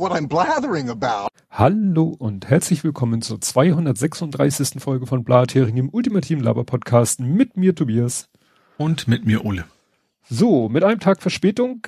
what 0.00 0.12
I'm 0.12 0.26
blathering 0.26 0.88
about. 0.88 1.28
Hallo 1.50 2.16
und 2.18 2.48
herzlich 2.48 2.82
willkommen 2.82 3.20
zur 3.20 3.40
236. 3.40 4.80
Folge 4.82 5.06
von 5.06 5.24
Blathering 5.24 5.76
im 5.76 5.90
ultimativen 5.90 6.42
Laber-Podcast 6.42 7.20
mit 7.20 7.58
mir 7.58 7.74
Tobias. 7.74 8.28
Und 8.78 9.08
mit 9.08 9.26
mir 9.26 9.44
Ole. 9.44 9.66
So, 10.28 10.70
mit 10.70 10.84
einem 10.84 11.00
Tag 11.00 11.20
Verspätung, 11.20 11.86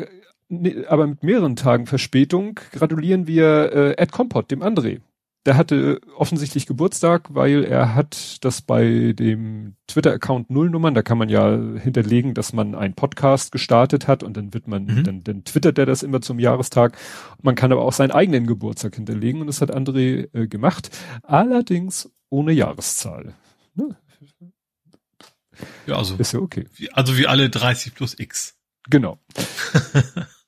ne, 0.51 0.85
aber 0.89 1.07
mit 1.07 1.23
mehreren 1.23 1.57
Tagen 1.57 1.87
Verspätung 1.87 2.61
gratulieren 2.73 3.27
wir 3.27 3.73
äh, 3.73 3.93
Ed 3.93 4.13
Compot, 4.13 4.51
dem 4.51 4.63
André 4.63 5.01
der 5.45 5.57
hatte 5.57 6.01
offensichtlich 6.17 6.67
Geburtstag, 6.67 7.35
weil 7.35 7.65
er 7.65 7.95
hat 7.95 8.45
das 8.45 8.63
bei 8.63 9.13
dem 9.13 9.75
Twitter-Account 9.89 10.51
Nullnummern, 10.51 10.95
da 10.95 11.03
kann 11.03 11.19
man 11.19 11.29
ja 11.29 11.57
hinterlegen, 11.79 12.35
dass 12.35 12.53
man 12.53 12.75
einen 12.75 12.95
Podcast 12.95 13.51
gestartet 13.51 14.07
hat 14.07 14.23
und 14.23 14.37
dann 14.37 14.55
wird 14.55 14.69
man, 14.69 14.85
mhm. 14.85 15.05
dann, 15.05 15.25
dann 15.25 15.45
twittert 15.45 15.79
er 15.79 15.87
das 15.87 16.03
immer 16.03 16.21
zum 16.21 16.39
Jahrestag. 16.39 16.97
Man 17.43 17.57
kann 17.57 17.73
aber 17.73 17.83
auch 17.83 17.93
seinen 17.93 18.13
eigenen 18.13 18.47
Geburtstag 18.47 18.95
hinterlegen 18.95 19.41
und 19.41 19.49
das 19.49 19.61
hat 19.61 19.75
André 19.75 20.29
äh, 20.33 20.47
gemacht, 20.47 20.91
allerdings 21.23 22.11
ohne 22.29 22.53
Jahreszahl. 22.53 23.35
Ne? 23.75 23.97
Ja, 25.87 25.97
also. 25.97 26.17
Ist 26.17 26.33
ja 26.33 26.41
okay. 26.41 26.67
Wie, 26.77 26.91
also 26.93 27.19
wie 27.19 27.27
alle 27.27 27.51
30 27.51 27.95
plus 27.95 28.19
X. 28.19 28.57
Genau. 28.89 29.19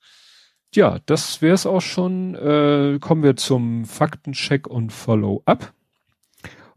Ja, 0.74 0.98
das 1.06 1.40
wäre 1.40 1.54
es 1.54 1.66
auch 1.66 1.80
schon. 1.80 2.34
Äh, 2.34 2.98
kommen 3.00 3.22
wir 3.22 3.36
zum 3.36 3.84
Faktencheck 3.84 4.66
und 4.66 4.92
Follow-up. 4.92 5.72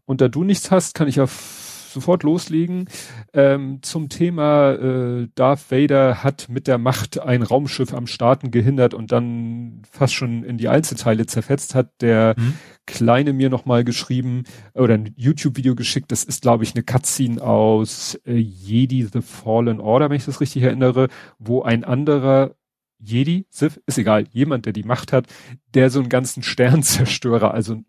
Und 0.05 0.21
da 0.21 0.27
du 0.27 0.43
nichts 0.43 0.69
hast, 0.69 0.93
kann 0.93 1.07
ich 1.07 1.15
ja 1.15 1.25
sofort 1.25 2.21
loslegen. 2.21 2.87
Ähm, 3.33 3.79
zum 3.81 4.09
Thema 4.09 4.73
äh, 4.73 5.27
Darth 5.33 5.71
Vader 5.71 6.23
hat 6.23 6.47
mit 6.47 6.67
der 6.67 6.77
Macht 6.77 7.19
ein 7.19 7.41
Raumschiff 7.41 7.93
am 7.93 8.05
Starten 8.05 8.51
gehindert 8.51 8.93
und 8.93 9.11
dann 9.11 9.81
fast 9.89 10.13
schon 10.13 10.43
in 10.43 10.57
die 10.57 10.69
Einzelteile 10.69 11.25
zerfetzt 11.25 11.73
hat. 11.73 11.89
Der 12.01 12.35
mhm. 12.37 12.53
Kleine 12.85 13.33
mir 13.33 13.49
nochmal 13.49 13.83
geschrieben 13.83 14.43
oder 14.73 14.93
ein 14.93 15.13
YouTube-Video 15.17 15.75
geschickt. 15.75 16.11
Das 16.11 16.23
ist, 16.23 16.43
glaube 16.43 16.63
ich, 16.63 16.75
eine 16.75 16.83
Cutscene 16.83 17.41
aus 17.41 18.17
äh, 18.25 18.35
Jedi 18.35 19.07
The 19.11 19.21
Fallen 19.21 19.81
Order, 19.81 20.09
wenn 20.09 20.17
ich 20.17 20.25
das 20.25 20.39
richtig 20.39 20.61
erinnere, 20.63 21.07
wo 21.39 21.63
ein 21.63 21.83
anderer 21.83 22.55
Jedi, 22.99 23.45
Sith, 23.49 23.81
ist 23.85 23.97
egal, 23.97 24.25
jemand, 24.31 24.65
der 24.65 24.73
die 24.73 24.83
Macht 24.83 25.13
hat, 25.13 25.27
der 25.73 25.89
so 25.89 25.99
einen 25.99 26.09
ganzen 26.09 26.43
Sternzerstörer, 26.43 27.53
also 27.53 27.81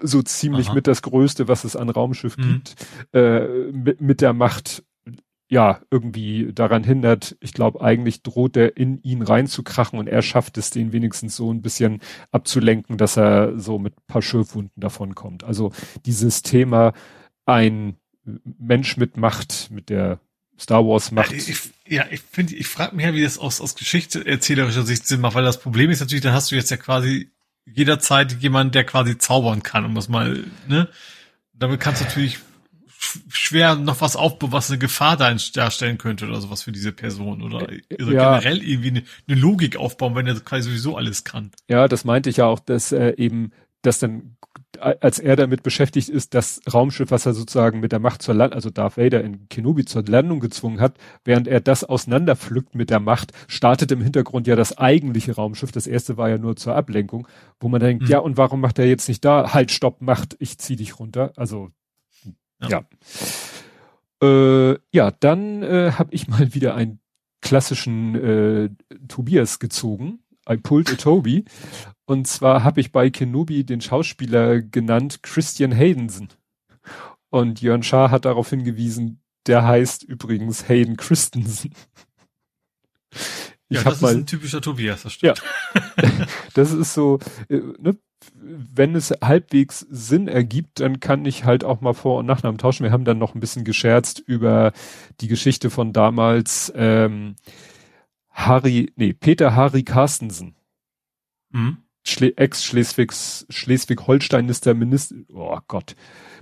so 0.00 0.22
ziemlich 0.22 0.68
Aha. 0.68 0.74
mit 0.74 0.86
das 0.86 1.02
Größte, 1.02 1.48
was 1.48 1.64
es 1.64 1.76
an 1.76 1.90
Raumschiff 1.90 2.36
mhm. 2.36 2.52
gibt, 2.52 2.76
äh, 3.12 3.70
mit, 3.72 4.00
mit 4.00 4.20
der 4.20 4.32
Macht 4.32 4.84
ja, 5.50 5.80
irgendwie 5.90 6.52
daran 6.52 6.84
hindert, 6.84 7.36
ich 7.40 7.54
glaube, 7.54 7.80
eigentlich 7.80 8.22
droht 8.22 8.56
er 8.56 8.76
in 8.76 9.02
ihn 9.02 9.22
reinzukrachen 9.22 9.98
und 9.98 10.06
er 10.06 10.20
schafft 10.20 10.58
es, 10.58 10.70
den 10.70 10.92
wenigstens 10.92 11.36
so 11.36 11.50
ein 11.50 11.62
bisschen 11.62 12.00
abzulenken, 12.30 12.98
dass 12.98 13.16
er 13.16 13.58
so 13.58 13.78
mit 13.78 13.94
paar 14.06 14.20
Schürfwunden 14.20 14.78
davon 14.78 15.14
kommt. 15.14 15.44
Also 15.44 15.72
dieses 16.04 16.42
Thema, 16.42 16.92
ein 17.46 17.96
Mensch 18.44 18.98
mit 18.98 19.16
Macht, 19.16 19.70
mit 19.70 19.88
der 19.88 20.20
Star 20.58 20.84
Wars 20.84 21.12
macht. 21.12 21.32
Ich, 21.32 21.70
ja, 21.86 22.06
ich 22.10 22.20
finde, 22.20 22.54
ich 22.54 22.66
frage 22.66 22.96
mich 22.96 23.04
ja, 23.04 23.14
wie 23.14 23.22
das 23.22 23.38
aus, 23.38 23.60
aus 23.60 23.74
Geschichtserzählerischer 23.74 24.82
Sicht 24.82 25.06
Sinn 25.06 25.20
macht, 25.20 25.34
weil 25.34 25.44
das 25.44 25.60
Problem 25.60 25.90
ist 25.90 26.00
natürlich, 26.00 26.22
dann 26.22 26.32
hast 26.32 26.50
du 26.50 26.56
jetzt 26.56 26.70
ja 26.70 26.76
quasi 26.76 27.30
jederzeit 27.64 28.40
jemanden, 28.40 28.72
der 28.72 28.84
quasi 28.84 29.18
zaubern 29.18 29.62
kann, 29.62 29.84
um 29.84 29.94
das 29.94 30.08
mal, 30.08 30.44
ne? 30.66 30.88
Damit 31.52 31.80
kannst 31.80 32.00
du 32.00 32.04
natürlich 32.04 32.38
schwer 33.28 33.76
noch 33.76 34.00
was 34.00 34.16
aufbauen, 34.16 34.52
was 34.52 34.70
eine 34.70 34.78
Gefahr 34.78 35.16
darstellen 35.16 35.98
könnte 35.98 36.26
oder 36.26 36.40
sowas 36.40 36.62
für 36.62 36.72
diese 36.72 36.92
Person 36.92 37.42
oder, 37.42 37.62
oder 37.62 38.12
ja. 38.12 38.38
generell 38.38 38.62
irgendwie 38.62 38.88
eine, 38.88 39.02
eine, 39.28 39.40
Logik 39.40 39.76
aufbauen, 39.76 40.14
wenn 40.14 40.26
er 40.26 40.34
quasi 40.40 40.68
sowieso 40.68 40.96
alles 40.96 41.24
kann. 41.24 41.52
Ja, 41.68 41.86
das 41.86 42.04
meinte 42.04 42.30
ich 42.30 42.38
ja 42.38 42.46
auch, 42.46 42.58
dass 42.58 42.92
äh, 42.92 43.14
eben, 43.16 43.52
dass 43.82 44.00
dann 44.00 44.36
als 44.78 45.18
er 45.18 45.36
damit 45.36 45.62
beschäftigt 45.62 46.08
ist, 46.08 46.34
das 46.34 46.60
Raumschiff, 46.72 47.10
was 47.10 47.26
er 47.26 47.34
sozusagen 47.34 47.80
mit 47.80 47.92
der 47.92 47.98
Macht 47.98 48.22
zur 48.22 48.34
Landung, 48.34 48.54
also 48.56 48.70
Darth 48.70 48.96
Vader 48.96 49.22
in 49.22 49.48
Kenobi 49.48 49.84
zur 49.84 50.04
Landung 50.04 50.40
gezwungen 50.40 50.80
hat, 50.80 50.96
während 51.24 51.48
er 51.48 51.60
das 51.60 51.84
auseinanderpflückt 51.84 52.74
mit 52.74 52.90
der 52.90 53.00
Macht, 53.00 53.32
startet 53.46 53.92
im 53.92 54.00
Hintergrund 54.00 54.46
ja 54.46 54.56
das 54.56 54.76
eigentliche 54.78 55.34
Raumschiff. 55.34 55.72
Das 55.72 55.86
erste 55.86 56.16
war 56.16 56.28
ja 56.28 56.38
nur 56.38 56.56
zur 56.56 56.74
Ablenkung, 56.74 57.28
wo 57.60 57.68
man 57.68 57.80
denkt, 57.80 58.04
mhm. 58.04 58.10
ja, 58.10 58.18
und 58.18 58.36
warum 58.36 58.60
macht 58.60 58.78
er 58.78 58.86
jetzt 58.86 59.08
nicht 59.08 59.24
da? 59.24 59.52
Halt, 59.52 59.70
stopp, 59.70 60.00
Macht, 60.00 60.36
ich 60.38 60.58
zieh 60.58 60.76
dich 60.76 60.98
runter. 60.98 61.32
Also, 61.36 61.70
ja. 62.60 62.68
Ja, 62.68 62.84
äh, 64.22 64.78
ja 64.92 65.10
dann 65.10 65.62
äh, 65.62 65.92
habe 65.92 66.14
ich 66.14 66.28
mal 66.28 66.54
wieder 66.54 66.74
einen 66.74 67.00
klassischen 67.40 68.14
äh, 68.14 68.70
Tobias 69.08 69.58
gezogen. 69.58 70.20
I 70.48 70.56
pulled 70.56 70.90
a 70.90 70.94
Toby. 70.94 71.44
Und 72.08 72.26
zwar 72.26 72.64
habe 72.64 72.80
ich 72.80 72.90
bei 72.90 73.10
Kenobi 73.10 73.64
den 73.64 73.82
Schauspieler 73.82 74.62
genannt 74.62 75.22
Christian 75.22 75.76
Haydensen. 75.76 76.28
Und 77.28 77.60
Jörn 77.60 77.82
Schaar 77.82 78.10
hat 78.10 78.24
darauf 78.24 78.48
hingewiesen, 78.48 79.20
der 79.46 79.66
heißt 79.66 80.04
übrigens 80.04 80.70
Hayden 80.70 80.96
Christensen. 80.96 81.74
Ich 83.68 83.76
ja, 83.76 83.82
das 83.82 84.00
mal, 84.00 84.12
ist 84.12 84.16
ein 84.16 84.26
typischer 84.26 84.62
Tobias, 84.62 85.02
das 85.02 85.12
stimmt. 85.12 85.42
Ja, 85.74 86.26
das 86.54 86.72
ist 86.72 86.94
so, 86.94 87.18
äh, 87.50 87.60
ne, 87.78 87.98
wenn 88.40 88.94
es 88.94 89.10
halbwegs 89.22 89.80
Sinn 89.90 90.28
ergibt, 90.28 90.80
dann 90.80 91.00
kann 91.00 91.26
ich 91.26 91.44
halt 91.44 91.62
auch 91.62 91.82
mal 91.82 91.92
Vor- 91.92 92.20
und 92.20 92.26
Nachnamen 92.26 92.56
tauschen. 92.56 92.84
Wir 92.84 92.90
haben 92.90 93.04
dann 93.04 93.18
noch 93.18 93.34
ein 93.34 93.40
bisschen 93.40 93.64
gescherzt 93.64 94.18
über 94.18 94.72
die 95.20 95.28
Geschichte 95.28 95.68
von 95.68 95.92
damals 95.92 96.72
ähm, 96.74 97.36
Harry, 98.30 98.94
nee, 98.96 99.12
Peter 99.12 99.54
Harry 99.54 99.82
Carstensen. 99.82 100.56
Mhm. 101.50 101.82
Ex-Schleswigs, 102.36 103.46
Schleswig-Holstein 103.48 104.48
ist 104.48 104.66
der 104.66 104.74
Minister, 104.74 105.16
oh 105.32 105.58
Gott, 105.68 105.94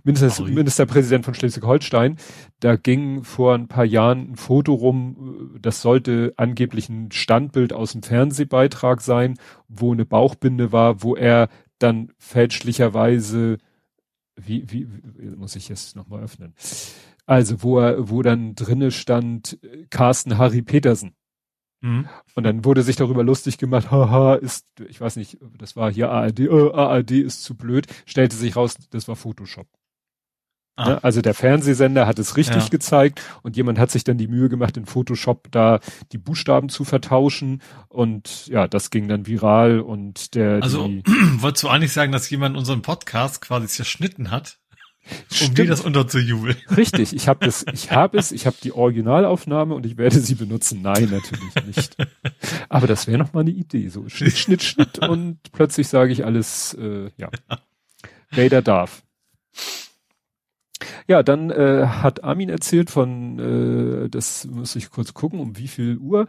Minister, 0.04 0.44
Ministerpräsident 0.44 1.24
von 1.24 1.34
Schleswig-Holstein. 1.34 2.16
Da 2.60 2.76
ging 2.76 3.24
vor 3.24 3.54
ein 3.54 3.66
paar 3.66 3.84
Jahren 3.84 4.32
ein 4.32 4.36
Foto 4.36 4.74
rum, 4.74 5.58
das 5.60 5.82
sollte 5.82 6.32
angeblich 6.36 6.88
ein 6.88 7.10
Standbild 7.10 7.72
aus 7.72 7.92
dem 7.92 8.02
Fernsehbeitrag 8.02 9.00
sein, 9.00 9.34
wo 9.68 9.92
eine 9.92 10.04
Bauchbinde 10.04 10.70
war, 10.72 11.02
wo 11.02 11.16
er 11.16 11.48
dann 11.78 12.12
fälschlicherweise, 12.18 13.58
wie, 14.36 14.70
wie, 14.70 14.86
muss 15.36 15.56
ich 15.56 15.68
jetzt 15.68 15.96
nochmal 15.96 16.22
öffnen? 16.22 16.54
Also, 17.26 17.62
wo 17.62 17.80
er, 17.80 18.08
wo 18.08 18.22
dann 18.22 18.54
drinne 18.54 18.92
stand, 18.92 19.58
Carsten 19.90 20.38
Harry 20.38 20.62
Petersen. 20.62 21.16
Mhm. 21.80 22.08
Und 22.34 22.44
dann 22.44 22.64
wurde 22.64 22.82
sich 22.82 22.96
darüber 22.96 23.22
lustig 23.22 23.58
gemacht, 23.58 23.90
haha, 23.90 24.34
ist, 24.34 24.66
ich 24.88 25.00
weiß 25.00 25.16
nicht, 25.16 25.38
das 25.58 25.76
war 25.76 25.90
hier 25.92 26.10
ARD, 26.10 26.40
äh, 26.40 26.72
ARD 26.72 27.12
ist 27.12 27.42
zu 27.42 27.54
blöd, 27.56 27.86
stellte 28.06 28.36
sich 28.36 28.56
raus, 28.56 28.76
das 28.90 29.08
war 29.08 29.16
Photoshop. 29.16 29.68
Ah. 30.76 30.90
Ne? 30.90 31.04
Also 31.04 31.22
der 31.22 31.34
Fernsehsender 31.34 32.06
hat 32.06 32.18
es 32.18 32.36
richtig 32.36 32.64
ja. 32.64 32.68
gezeigt 32.68 33.22
und 33.42 33.56
jemand 33.56 33.78
hat 33.78 33.90
sich 33.90 34.04
dann 34.04 34.18
die 34.18 34.28
Mühe 34.28 34.48
gemacht, 34.48 34.76
in 34.76 34.84
Photoshop 34.84 35.48
da 35.50 35.80
die 36.12 36.18
Buchstaben 36.18 36.68
zu 36.68 36.84
vertauschen 36.84 37.62
und 37.88 38.46
ja, 38.48 38.68
das 38.68 38.90
ging 38.90 39.08
dann 39.08 39.26
viral 39.26 39.80
und 39.80 40.34
der. 40.34 40.62
Also 40.62 40.84
wolltest 41.38 41.64
du 41.64 41.68
eigentlich 41.68 41.92
sagen, 41.92 42.12
dass 42.12 42.28
jemand 42.28 42.56
unseren 42.56 42.82
Podcast 42.82 43.40
quasi 43.40 43.66
zerschnitten 43.66 44.30
hat? 44.30 44.58
Um 45.46 45.54
dir 45.54 45.66
das 45.66 45.80
unterzujubeln. 45.80 46.56
Richtig, 46.76 47.14
ich 47.14 47.28
habe 47.28 47.44
das, 47.44 47.64
ich 47.72 47.92
habe 47.92 48.18
es, 48.18 48.32
ich 48.32 48.46
habe 48.46 48.56
die 48.62 48.72
Originalaufnahme 48.72 49.74
und 49.74 49.86
ich 49.86 49.96
werde 49.96 50.18
sie 50.20 50.34
benutzen. 50.34 50.82
Nein, 50.82 51.10
natürlich 51.10 51.66
nicht. 51.66 51.96
Aber 52.68 52.86
das 52.86 53.06
wäre 53.06 53.18
noch 53.18 53.32
mal 53.32 53.40
eine 53.40 53.50
Idee, 53.50 53.88
so 53.88 54.08
Schnitt, 54.08 54.32
Schnitt, 54.36 54.62
Schnitt 54.62 54.98
und 54.98 55.38
plötzlich 55.52 55.88
sage 55.88 56.12
ich 56.12 56.24
alles, 56.24 56.74
äh, 56.74 57.10
ja. 57.16 57.30
Vader 58.30 58.62
darf. 58.62 59.02
Ja, 61.08 61.22
dann 61.22 61.50
äh, 61.50 61.86
hat 61.86 62.24
Armin 62.24 62.48
erzählt 62.48 62.90
von, 62.90 63.38
äh, 63.38 64.08
das 64.08 64.46
muss 64.46 64.76
ich 64.76 64.90
kurz 64.90 65.14
gucken, 65.14 65.40
um 65.40 65.56
wie 65.56 65.68
viel 65.68 65.98
Uhr. 65.98 66.26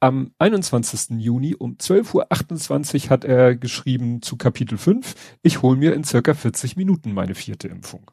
Am 0.00 0.32
21. 0.38 1.18
Juni 1.18 1.56
um 1.56 1.76
12.28 1.76 3.04
Uhr 3.04 3.10
hat 3.10 3.24
er 3.24 3.56
geschrieben 3.56 4.22
zu 4.22 4.36
Kapitel 4.36 4.78
5, 4.78 5.14
ich 5.42 5.62
hole 5.62 5.76
mir 5.76 5.94
in 5.94 6.04
circa 6.04 6.34
40 6.34 6.76
Minuten 6.76 7.12
meine 7.12 7.34
vierte 7.34 7.66
Impfung 7.66 8.08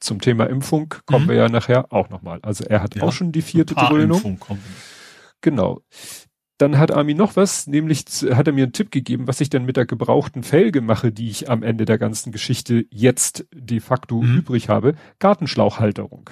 zum 0.00 0.20
Thema 0.20 0.44
Impfung 0.44 0.94
kommen 1.06 1.26
mhm. 1.26 1.28
wir 1.30 1.36
ja 1.36 1.48
nachher 1.48 1.92
auch 1.92 2.08
nochmal. 2.08 2.38
Also 2.42 2.64
er 2.64 2.82
hat 2.82 2.94
ja, 2.94 3.02
auch 3.02 3.12
schon 3.12 3.32
die 3.32 3.42
vierte 3.42 3.74
Dröhnung. 3.74 4.38
Genau. 5.40 5.80
Dann 6.58 6.78
hat 6.78 6.90
Armin 6.90 7.16
noch 7.16 7.36
was, 7.36 7.68
nämlich 7.68 8.04
hat 8.32 8.48
er 8.48 8.52
mir 8.52 8.64
einen 8.64 8.72
Tipp 8.72 8.90
gegeben, 8.90 9.28
was 9.28 9.40
ich 9.40 9.48
denn 9.48 9.64
mit 9.64 9.76
der 9.76 9.86
gebrauchten 9.86 10.42
Felge 10.42 10.80
mache, 10.80 11.12
die 11.12 11.30
ich 11.30 11.48
am 11.48 11.62
Ende 11.62 11.84
der 11.84 11.98
ganzen 11.98 12.32
Geschichte 12.32 12.84
jetzt 12.90 13.46
de 13.54 13.78
facto 13.78 14.20
mhm. 14.20 14.38
übrig 14.38 14.68
habe. 14.68 14.94
Gartenschlauchhalterung. 15.20 16.30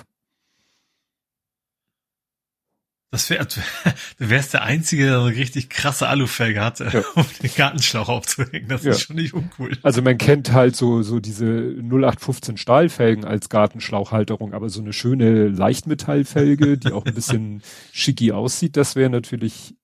Das 3.10 3.30
wär, 3.30 3.44
du 4.18 4.30
wärst 4.30 4.54
der 4.54 4.62
Einzige, 4.62 5.04
der 5.04 5.20
so 5.20 5.26
eine 5.26 5.36
richtig 5.36 5.70
krasse 5.70 6.08
Alufelge 6.08 6.60
hatte, 6.60 6.90
ja. 6.92 7.02
um 7.14 7.24
den 7.42 7.50
Gartenschlauch 7.54 8.08
aufzuhängen. 8.08 8.68
Das 8.68 8.84
ja. 8.84 8.90
ist 8.92 9.02
schon 9.02 9.16
nicht 9.16 9.32
uncool. 9.32 9.78
Also 9.82 10.02
man 10.02 10.18
kennt 10.18 10.52
halt 10.52 10.76
so, 10.76 11.02
so 11.02 11.20
diese 11.20 11.46
0815 11.46 12.56
Stahlfelgen 12.56 13.24
als 13.24 13.48
Gartenschlauchhalterung, 13.48 14.54
aber 14.54 14.68
so 14.68 14.80
eine 14.80 14.92
schöne 14.92 15.48
Leichtmetallfelge, 15.48 16.78
die 16.78 16.92
auch 16.92 17.06
ein 17.06 17.14
bisschen 17.14 17.62
schicki 17.92 18.32
aussieht, 18.32 18.76
das 18.76 18.96
wäre 18.96 19.10
natürlich 19.10 19.74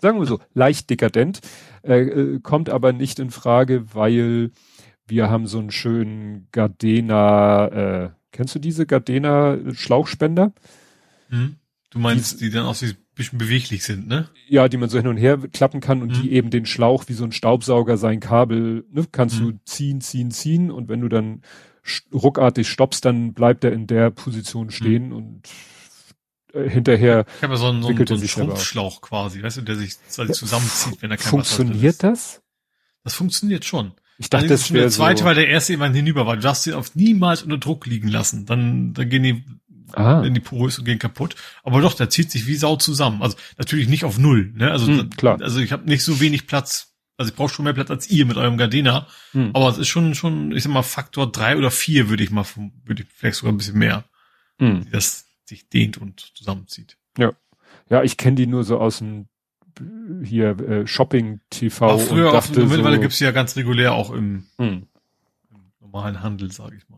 sagen 0.00 0.20
wir 0.20 0.26
so, 0.26 0.38
leicht 0.54 0.90
dekadent, 0.90 1.40
äh, 1.82 2.00
äh, 2.00 2.40
kommt 2.40 2.70
aber 2.70 2.92
nicht 2.92 3.18
in 3.18 3.30
Frage, 3.30 3.94
weil 3.94 4.52
wir 5.06 5.30
haben 5.30 5.46
so 5.46 5.58
einen 5.58 5.70
schönen 5.70 6.48
Gardena, 6.52 7.66
äh, 7.68 8.10
kennst 8.30 8.54
du 8.54 8.58
diese 8.58 8.86
Gardena 8.86 9.58
Schlauchspender? 9.72 10.52
Hm. 11.30 11.56
Du 11.90 11.98
meinst, 11.98 12.40
die, 12.40 12.46
die 12.46 12.50
dann 12.50 12.66
auch 12.66 12.74
so 12.74 12.86
ein 12.86 12.96
bisschen 13.14 13.38
beweglich 13.38 13.82
sind, 13.82 14.08
ne? 14.08 14.28
Ja, 14.46 14.68
die 14.68 14.76
man 14.76 14.90
so 14.90 14.98
hin 14.98 15.06
und 15.06 15.16
her 15.16 15.38
klappen 15.52 15.80
kann 15.80 16.02
und 16.02 16.14
hm. 16.14 16.22
die 16.22 16.32
eben 16.32 16.50
den 16.50 16.66
Schlauch 16.66 17.04
wie 17.08 17.14
so 17.14 17.24
ein 17.24 17.32
Staubsauger 17.32 17.96
sein 17.96 18.20
Kabel, 18.20 18.84
ne, 18.90 19.06
kannst 19.10 19.38
hm. 19.38 19.46
du 19.46 19.60
ziehen, 19.64 20.00
ziehen, 20.00 20.30
ziehen 20.30 20.70
und 20.70 20.88
wenn 20.88 21.00
du 21.00 21.08
dann 21.08 21.42
ruckartig 22.12 22.68
stoppst, 22.68 23.04
dann 23.04 23.32
bleibt 23.32 23.64
er 23.64 23.72
in 23.72 23.86
der 23.86 24.10
Position 24.10 24.66
hm. 24.66 24.70
stehen 24.70 25.12
und 25.12 25.48
äh, 26.52 26.68
hinterher. 26.68 27.24
Ich 27.36 27.42
habe 27.42 27.54
ja 27.54 27.58
so 27.58 27.66
einen, 27.68 27.82
so 27.82 27.88
einen, 27.88 28.06
so 28.06 28.14
einen 28.14 28.28
Schrumpfschlauch 28.28 29.00
quasi, 29.00 29.42
weißt 29.42 29.58
du, 29.58 29.62
der 29.62 29.76
sich 29.76 29.96
zusammenzieht, 30.08 31.00
wenn 31.00 31.10
er 31.10 31.16
kein 31.16 31.30
Funktioniert 31.30 32.02
das? 32.02 32.42
Das 33.04 33.14
funktioniert 33.14 33.64
schon. 33.64 33.92
Ich 34.18 34.28
dachte, 34.28 34.48
das 34.48 34.72
wäre 34.72 34.82
der 34.82 34.90
zweite, 34.90 35.20
so 35.20 35.24
weil 35.24 35.36
der 35.36 35.48
erste 35.48 35.72
jemand 35.72 35.94
hinüber 35.94 36.26
war. 36.26 36.36
Du 36.36 36.42
darfst 36.42 36.64
sie 36.64 36.74
auf 36.74 36.96
niemals 36.96 37.42
unter 37.42 37.56
Druck 37.56 37.86
liegen 37.86 38.08
lassen. 38.08 38.46
Dann, 38.46 38.92
dann 38.92 39.08
gehen 39.08 39.22
die 39.22 39.44
ah. 39.94 40.22
in 40.22 40.34
die 40.34 40.40
porös 40.40 40.78
und 40.78 40.84
gehen 40.84 40.98
kaputt. 40.98 41.34
Aber 41.62 41.80
doch, 41.80 41.94
der 41.94 42.10
zieht 42.10 42.30
sich 42.30 42.46
wie 42.46 42.56
Sau 42.56 42.76
zusammen. 42.76 43.22
Also 43.22 43.36
natürlich 43.56 43.88
nicht 43.88 44.04
auf 44.04 44.18
null. 44.18 44.52
Ne? 44.54 44.70
Also 44.70 44.86
hm, 44.86 45.10
klar. 45.10 45.38
Also 45.40 45.60
ich 45.60 45.72
habe 45.72 45.88
nicht 45.88 46.04
so 46.04 46.20
wenig 46.20 46.46
Platz. 46.46 46.94
Also 47.16 47.30
ich 47.30 47.36
brauche 47.36 47.52
schon 47.52 47.64
mehr 47.64 47.74
Platz 47.74 47.90
als 47.90 48.08
ihr 48.08 48.26
mit 48.26 48.36
eurem 48.36 48.56
Gardena. 48.56 49.06
Hm. 49.32 49.50
Aber 49.54 49.68
es 49.68 49.78
ist 49.78 49.88
schon 49.88 50.14
schon, 50.14 50.52
ich 50.52 50.62
sag 50.62 50.72
mal 50.72 50.82
Faktor 50.82 51.30
drei 51.30 51.56
oder 51.56 51.70
vier 51.70 52.08
würde 52.08 52.22
ich 52.22 52.30
mal, 52.30 52.44
würde 52.84 53.02
ich 53.02 53.08
vielleicht 53.12 53.36
sogar 53.36 53.52
ein 53.52 53.58
bisschen 53.58 53.78
mehr, 53.78 54.04
hm. 54.58 54.86
das 54.92 55.26
sich 55.44 55.68
dehnt 55.68 55.98
und 55.98 56.32
zusammenzieht. 56.34 56.96
Ja, 57.16 57.32
ja, 57.90 58.02
ich 58.02 58.16
kenne 58.16 58.36
die 58.36 58.46
nur 58.46 58.64
so 58.64 58.78
aus 58.78 58.98
dem 58.98 59.28
hier 60.22 60.58
äh, 60.60 60.86
Shopping 60.86 61.40
TV. 61.50 61.86
Auch 61.86 62.00
früher 62.00 62.26
und 62.28 62.34
dachte 62.34 62.62
auf, 62.62 62.68
mittlerweile 62.68 62.96
so, 62.96 63.02
gibt's 63.02 63.20
ja 63.20 63.30
ganz 63.30 63.56
regulär 63.56 63.94
auch 63.94 64.10
im, 64.10 64.46
hm. 64.58 64.86
im 65.50 65.60
normalen 65.80 66.22
Handel, 66.22 66.50
sage 66.50 66.76
ich 66.76 66.88
mal. 66.88 66.97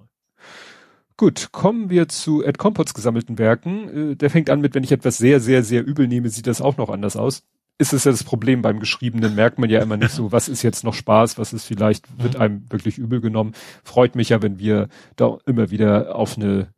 Gut, 1.21 1.53
kommen 1.53 1.91
wir 1.91 2.09
zu 2.09 2.43
Ed 2.43 2.57
Compots 2.57 2.95
gesammelten 2.95 3.37
Werken. 3.37 4.13
Äh, 4.13 4.17
der 4.17 4.31
fängt 4.31 4.49
an 4.49 4.63
mit, 4.63 4.75
wenn 4.75 4.85
ich 4.85 4.91
etwas 4.91 5.19
sehr, 5.19 5.39
sehr, 5.39 5.63
sehr 5.63 5.87
übel 5.87 6.09
nehme, 6.09 6.31
sieht 6.31 6.47
das 6.47 6.63
auch 6.63 6.79
noch 6.79 6.89
anders 6.89 7.15
aus. 7.15 7.43
Ist 7.77 7.93
es 7.93 8.05
ja 8.05 8.11
das 8.11 8.25
Problem 8.25 8.63
beim 8.63 8.81
Geschriebenen, 8.81 9.35
merkt 9.35 9.59
man 9.59 9.69
ja 9.69 9.83
immer 9.83 9.99
nicht 9.99 10.13
so, 10.13 10.33
was 10.33 10.49
ist 10.49 10.63
jetzt 10.63 10.83
noch 10.83 10.95
Spaß, 10.95 11.37
was 11.37 11.53
ist 11.53 11.67
vielleicht, 11.67 12.07
wird 12.19 12.37
mhm. 12.37 12.41
einem 12.41 12.71
wirklich 12.71 12.97
übel 12.97 13.21
genommen. 13.21 13.53
Freut 13.85 14.17
mich 14.17 14.31
ja, 14.31 14.41
wenn 14.41 14.59
wir 14.59 14.89
da 15.17 15.37
immer 15.45 15.71
wieder 15.71 16.17
auf 16.17 16.39
eine 16.39 16.73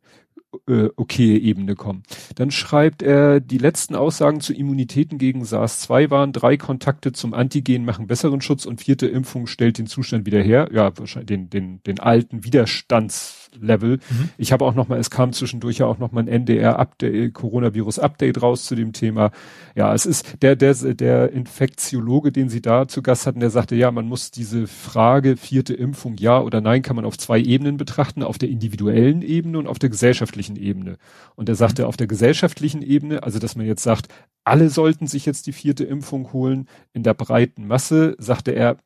äh, 0.67 0.89
okay 0.97 1.37
Ebene 1.37 1.75
kommen. 1.75 2.03
Dann 2.35 2.51
schreibt 2.51 3.01
er, 3.01 3.39
die 3.39 3.57
letzten 3.57 3.95
Aussagen 3.95 4.41
zu 4.41 4.53
Immunitäten 4.53 5.19
gegen 5.19 5.45
SARS-2 5.45 6.09
waren, 6.09 6.33
drei 6.33 6.57
Kontakte 6.57 7.13
zum 7.13 7.33
Antigen 7.33 7.85
machen 7.85 8.07
besseren 8.07 8.41
Schutz 8.41 8.65
und 8.65 8.81
vierte 8.81 9.07
Impfung 9.07 9.47
stellt 9.47 9.77
den 9.77 9.87
Zustand 9.87 10.25
wieder 10.25 10.41
her. 10.41 10.67
Ja, 10.73 10.91
wahrscheinlich 10.97 11.27
den, 11.27 11.49
den, 11.49 11.81
den 11.83 12.01
alten 12.01 12.43
Widerstands 12.43 13.42
Level. 13.59 13.99
Mhm. 14.09 14.29
Ich 14.37 14.51
habe 14.51 14.65
auch 14.65 14.73
noch 14.73 14.87
mal, 14.87 14.99
es 14.99 15.09
kam 15.09 15.33
zwischendurch 15.33 15.79
ja 15.79 15.85
auch 15.85 15.97
noch 15.97 16.11
mal 16.11 16.21
ein 16.21 16.27
NDR-Update, 16.27 17.33
Coronavirus-Update 17.33 18.41
raus 18.41 18.65
zu 18.65 18.75
dem 18.75 18.93
Thema. 18.93 19.31
Ja, 19.75 19.93
es 19.93 20.05
ist 20.05 20.41
der, 20.41 20.55
der, 20.55 20.73
der 20.73 21.31
Infektiologe, 21.31 22.31
den 22.31 22.49
Sie 22.49 22.61
da 22.61 22.87
zu 22.87 23.01
Gast 23.01 23.27
hatten, 23.27 23.39
der 23.39 23.49
sagte, 23.49 23.75
ja, 23.75 23.91
man 23.91 24.07
muss 24.07 24.31
diese 24.31 24.67
Frage 24.67 25.37
vierte 25.37 25.73
Impfung, 25.73 26.17
ja 26.17 26.39
oder 26.39 26.61
nein, 26.61 26.81
kann 26.81 26.95
man 26.95 27.05
auf 27.05 27.17
zwei 27.17 27.39
Ebenen 27.39 27.77
betrachten, 27.77 28.23
auf 28.23 28.37
der 28.37 28.49
individuellen 28.49 29.21
Ebene 29.21 29.57
und 29.59 29.67
auf 29.67 29.79
der 29.79 29.89
gesellschaftlichen 29.89 30.55
Ebene. 30.55 30.97
Und 31.35 31.49
er 31.49 31.55
sagte, 31.55 31.83
mhm. 31.83 31.87
auf 31.87 31.97
der 31.97 32.07
gesellschaftlichen 32.07 32.81
Ebene, 32.81 33.23
also 33.23 33.39
dass 33.39 33.55
man 33.55 33.65
jetzt 33.65 33.83
sagt, 33.83 34.07
alle 34.43 34.69
sollten 34.69 35.07
sich 35.07 35.25
jetzt 35.25 35.47
die 35.47 35.53
vierte 35.53 35.83
Impfung 35.83 36.33
holen, 36.33 36.67
in 36.93 37.03
der 37.03 37.13
breiten 37.13 37.67
Masse, 37.67 38.15
sagte 38.17 38.51
er 38.51 38.77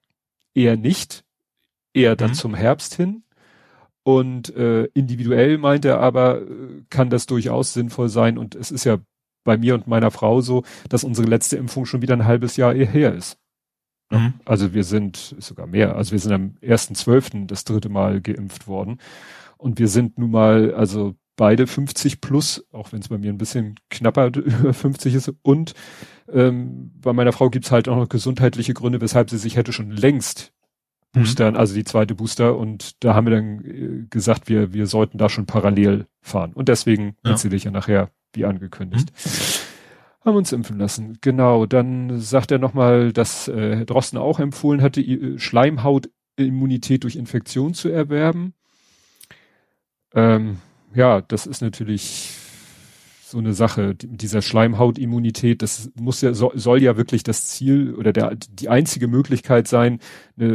eher 0.53 0.77
nicht, 0.77 1.23
eher 1.93 2.15
dann 2.15 2.31
mhm. 2.31 2.35
zum 2.35 2.55
Herbst 2.55 2.95
hin. 2.95 3.23
Und 4.07 4.55
äh, 4.55 4.85
individuell 4.93 5.57
meint 5.57 5.83
er 5.83 5.99
aber, 5.99 6.39
äh, 6.41 6.45
kann 6.89 7.09
das 7.09 7.25
durchaus 7.25 7.73
sinnvoll 7.73 8.07
sein. 8.07 8.37
Und 8.37 8.55
es 8.55 8.71
ist 8.71 8.85
ja 8.85 8.99
bei 9.43 9.57
mir 9.57 9.75
und 9.75 9.85
meiner 9.85 10.11
Frau 10.11 10.39
so, 10.39 10.63
dass 10.87 11.03
unsere 11.03 11.27
letzte 11.27 11.57
Impfung 11.57 11.85
schon 11.85 12.01
wieder 12.01 12.13
ein 12.13 12.23
halbes 12.23 12.55
Jahr 12.55 12.73
her 12.73 13.13
ist. 13.13 13.37
Mhm. 14.09 14.35
Also 14.45 14.73
wir 14.73 14.85
sind 14.85 15.35
sogar 15.39 15.67
mehr. 15.67 15.97
Also 15.97 16.13
wir 16.13 16.19
sind 16.19 16.31
am 16.31 16.55
1.12. 16.61 17.47
das 17.47 17.65
dritte 17.65 17.89
Mal 17.89 18.21
geimpft 18.21 18.69
worden. 18.69 18.99
Und 19.57 19.77
wir 19.77 19.89
sind 19.89 20.17
nun 20.17 20.31
mal, 20.31 20.73
also 20.73 21.15
beide 21.35 21.67
50 21.67 22.21
plus, 22.21 22.65
auch 22.71 22.93
wenn 22.93 23.01
es 23.01 23.09
bei 23.09 23.17
mir 23.17 23.33
ein 23.33 23.37
bisschen 23.37 23.75
knapper 23.89 24.27
über 24.37 24.73
50 24.73 25.15
ist. 25.15 25.33
Und 25.41 25.73
ähm, 26.31 26.93
bei 27.01 27.11
meiner 27.11 27.33
Frau 27.33 27.49
gibt's 27.49 27.71
halt 27.71 27.89
auch 27.89 27.97
noch 27.97 28.07
gesundheitliche 28.07 28.73
Gründe, 28.73 29.01
weshalb 29.01 29.29
sie 29.29 29.37
sich 29.37 29.57
hätte 29.57 29.73
schon 29.73 29.91
längst 29.91 30.53
Boostern, 31.11 31.53
mhm. 31.53 31.59
also 31.59 31.73
die 31.73 31.83
zweite 31.83 32.15
Booster. 32.15 32.57
Und 32.57 33.03
da 33.03 33.13
haben 33.13 33.27
wir 33.27 33.35
dann 33.35 33.65
äh, 33.65 34.05
gesagt, 34.09 34.49
wir, 34.49 34.73
wir 34.73 34.87
sollten 34.87 35.17
da 35.17 35.29
schon 35.29 35.45
parallel 35.45 36.05
fahren. 36.21 36.53
Und 36.53 36.69
deswegen 36.69 37.15
ja. 37.23 37.31
erzähle 37.31 37.55
ich 37.55 37.63
ja 37.63 37.71
nachher, 37.71 38.11
wie 38.33 38.45
angekündigt. 38.45 39.11
Mhm. 39.11 40.25
Haben 40.25 40.37
uns 40.37 40.51
impfen 40.51 40.77
lassen. 40.77 41.17
Genau, 41.21 41.65
dann 41.65 42.19
sagt 42.19 42.51
er 42.51 42.59
nochmal, 42.59 43.13
dass 43.13 43.47
äh, 43.47 43.85
Drosten 43.85 44.19
auch 44.19 44.39
empfohlen 44.39 44.81
hatte, 44.81 45.01
Schleimhautimmunität 45.37 47.03
durch 47.03 47.15
Infektion 47.15 47.73
zu 47.73 47.87
erwerben. 47.89 48.53
Ähm, 50.13 50.57
ja, 50.93 51.21
das 51.21 51.45
ist 51.45 51.61
natürlich 51.61 52.36
so 53.29 53.39
eine 53.39 53.53
Sache, 53.53 53.93
dieser 53.95 54.41
Schleimhautimmunität, 54.41 55.61
das 55.61 55.91
muss 55.99 56.21
ja, 56.21 56.33
soll, 56.33 56.81
ja 56.81 56.95
wirklich 56.95 57.23
das 57.23 57.47
Ziel 57.47 57.93
oder 57.93 58.13
der, 58.13 58.35
die 58.35 58.69
einzige 58.69 59.09
Möglichkeit 59.09 59.67
sein, 59.67 59.99
eine, 60.39 60.47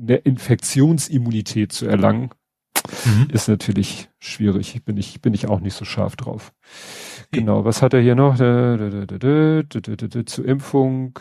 eine 0.00 0.16
Infektionsimmunität 0.16 1.72
zu 1.72 1.86
erlangen. 1.86 2.30
Mhm. 3.04 3.28
Ist 3.30 3.48
natürlich 3.48 4.08
schwierig. 4.18 4.82
Bin 4.84 4.96
ich, 4.96 5.20
bin 5.20 5.34
ich 5.34 5.46
auch 5.46 5.60
nicht 5.60 5.74
so 5.74 5.84
scharf 5.84 6.16
drauf. 6.16 6.54
Genau, 7.32 7.66
was 7.66 7.82
hat 7.82 7.92
er 7.92 8.00
hier 8.00 8.14
noch? 8.14 8.36
Zur 10.26 10.44
Impfung. 10.46 11.18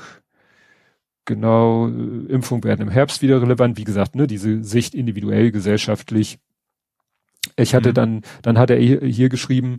Genau, 1.26 1.88
Impfung 1.88 2.64
werden 2.64 2.82
im 2.82 2.90
Herbst 2.90 3.22
wieder 3.22 3.42
relevant. 3.42 3.78
Wie 3.78 3.86
gesagt, 3.86 4.16
ne, 4.16 4.28
diese 4.28 4.64
Sicht 4.64 4.96
individuell, 4.96 5.52
gesellschaftlich. 5.52 6.40
Ich 7.58 7.76
hatte 7.76 7.90
mhm. 7.90 7.94
dann, 7.94 8.22
dann 8.42 8.58
hat 8.58 8.70
er 8.70 8.78
hier 8.78 9.30
geschrieben, 9.30 9.78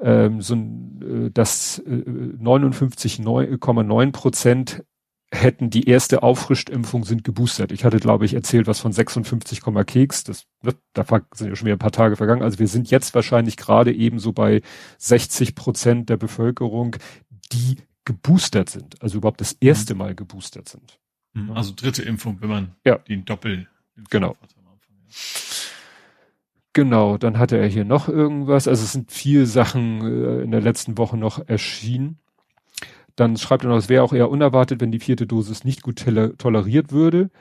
ähm, 0.00 0.40
so, 0.40 0.54
äh, 0.54 1.30
dass 1.32 1.80
äh, 1.80 1.90
59,9 1.90 4.12
Prozent 4.12 4.84
hätten 5.30 5.68
die 5.68 5.88
erste 5.88 6.22
Auffrischimpfung 6.22 7.04
sind 7.04 7.22
geboostert. 7.22 7.70
Ich 7.70 7.84
hatte, 7.84 7.98
glaube 7.98 8.24
ich, 8.24 8.32
erzählt 8.32 8.66
was 8.66 8.80
von 8.80 8.92
56, 8.92 9.60
Keks. 9.86 10.24
Das 10.24 10.46
wird, 10.62 10.78
da 10.94 11.04
sind 11.34 11.48
ja 11.48 11.56
schon 11.56 11.66
wieder 11.66 11.76
ein 11.76 11.80
paar 11.80 11.92
Tage 11.92 12.16
vergangen. 12.16 12.42
Also 12.42 12.58
wir 12.58 12.68
sind 12.68 12.90
jetzt 12.90 13.14
wahrscheinlich 13.14 13.58
gerade 13.58 13.92
eben 13.92 14.18
so 14.18 14.32
bei 14.32 14.62
60 14.96 15.54
Prozent 15.54 16.08
der 16.08 16.16
Bevölkerung, 16.16 16.96
die 17.52 17.76
geboostert 18.06 18.70
sind. 18.70 19.02
Also 19.02 19.18
überhaupt 19.18 19.42
das 19.42 19.52
erste 19.60 19.94
mhm. 19.94 19.98
Mal 19.98 20.14
geboostert 20.14 20.68
sind. 20.68 20.98
Mhm. 21.34 21.50
Also 21.50 21.74
dritte 21.76 22.02
Impfung, 22.02 22.38
wenn 22.40 22.48
man 22.48 22.74
ja. 22.86 22.96
den 22.96 23.26
Doppel 23.26 23.68
genau. 24.08 24.34
Hat 24.40 24.54
Genau, 26.78 27.18
dann 27.18 27.40
hatte 27.40 27.58
er 27.58 27.66
hier 27.66 27.84
noch 27.84 28.08
irgendwas. 28.08 28.68
Also 28.68 28.84
es 28.84 28.92
sind 28.92 29.10
vier 29.10 29.48
Sachen 29.48 30.00
äh, 30.00 30.42
in 30.42 30.52
der 30.52 30.60
letzten 30.60 30.96
Woche 30.96 31.16
noch 31.16 31.48
erschienen. 31.48 32.20
Dann 33.16 33.36
schreibt 33.36 33.64
er 33.64 33.70
noch, 33.70 33.78
es 33.78 33.88
wäre 33.88 34.04
auch 34.04 34.12
eher 34.12 34.30
unerwartet, 34.30 34.80
wenn 34.80 34.92
die 34.92 35.00
vierte 35.00 35.26
Dosis 35.26 35.64
nicht 35.64 35.82
gut 35.82 35.96
toleriert 36.38 36.92
würde. 36.92 37.32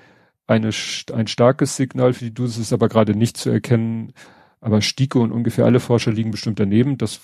Eine, 0.48 0.72
ein 1.14 1.28
starkes 1.28 1.76
Signal 1.76 2.14
für 2.14 2.26
die 2.26 2.34
Dosis 2.34 2.58
ist 2.58 2.74
aber 2.74 2.90
gerade 2.90 3.14
nicht 3.14 3.38
zu 3.38 3.52
erkennen. 3.52 4.12
Aber 4.60 4.82
Stike 4.82 5.20
und 5.20 5.32
ungefähr 5.32 5.66
alle 5.66 5.80
Forscher 5.80 6.12
liegen 6.12 6.32
bestimmt 6.32 6.60
daneben. 6.60 6.98
Das, 6.98 7.22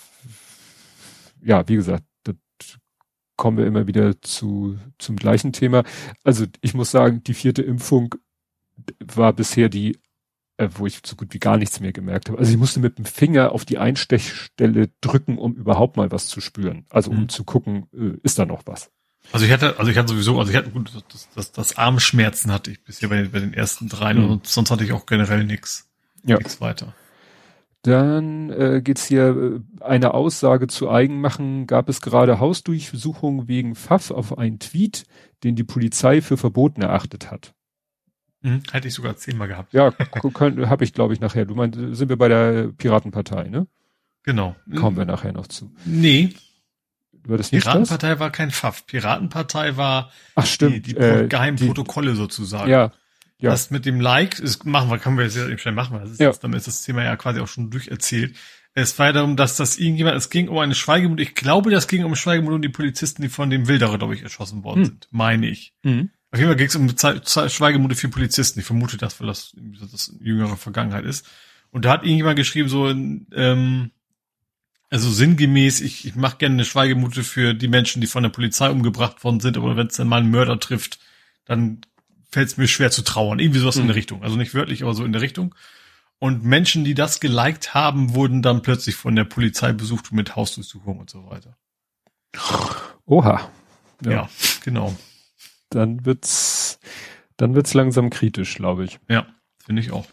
ja, 1.42 1.66
wie 1.66 1.74
gesagt, 1.74 2.04
das 2.22 2.36
kommen 3.34 3.58
wir 3.58 3.66
immer 3.66 3.88
wieder 3.88 4.20
zu, 4.20 4.78
zum 4.98 5.16
gleichen 5.16 5.52
Thema. 5.52 5.82
Also 6.22 6.44
ich 6.60 6.74
muss 6.74 6.92
sagen, 6.92 7.24
die 7.24 7.34
vierte 7.34 7.62
Impfung 7.62 8.14
war 9.00 9.32
bisher 9.32 9.68
die 9.68 9.98
äh, 10.56 10.68
wo 10.74 10.86
ich 10.86 11.00
so 11.04 11.16
gut 11.16 11.34
wie 11.34 11.38
gar 11.38 11.56
nichts 11.56 11.80
mehr 11.80 11.92
gemerkt 11.92 12.28
habe. 12.28 12.38
Also 12.38 12.52
ich 12.52 12.58
musste 12.58 12.80
mit 12.80 12.98
dem 12.98 13.04
Finger 13.04 13.52
auf 13.52 13.64
die 13.64 13.78
Einstechstelle 13.78 14.90
drücken, 15.00 15.38
um 15.38 15.54
überhaupt 15.54 15.96
mal 15.96 16.10
was 16.12 16.26
zu 16.26 16.40
spüren. 16.40 16.86
Also 16.90 17.10
um 17.10 17.22
mhm. 17.22 17.28
zu 17.28 17.44
gucken, 17.44 17.86
äh, 17.92 18.18
ist 18.22 18.38
da 18.38 18.46
noch 18.46 18.62
was. 18.66 18.90
Also 19.32 19.46
ich 19.46 19.52
hatte, 19.52 19.78
also 19.78 19.90
ich 19.90 19.96
hatte 19.96 20.12
sowieso, 20.12 20.38
also 20.38 20.50
ich 20.50 20.56
hatte 20.56 20.70
gut, 20.70 20.92
das, 21.10 21.28
das, 21.34 21.52
das 21.52 21.78
Armschmerzen 21.78 22.52
hatte 22.52 22.70
ich 22.70 22.84
bisher 22.84 23.08
bei, 23.08 23.24
bei 23.24 23.40
den 23.40 23.54
ersten 23.54 23.88
dreien 23.88 24.22
mhm. 24.22 24.30
und 24.30 24.46
sonst 24.46 24.70
hatte 24.70 24.84
ich 24.84 24.92
auch 24.92 25.06
generell 25.06 25.44
nichts. 25.44 25.90
Ja. 26.24 26.36
Nichts 26.36 26.60
weiter. 26.60 26.94
Dann 27.82 28.48
äh, 28.50 28.80
geht's 28.82 29.04
hier 29.04 29.60
äh, 29.80 29.84
eine 29.84 30.14
Aussage 30.14 30.68
zu 30.68 30.90
Eigenmachen. 30.90 31.66
Gab 31.66 31.90
es 31.90 32.00
gerade 32.00 32.38
Hausdurchsuchungen 32.38 33.46
wegen 33.46 33.74
Pfaff 33.74 34.10
auf 34.10 34.38
einen 34.38 34.58
Tweet, 34.58 35.04
den 35.42 35.54
die 35.54 35.64
Polizei 35.64 36.22
für 36.22 36.38
verboten 36.38 36.80
erachtet 36.80 37.30
hat. 37.30 37.54
Mhm, 38.44 38.62
hätte 38.70 38.88
ich 38.88 38.94
sogar 38.94 39.16
zehnmal 39.16 39.48
gehabt. 39.48 39.72
Ja, 39.72 39.92
habe 40.68 40.84
ich 40.84 40.92
glaube 40.92 41.14
ich 41.14 41.20
nachher. 41.20 41.46
Du 41.46 41.54
meinst, 41.54 41.78
sind 41.96 42.08
wir 42.08 42.16
bei 42.16 42.28
der 42.28 42.68
Piratenpartei, 42.76 43.44
ne? 43.48 43.66
Genau. 44.22 44.54
Kommen 44.76 44.96
wir 44.96 45.04
nachher 45.06 45.32
noch 45.32 45.46
zu. 45.46 45.72
Nee. 45.84 46.34
war 47.26 47.38
das 47.38 47.52
nicht 47.52 47.62
Piratenpartei 47.64 48.10
das? 48.10 48.20
war 48.20 48.30
kein 48.30 48.50
Pfaff. 48.50 48.86
Piratenpartei 48.86 49.76
war 49.76 50.10
Ach, 50.34 50.46
stimmt. 50.46 50.74
die, 50.74 50.80
die 50.94 50.96
äh, 50.96 51.26
geheimen 51.26 51.56
die, 51.56 51.66
Protokolle 51.66 52.14
sozusagen. 52.14 52.70
Ja. 52.70 52.92
Ja. 53.38 53.50
Das 53.50 53.70
mit 53.70 53.84
dem 53.86 54.00
Like, 54.00 54.36
das 54.40 54.62
machen 54.64 54.88
wir, 54.90 54.98
können 54.98 55.16
wir 55.18 55.24
jetzt 55.24 55.36
ja 55.36 55.46
eben 55.48 55.58
schnell 55.58 55.74
machen. 55.74 55.98
Das 56.00 56.10
ist 56.10 56.20
Ja. 56.20 56.28
jetzt, 56.28 56.44
damit 56.44 56.58
ist 56.58 56.66
das 56.68 56.82
Thema 56.82 57.02
ja 57.02 57.16
quasi 57.16 57.40
auch 57.40 57.48
schon 57.48 57.70
durcherzählt. 57.70 58.36
Es 58.74 58.98
war 58.98 59.12
darum, 59.12 59.36
dass 59.36 59.56
das 59.56 59.78
irgendjemand, 59.78 60.16
es 60.16 60.30
ging 60.30 60.48
um 60.48 60.58
eine 60.58 60.74
Schweigeminute, 60.74 61.22
ich 61.22 61.34
glaube, 61.34 61.70
das 61.70 61.86
ging 61.88 62.04
um 62.04 62.14
Schweigeminute 62.16 62.56
und 62.56 62.62
die 62.62 62.68
Polizisten, 62.70 63.22
die 63.22 63.28
von 63.28 63.48
dem 63.50 63.68
Wilderer, 63.68 63.98
glaube 63.98 64.14
ich, 64.14 64.22
erschossen 64.22 64.64
worden 64.64 64.80
Hm. 64.80 64.84
sind. 64.86 65.08
Meine 65.10 65.46
ich. 65.48 65.74
Mhm. 65.82 66.10
Auf 66.34 66.38
jeden 66.40 66.48
Fall 66.50 66.56
ging 66.56 66.66
es 66.66 66.74
um 66.74 66.96
Ze- 66.96 67.22
Ze- 67.22 67.48
Schweigeminute 67.48 67.94
für 67.94 68.08
Polizisten. 68.08 68.58
Ich 68.58 68.66
vermute 68.66 68.96
das, 68.96 69.20
weil 69.20 69.28
das, 69.28 69.54
das 69.92 70.12
jüngere 70.20 70.56
Vergangenheit 70.56 71.04
ist. 71.04 71.24
Und 71.70 71.84
da 71.84 71.92
hat 71.92 72.02
irgendjemand 72.02 72.36
geschrieben, 72.36 72.68
so, 72.68 72.88
ähm, 72.88 73.92
also 74.90 75.10
sinngemäß, 75.10 75.80
ich, 75.80 76.06
ich 76.06 76.16
mache 76.16 76.38
gerne 76.38 76.54
eine 76.54 76.64
Schweigeminute 76.64 77.22
für 77.22 77.54
die 77.54 77.68
Menschen, 77.68 78.00
die 78.00 78.08
von 78.08 78.24
der 78.24 78.30
Polizei 78.30 78.68
umgebracht 78.68 79.22
worden 79.22 79.38
sind, 79.38 79.56
aber 79.56 79.76
wenn 79.76 79.86
es 79.86 79.94
dann 79.96 80.08
mal 80.08 80.20
einen 80.20 80.30
Mörder 80.32 80.58
trifft, 80.58 80.98
dann 81.44 81.82
fällt 82.32 82.48
es 82.48 82.56
mir 82.56 82.66
schwer 82.66 82.90
zu 82.90 83.02
trauern. 83.02 83.38
Irgendwie 83.38 83.60
sowas 83.60 83.76
in 83.76 83.82
Mhm. 83.84 83.86
der 83.88 83.96
Richtung. 83.96 84.22
Also 84.24 84.36
nicht 84.36 84.54
wörtlich, 84.54 84.82
aber 84.82 84.94
so 84.94 85.04
in 85.04 85.12
der 85.12 85.22
Richtung. 85.22 85.54
Und 86.18 86.42
Menschen, 86.44 86.84
die 86.84 86.94
das 86.94 87.20
geliked 87.20 87.74
haben, 87.74 88.14
wurden 88.14 88.42
dann 88.42 88.62
plötzlich 88.62 88.96
von 88.96 89.14
der 89.14 89.24
Polizei 89.24 89.72
besucht 89.72 90.10
mit 90.10 90.34
Hausdurchsuchung 90.34 90.98
und 90.98 91.10
so 91.10 91.30
weiter. 91.30 91.56
Oha. 93.06 93.50
Ja, 94.04 94.10
Ja. 94.10 94.28
genau. 94.64 94.96
Dann 95.74 96.04
wird's, 96.04 96.78
dann 97.36 97.54
wird's 97.54 97.74
langsam 97.74 98.10
kritisch, 98.10 98.54
glaube 98.54 98.84
ich. 98.84 98.98
Ja, 99.08 99.26
finde 99.64 99.82
ich 99.82 99.90
auch. 99.92 100.06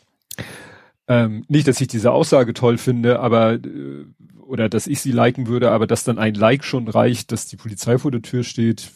Ähm, 1.08 1.46
nicht, 1.48 1.68
dass 1.68 1.82
ich 1.82 1.88
diese 1.88 2.12
Aussage 2.12 2.54
toll 2.54 2.78
finde, 2.78 3.20
aber 3.20 3.54
äh, 3.54 4.06
oder 4.40 4.70
dass 4.70 4.88
ich 4.88 5.02
sie 5.02 5.12
liken 5.12 5.48
würde, 5.48 5.72
aber 5.72 5.88
dass 5.88 6.04
dann 6.04 6.18
ein 6.20 6.34
Like 6.36 6.64
schon 6.66 6.88
reicht, 6.88 7.32
dass 7.32 7.48
die 7.48 7.56
Polizei 7.58 7.98
vor 7.98 8.12
der 8.12 8.22
Tür 8.22 8.44
steht. 8.44 8.92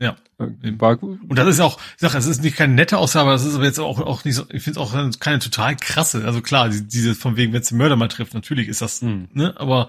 Ja. 0.00 0.16
Äh, 0.38 0.44
Und 0.72 1.36
das 1.36 1.46
ist 1.48 1.60
auch, 1.60 1.78
ich 1.94 2.00
sag, 2.00 2.14
es 2.14 2.26
ist 2.26 2.42
nicht 2.42 2.56
keine 2.56 2.74
nette 2.74 2.98
Aussage, 2.98 3.22
aber 3.22 3.32
das 3.32 3.44
ist 3.44 3.54
aber 3.54 3.64
jetzt 3.64 3.78
auch, 3.78 4.00
auch 4.00 4.24
nicht 4.24 4.34
so, 4.34 4.42
ich 4.50 4.62
finde 4.62 4.80
es 4.80 4.86
auch 4.86 5.18
keine 5.20 5.38
total 5.38 5.76
krasse. 5.76 6.24
Also 6.24 6.40
klar, 6.42 6.68
die- 6.68 6.86
diese 6.86 7.14
von 7.14 7.36
wegen, 7.36 7.52
wenn 7.52 7.60
es 7.62 7.68
den 7.68 7.78
Mörder 7.78 7.96
mal 7.96 8.08
trifft, 8.08 8.34
natürlich 8.34 8.68
ist 8.68 8.80
das, 8.82 9.00
Hm. 9.02 9.28
ne, 9.32 9.54
aber 9.58 9.88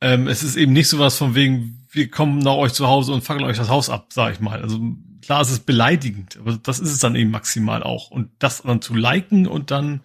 ähm, 0.00 0.26
es 0.26 0.42
ist 0.42 0.56
eben 0.56 0.72
nicht 0.72 0.88
sowas 0.88 1.16
von 1.16 1.34
wegen, 1.34 1.86
wir 1.90 2.10
kommen 2.10 2.38
nach 2.38 2.54
euch 2.56 2.72
zu 2.72 2.88
Hause 2.88 3.12
und 3.12 3.22
fackeln 3.22 3.44
euch 3.46 3.58
das 3.58 3.68
Haus 3.68 3.90
ab, 3.90 4.06
sag 4.12 4.32
ich 4.32 4.40
mal. 4.40 4.60
Also 4.62 4.80
klar, 5.22 5.40
es 5.42 5.50
ist 5.50 5.66
beleidigend, 5.66 6.38
aber 6.38 6.58
das 6.62 6.78
ist 6.78 6.90
es 6.92 6.98
dann 6.98 7.14
eben 7.16 7.30
maximal 7.30 7.82
auch. 7.82 8.10
Und 8.10 8.30
das 8.38 8.62
dann 8.62 8.82
zu 8.82 8.94
liken 8.94 9.46
und 9.46 9.70
dann 9.70 10.00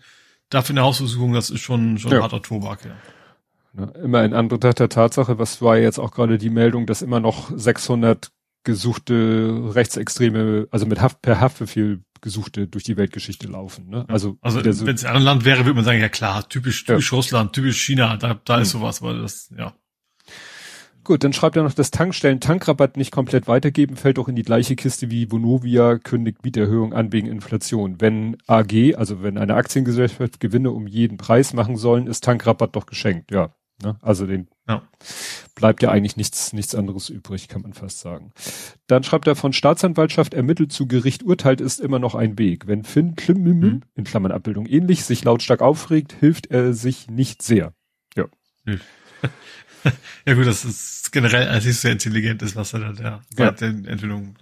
dafür 0.49 0.73
eine 0.73 0.83
Hausversuchung, 0.83 1.33
das 1.33 1.49
ist 1.49 1.61
schon, 1.61 1.97
schon 1.97 2.11
Ja. 2.11 2.21
harter 2.21 2.41
Tobak, 2.41 2.85
ja. 2.85 2.91
Ne, 3.73 3.91
immer 4.03 4.23
in 4.23 4.33
Anbetracht 4.33 4.79
der 4.79 4.89
Tatsache, 4.89 5.37
was 5.37 5.61
war 5.61 5.77
jetzt 5.77 5.99
auch 5.99 6.11
gerade 6.11 6.37
die 6.37 6.49
Meldung, 6.49 6.85
dass 6.85 7.01
immer 7.01 7.19
noch 7.19 7.51
600 7.55 8.31
gesuchte 8.63 9.71
Rechtsextreme, 9.75 10.67
also 10.71 10.85
mit 10.85 11.01
Haft, 11.01 11.21
per 11.21 11.39
Haftbefehl 11.39 12.01
gesuchte 12.21 12.67
durch 12.67 12.83
die 12.83 12.97
Weltgeschichte 12.97 13.47
laufen. 13.47 13.89
Ne? 13.89 14.05
Also, 14.07 14.37
Also 14.41 14.63
wenn 14.63 14.71
es 14.71 14.81
in 14.81 14.87
einem 14.87 15.17
anderen 15.17 15.23
Land 15.23 15.45
wäre, 15.45 15.59
würde 15.65 15.75
man 15.75 15.83
sagen, 15.85 15.99
ja 15.99 16.09
klar, 16.09 16.47
typisch, 16.49 16.81
Ja. 16.87 16.95
typisch 16.95 17.11
Russland, 17.11 17.53
typisch 17.53 17.79
China, 17.81 18.17
da, 18.17 18.33
da 18.45 18.59
ist 18.59 18.73
Hm. 18.73 18.79
sowas, 18.79 19.01
weil 19.01 19.21
das, 19.21 19.53
ja. 19.57 19.73
Gut, 21.05 21.23
dann 21.23 21.33
schreibt 21.33 21.55
er 21.55 21.63
noch, 21.63 21.73
dass 21.73 21.91
Tankstellen 21.91 22.39
Tankrabatt 22.41 22.97
nicht 22.97 23.11
komplett 23.11 23.47
weitergeben, 23.47 23.95
fällt 23.95 24.19
auch 24.19 24.27
in 24.27 24.35
die 24.35 24.43
gleiche 24.43 24.75
Kiste 24.75 25.09
wie 25.09 25.31
Vonovia 25.31 25.97
kündigt 25.97 26.43
Mieterhöhung 26.43 26.93
an 26.93 27.13
wegen 27.13 27.27
Inflation. 27.27 28.01
Wenn 28.01 28.37
AG, 28.47 28.95
also 28.95 29.23
wenn 29.23 29.37
eine 29.37 29.55
Aktiengesellschaft 29.55 30.39
Gewinne 30.39 30.71
um 30.71 30.87
jeden 30.87 31.17
Preis 31.17 31.53
machen 31.53 31.77
sollen, 31.77 32.07
ist 32.07 32.23
Tankrabatt 32.23 32.75
doch 32.75 32.85
geschenkt, 32.85 33.31
ja. 33.31 33.53
Ne? 33.83 33.97
Also 34.01 34.25
den 34.25 34.47
Ja. 34.69 34.83
bleibt 35.53 35.83
ja 35.83 35.91
eigentlich 35.91 36.15
nichts, 36.15 36.53
nichts 36.53 36.73
anderes 36.73 37.09
übrig, 37.09 37.49
kann 37.49 37.61
man 37.61 37.73
fast 37.73 37.99
sagen. 37.99 38.31
Dann 38.87 39.03
schreibt 39.03 39.27
er 39.27 39.35
von 39.35 39.51
Staatsanwaltschaft 39.53 40.33
ermittelt 40.33 40.71
zu 40.71 40.87
Gericht 40.87 41.23
urteilt 41.23 41.59
ist 41.61 41.81
immer 41.81 41.99
noch 41.99 42.15
ein 42.15 42.39
Weg. 42.39 42.67
Wenn 42.67 42.83
Finn 42.83 43.15
Klim, 43.15 43.43
Mhm. 43.43 43.81
in 43.95 44.03
Klammern 44.05 44.31
Abbildung 44.31 44.65
ähnlich, 44.65 45.03
sich 45.03 45.23
lautstark 45.23 45.61
aufregt, 45.61 46.13
hilft 46.13 46.47
er 46.47 46.73
sich 46.73 47.09
nicht 47.09 47.41
sehr. 47.41 47.73
Ja 48.15 48.25
gut, 50.25 50.47
das 50.47 50.65
ist 50.65 51.11
generell 51.11 51.47
als 51.47 51.65
nicht 51.65 51.79
sehr 51.79 51.91
intelligent 51.91 52.41
ist, 52.41 52.55
was 52.55 52.73
er 52.73 52.79
da 52.79 52.91
der 52.93 53.05
Ja. 53.05 53.21
seit 53.31 53.61
der 53.61 53.69
Enthüllung. 53.69 54.35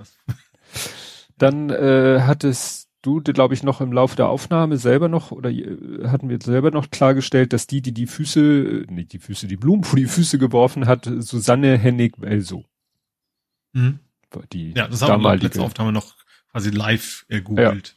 Dann 1.37 1.69
äh, 1.69 2.21
hattest 2.21 2.89
du, 3.01 3.21
glaube 3.21 3.53
ich, 3.53 3.63
noch 3.63 3.81
im 3.81 3.91
Laufe 3.91 4.15
der 4.15 4.29
Aufnahme 4.29 4.77
selber 4.77 5.09
noch, 5.09 5.31
oder 5.31 5.49
äh, 5.49 6.07
hatten 6.07 6.29
wir 6.29 6.39
selber 6.41 6.71
noch 6.71 6.89
klargestellt, 6.89 7.53
dass 7.53 7.67
die, 7.67 7.81
die 7.81 7.93
die 7.93 8.07
Füße, 8.07 8.85
äh, 8.87 8.91
nicht 8.91 9.13
die 9.13 9.19
Füße, 9.19 9.47
die 9.47 9.57
Blumen 9.57 9.83
vor 9.83 9.97
die 9.97 10.05
Füße 10.05 10.37
geworfen 10.37 10.87
hat, 10.87 11.05
Susanne 11.19 11.77
Hennig-Welso. 11.77 12.65
mhm. 13.73 13.99
Die 14.51 14.71
Ja, 14.71 14.87
das 14.87 15.01
haben 15.03 15.21
wir 15.21 15.35
letzte 15.35 15.61
Aufnahme 15.61 15.91
noch 15.91 16.15
quasi 16.51 16.71
live 16.71 17.23
ergoogelt. 17.27 17.95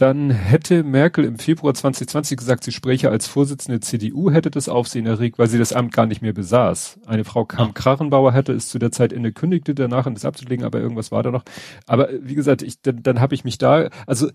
Dann 0.00 0.30
hätte 0.30 0.82
Merkel 0.82 1.26
im 1.26 1.38
Februar 1.38 1.74
2020 1.74 2.38
gesagt, 2.38 2.64
sie 2.64 2.72
spreche 2.72 3.10
als 3.10 3.26
Vorsitzende 3.26 3.80
CDU, 3.80 4.30
hätte 4.30 4.50
das 4.50 4.70
Aufsehen 4.70 5.04
erregt, 5.04 5.38
weil 5.38 5.48
sie 5.48 5.58
das 5.58 5.74
Amt 5.74 5.92
gar 5.92 6.06
nicht 6.06 6.22
mehr 6.22 6.32
besaß. 6.32 7.00
Eine 7.04 7.24
Frau 7.24 7.44
Kam 7.44 7.68
Ah. 7.68 7.72
Krachenbauer 7.74 8.32
hatte 8.32 8.54
es 8.54 8.70
zu 8.70 8.78
der 8.78 8.92
Zeit 8.92 9.12
inne, 9.12 9.32
kündigte 9.32 9.74
danach, 9.74 10.06
um 10.06 10.14
das 10.14 10.24
abzulegen, 10.24 10.64
aber 10.64 10.80
irgendwas 10.80 11.12
war 11.12 11.22
da 11.22 11.30
noch. 11.30 11.44
Aber 11.86 12.10
äh, 12.10 12.18
wie 12.22 12.34
gesagt, 12.34 12.62
ich, 12.62 12.80
dann, 12.80 13.02
dann 13.02 13.20
habe 13.20 13.34
ich 13.34 13.44
mich 13.44 13.58
da, 13.58 13.90
also 14.06 14.30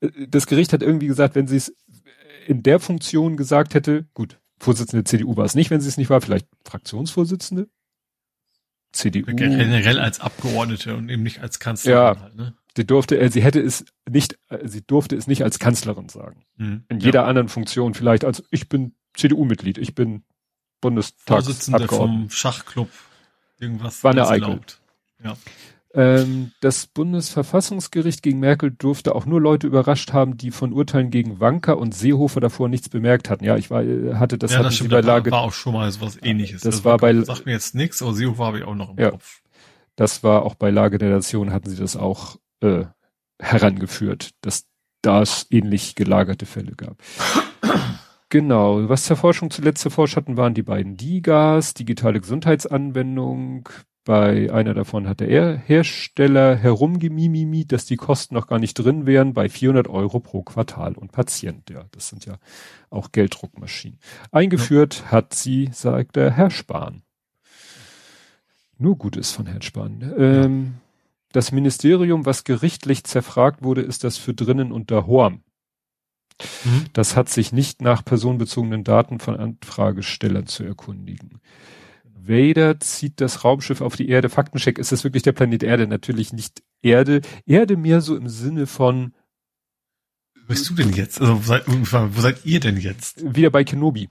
äh, 0.00 0.10
das 0.28 0.46
Gericht 0.46 0.72
hat 0.72 0.82
irgendwie 0.82 1.08
gesagt, 1.08 1.34
wenn 1.34 1.48
sie 1.48 1.56
es 1.56 1.74
in 2.46 2.62
der 2.62 2.78
Funktion 2.78 3.36
gesagt 3.36 3.74
hätte, 3.74 4.06
gut, 4.14 4.38
Vorsitzende 4.60 5.02
CDU 5.02 5.36
war 5.36 5.44
es 5.44 5.56
nicht, 5.56 5.70
wenn 5.70 5.80
sie 5.80 5.88
es 5.88 5.96
nicht 5.96 6.10
war, 6.10 6.20
vielleicht 6.20 6.46
Fraktionsvorsitzende? 6.64 7.68
CDU. 8.92 9.24
Generell 9.26 9.98
als 9.98 10.20
Abgeordnete 10.20 10.94
und 10.96 11.08
eben 11.08 11.22
nicht 11.24 11.40
als 11.40 11.58
Kanzlerin 11.58 11.98
Ja. 12.16 12.22
halt, 12.22 12.36
ne? 12.36 12.54
Sie 12.80 12.86
durfte, 12.86 13.18
äh, 13.20 13.28
sie 13.28 13.42
hätte 13.42 13.60
es 13.60 13.84
nicht, 14.08 14.38
äh, 14.48 14.66
sie 14.66 14.80
durfte 14.80 15.14
es 15.14 15.26
nicht 15.26 15.44
als 15.44 15.58
Kanzlerin 15.58 16.08
sagen. 16.08 16.44
Mhm. 16.56 16.84
in 16.88 17.00
Ja. 17.00 17.04
jeder 17.04 17.26
anderen 17.26 17.48
Funktion 17.50 17.92
vielleicht 17.92 18.24
als 18.24 18.42
ich 18.50 18.70
bin 18.70 18.94
CDU-Mitglied, 19.14 19.76
ich 19.76 19.94
bin 19.94 20.22
Vorsitzende 20.80 20.80
Bundestagsabgeordneter. 20.80 21.96
vom 21.96 22.30
Schachclub 22.30 22.88
irgendwas 23.58 24.02
Eickel. 24.02 24.18
erlaubt. 24.44 24.80
Ja. 25.22 25.36
Ähm, 25.92 26.52
das 26.62 26.86
Bundesverfassungsgericht 26.86 28.22
gegen 28.22 28.40
Merkel 28.40 28.70
durfte 28.70 29.14
auch 29.14 29.26
nur 29.26 29.42
Leute 29.42 29.66
überrascht 29.66 30.14
haben, 30.14 30.38
die 30.38 30.52
von 30.52 30.72
Urteilen 30.72 31.10
gegen 31.10 31.38
Wanker 31.38 31.76
und 31.76 31.94
Seehofer 31.94 32.40
davor 32.40 32.70
nichts 32.70 32.88
bemerkt 32.88 33.28
hatten. 33.28 33.44
Ja, 33.44 33.58
ich 33.58 33.70
war, 33.70 33.82
äh, 33.82 34.14
hatte 34.14 34.38
das 34.38 34.52
ja, 34.52 34.62
das 34.62 34.74
stimmt, 34.76 34.88
bei 34.90 34.96
war, 34.98 35.02
Lage, 35.02 35.30
war 35.30 35.42
auch 35.42 35.52
schon 35.52 35.74
mal 35.74 35.90
sowas 35.92 36.16
ähnliches. 36.22 36.62
Das 36.62 36.82
war 36.84 36.96
bei- 36.96 37.12
Sagt 37.24 37.44
mir 37.44 37.52
jetzt 37.52 37.74
nichts, 37.74 38.00
aber 38.00 38.14
Seehofer 38.14 38.44
habe 38.46 38.58
ich 38.60 38.64
auch 38.64 38.74
noch 38.74 38.90
im 38.90 38.98
Ja. 38.98 39.10
Kopf. 39.10 39.42
das 39.96 40.22
war 40.22 40.46
auch 40.46 40.54
bei 40.54 40.70
Lage 40.70 40.96
der 40.96 41.10
Nation 41.10 41.52
hatten 41.52 41.68
sie 41.68 41.76
das 41.76 41.94
auch 41.96 42.36
äh, 42.60 42.84
herangeführt, 43.38 44.30
dass 44.42 44.66
da 45.02 45.22
es 45.22 45.46
ähnlich 45.50 45.94
gelagerte 45.94 46.46
Fälle 46.46 46.72
gab. 46.72 46.96
Genau, 48.32 48.88
was 48.88 49.04
zur 49.04 49.16
Forschung 49.16 49.50
zuletzt 49.50 49.84
erforscht 49.84 50.14
hatten, 50.16 50.36
waren 50.36 50.54
die 50.54 50.62
beiden 50.62 50.96
DIGAs, 50.96 51.74
digitale 51.74 52.20
Gesundheitsanwendung. 52.20 53.68
Bei 54.04 54.52
einer 54.52 54.72
davon 54.72 55.08
hat 55.08 55.18
der 55.18 55.56
Hersteller 55.56 56.54
herumgemimimi, 56.54 57.66
dass 57.66 57.86
die 57.86 57.96
Kosten 57.96 58.34
noch 58.34 58.46
gar 58.46 58.60
nicht 58.60 58.74
drin 58.74 59.04
wären, 59.04 59.34
bei 59.34 59.48
400 59.48 59.88
Euro 59.88 60.20
pro 60.20 60.42
Quartal 60.42 60.94
und 60.94 61.10
Patient. 61.10 61.68
Ja, 61.70 61.84
das 61.90 62.08
sind 62.08 62.24
ja 62.24 62.36
auch 62.88 63.10
Gelddruckmaschinen. 63.10 63.98
Eingeführt 64.30 65.10
hat 65.10 65.34
sie, 65.34 65.68
sagt 65.72 66.14
der 66.14 66.30
Herr 66.30 66.50
Spahn. 66.50 67.02
Nur 68.78 68.96
Gutes 68.96 69.32
von 69.32 69.46
Herrn 69.46 69.62
Spahn. 69.62 70.14
Ähm, 70.16 70.74
das 71.32 71.52
Ministerium, 71.52 72.26
was 72.26 72.44
gerichtlich 72.44 73.04
zerfragt 73.04 73.62
wurde, 73.62 73.82
ist 73.82 74.04
das 74.04 74.16
für 74.16 74.34
drinnen 74.34 74.72
unter 74.72 75.06
Horm. 75.06 75.42
Mhm. 76.64 76.86
Das 76.92 77.16
hat 77.16 77.28
sich 77.28 77.52
nicht 77.52 77.82
nach 77.82 78.04
personenbezogenen 78.04 78.84
Daten 78.84 79.20
von 79.20 79.36
Anfragestellern 79.36 80.46
zu 80.46 80.64
erkundigen. 80.64 81.40
Vader 82.04 82.80
zieht 82.80 83.20
das 83.20 83.44
Raumschiff 83.44 83.80
auf 83.80 83.96
die 83.96 84.08
Erde. 84.08 84.28
Faktencheck, 84.28 84.78
ist 84.78 84.92
das 84.92 85.04
wirklich 85.04 85.22
der 85.22 85.32
Planet 85.32 85.62
Erde? 85.62 85.86
Natürlich 85.86 86.32
nicht 86.32 86.62
Erde. 86.82 87.22
Erde 87.46 87.76
mehr 87.76 88.00
so 88.00 88.16
im 88.16 88.28
Sinne 88.28 88.66
von 88.66 89.14
Wo 90.34 90.48
bist 90.48 90.68
du 90.68 90.74
denn 90.74 90.92
jetzt? 90.92 91.20
Also, 91.20 91.38
wo 91.38 91.42
seid, 91.42 91.64
wo 91.66 92.20
seid 92.20 92.44
ihr 92.44 92.60
denn 92.60 92.76
jetzt? 92.76 93.22
wieder 93.34 93.50
bei 93.50 93.64
Kenobi. 93.64 94.08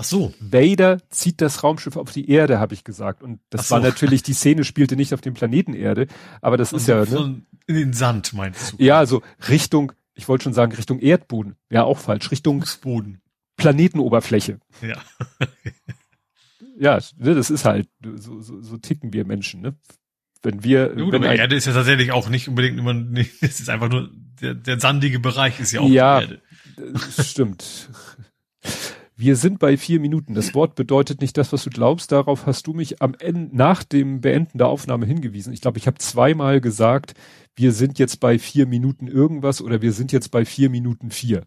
Ach 0.00 0.04
so. 0.04 0.32
Vader 0.40 0.98
zieht 1.10 1.42
das 1.42 1.62
Raumschiff 1.62 1.96
auf 1.96 2.10
die 2.10 2.30
Erde, 2.30 2.58
habe 2.58 2.72
ich 2.72 2.84
gesagt. 2.84 3.22
Und 3.22 3.38
das 3.50 3.68
so. 3.68 3.74
war 3.74 3.82
natürlich, 3.82 4.22
die 4.22 4.32
Szene 4.32 4.64
spielte 4.64 4.96
nicht 4.96 5.12
auf 5.12 5.20
dem 5.20 5.34
Planeten 5.34 5.74
Erde, 5.74 6.06
aber 6.40 6.56
das 6.56 6.72
ist 6.72 6.88
ja, 6.88 7.04
so 7.04 7.26
ne? 7.26 7.42
in 7.66 7.74
den 7.74 7.92
Sand, 7.92 8.32
meinst 8.32 8.72
du? 8.72 8.76
Ja, 8.82 8.98
also 8.98 9.20
Richtung, 9.50 9.92
ich 10.14 10.26
wollte 10.26 10.44
schon 10.44 10.54
sagen, 10.54 10.72
Richtung 10.72 11.00
Erdboden. 11.00 11.56
Ja, 11.68 11.84
auch 11.84 11.98
falsch. 11.98 12.30
Richtung 12.30 12.60
Fußboden. 12.60 13.20
Planetenoberfläche. 13.56 14.58
Ja. 14.80 14.96
Ja, 16.78 16.98
ne, 17.18 17.34
das 17.34 17.50
ist 17.50 17.66
halt, 17.66 17.88
so, 18.16 18.40
so, 18.40 18.62
so 18.62 18.78
ticken 18.78 19.12
wir 19.12 19.26
Menschen, 19.26 19.60
ne? 19.60 19.74
Wenn 20.42 20.64
wir, 20.64 20.88
Gut, 20.88 21.12
wenn 21.12 21.22
aber 21.22 21.28
ein, 21.28 21.38
Erde 21.38 21.54
ist 21.54 21.66
ja 21.66 21.74
tatsächlich 21.74 22.10
auch 22.10 22.30
nicht 22.30 22.48
unbedingt 22.48 22.78
immer, 22.78 22.94
nee, 22.94 23.28
es 23.42 23.60
ist 23.60 23.68
einfach 23.68 23.90
nur, 23.90 24.08
der, 24.40 24.54
der 24.54 24.80
sandige 24.80 25.20
Bereich 25.20 25.60
ist 25.60 25.72
ja 25.72 25.80
auch 25.80 25.88
Ja. 25.90 26.20
die 26.20 26.24
Erde. 26.24 26.42
Das 27.16 27.30
stimmt. 27.30 27.90
Wir 29.20 29.36
sind 29.36 29.58
bei 29.58 29.76
vier 29.76 30.00
Minuten. 30.00 30.32
Das 30.32 30.54
Wort 30.54 30.76
bedeutet 30.76 31.20
nicht 31.20 31.36
das, 31.36 31.52
was 31.52 31.64
du 31.64 31.68
glaubst. 31.68 32.10
Darauf 32.10 32.46
hast 32.46 32.66
du 32.66 32.72
mich 32.72 33.02
am 33.02 33.14
Ende, 33.18 33.54
nach 33.54 33.84
dem 33.84 34.22
Beenden 34.22 34.56
der 34.56 34.68
Aufnahme 34.68 35.04
hingewiesen. 35.04 35.52
Ich 35.52 35.60
glaube, 35.60 35.76
ich 35.76 35.86
habe 35.86 35.98
zweimal 35.98 36.62
gesagt, 36.62 37.12
wir 37.54 37.72
sind 37.72 37.98
jetzt 37.98 38.18
bei 38.20 38.38
vier 38.38 38.64
Minuten 38.64 39.08
irgendwas 39.08 39.60
oder 39.60 39.82
wir 39.82 39.92
sind 39.92 40.10
jetzt 40.10 40.30
bei 40.30 40.46
vier 40.46 40.70
Minuten 40.70 41.10
vier. 41.10 41.44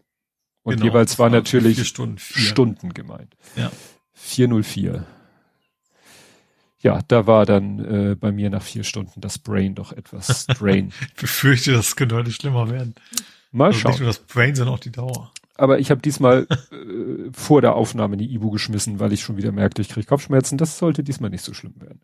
Und 0.62 0.74
genau, 0.76 0.86
jeweils 0.86 1.18
war 1.18 1.30
natürlich 1.30 1.84
Stunden, 1.88 2.18
Stunden, 2.18 2.94
gemeint. 2.94 3.34
Ja. 3.56 3.72
404. 4.12 5.04
Ja, 6.78 7.00
da 7.08 7.26
war 7.26 7.44
dann 7.44 7.80
äh, 8.12 8.14
bei 8.14 8.30
mir 8.30 8.50
nach 8.50 8.62
vier 8.62 8.84
Stunden 8.84 9.20
das 9.20 9.40
Brain 9.40 9.74
doch 9.74 9.92
etwas 9.92 10.42
strain. 10.48 10.92
ich 11.00 11.14
befürchte, 11.14 11.72
das 11.72 11.96
könnte 11.96 12.14
heute 12.14 12.30
schlimmer 12.30 12.70
werden. 12.70 12.94
Mal 13.50 13.66
also 13.66 13.80
schauen. 13.80 13.90
Nicht 13.90 14.00
nur 14.00 14.10
das 14.10 14.20
Brain, 14.20 14.54
sondern 14.54 14.76
auch 14.76 14.80
die 14.80 14.92
Dauer. 14.92 15.32
Aber 15.56 15.78
ich 15.78 15.90
habe 15.90 16.02
diesmal 16.02 16.46
äh, 16.72 17.30
vor 17.32 17.60
der 17.60 17.74
Aufnahme 17.74 18.16
die 18.16 18.32
Ibu 18.34 18.50
geschmissen, 18.50 18.98
weil 18.98 19.12
ich 19.12 19.22
schon 19.22 19.36
wieder 19.36 19.52
merkte, 19.52 19.82
ich 19.82 19.88
kriege 19.88 20.06
Kopfschmerzen. 20.06 20.58
Das 20.58 20.78
sollte 20.78 21.04
diesmal 21.04 21.30
nicht 21.30 21.44
so 21.44 21.54
schlimm 21.54 21.80
werden. 21.80 22.00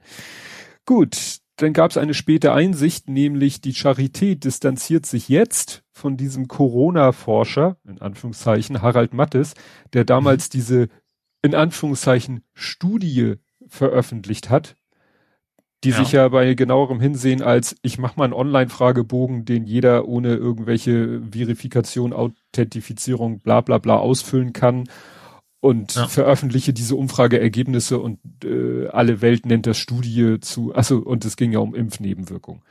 Gut, 0.87 1.41
dann 1.57 1.73
gab 1.73 1.91
es 1.91 1.97
eine 1.97 2.15
späte 2.15 2.53
Einsicht, 2.53 3.09
nämlich 3.09 3.61
die 3.61 3.75
Charité 3.75 4.35
distanziert 4.35 5.05
sich 5.05 5.29
jetzt 5.29 5.83
von 5.93 6.17
diesem 6.17 6.49
Corona-Forscher, 6.49 7.77
in 7.87 8.01
Anführungszeichen, 8.01 8.83
Harald 8.83 9.13
Mattes, 9.13 9.55
der 9.93 10.05
damals 10.05 10.49
mhm. 10.49 10.51
diese, 10.53 10.89
in 11.43 11.55
Anführungszeichen, 11.55 12.45
Studie 12.55 13.37
veröffentlicht 13.67 14.49
hat, 14.49 14.77
die 15.85 15.91
ja. 15.91 15.97
sich 15.97 16.13
ja 16.13 16.29
bei 16.29 16.55
genauerem 16.55 17.01
Hinsehen 17.01 17.43
als 17.43 17.77
ich 17.83 17.99
mache 17.99 18.19
mal 18.19 18.25
einen 18.25 18.33
Online-Fragebogen, 18.35 19.45
den 19.45 19.65
jeder 19.65 20.07
ohne 20.07 20.35
irgendwelche 20.35 21.23
Verifikation, 21.33 22.13
Authentifizierung, 22.13 23.41
bla 23.41 23.61
bla 23.61 23.79
bla 23.79 23.97
ausfüllen 23.97 24.53
kann 24.53 24.89
und 25.61 25.95
ja. 25.95 26.07
veröffentliche 26.07 26.73
diese 26.73 26.97
Umfrageergebnisse 26.97 27.99
und 27.99 28.19
äh, 28.45 28.89
alle 28.89 29.21
Welt 29.21 29.47
nennt 29.47 29.67
das 29.67 29.79
Studie 29.79 30.39
zu, 30.41 30.75
also 30.75 30.99
und 30.99 31.25
es 31.25 31.37
ging 31.37 31.53
ja 31.53 31.59
um 31.61 31.75
Impfnebenwirkungen. 31.75 32.63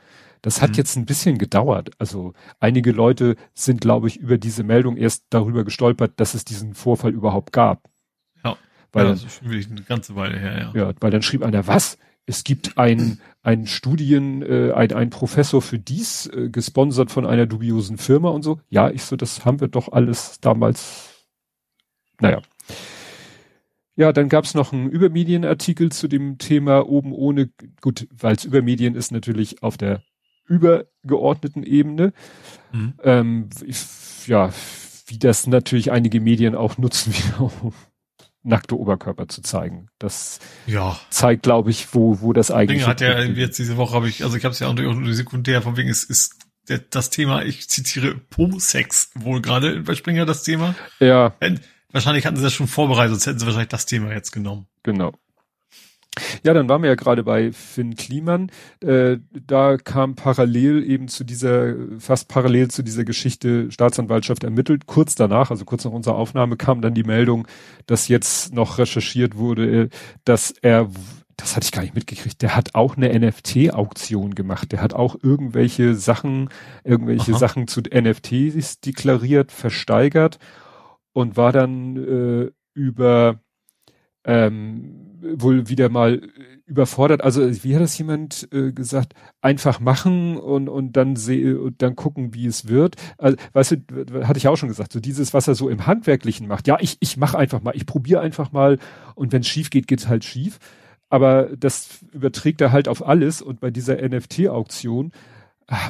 Das 0.42 0.62
hat 0.62 0.70
mhm. 0.70 0.76
jetzt 0.76 0.96
ein 0.96 1.04
bisschen 1.04 1.38
gedauert. 1.38 1.90
Also 1.98 2.32
einige 2.60 2.92
Leute 2.92 3.36
sind, 3.54 3.80
glaube 3.80 4.08
ich, 4.08 4.16
über 4.16 4.38
diese 4.38 4.62
Meldung 4.62 4.96
erst 4.96 5.24
darüber 5.30 5.64
gestolpert, 5.64 6.12
dass 6.16 6.34
es 6.34 6.44
diesen 6.44 6.74
Vorfall 6.74 7.12
überhaupt 7.12 7.52
gab. 7.52 7.88
Ja, 8.42 8.56
weil 8.92 9.04
ja, 9.04 9.10
das 9.12 9.24
ist 9.24 9.34
schon 9.34 9.48
wirklich 9.48 9.70
eine 9.70 9.82
ganze 9.82 10.16
Weile 10.16 10.38
her, 10.38 10.72
ja. 10.74 10.80
Ja, 10.80 10.92
weil 11.00 11.10
dann 11.10 11.22
schrieb 11.22 11.42
einer, 11.42 11.66
was? 11.66 11.98
Es 12.30 12.44
gibt 12.44 12.78
ein, 12.78 13.20
ein 13.42 13.66
Studien, 13.66 14.42
äh, 14.42 14.70
ein, 14.72 14.92
ein 14.92 15.10
Professor 15.10 15.60
für 15.60 15.80
dies, 15.80 16.26
äh, 16.28 16.48
gesponsert 16.48 17.10
von 17.10 17.26
einer 17.26 17.46
dubiosen 17.46 17.98
Firma 17.98 18.28
und 18.28 18.44
so. 18.44 18.60
Ja, 18.68 18.88
ich 18.88 19.02
so, 19.02 19.16
das 19.16 19.44
haben 19.44 19.60
wir 19.60 19.66
doch 19.66 19.90
alles 19.90 20.38
damals. 20.40 21.26
Naja. 22.20 22.40
Ja, 23.96 24.12
dann 24.12 24.28
gab's 24.28 24.54
noch 24.54 24.72
einen 24.72 24.88
Übermedienartikel 24.88 25.90
zu 25.90 26.06
dem 26.06 26.38
Thema 26.38 26.88
oben 26.88 27.12
ohne, 27.12 27.50
gut, 27.80 28.06
weil 28.16 28.36
es 28.36 28.44
Übermedien 28.44 28.94
ist 28.94 29.10
natürlich 29.10 29.64
auf 29.64 29.76
der 29.76 30.04
übergeordneten 30.46 31.64
Ebene. 31.64 32.12
Mhm. 32.70 32.94
Ähm, 33.02 33.50
ich, 33.66 33.84
ja, 34.28 34.50
wie 35.06 35.18
das 35.18 35.48
natürlich 35.48 35.90
einige 35.90 36.20
Medien 36.20 36.54
auch 36.54 36.78
nutzen, 36.78 37.12
um 37.40 37.72
nackte 38.42 38.78
Oberkörper 38.78 39.28
zu 39.28 39.42
zeigen. 39.42 39.88
Das 39.98 40.38
ja. 40.66 40.98
zeigt, 41.10 41.42
glaube 41.42 41.70
ich, 41.70 41.94
wo, 41.94 42.20
wo 42.20 42.32
das 42.32 42.50
eigentlich. 42.50 42.78
Dinge 42.78 42.88
hat 42.88 43.00
ja 43.00 43.20
jetzt 43.20 43.58
diese 43.58 43.76
Woche 43.76 43.94
habe 43.94 44.08
ich, 44.08 44.24
also 44.24 44.36
ich 44.36 44.44
habe 44.44 44.52
es 44.52 44.58
ja 44.58 44.68
unter 44.68 45.12
sekundär, 45.14 45.62
von 45.62 45.76
wegen 45.76 45.88
es 45.88 46.04
ist 46.04 46.36
das 46.90 47.10
Thema, 47.10 47.42
ich 47.42 47.68
zitiere 47.68 48.14
Posex 48.14 49.10
wohl 49.14 49.40
gerade 49.40 49.80
bei 49.80 49.94
Springer 49.94 50.24
das 50.24 50.42
Thema. 50.42 50.74
Ja. 51.00 51.34
Wahrscheinlich 51.92 52.26
hatten 52.26 52.36
sie 52.36 52.42
das 52.42 52.54
schon 52.54 52.68
vorbereitet, 52.68 53.10
sonst 53.10 53.26
hätten 53.26 53.38
sie 53.40 53.46
wahrscheinlich 53.46 53.70
das 53.70 53.86
Thema 53.86 54.12
jetzt 54.12 54.30
genommen. 54.30 54.66
Genau. 54.84 55.12
Ja, 56.42 56.54
dann 56.54 56.68
waren 56.68 56.82
wir 56.82 56.88
ja 56.88 56.96
gerade 56.96 57.22
bei 57.22 57.52
Finn 57.52 57.94
Kliman. 57.94 58.50
Äh, 58.80 59.18
da 59.32 59.76
kam 59.76 60.16
parallel 60.16 60.82
eben 60.82 61.06
zu 61.06 61.22
dieser, 61.22 61.74
fast 61.98 62.28
parallel 62.28 62.68
zu 62.68 62.82
dieser 62.82 63.04
Geschichte 63.04 63.70
Staatsanwaltschaft 63.70 64.42
ermittelt. 64.42 64.86
Kurz 64.86 65.14
danach, 65.14 65.50
also 65.50 65.64
kurz 65.64 65.84
nach 65.84 65.92
unserer 65.92 66.16
Aufnahme, 66.16 66.56
kam 66.56 66.82
dann 66.82 66.94
die 66.94 67.04
Meldung, 67.04 67.46
dass 67.86 68.08
jetzt 68.08 68.52
noch 68.52 68.78
recherchiert 68.78 69.36
wurde, 69.36 69.88
dass 70.24 70.50
er, 70.50 70.90
das 71.36 71.54
hatte 71.54 71.64
ich 71.64 71.72
gar 71.72 71.82
nicht 71.82 71.94
mitgekriegt, 71.94 72.42
der 72.42 72.56
hat 72.56 72.74
auch 72.74 72.96
eine 72.96 73.16
NFT-Auktion 73.16 74.34
gemacht. 74.34 74.72
Der 74.72 74.82
hat 74.82 74.94
auch 74.94 75.16
irgendwelche 75.22 75.94
Sachen, 75.94 76.48
irgendwelche 76.82 77.32
Aha. 77.32 77.38
Sachen 77.38 77.68
zu 77.68 77.82
NFTs 77.82 78.80
deklariert, 78.80 79.52
versteigert 79.52 80.38
und 81.12 81.36
war 81.36 81.52
dann 81.52 81.96
äh, 81.96 82.50
über 82.74 83.40
ähm, 84.24 85.09
wohl 85.20 85.68
wieder 85.68 85.88
mal 85.88 86.22
überfordert. 86.66 87.22
Also 87.22 87.64
wie 87.64 87.74
hat 87.74 87.82
das 87.82 87.98
jemand 87.98 88.48
äh, 88.52 88.72
gesagt? 88.72 89.14
Einfach 89.40 89.80
machen 89.80 90.36
und 90.36 90.68
und 90.68 90.96
dann 90.96 91.16
sehe 91.16 91.60
und 91.60 91.82
dann 91.82 91.96
gucken, 91.96 92.34
wie 92.34 92.46
es 92.46 92.68
wird. 92.68 92.96
Also, 93.18 93.36
weißt 93.52 93.72
du, 93.72 94.26
hatte 94.26 94.38
ich 94.38 94.48
auch 94.48 94.56
schon 94.56 94.68
gesagt. 94.68 94.92
So 94.92 95.00
dieses, 95.00 95.34
was 95.34 95.48
er 95.48 95.54
so 95.54 95.68
im 95.68 95.86
handwerklichen 95.86 96.46
macht. 96.46 96.66
Ja, 96.66 96.78
ich 96.80 96.96
ich 97.00 97.16
mache 97.16 97.38
einfach 97.38 97.62
mal. 97.62 97.76
Ich 97.76 97.86
probiere 97.86 98.20
einfach 98.20 98.52
mal 98.52 98.78
und 99.14 99.32
wenn 99.32 99.42
es 99.42 99.48
schief 99.48 99.70
geht, 99.70 99.86
geht's 99.86 100.08
halt 100.08 100.24
schief. 100.24 100.58
Aber 101.08 101.50
das 101.56 101.88
überträgt 102.12 102.60
er 102.60 102.72
halt 102.72 102.88
auf 102.88 103.06
alles 103.06 103.42
und 103.42 103.60
bei 103.60 103.70
dieser 103.70 103.96
NFT-Auktion 103.96 105.12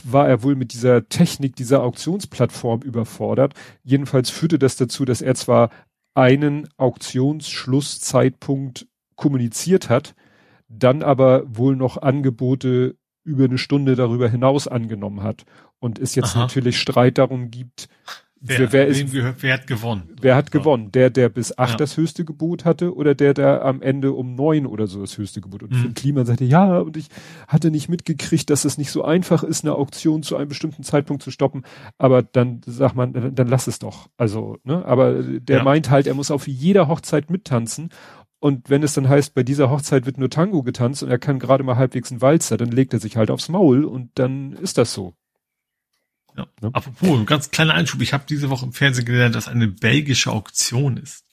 war 0.04 0.28
er 0.28 0.42
wohl 0.42 0.56
mit 0.56 0.74
dieser 0.74 1.08
Technik 1.08 1.56
dieser 1.56 1.82
Auktionsplattform 1.82 2.82
überfordert. 2.82 3.54
Jedenfalls 3.82 4.28
führte 4.30 4.58
das 4.58 4.76
dazu, 4.76 5.06
dass 5.06 5.22
er 5.22 5.34
zwar 5.34 5.70
einen 6.14 6.68
Auktionsschlusszeitpunkt 6.76 8.86
kommuniziert 9.20 9.90
hat, 9.90 10.14
dann 10.68 11.02
aber 11.02 11.44
wohl 11.46 11.76
noch 11.76 11.98
Angebote 11.98 12.96
über 13.22 13.44
eine 13.44 13.58
Stunde 13.58 13.94
darüber 13.94 14.28
hinaus 14.28 14.66
angenommen 14.66 15.22
hat 15.22 15.44
und 15.78 15.98
es 15.98 16.14
jetzt 16.14 16.34
Aha. 16.34 16.40
natürlich 16.40 16.78
Streit 16.78 17.18
darum 17.18 17.50
gibt, 17.50 17.88
wer, 18.40 18.72
wer, 18.72 18.86
ist, 18.86 19.12
gehört, 19.12 19.42
wer 19.42 19.54
hat 19.54 19.66
gewonnen? 19.66 20.16
Wer 20.20 20.36
hat 20.36 20.50
so. 20.50 20.58
gewonnen? 20.58 20.90
Der, 20.92 21.10
der 21.10 21.28
bis 21.28 21.56
acht 21.58 21.72
ja. 21.72 21.76
das 21.76 21.96
höchste 21.96 22.24
Gebot 22.24 22.64
hatte 22.64 22.94
oder 22.94 23.14
der, 23.14 23.34
der 23.34 23.62
am 23.62 23.82
Ende 23.82 24.12
um 24.12 24.34
neun 24.34 24.64
oder 24.64 24.86
so 24.86 25.00
das 25.00 25.18
höchste 25.18 25.40
Gebot? 25.42 25.62
Und 25.62 25.72
mhm. 25.72 25.76
Finn 25.76 25.94
Kliman 25.94 26.26
sagte, 26.26 26.44
ja, 26.44 26.78
und 26.78 26.96
ich 26.96 27.08
hatte 27.46 27.70
nicht 27.70 27.88
mitgekriegt, 27.88 28.48
dass 28.48 28.64
es 28.64 28.78
nicht 28.78 28.90
so 28.90 29.04
einfach 29.04 29.42
ist, 29.42 29.64
eine 29.64 29.74
Auktion 29.74 30.22
zu 30.22 30.36
einem 30.36 30.48
bestimmten 30.48 30.82
Zeitpunkt 30.82 31.22
zu 31.22 31.30
stoppen. 31.30 31.62
Aber 31.98 32.22
dann 32.22 32.62
sagt 32.64 32.96
man, 32.96 33.12
dann, 33.12 33.34
dann 33.34 33.48
lass 33.48 33.66
es 33.66 33.78
doch. 33.78 34.08
Also, 34.16 34.56
ne, 34.64 34.84
aber 34.86 35.22
der 35.22 35.58
ja. 35.58 35.64
meint 35.64 35.90
halt, 35.90 36.06
er 36.06 36.14
muss 36.14 36.30
auf 36.30 36.48
jeder 36.48 36.88
Hochzeit 36.88 37.30
mittanzen 37.30 37.90
und 38.40 38.70
wenn 38.70 38.82
es 38.82 38.94
dann 38.94 39.08
heißt, 39.08 39.34
bei 39.34 39.42
dieser 39.42 39.70
Hochzeit 39.70 40.06
wird 40.06 40.16
nur 40.16 40.30
Tango 40.30 40.62
getanzt 40.62 41.02
und 41.02 41.10
er 41.10 41.18
kann 41.18 41.38
gerade 41.38 41.62
mal 41.62 41.76
halbwegs 41.76 42.10
einen 42.10 42.22
Walzer, 42.22 42.56
dann 42.56 42.70
legt 42.70 42.94
er 42.94 42.98
sich 42.98 43.16
halt 43.16 43.30
aufs 43.30 43.50
Maul 43.50 43.84
und 43.84 44.18
dann 44.18 44.54
ist 44.54 44.78
das 44.78 44.94
so. 44.94 45.14
Ja. 46.36 46.46
Ne? 46.62 46.70
Apropos, 46.72 47.18
ein 47.18 47.26
ganz 47.26 47.50
kleiner 47.50 47.74
Einschub. 47.74 48.00
Ich 48.00 48.14
habe 48.14 48.24
diese 48.26 48.48
Woche 48.48 48.64
im 48.64 48.72
Fernsehen 48.72 49.04
gelernt, 49.04 49.34
dass 49.34 49.46
eine 49.46 49.68
belgische 49.68 50.32
Auktion 50.32 50.96
ist. 50.96 51.26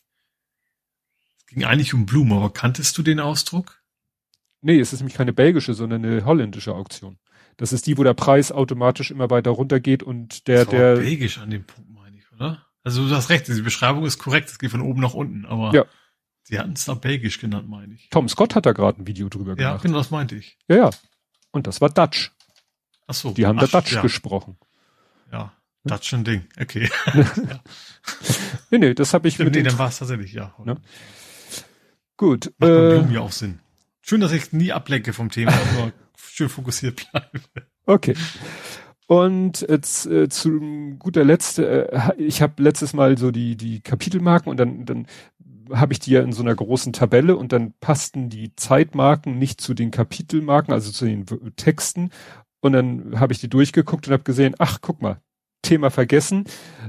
Es 1.37 1.45
ging 1.47 1.63
eigentlich 1.63 1.93
um 1.93 2.05
Blumen, 2.05 2.33
aber 2.33 2.51
kanntest 2.51 2.97
du 2.97 3.03
den 3.03 3.21
Ausdruck? 3.21 3.81
Nee, 4.61 4.79
es 4.79 4.91
ist 4.91 4.99
nämlich 4.99 5.15
keine 5.15 5.31
belgische, 5.31 5.73
sondern 5.73 6.03
eine 6.03 6.25
holländische 6.25 6.75
Auktion. 6.75 7.19
Das 7.55 7.71
ist 7.71 7.87
die, 7.87 7.97
wo 7.97 8.03
der 8.03 8.15
Preis 8.15 8.51
automatisch 8.51 9.11
immer 9.11 9.29
weiter 9.29 9.51
runtergeht 9.51 10.03
und 10.03 10.47
der, 10.47 10.65
das 10.65 10.69
der. 10.69 10.95
belgisch 10.97 11.37
an 11.37 11.51
dem 11.51 11.63
Punkt, 11.63 11.89
meine 11.89 12.17
ich, 12.17 12.29
oder? 12.33 12.65
Also 12.83 13.07
du 13.07 13.15
hast 13.15 13.29
recht, 13.29 13.47
die 13.47 13.61
Beschreibung 13.61 14.05
ist 14.05 14.17
korrekt, 14.17 14.49
es 14.49 14.59
geht 14.59 14.71
von 14.71 14.81
oben 14.81 14.99
nach 14.99 15.13
unten, 15.13 15.45
aber. 15.45 15.73
Ja. 15.73 15.85
Sie 16.47 16.57
hatten 16.57 16.73
es 16.73 16.85
da 16.85 16.93
belgisch 16.93 17.39
genannt, 17.39 17.67
meine 17.67 17.93
ich. 17.93 18.07
Tom 18.09 18.29
Scott 18.29 18.55
hat 18.55 18.65
da 18.65 18.71
gerade 18.71 19.01
ein 19.01 19.05
Video 19.05 19.27
drüber 19.27 19.57
gemacht. 19.57 19.59
Ja, 19.59 19.75
genau, 19.75 19.97
das 19.97 20.11
meinte 20.11 20.35
ich. 20.35 20.57
Ja, 20.69 20.77
ja. 20.77 20.89
Und 21.51 21.67
das 21.67 21.81
war 21.81 21.89
Dutch. 21.89 22.31
Ach 23.05 23.13
so. 23.13 23.31
Die 23.31 23.45
haben 23.45 23.59
Ach, 23.59 23.67
da 23.67 23.81
Dutch 23.81 23.91
ja. 23.91 24.01
gesprochen. 24.01 24.57
Ja, 25.29 25.51
Dutch 25.83 26.13
ein 26.13 26.23
Ding. 26.23 26.45
Okay. 26.57 26.89
ja. 27.13 27.59
Nee, 28.71 28.77
nee, 28.77 28.93
das 28.93 29.13
habe 29.13 29.27
ich 29.27 29.33
Stimmt, 29.33 29.55
mit 29.55 29.55
Nee, 29.55 29.69
dann 29.69 29.77
war 29.77 29.89
es 29.89 29.97
tatsächlich, 29.97 30.31
ja. 30.31 30.53
Ne? 30.63 30.77
Gut. 32.15 32.53
Macht 32.59 32.71
äh, 32.71 32.89
Blumen 32.91 33.11
ja 33.11 33.19
auch 33.19 33.31
Sinn. 33.33 33.59
Schön, 33.99 34.21
dass 34.21 34.31
ich 34.31 34.53
nie 34.53 34.71
ablenke 34.71 35.11
vom 35.11 35.29
Thema, 35.29 35.51
aber 35.77 35.91
schön 36.17 36.47
fokussiert 36.47 37.09
bleibe. 37.11 37.41
Okay. 37.85 38.15
Und 39.05 39.65
jetzt 39.67 40.05
äh, 40.05 40.29
zu 40.29 40.95
guter 40.99 41.25
Letzt, 41.25 41.59
äh, 41.59 42.13
ich 42.17 42.41
habe 42.41 42.61
letztes 42.63 42.93
Mal 42.93 43.17
so 43.17 43.31
die 43.31 43.55
die 43.57 43.81
Kapitelmarken 43.81 44.49
und 44.49 44.57
dann 44.57 44.85
dann 44.85 45.07
habe 45.73 45.93
ich 45.93 45.99
die 45.99 46.11
ja 46.11 46.21
in 46.21 46.31
so 46.31 46.41
einer 46.41 46.55
großen 46.55 46.93
Tabelle 46.93 47.35
und 47.35 47.51
dann 47.51 47.73
passten 47.79 48.29
die 48.29 48.55
Zeitmarken 48.55 49.37
nicht 49.37 49.61
zu 49.61 49.73
den 49.73 49.91
Kapitelmarken, 49.91 50.73
also 50.73 50.91
zu 50.91 51.05
den 51.05 51.25
Texten. 51.55 52.11
Und 52.59 52.73
dann 52.73 53.19
habe 53.19 53.33
ich 53.33 53.39
die 53.39 53.49
durchgeguckt 53.49 54.07
und 54.07 54.13
habe 54.13 54.23
gesehen, 54.23 54.55
ach, 54.57 54.79
guck 54.81 55.01
mal, 55.01 55.21
Thema 55.61 55.89
vergessen. 55.89 56.45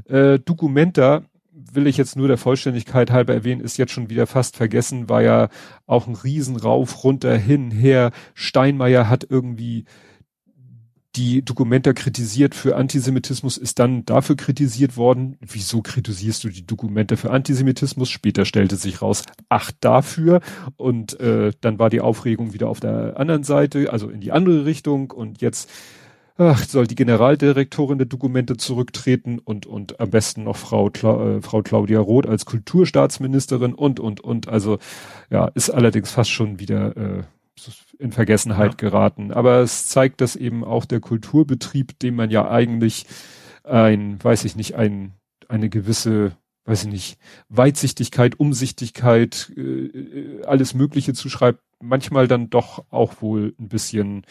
Äh, 0.08 0.38
Documenta 0.38 1.22
will 1.50 1.86
ich 1.86 1.96
jetzt 1.96 2.16
nur 2.16 2.28
der 2.28 2.38
Vollständigkeit 2.38 3.10
halber 3.10 3.34
erwähnen, 3.34 3.60
ist 3.60 3.76
jetzt 3.76 3.92
schon 3.92 4.10
wieder 4.10 4.26
fast 4.26 4.56
vergessen, 4.56 5.08
war 5.08 5.22
ja 5.22 5.48
auch 5.86 6.06
ein 6.06 6.14
Riesenrauf 6.14 7.04
runter, 7.04 7.36
hin, 7.36 7.70
her. 7.70 8.12
Steinmeier 8.34 9.08
hat 9.08 9.26
irgendwie 9.28 9.84
die 11.18 11.44
Dokumenta 11.44 11.92
kritisiert 11.92 12.54
für 12.54 12.76
Antisemitismus, 12.76 13.58
ist 13.58 13.80
dann 13.80 14.06
dafür 14.06 14.36
kritisiert 14.36 14.96
worden. 14.96 15.36
Wieso 15.40 15.82
kritisierst 15.82 16.44
du 16.44 16.48
die 16.48 16.64
Dokumente 16.64 17.16
für 17.16 17.32
Antisemitismus? 17.32 18.08
Später 18.08 18.44
stellte 18.44 18.76
sich 18.76 19.02
raus, 19.02 19.24
ach 19.48 19.72
dafür. 19.80 20.40
Und 20.76 21.18
äh, 21.18 21.50
dann 21.60 21.80
war 21.80 21.90
die 21.90 22.00
Aufregung 22.00 22.52
wieder 22.52 22.68
auf 22.68 22.78
der 22.78 23.18
anderen 23.18 23.42
Seite, 23.42 23.92
also 23.92 24.08
in 24.08 24.20
die 24.20 24.30
andere 24.30 24.64
Richtung. 24.64 25.10
Und 25.10 25.42
jetzt 25.42 25.68
ach, 26.36 26.64
soll 26.64 26.86
die 26.86 26.94
Generaldirektorin 26.94 27.98
der 27.98 28.06
Dokumente 28.06 28.56
zurücktreten 28.56 29.40
und, 29.40 29.66
und 29.66 29.98
am 29.98 30.10
besten 30.10 30.44
noch 30.44 30.56
Frau, 30.56 30.88
Cla 30.88 31.38
äh, 31.38 31.42
Frau 31.42 31.62
Claudia 31.62 31.98
Roth 31.98 32.28
als 32.28 32.44
Kulturstaatsministerin 32.44 33.74
und, 33.74 33.98
und, 33.98 34.20
und. 34.20 34.46
Also 34.46 34.78
ja, 35.30 35.46
ist 35.48 35.70
allerdings 35.70 36.12
fast 36.12 36.30
schon 36.30 36.60
wieder 36.60 36.96
äh, 36.96 37.22
in 37.98 38.12
Vergessenheit 38.12 38.72
ja. 38.72 38.88
geraten. 38.88 39.32
Aber 39.32 39.60
es 39.60 39.88
zeigt, 39.88 40.20
dass 40.20 40.36
eben 40.36 40.64
auch 40.64 40.84
der 40.84 41.00
Kulturbetrieb, 41.00 41.98
dem 41.98 42.16
man 42.16 42.30
ja 42.30 42.48
eigentlich 42.48 43.06
ein, 43.64 44.22
weiß 44.22 44.44
ich 44.44 44.56
nicht, 44.56 44.74
ein, 44.74 45.12
eine 45.48 45.68
gewisse, 45.68 46.36
weiß 46.64 46.84
ich 46.84 46.90
nicht, 46.90 47.18
Weitsichtigkeit, 47.48 48.38
Umsichtigkeit, 48.38 49.52
äh, 49.56 50.42
alles 50.46 50.74
Mögliche 50.74 51.12
zuschreibt, 51.12 51.60
manchmal 51.80 52.28
dann 52.28 52.50
doch 52.50 52.84
auch 52.90 53.20
wohl 53.20 53.54
ein 53.58 53.68
bisschen 53.68 54.24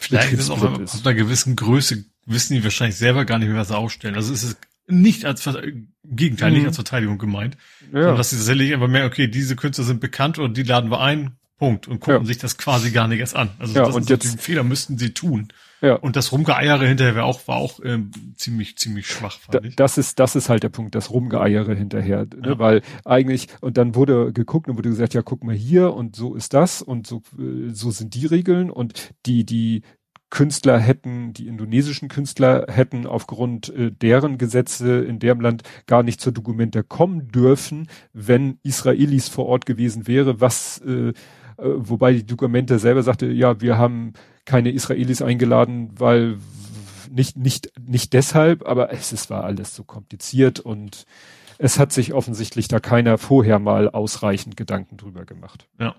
Vielleicht 0.00 0.32
ist 0.32 0.40
es 0.40 0.50
auch 0.50 0.80
ist. 0.80 0.94
auf 0.94 1.06
einer 1.06 1.14
gewissen 1.14 1.56
Größe, 1.56 2.04
wissen 2.26 2.54
die 2.54 2.62
wahrscheinlich 2.62 2.96
selber 2.96 3.24
gar 3.24 3.38
nicht 3.38 3.48
mehr, 3.48 3.56
was 3.58 3.68
sie 3.68 3.76
ausstellen. 3.76 4.14
Also 4.14 4.32
es 4.32 4.44
ist 4.44 4.58
nicht 4.86 5.24
als 5.24 5.44
im 5.46 5.92
Gegenteil, 6.04 6.50
mhm. 6.50 6.58
nicht 6.58 6.66
als 6.66 6.76
Verteidigung 6.76 7.18
gemeint. 7.18 7.56
Ja. 7.86 8.00
Sondern 8.00 8.16
dass 8.16 8.30
sie 8.30 8.36
tatsächlich 8.36 8.72
einfach 8.72 8.88
mehr, 8.88 9.06
okay, 9.06 9.26
diese 9.26 9.56
Künstler 9.56 9.84
sind 9.84 10.00
bekannt 10.00 10.38
und 10.38 10.56
die 10.56 10.62
laden 10.62 10.90
wir 10.90 11.00
ein, 11.00 11.36
Punkt. 11.58 11.88
Und 11.88 12.00
gucken 12.00 12.22
ja. 12.22 12.26
sich 12.26 12.38
das 12.38 12.58
quasi 12.58 12.90
gar 12.90 13.08
nicht 13.08 13.20
erst 13.20 13.36
an. 13.36 13.50
Also 13.58 13.74
ja, 13.74 13.86
das 13.86 13.94
und 13.94 14.08
jetzt, 14.10 14.24
diesen 14.24 14.38
Fehler 14.38 14.62
müssten 14.62 14.98
sie 14.98 15.14
tun. 15.14 15.48
Ja. 15.80 15.94
Und 15.94 16.16
das 16.16 16.32
Rumgeeiere 16.32 16.86
hinterher 16.86 17.16
war 17.16 17.24
auch, 17.24 17.46
war 17.48 17.56
auch 17.56 17.80
ähm, 17.84 18.10
ziemlich, 18.36 18.76
ziemlich 18.76 19.06
schwach, 19.06 19.38
fand 19.38 19.54
da, 19.54 19.68
ich. 19.68 19.76
Das 19.76 19.98
ist, 19.98 20.18
das 20.18 20.34
ist 20.34 20.48
halt 20.48 20.62
der 20.62 20.68
Punkt, 20.70 20.94
das 20.94 21.10
Rumgeeiere 21.10 21.74
hinterher. 21.74 22.26
Ne? 22.26 22.48
Ja. 22.48 22.58
Weil 22.58 22.82
eigentlich, 23.04 23.48
und 23.60 23.76
dann 23.76 23.94
wurde 23.94 24.32
geguckt 24.32 24.68
und 24.68 24.76
wurde 24.76 24.88
gesagt, 24.88 25.14
ja, 25.14 25.22
guck 25.22 25.44
mal 25.44 25.54
hier 25.54 25.92
und 25.92 26.16
so 26.16 26.34
ist 26.34 26.54
das 26.54 26.82
und 26.82 27.06
so, 27.06 27.22
äh, 27.38 27.70
so 27.70 27.90
sind 27.90 28.14
die 28.14 28.26
Regeln 28.26 28.70
und 28.70 29.10
die, 29.26 29.44
die 29.44 29.82
Künstler 30.30 30.78
hätten, 30.78 31.32
die 31.32 31.46
indonesischen 31.46 32.08
Künstler 32.08 32.66
hätten 32.68 33.06
aufgrund 33.06 33.68
äh, 33.68 33.92
deren 33.92 34.38
Gesetze 34.38 35.04
in 35.04 35.18
dem 35.18 35.40
Land 35.40 35.62
gar 35.86 36.02
nicht 36.02 36.20
zur 36.20 36.32
Dokumenta 36.32 36.82
kommen 36.82 37.28
dürfen, 37.28 37.88
wenn 38.12 38.58
Israelis 38.62 39.28
vor 39.28 39.46
Ort 39.46 39.66
gewesen 39.66 40.06
wäre, 40.08 40.40
was 40.40 40.78
äh, 40.78 41.12
wobei 41.58 42.12
die 42.12 42.26
Dokumente 42.26 42.78
selber 42.78 43.02
sagte, 43.02 43.26
ja, 43.26 43.60
wir 43.60 43.78
haben 43.78 44.12
keine 44.44 44.70
Israelis 44.70 45.22
eingeladen, 45.22 45.90
weil 45.98 46.38
nicht, 47.10 47.36
nicht, 47.36 47.72
nicht 47.80 48.12
deshalb, 48.12 48.66
aber 48.66 48.92
es, 48.92 49.12
es 49.12 49.30
war 49.30 49.44
alles 49.44 49.74
so 49.74 49.84
kompliziert 49.84 50.60
und 50.60 51.06
es 51.58 51.78
hat 51.78 51.92
sich 51.92 52.12
offensichtlich 52.12 52.68
da 52.68 52.80
keiner 52.80 53.18
vorher 53.18 53.58
mal 53.58 53.88
ausreichend 53.88 54.56
Gedanken 54.56 54.96
drüber 54.96 55.24
gemacht. 55.24 55.68
Ja. 55.78 55.96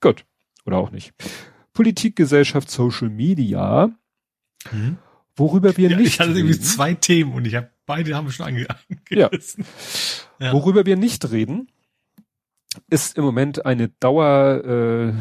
Gut. 0.00 0.24
Oder 0.66 0.78
auch 0.78 0.90
nicht. 0.90 1.12
Politik, 1.72 2.16
Gesellschaft, 2.16 2.70
Social 2.70 3.10
Media. 3.10 3.90
Mhm. 4.70 4.98
Worüber 5.36 5.76
wir 5.76 5.90
ja, 5.90 5.96
nicht. 5.96 6.06
Ich 6.06 6.20
hatte 6.20 6.30
reden, 6.30 6.48
irgendwie 6.48 6.60
zwei 6.60 6.94
Themen 6.94 7.32
und 7.32 7.44
ich 7.44 7.54
habe 7.54 7.70
beide 7.86 8.14
haben 8.14 8.26
wir 8.26 8.32
schon 8.32 8.46
angerissen. 8.46 9.64
Ja. 10.38 10.46
ja. 10.46 10.52
Worüber 10.52 10.86
wir 10.86 10.96
nicht 10.96 11.30
reden, 11.30 11.68
ist 12.90 13.16
im 13.16 13.24
Moment 13.24 13.66
eine 13.66 13.88
Dauer, 13.88 14.62
äh, 14.64 15.08
äh, 15.08 15.12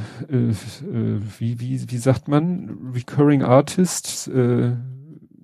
äh, 0.50 1.22
wie, 1.40 1.60
wie, 1.60 1.92
wie 1.92 1.98
sagt 1.98 2.28
man, 2.28 2.92
Recurring 2.94 3.44
Artist, 3.44 4.28
äh, 4.28 4.72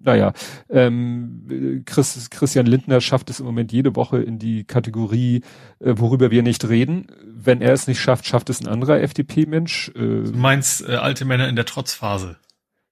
naja, 0.01 0.33
ähm, 0.69 1.83
Chris, 1.85 2.29
Christian 2.29 2.65
Lindner 2.65 3.01
schafft 3.01 3.29
es 3.29 3.39
im 3.39 3.45
Moment 3.45 3.71
jede 3.71 3.95
Woche 3.95 4.19
in 4.19 4.39
die 4.39 4.63
Kategorie, 4.63 5.41
äh, 5.79 5.93
worüber 5.97 6.31
wir 6.31 6.41
nicht 6.41 6.67
reden. 6.67 7.07
Wenn 7.25 7.61
er 7.61 7.73
es 7.73 7.87
nicht 7.87 7.99
schafft, 7.99 8.25
schafft 8.25 8.49
es 8.49 8.61
ein 8.61 8.67
anderer 8.67 9.01
FDP-Mensch. 9.01 9.89
Äh, 9.89 10.23
du 10.23 10.31
meinst 10.35 10.87
äh, 10.87 10.95
alte 10.95 11.25
Männer 11.25 11.47
in 11.49 11.55
der 11.55 11.65
Trotzphase? 11.65 12.37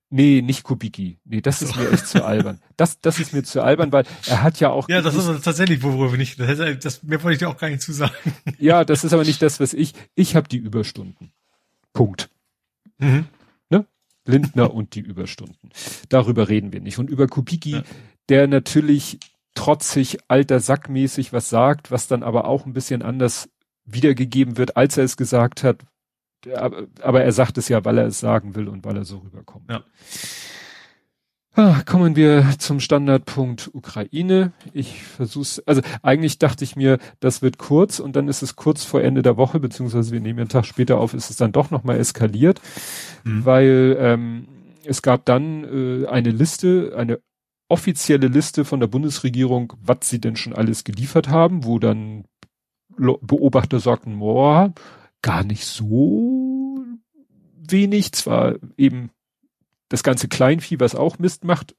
Nee, 0.10 0.42
nicht 0.42 0.64
Kubicki. 0.64 1.20
Nee, 1.26 1.42
das 1.42 1.62
ist 1.62 1.76
mir 1.76 1.92
echt 1.92 2.08
zu 2.08 2.24
albern. 2.24 2.62
Das, 2.78 3.02
das 3.02 3.20
ist 3.20 3.34
mir 3.34 3.44
zu 3.44 3.62
albern, 3.62 3.92
weil 3.92 4.06
er 4.26 4.42
hat 4.42 4.60
ja 4.60 4.70
auch. 4.70 4.88
Ja, 4.88 5.02
das 5.02 5.16
ist 5.16 5.44
tatsächlich, 5.44 5.84
worüber 5.84 6.12
wir 6.12 6.18
nicht. 6.18 6.40
Das, 6.40 6.60
das, 6.80 7.04
mehr 7.04 7.22
wollte 7.24 7.34
ich 7.34 7.40
dir 7.40 7.50
auch 7.50 7.58
gar 7.58 7.70
nicht 7.70 7.82
zu 7.82 7.92
sagen. 7.92 8.14
Ja, 8.58 8.86
das 8.86 9.04
ist 9.04 9.14
aber 9.14 9.26
nicht 9.26 9.42
das, 9.42 9.60
was 9.60 9.74
ich. 9.74 9.94
Ich 10.16 10.36
habe 10.36 10.48
die 10.48 10.58
Überstunden. 10.58 11.34
Punkt. 11.92 12.30
Mhm. 13.00 13.26
Ne? 13.70 13.86
Lindner 14.26 14.74
und 14.74 14.96
die 14.96 15.02
Überstunden. 15.02 15.72
Darüber 16.08 16.48
reden 16.48 16.72
wir 16.72 16.80
nicht. 16.80 17.00
Und 17.00 17.10
über 17.10 17.28
Kubicki, 17.28 17.72
ja. 17.72 17.84
der 18.30 18.48
natürlich 18.48 19.20
trotzig, 19.56 20.20
alter 20.30 20.62
Sackmäßig 20.62 21.34
was 21.34 21.50
sagt, 21.50 21.92
was 21.92 22.08
dann 22.08 22.24
aber 22.24 22.46
auch 22.46 22.66
ein 22.66 22.74
bisschen 22.74 23.02
anders 23.02 23.50
wiedergegeben 23.84 24.58
wird, 24.58 24.78
als 24.78 24.98
er 24.98 25.04
es 25.04 25.18
gesagt 25.18 25.64
hat, 25.64 25.84
aber 26.56 27.24
er 27.24 27.32
sagt 27.32 27.58
es 27.58 27.70
ja, 27.70 27.84
weil 27.86 27.98
er 27.98 28.06
es 28.08 28.20
sagen 28.20 28.56
will 28.56 28.68
und 28.68 28.86
weil 28.86 28.98
er 28.98 29.06
so 29.06 29.18
rüberkommt. 29.20 29.70
Ja. 29.70 29.84
Ah, 31.54 31.82
kommen 31.88 32.16
wir 32.16 32.46
zum 32.60 32.80
Standardpunkt 32.80 33.72
Ukraine. 33.74 34.52
Ich 34.74 35.02
versuch's, 35.02 35.60
also 35.66 35.82
eigentlich 36.04 36.38
dachte 36.38 36.64
ich 36.64 36.76
mir, 36.76 37.00
das 37.20 37.42
wird 37.42 37.58
kurz 37.58 38.00
und 38.00 38.16
dann 38.16 38.28
ist 38.28 38.44
es 38.44 38.56
kurz 38.56 38.84
vor 38.84 39.02
Ende 39.02 39.24
der 39.24 39.38
Woche, 39.38 39.60
beziehungsweise 39.60 40.12
wir 40.12 40.20
nehmen 40.20 40.38
einen 40.38 40.50
Tag 40.50 40.68
später 40.68 41.00
auf, 41.00 41.16
ist 41.16 41.32
es 41.32 41.38
dann 41.38 41.54
doch 41.54 41.72
nochmal 41.72 41.98
eskaliert, 41.98 42.62
mhm. 43.24 43.44
weil 43.44 43.98
ähm, 44.00 44.48
es 44.86 45.02
gab 45.02 45.26
dann 45.26 45.64
äh, 45.64 46.06
eine 46.06 46.30
Liste, 46.30 46.94
eine 46.96 47.20
offizielle 47.70 48.28
Liste 48.28 48.64
von 48.64 48.80
der 48.80 48.88
Bundesregierung, 48.88 49.74
was 49.82 49.98
sie 50.04 50.22
denn 50.22 50.36
schon 50.36 50.54
alles 50.54 50.84
geliefert 50.84 51.28
haben, 51.28 51.66
wo 51.66 51.80
dann 51.80 52.26
Beobachter 52.98 53.80
sagten, 53.80 54.20
boah, 54.20 54.74
gar 55.28 55.44
nicht 55.44 55.66
so 55.66 56.86
wenig, 57.70 58.14
zwar 58.14 58.56
eben 58.78 59.12
das 59.90 60.02
ganze 60.02 60.30
Kleinvieh, 60.30 60.80
was 60.80 60.96
auch 60.96 61.20
Mist 61.20 61.44
macht. 61.44 61.76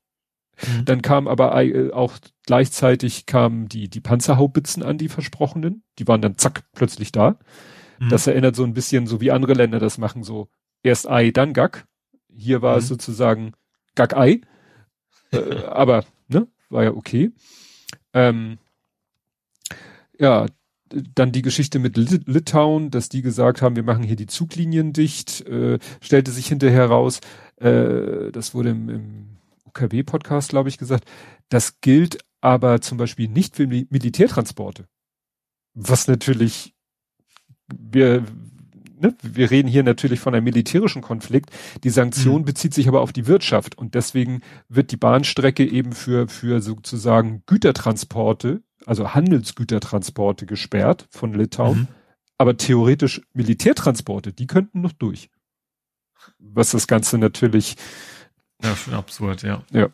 Mhm. 0.67 0.85
Dann 0.85 1.01
kam 1.01 1.27
aber 1.27 1.57
äh, 1.65 1.91
auch 1.93 2.13
gleichzeitig 2.45 3.25
kamen 3.25 3.67
die, 3.67 3.89
die 3.89 4.03
Panzerhaubitzen 4.03 4.83
an, 4.83 4.99
die 4.99 5.09
versprochenen. 5.09 5.83
Die 5.99 6.07
waren 6.07 6.21
dann 6.21 6.37
zack, 6.37 6.65
plötzlich 6.75 7.11
da. 7.11 7.39
Mhm. 7.99 8.11
Das 8.11 8.27
erinnert 8.27 8.55
so 8.55 8.65
ein 8.65 8.75
bisschen 8.75 9.07
so 9.07 9.19
wie 9.23 9.31
andere 9.31 9.55
Länder 9.55 9.79
das 9.79 9.97
machen, 9.97 10.25
so 10.25 10.49
erst 10.83 11.09
Ei, 11.09 11.31
dann 11.31 11.55
Gack. 11.55 11.87
Hier 12.29 12.61
war 12.61 12.75
mhm. 12.75 12.81
es 12.81 12.89
sozusagen 12.89 13.53
Gack-Ei. 13.95 14.43
äh, 15.33 15.39
aber, 15.65 16.05
ne, 16.29 16.47
war 16.69 16.85
ja 16.85 16.91
okay. 16.91 17.33
Ähm, 18.13 18.59
ja, 20.19 20.45
dann 21.15 21.33
die 21.33 21.43
Geschichte 21.43 21.79
mit 21.79 21.97
Litauen, 21.97 22.91
dass 22.91 23.09
die 23.09 23.23
gesagt 23.23 23.63
haben, 23.63 23.77
wir 23.77 23.83
machen 23.83 24.03
hier 24.03 24.17
die 24.17 24.27
Zuglinien 24.27 24.93
dicht, 24.93 25.47
äh, 25.47 25.79
stellte 26.01 26.31
sich 26.31 26.47
hinterher 26.47 26.87
raus, 26.87 27.21
äh, 27.57 28.31
das 28.33 28.55
wurde 28.55 28.71
im, 28.71 28.89
im 28.89 29.29
UKW-Podcast, 29.67 30.51
glaube 30.51 30.69
ich, 30.69 30.79
gesagt, 30.79 31.05
das 31.49 31.81
gilt 31.81 32.19
aber 32.41 32.81
zum 32.81 32.99
Beispiel 32.99 33.29
nicht 33.29 33.57
für 33.57 33.67
Militärtransporte. 33.67 34.87
Was 35.75 36.09
natürlich, 36.09 36.75
wir, 37.69 38.25
ne, 39.01 39.15
wir 39.23 39.51
reden 39.51 39.69
hier 39.69 39.83
natürlich 39.83 40.21
von 40.21 40.35
einem 40.35 40.45
militärischen 40.45 41.03
Konflikt. 41.03 41.51
Die 41.85 41.91
Sanktion 41.91 42.43
mhm. 42.43 42.47
bezieht 42.47 42.75
sich 42.75 42.89
aber 42.89 43.01
auf 43.01 43.13
die 43.13 43.27
Wirtschaft 43.27 43.77
und 43.77 43.95
deswegen 43.95 44.41
wird 44.69 44.93
die 44.93 44.97
Bahnstrecke 44.97 45.65
eben 45.69 45.93
für, 45.93 46.29
für 46.29 46.61
sozusagen 46.61 47.43
Gütertransporte 47.47 48.63
also 48.87 49.15
Handelsgütertransporte 49.15 50.47
gesperrt 50.47 51.07
von 51.11 51.35
Litauen, 51.35 51.79
mhm. 51.79 51.89
aber 52.39 52.57
theoretisch 52.57 53.23
Militärtransporte, 53.33 54.33
die 54.33 54.47
könnten 54.47 54.81
noch 54.81 54.93
durch. 54.93 55.31
Was 56.39 56.71
das 56.71 56.87
Ganze 56.87 57.19
natürlich. 57.19 57.77
Ja, 58.63 58.75
schon 58.75 58.95
absurd, 58.95 59.43
ja. 59.43 59.63
Ja. 59.73 59.89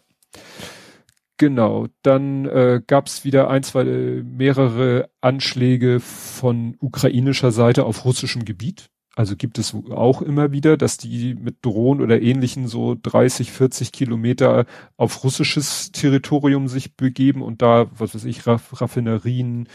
Genau, 1.37 1.89
dann 2.03 2.47
äh, 2.47 2.81
gab 2.87 3.09
es 3.09 3.25
wieder 3.25 3.51
ein, 3.51 3.65
zwei, 3.65 3.83
äh, 3.83 4.23
mehrere 4.23 5.11
Anschläge 5.21 5.99
von 5.99 6.77
ukrainischer 6.79 7.51
Seite 7.51 7.85
auf 7.85 8.05
russischem 8.05 8.45
Gebiet. 8.45 8.89
Also 9.17 9.37
gibt 9.37 9.59
es 9.59 9.75
auch 9.91 10.23
immer 10.23 10.51
wieder, 10.51 10.77
dass 10.77 10.97
die 10.97 11.35
mit 11.35 11.65
Drohnen 11.65 12.03
oder 12.03 12.21
ähnlichen 12.21 12.67
so 12.67 12.97
30, 13.01 13.53
40 13.53 13.93
Kilometer 13.93 14.67
auf 14.97 15.23
russisches 15.23 15.93
Territorium 15.93 16.67
sich 16.67 16.97
begeben 16.97 17.41
und 17.41 17.63
da, 17.63 17.87
was 17.97 18.15
weiß 18.15 18.25
ich, 18.25 18.47
Raff 18.47 18.81
Raffinerien, 18.81 19.69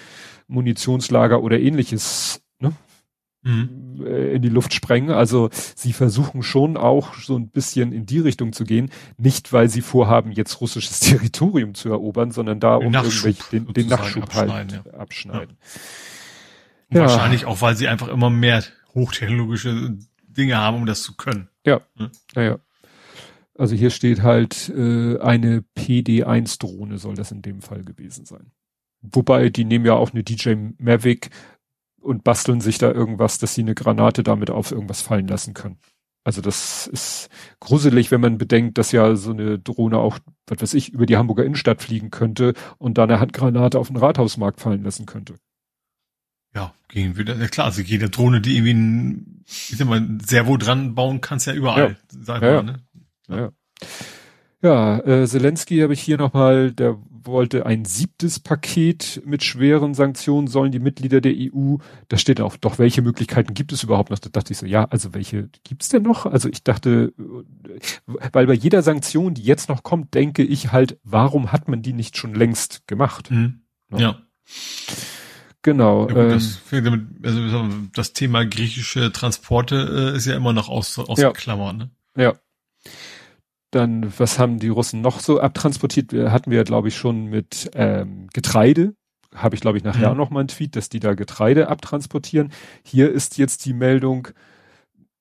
Munitionslager 0.47 1.41
oder 1.41 1.57
ähnliches 1.57 2.41
ne, 2.59 2.73
mhm. 3.43 4.03
Äh, 4.05 4.35
in 4.35 4.41
die 4.41 4.49
Luft 4.49 4.73
sprengen. 4.73 5.11
Also 5.11 5.49
sie 5.53 5.93
versuchen 5.93 6.43
schon 6.43 6.75
auch 6.75 7.13
so 7.13 7.37
ein 7.37 7.47
bisschen 7.47 7.93
in 7.93 8.05
die 8.05 8.19
Richtung 8.19 8.51
zu 8.51 8.65
gehen. 8.65 8.89
Nicht, 9.17 9.53
weil 9.53 9.69
sie 9.69 9.81
vorhaben, 9.81 10.33
jetzt 10.33 10.59
russisches 10.59 10.99
Territorium 10.99 11.75
zu 11.75 11.89
erobern, 11.89 12.31
sondern 12.31 12.59
da, 12.59 12.75
um 12.75 12.93
irgendwelche, 12.93 13.43
den, 13.53 13.71
den 13.71 13.87
Nachschub 13.87 14.33
halt 14.33 14.51
abschneiden. 14.51 14.81
Ja. 14.85 14.99
abschneiden. 14.99 15.57
Ja. 16.91 17.01
Wahrscheinlich 17.01 17.45
auch, 17.45 17.61
weil 17.61 17.77
sie 17.77 17.87
einfach 17.87 18.07
immer 18.07 18.29
mehr 18.29 18.63
hochtechnologische 18.93 19.97
Dinge 20.27 20.57
haben, 20.57 20.77
um 20.77 20.85
das 20.85 21.03
zu 21.03 21.15
können. 21.15 21.49
Ja, 21.65 21.81
hm? 21.97 22.09
naja. 22.35 22.59
Also 23.57 23.75
hier 23.75 23.89
steht 23.89 24.23
halt, 24.23 24.69
äh, 24.69 25.19
eine 25.19 25.63
PD-1-Drohne 25.75 26.97
soll 26.97 27.15
das 27.15 27.31
in 27.31 27.41
dem 27.41 27.61
Fall 27.61 27.83
gewesen 27.83 28.25
sein. 28.25 28.51
Wobei, 29.01 29.49
die 29.49 29.65
nehmen 29.65 29.85
ja 29.85 29.93
auch 29.93 30.13
eine 30.13 30.23
DJ 30.23 30.55
Mavic 30.77 31.29
und 31.99 32.23
basteln 32.23 32.61
sich 32.61 32.77
da 32.77 32.91
irgendwas, 32.91 33.37
dass 33.37 33.55
sie 33.55 33.61
eine 33.61 33.75
Granate 33.75 34.23
damit 34.23 34.49
auf 34.49 34.71
irgendwas 34.71 35.01
fallen 35.01 35.27
lassen 35.27 35.53
können. 35.53 35.77
Also 36.23 36.41
das 36.41 36.87
ist 36.87 37.29
gruselig, 37.59 38.11
wenn 38.11 38.21
man 38.21 38.37
bedenkt, 38.37 38.77
dass 38.77 38.91
ja 38.91 39.15
so 39.15 39.31
eine 39.31 39.57
Drohne 39.57 39.97
auch, 39.97 40.19
was 40.47 40.61
weiß 40.61 40.73
ich, 40.73 40.93
über 40.93 41.05
die 41.05 41.17
Hamburger 41.17 41.45
Innenstadt 41.45 41.81
fliegen 41.81 42.11
könnte 42.11 42.53
und 42.77 42.97
da 42.97 43.03
eine 43.03 43.19
Handgranate 43.19 43.79
auf 43.79 43.87
den 43.87 43.97
Rathausmarkt 43.97 44.59
fallen 44.59 44.83
lassen 44.83 45.05
könnte. 45.05 45.35
Ja, 46.55 46.73
gehen 46.87 47.17
wieder. 47.17 47.35
Ja 47.35 47.47
klar, 47.47 47.67
also 47.67 47.81
jede 47.81 48.09
Drohne, 48.09 48.41
die 48.41 48.55
irgendwie 48.55 48.73
ein, 48.73 49.43
ich 49.45 49.77
sag 49.77 49.87
mal, 49.87 50.05
Servo 50.25 50.57
dran 50.57 50.95
bauen 50.95 51.21
kannst 51.21 51.47
ja 51.47 51.53
überall. 51.53 51.91
Ja. 51.91 52.19
Sag 52.21 52.41
ja, 52.41 52.63
mal, 52.63 52.63
ne? 52.63 52.79
ja. 53.29 53.37
ja. 53.37 53.51
Ja, 54.61 54.99
äh, 54.99 55.25
Zelensky 55.25 55.79
habe 55.79 55.93
ich 55.93 56.01
hier 56.01 56.17
nochmal, 56.17 56.73
der 56.73 56.97
wollte 57.09 57.65
ein 57.65 57.85
siebtes 57.85 58.39
Paket 58.39 59.21
mit 59.25 59.43
schweren 59.43 59.93
Sanktionen 59.93 60.47
sollen 60.47 60.71
die 60.71 60.79
Mitglieder 60.79 61.21
der 61.21 61.33
EU. 61.33 61.77
Da 62.09 62.17
steht 62.17 62.41
auch, 62.41 62.57
doch 62.57 62.77
welche 62.77 63.01
Möglichkeiten 63.01 63.53
gibt 63.53 63.71
es 63.71 63.83
überhaupt 63.83 64.09
noch? 64.09 64.19
Da 64.19 64.29
dachte 64.29 64.51
ich 64.51 64.59
so, 64.59 64.65
ja, 64.65 64.85
also 64.85 65.13
welche 65.13 65.49
gibt's 65.63 65.89
denn 65.89 66.03
noch? 66.03 66.25
Also 66.25 66.49
ich 66.49 66.63
dachte, 66.63 67.13
weil 68.33 68.47
bei 68.47 68.53
jeder 68.53 68.81
Sanktion, 68.81 69.33
die 69.33 69.43
jetzt 69.43 69.69
noch 69.69 69.83
kommt, 69.83 70.13
denke 70.13 70.43
ich 70.43 70.71
halt, 70.71 70.97
warum 71.03 71.51
hat 71.51 71.69
man 71.69 71.81
die 71.81 71.93
nicht 71.93 72.17
schon 72.17 72.33
längst 72.33 72.85
gemacht? 72.87 73.31
Mhm. 73.31 73.61
Ja. 73.91 73.99
ja. 73.99 74.19
Genau. 75.61 76.07
Ja, 76.07 76.13
gut, 76.13 76.23
ähm, 76.23 76.29
das, 76.29 76.61
also 77.23 77.65
das 77.93 78.13
Thema 78.13 78.45
griechische 78.45 79.11
Transporte 79.11 80.11
äh, 80.13 80.17
ist 80.17 80.25
ja 80.25 80.35
immer 80.35 80.53
noch 80.53 80.69
aus, 80.69 80.97
ausgeklammert. 80.97 81.73
Ja. 81.73 81.77
Ne? 81.77 81.89
Ja. 82.15 82.33
Dann, 83.71 84.11
was 84.17 84.39
haben 84.39 84.59
die 84.59 84.69
Russen 84.69 85.01
noch 85.01 85.19
so 85.19 85.39
abtransportiert? 85.39 86.13
Hatten 86.13 86.49
wir 86.49 86.57
ja, 86.57 86.63
glaube 86.63 86.87
ich, 86.87 86.95
schon 86.95 87.25
mit 87.25 87.69
ähm, 87.73 88.27
Getreide. 88.33 88.95
Habe 89.35 89.53
ich, 89.53 89.61
glaube 89.61 89.77
ich, 89.77 89.83
nachher 89.83 90.07
mhm. 90.07 90.13
auch 90.13 90.17
noch 90.17 90.29
mal 90.31 90.39
einen 90.39 90.47
Tweet, 90.47 90.75
dass 90.75 90.89
die 90.89 90.99
da 90.99 91.13
Getreide 91.13 91.67
abtransportieren. 91.67 92.51
Hier 92.83 93.11
ist 93.11 93.37
jetzt 93.37 93.65
die 93.65 93.73
Meldung, 93.73 94.29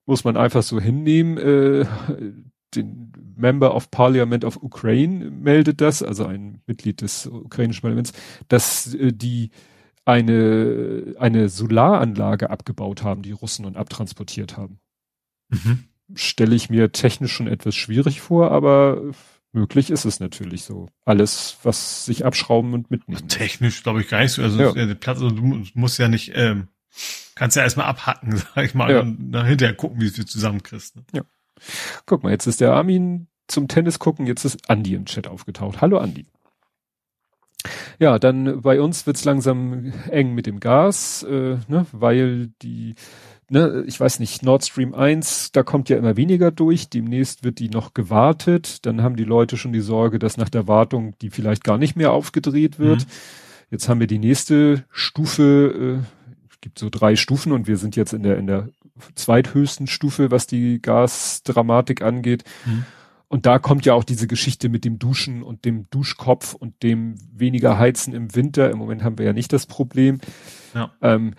muss 0.06 0.24
man 0.24 0.38
einfach 0.38 0.62
so 0.62 0.80
hinnehmen, 0.80 1.36
äh, 1.36 1.84
den 2.74 3.12
Member 3.36 3.74
of 3.74 3.90
Parliament 3.90 4.44
of 4.44 4.62
Ukraine 4.62 5.30
meldet 5.30 5.80
das, 5.80 6.02
also 6.02 6.24
ein 6.24 6.62
Mitglied 6.66 7.02
des 7.02 7.26
ukrainischen 7.26 7.82
Parlaments, 7.82 8.12
dass 8.48 8.94
äh, 8.94 9.12
die 9.12 9.50
eine, 10.08 11.14
eine 11.18 11.48
Solaranlage 11.48 12.50
abgebaut 12.50 13.02
haben, 13.02 13.22
die 13.22 13.32
Russen 13.32 13.64
und 13.64 13.76
abtransportiert 13.76 14.56
haben. 14.56 14.80
Mhm 15.50 15.84
stelle 16.14 16.54
ich 16.54 16.70
mir 16.70 16.92
technisch 16.92 17.32
schon 17.32 17.48
etwas 17.48 17.74
schwierig 17.74 18.20
vor, 18.20 18.50
aber 18.50 19.02
möglich 19.52 19.90
ist 19.90 20.04
es 20.04 20.20
natürlich 20.20 20.64
so. 20.64 20.88
Alles, 21.04 21.58
was 21.62 22.04
sich 22.04 22.24
abschrauben 22.24 22.74
und 22.74 22.90
mitnehmen. 22.90 23.28
Technisch 23.28 23.82
glaube 23.82 24.00
ich 24.00 24.08
gar 24.08 24.20
nicht 24.20 24.32
so. 24.32 24.42
Also 24.42 24.60
ja. 24.60 24.72
der 24.72 24.94
Platz, 24.94 25.20
also 25.20 25.30
du 25.30 25.62
musst 25.74 25.98
ja 25.98 26.08
nicht, 26.08 26.32
ähm, 26.34 26.68
kannst 27.34 27.56
ja 27.56 27.62
erstmal 27.62 27.86
abhacken, 27.86 28.36
sag 28.54 28.64
ich 28.64 28.74
mal, 28.74 28.90
ja. 28.90 29.00
und 29.00 29.36
hinterher 29.44 29.74
gucken, 29.74 30.00
wie 30.00 30.10
du 30.10 30.24
zusammenkriegst. 30.24 30.96
Ne? 30.96 31.02
Ja. 31.14 31.22
Guck 32.06 32.22
mal, 32.22 32.30
jetzt 32.30 32.46
ist 32.46 32.60
der 32.60 32.72
Armin 32.72 33.26
zum 33.48 33.66
Tennis 33.66 33.98
gucken, 33.98 34.26
jetzt 34.26 34.44
ist 34.44 34.70
Andi 34.70 34.94
im 34.94 35.06
Chat 35.06 35.26
aufgetaucht. 35.26 35.80
Hallo 35.80 35.98
Andi. 35.98 36.26
Ja, 37.98 38.18
dann 38.18 38.62
bei 38.62 38.80
uns 38.80 39.06
wird's 39.06 39.24
langsam 39.24 39.92
eng 40.10 40.34
mit 40.34 40.46
dem 40.46 40.60
Gas, 40.60 41.24
äh, 41.24 41.56
ne, 41.66 41.86
weil 41.92 42.50
die 42.62 42.94
ne, 43.50 43.84
ich 43.86 43.98
weiß 43.98 44.20
nicht, 44.20 44.42
Nord 44.42 44.64
Stream 44.64 44.94
1, 44.94 45.52
da 45.52 45.62
kommt 45.62 45.88
ja 45.88 45.96
immer 45.96 46.16
weniger 46.16 46.50
durch, 46.50 46.88
demnächst 46.88 47.44
wird 47.44 47.58
die 47.58 47.68
noch 47.68 47.94
gewartet, 47.94 48.86
dann 48.86 49.02
haben 49.02 49.16
die 49.16 49.24
Leute 49.24 49.56
schon 49.56 49.72
die 49.72 49.80
Sorge, 49.80 50.18
dass 50.18 50.36
nach 50.36 50.48
der 50.48 50.68
Wartung 50.68 51.14
die 51.20 51.30
vielleicht 51.30 51.64
gar 51.64 51.78
nicht 51.78 51.96
mehr 51.96 52.12
aufgedreht 52.12 52.78
wird. 52.78 53.00
Mhm. 53.00 53.10
Jetzt 53.70 53.88
haben 53.88 54.00
wir 54.00 54.06
die 54.06 54.18
nächste 54.18 54.84
Stufe, 54.90 56.02
äh, 56.02 56.34
es 56.50 56.60
gibt 56.60 56.78
so 56.78 56.88
drei 56.90 57.16
Stufen 57.16 57.52
und 57.52 57.66
wir 57.66 57.76
sind 57.76 57.96
jetzt 57.96 58.12
in 58.12 58.22
der, 58.22 58.38
in 58.38 58.46
der 58.46 58.68
zweithöchsten 59.14 59.86
Stufe, 59.86 60.30
was 60.30 60.46
die 60.46 60.80
Gasdramatik 60.82 62.02
angeht. 62.02 62.44
Mhm. 62.66 62.84
Und 63.28 63.44
da 63.44 63.58
kommt 63.58 63.84
ja 63.84 63.92
auch 63.92 64.04
diese 64.04 64.26
Geschichte 64.26 64.70
mit 64.70 64.84
dem 64.84 64.98
Duschen 64.98 65.42
und 65.42 65.64
dem 65.66 65.88
Duschkopf 65.90 66.54
und 66.54 66.82
dem 66.82 67.16
weniger 67.30 67.78
Heizen 67.78 68.14
im 68.14 68.34
Winter. 68.34 68.70
Im 68.70 68.78
Moment 68.78 69.04
haben 69.04 69.18
wir 69.18 69.26
ja 69.26 69.34
nicht 69.34 69.52
das 69.52 69.66
Problem. 69.66 70.18
Ja. 70.74 70.92
Ähm, 71.02 71.34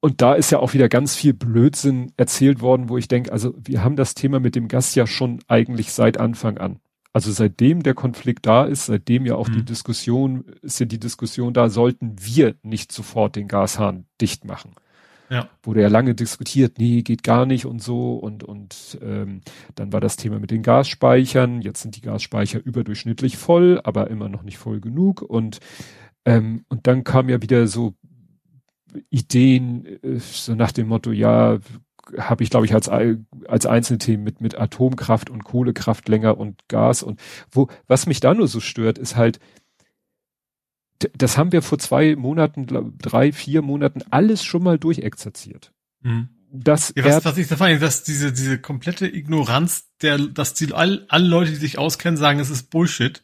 und 0.00 0.22
da 0.22 0.34
ist 0.34 0.52
ja 0.52 0.60
auch 0.60 0.72
wieder 0.72 0.88
ganz 0.88 1.16
viel 1.16 1.32
Blödsinn 1.34 2.12
erzählt 2.16 2.60
worden, 2.60 2.88
wo 2.88 2.96
ich 2.96 3.08
denke, 3.08 3.32
also 3.32 3.54
wir 3.58 3.82
haben 3.82 3.96
das 3.96 4.14
Thema 4.14 4.38
mit 4.38 4.54
dem 4.54 4.68
Gas 4.68 4.94
ja 4.94 5.06
schon 5.06 5.40
eigentlich 5.48 5.92
seit 5.92 6.20
Anfang 6.20 6.58
an. 6.58 6.78
Also 7.12 7.32
seitdem 7.32 7.82
der 7.82 7.94
Konflikt 7.94 8.46
da 8.46 8.66
ist, 8.66 8.86
seitdem 8.86 9.26
ja 9.26 9.34
auch 9.34 9.48
mhm. 9.48 9.54
die 9.54 9.64
Diskussion, 9.64 10.44
ist 10.62 10.78
ja 10.78 10.86
die 10.86 11.00
Diskussion 11.00 11.54
da, 11.54 11.70
sollten 11.70 12.14
wir 12.20 12.54
nicht 12.62 12.92
sofort 12.92 13.34
den 13.36 13.48
Gashahn 13.48 14.04
dicht 14.20 14.44
machen. 14.44 14.72
Ja. 15.28 15.48
Wurde 15.62 15.82
ja 15.82 15.88
lange 15.88 16.14
diskutiert, 16.14 16.78
nee, 16.78 17.02
geht 17.02 17.22
gar 17.22 17.46
nicht 17.46 17.66
und 17.66 17.82
so 17.82 18.14
und 18.14 18.44
und 18.44 18.98
ähm, 19.02 19.40
dann 19.74 19.92
war 19.92 20.00
das 20.00 20.16
Thema 20.16 20.38
mit 20.38 20.50
den 20.50 20.62
Gasspeichern. 20.62 21.62
Jetzt 21.62 21.82
sind 21.82 21.96
die 21.96 22.00
Gasspeicher 22.00 22.64
überdurchschnittlich 22.64 23.36
voll, 23.36 23.80
aber 23.82 24.08
immer 24.08 24.28
noch 24.28 24.42
nicht 24.42 24.58
voll 24.58 24.80
genug 24.80 25.22
und 25.22 25.58
ähm, 26.24 26.64
und 26.68 26.86
dann 26.86 27.04
kam 27.04 27.28
ja 27.28 27.42
wieder 27.42 27.66
so 27.66 27.94
Ideen, 29.10 29.86
äh, 30.02 30.18
so 30.18 30.54
nach 30.54 30.72
dem 30.72 30.88
Motto, 30.88 31.12
ja, 31.12 31.58
habe 32.18 32.44
ich, 32.44 32.50
glaube 32.50 32.66
ich, 32.66 32.74
als, 32.74 32.88
als 32.88 33.66
Einzelthemen 33.66 34.22
mit, 34.22 34.40
mit 34.40 34.56
Atomkraft 34.56 35.28
und 35.28 35.44
Kohlekraft 35.44 36.08
länger 36.08 36.38
und 36.38 36.60
Gas 36.68 37.02
und 37.02 37.20
wo, 37.50 37.68
was 37.88 38.06
mich 38.06 38.20
da 38.20 38.32
nur 38.32 38.46
so 38.48 38.60
stört, 38.60 38.98
ist 38.98 39.16
halt, 39.16 39.40
das 41.14 41.36
haben 41.36 41.52
wir 41.52 41.62
vor 41.62 41.78
zwei 41.78 42.16
Monaten, 42.16 42.66
drei, 42.98 43.32
vier 43.32 43.62
Monaten 43.62 44.02
alles 44.10 44.44
schon 44.44 44.62
mal 44.62 44.78
durchexerziert. 44.78 45.72
Mhm. 46.02 46.28
Das 46.50 46.92
ja, 46.96 47.04
was, 47.04 47.24
was 47.24 47.38
ich 47.38 47.48
da 47.48 47.56
fand, 47.56 47.82
dass 47.82 48.02
diese, 48.02 48.32
diese 48.32 48.58
komplette 48.58 49.06
Ignoranz 49.06 49.90
der, 50.00 50.18
dass 50.18 50.54
die, 50.54 50.72
all, 50.72 51.04
alle 51.08 51.26
Leute, 51.26 51.50
die 51.50 51.56
sich 51.56 51.78
auskennen, 51.78 52.16
sagen, 52.16 52.38
es 52.38 52.50
ist 52.50 52.70
Bullshit. 52.70 53.22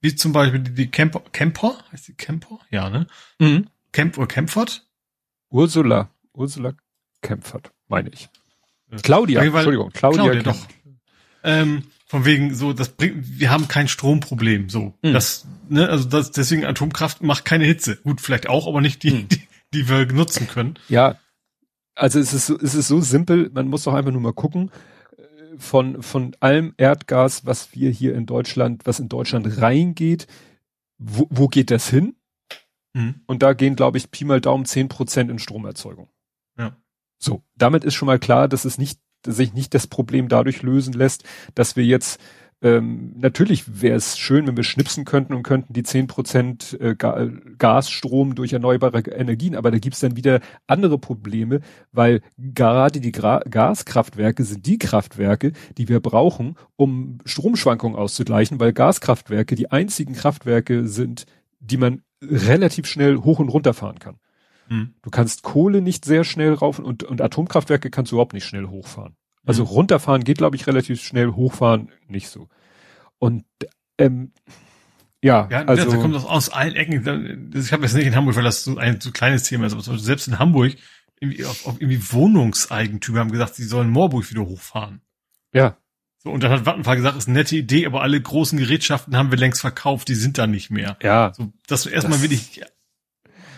Wie 0.00 0.14
zum 0.14 0.32
Beispiel 0.32 0.60
die, 0.60 0.74
die 0.74 0.90
Camper, 0.90 1.22
Camper? 1.32 1.78
Heißt 1.92 2.08
die 2.08 2.14
Camper? 2.14 2.58
Ja, 2.70 2.90
ne? 2.90 3.06
Mhm. 3.38 3.68
Kemp 3.92 4.18
oder 4.18 4.26
Kempfert? 4.26 4.86
Ursula. 5.50 6.10
Ursula 6.32 6.74
Kempfert, 7.22 7.70
meine 7.88 8.10
ich. 8.10 8.28
Claudia, 9.02 9.40
weil, 9.40 9.46
Entschuldigung, 9.46 9.90
Claudia, 9.90 10.22
Claudia 10.22 10.42
doch. 10.42 10.66
Ähm, 11.42 11.84
von 12.06 12.24
wegen 12.24 12.54
so, 12.54 12.72
das 12.72 12.90
bringt, 12.90 13.38
wir 13.38 13.50
haben 13.50 13.68
kein 13.68 13.88
Stromproblem, 13.88 14.68
so. 14.68 14.94
Mhm. 15.02 15.12
Das, 15.12 15.46
ne, 15.68 15.88
also 15.88 16.08
das, 16.08 16.30
deswegen 16.30 16.64
Atomkraft 16.64 17.22
macht 17.22 17.44
keine 17.44 17.64
Hitze. 17.64 17.96
Gut, 17.96 18.20
vielleicht 18.20 18.48
auch, 18.48 18.66
aber 18.66 18.80
nicht 18.80 19.02
die, 19.02 19.10
mhm. 19.10 19.28
die, 19.28 19.40
die 19.72 19.88
wir 19.88 20.06
nutzen 20.06 20.48
können. 20.48 20.78
Ja. 20.88 21.16
Also 21.94 22.18
es 22.18 22.32
ist, 22.32 22.48
es 22.48 22.74
ist 22.74 22.88
so 22.88 23.00
simpel, 23.00 23.50
man 23.52 23.68
muss 23.68 23.84
doch 23.84 23.94
einfach 23.94 24.10
nur 24.10 24.20
mal 24.20 24.32
gucken, 24.32 24.70
äh, 25.16 25.58
von, 25.58 26.02
von 26.02 26.36
allem 26.40 26.74
Erdgas, 26.76 27.46
was 27.46 27.74
wir 27.74 27.90
hier 27.90 28.14
in 28.14 28.26
Deutschland, 28.26 28.82
was 28.84 29.00
in 29.00 29.08
Deutschland 29.08 29.60
reingeht, 29.60 30.26
wo, 30.98 31.26
wo 31.30 31.48
geht 31.48 31.70
das 31.70 31.88
hin? 31.88 32.16
Mhm. 32.94 33.22
Und 33.26 33.42
da 33.42 33.52
gehen, 33.52 33.76
glaube 33.76 33.98
ich, 33.98 34.10
Pi 34.10 34.24
mal 34.24 34.40
Daumen 34.40 34.64
zehn 34.64 34.88
Prozent 34.88 35.30
in 35.30 35.38
Stromerzeugung. 35.38 36.08
Ja. 36.58 36.76
So, 37.18 37.42
damit 37.56 37.84
ist 37.84 37.94
schon 37.94 38.06
mal 38.06 38.18
klar, 38.18 38.48
dass 38.48 38.64
es 38.64 38.78
nicht, 38.78 39.00
dass 39.22 39.36
sich 39.36 39.52
nicht 39.54 39.74
das 39.74 39.86
Problem 39.86 40.28
dadurch 40.28 40.62
lösen 40.62 40.92
lässt, 40.92 41.24
dass 41.54 41.76
wir 41.76 41.84
jetzt 41.84 42.20
ähm, 42.64 43.12
natürlich 43.18 43.82
wäre 43.82 43.96
es 43.96 44.16
schön, 44.18 44.46
wenn 44.46 44.56
wir 44.56 44.64
schnipsen 44.64 45.04
könnten 45.04 45.34
und 45.34 45.42
könnten 45.42 45.74
die 45.74 45.82
zehn 45.82 46.06
Prozent 46.06 46.78
äh, 46.80 46.96
Gasstrom 47.58 48.34
durch 48.34 48.54
erneuerbare 48.54 49.00
Energien, 49.10 49.54
aber 49.54 49.70
da 49.70 49.78
gibt's 49.78 50.00
dann 50.00 50.16
wieder 50.16 50.40
andere 50.66 50.98
Probleme, 50.98 51.60
weil 51.92 52.22
gerade 52.38 53.00
die 53.00 53.12
Gra 53.12 53.40
Gaskraftwerke 53.40 54.44
sind 54.44 54.64
die 54.64 54.78
Kraftwerke, 54.78 55.52
die 55.76 55.90
wir 55.90 56.00
brauchen, 56.00 56.56
um 56.76 57.18
Stromschwankungen 57.26 57.98
auszugleichen, 57.98 58.58
weil 58.60 58.72
Gaskraftwerke 58.72 59.56
die 59.56 59.70
einzigen 59.70 60.14
Kraftwerke 60.14 60.88
sind, 60.88 61.26
die 61.60 61.76
man 61.76 62.00
relativ 62.22 62.86
schnell 62.86 63.18
hoch 63.18 63.40
und 63.40 63.50
runter 63.50 63.74
fahren 63.74 63.98
kann. 63.98 64.16
Mhm. 64.70 64.94
Du 65.02 65.10
kannst 65.10 65.42
Kohle 65.42 65.82
nicht 65.82 66.06
sehr 66.06 66.24
schnell 66.24 66.54
rauf 66.54 66.78
und, 66.78 67.02
und 67.02 67.20
Atomkraftwerke 67.20 67.90
kannst 67.90 68.10
du 68.10 68.16
überhaupt 68.16 68.32
nicht 68.32 68.46
schnell 68.46 68.68
hochfahren. 68.68 69.16
Also 69.44 69.64
mhm. 69.64 69.68
runterfahren 69.68 70.24
geht, 70.24 70.38
glaube 70.38 70.56
ich, 70.56 70.66
relativ 70.66 71.02
schnell, 71.02 71.32
hochfahren 71.32 71.90
nicht 72.08 72.28
so. 72.28 72.48
Und 73.18 73.44
ähm, 73.98 74.32
ja, 75.22 75.48
ja 75.50 75.64
also 75.64 75.90
da 75.90 75.96
kommt 75.96 76.14
das 76.14 76.24
aus 76.24 76.50
allen 76.50 76.74
Ecken. 76.74 77.52
Ich 77.54 77.72
habe 77.72 77.82
jetzt 77.82 77.94
nicht 77.94 78.06
in 78.06 78.14
Hamburg, 78.14 78.36
weil 78.36 78.44
das 78.44 78.64
so 78.64 78.76
ein 78.76 79.00
so 79.00 79.10
kleines 79.10 79.44
Thema 79.44 79.66
ist, 79.66 79.72
aber 79.72 79.98
selbst 79.98 80.28
in 80.28 80.38
Hamburg 80.38 80.76
irgendwie, 81.20 81.44
auf, 81.44 81.66
auf 81.66 81.80
irgendwie 81.80 82.12
Wohnungseigentümer 82.12 83.20
haben 83.20 83.32
gesagt, 83.32 83.54
sie 83.54 83.64
sollen 83.64 83.90
Moorburg 83.90 84.28
wieder 84.30 84.42
hochfahren. 84.42 85.00
Ja. 85.52 85.78
So, 86.18 86.30
und 86.30 86.42
dann 86.42 86.52
hat 86.52 86.66
Vattenfall 86.66 86.96
gesagt, 86.96 87.16
ist 87.16 87.28
eine 87.28 87.38
nette 87.38 87.56
Idee, 87.56 87.86
aber 87.86 88.02
alle 88.02 88.20
großen 88.20 88.58
Gerätschaften 88.58 89.16
haben 89.16 89.30
wir 89.30 89.38
längst 89.38 89.60
verkauft, 89.60 90.08
die 90.08 90.14
sind 90.14 90.38
da 90.38 90.46
nicht 90.46 90.70
mehr. 90.70 90.96
Ja. 91.02 91.32
So, 91.34 91.52
dass 91.66 91.82
du 91.82 91.90
erstmal 91.90 92.22
wirklich 92.22 92.62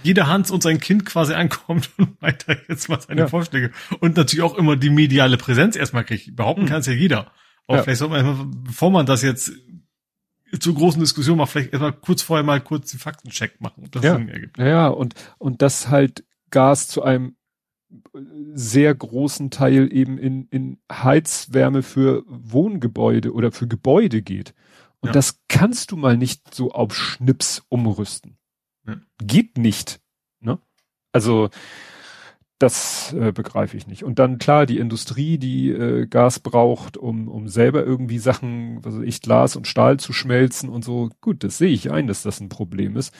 jeder 0.06 0.28
Hans 0.28 0.50
und 0.50 0.62
sein 0.62 0.78
Kind 0.80 1.04
quasi 1.04 1.34
ankommt 1.34 1.90
und 1.98 2.20
weiter 2.22 2.56
jetzt 2.68 2.88
mal 2.88 3.00
seine 3.00 3.22
ja. 3.22 3.28
Vorschläge. 3.28 3.72
Und 4.00 4.16
natürlich 4.16 4.42
auch 4.42 4.56
immer 4.56 4.76
die 4.76 4.90
mediale 4.90 5.36
Präsenz 5.36 5.76
erstmal 5.76 6.04
kriegt. 6.04 6.34
Behaupten 6.36 6.62
mhm. 6.62 6.66
kann 6.68 6.80
es 6.80 6.86
ja 6.86 6.92
jeder. 6.92 7.32
Aber 7.66 7.78
ja. 7.78 7.82
vielleicht 7.82 7.98
sollte 7.98 8.14
man, 8.14 8.26
erstmal, 8.26 8.46
bevor 8.62 8.90
man 8.90 9.06
das 9.06 9.22
jetzt 9.22 9.52
zur 10.60 10.74
großen 10.74 11.00
Diskussion 11.00 11.38
macht, 11.38 11.50
vielleicht 11.50 11.72
erstmal 11.72 11.92
kurz 11.92 12.22
vorher 12.22 12.44
mal 12.44 12.60
kurz 12.60 12.92
den 12.92 13.00
Faktencheck 13.00 13.60
machen. 13.60 13.88
Das 13.90 14.04
ja. 14.04 14.18
ja, 14.58 14.88
und, 14.88 15.14
und 15.38 15.60
das 15.60 15.88
halt 15.88 16.24
Gas 16.50 16.86
zu 16.88 17.02
einem 17.02 17.36
sehr 18.54 18.94
großen 18.94 19.50
Teil 19.50 19.92
eben 19.92 20.18
in, 20.18 20.46
in 20.48 20.78
Heizwärme 20.90 21.82
für 21.82 22.24
Wohngebäude 22.26 23.32
oder 23.32 23.52
für 23.52 23.66
Gebäude 23.66 24.22
geht. 24.22 24.54
Und 25.00 25.08
ja. 25.08 25.12
das 25.12 25.40
kannst 25.48 25.90
du 25.90 25.96
mal 25.96 26.16
nicht 26.16 26.54
so 26.54 26.70
auf 26.72 26.94
Schnips 26.94 27.64
umrüsten. 27.68 28.35
Ja. 28.86 28.96
Geht 29.18 29.58
nicht. 29.58 30.00
Ne? 30.40 30.58
Also 31.12 31.50
das 32.58 33.12
äh, 33.12 33.32
begreife 33.32 33.76
ich 33.76 33.86
nicht. 33.86 34.02
Und 34.02 34.18
dann 34.18 34.38
klar, 34.38 34.64
die 34.64 34.78
Industrie, 34.78 35.36
die 35.38 35.70
äh, 35.70 36.06
Gas 36.06 36.40
braucht, 36.40 36.96
um, 36.96 37.28
um 37.28 37.48
selber 37.48 37.84
irgendwie 37.84 38.18
Sachen, 38.18 38.80
also 38.84 39.02
ich 39.02 39.20
Glas 39.20 39.56
und 39.56 39.66
Stahl 39.66 39.98
zu 39.98 40.12
schmelzen 40.12 40.70
und 40.70 40.84
so. 40.84 41.10
Gut, 41.20 41.44
das 41.44 41.58
sehe 41.58 41.68
ich 41.70 41.90
ein, 41.90 42.06
dass 42.06 42.22
das 42.22 42.40
ein 42.40 42.48
Problem 42.48 42.96
ist. 42.96 43.12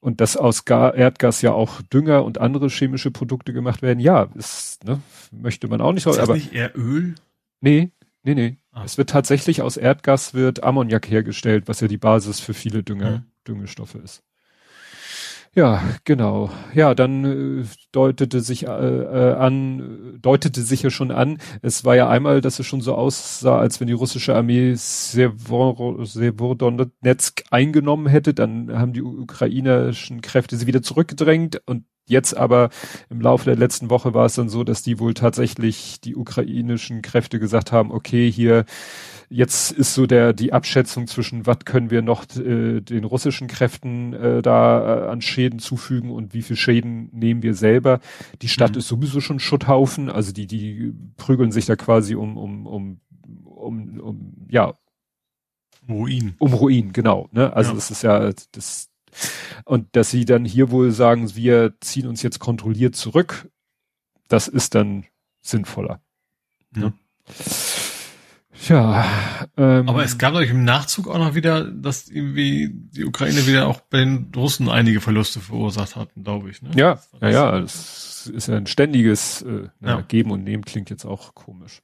Und 0.00 0.20
dass 0.20 0.36
aus 0.36 0.64
Ga 0.64 0.90
Erdgas 0.90 1.42
ja 1.42 1.52
auch 1.52 1.82
Dünger 1.82 2.24
und 2.24 2.38
andere 2.38 2.68
chemische 2.68 3.10
Produkte 3.10 3.52
gemacht 3.52 3.82
werden, 3.82 4.00
ja, 4.00 4.24
ist, 4.34 4.84
ne, 4.84 5.00
möchte 5.30 5.68
man 5.68 5.80
auch 5.80 5.92
nicht. 5.92 6.06
Ist 6.06 6.16
das 6.16 6.22
aber, 6.22 6.34
nicht 6.34 6.52
eher 6.52 6.76
Öl? 6.76 7.14
Nee, 7.60 7.92
nee, 8.24 8.34
nee. 8.34 8.56
Ah. 8.72 8.82
Es 8.84 8.98
wird 8.98 9.10
tatsächlich 9.10 9.62
aus 9.62 9.76
Erdgas 9.76 10.34
wird 10.34 10.64
Ammoniak 10.64 11.08
hergestellt, 11.08 11.68
was 11.68 11.80
ja 11.80 11.88
die 11.88 11.98
Basis 11.98 12.40
für 12.40 12.54
viele 12.54 12.82
Dünger, 12.82 13.18
mhm. 13.18 13.24
Düngestoffe 13.46 13.98
ist. 13.98 14.24
Ja, 15.54 15.82
genau. 16.04 16.50
Ja, 16.72 16.94
dann 16.94 17.60
äh, 17.60 17.64
deutete 17.92 18.40
sich 18.40 18.66
äh, 18.66 18.70
äh, 18.70 19.34
an, 19.34 20.18
deutete 20.22 20.62
sich 20.62 20.80
ja 20.82 20.88
schon 20.88 21.10
an, 21.10 21.36
es 21.60 21.84
war 21.84 21.94
ja 21.94 22.08
einmal, 22.08 22.40
dass 22.40 22.58
es 22.58 22.64
schon 22.66 22.80
so 22.80 22.94
aussah, 22.94 23.58
als 23.58 23.78
wenn 23.78 23.86
die 23.86 23.92
russische 23.92 24.34
Armee 24.34 24.72
Severodonetsk 24.74 27.42
eingenommen 27.50 28.06
hätte, 28.06 28.32
dann 28.32 28.72
haben 28.78 28.94
die 28.94 29.02
ukrainischen 29.02 30.22
Kräfte 30.22 30.56
sie 30.56 30.66
wieder 30.66 30.80
zurückgedrängt 30.82 31.60
und 31.66 31.84
Jetzt 32.08 32.36
aber 32.36 32.70
im 33.10 33.20
Laufe 33.20 33.44
der 33.44 33.54
letzten 33.54 33.88
Woche 33.88 34.12
war 34.12 34.26
es 34.26 34.34
dann 34.34 34.48
so, 34.48 34.64
dass 34.64 34.82
die 34.82 34.98
wohl 34.98 35.14
tatsächlich 35.14 36.00
die 36.00 36.16
ukrainischen 36.16 37.00
Kräfte 37.00 37.38
gesagt 37.38 37.70
haben, 37.70 37.92
okay, 37.92 38.28
hier 38.30 38.64
jetzt 39.32 39.72
ist 39.72 39.94
so 39.94 40.06
der 40.06 40.32
die 40.32 40.52
Abschätzung 40.52 41.06
zwischen 41.06 41.46
was 41.46 41.60
können 41.64 41.90
wir 41.90 42.02
noch 42.02 42.24
äh, 42.36 42.80
den 42.80 43.04
russischen 43.04 43.48
Kräften 43.48 44.12
äh, 44.12 44.42
da 44.42 45.06
äh, 45.06 45.08
an 45.08 45.22
Schäden 45.22 45.58
zufügen 45.58 46.10
und 46.10 46.34
wie 46.34 46.42
viel 46.42 46.56
Schäden 46.56 47.08
nehmen 47.12 47.42
wir 47.42 47.54
selber. 47.54 48.00
Die 48.42 48.48
Stadt 48.48 48.72
mhm. 48.72 48.78
ist 48.78 48.88
sowieso 48.88 49.20
schon 49.20 49.40
Schutthaufen, 49.40 50.10
also 50.10 50.32
die 50.32 50.46
die 50.46 50.92
prügeln 51.16 51.52
sich 51.52 51.66
da 51.66 51.76
quasi 51.76 52.14
um 52.14 52.36
um 52.36 52.66
um 52.66 53.00
um, 53.44 54.00
um 54.00 54.32
ja 54.50 54.74
Ruin. 55.88 56.34
Um 56.38 56.54
Ruin, 56.54 56.92
genau. 56.92 57.28
Ne? 57.32 57.52
Also 57.54 57.70
ja. 57.70 57.74
das 57.74 57.90
ist 57.90 58.02
ja 58.02 58.30
das 58.52 58.90
und 59.64 59.94
dass 59.96 60.10
sie 60.10 60.24
dann 60.24 60.44
hier 60.44 60.70
wohl 60.70 60.90
sagen, 60.90 61.34
wir 61.34 61.74
ziehen 61.80 62.06
uns 62.06 62.22
jetzt 62.22 62.38
kontrolliert 62.38 62.96
zurück, 62.96 63.48
das 64.28 64.48
ist 64.48 64.74
dann 64.74 65.04
sinnvoller. 65.42 66.00
Mhm. 66.70 66.82
Ne? 66.82 66.92
Ja. 68.68 69.04
Ähm, 69.56 69.88
Aber 69.88 70.04
es 70.04 70.18
gab 70.18 70.34
euch 70.34 70.50
im 70.50 70.64
Nachzug 70.64 71.08
auch 71.08 71.18
noch 71.18 71.34
wieder, 71.34 71.64
dass 71.64 72.08
irgendwie 72.08 72.70
die 72.72 73.04
Ukraine 73.04 73.46
wieder 73.46 73.66
auch 73.66 73.80
bei 73.80 73.98
den 73.98 74.30
Russen 74.34 74.68
einige 74.68 75.00
Verluste 75.00 75.40
verursacht 75.40 75.96
hatten, 75.96 76.22
glaube 76.22 76.50
ich. 76.50 76.62
Ne? 76.62 76.70
Ja, 76.74 77.00
ja, 77.20 77.28
ja, 77.28 77.60
das 77.60 78.26
ist 78.32 78.48
ein 78.48 78.66
ständiges 78.66 79.42
äh, 79.42 79.68
ja. 79.80 80.00
Geben 80.02 80.30
und 80.30 80.44
Nehmen 80.44 80.64
klingt 80.64 80.90
jetzt 80.90 81.04
auch 81.04 81.34
komisch. 81.34 81.82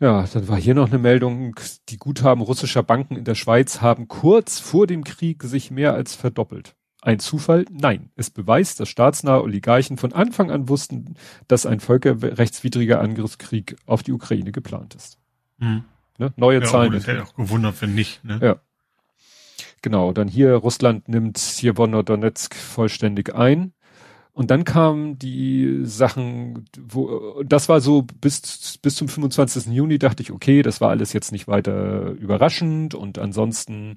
Ja, 0.00 0.24
dann 0.32 0.48
war 0.48 0.56
hier 0.56 0.74
noch 0.74 0.88
eine 0.88 0.98
Meldung, 0.98 1.54
die 1.90 1.98
Guthaben 1.98 2.42
russischer 2.42 2.82
Banken 2.82 3.16
in 3.16 3.24
der 3.24 3.34
Schweiz 3.34 3.82
haben 3.82 4.08
kurz 4.08 4.58
vor 4.58 4.86
dem 4.86 5.04
Krieg 5.04 5.42
sich 5.42 5.70
mehr 5.70 5.92
als 5.92 6.14
verdoppelt. 6.14 6.74
Ein 7.02 7.18
Zufall? 7.18 7.64
Nein. 7.70 8.10
Es 8.16 8.30
beweist, 8.30 8.80
dass 8.80 8.88
staatsnahe 8.88 9.42
Oligarchen 9.42 9.96
von 9.98 10.12
Anfang 10.12 10.50
an 10.50 10.68
wussten, 10.68 11.16
dass 11.48 11.64
ein 11.66 11.80
völkerrechtswidriger 11.80 13.00
Angriffskrieg 13.00 13.76
auf 13.86 14.02
die 14.02 14.12
Ukraine 14.12 14.52
geplant 14.52 14.94
ist. 14.94 15.19
Mhm. 15.60 15.84
Ne? 16.18 16.32
Neue 16.36 16.60
ja, 16.60 16.66
Zahlen. 16.66 16.92
Ich 16.94 17.06
hätte 17.06 17.22
auch 17.22 17.34
gewundert, 17.34 17.80
wenn 17.80 17.94
nicht. 17.94 18.22
Ne? 18.24 18.38
Ja. 18.42 18.56
Genau, 19.82 20.12
dann 20.12 20.28
hier 20.28 20.54
Russland 20.54 21.08
nimmt 21.08 21.38
Donetsk 21.62 22.54
vollständig 22.54 23.34
ein. 23.34 23.72
Und 24.32 24.50
dann 24.50 24.64
kamen 24.64 25.18
die 25.18 25.80
Sachen, 25.84 26.66
wo, 26.78 27.42
das 27.42 27.68
war 27.68 27.80
so 27.80 28.02
bis, 28.02 28.78
bis 28.80 28.94
zum 28.94 29.08
25. 29.08 29.66
Juni 29.66 29.98
dachte 29.98 30.22
ich, 30.22 30.30
okay, 30.30 30.62
das 30.62 30.80
war 30.80 30.90
alles 30.90 31.12
jetzt 31.12 31.32
nicht 31.32 31.48
weiter 31.48 32.12
überraschend 32.12 32.94
und 32.94 33.18
ansonsten, 33.18 33.96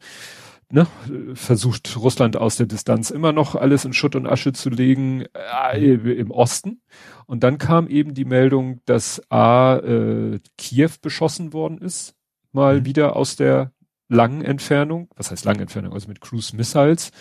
ne, 0.69 0.88
versucht 1.36 1.95
Russland 1.97 2.36
aus 2.36 2.58
der 2.58 2.65
Distanz 2.65 3.12
immer 3.12 3.32
noch 3.32 3.56
alles 3.56 3.86
in 3.86 3.93
Schutt 3.93 4.15
und 4.15 4.26
Asche 4.26 4.54
zu 4.54 4.69
legen, 4.69 5.26
äh, 5.34 5.93
im 5.93 6.32
Osten. 6.32 6.82
Und 7.26 7.44
dann 7.44 7.58
kam 7.58 7.88
eben 7.88 8.14
die 8.14 8.26
Meldung, 8.26 8.82
dass 8.86 9.22
A, 9.32 9.78
äh, 9.78 10.40
Kiew 10.58 10.92
beschossen 11.02 11.54
worden 11.54 11.80
ist, 11.80 12.16
mal 12.52 12.82
mhm. 12.82 12.86
wieder 12.86 13.16
aus 13.16 13.36
der 13.36 13.72
langen 14.10 14.42
Entfernung, 14.42 15.10
was 15.16 15.32
heißt 15.32 15.46
lange 15.46 15.62
Entfernung, 15.62 15.94
also 15.94 16.08
mit 16.08 16.22
Cruise 16.22 16.56
Missiles 16.56 17.12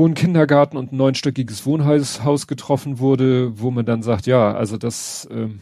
wo 0.00 0.06
ein 0.06 0.14
Kindergarten 0.14 0.78
und 0.78 0.92
ein 0.92 0.96
neunstöckiges 0.96 1.66
Wohnhaus 1.66 2.46
getroffen 2.46 2.98
wurde, 2.98 3.60
wo 3.60 3.70
man 3.70 3.84
dann 3.84 4.02
sagt, 4.02 4.26
ja, 4.26 4.54
also 4.54 4.78
das, 4.78 5.28
ähm, 5.30 5.60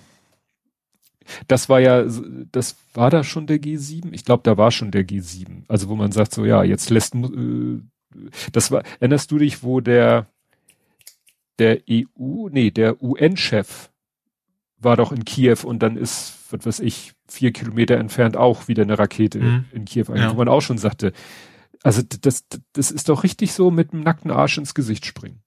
das 1.48 1.68
war 1.68 1.80
ja, 1.80 2.04
das 2.52 2.76
war 2.94 3.10
da 3.10 3.24
schon 3.24 3.48
der 3.48 3.58
G7? 3.58 4.12
Ich 4.12 4.24
glaube, 4.24 4.44
da 4.44 4.56
war 4.56 4.70
schon 4.70 4.92
der 4.92 5.04
G7. 5.04 5.64
Also 5.66 5.88
wo 5.88 5.96
man 5.96 6.12
sagt 6.12 6.32
so, 6.32 6.44
ja, 6.44 6.62
jetzt 6.62 6.88
lässt, 6.90 7.16
äh, 7.16 7.80
das 8.52 8.70
war, 8.70 8.82
erinnerst 9.00 9.30
du 9.32 9.38
dich, 9.38 9.64
wo 9.64 9.80
der, 9.80 10.28
der 11.58 11.80
EU, 11.90 12.48
nee, 12.50 12.70
der 12.70 13.02
UN-Chef 13.02 13.90
war 14.78 14.96
doch 14.96 15.12
in 15.12 15.24
Kiew 15.24 15.58
und 15.64 15.82
dann 15.82 15.96
ist, 15.96 16.34
was 16.50 16.64
weiß 16.64 16.80
ich, 16.80 17.12
vier 17.26 17.52
Kilometer 17.52 17.96
entfernt 17.96 18.36
auch 18.36 18.68
wieder 18.68 18.82
eine 18.82 18.98
Rakete 18.98 19.40
mhm. 19.40 19.64
in 19.72 19.84
Kiew, 19.84 20.06
ja. 20.14 20.30
wo 20.30 20.36
man 20.36 20.48
auch 20.48 20.62
schon 20.62 20.78
sagte, 20.78 21.12
also 21.82 22.02
das, 22.02 22.44
das 22.72 22.90
ist 22.90 23.08
doch 23.08 23.24
richtig 23.24 23.52
so 23.52 23.70
mit 23.70 23.92
dem 23.92 24.00
nackten 24.00 24.30
Arsch 24.30 24.58
ins 24.58 24.74
Gesicht 24.74 25.06
springen. 25.06 25.42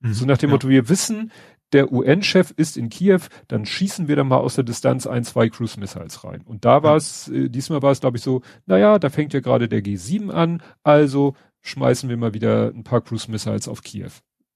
Mhm, 0.00 0.14
so 0.14 0.24
nach 0.24 0.38
dem 0.38 0.50
ja. 0.50 0.54
Motto, 0.54 0.68
wir 0.68 0.88
wissen, 0.88 1.32
der 1.72 1.92
UN-Chef 1.92 2.52
ist 2.56 2.76
in 2.76 2.88
Kiew, 2.88 3.22
dann 3.48 3.66
schießen 3.66 4.06
wir 4.08 4.16
da 4.16 4.24
mal 4.24 4.38
aus 4.38 4.54
der 4.54 4.64
Distanz 4.64 5.06
ein, 5.06 5.24
zwei 5.24 5.48
Cruise 5.48 5.78
Missiles 5.80 6.22
rein. 6.24 6.42
Und 6.42 6.64
da 6.64 6.82
war 6.82 6.96
es, 6.96 7.28
äh, 7.28 7.48
diesmal 7.48 7.82
war 7.82 7.90
es, 7.90 8.00
glaube 8.00 8.18
ich, 8.18 8.22
so, 8.22 8.42
naja, 8.66 8.98
da 8.98 9.10
fängt 9.10 9.34
ja 9.34 9.40
gerade 9.40 9.68
der 9.68 9.82
G7 9.82 10.30
an, 10.30 10.62
also 10.84 11.34
schmeißen 11.62 12.08
wir 12.08 12.16
mal 12.16 12.34
wieder 12.34 12.68
ein 12.68 12.84
paar 12.84 13.00
Cruise 13.00 13.30
Missiles 13.30 13.66
auf 13.66 13.82
Kiew. 13.82 14.10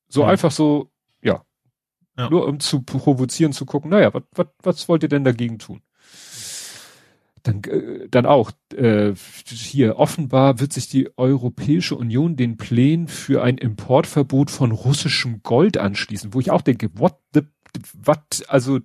So 0.09 0.23
ja. 0.23 0.29
einfach 0.29 0.53
so, 0.53 0.91
ja. 2.19 2.29
Nur 2.29 2.47
um 2.47 2.61
zu 2.61 2.83
provozieren, 2.83 3.53
zu 3.53 3.65
gucken, 3.65 3.91
naja, 3.91 4.13
was, 4.13 4.47
was 4.63 4.89
wollt 4.89 5.03
ihr 5.03 5.09
denn 5.09 5.25
dagegen 5.25 5.59
tun? 5.59 5.81
dann, 7.43 7.63
äh, 7.65 8.09
dann 8.09 8.27
auch 8.27 8.53
äh, 8.75 9.13
hier 9.47 9.99
offenbar 9.99 10.61
wird 10.61 10.73
sich 10.73 10.89
die 10.89 11.11
Europäische 11.17 11.97
Union 11.97 12.37
den 12.37 12.57
Plänen 12.57 13.09
für 13.09 13.43
ein 13.43 13.59
Importverbot 13.59 14.51
von 14.51 14.73
russischem 14.73 15.43
Gold 15.43 15.79
anschließen, 15.79 16.35
wo 16.35 16.41
ich 16.41 16.51
auch 16.51 16.63
denke, 16.63 16.91
what 16.95 17.19
the, 17.35 17.43
what, 18.05 18.45
also 18.49 18.81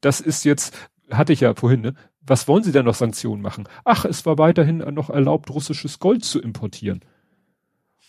das 0.00 0.20
ist 0.20 0.44
jetzt, 0.44 0.76
hatte 1.10 1.32
ich 1.32 1.40
ja 1.40 1.54
vorhin, 1.54 1.80
ne? 1.80 1.94
Was 2.22 2.46
wollen 2.46 2.62
sie 2.62 2.70
denn 2.70 2.84
noch 2.84 2.94
Sanktionen 2.94 3.42
machen? 3.42 3.66
Ach, 3.84 4.04
es 4.04 4.24
war 4.26 4.38
weiterhin 4.38 4.78
noch 4.78 5.10
erlaubt, 5.10 5.50
russisches 5.50 5.98
Gold 5.98 6.22
zu 6.22 6.40
importieren. 6.40 7.00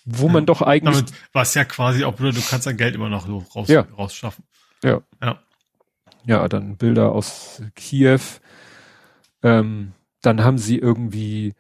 Wo 0.06 0.28
ja, 0.28 0.34
man 0.34 0.46
doch 0.46 0.62
eigentlich. 0.62 0.96
Damit, 0.96 1.14
was 1.32 1.54
ja 1.54 1.64
quasi 1.64 2.04
auch, 2.04 2.16
du 2.16 2.32
kannst 2.48 2.68
dein 2.68 2.78
Geld 2.78 2.94
immer 2.94 3.10
noch 3.10 3.28
raus, 3.56 3.70
ja. 3.70 3.82
rausschaffen. 3.98 4.44
Ja. 4.84 5.02
Ja. 5.22 5.40
Ja, 6.26 6.48
dann 6.48 6.78
Bilder 6.78 7.12
aus 7.14 7.64
Kiew 7.76 8.20
ähm, 9.44 9.94
dann 10.22 10.44
haben 10.44 10.58
sie 10.58 10.78
irgendwie 10.78 11.54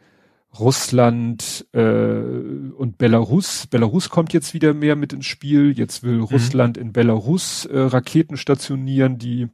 Russland 0.59 1.65
äh, 1.73 1.79
und 1.79 2.97
Belarus. 2.97 3.67
Belarus 3.67 4.09
kommt 4.09 4.33
jetzt 4.33 4.53
wieder 4.53 4.73
mehr 4.73 4.95
mit 4.95 5.13
ins 5.13 5.25
Spiel. 5.25 5.77
Jetzt 5.77 6.03
will 6.03 6.17
mhm. 6.17 6.23
Russland 6.23 6.77
in 6.77 6.93
Belarus 6.93 7.65
äh, 7.65 7.79
Raketen 7.79 8.37
stationieren, 8.37 9.17
die 9.17 9.47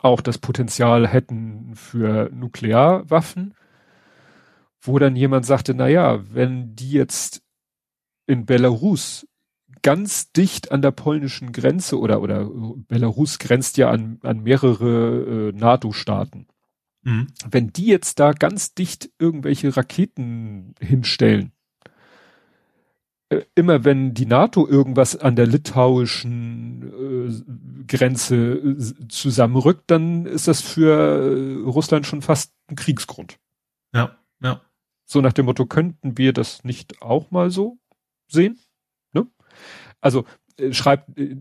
auch 0.00 0.20
das 0.20 0.38
Potenzial 0.38 1.06
hätten 1.06 1.74
für 1.74 2.30
Nuklearwaffen. 2.32 3.54
Wo 4.80 4.98
dann 4.98 5.16
jemand 5.16 5.44
sagte, 5.46 5.74
na 5.74 5.88
ja, 5.88 6.20
wenn 6.32 6.74
die 6.74 6.92
jetzt 6.92 7.42
in 8.26 8.46
Belarus 8.46 9.26
ganz 9.82 10.32
dicht 10.32 10.72
an 10.72 10.82
der 10.82 10.92
polnischen 10.92 11.52
Grenze 11.52 11.98
oder 11.98 12.22
oder 12.22 12.48
Belarus 12.88 13.38
grenzt 13.38 13.76
ja 13.76 13.90
an, 13.90 14.18
an 14.22 14.42
mehrere 14.42 15.50
äh, 15.50 15.58
NATO-Staaten. 15.58 16.46
Mhm. 17.02 17.26
Wenn 17.50 17.72
die 17.72 17.86
jetzt 17.86 18.20
da 18.20 18.32
ganz 18.32 18.74
dicht 18.74 19.10
irgendwelche 19.18 19.76
Raketen 19.76 20.74
hinstellen, 20.80 21.52
äh, 23.28 23.42
immer 23.54 23.84
wenn 23.84 24.14
die 24.14 24.26
NATO 24.26 24.68
irgendwas 24.68 25.16
an 25.16 25.36
der 25.36 25.46
litauischen 25.46 26.82
äh, 26.82 27.84
Grenze 27.86 28.36
äh, 28.36 29.08
zusammenrückt, 29.08 29.90
dann 29.90 30.26
ist 30.26 30.48
das 30.48 30.60
für 30.60 30.92
äh, 30.92 31.62
Russland 31.64 32.06
schon 32.06 32.22
fast 32.22 32.54
ein 32.68 32.76
Kriegsgrund. 32.76 33.38
Ja, 33.92 34.16
ja. 34.40 34.60
So 35.04 35.20
nach 35.20 35.32
dem 35.32 35.46
Motto, 35.46 35.66
könnten 35.66 36.16
wir 36.16 36.32
das 36.32 36.64
nicht 36.64 37.02
auch 37.02 37.30
mal 37.30 37.50
so 37.50 37.78
sehen? 38.28 38.58
Also 40.02 40.26
äh, 40.58 40.74
schreibt, 40.74 41.18
äh, 41.18 41.36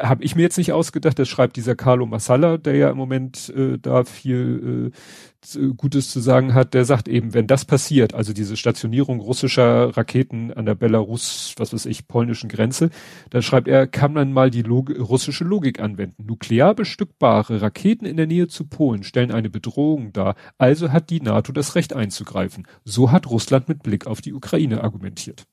habe 0.00 0.22
ich 0.22 0.36
mir 0.36 0.42
jetzt 0.42 0.58
nicht 0.58 0.72
ausgedacht, 0.72 1.18
das 1.18 1.28
schreibt 1.28 1.56
dieser 1.56 1.74
Carlo 1.74 2.04
Massala, 2.04 2.58
der 2.58 2.76
ja 2.76 2.90
im 2.90 2.98
Moment 2.98 3.48
äh, 3.56 3.78
da 3.78 4.04
viel 4.04 4.92
äh, 4.92 5.68
Gutes 5.76 6.10
zu 6.10 6.20
sagen 6.20 6.52
hat, 6.52 6.74
der 6.74 6.84
sagt 6.84 7.08
eben, 7.08 7.32
wenn 7.32 7.46
das 7.46 7.64
passiert, 7.64 8.12
also 8.12 8.34
diese 8.34 8.56
Stationierung 8.56 9.20
russischer 9.20 9.96
Raketen 9.96 10.52
an 10.52 10.66
der 10.66 10.74
Belarus, 10.74 11.54
was 11.56 11.72
weiß 11.72 11.86
ich, 11.86 12.06
polnischen 12.06 12.50
Grenze, 12.50 12.90
dann 13.30 13.42
schreibt 13.42 13.68
er, 13.68 13.86
kann 13.86 14.12
man 14.12 14.32
mal 14.32 14.50
die 14.50 14.62
Log 14.62 14.90
russische 14.90 15.44
Logik 15.44 15.80
anwenden. 15.80 16.26
Nuklear 16.26 16.74
bestückbare 16.74 17.62
Raketen 17.62 18.04
in 18.04 18.18
der 18.18 18.26
Nähe 18.26 18.48
zu 18.48 18.66
Polen 18.66 19.04
stellen 19.04 19.32
eine 19.32 19.48
Bedrohung 19.48 20.12
dar, 20.12 20.34
also 20.58 20.92
hat 20.92 21.08
die 21.08 21.22
NATO 21.22 21.52
das 21.52 21.76
Recht 21.76 21.94
einzugreifen. 21.94 22.66
So 22.84 23.10
hat 23.10 23.30
Russland 23.30 23.68
mit 23.68 23.82
Blick 23.82 24.06
auf 24.06 24.20
die 24.20 24.34
Ukraine 24.34 24.82
argumentiert. 24.84 25.46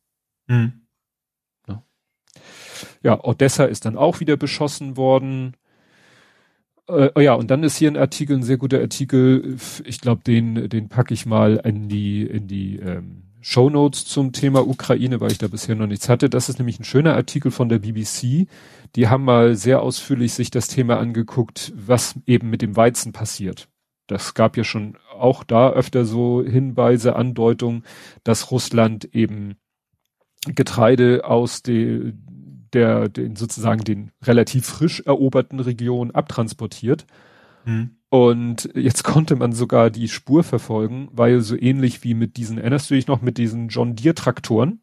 Hm. 0.49 0.84
Ja, 3.03 3.23
Odessa 3.23 3.65
ist 3.65 3.85
dann 3.85 3.97
auch 3.97 4.19
wieder 4.19 4.37
beschossen 4.37 4.97
worden. 4.97 5.55
Äh, 6.87 7.09
oh 7.15 7.19
ja, 7.19 7.33
und 7.33 7.49
dann 7.51 7.63
ist 7.63 7.77
hier 7.77 7.89
ein 7.89 7.97
Artikel, 7.97 8.37
ein 8.37 8.43
sehr 8.43 8.57
guter 8.57 8.79
Artikel. 8.79 9.57
Ich 9.85 10.01
glaube, 10.01 10.21
den, 10.23 10.69
den 10.69 10.89
packe 10.89 11.13
ich 11.13 11.25
mal 11.25 11.61
in 11.63 11.89
die, 11.89 12.23
in 12.23 12.47
die 12.47 12.77
ähm, 12.77 13.23
Show 13.41 13.69
Notes 13.69 14.05
zum 14.05 14.31
Thema 14.31 14.67
Ukraine, 14.67 15.21
weil 15.21 15.31
ich 15.31 15.37
da 15.37 15.47
bisher 15.47 15.75
noch 15.75 15.85
nichts 15.85 16.09
hatte. 16.09 16.31
Das 16.31 16.49
ist 16.49 16.57
nämlich 16.57 16.79
ein 16.79 16.83
schöner 16.83 17.15
Artikel 17.15 17.51
von 17.51 17.69
der 17.69 17.77
BBC. 17.77 18.47
Die 18.95 19.07
haben 19.07 19.23
mal 19.23 19.55
sehr 19.55 19.81
ausführlich 19.83 20.33
sich 20.33 20.49
das 20.49 20.67
Thema 20.67 20.97
angeguckt, 20.97 21.71
was 21.75 22.15
eben 22.25 22.49
mit 22.49 22.63
dem 22.63 22.75
Weizen 22.75 23.13
passiert. 23.13 23.67
Das 24.07 24.33
gab 24.33 24.57
ja 24.57 24.63
schon 24.63 24.97
auch 25.15 25.43
da 25.43 25.69
öfter 25.69 26.05
so 26.05 26.43
Hinweise, 26.43 27.15
Andeutungen, 27.15 27.83
dass 28.23 28.51
Russland 28.51 29.05
eben 29.13 29.57
Getreide 30.47 31.25
aus 31.25 31.61
de, 31.61 32.13
der, 32.75 33.09
den 33.09 33.35
sozusagen 33.35 33.83
den 33.83 34.11
relativ 34.23 34.65
frisch 34.65 35.01
eroberten 35.01 35.59
Region 35.59 36.11
abtransportiert. 36.11 37.05
Hm. 37.63 37.95
Und 38.09 38.69
jetzt 38.75 39.03
konnte 39.03 39.35
man 39.35 39.51
sogar 39.51 39.89
die 39.89 40.07
Spur 40.07 40.43
verfolgen, 40.43 41.09
weil 41.11 41.41
so 41.41 41.57
ähnlich 41.57 42.03
wie 42.03 42.13
mit 42.13 42.37
diesen, 42.37 42.57
erinnerst 42.57 42.89
du 42.89 42.93
dich 42.93 43.07
noch 43.07 43.21
mit 43.21 43.37
diesen 43.37 43.69
John 43.69 43.95
Deere 43.95 44.15
Traktoren? 44.15 44.79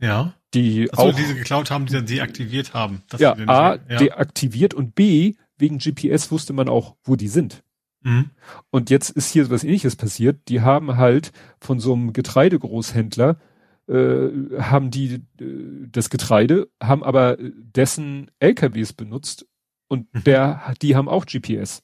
Ja. 0.00 0.34
Die 0.52 0.90
Achso, 0.92 1.02
auch, 1.02 1.14
die 1.14 1.22
sie 1.22 1.34
geklaut 1.34 1.70
haben, 1.70 1.86
die 1.86 1.92
dann 1.92 2.06
deaktiviert 2.06 2.74
haben. 2.74 3.02
Das 3.08 3.20
ja, 3.20 3.34
A, 3.46 3.76
ja. 3.76 3.96
deaktiviert 3.98 4.74
und 4.74 4.94
B, 4.94 5.34
wegen 5.58 5.78
GPS 5.78 6.32
wusste 6.32 6.52
man 6.52 6.68
auch, 6.68 6.96
wo 7.04 7.14
die 7.14 7.28
sind. 7.28 7.62
Mhm. 8.02 8.30
Und 8.70 8.90
jetzt 8.90 9.10
ist 9.10 9.30
hier 9.30 9.48
was 9.50 9.62
ähnliches 9.62 9.94
passiert. 9.94 10.48
Die 10.48 10.62
haben 10.62 10.96
halt 10.96 11.32
von 11.60 11.78
so 11.78 11.92
einem 11.92 12.12
Getreidegroßhändler 12.12 13.36
äh, 13.90 14.60
haben 14.60 14.90
die 14.90 15.14
äh, 15.40 15.88
das 15.90 16.10
Getreide, 16.10 16.68
haben 16.82 17.02
aber 17.02 17.36
dessen 17.40 18.30
LKWs 18.38 18.92
benutzt 18.92 19.46
und 19.88 20.12
Mhm. 20.14 20.24
der, 20.24 20.74
die 20.82 20.94
haben 20.96 21.08
auch 21.08 21.26
GPS. 21.26 21.82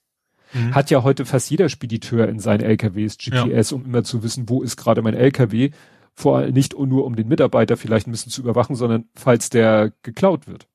Mhm. 0.52 0.74
Hat 0.74 0.90
ja 0.90 1.02
heute 1.02 1.24
fast 1.24 1.50
jeder 1.50 1.68
Spediteur 1.68 2.28
in 2.28 2.38
seinen 2.38 2.60
LKWs 2.62 3.18
GPS, 3.18 3.72
um 3.72 3.84
immer 3.84 4.04
zu 4.04 4.22
wissen, 4.22 4.48
wo 4.48 4.62
ist 4.62 4.76
gerade 4.76 5.02
mein 5.02 5.14
LKW. 5.14 5.70
Vor 6.14 6.38
allem 6.38 6.54
nicht 6.54 6.78
nur 6.78 7.04
um 7.04 7.16
den 7.16 7.28
Mitarbeiter 7.28 7.76
vielleicht 7.76 8.06
ein 8.06 8.12
bisschen 8.12 8.32
zu 8.32 8.40
überwachen, 8.42 8.76
sondern 8.76 9.06
falls 9.14 9.50
der 9.50 9.92
geklaut 10.02 10.46
wird. 10.46 10.68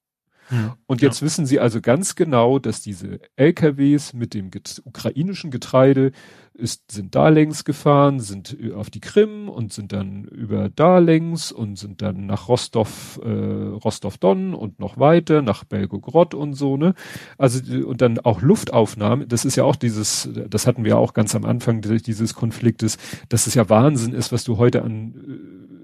Mhm. 0.52 0.74
Und 0.86 1.02
jetzt 1.02 1.22
wissen 1.22 1.46
sie 1.46 1.60
also 1.60 1.82
ganz 1.82 2.16
genau, 2.16 2.60
dass 2.60 2.82
diese 2.82 3.22
LKWs 3.38 4.14
mit 4.14 4.34
dem 4.34 4.52
get 4.52 4.82
ukrainischen 4.86 5.50
Getreide 5.50 6.12
ist, 6.54 6.92
sind 6.92 7.16
da 7.16 7.30
längs 7.30 7.64
gefahren, 7.64 8.20
sind 8.20 8.58
auf 8.76 8.90
die 8.90 9.00
Krim 9.00 9.48
und 9.48 9.72
sind 9.72 9.94
dann 9.94 10.26
über 10.26 10.70
da 10.70 10.98
längs 10.98 11.52
und 11.52 11.78
sind 11.80 12.02
dann 12.02 12.26
nach 12.26 12.50
Rostov, 12.50 13.20
äh, 13.24 13.30
Rostov-Don 13.30 14.54
und 14.54 14.80
noch 14.80 15.00
weiter 15.00 15.42
nach 15.42 15.64
Belgorod 15.64 16.34
und 16.34 16.54
so, 16.54 16.76
ne? 16.76 16.94
Also, 17.38 17.62
und 17.88 18.02
dann 18.02 18.20
auch 18.20 18.42
Luftaufnahmen, 18.42 19.28
das 19.30 19.46
ist 19.46 19.56
ja 19.56 19.64
auch 19.64 19.78
dieses, 19.78 20.30
das 20.50 20.68
hatten 20.68 20.84
wir 20.84 20.98
auch 20.98 21.14
ganz 21.14 21.34
am 21.36 21.46
Anfang 21.46 21.82
dieses 21.82 22.34
Konfliktes, 22.34 22.98
dass 23.30 23.48
es 23.48 23.56
ja 23.56 23.70
Wahnsinn 23.70 24.14
ist, 24.14 24.34
was 24.34 24.44
du 24.44 24.58
heute 24.58 24.84
an, 24.84 25.16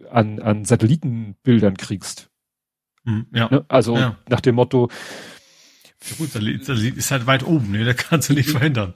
äh, 0.04 0.10
an, 0.10 0.40
an 0.40 0.66
Satellitenbildern 0.66 1.78
kriegst. 1.78 2.30
Mhm. 3.08 3.26
Ja. 3.34 3.50
Ne? 3.50 3.66
Also 3.68 3.96
Ja. 3.96 4.16
nach 4.30 4.42
dem 4.42 4.56
Motto, 4.56 4.90
Ja, 6.10 6.16
Gut, 6.18 6.30
da 6.36 6.40
ist 6.40 7.12
halt 7.12 7.26
weit 7.26 7.44
oben, 7.46 7.72
ne? 7.72 7.84
Da 7.84 7.94
kannst 7.94 8.30
du 8.30 8.34
nicht 8.34 8.50
verhindern. 8.52 8.94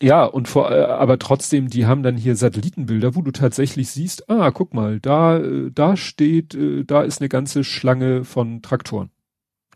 ja, 0.00 0.24
und 0.24 0.48
vor, 0.48 0.72
äh, 0.72 0.82
aber 0.82 1.18
trotzdem, 1.20 1.68
die 1.68 1.86
haben 1.86 2.02
dann 2.02 2.16
hier 2.16 2.34
Satellitenbilder, 2.34 3.14
wo 3.14 3.22
du 3.22 3.30
tatsächlich 3.30 3.90
siehst, 3.90 4.28
ah, 4.28 4.50
guck 4.50 4.74
mal, 4.74 4.98
da, 4.98 5.38
äh, 5.38 5.70
da 5.72 5.96
steht, 5.96 6.54
äh, 6.56 6.84
da 6.84 7.02
ist 7.02 7.20
eine 7.20 7.28
ganze 7.28 7.62
Schlange 7.62 8.24
von 8.24 8.60
Traktoren. 8.62 9.10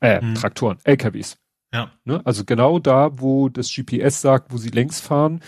Äh, 0.00 0.20
Hm. 0.20 0.34
Traktoren, 0.34 0.78
LKWs. 0.84 1.38
Ja. 1.72 1.90
Ne? 2.04 2.20
Also 2.24 2.44
genau 2.44 2.78
da, 2.80 3.10
wo 3.20 3.48
das 3.48 3.70
GPS 3.72 4.20
sagt, 4.20 4.52
wo 4.52 4.56
sie 4.56 4.70
längs 4.70 5.00
fahren 5.00 5.40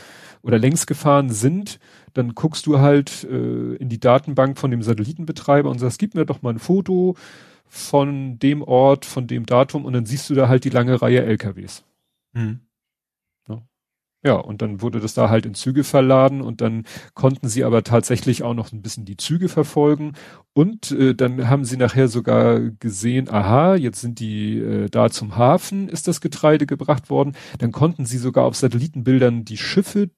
oder 0.42 0.58
längs 0.58 0.86
gefahren 0.86 1.30
sind, 1.30 1.78
dann 2.14 2.34
guckst 2.34 2.66
du 2.66 2.78
halt 2.78 3.24
äh, 3.24 3.74
in 3.76 3.88
die 3.88 4.00
Datenbank 4.00 4.58
von 4.58 4.70
dem 4.70 4.82
Satellitenbetreiber 4.82 5.68
und 5.68 5.78
sagst, 5.78 5.98
gib 5.98 6.14
mir 6.14 6.26
doch 6.26 6.42
mal 6.42 6.50
ein 6.54 6.58
Foto 6.58 7.16
von 7.68 8.38
dem 8.38 8.62
Ort, 8.62 9.04
von 9.04 9.26
dem 9.26 9.46
Datum 9.46 9.84
und 9.84 9.92
dann 9.92 10.06
siehst 10.06 10.28
du 10.30 10.34
da 10.34 10.48
halt 10.48 10.64
die 10.64 10.70
lange 10.70 11.00
Reihe 11.00 11.22
LKWs. 11.22 11.84
Mhm. 12.32 12.60
Ja, 14.24 14.34
und 14.34 14.62
dann 14.62 14.82
wurde 14.82 14.98
das 14.98 15.14
da 15.14 15.30
halt 15.30 15.46
in 15.46 15.54
Züge 15.54 15.84
verladen 15.84 16.40
und 16.40 16.60
dann 16.60 16.84
konnten 17.14 17.48
sie 17.48 17.62
aber 17.62 17.84
tatsächlich 17.84 18.42
auch 18.42 18.52
noch 18.52 18.72
ein 18.72 18.82
bisschen 18.82 19.04
die 19.04 19.16
Züge 19.16 19.48
verfolgen 19.48 20.14
und 20.54 20.90
äh, 20.90 21.14
dann 21.14 21.48
haben 21.48 21.64
sie 21.64 21.76
nachher 21.76 22.08
sogar 22.08 22.58
gesehen, 22.58 23.30
aha, 23.30 23.76
jetzt 23.76 24.00
sind 24.00 24.18
die 24.18 24.58
äh, 24.58 24.88
da 24.90 25.08
zum 25.10 25.36
Hafen, 25.36 25.88
ist 25.88 26.08
das 26.08 26.20
Getreide 26.20 26.66
gebracht 26.66 27.10
worden. 27.10 27.36
Dann 27.58 27.70
konnten 27.70 28.06
sie 28.06 28.18
sogar 28.18 28.44
auf 28.44 28.56
Satellitenbildern 28.56 29.44
die 29.44 29.56
Schiffe 29.56 30.10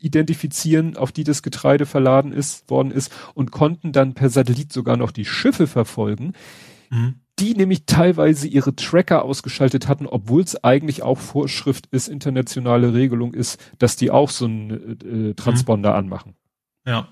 identifizieren, 0.00 0.96
auf 0.96 1.10
die 1.10 1.24
das 1.24 1.42
Getreide 1.42 1.84
verladen 1.84 2.32
ist, 2.32 2.70
worden 2.70 2.92
ist 2.92 3.12
und 3.34 3.50
konnten 3.50 3.90
dann 3.90 4.14
per 4.14 4.30
Satellit 4.30 4.72
sogar 4.72 4.96
noch 4.96 5.10
die 5.10 5.24
Schiffe 5.24 5.66
verfolgen, 5.66 6.32
Mhm. 6.90 7.20
die 7.38 7.54
nämlich 7.54 7.86
teilweise 7.86 8.48
ihre 8.48 8.74
Tracker 8.74 9.24
ausgeschaltet 9.24 9.86
hatten, 9.88 10.06
obwohl 10.06 10.42
es 10.42 10.62
eigentlich 10.64 11.02
auch 11.02 11.18
Vorschrift 11.18 11.86
ist, 11.86 12.08
internationale 12.08 12.94
Regelung 12.94 13.32
ist, 13.34 13.60
dass 13.78 13.96
die 13.96 14.10
auch 14.10 14.30
so 14.30 14.46
einen 14.46 15.30
äh, 15.30 15.34
Transponder 15.34 15.94
anmachen. 15.94 16.34
Ja. 16.86 17.08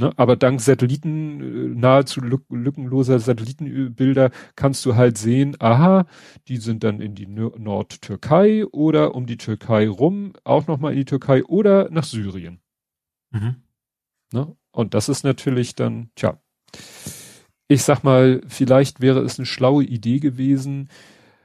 Ne? 0.00 0.12
Aber 0.16 0.36
dank 0.36 0.60
Satelliten, 0.60 1.40
äh, 1.40 1.78
nahezu 1.78 2.20
lück 2.20 2.44
lückenloser 2.50 3.18
Satellitenbilder 3.18 4.30
kannst 4.54 4.86
du 4.86 4.94
halt 4.94 5.18
sehen, 5.18 5.56
aha, 5.58 6.06
die 6.46 6.58
sind 6.58 6.84
dann 6.84 7.00
in 7.00 7.14
die 7.14 7.26
Nor- 7.26 7.58
Nordtürkei 7.58 8.64
oder 8.66 9.14
um 9.14 9.26
die 9.26 9.36
Türkei 9.36 9.88
rum, 9.88 10.34
auch 10.44 10.66
nochmal 10.68 10.92
in 10.92 10.98
die 10.98 11.04
Türkei 11.04 11.44
oder 11.44 11.90
nach 11.90 12.04
Syrien. 12.04 12.60
Mhm. 13.30 13.56
Ne? 14.32 14.56
Und 14.70 14.94
das 14.94 15.08
ist 15.08 15.24
natürlich 15.24 15.74
dann, 15.74 16.10
tja, 16.14 16.40
ich 17.68 17.82
sag 17.82 18.02
mal, 18.02 18.40
vielleicht 18.48 19.00
wäre 19.00 19.20
es 19.20 19.38
eine 19.38 19.46
schlaue 19.46 19.84
Idee 19.84 20.18
gewesen, 20.18 20.88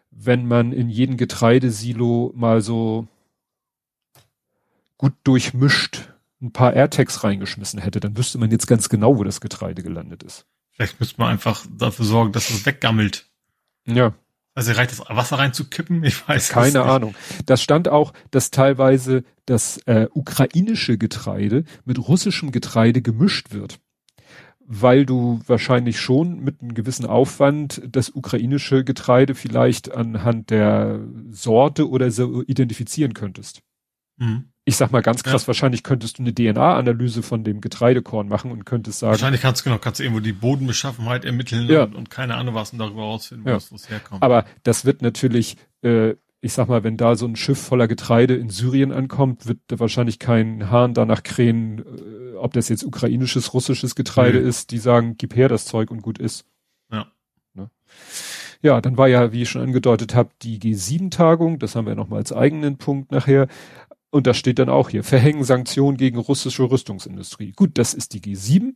wenn 0.10 0.48
man 0.48 0.72
in 0.72 0.90
jeden 0.90 1.18
Getreidesilo 1.18 2.32
mal 2.36 2.62
so 2.62 3.08
gut 4.98 5.14
durchmischt 5.24 6.10
ein 6.42 6.52
paar 6.52 6.74
AirTags 6.74 7.24
reingeschmissen 7.24 7.80
hätte, 7.80 8.00
dann 8.00 8.18
wüsste 8.18 8.38
man 8.38 8.52
jetzt 8.52 8.68
ganz 8.68 8.90
genau, 8.90 9.18
wo 9.18 9.24
das 9.24 9.42
Getreide 9.42 9.82
gelandet 9.82 10.24
ist. 10.24 10.46
Vielleicht 10.72 11.00
müsste 11.00 11.20
man 11.22 11.30
einfach 11.30 11.66
dafür 11.78 12.06
sorgen, 12.06 12.32
dass 12.34 12.50
es 12.50 12.66
weggammelt. 12.66 13.30
Ja, 13.86 14.14
Also 14.56 14.72
reicht 14.74 14.92
das 14.92 15.00
Wasser 15.00 15.40
reinzukippen? 15.40 16.04
Ich 16.04 16.28
weiß 16.28 16.44
es 16.44 16.50
keine 16.50 16.80
nicht. 16.80 16.88
Ahnung. 16.88 17.16
Das 17.46 17.62
stand 17.62 17.88
auch, 17.88 18.14
dass 18.32 18.52
teilweise 18.52 19.24
das 19.46 19.78
äh, 19.86 20.08
ukrainische 20.14 20.98
Getreide 20.98 21.64
mit 21.86 21.98
russischem 22.00 22.52
Getreide 22.52 23.02
gemischt 23.02 23.52
wird. 23.52 23.80
Weil 24.66 25.06
du 25.06 25.42
wahrscheinlich 25.46 26.00
schon 26.00 26.40
mit 26.40 26.62
einem 26.62 26.74
gewissen 26.74 27.06
Aufwand 27.06 27.82
das 27.86 28.10
ukrainische 28.10 28.84
Getreide 28.84 29.36
vielleicht 29.36 29.94
anhand 29.94 30.50
der 30.52 31.02
Sorte 31.32 31.90
oder 31.90 32.12
so 32.12 32.42
identifizieren 32.44 33.14
könntest. 33.14 33.62
Mhm. 34.18 34.46
Ich 34.66 34.78
sag 34.78 34.92
mal 34.94 35.02
ganz 35.02 35.24
krass, 35.24 35.42
Ja. 35.44 35.48
wahrscheinlich 35.48 35.84
könntest 35.84 36.18
du 36.20 36.24
eine 36.24 36.34
DNA-Analyse 36.34 37.22
von 37.24 37.44
dem 37.44 37.60
Getreidekorn 37.60 38.30
machen 38.30 38.52
und 38.52 38.66
könntest 38.66 39.00
sagen, 39.00 39.12
Wahrscheinlich 39.12 39.42
kannst 39.42 39.62
du 39.62 39.64
genau, 39.66 39.78
kannst 39.80 40.00
du 40.00 40.04
irgendwo 40.04 40.22
die 40.22 40.32
Bodenbeschaffenheit 40.32 41.26
ermitteln 41.26 41.68
Ja. 41.68 41.84
und, 41.84 41.96
und 41.96 42.10
keine 42.10 42.36
Ahnung 42.36 42.56
was 42.56 42.72
und 42.72 42.80
darüber 42.80 43.02
rausfinden, 43.02 43.46
wo 43.46 43.50
Ja. 43.50 43.58
es 43.58 43.70
wo 43.72 43.76
es 43.76 43.90
herkommt. 43.90 44.24
Aber 44.24 44.46
das 44.64 44.86
wird 44.86 45.02
natürlich, 45.02 45.58
äh, 45.82 46.16
ich 46.44 46.52
sag 46.52 46.68
mal, 46.68 46.84
wenn 46.84 46.98
da 46.98 47.16
so 47.16 47.26
ein 47.26 47.38
Schiff 47.38 47.58
voller 47.58 47.88
Getreide 47.88 48.36
in 48.36 48.50
Syrien 48.50 48.92
ankommt, 48.92 49.48
wird 49.48 49.60
da 49.68 49.80
wahrscheinlich 49.80 50.20
kein 50.20 50.70
Hahn 50.70 50.94
danach 50.94 51.24
krähen, 51.24 51.80
äh, 51.80 52.36
ob 52.36 52.52
das 52.52 52.68
jetzt 52.68 52.84
ukrainisches, 52.84 53.54
russisches 53.54 53.96
Getreide 53.96 54.42
Nö. 54.42 54.48
ist, 54.50 54.72
die 54.72 54.78
sagen, 54.78 55.16
gib 55.18 55.38
her 55.38 55.48
das 55.48 55.64
Zeug 55.64 55.90
und 55.90 56.02
gut 56.02 56.20
ist. 56.20 56.46
Ja. 56.92 57.08
Ne? 57.54 57.70
Ja, 58.62 58.82
dann 58.82 58.98
war 58.98 59.08
ja, 59.08 59.32
wie 59.32 59.44
ich 59.44 59.50
schon 59.50 59.62
angedeutet 59.62 60.16
habe, 60.16 60.32
die 60.42 60.60
G7-Tagung, 60.60 61.60
das 61.60 61.78
haben 61.78 61.88
wir 61.88 61.96
nochmal 61.96 62.20
als 62.20 62.34
eigenen 62.34 62.78
Punkt 62.78 63.14
nachher. 63.14 63.48
Und 64.10 64.28
da 64.28 64.34
steht 64.34 64.60
dann 64.60 64.70
auch 64.70 64.90
hier, 64.90 65.06
verhängen 65.06 65.46
Sanktionen 65.46 65.96
gegen 65.96 66.18
russische 66.18 66.70
Rüstungsindustrie. 66.70 67.54
Gut, 67.54 67.78
das 67.78 67.94
ist 67.94 68.14
die 68.14 68.20
G7, 68.20 68.74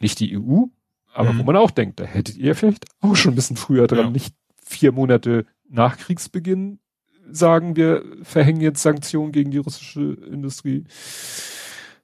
nicht 0.00 0.20
die 0.20 0.38
EU, 0.38 0.64
aber 1.12 1.34
mhm. 1.34 1.40
wo 1.40 1.42
man 1.42 1.56
auch 1.56 1.70
denkt, 1.70 2.00
da 2.00 2.04
hättet 2.04 2.38
ihr 2.38 2.54
vielleicht 2.54 2.86
auch 3.02 3.14
schon 3.14 3.34
ein 3.34 3.36
bisschen 3.36 3.58
früher 3.58 3.86
dran, 3.88 4.06
ja. 4.06 4.10
nicht 4.10 4.34
vier 4.62 4.92
Monate 4.92 5.44
nach 5.68 5.98
Kriegsbeginn 5.98 6.78
sagen, 7.36 7.76
wir 7.76 8.04
verhängen 8.22 8.60
jetzt 8.60 8.82
Sanktionen 8.82 9.32
gegen 9.32 9.50
die 9.50 9.58
russische 9.58 10.14
Industrie. 10.30 10.84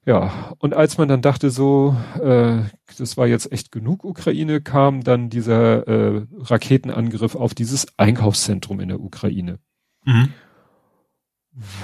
Ja, 0.05 0.53
und 0.57 0.73
als 0.73 0.97
man 0.97 1.07
dann 1.07 1.21
dachte 1.21 1.51
so, 1.51 1.95
äh, 2.19 2.63
das 2.97 3.17
war 3.17 3.27
jetzt 3.27 3.51
echt 3.51 3.71
genug 3.71 4.03
Ukraine, 4.03 4.59
kam 4.59 5.03
dann 5.03 5.29
dieser 5.29 5.87
äh, 5.87 6.25
Raketenangriff 6.39 7.35
auf 7.35 7.53
dieses 7.53 7.87
Einkaufszentrum 7.97 8.79
in 8.79 8.89
der 8.89 8.99
Ukraine. 8.99 9.59
Mhm. 10.05 10.29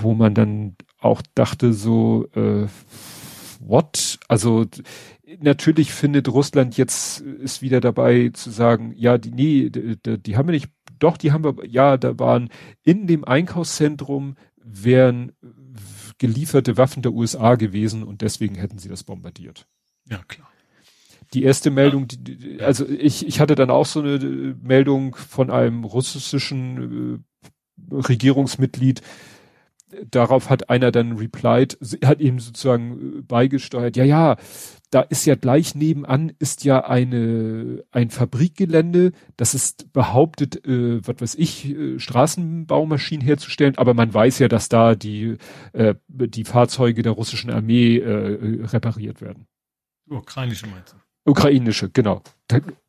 Wo 0.02 0.14
man 0.14 0.34
dann 0.34 0.76
auch 1.00 1.22
dachte 1.36 1.74
so, 1.74 2.28
äh, 2.34 2.68
what? 3.60 4.20
Also 4.28 4.66
natürlich 5.40 5.92
findet 5.92 6.28
Russland 6.30 6.78
jetzt 6.78 7.20
ist 7.20 7.62
wieder 7.62 7.82
dabei 7.82 8.30
zu 8.34 8.50
sagen, 8.50 8.94
ja, 8.96 9.18
die, 9.18 9.32
nee, 9.32 9.70
die, 9.70 9.98
die 10.18 10.38
haben 10.38 10.48
wir 10.48 10.54
nicht, 10.54 10.70
doch, 11.00 11.18
die 11.18 11.32
haben 11.32 11.44
wir, 11.44 11.66
ja, 11.66 11.98
da 11.98 12.18
waren 12.20 12.50
in 12.84 13.08
dem 13.08 13.24
Einkaufszentrum 13.24 14.36
wären 14.64 15.32
gelieferte 16.18 16.78
Waffen 16.78 17.02
der 17.04 17.14
USA 17.14 17.56
gewesen 17.56 18.04
und 18.04 18.22
deswegen 18.22 18.56
hätten 18.56 18.80
sie 18.80 18.90
das 18.90 19.04
bombardiert. 19.04 19.68
Ja, 20.10 20.20
klar. 20.28 20.50
Die 21.34 21.44
erste 21.44 21.72
Meldung, 21.72 22.08
die, 22.08 22.62
also 22.62 22.88
ich, 22.88 23.28
ich 23.28 23.40
hatte 23.40 23.56
dann 23.56 23.70
auch 23.70 23.86
so 23.86 24.00
eine 24.00 24.56
Meldung 24.62 25.16
von 25.16 25.52
einem 25.52 25.84
russischen 25.84 27.22
äh, 27.92 27.96
Regierungsmitglied. 27.96 29.02
Darauf 30.12 30.50
hat 30.50 30.70
einer 30.70 30.92
dann 30.92 31.18
replied, 31.18 31.78
hat 32.04 32.20
ihm 32.20 32.40
sozusagen 32.40 33.20
äh, 33.20 33.22
beigesteuert, 33.22 33.96
ja, 33.96 34.04
ja, 34.04 34.36
da 34.90 35.02
ist 35.02 35.26
ja 35.26 35.36
gleich 35.36 35.76
nebenan 35.76 36.32
ist 36.40 36.64
ja 36.64 36.86
eine 36.86 37.84
ein 37.92 38.10
Fabrikgelände, 38.10 39.12
das 39.36 39.54
ist 39.54 39.92
behauptet, 39.94 40.66
äh, 40.66 41.06
was 41.06 41.16
weiß 41.20 41.36
ich, 41.36 41.70
äh, 41.70 42.00
Straßenbaumaschinen 42.00 43.26
herzustellen, 43.26 43.78
aber 43.78 43.94
man 43.94 44.14
weiß 44.14 44.40
ja, 44.40 44.48
dass 44.48 44.70
da 44.70 44.96
die 44.96 45.38
äh, 45.74 45.96
die 46.08 46.46
Fahrzeuge 46.46 47.02
der 47.02 47.14
russischen 47.14 47.50
Armee 47.50 47.98
äh, 47.98 48.66
repariert 48.66 49.22
werden. 49.22 49.48
Ukrainische 50.10 50.68
meinst 50.68 50.94
du? 50.94 51.07
Ukrainische, 51.28 51.90
genau. 51.90 52.22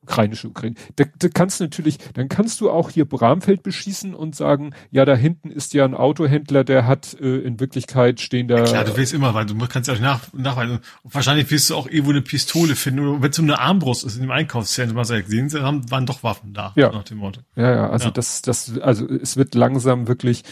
Ukrainische 0.02 0.48
Ukraine. 0.48 0.76
Da, 0.96 1.04
da 1.18 1.28
kannst 1.28 1.58
du 1.58 1.64
natürlich, 1.64 1.98
dann 2.14 2.28
kannst 2.28 2.60
du 2.60 2.70
auch 2.70 2.90
hier 2.90 3.04
Bramfeld 3.04 3.64
beschießen 3.64 4.14
und 4.14 4.36
sagen, 4.36 4.74
ja, 4.90 5.04
da 5.04 5.16
hinten 5.16 5.50
ist 5.50 5.74
ja 5.74 5.84
ein 5.84 5.94
Autohändler, 5.94 6.62
der 6.62 6.86
hat 6.86 7.16
äh, 7.20 7.38
in 7.38 7.58
Wirklichkeit 7.58 8.20
stehen 8.20 8.46
da. 8.46 8.58
Ja, 8.58 8.64
klar, 8.64 8.84
du 8.84 8.96
willst 8.96 9.12
immer, 9.12 9.34
weil 9.34 9.44
du 9.44 9.56
kannst 9.66 9.88
ja 9.88 9.94
auch 9.94 10.00
nach, 10.00 10.32
nachweisen. 10.32 10.78
Und 11.02 11.14
wahrscheinlich 11.14 11.50
wirst 11.50 11.68
du 11.70 11.74
auch 11.74 11.88
irgendwo 11.88 12.12
eine 12.12 12.22
Pistole 12.22 12.76
finden. 12.76 13.00
Oder 13.00 13.22
wenn 13.22 13.30
es 13.30 13.38
eine 13.38 13.58
Armbrust 13.58 14.04
ist 14.04 14.14
in 14.14 14.22
dem 14.22 14.30
Einkaufszentrum, 14.30 14.96
was 14.96 15.10
ja 15.10 15.20
gesehen 15.20 15.50
sie 15.50 15.62
haben, 15.62 15.90
waren 15.90 16.06
doch 16.06 16.22
Waffen 16.22 16.54
da. 16.54 16.72
Ja. 16.76 16.92
Nach 16.92 17.04
dem 17.04 17.18
Motto. 17.18 17.40
Ja, 17.56 17.70
ja, 17.70 17.90
also 17.90 18.06
ja. 18.06 18.10
das, 18.12 18.42
das, 18.42 18.78
also 18.78 19.06
es 19.08 19.36
wird 19.36 19.56
langsam 19.56 20.06
wirklich, 20.06 20.44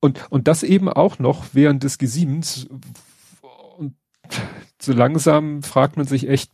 und, 0.00 0.20
und 0.30 0.46
das 0.46 0.62
eben 0.62 0.88
auch 0.88 1.18
noch 1.18 1.44
während 1.52 1.82
des 1.82 1.98
G7s, 1.98 2.68
und 3.76 3.94
so 4.80 4.92
langsam 4.92 5.62
fragt 5.62 5.96
man 5.96 6.06
sich 6.06 6.28
echt, 6.28 6.50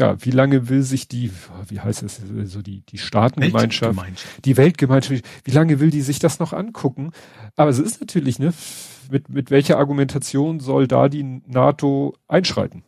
ja, 0.00 0.16
wie 0.24 0.30
lange 0.30 0.68
will 0.70 0.82
sich 0.82 1.08
die, 1.08 1.30
wie 1.68 1.80
heißt 1.80 2.02
es, 2.02 2.20
so 2.44 2.62
die, 2.62 2.80
die 2.86 2.96
Staatengemeinschaft, 2.96 3.94
Weltgemeinschaft. 3.96 4.44
die 4.46 4.56
Weltgemeinschaft, 4.56 5.24
wie 5.44 5.50
lange 5.50 5.78
will 5.78 5.90
die 5.90 6.00
sich 6.00 6.18
das 6.18 6.38
noch 6.38 6.54
angucken? 6.54 7.12
Aber 7.54 7.70
es 7.70 7.78
ist 7.78 8.00
natürlich, 8.00 8.38
ne, 8.38 8.54
mit, 9.10 9.28
mit 9.28 9.50
welcher 9.50 9.76
Argumentation 9.76 10.58
soll 10.58 10.88
da 10.88 11.08
die 11.08 11.22
NATO 11.22 12.16
einschreiten? 12.28 12.82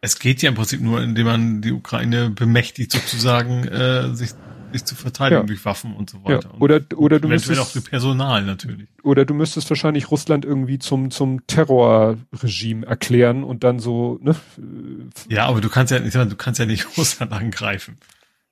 Es 0.00 0.20
geht 0.20 0.40
ja 0.40 0.50
im 0.50 0.54
Prinzip 0.54 0.80
nur, 0.80 1.02
indem 1.02 1.26
man 1.26 1.62
die 1.62 1.72
Ukraine 1.72 2.30
bemächtigt, 2.30 2.92
sozusagen, 2.92 3.64
äh, 3.66 4.14
sich 4.14 4.30
sich 4.76 4.84
zu 4.84 4.94
verteidigen 4.94 5.42
ja. 5.42 5.46
durch 5.46 5.64
Waffen 5.64 5.94
und 5.94 6.10
so 6.10 6.24
weiter. 6.24 6.50
Ja. 6.52 6.60
Oder, 6.60 6.80
oder 6.96 7.20
du 7.20 7.28
müsstest 7.28 7.60
auch 7.60 7.72
durch 7.72 7.84
Personal 7.84 8.42
natürlich. 8.42 8.88
Oder 9.02 9.24
du 9.24 9.34
müsstest 9.34 9.68
wahrscheinlich 9.70 10.10
Russland 10.10 10.44
irgendwie 10.44 10.78
zum 10.78 11.10
zum 11.10 11.46
Terrorregime 11.46 12.86
erklären 12.86 13.44
und 13.44 13.64
dann 13.64 13.78
so. 13.78 14.18
Ne? 14.22 14.36
Ja, 15.28 15.46
aber 15.46 15.60
du 15.60 15.68
kannst 15.68 15.92
ja, 15.92 15.98
du 15.98 16.36
kannst 16.36 16.60
ja 16.60 16.66
nicht 16.66 16.86
Russland 16.96 17.32
angreifen. 17.32 17.98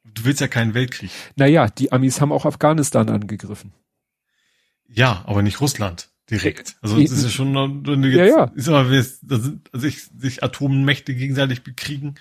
Du 0.04 0.24
willst 0.24 0.40
ja 0.40 0.48
keinen 0.48 0.74
Weltkrieg. 0.74 1.10
Naja, 1.36 1.68
die 1.68 1.92
Amis 1.92 2.20
haben 2.20 2.32
auch 2.32 2.46
Afghanistan 2.46 3.08
angegriffen. 3.08 3.72
Ja, 4.86 5.24
aber 5.26 5.42
nicht 5.42 5.60
Russland 5.60 6.08
direkt. 6.30 6.76
Also 6.80 7.00
das 7.00 7.10
ist 7.10 7.24
ja 7.24 7.30
schon 7.30 7.56
eine, 7.56 8.08
jetzt, 8.08 8.16
ja, 8.16 8.24
ja. 8.24 8.44
Ist 8.54 8.68
aber, 8.68 8.88
also 8.88 9.52
sich, 9.72 10.02
sich 10.16 10.42
Atommächte 10.42 11.14
gegenseitig 11.14 11.62
bekriegen, 11.62 12.14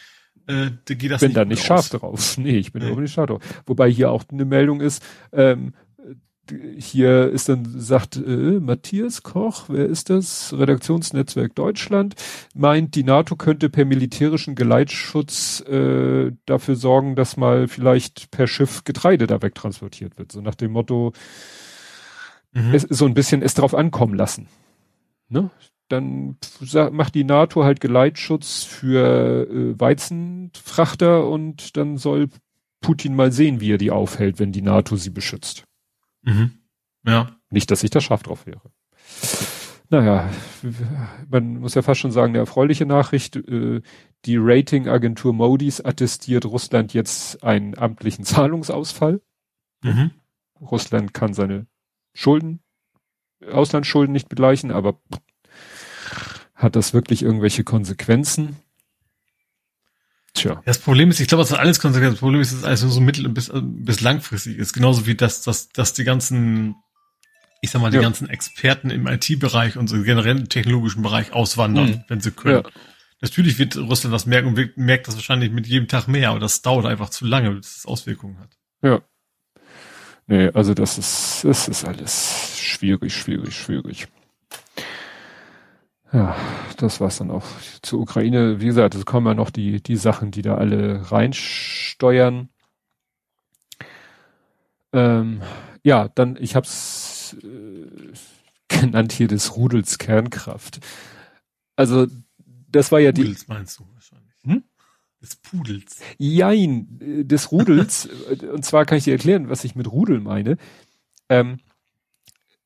äh, 0.48 0.72
da 0.86 0.94
geht 0.94 1.12
das 1.12 1.22
bin 1.22 1.30
nicht 1.30 1.38
da 1.38 1.46
nicht 1.46 1.64
scharf 1.64 1.80
aus. 1.80 1.90
drauf. 1.90 2.38
Nee, 2.44 2.58
ich 2.58 2.72
bin 2.74 2.82
nee. 2.82 2.88
überhaupt 2.88 3.02
nicht 3.02 3.14
scharf 3.14 3.28
drauf. 3.28 3.42
Wobei 3.66 3.90
hier 3.90 4.12
auch 4.12 4.24
eine 4.32 4.46
Meldung 4.46 4.82
ist, 4.82 5.04
ähm, 5.32 5.74
hier 6.78 7.30
ist 7.30 7.48
dann, 7.48 7.66
sagt 7.80 8.18
äh, 8.18 8.60
Matthias 8.60 9.24
Koch, 9.24 9.66
wer 9.70 9.86
ist 9.86 10.10
das? 10.10 10.54
Redaktionsnetzwerk 10.54 11.56
Deutschland, 11.56 12.16
meint, 12.54 12.96
die 12.96 13.04
NATO 13.04 13.38
könnte 13.38 13.70
per 13.70 13.86
militärischen 13.86 14.56
Geleitschutz 14.56 15.62
äh, 15.62 16.32
dafür 16.46 16.76
sorgen, 16.76 17.16
dass 17.16 17.38
mal 17.38 17.70
vielleicht 17.70 18.30
per 18.32 18.48
Schiff 18.48 18.84
Getreide 18.84 19.26
da 19.26 19.42
wegtransportiert 19.42 20.18
wird. 20.18 20.34
So 20.34 20.42
nach 20.42 20.56
dem 20.56 20.74
Motto, 20.74 21.14
mhm. 22.52 22.74
es, 22.74 22.84
so 22.84 23.06
ein 23.06 23.14
bisschen 23.14 23.42
es 23.42 23.54
drauf 23.54 23.74
ankommen 23.74 24.16
lassen. 24.16 24.48
Ne? 25.30 25.50
Dann 25.94 26.38
macht 26.92 27.16
die 27.16 27.24
NATO 27.24 27.64
halt 27.64 27.80
Geleitschutz 27.80 28.64
für 28.64 29.48
äh, 29.50 29.80
Weizenfrachter 29.80 31.28
und 31.28 31.78
dann 31.78 31.98
soll 31.98 32.30
Putin 32.82 33.16
mal 33.16 33.32
sehen, 33.32 33.62
wie 33.62 33.72
er 33.72 33.78
die 33.78 33.92
aufhält, 33.92 34.40
wenn 34.40 34.52
die 34.52 34.62
NATO 34.62 34.96
sie 34.96 35.10
beschützt. 35.10 35.64
Mhm. 36.24 36.52
Ja. 37.06 37.38
Nicht, 37.50 37.72
dass 37.72 37.84
ich 37.84 37.90
da 37.90 38.02
scharf 38.02 38.24
drauf 38.24 38.46
wäre. 38.46 38.72
Naja, 39.90 40.30
man 41.30 41.60
muss 41.60 41.76
ja 41.76 41.82
fast 41.82 42.02
schon 42.02 42.12
sagen, 42.12 42.32
eine 42.32 42.40
erfreuliche 42.40 42.86
Nachricht. 42.86 43.36
Äh, 43.36 43.82
die 44.26 44.38
Ratingagentur 44.38 45.34
Modis 45.34 45.82
attestiert 45.82 46.46
Russland 46.46 46.94
jetzt 46.94 47.44
einen 47.44 47.78
amtlichen 47.78 48.26
Zahlungsausfall. 48.26 49.22
Mhm. 49.84 50.12
Russland 50.60 51.14
kann 51.14 51.34
seine 51.34 51.68
Schulden, 52.14 52.62
Auslandsschulden 53.52 54.14
nicht 54.14 54.30
begleichen, 54.30 54.72
aber 54.72 55.00
hat 56.56 56.76
das 56.76 56.94
wirklich 56.94 57.24
irgendwelche 57.24 57.64
Konsequenzen? 57.64 58.58
Tja. 60.34 60.62
Das 60.66 60.80
Problem 60.80 61.10
ist, 61.10 61.20
ich 61.20 61.28
glaube, 61.28 61.44
das 61.44 61.52
hat 61.52 61.60
alles 61.60 61.80
Konsequenzen. 61.80 62.16
Das 62.16 62.20
Problem 62.20 62.42
ist, 62.42 62.52
dass 62.52 62.60
es 62.60 62.66
alles 62.66 62.82
nur 62.82 62.92
so 62.92 63.02
mittel- 63.02 63.30
bis, 63.30 63.52
bis 63.54 64.02
langfristig 64.02 64.58
ist. 64.58 64.74
Genauso 64.74 65.06
wie 65.06 65.16
das, 65.16 65.44
dass, 65.44 65.70
dass 65.70 65.94
die 65.94 66.04
ganzen, 66.04 66.76
ich 67.62 67.70
sag 67.70 67.82
mal, 67.82 67.92
die 67.92 67.98
ja. 67.98 68.02
ganzen 68.02 68.30
Experten 68.30 68.90
im 68.90 69.06
IT-Bereich 69.06 69.78
und 69.78 69.88
so 69.88 70.02
generell 70.02 70.44
technologischen 70.46 71.04
Bereich 71.04 71.34
auswandern, 71.34 71.90
mhm. 71.90 72.04
wenn 72.08 72.20
sie 72.20 72.32
können. 72.32 72.64
Ja. 72.64 72.72
Natürlich 73.22 73.60
wird 73.60 73.78
Russland 73.78 74.14
das 74.14 74.26
merken 74.26 74.50
und 74.50 74.78
merkt 74.78 75.08
das 75.08 75.16
wahrscheinlich 75.16 75.52
mit 75.52 75.68
jedem 75.68 75.88
Tag 75.88 76.08
mehr, 76.08 76.32
aber 76.32 76.40
das 76.40 76.62
dauert 76.62 76.86
einfach 76.86 77.10
zu 77.10 77.26
lange, 77.26 77.52
bis 77.52 77.78
es 77.78 77.86
Auswirkungen 77.86 78.40
hat. 78.40 78.58
Ja. 78.82 79.02
Nee, 80.28 80.50
also 80.50 80.74
das 80.74 80.98
ist, 80.98 81.44
das 81.44 81.68
ist 81.68 81.86
alles 81.86 82.58
schwierig, 82.60 83.16
schwierig, 83.16 83.56
schwierig. 83.56 84.08
Ja, 86.14 86.36
das 86.78 87.02
war's 87.02 87.18
dann 87.18 87.32
auch 87.32 87.44
zur 87.82 88.00
Ukraine. 88.00 88.62
Wie 88.62 88.68
gesagt, 88.68 88.94
es 88.94 89.06
kommen 89.06 89.26
ja 89.26 89.34
noch 89.34 89.50
die, 89.50 89.82
die 89.82 89.96
Sachen, 89.96 90.30
die 90.30 90.44
da 90.44 90.56
alle 90.56 91.12
reinsteuern. 91.12 92.50
Ähm, 94.94 95.42
ja, 95.84 96.10
dann, 96.10 96.38
ich 96.40 96.56
hab's 96.56 97.36
äh, 97.42 97.88
genannt 98.68 99.12
hier 99.12 99.28
des 99.28 99.56
Rudels 99.56 99.98
Kernkraft. 99.98 100.82
Also, 101.76 102.06
das 102.70 102.92
war 102.92 103.00
ja 103.00 103.12
die. 103.12 103.24
Pudels 103.24 103.48
meinst 103.48 103.80
du 103.80 103.86
wahrscheinlich. 103.92 104.36
Hm? 104.44 104.64
Des 105.20 105.36
Pudels. 105.38 106.00
Jein, 106.20 107.00
äh, 107.02 107.24
des 107.26 107.52
Rudels. 107.52 108.08
und 108.54 108.64
zwar 108.64 108.86
kann 108.86 109.00
ich 109.00 109.06
dir 109.06 109.14
erklären, 109.14 109.50
was 109.50 109.64
ich 109.64 109.74
mit 109.74 109.92
Rudel 109.92 110.20
meine. 110.20 110.58
Ähm, 111.28 111.58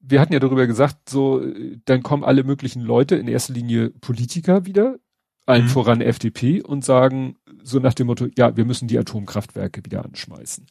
wir 0.10 0.22
hatten 0.22 0.34
ja 0.34 0.40
darüber 0.40 0.68
gesagt, 0.68 1.10
so, 1.10 1.42
dann 1.86 2.04
kommen 2.04 2.24
alle 2.24 2.44
möglichen 2.44 2.82
Leute, 2.82 3.16
in 3.16 3.28
erster 3.28 3.54
Linie 3.54 3.90
Politiker 3.90 4.66
wieder, 4.66 4.98
allen 5.46 5.66
mhm. 5.66 5.70
voran 5.70 6.02
FDP 6.02 6.62
und 6.62 6.86
sagen 6.86 7.36
so 7.64 7.80
nach 7.80 7.94
dem 7.94 8.08
Motto, 8.08 8.28
ja, 8.38 8.56
wir 8.56 8.66
müssen 8.66 8.88
die 8.88 8.98
Atomkraftwerke 8.98 9.84
wieder 9.84 10.06
anschmeißen. 10.06 10.66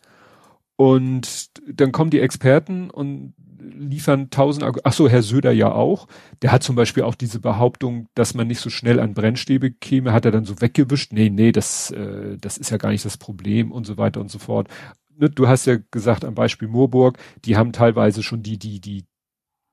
Und 0.76 1.50
dann 1.72 1.92
kommen 1.92 2.10
die 2.10 2.20
Experten 2.20 2.90
und 2.90 3.34
liefern 3.58 4.30
tausend, 4.30 4.64
ach 4.84 4.92
so, 4.92 5.08
Herr 5.08 5.22
Söder 5.22 5.52
ja 5.52 5.72
auch. 5.72 6.06
Der 6.42 6.52
hat 6.52 6.62
zum 6.62 6.76
Beispiel 6.76 7.02
auch 7.02 7.14
diese 7.14 7.40
Behauptung, 7.40 8.08
dass 8.14 8.34
man 8.34 8.46
nicht 8.46 8.60
so 8.60 8.70
schnell 8.70 9.00
an 9.00 9.14
Brennstäbe 9.14 9.70
käme, 9.70 10.12
hat 10.12 10.24
er 10.24 10.30
dann 10.30 10.44
so 10.44 10.60
weggewischt. 10.60 11.12
Nee, 11.12 11.30
nee, 11.30 11.52
das, 11.52 11.90
äh, 11.90 12.36
das 12.38 12.58
ist 12.58 12.70
ja 12.70 12.76
gar 12.76 12.90
nicht 12.90 13.04
das 13.04 13.16
Problem 13.16 13.72
und 13.72 13.86
so 13.86 13.96
weiter 13.96 14.20
und 14.20 14.30
so 14.30 14.38
fort. 14.38 14.68
Ne, 15.16 15.30
du 15.30 15.48
hast 15.48 15.66
ja 15.66 15.78
gesagt 15.90 16.24
am 16.24 16.34
Beispiel 16.34 16.68
Moorburg, 16.68 17.18
die 17.44 17.56
haben 17.56 17.72
teilweise 17.72 18.22
schon 18.22 18.42
die, 18.42 18.58
die, 18.58 18.80
die 18.80 19.04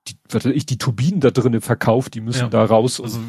die, 0.07 0.15
was 0.29 0.45
ich, 0.45 0.65
die 0.65 0.77
Turbinen 0.77 1.19
da 1.21 1.31
drinnen 1.31 1.61
verkauft, 1.61 2.13
die 2.13 2.21
müssen 2.21 2.41
Ja. 2.41 2.47
da 2.49 2.65
raus. 2.65 2.99
Also 2.99 3.19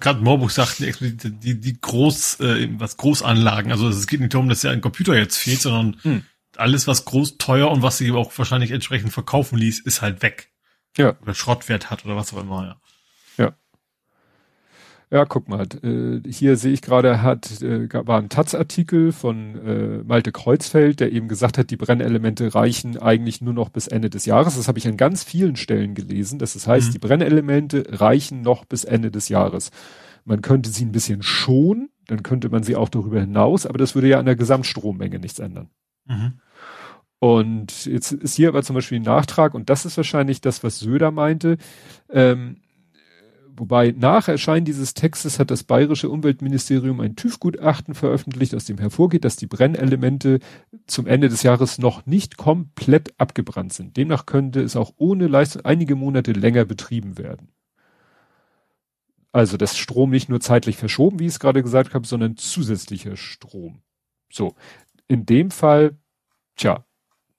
gerade 0.00 0.20
Moorbuch 0.22 0.50
sagt 0.50 0.80
explizit 0.80 1.42
die, 1.42 1.60
die 1.60 1.80
Groß, 1.80 2.40
äh, 2.40 2.68
was 2.78 2.96
Großanlagen. 2.96 3.70
Also 3.70 3.88
es 3.88 4.06
geht 4.06 4.20
nicht 4.20 4.34
darum, 4.34 4.48
dass 4.48 4.62
ja 4.62 4.70
ein 4.72 4.80
Computer 4.80 5.16
jetzt 5.16 5.36
fehlt, 5.36 5.60
sondern 5.60 5.96
Hm. 6.02 6.22
alles, 6.56 6.86
was 6.86 7.04
groß, 7.04 7.38
teuer 7.38 7.70
und 7.70 7.82
was 7.82 7.98
sie 7.98 8.10
auch 8.12 8.32
wahrscheinlich 8.36 8.70
entsprechend 8.72 9.12
verkaufen 9.12 9.56
ließ, 9.58 9.80
ist 9.80 10.02
halt 10.02 10.22
weg. 10.22 10.50
ja, 10.96 11.14
Oder 11.20 11.34
Schrottwert 11.34 11.90
hat 11.90 12.04
oder 12.06 12.16
was 12.16 12.32
auch 12.32 12.40
immer, 12.40 12.62
ja. 12.64 12.80
Ja, 15.10 15.24
guck 15.24 15.48
mal, 15.48 15.66
äh, 15.82 16.20
hier 16.28 16.56
sehe 16.56 16.72
ich 16.72 16.82
gerade, 16.82 17.22
hat 17.22 17.62
äh, 17.62 17.88
war 18.06 18.18
ein 18.18 18.28
Taz-Artikel 18.28 19.12
von 19.12 19.54
äh, 19.64 20.02
Malte 20.04 20.32
Kreuzfeld, 20.32 20.98
der 20.98 21.12
eben 21.12 21.28
gesagt 21.28 21.58
hat, 21.58 21.70
die 21.70 21.76
Brennelemente 21.76 22.54
reichen 22.54 22.98
eigentlich 22.98 23.40
nur 23.40 23.54
noch 23.54 23.68
bis 23.68 23.86
Ende 23.86 24.10
des 24.10 24.26
Jahres. 24.26 24.56
Das 24.56 24.66
habe 24.66 24.78
ich 24.78 24.88
an 24.88 24.96
ganz 24.96 25.22
vielen 25.22 25.54
Stellen 25.56 25.94
gelesen. 25.94 26.38
Das 26.40 26.66
heißt, 26.66 26.88
Mhm. 26.88 26.92
die 26.92 26.98
Brennelemente 26.98 27.84
reichen 27.88 28.42
noch 28.42 28.64
bis 28.64 28.84
Ende 28.84 29.10
des 29.12 29.28
Jahres. 29.28 29.70
Man 30.24 30.42
könnte 30.42 30.70
sie 30.70 30.84
ein 30.84 30.90
bisschen 30.92 31.22
schonen, 31.22 31.90
dann 32.08 32.24
könnte 32.24 32.48
man 32.48 32.64
sie 32.64 32.74
auch 32.74 32.88
darüber 32.88 33.20
hinaus, 33.20 33.64
aber 33.64 33.78
das 33.78 33.94
würde 33.94 34.08
ja 34.08 34.18
an 34.18 34.26
der 34.26 34.34
Gesamtstrommenge 34.36 35.20
nichts 35.20 35.38
ändern. 35.38 35.68
Mhm. 36.06 36.40
Und 37.18 37.86
jetzt 37.86 38.12
ist 38.12 38.34
hier 38.34 38.48
aber 38.48 38.62
zum 38.62 38.74
Beispiel 38.74 38.98
ein 38.98 39.02
Nachtrag, 39.04 39.54
und 39.54 39.70
das 39.70 39.86
ist 39.86 39.96
wahrscheinlich 39.96 40.40
das, 40.40 40.62
was 40.64 40.78
Söder 40.80 41.10
meinte. 41.12 41.56
Ähm, 42.10 42.56
wobei 43.56 43.94
nach 43.96 44.28
Erscheinen 44.28 44.64
dieses 44.64 44.94
Textes 44.94 45.38
hat 45.38 45.50
das 45.50 45.64
bayerische 45.64 46.08
Umweltministerium 46.08 47.00
ein 47.00 47.16
TÜV-Gutachten 47.16 47.94
veröffentlicht, 47.94 48.54
aus 48.54 48.64
dem 48.64 48.78
hervorgeht, 48.78 49.24
dass 49.24 49.36
die 49.36 49.46
Brennelemente 49.46 50.40
zum 50.86 51.06
Ende 51.06 51.28
des 51.28 51.42
Jahres 51.42 51.78
noch 51.78 52.06
nicht 52.06 52.36
komplett 52.36 53.18
abgebrannt 53.18 53.72
sind. 53.72 53.96
Demnach 53.96 54.26
könnte 54.26 54.60
es 54.60 54.76
auch 54.76 54.92
ohne 54.96 55.26
Leistung 55.28 55.64
einige 55.64 55.96
Monate 55.96 56.32
länger 56.32 56.64
betrieben 56.64 57.18
werden. 57.18 57.48
Also 59.32 59.56
das 59.56 59.76
Strom 59.76 60.10
nicht 60.10 60.28
nur 60.28 60.40
zeitlich 60.40 60.76
verschoben, 60.76 61.18
wie 61.18 61.26
ich 61.26 61.32
es 61.32 61.40
gerade 61.40 61.62
gesagt 61.62 61.92
habe, 61.92 62.06
sondern 62.06 62.36
zusätzlicher 62.36 63.16
Strom. 63.16 63.82
So, 64.32 64.54
in 65.08 65.26
dem 65.26 65.50
Fall, 65.50 65.98
tja, 66.56 66.86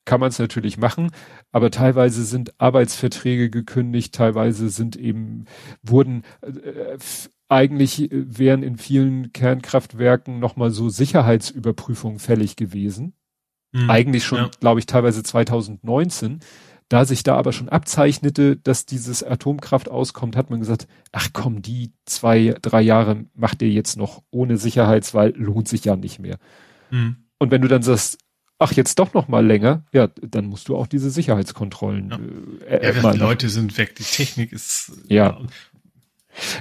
kann 0.08 0.20
man 0.20 0.30
es 0.30 0.40
natürlich 0.40 0.78
machen, 0.80 1.12
aber 1.52 1.70
teilweise 1.70 2.24
sind 2.24 2.60
Arbeitsverträge 2.60 3.52
gekündigt, 3.52 4.16
teilweise 4.16 4.70
sind 4.70 4.96
eben, 4.96 5.46
wurden 5.84 6.24
äh, 6.42 6.94
f- 6.96 7.30
eigentlich 7.50 8.12
äh, 8.12 8.38
wären 8.40 8.64
in 8.64 8.78
vielen 8.78 9.32
Kernkraftwerken 9.34 10.40
nochmal 10.40 10.72
so 10.72 10.90
Sicherheitsüberprüfungen 10.90 12.20
fällig 12.20 12.56
gewesen. 12.56 13.14
Mhm. 13.74 13.90
Eigentlich 13.90 14.24
schon, 14.26 14.40
Ja. 14.40 14.50
glaube 14.60 14.80
ich, 14.80 14.86
teilweise 14.86 15.22
2019. 15.24 16.40
Da 16.90 17.04
sich 17.04 17.22
da 17.24 17.36
aber 17.36 17.52
schon 17.52 17.68
abzeichnete, 17.68 18.56
dass 18.56 18.86
dieses 18.86 19.22
Atomkraft 19.22 19.90
auskommt, 19.90 20.38
hat 20.38 20.50
man 20.50 20.62
gesagt, 20.62 20.88
ach 21.12 21.28
komm, 21.34 21.62
die 21.62 21.92
zwei, 22.06 22.56
drei 22.62 22.82
Jahre 22.82 23.26
macht 23.36 23.62
ihr 23.62 23.70
jetzt 23.70 23.98
noch 23.98 24.24
ohne 24.32 24.56
Sicherheitswahl, 24.56 25.34
lohnt 25.36 25.68
sich 25.68 25.84
ja 25.84 25.98
nicht 25.98 26.20
mehr. 26.20 26.38
Mhm. 26.92 27.18
Und 27.40 27.52
wenn 27.52 27.62
du 27.62 27.68
dann 27.68 27.84
sagst, 27.84 28.20
ach, 28.60 28.72
jetzt 28.74 28.98
doch 29.00 29.14
noch 29.14 29.28
mal 29.28 29.46
länger, 29.46 29.84
ja, 29.92 30.08
dann 30.22 30.46
musst 30.48 30.68
du 30.70 30.76
auch 30.76 30.88
diese 30.88 31.10
Sicherheitskontrollen. 31.10 32.10
Ja. 32.10 32.68
Äh, 32.68 32.94
Ja, 32.94 33.12
die. 33.12 33.18
Leute 33.20 33.50
sind 33.50 33.78
weg, 33.78 33.96
die 33.96 34.04
Technik 34.04 34.52
ist 34.52 34.92
Ja. 35.08 35.40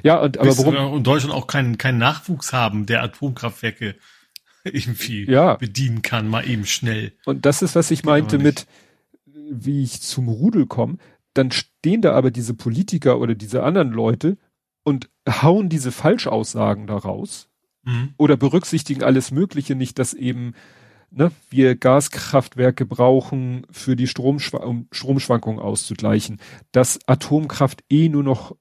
ja, 0.03 0.19
und 0.21 0.39
aber 0.39 0.57
warum? 0.59 0.97
in 0.99 1.05
Deutschland 1.05 1.35
auch 1.35 1.47
keinen 1.47 1.79
keinen 1.79 1.99
Nachwuchs 1.99 2.53
haben, 2.53 2.87
der 2.87 3.03
Atomkraftwerke 3.03 3.97
irgendwie 4.65 5.25
Ja. 5.31 5.55
bedienen 5.55 6.03
kann, 6.03 6.29
mal 6.29 6.49
eben 6.49 6.67
schnell. 6.67 7.13
Und 7.25 7.47
das 7.47 7.63
ist, 7.63 7.75
was 7.77 7.91
ich 7.91 8.05
meinte 8.05 8.39
mit, 8.39 8.67
wie 9.51 9.83
ich 9.83 10.03
zum 10.03 10.29
Rudel 10.29 10.67
komme, 10.67 10.99
dann 11.35 11.53
stehen 11.53 12.03
da 12.03 12.13
aber 12.13 12.31
diese 12.31 12.55
Politiker 12.55 13.19
oder 13.21 13.35
diese 13.35 13.63
anderen 13.63 13.91
Leute 13.93 14.39
und 14.83 15.09
hauen 15.29 15.69
diese 15.69 15.93
Falschaussagen 15.93 16.87
da 16.87 16.97
raus 16.97 17.49
Mhm. 17.85 18.15
oder 18.17 18.37
berücksichtigen 18.37 19.05
alles 19.05 19.31
Mögliche 19.31 19.77
nicht, 19.77 19.99
dass 20.01 20.13
eben 20.15 20.55
ne, 21.11 21.31
wir 21.51 21.77
Gaskraftwerke 21.77 22.87
brauchen 22.87 23.67
für 23.71 23.97
die 23.97 24.07
Stromschwa 24.07 24.59
um 24.59 24.89
Stromschwankungen 24.93 25.61
auszugleichen, 25.61 26.41
dass 26.73 26.99
Atomkraft 27.07 27.85
eh 27.89 28.09
nur 28.09 28.23
noch 28.23 28.57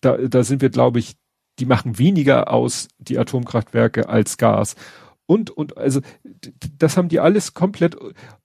da, 0.00 0.16
da 0.16 0.44
sind 0.44 0.62
wir, 0.62 0.70
glaube 0.70 0.98
ich, 0.98 1.16
die 1.58 1.66
machen 1.66 1.98
weniger 1.98 2.52
aus, 2.52 2.88
die 2.98 3.18
Atomkraftwerke, 3.18 4.08
als 4.08 4.38
Gas. 4.38 4.76
Und, 5.26 5.50
und, 5.50 5.76
also, 5.76 6.00
das 6.78 6.96
haben 6.96 7.08
die 7.08 7.20
alles 7.20 7.54
komplett, 7.54 7.96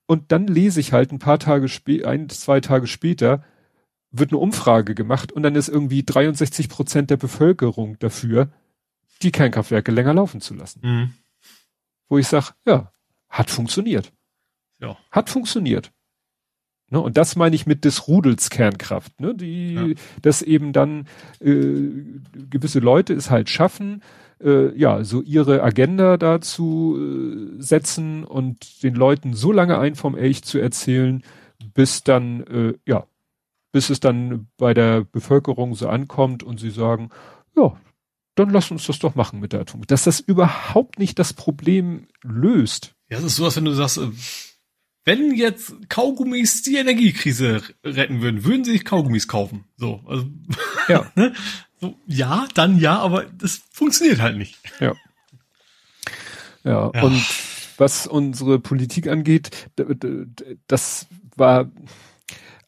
und 0.05 0.31
dann 0.31 0.47
lese 0.47 0.79
ich 0.79 0.93
halt 0.93 1.11
ein 1.11 1.19
paar 1.19 1.39
Tage 1.39 1.67
später, 1.67 2.09
ein, 2.09 2.29
zwei 2.29 2.59
Tage 2.59 2.87
später, 2.87 3.43
wird 4.11 4.31
eine 4.31 4.39
Umfrage 4.39 4.95
gemacht 4.95 5.31
und 5.31 5.43
dann 5.43 5.55
ist 5.55 5.67
irgendwie 5.67 6.03
63 6.03 6.69
Prozent 6.69 7.09
der 7.09 7.17
Bevölkerung 7.17 7.97
dafür, 7.99 8.49
die 9.21 9.31
Kernkraftwerke 9.31 9.91
länger 9.91 10.13
laufen 10.13 10.41
zu 10.41 10.53
lassen. 10.53 10.79
Mhm. 10.83 11.13
Wo 12.09 12.17
ich 12.17 12.27
sage, 12.27 12.47
ja, 12.65 12.91
hat 13.29 13.49
funktioniert. 13.49 14.11
Ja. 14.79 14.97
Hat 15.11 15.29
funktioniert. 15.29 15.91
Ne, 16.91 16.99
und 17.01 17.17
das 17.17 17.35
meine 17.35 17.55
ich 17.55 17.65
mit 17.65 17.83
des 17.83 18.07
Rudels 18.07 18.51
Kernkraft, 18.51 19.19
ne, 19.19 19.33
die, 19.33 19.73
Ja. 19.73 19.87
dass 20.21 20.43
eben 20.43 20.71
dann 20.71 21.07
äh, 21.39 21.89
gewisse 22.49 22.79
Leute 22.79 23.13
es 23.13 23.31
halt 23.31 23.49
schaffen, 23.49 24.03
äh, 24.39 24.77
ja, 24.77 25.03
so 25.03 25.21
ihre 25.23 25.63
Agenda 25.63 26.17
dazu 26.17 26.95
äh, 26.99 27.61
setzen 27.61 28.23
und 28.23 28.83
den 28.83 28.93
Leuten 28.93 29.33
so 29.33 29.51
lange 29.51 29.79
ein 29.79 29.95
vom 29.95 30.15
Elch 30.15 30.43
zu 30.43 30.59
erzählen, 30.59 31.23
bis 31.73 32.03
dann, 32.03 32.43
äh, 32.43 32.73
ja, 32.85 33.07
bis 33.71 33.89
es 33.89 33.99
dann 33.99 34.47
bei 34.57 34.75
der 34.75 35.03
Bevölkerung 35.05 35.73
so 35.73 35.87
ankommt 35.89 36.43
und 36.43 36.59
sie 36.59 36.69
sagen, 36.69 37.09
ja, 37.57 37.75
dann 38.35 38.49
lass 38.49 38.69
uns 38.71 38.85
das 38.85 38.99
doch 38.99 39.15
machen 39.15 39.39
mit 39.39 39.53
der 39.53 39.61
Atom. 39.61 39.85
Dass 39.87 40.03
das 40.03 40.19
überhaupt 40.19 40.99
nicht 40.99 41.17
das 41.19 41.33
Problem 41.33 42.07
löst. 42.23 42.93
Ja, 43.09 43.17
es 43.17 43.23
ist 43.23 43.35
so, 43.37 43.45
als 43.45 43.55
wenn 43.55 43.65
du 43.65 43.71
sagst, 43.73 43.97
äh, 43.97 44.09
wenn 45.05 45.35
jetzt 45.35 45.73
Kaugummis 45.89 46.63
die 46.63 46.75
Energiekrise 46.77 47.61
retten 47.83 48.21
würden, 48.21 48.43
würden 48.43 48.63
sie 48.63 48.71
sich 48.71 48.85
Kaugummis 48.85 49.27
kaufen. 49.27 49.65
So, 49.77 50.01
also, 50.07 50.25
Ja. 50.87 51.11
ne? 51.15 51.33
so, 51.79 51.95
ja, 52.07 52.47
dann 52.55 52.79
ja, 52.79 52.97
aber 52.99 53.25
das 53.25 53.61
funktioniert 53.71 54.19
halt 54.19 54.37
nicht. 54.37 54.57
Ja. 54.79 54.93
Ja, 56.63 56.91
Ja. 56.93 57.01
und 57.03 57.23
was 57.77 58.07
unsere 58.07 58.59
Politik 58.59 59.07
angeht, 59.07 59.69
das 60.67 61.07
war, 61.35 61.69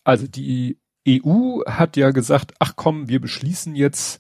also 0.04 0.28
die 0.28 0.78
EU 1.08 1.62
hat 1.66 1.96
ja 1.98 2.12
gesagt, 2.12 2.54
ach 2.60 2.74
komm, 2.76 3.08
wir 3.08 3.22
beschließen 3.22 3.76
jetzt 3.76 4.20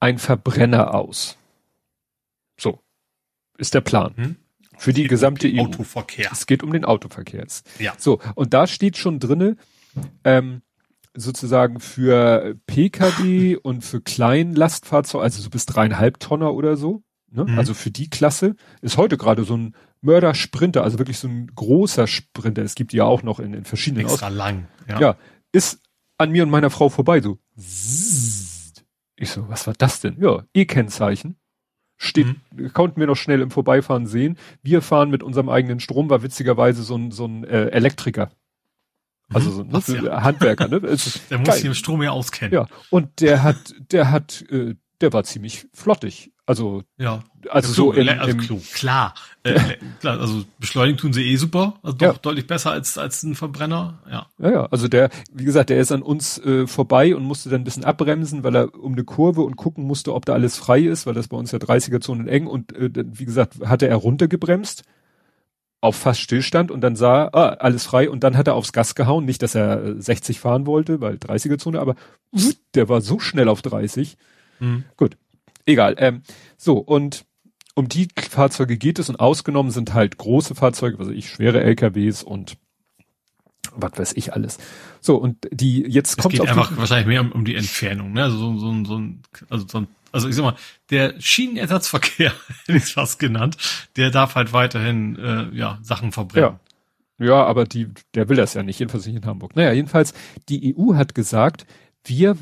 ein 0.00 0.18
Verbrenner 0.18 0.94
aus. 0.94 1.36
So. 2.58 2.80
Ist 3.56 3.74
der 3.74 3.80
Plan. 3.80 4.14
Hm? 4.16 4.36
Für 4.76 4.92
die 4.92 5.08
gesamte 5.08 5.48
EU. 5.48 5.62
Autoverkehr. 5.62 6.30
Es 6.32 6.46
geht 6.46 6.62
um 6.62 6.72
den 6.72 6.84
Autoverkehr 6.84 7.40
jetzt. 7.40 7.68
Ja. 7.80 7.94
So, 7.98 8.20
und 8.36 8.54
da 8.54 8.66
steht 8.66 8.96
schon 8.96 9.18
drinne, 9.18 9.56
ähm, 10.22 10.62
sozusagen 11.14 11.80
für 11.80 12.54
Pkw 12.66 13.56
und 13.56 13.82
für 13.82 14.00
Kleinlastfahrzeuge, 14.00 15.24
also 15.24 15.42
so 15.42 15.50
bis 15.50 15.66
dreieinhalb 15.66 16.20
Tonner 16.20 16.54
oder 16.54 16.76
so, 16.76 17.02
ne? 17.30 17.44
Mhm. 17.44 17.58
also 17.58 17.74
für 17.74 17.90
die 17.90 18.08
Klasse, 18.08 18.54
ist 18.80 18.96
heute 18.96 19.16
gerade 19.16 19.42
so 19.42 19.56
ein 19.56 19.74
Mörder-Sprinter, 20.00 20.84
also 20.84 20.98
wirklich 20.98 21.18
so 21.18 21.26
ein 21.26 21.50
großer 21.52 22.06
Sprinter, 22.06 22.62
es 22.62 22.76
gibt 22.76 22.92
die 22.92 22.98
ja 22.98 23.04
auch 23.04 23.24
noch 23.24 23.40
in, 23.40 23.52
in 23.54 23.64
verschiedenen 23.64 24.06
Aus 24.06 24.12
Extra 24.12 24.28
lang. 24.28 24.68
Ja. 24.88 25.00
ja, 25.00 25.16
ist 25.50 25.80
an 26.18 26.30
mir 26.30 26.44
und 26.44 26.50
meiner 26.50 26.70
Frau 26.70 26.88
vorbei, 26.88 27.20
so. 27.20 27.38
zzzzt. 27.56 28.17
Ich 29.18 29.30
so, 29.30 29.48
was 29.48 29.66
war 29.66 29.74
das 29.76 30.00
denn? 30.00 30.16
Ja, 30.20 30.44
E-Kennzeichen. 30.54 31.36
Steht, 31.96 32.26
Mhm. 32.52 32.72
konnten 32.72 33.00
wir 33.00 33.08
noch 33.08 33.16
schnell 33.16 33.40
im 33.40 33.50
Vorbeifahren 33.50 34.06
sehen. 34.06 34.38
Wir 34.62 34.82
fahren 34.82 35.10
mit 35.10 35.24
unserem 35.24 35.48
eigenen 35.48 35.80
Strom, 35.80 36.08
war 36.10 36.22
witzigerweise 36.22 36.82
so 36.84 36.94
ein, 36.96 37.10
so 37.10 37.26
ein 37.26 37.42
äh, 37.44 37.66
Elektriker. 37.70 38.30
Also 39.34 39.50
so 39.50 39.62
ein 39.62 39.68
Mhm. 39.68 40.04
ja. 40.06 40.22
Handwerker, 40.22 40.68
ne? 40.68 40.76
Ist 40.76 41.20
Der 41.30 41.38
muss 41.38 41.56
sich 41.56 41.64
im 41.64 41.74
Strom 41.74 42.00
ja 42.02 42.12
auskennen. 42.12 42.54
Ja, 42.54 42.68
und 42.90 43.20
der 43.20 43.42
hat, 43.42 43.74
der 43.92 44.10
hat, 44.12 44.42
äh, 44.50 44.76
der 45.00 45.12
war 45.12 45.24
ziemlich 45.24 45.66
flottig. 45.74 46.32
Also, 46.48 46.82
Ja. 46.96 47.22
also 47.50 47.68
Ja, 47.68 47.74
so 47.74 47.92
im, 47.92 48.08
also 48.08 48.30
im, 48.30 48.38
Klo, 48.38 48.60
klar. 48.72 49.14
Äh, 49.42 49.76
klar. 50.00 50.18
Also 50.18 50.44
beschleunigen 50.58 50.96
tun 50.98 51.12
sie 51.12 51.30
eh 51.30 51.36
super. 51.36 51.74
Also 51.82 51.98
doch 51.98 52.06
Ja. 52.06 52.12
deutlich 52.14 52.46
besser 52.46 52.70
als, 52.72 52.96
als 52.96 53.22
ein 53.22 53.34
Verbrenner. 53.34 53.98
Ja. 54.10 54.26
Ja, 54.38 54.50
ja, 54.50 54.66
also 54.66 54.88
der, 54.88 55.10
wie 55.30 55.44
gesagt, 55.44 55.68
der 55.68 55.78
ist 55.78 55.92
an 55.92 56.00
uns 56.00 56.38
äh, 56.38 56.66
vorbei 56.66 57.14
und 57.14 57.22
musste 57.24 57.50
dann 57.50 57.60
ein 57.60 57.64
bisschen 57.64 57.84
abbremsen, 57.84 58.44
weil 58.44 58.56
er 58.56 58.74
um 58.74 58.94
eine 58.94 59.04
Kurve 59.04 59.42
und 59.42 59.56
gucken 59.56 59.84
musste, 59.84 60.14
ob 60.14 60.24
da 60.24 60.32
alles 60.32 60.56
frei 60.56 60.80
ist, 60.80 61.06
weil 61.06 61.12
das 61.14 61.28
bei 61.28 61.36
uns 61.36 61.52
ja 61.52 61.58
30er-Zonen 61.58 62.28
eng 62.28 62.46
und 62.46 62.72
äh, 62.74 62.90
wie 62.94 63.26
gesagt, 63.26 63.56
hatte 63.66 63.86
er 63.86 63.96
runtergebremst 63.96 64.84
auf 65.82 65.96
fast 65.96 66.20
Stillstand 66.20 66.70
und 66.70 66.80
dann 66.80 66.96
sah, 66.96 67.28
ah, 67.34 67.50
alles 67.60 67.84
frei 67.84 68.08
und 68.10 68.24
dann 68.24 68.36
hat 68.38 68.48
er 68.48 68.54
aufs 68.54 68.72
Gas 68.72 68.94
gehauen, 68.94 69.26
nicht, 69.26 69.42
dass 69.42 69.54
er 69.54 69.84
äh, 69.84 70.00
60 70.00 70.40
fahren 70.40 70.66
wollte, 70.66 71.00
weil 71.02 71.16
30er-Zone, 71.16 71.78
aber 71.78 71.94
der 72.74 72.88
war 72.88 73.02
so 73.02 73.18
schnell 73.20 73.48
auf 73.48 73.60
30. 73.62 74.16
Hm. 74.60 74.84
Egal, 75.68 75.96
ähm, 75.98 76.22
so 76.56 76.78
und 76.78 77.26
um 77.74 77.88
die 77.88 78.08
Fahrzeuge 78.16 78.78
geht 78.78 78.98
es 78.98 79.10
und 79.10 79.20
ausgenommen 79.20 79.70
sind 79.70 79.92
halt 79.92 80.16
große 80.16 80.54
Fahrzeuge, 80.54 80.98
also 80.98 81.10
ich 81.10 81.28
schwere 81.28 81.62
LKWs 81.62 82.22
und 82.22 82.56
was 83.76 83.92
weiß 83.96 84.12
ich 84.14 84.32
alles. 84.32 84.56
So, 85.00 85.16
und 85.16 85.36
die, 85.52 85.82
jetzt 85.82 86.12
es 86.12 86.16
kommt 86.16 86.32
geht 86.32 86.40
auf 86.40 86.48
einfach 86.48 86.74
wahrscheinlich 86.78 87.06
mehr 87.06 87.20
um, 87.20 87.32
um 87.32 87.44
die 87.44 87.54
Entfernung, 87.54 88.14
ne? 88.14 88.24
Also 88.24 88.38
so, 88.38 88.58
so, 88.58 88.84
so 88.84 89.02
also 89.50 89.66
so 89.68 89.78
ein, 89.78 89.88
also 90.10 90.26
ich 90.26 90.36
sag 90.36 90.42
mal, 90.42 90.56
der 90.88 91.20
Schienenersatzverkehr, 91.20 92.32
hätte 92.66 92.78
ich 92.78 92.84
es 92.84 92.92
fast 92.92 93.18
genannt, 93.18 93.58
der 93.96 94.10
darf 94.10 94.36
halt 94.36 94.54
weiterhin 94.54 95.16
äh, 95.16 95.54
ja 95.54 95.78
Sachen 95.82 96.12
verbrennen. 96.12 96.58
Ja. 97.18 97.26
Ja, 97.26 97.44
aber 97.44 97.64
die, 97.66 97.88
der 98.14 98.28
will 98.30 98.36
das 98.36 98.54
ja 98.54 98.62
nicht, 98.62 98.78
jedenfalls 98.78 99.04
nicht 99.04 99.16
in 99.16 99.26
Hamburg. 99.26 99.54
Naja, 99.54 99.72
jedenfalls, 99.72 100.14
die 100.48 100.74
EU 100.74 100.94
hat 100.94 101.14
gesagt, 101.14 101.66
wir 102.04 102.30
äh, 102.30 102.36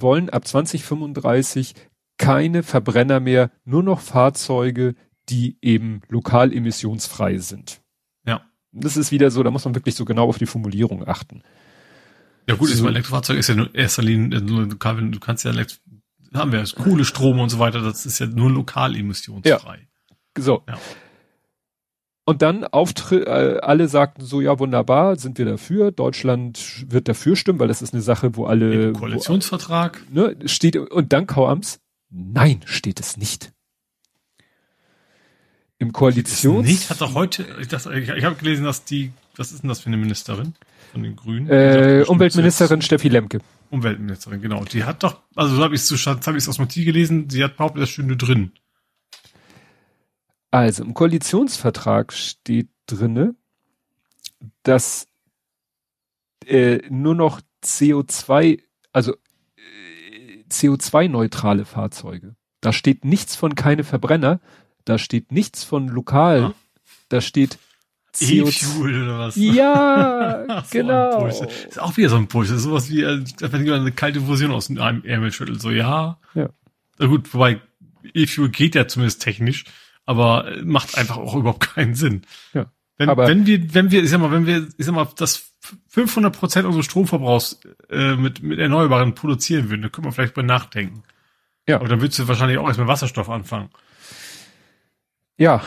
wollen 0.00 0.30
ab 0.30 0.46
2035 0.46 1.74
keine 2.18 2.62
Verbrenner 2.62 3.20
mehr, 3.20 3.50
nur 3.64 3.82
noch 3.82 4.00
Fahrzeuge, 4.00 4.94
die 5.28 5.56
eben 5.62 6.02
lokal 6.08 6.52
emissionsfrei 6.52 7.38
sind. 7.38 7.80
Ja. 8.26 8.42
Das 8.72 8.96
ist 8.96 9.10
wieder 9.10 9.30
so, 9.30 9.42
da 9.42 9.50
muss 9.50 9.64
man 9.64 9.74
wirklich 9.74 9.94
so 9.94 10.04
genau 10.04 10.28
auf 10.28 10.38
die 10.38 10.46
Formulierung 10.46 11.06
achten. 11.06 11.42
Ja 12.48 12.56
gut, 12.56 12.68
ist 12.68 12.78
So. 12.78 12.84
mein 12.84 12.94
Elektrofahrzeug 12.94 13.38
ist 13.38 13.48
ja 13.48 13.54
nur 13.54 13.74
erster 13.74 14.02
Linie 14.02 14.40
wenn 14.40 15.12
du 15.12 15.18
kannst 15.18 15.44
ja 15.44 15.50
Elektro 15.50 15.78
haben 16.34 16.52
wir 16.52 16.58
das 16.58 16.74
coole 16.74 17.04
Strom 17.04 17.38
und 17.38 17.48
so 17.48 17.58
weiter, 17.58 17.80
das 17.80 18.06
ist 18.06 18.18
ja 18.18 18.26
nur 18.26 18.50
lokal 18.50 18.96
emissionsfrei. 18.96 19.88
So. 20.36 20.62
Ja. 20.68 20.78
Und 22.26 22.42
dann 22.42 22.64
Auftritt, 22.64 23.26
äh, 23.26 23.58
alle 23.62 23.86
sagten 23.86 24.24
so, 24.24 24.40
ja 24.40 24.58
wunderbar, 24.58 25.16
sind 25.16 25.36
wir 25.38 25.44
dafür. 25.44 25.92
Deutschland 25.92 26.86
wird 26.88 27.06
dafür 27.06 27.36
stimmen, 27.36 27.58
weil 27.58 27.68
das 27.68 27.82
ist 27.82 27.92
eine 27.92 28.02
Sache, 28.02 28.34
wo 28.36 28.46
alle, 28.46 28.88
Im 28.88 28.94
Koalitionsvertrag. 28.94 30.02
wo, 30.10 30.20
ne, 30.20 30.36
steht, 30.46 30.76
und 30.76 31.12
dann 31.12 31.26
Kauams, 31.26 31.80
nein, 32.14 32.62
steht 32.64 33.00
es 33.00 33.16
nicht. 33.16 33.52
Im 35.78 35.92
Koalitions... 35.92 36.66
Nicht, 36.66 36.88
hat 36.88 37.00
doch 37.00 37.14
heute, 37.14 37.44
ich, 37.60 37.68
das- 37.68 37.86
ich, 37.86 38.08
ich 38.08 38.24
habe 38.24 38.36
gelesen, 38.36 38.64
dass 38.64 38.84
die, 38.84 39.12
was 39.36 39.52
ist 39.52 39.62
denn 39.62 39.68
das 39.68 39.80
für 39.80 39.88
eine 39.88 39.96
Ministerin 39.96 40.54
von 40.92 41.02
den 41.02 41.16
Grünen? 41.16 41.48
Äh, 41.50 42.04
Umweltministerin 42.06 42.78
jetzt- 42.78 42.86
Steffi 42.86 43.08
Lemke. 43.08 43.40
Umweltministerin, 43.70 44.40
genau. 44.40 44.60
Und 44.60 44.72
Die 44.72 44.84
hat 44.84 45.02
doch, 45.02 45.22
also 45.34 45.56
so 45.56 45.62
habe 45.62 45.74
ich 45.74 45.80
es 45.80 45.88
so 45.88 45.96
habe 45.96 46.20
ich 46.38 46.44
es 46.44 46.48
aus 46.48 46.58
Motiv 46.58 46.84
gelesen, 46.84 47.28
sie 47.28 47.42
hat 47.42 47.56
behauptet, 47.56 47.82
das 47.82 47.90
stünde 47.90 48.16
drin. 48.16 48.52
Also 50.52 50.84
im 50.84 50.94
Koalitionsvertrag 50.94 52.12
steht 52.12 52.68
drinne, 52.86 53.34
dass 54.62 55.08
äh, 56.46 56.78
nur 56.88 57.16
noch 57.16 57.40
CO2, 57.64 58.62
also 58.92 59.16
CO2-neutrale 60.50 61.64
Fahrzeuge. 61.64 62.34
Da 62.60 62.72
steht 62.72 63.04
nichts 63.04 63.36
von 63.36 63.54
keine 63.54 63.84
Verbrenner, 63.84 64.40
da 64.84 64.98
steht 64.98 65.32
nichts 65.32 65.64
von 65.64 65.88
lokal, 65.88 66.44
Ah. 66.44 66.54
da 67.08 67.20
steht 67.20 67.58
CO2. 68.14 68.48
E-Fuel 68.48 69.02
oder 69.04 69.18
was? 69.18 69.36
Ja, 69.36 70.44
So 70.64 70.78
genau. 70.78 71.26
Ist 71.26 71.80
auch 71.80 71.96
wieder 71.96 72.08
so 72.10 72.16
ein 72.16 72.28
Bullshit. 72.28 72.52
Das 72.52 72.58
ist 72.58 72.64
sowas 72.64 72.88
wie, 72.88 73.02
äh, 73.02 73.24
wenn 73.40 73.64
jemand 73.64 73.80
eine 73.82 73.92
kalte 73.92 74.20
Fusion 74.20 74.52
aus 74.52 74.70
einem 74.70 75.04
Ärmel 75.04 75.32
schüttelt. 75.32 75.60
So, 75.60 75.70
ja. 75.70 76.18
Ja. 76.34 76.48
Na 76.98 77.06
gut, 77.06 77.34
wobei 77.34 77.60
E-Fuel 78.14 78.50
geht 78.50 78.74
ja 78.76 78.86
zumindest 78.86 79.20
technisch, 79.22 79.64
aber 80.06 80.46
äh, 80.52 80.62
macht 80.62 80.96
einfach 80.96 81.16
auch 81.16 81.34
überhaupt 81.34 81.74
keinen 81.74 81.94
Sinn. 81.94 82.22
Ja. 82.52 82.66
Wenn, 82.96 83.08
Aber- 83.08 83.26
wenn 83.26 83.46
wir, 83.46 83.74
wenn 83.74 83.90
wir, 83.90 84.02
ich 84.04 84.10
sag 84.10 84.20
mal, 84.20 84.30
wenn 84.30 84.46
wir, 84.46 84.68
ich 84.78 84.86
sag 84.86 84.94
mal, 84.94 85.08
das 85.16 85.50
500 85.88 86.36
Prozent 86.36 86.66
unseres 86.66 86.84
Stromverbrauchs 86.86 87.58
äh, 87.90 88.14
mit, 88.16 88.42
mit 88.42 88.58
Erneuerbaren 88.58 89.14
produzieren 89.14 89.70
würden, 89.70 89.82
dann 89.82 89.90
können 89.92 90.06
wir 90.06 90.12
vielleicht 90.12 90.36
mal 90.36 90.42
nachdenken. 90.44 91.02
Ja. 91.68 91.76
Aber 91.76 91.88
dann 91.88 92.00
würdest 92.00 92.18
du 92.18 92.28
wahrscheinlich 92.28 92.58
auch 92.58 92.68
erst 92.68 92.78
mit 92.78 92.88
Wasserstoff 92.88 93.30
anfangen. 93.30 93.70
Ja. 95.38 95.62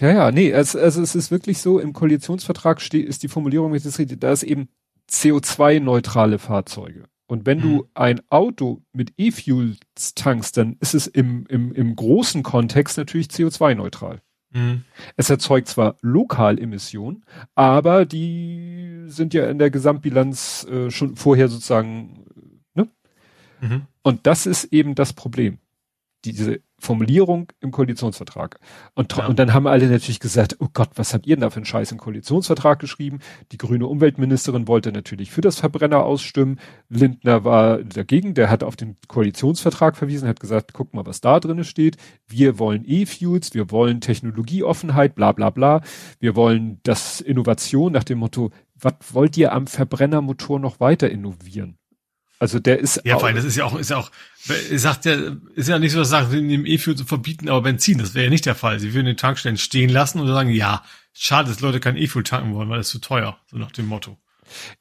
Ja, 0.00 0.10
ja, 0.12 0.30
nee, 0.30 0.50
es, 0.50 0.76
also 0.76 1.02
es 1.02 1.14
ist 1.14 1.30
wirklich 1.30 1.58
so, 1.58 1.78
im 1.80 1.92
Koalitionsvertrag 1.92 2.80
steht, 2.80 3.06
ist 3.08 3.22
die 3.22 3.28
Formulierung, 3.28 3.70
wenn 3.70 3.76
ich 3.78 3.82
das 3.82 3.98
richtig, 3.98 4.20
da 4.20 4.30
ist 4.30 4.42
eben 4.44 4.68
CO2-neutrale 5.10 6.38
Fahrzeuge. 6.38 7.04
Und 7.26 7.44
wenn 7.46 7.60
du 7.60 7.68
Mhm. 7.68 7.82
ein 7.94 8.20
Auto 8.30 8.82
mit 8.92 9.12
E-Fuels 9.18 9.78
tankst, 10.14 10.56
dann 10.56 10.76
ist 10.80 10.94
es 10.94 11.06
im, 11.06 11.46
im, 11.48 11.72
im 11.72 11.96
großen 11.96 12.42
Kontext 12.42 12.96
natürlich 12.96 13.26
CO2-neutral. 13.28 14.20
Mhm. 14.50 14.84
Es 15.16 15.30
erzeugt 15.30 15.68
zwar 15.68 15.96
lokal 16.00 16.58
Emissionen, 16.58 17.24
aber 17.54 18.06
die 18.06 19.04
sind 19.06 19.34
ja 19.34 19.48
in 19.48 19.58
der 19.58 19.70
Gesamtbilanz 19.70 20.66
äh, 20.70 20.90
schon 20.90 21.16
vorher 21.16 21.48
sozusagen, 21.48 22.24
ne? 22.74 22.88
Mhm. 23.60 23.86
Und 24.02 24.26
das 24.26 24.46
ist 24.46 24.64
eben 24.72 24.94
das 24.94 25.12
Problem. 25.12 25.58
Diese 26.24 26.60
Formulierung 26.78 27.52
im 27.60 27.70
Koalitionsvertrag. 27.70 28.60
Und, 28.94 29.16
Ja. 29.16 29.26
und 29.26 29.38
dann 29.38 29.52
haben 29.52 29.66
alle 29.66 29.88
natürlich 29.88 30.20
gesagt, 30.20 30.56
oh 30.60 30.68
Gott, 30.72 30.90
was 30.94 31.12
habt 31.12 31.26
ihr 31.26 31.36
denn 31.36 31.42
da 31.42 31.50
für 31.50 31.56
einen 31.56 31.64
Scheiß 31.64 31.92
im 31.92 31.98
Koalitionsvertrag 31.98 32.78
geschrieben? 32.78 33.18
Die 33.52 33.58
grüne 33.58 33.86
Umweltministerin 33.86 34.68
wollte 34.68 34.92
natürlich 34.92 35.30
für 35.30 35.40
das 35.40 35.58
Verbrenner 35.58 36.04
ausstimmen. 36.04 36.58
Lindner 36.88 37.44
war 37.44 37.78
dagegen, 37.82 38.34
der 38.34 38.50
hat 38.50 38.62
auf 38.62 38.76
den 38.76 38.96
Koalitionsvertrag 39.08 39.96
verwiesen, 39.96 40.28
hat 40.28 40.40
gesagt, 40.40 40.72
guck 40.72 40.94
mal, 40.94 41.04
was 41.04 41.20
da 41.20 41.40
drin 41.40 41.64
steht. 41.64 41.96
Wir 42.26 42.58
wollen 42.58 42.84
E-Fuels, 42.86 43.54
wir 43.54 43.70
wollen 43.70 44.00
Technologieoffenheit, 44.00 45.14
bla 45.14 45.32
bla 45.32 45.50
bla. 45.50 45.82
Wir 46.20 46.36
wollen 46.36 46.78
das 46.84 47.20
Innovation 47.20 47.92
nach 47.92 48.04
dem 48.04 48.18
Motto, 48.18 48.50
was 48.80 48.94
wollt 49.12 49.36
ihr 49.36 49.52
am 49.52 49.66
Verbrennermotor 49.66 50.60
noch 50.60 50.78
weiter 50.78 51.10
innovieren? 51.10 51.76
Also 52.40 52.60
der 52.60 52.78
ist 52.78 53.00
Ja, 53.04 53.16
auch- 53.16 53.20
vor 53.20 53.26
allem, 53.28 53.36
das 53.36 53.44
ist 53.44 53.56
ja 53.56 53.64
auch, 53.64 53.76
ist 53.78 53.90
ja 53.90 53.96
auch, 53.96 54.10
sagt 54.76 55.04
ja, 55.06 55.16
ist 55.56 55.68
ja 55.68 55.78
nicht 55.78 55.92
so, 55.92 55.98
dass 55.98 56.08
sagt, 56.10 56.32
nehmen 56.32 56.66
E-Fuel 56.66 56.96
zu 56.96 57.04
verbieten, 57.04 57.48
aber 57.48 57.62
Benzin, 57.62 57.98
das 57.98 58.14
wäre 58.14 58.24
ja 58.26 58.30
nicht 58.30 58.46
der 58.46 58.54
Fall. 58.54 58.78
Sie 58.78 58.94
würden 58.94 59.06
den 59.06 59.16
Tankstellen 59.16 59.58
stehen 59.58 59.90
lassen 59.90 60.20
und 60.20 60.28
sagen, 60.28 60.50
ja, 60.50 60.82
schade, 61.12 61.48
dass 61.48 61.60
Leute 61.60 61.80
kein 61.80 61.96
E-Fuel 61.96 62.22
tanken 62.22 62.54
wollen, 62.54 62.68
weil 62.68 62.78
das 62.78 62.88
zu 62.90 63.00
teuer, 63.00 63.38
so 63.50 63.56
nach 63.58 63.72
dem 63.72 63.86
Motto. 63.86 64.16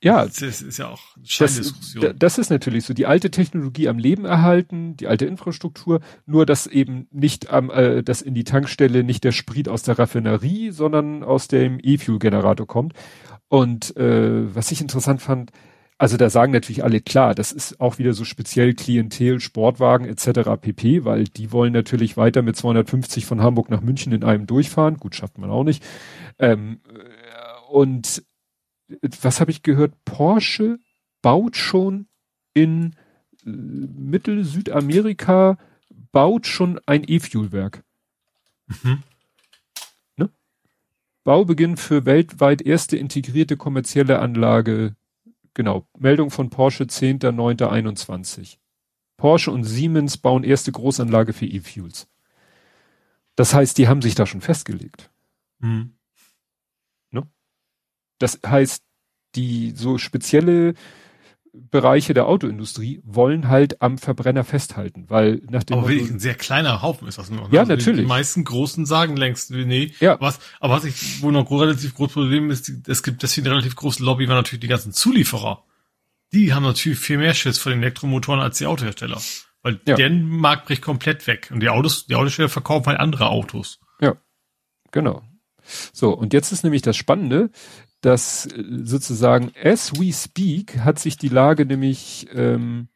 ja, 0.01 0.23
Das 0.25 0.41
ist, 0.43 0.61
ist 0.61 0.77
ja 0.77 0.87
auch 0.87 1.01
eine 1.15 1.23
das, 1.23 1.31
Scheindiskussion. 1.33 2.01
da- 2.03 2.13
das 2.13 2.37
ist 2.37 2.49
natürlich 2.51 2.85
so. 2.85 2.93
Die 2.93 3.07
alte 3.07 3.31
Technologie 3.31 3.89
am 3.89 3.97
Leben 3.97 4.23
erhalten, 4.25 4.95
die 4.95 5.07
alte 5.07 5.25
Infrastruktur, 5.25 5.99
nur 6.27 6.45
dass 6.45 6.67
eben 6.67 7.07
nicht 7.11 7.49
am, 7.49 7.69
äh, 7.71 8.03
dass 8.03 8.21
in 8.21 8.35
die 8.35 8.43
Tankstelle 8.45 9.03
nicht 9.03 9.23
der 9.23 9.31
Sprit 9.33 9.67
aus 9.67 9.81
der 9.81 9.97
Raffinerie, 9.99 10.69
sondern 10.71 11.23
aus 11.23 11.47
dem 11.47 11.79
E-Fuel-Generator 11.81 12.67
kommt. 12.67 12.93
Und 13.49 13.97
äh, 13.97 14.53
was 14.55 14.71
ich 14.71 14.79
interessant 14.79 15.21
fand, 15.21 15.51
also 15.97 16.17
da 16.17 16.29
sagen 16.29 16.51
natürlich 16.51 16.83
alle 16.83 17.01
klar, 17.01 17.33
das 17.33 17.51
ist 17.51 17.79
auch 17.79 17.97
wieder 17.97 18.13
so 18.13 18.23
speziell 18.23 18.73
Klientel, 18.73 19.39
Sportwagen 19.39 20.05
etc. 20.05 20.61
pp, 20.61 21.05
weil 21.05 21.23
die 21.23 21.51
wollen 21.51 21.73
natürlich 21.73 22.17
weiter 22.17 22.41
mit 22.41 22.55
250 22.55 23.25
von 23.25 23.41
Hamburg 23.41 23.69
nach 23.69 23.81
München 23.81 24.13
in 24.13 24.23
einem 24.23 24.45
durchfahren. 24.45 24.97
Gut, 24.97 25.15
schafft 25.15 25.37
man 25.37 25.49
auch 25.49 25.63
nicht. 25.63 25.83
Ähm, 26.39 26.81
äh, 26.87 27.71
und 27.71 28.23
was 29.21 29.41
habe 29.41 29.51
ich 29.51 29.63
gehört? 29.63 29.93
Porsche 30.05 30.79
baut 31.21 31.57
schon 31.57 32.07
in 32.53 32.95
äh, 33.45 33.49
Mittel-Südamerika, 33.49 35.57
baut 36.11 36.47
schon 36.47 36.79
ein 36.85 37.03
E-Fuel-Werk. 37.07 37.83
Mhm. 38.67 39.03
Baubeginn 41.27 41.75
für 41.75 42.05
weltweit 42.05 42.61
erste 42.61 42.95
integrierte 42.95 43.57
kommerzielle 43.57 44.19
Anlage. 44.19 44.95
Genau. 45.57 45.87
Meldung 45.97 46.29
von 46.29 46.51
Porsche 46.51 46.83
10.09.21. 46.83 48.57
Porsche 49.17 49.49
und 49.49 49.63
Siemens 49.63 50.19
bauen 50.19 50.43
erste 50.43 50.71
Großanlage 50.71 51.33
für 51.33 51.47
E-Fuels. 51.47 52.07
Das 53.35 53.55
heißt, 53.55 53.75
die 53.79 53.87
haben 53.87 54.03
sich 54.03 54.13
da 54.13 54.27
schon 54.27 54.41
festgelegt. 54.41 55.09
Mhm. 55.57 55.97
Das 58.19 58.39
heißt, 58.45 58.83
die 59.33 59.71
so 59.71 59.97
spezielle 59.97 60.75
Bereiche 61.69 62.13
der 62.13 62.27
Autoindustrie 62.27 63.01
wollen 63.03 63.47
halt 63.49 63.81
am 63.81 63.97
Verbrenner 63.97 64.43
festhalten, 64.43 65.05
weil 65.09 65.41
nach 65.49 65.63
dem 65.63 65.79
Aber 65.79 65.89
wirklich 65.89 66.09
ein 66.11 66.19
sehr 66.19 66.35
kleiner 66.35 66.81
Haufen 66.81 67.07
ist 67.07 67.17
das 67.17 67.29
nur. 67.29 67.47
ne? 67.47 67.53
Ja, 67.53 67.61
Also 67.61 67.73
natürlich. 67.73 68.01
Die 68.01 68.07
meisten 68.07 68.43
Großen 68.43 68.85
sagen 68.85 69.15
längst, 69.17 69.51
nee. 69.51 69.93
Ja. 69.99 70.17
Was, 70.21 70.39
aber 70.59 70.75
was 70.75 70.85
ich, 70.85 71.21
wo 71.21 71.31
noch 71.31 71.49
relativ 71.51 71.95
großes 71.95 72.13
Problem 72.13 72.49
ist, 72.51 72.71
es 72.87 73.03
gibt 73.03 73.23
deswegen 73.23 73.47
eine 73.47 73.55
relativ 73.55 73.75
große 73.75 74.03
Lobby, 74.03 74.27
war 74.27 74.35
natürlich 74.35 74.61
die 74.61 74.67
ganzen 74.67 74.93
Zulieferer. 74.93 75.63
Die 76.33 76.53
haben 76.53 76.63
natürlich 76.63 76.99
viel 76.99 77.17
mehr 77.17 77.33
Schiss 77.33 77.57
vor 77.57 77.71
den 77.71 77.81
Elektromotoren 77.81 78.39
als 78.41 78.57
die 78.57 78.65
Autohersteller. 78.65 79.21
Weil 79.63 79.79
Ja. 79.87 79.95
deren 79.95 80.27
Markt 80.27 80.65
bricht 80.65 80.81
komplett 80.81 81.25
weg. 81.27 81.49
Und 81.53 81.61
die 81.61 81.69
Autos, 81.69 82.05
die 82.05 82.15
Autohersteller 82.15 82.49
verkaufen 82.49 82.87
halt 82.87 82.99
andere 82.99 83.29
Autos. 83.29 83.79
Genau. 84.91 85.21
So, 85.91 86.13
und 86.13 86.31
jetzt 86.31 86.53
ist 86.53 86.63
nämlich 86.63 86.81
das 86.81 86.95
Spannende, 86.95 87.49
dass 88.07 88.45
äh, 88.45 88.63
sozusagen 88.83 89.51
as 89.61 89.99
we 89.99 90.13
speak 90.13 90.79
hat 90.79 90.97
sich 90.97 91.17
die 91.17 91.27
Lage 91.27 91.65
nämlich 91.65 92.27
ähm, 92.33 92.87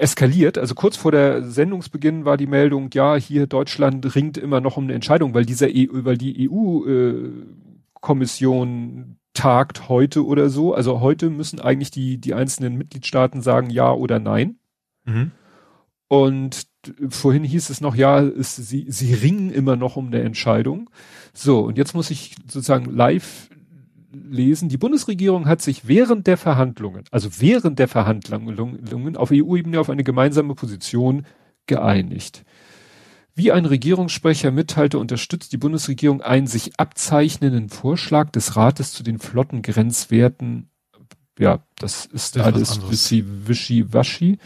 eskaliert. 0.00 0.58
Also 0.58 0.74
kurz 0.74 0.96
vor 0.96 1.12
der 1.12 1.44
Sendungsbeginn 1.44 2.24
war 2.24 2.36
die 2.36 2.48
Meldung, 2.48 2.90
ja, 2.92 3.14
hier 3.14 3.46
Deutschland 3.46 4.16
ringt 4.16 4.36
immer 4.36 4.60
noch 4.60 4.76
um 4.76 4.82
eine 4.84 4.94
Entscheidung, 4.94 5.32
weil 5.32 5.44
dieser 5.44 5.68
EU, 5.68 6.04
weil 6.04 6.18
die 6.18 6.50
EU-Kommission 6.50 9.18
tagt 9.32 9.88
heute 9.88 10.26
oder 10.26 10.48
so. 10.48 10.74
Also 10.74 11.00
heute 11.00 11.30
müssen 11.30 11.60
eigentlich 11.60 11.92
die, 11.92 12.18
die 12.18 12.34
einzelnen 12.34 12.76
Mitgliedstaaten 12.76 13.42
sagen 13.42 13.70
ja 13.70 13.92
oder 13.92 14.18
nein. 14.18 14.58
Mhm. 15.04 15.30
Und 16.08 16.66
vorhin 17.10 17.44
hieß 17.44 17.70
es 17.70 17.80
noch, 17.80 17.94
ja, 17.94 18.22
es, 18.22 18.56
sie, 18.56 18.86
sie 18.88 19.14
ringen 19.14 19.50
immer 19.50 19.76
noch 19.76 19.96
um 19.96 20.06
eine 20.06 20.22
Entscheidung. 20.22 20.90
So, 21.36 21.60
und 21.60 21.76
jetzt 21.76 21.94
muss 21.94 22.10
ich 22.10 22.34
sozusagen 22.46 22.86
live 22.86 23.50
lesen, 24.10 24.70
die 24.70 24.78
Bundesregierung 24.78 25.46
hat 25.46 25.60
sich 25.60 25.86
während 25.86 26.26
der 26.26 26.38
Verhandlungen, 26.38 27.04
also 27.10 27.28
während 27.38 27.78
der 27.78 27.88
Verhandlungen 27.88 29.16
auf 29.16 29.30
EU-Ebene 29.30 29.78
auf 29.78 29.90
eine 29.90 30.02
gemeinsame 30.02 30.54
Position 30.54 31.26
geeinigt. 31.66 32.44
Wie 33.34 33.52
ein 33.52 33.66
Regierungssprecher 33.66 34.50
mitteilte, 34.50 34.98
unterstützt 34.98 35.52
die 35.52 35.58
Bundesregierung 35.58 36.22
einen 36.22 36.46
sich 36.46 36.80
abzeichnenden 36.80 37.68
Vorschlag 37.68 38.30
des 38.30 38.56
Rates 38.56 38.92
zu 38.92 39.02
den 39.02 39.18
Flottengrenzwerten. 39.18 40.70
Ja, 41.38 41.62
das 41.78 42.06
ist 42.06 42.36
das 42.36 42.46
alles 42.46 42.80
wischi-waschi. 42.80 44.38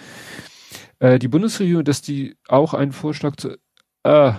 Äh, 0.99 1.20
die 1.20 1.28
Bundesregierung, 1.28 1.84
dass 1.84 2.03
die 2.03 2.36
auch 2.49 2.74
einen 2.74 2.91
Vorschlag 2.91 3.36
zu, 3.36 3.57
äh, 4.03 4.32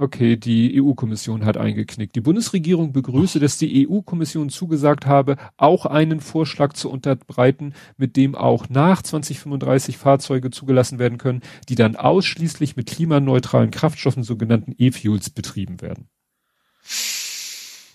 Okay, 0.00 0.36
die 0.36 0.80
EU-Kommission 0.80 1.44
hat 1.44 1.56
eingeknickt. 1.56 2.14
Die 2.14 2.20
Bundesregierung 2.20 2.92
begrüße, 2.92 3.40
dass 3.40 3.58
die 3.58 3.88
EU-Kommission 3.88 4.48
zugesagt 4.48 5.06
habe, 5.06 5.36
auch 5.56 5.86
einen 5.86 6.20
Vorschlag 6.20 6.74
zu 6.74 6.88
unterbreiten, 6.88 7.74
mit 7.96 8.16
dem 8.16 8.36
auch 8.36 8.68
nach 8.68 9.02
2035 9.02 9.98
Fahrzeuge 9.98 10.52
zugelassen 10.52 11.00
werden 11.00 11.18
können, 11.18 11.42
die 11.68 11.74
dann 11.74 11.96
ausschließlich 11.96 12.76
mit 12.76 12.86
klimaneutralen 12.86 13.72
Kraftstoffen, 13.72 14.22
sogenannten 14.22 14.72
E-Fuels, 14.78 15.30
betrieben 15.30 15.80
werden. 15.80 16.08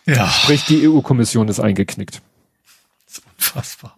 Ja. 0.05 0.27
Sprich, 0.27 0.65
die 0.65 0.85
EU-Kommission 0.85 1.47
ist 1.47 1.61
eingeknickt. 1.61 2.21
Das 3.05 3.19
ist 3.19 3.23
unfassbar. 3.37 3.97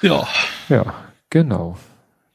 Ja. 0.00 0.26
Ja, 0.70 0.94
genau. 1.28 1.76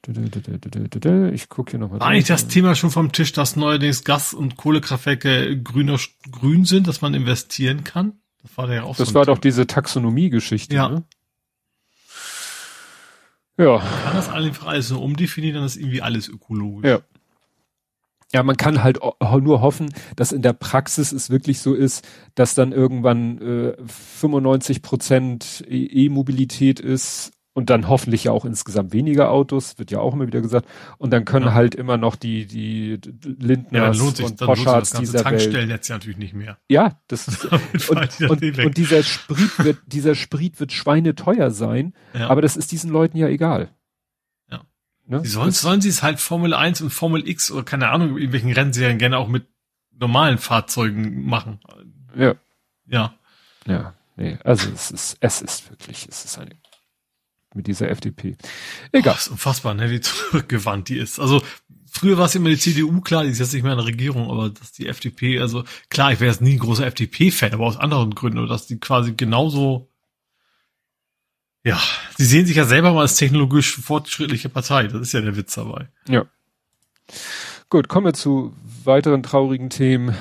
Ich 0.08 1.50
gucke 1.50 1.72
hier 1.72 1.80
nochmal. 1.80 2.00
War 2.00 2.08
eigentlich 2.08 2.26
das 2.28 2.48
Thema 2.48 2.76
schon 2.76 2.92
vom 2.92 3.12
Tisch, 3.12 3.34
dass 3.34 3.56
neuerdings 3.56 4.04
Gas- 4.04 4.34
und 4.34 4.56
Kohlekraftwerke 4.56 5.62
grüner, 5.62 5.98
grün 6.32 6.66
sind, 6.66 6.88
dass 6.88 7.02
man 7.02 7.14
investieren 7.14 7.84
kann? 7.84 8.14
Das 8.42 8.58
war 8.58 8.72
ja 8.72 8.84
auch 8.84 8.96
Das 8.96 9.10
so 9.10 9.14
war 9.16 9.26
Thema. 9.26 9.36
doch 9.36 9.42
diese 9.42 9.66
Taxonomie-Geschichte. 9.66 10.76
Ja. 10.76 10.90
Ne? 10.90 11.04
Ja. 13.58 13.78
Man 13.80 14.04
kann 14.04 14.16
das 14.16 14.30
einfach 14.30 14.68
alles 14.68 14.90
so 14.90 15.02
umdefinieren, 15.02 15.56
dann 15.56 15.66
ist 15.66 15.78
irgendwie 15.78 16.02
alles 16.02 16.28
ökologisch. 16.28 16.90
Ja. 16.90 17.00
Ja, 18.34 18.44
man 18.44 18.58
kann 18.58 18.84
halt 18.84 19.00
nur 19.22 19.62
hoffen, 19.62 19.94
dass 20.18 20.34
in 20.34 20.42
der 20.42 20.52
Praxis 20.52 21.14
es 21.14 21.30
wirklich 21.30 21.60
so 21.60 21.74
ist, 21.74 22.06
dass 22.34 22.54
dann 22.54 22.74
irgendwann 22.74 23.42
äh, 23.42 23.78
95 23.88 24.82
Prozent 24.82 25.64
E-Mobilität 25.70 26.80
ist 26.82 27.32
und 27.56 27.70
dann 27.70 27.88
hoffentlich 27.88 28.26
ja 28.26 28.34
auch 28.34 28.44
insgesamt 28.44 28.92
weniger 28.92 29.32
Autos, 29.32 29.80
wird 29.80 29.90
ja 29.90 30.00
auch 30.00 30.14
immer 30.14 30.28
wieder 30.28 30.42
gesagt. 30.42 30.68
Und 30.98 31.12
dann 31.12 31.24
können 31.24 31.48
ja. 31.48 31.54
halt 31.54 31.74
immer 31.74 31.96
noch 31.96 32.18
die, 32.18 32.46
die 32.46 33.00
Lindners 33.24 33.98
ja, 33.98 34.04
lohnt 34.04 34.18
sich, 34.18 34.26
und 34.26 34.38
Poschards 34.38 34.92
dieser 34.92 35.24
Tankstellen 35.24 35.70
jetzt 35.70 35.88
ja 35.88 35.96
natürlich 35.96 36.18
nicht 36.18 36.34
mehr. 36.34 36.58
Ja, 36.68 37.00
das 37.08 37.28
ist, 37.74 37.90
und, 37.90 38.30
und, 38.30 38.60
und, 38.60 38.78
dieser 38.78 39.04
Sprit 39.04 39.58
wird, 39.58 39.78
dieser 39.88 40.16
Sprit 40.16 40.60
wird 40.60 40.74
schweineteuer 40.74 41.50
sein, 41.50 41.94
ja. 42.14 42.28
aber 42.28 42.42
das 42.42 42.58
ist 42.58 42.74
diesen 42.74 42.92
Leuten 42.92 43.18
ja 43.18 43.30
egal. 43.30 43.70
Ja. 44.52 44.66
Ne? 45.08 45.22
Sie 45.22 45.30
sollen, 45.30 45.52
sollen 45.52 45.80
sie 45.80 45.90
es 45.90 46.04
halt 46.04 46.20
Formel 46.20 46.54
1 46.54 46.82
und 46.82 46.90
Formel 46.90 47.26
X 47.26 47.52
oder 47.52 47.64
keine 47.64 47.88
Ahnung, 47.88 48.18
in 48.18 48.34
welchen 48.34 48.52
Rennserien 48.52 48.98
gerne 48.98 49.18
auch 49.18 49.30
mit 49.30 49.48
normalen 49.98 50.40
Fahrzeugen 50.40 51.26
machen. 51.26 51.62
Ja. 52.18 52.36
Ja. 52.86 53.14
Ja. 53.66 53.94
Nee, 54.18 54.38
also 54.44 54.70
es 54.72 54.92
ist, 54.92 55.18
es 55.20 55.42
ist 55.42 55.70
wirklich, 55.70 56.08
es 56.10 56.26
ist 56.26 56.38
eine 56.38 56.56
mit 57.56 57.68
dieser 57.68 57.90
FDP. 57.90 58.38
Egal. 58.92 59.14
Oh, 59.14 59.18
ist 59.18 59.28
unfassbar, 59.30 59.74
ne, 59.74 59.90
wie 59.90 60.00
zurückgewandt 60.02 60.90
die 60.90 60.98
ist. 60.98 61.20
Also 61.20 61.42
früher 61.90 62.18
war 62.18 62.26
es 62.26 62.36
immer 62.36 62.50
die 62.50 62.58
CDU, 62.58 63.02
klar, 63.02 63.24
die 63.24 63.30
ist 63.30 63.40
jetzt 63.40 63.54
nicht 63.54 63.64
mehr 63.64 63.74
in 63.74 63.78
der 63.78 63.88
Regierung, 63.88 64.30
aber 64.30 64.50
dass 64.50 64.72
die 64.72 64.88
FDP, 64.88 65.40
also 65.40 65.64
klar, 65.90 66.12
ich 66.12 66.20
wäre 66.20 66.32
jetzt 66.32 66.42
nie 66.42 66.54
ein 66.54 66.60
großer 66.60 66.86
FDP-Fan, 66.86 67.54
aber 67.54 67.66
aus 67.66 67.78
anderen 67.78 68.14
Gründen, 68.14 68.40
oder 68.40 68.50
dass 68.50 68.68
die 68.68 68.80
quasi 68.80 69.14
genauso 69.14 69.90
ja, 71.66 71.82
sie 72.16 72.26
sehen 72.26 72.46
sich 72.46 72.58
ja 72.58 72.66
selber 72.66 72.94
mal 72.94 73.02
als 73.02 73.16
technologisch 73.16 73.76
fortschrittliche 73.76 74.50
Partei. 74.50 74.84
Das 74.84 75.02
ist 75.02 75.14
ja 75.14 75.22
der 75.22 75.36
Witz 75.36 75.56
dabei. 75.56 75.90
Ja. 76.08 76.28
Gut, 77.70 77.88
kommen 77.88 78.06
wir 78.06 78.14
zu 78.14 78.54
weiteren 78.84 79.24
traurigen 79.24 79.72
Themen 79.72 80.16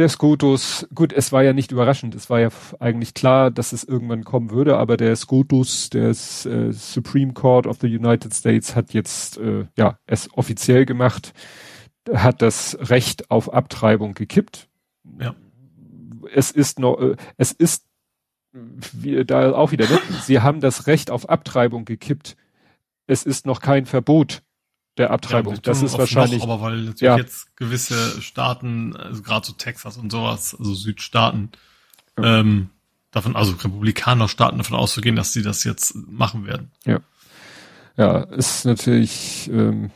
der 0.00 0.08
Scotus, 0.08 0.88
gut, 0.94 1.12
es 1.12 1.30
war 1.30 1.42
ja 1.42 1.52
nicht 1.52 1.72
überraschend, 1.72 2.14
es 2.14 2.30
war 2.30 2.40
ja 2.40 2.48
eigentlich 2.80 3.12
klar, 3.12 3.50
dass 3.50 3.72
es 3.72 3.84
irgendwann 3.84 4.24
kommen 4.24 4.50
würde, 4.50 4.78
aber 4.78 4.96
der 4.96 5.14
Scotus, 5.14 5.90
der 5.90 6.08
äh, 6.08 6.14
Supreme 6.14 7.34
Court 7.34 7.66
of 7.66 7.78
the 7.80 7.86
United 7.86 8.34
States 8.34 8.74
hat 8.74 8.94
jetzt 8.94 9.36
äh, 9.38 9.66
ja 9.76 9.98
es 10.06 10.32
offiziell 10.32 10.86
gemacht, 10.86 11.34
hat 12.10 12.40
das 12.40 12.78
Recht 12.80 13.30
auf 13.30 13.52
Abtreibung 13.52 14.14
gekippt. 14.14 14.68
Ja. 15.20 15.34
Es 16.32 16.50
ist 16.50 16.78
noch, 16.78 16.98
äh, 16.98 17.16
es 17.36 17.52
ist 17.52 17.84
wie, 18.52 19.24
da 19.26 19.52
auch 19.52 19.70
wieder, 19.70 19.86
ne? 19.86 20.00
sie 20.22 20.40
haben 20.40 20.60
das 20.60 20.86
Recht 20.86 21.10
auf 21.10 21.28
Abtreibung 21.28 21.84
gekippt. 21.84 22.36
Es 23.06 23.24
ist 23.24 23.44
noch 23.44 23.60
kein 23.60 23.84
Verbot 23.84 24.42
der 24.98 25.10
Abtreibung. 25.10 25.54
Ja, 25.54 25.60
das 25.62 25.82
ist 25.82 25.96
wahrscheinlich. 25.96 26.40
Noch, 26.40 26.50
aber 26.50 26.62
weil 26.62 26.76
natürlich 26.78 27.00
ja. 27.00 27.16
jetzt 27.16 27.56
gewisse 27.56 28.20
Staaten, 28.20 28.96
also 28.96 29.22
gerade 29.22 29.46
so 29.46 29.52
Texas 29.52 29.96
und 29.96 30.10
sowas, 30.10 30.54
also 30.58 30.74
Südstaaten, 30.74 31.50
ja. 32.18 32.40
ähm, 32.40 32.70
davon, 33.10 33.36
also 33.36 33.52
Republikanerstaaten 33.52 34.58
davon 34.58 34.76
auszugehen, 34.76 35.16
dass 35.16 35.32
sie 35.32 35.42
das 35.42 35.64
jetzt 35.64 35.94
machen 35.94 36.46
werden. 36.46 36.70
Ja. 36.84 37.00
Ja, 37.96 38.20
ist 38.20 38.64
natürlich 38.64 39.50
ähm, 39.52 39.90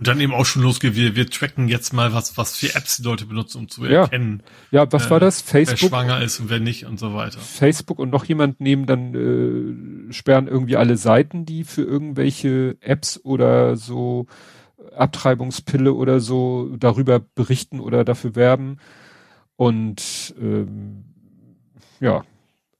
und 0.00 0.06
dann 0.06 0.18
eben 0.18 0.32
auch 0.32 0.46
schon 0.46 0.62
losgeht, 0.62 0.96
wir, 0.96 1.14
wir 1.14 1.28
tracken 1.28 1.68
jetzt 1.68 1.92
mal, 1.92 2.14
was, 2.14 2.38
was 2.38 2.56
für 2.56 2.74
Apps 2.74 2.96
die 2.96 3.02
Leute 3.02 3.26
benutzen, 3.26 3.58
um 3.58 3.68
zu 3.68 3.84
erkennen. 3.84 4.42
Ja, 4.70 4.84
ja 4.84 4.92
was 4.92 5.08
äh, 5.08 5.10
war 5.10 5.20
das? 5.20 5.42
Facebook. 5.42 5.78
Wer 5.78 5.88
schwanger 5.88 6.22
ist 6.22 6.40
und 6.40 6.48
wer 6.48 6.58
nicht 6.58 6.86
und 6.86 6.98
so 6.98 7.12
weiter. 7.12 7.38
Facebook 7.38 7.98
und 7.98 8.08
noch 8.08 8.24
jemand 8.24 8.62
nehmen 8.62 8.86
dann, 8.86 10.08
äh, 10.08 10.10
sperren 10.14 10.48
irgendwie 10.48 10.76
alle 10.76 10.96
Seiten, 10.96 11.44
die 11.44 11.64
für 11.64 11.82
irgendwelche 11.82 12.78
Apps 12.80 13.20
oder 13.22 13.76
so 13.76 14.26
Abtreibungspille 14.96 15.92
oder 15.92 16.20
so 16.20 16.74
darüber 16.78 17.20
berichten 17.20 17.78
oder 17.78 18.02
dafür 18.02 18.34
werben. 18.34 18.78
Und 19.56 20.34
ähm, 20.40 21.04
ja, 22.00 22.24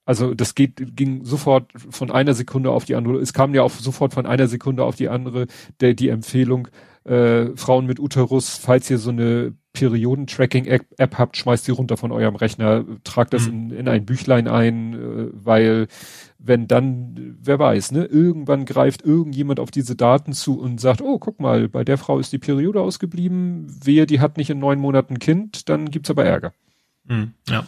also 0.07 0.33
das 0.33 0.55
geht, 0.55 0.97
ging 0.97 1.27
sofort 1.27 1.71
von 1.91 2.11
einer 2.11 2.33
Sekunde 2.33 2.71
auf 2.71 2.87
die 2.87 2.95
andere. 2.95 3.18
Es 3.18 3.35
kam 3.35 3.55
ja 3.55 3.62
auch 3.62 3.73
sofort 3.73 4.14
von 4.14 4.25
einer 4.25 4.49
Sekunde 4.49 4.85
auf 4.85 4.97
die 4.97 5.11
andere 5.11 5.49
der, 5.81 5.93
die 5.93 6.09
Empfehlung, 6.09 6.68
äh, 7.05 7.57
Frauen 7.57 7.87
mit 7.87 7.99
Uterus, 7.99 8.57
falls 8.57 8.91
ihr 8.91 8.99
so 8.99 9.11
eine 9.11 9.55
Periodentracking-App 9.73 11.19
habt, 11.19 11.37
schmeißt 11.37 11.67
die 11.67 11.71
runter 11.71 11.97
von 11.97 12.11
eurem 12.13 12.37
Rechner, 12.37 12.85
tragt 13.05 13.33
das 13.33 13.47
mhm. 13.47 13.53
in, 13.53 13.71
in 13.71 13.89
ein 13.89 14.05
Büchlein 14.05 14.49
ein, 14.49 14.95
äh, 14.95 15.29
weil 15.33 15.87
wenn 16.39 16.67
dann, 16.67 17.37
wer 17.41 17.59
weiß, 17.59 17.93
ne, 17.93 18.05
irgendwann 18.05 18.65
greift 18.65 19.03
irgendjemand 19.03 19.61
auf 19.61 19.71
diese 19.71 19.95
Daten 19.95 20.33
zu 20.33 20.59
und 20.59 20.81
sagt, 20.81 21.03
oh, 21.03 21.19
guck 21.19 21.39
mal, 21.39 21.69
bei 21.69 21.85
der 21.85 21.99
Frau 21.99 22.19
ist 22.19 22.33
die 22.33 22.39
Periode 22.39 22.81
ausgeblieben, 22.81 23.67
wehe, 23.85 24.07
die 24.07 24.21
hat 24.21 24.37
nicht 24.37 24.51
in 24.51 24.59
neun 24.59 24.81
Monaten 24.81 25.19
Kind, 25.19 25.69
dann 25.69 25.91
gibt's 25.91 26.11
aber 26.11 26.25
Ärger. 26.25 26.53
Mhm, 27.05 27.35
ja. 27.49 27.67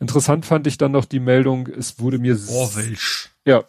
Interessant 0.00 0.46
fand 0.46 0.66
ich 0.66 0.78
dann 0.78 0.92
noch 0.92 1.04
die 1.04 1.20
Meldung, 1.20 1.66
es 1.66 2.00
wurde 2.00 2.18
mir... 2.18 2.38
Orwellsch. 2.48 3.30
Ja, 3.44 3.64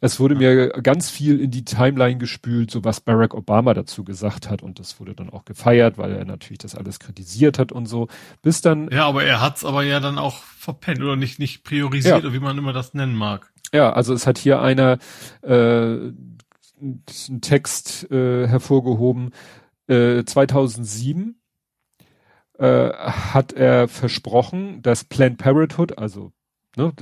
es 0.00 0.20
wurde 0.20 0.34
mir 0.34 0.68
ganz 0.68 1.10
viel 1.10 1.40
in 1.40 1.50
die 1.50 1.64
Timeline 1.64 2.18
gespült, 2.18 2.70
so 2.70 2.84
was 2.84 3.00
Barack 3.00 3.34
Obama 3.34 3.74
dazu 3.74 4.04
gesagt 4.04 4.48
hat 4.48 4.62
und 4.62 4.78
das 4.78 5.00
wurde 5.00 5.14
dann 5.14 5.30
auch 5.30 5.44
gefeiert, 5.44 5.98
weil 5.98 6.12
er 6.12 6.24
natürlich 6.24 6.58
das 6.58 6.74
alles 6.74 6.98
kritisiert 6.98 7.58
hat 7.58 7.72
und 7.72 7.86
so. 7.86 8.08
Bis 8.42 8.60
dann. 8.60 8.88
Ja, 8.90 9.06
aber 9.06 9.24
er 9.24 9.40
hat's 9.40 9.64
aber 9.64 9.82
ja 9.82 10.00
dann 10.00 10.18
auch 10.18 10.36
verpennt 10.36 11.00
oder 11.00 11.16
nicht 11.16 11.38
nicht 11.38 11.64
priorisiert 11.64 12.14
ja. 12.14 12.18
oder 12.18 12.32
wie 12.32 12.40
man 12.40 12.56
immer 12.58 12.72
das 12.72 12.94
nennen 12.94 13.16
mag. 13.16 13.52
Ja, 13.72 13.92
also 13.92 14.14
es 14.14 14.26
hat 14.26 14.38
hier 14.38 14.60
einer 14.60 14.98
äh, 15.42 15.50
einen 16.80 17.40
Text 17.40 18.10
äh, 18.10 18.46
hervorgehoben. 18.46 19.32
Äh, 19.88 20.24
2007 20.24 21.40
äh, 22.58 22.90
hat 22.92 23.52
er 23.52 23.88
versprochen, 23.88 24.82
dass 24.82 25.04
Planned 25.04 25.38
Parenthood, 25.38 25.98
also 25.98 26.32
Ne? 26.76 26.92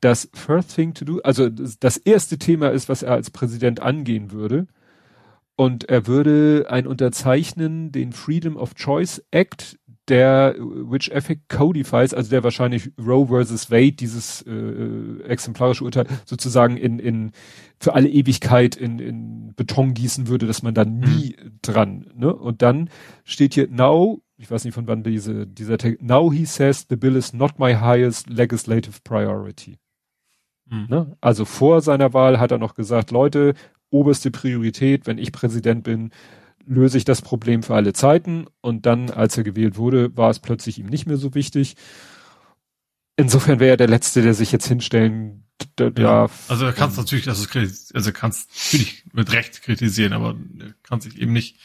Das 0.00 0.28
first 0.34 0.74
thing 0.74 0.94
to 0.94 1.04
do, 1.04 1.20
also 1.20 1.48
das 1.48 1.96
erste 1.96 2.38
Thema 2.38 2.68
ist, 2.68 2.88
was 2.88 3.02
er 3.02 3.12
als 3.12 3.30
Präsident 3.30 3.80
angehen 3.80 4.32
würde. 4.32 4.66
Und 5.56 5.88
er 5.88 6.06
würde 6.06 6.66
ein 6.70 6.86
unterzeichnen, 6.86 7.90
den 7.90 8.12
Freedom 8.12 8.56
of 8.56 8.74
Choice 8.76 9.24
Act, 9.32 9.76
der 10.08 10.54
which 10.58 11.10
ethic 11.10 11.48
codifies, 11.48 12.14
also 12.14 12.30
der 12.30 12.44
wahrscheinlich 12.44 12.92
Roe 12.98 13.26
versus 13.26 13.70
Wade, 13.70 13.92
dieses 13.92 14.42
äh, 14.42 14.52
äh, 14.52 15.22
exemplarische 15.24 15.84
Urteil 15.84 16.06
sozusagen 16.24 16.76
in, 16.76 16.98
in 16.98 17.32
für 17.80 17.94
alle 17.94 18.08
Ewigkeit 18.08 18.76
in, 18.76 18.98
in 18.98 19.54
Beton 19.54 19.94
gießen 19.94 20.28
würde, 20.28 20.46
dass 20.46 20.62
man 20.62 20.74
da 20.74 20.84
nie 20.84 21.36
mhm. 21.42 21.58
dran. 21.60 22.10
Ne? 22.14 22.34
Und 22.34 22.62
dann 22.62 22.88
steht 23.24 23.54
hier 23.54 23.68
now 23.68 24.22
ich 24.38 24.50
weiß 24.50 24.64
nicht 24.64 24.74
von 24.74 24.86
wann 24.86 25.02
diese, 25.02 25.46
dieser 25.46 25.78
Text, 25.78 26.00
now 26.00 26.32
he 26.32 26.44
says 26.44 26.86
the 26.88 26.96
bill 26.96 27.16
is 27.16 27.32
not 27.32 27.58
my 27.58 27.74
highest 27.74 28.30
legislative 28.30 29.00
priority. 29.02 29.78
Mhm. 30.66 30.86
Ne? 30.88 31.16
Also 31.20 31.44
vor 31.44 31.80
seiner 31.80 32.14
Wahl 32.14 32.38
hat 32.38 32.52
er 32.52 32.58
noch 32.58 32.74
gesagt, 32.74 33.10
Leute, 33.10 33.54
oberste 33.90 34.30
Priorität, 34.30 35.06
wenn 35.06 35.18
ich 35.18 35.32
Präsident 35.32 35.82
bin, 35.82 36.10
löse 36.64 36.98
ich 36.98 37.04
das 37.04 37.20
Problem 37.20 37.62
für 37.62 37.74
alle 37.74 37.92
Zeiten. 37.92 38.46
Und 38.60 38.86
dann, 38.86 39.10
als 39.10 39.36
er 39.36 39.44
gewählt 39.44 39.76
wurde, 39.76 40.16
war 40.16 40.30
es 40.30 40.38
plötzlich 40.38 40.78
ihm 40.78 40.86
nicht 40.86 41.06
mehr 41.06 41.16
so 41.16 41.34
wichtig. 41.34 41.76
Insofern 43.16 43.58
wäre 43.58 43.70
er 43.70 43.76
der 43.76 43.88
Letzte, 43.88 44.22
der 44.22 44.34
sich 44.34 44.52
jetzt 44.52 44.68
hinstellen 44.68 45.44
darf. 45.74 46.48
Also 46.48 46.66
er 46.66 46.72
kann 46.72 46.90
es 46.90 46.96
natürlich, 46.96 47.28
also, 47.28 47.46
also 47.94 48.12
kannst 48.12 48.50
natürlich 48.50 49.04
mit 49.12 49.32
Recht 49.32 49.62
kritisieren, 49.62 50.12
aber 50.12 50.36
er 50.60 50.74
kann 50.84 51.00
sich 51.00 51.18
eben 51.18 51.32
nicht, 51.32 51.56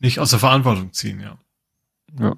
nicht 0.00 0.18
aus 0.18 0.30
der 0.30 0.40
Verantwortung 0.40 0.92
ziehen, 0.92 1.20
ja. 1.20 1.38
Ja. 2.18 2.36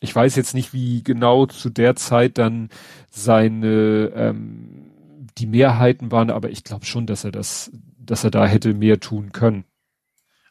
Ich 0.00 0.14
weiß 0.14 0.34
jetzt 0.36 0.54
nicht, 0.54 0.72
wie 0.72 1.02
genau 1.02 1.46
zu 1.46 1.70
der 1.70 1.94
Zeit 1.94 2.38
dann 2.38 2.70
seine 3.10 4.12
ähm, 4.14 4.90
die 5.38 5.46
Mehrheiten 5.46 6.10
waren, 6.10 6.30
aber 6.30 6.50
ich 6.50 6.64
glaube 6.64 6.84
schon, 6.84 7.06
dass 7.06 7.24
er 7.24 7.32
das, 7.32 7.70
dass 7.98 8.24
er 8.24 8.30
da 8.30 8.46
hätte 8.46 8.74
mehr 8.74 9.00
tun 9.00 9.32
können. 9.32 9.64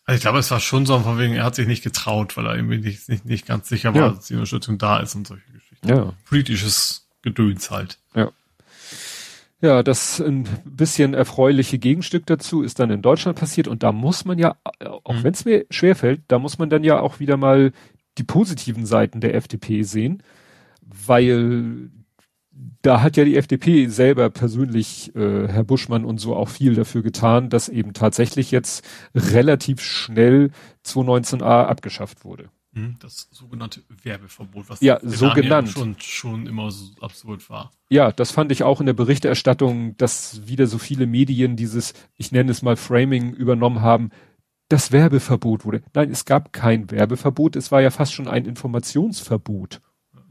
Also 0.05 0.17
ich 0.17 0.21
glaube, 0.21 0.39
es 0.39 0.49
war 0.51 0.59
schon 0.59 0.85
so, 0.85 0.99
von 0.99 1.19
wegen, 1.19 1.35
er 1.35 1.43
hat 1.43 1.55
sich 1.55 1.67
nicht 1.67 1.83
getraut, 1.83 2.35
weil 2.35 2.45
er 2.47 2.55
irgendwie 2.55 2.79
nicht, 2.79 3.07
nicht, 3.07 3.25
nicht 3.25 3.45
ganz 3.45 3.69
sicher 3.69 3.93
war, 3.93 4.01
ja. 4.01 4.09
dass 4.09 4.27
die 4.27 4.33
Unterstützung 4.33 4.77
da 4.77 4.99
ist 4.99 5.15
und 5.15 5.27
solche 5.27 5.51
Geschichten. 5.51 5.87
Ja. 5.87 6.13
Politisches 6.25 7.07
Gedöns 7.21 7.69
halt. 7.69 7.99
Ja. 8.15 8.31
Ja, 9.61 9.83
das 9.83 10.19
ein 10.19 10.47
bisschen 10.65 11.13
erfreuliche 11.13 11.77
Gegenstück 11.77 12.25
dazu 12.25 12.63
ist 12.63 12.79
dann 12.79 12.89
in 12.89 13.03
Deutschland 13.03 13.37
passiert 13.37 13.67
und 13.67 13.83
da 13.83 13.91
muss 13.91 14.25
man 14.25 14.39
ja, 14.39 14.55
auch 15.03 15.13
mhm. 15.13 15.23
wenn 15.23 15.33
es 15.33 15.45
mir 15.45 15.65
schwerfällt, 15.69 16.21
da 16.29 16.39
muss 16.39 16.57
man 16.57 16.71
dann 16.71 16.83
ja 16.83 16.99
auch 16.99 17.19
wieder 17.19 17.37
mal 17.37 17.71
die 18.17 18.23
positiven 18.23 18.85
Seiten 18.85 19.21
der 19.21 19.35
FDP 19.35 19.83
sehen, 19.83 20.23
weil 20.81 21.89
da 22.81 23.01
hat 23.01 23.17
ja 23.17 23.25
die 23.25 23.37
FDP 23.37 23.87
selber 23.87 24.29
persönlich, 24.29 25.15
äh, 25.15 25.47
Herr 25.47 25.63
Buschmann 25.63 26.05
und 26.05 26.19
so 26.19 26.35
auch 26.35 26.49
viel 26.49 26.75
dafür 26.75 27.01
getan, 27.01 27.49
dass 27.49 27.69
eben 27.69 27.93
tatsächlich 27.93 28.51
jetzt 28.51 28.85
relativ 29.15 29.81
schnell 29.81 30.51
219a 30.85 31.65
abgeschafft 31.65 32.25
wurde. 32.25 32.49
Hm, 32.73 32.95
das 32.99 33.27
sogenannte 33.31 33.81
Werbeverbot, 34.03 34.69
was 34.69 34.79
ja, 34.79 34.99
so 35.03 35.29
genannt. 35.31 35.69
schon, 35.69 35.95
schon 35.99 36.47
immer 36.47 36.71
so 36.71 36.93
absurd 37.01 37.49
war. 37.49 37.71
Ja, 37.89 38.13
das 38.13 38.31
fand 38.31 38.51
ich 38.51 38.63
auch 38.63 38.79
in 38.79 38.85
der 38.85 38.93
Berichterstattung, 38.93 39.97
dass 39.97 40.47
wieder 40.47 40.67
so 40.67 40.77
viele 40.77 41.05
Medien 41.05 41.57
dieses, 41.57 41.93
ich 42.15 42.31
nenne 42.31 42.51
es 42.51 42.61
mal 42.61 42.77
Framing 42.77 43.33
übernommen 43.33 43.81
haben, 43.81 44.11
das 44.71 44.91
Werbeverbot 44.91 45.65
wurde. 45.65 45.81
Nein, 45.93 46.11
es 46.11 46.25
gab 46.25 46.53
kein 46.53 46.89
Werbeverbot, 46.91 47.55
es 47.55 47.71
war 47.71 47.81
ja 47.81 47.91
fast 47.91 48.13
schon 48.13 48.27
ein 48.27 48.45
Informationsverbot 48.45 49.81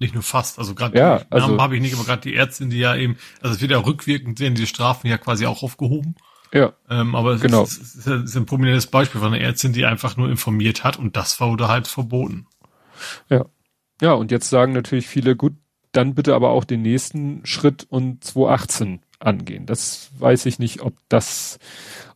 nicht 0.01 0.14
nur 0.14 0.22
fast, 0.22 0.59
also 0.59 0.74
gerade 0.74 0.99
ja, 0.99 1.09
Namen 1.11 1.26
also, 1.30 1.61
habe 1.61 1.76
ich 1.76 1.82
nicht, 1.82 1.95
aber 1.95 2.05
gerade 2.05 2.22
die 2.22 2.34
Ärztin, 2.34 2.70
die 2.70 2.78
ja 2.78 2.97
eben, 2.97 3.18
also 3.43 3.55
es 3.55 3.61
wird 3.61 3.70
ja 3.70 3.78
rückwirkend 3.78 4.38
sehen, 4.38 4.55
die 4.55 4.66
Strafen 4.66 5.09
ja 5.09 5.18
quasi 5.18 5.47
auch 5.47 5.62
aufgehoben. 5.62 6.14
Ja. 6.53 6.72
Ähm, 6.88 7.14
aber 7.14 7.32
es 7.32 7.43
genau. 7.43 7.62
ist, 7.62 7.78
ist, 7.78 8.07
ist 8.07 8.36
ein 8.36 8.47
prominentes 8.47 8.86
Beispiel 8.86 9.20
von 9.20 9.32
einer 9.32 9.43
Ärztin, 9.43 9.72
die 9.72 9.84
einfach 9.84 10.16
nur 10.16 10.30
informiert 10.30 10.82
hat 10.84 10.99
und 10.99 11.16
das 11.16 11.38
wurde 11.38 11.68
halt 11.68 11.86
verboten. 11.86 12.47
Ja. 13.28 13.45
Ja, 14.01 14.14
und 14.14 14.30
jetzt 14.30 14.49
sagen 14.49 14.72
natürlich 14.72 15.07
viele, 15.07 15.36
gut, 15.36 15.53
dann 15.93 16.14
bitte 16.14 16.34
aber 16.34 16.51
auch 16.51 16.64
den 16.64 16.80
nächsten 16.80 17.45
Schritt 17.45 17.86
und 17.88 18.24
2018 18.24 19.01
angehen. 19.21 19.66
Das 19.66 20.11
weiß 20.18 20.47
ich 20.47 20.59
nicht, 20.59 20.83
ob 20.83 20.95
das, 21.09 21.59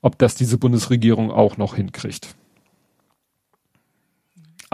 ob 0.02 0.18
das 0.18 0.34
diese 0.34 0.59
Bundesregierung 0.59 1.30
auch 1.30 1.57
noch 1.57 1.76
hinkriegt 1.76 2.34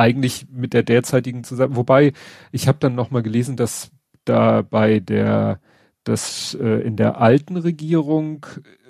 eigentlich 0.00 0.46
mit 0.50 0.72
der 0.72 0.82
derzeitigen 0.82 1.44
zusammen. 1.44 1.76
Wobei, 1.76 2.12
ich 2.52 2.68
habe 2.68 2.78
dann 2.80 2.94
noch 2.94 3.10
mal 3.10 3.22
gelesen, 3.22 3.56
dass 3.56 3.90
da 4.24 4.62
bei 4.62 4.98
der, 4.98 5.60
dass 6.04 6.56
äh, 6.60 6.80
in 6.80 6.96
der 6.96 7.20
alten 7.20 7.56
Regierung, 7.56 8.46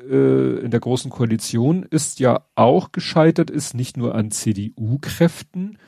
äh, 0.08 0.60
in 0.60 0.70
der 0.70 0.80
großen 0.80 1.10
Koalition 1.10 1.82
ist 1.82 2.20
ja 2.20 2.44
auch 2.54 2.92
gescheitert 2.92 3.50
ist, 3.50 3.74
nicht 3.74 3.96
nur 3.96 4.14
an 4.14 4.30
CDU-Kräften, 4.30 5.78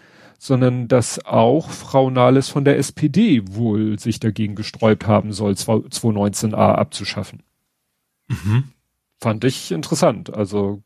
sondern 0.42 0.88
dass 0.88 1.24
auch 1.24 1.70
Frau 1.70 2.10
Nahles 2.10 2.48
von 2.48 2.64
der 2.64 2.76
SPD 2.76 3.42
wohl 3.54 4.00
sich 4.00 4.18
dagegen 4.18 4.56
gesträubt 4.56 5.06
haben 5.06 5.32
soll, 5.32 5.52
219a 5.52 6.56
abzuschaffen. 6.56 7.44
Mhm. 8.26 8.64
Fand 9.20 9.44
ich 9.44 9.70
interessant. 9.70 10.34
Also, 10.34 10.82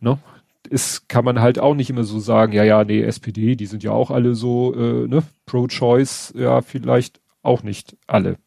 ne, 0.00 0.18
ist, 0.66 1.10
kann 1.10 1.26
man 1.26 1.42
halt 1.42 1.58
auch 1.58 1.74
nicht 1.74 1.90
immer 1.90 2.04
so 2.04 2.20
sagen, 2.20 2.54
ja, 2.54 2.64
ja, 2.64 2.84
nee, 2.84 3.02
SPD, 3.02 3.54
die 3.54 3.66
sind 3.66 3.82
ja 3.82 3.90
auch 3.90 4.10
alle 4.10 4.34
so, 4.34 4.74
äh, 4.74 5.06
ne, 5.06 5.24
pro-choice, 5.44 6.32
ja, 6.34 6.62
vielleicht 6.62 7.20
auch 7.42 7.62
nicht 7.62 7.98
alle. 8.06 8.38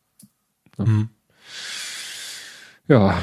Ne? 0.79 0.85
Mhm. 0.85 1.09
Ja, 2.87 3.19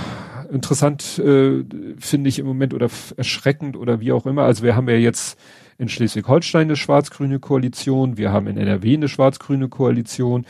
interessant 0.53 1.18
äh, 1.18 1.64
finde 1.99 2.29
ich 2.29 2.39
im 2.39 2.47
Moment 2.47 2.72
oder 2.72 2.89
erschreckend 3.16 3.76
oder 3.76 3.99
wie 3.99 4.12
auch 4.12 4.26
immer. 4.26 4.45
Also 4.45 4.62
wir 4.62 4.76
haben 4.76 4.89
ja 4.89 4.95
jetzt 4.95 5.37
in 5.79 5.89
Schleswig-Holstein 5.89 6.62
eine 6.62 6.76
schwarz-grüne 6.76 7.39
Koalition, 7.39 8.18
wir 8.18 8.33
haben 8.33 8.49
in 8.49 8.59
NRW 8.59 8.95
eine 8.95 9.09
schwarz-grüne 9.09 9.68
Koalition. 9.68 10.45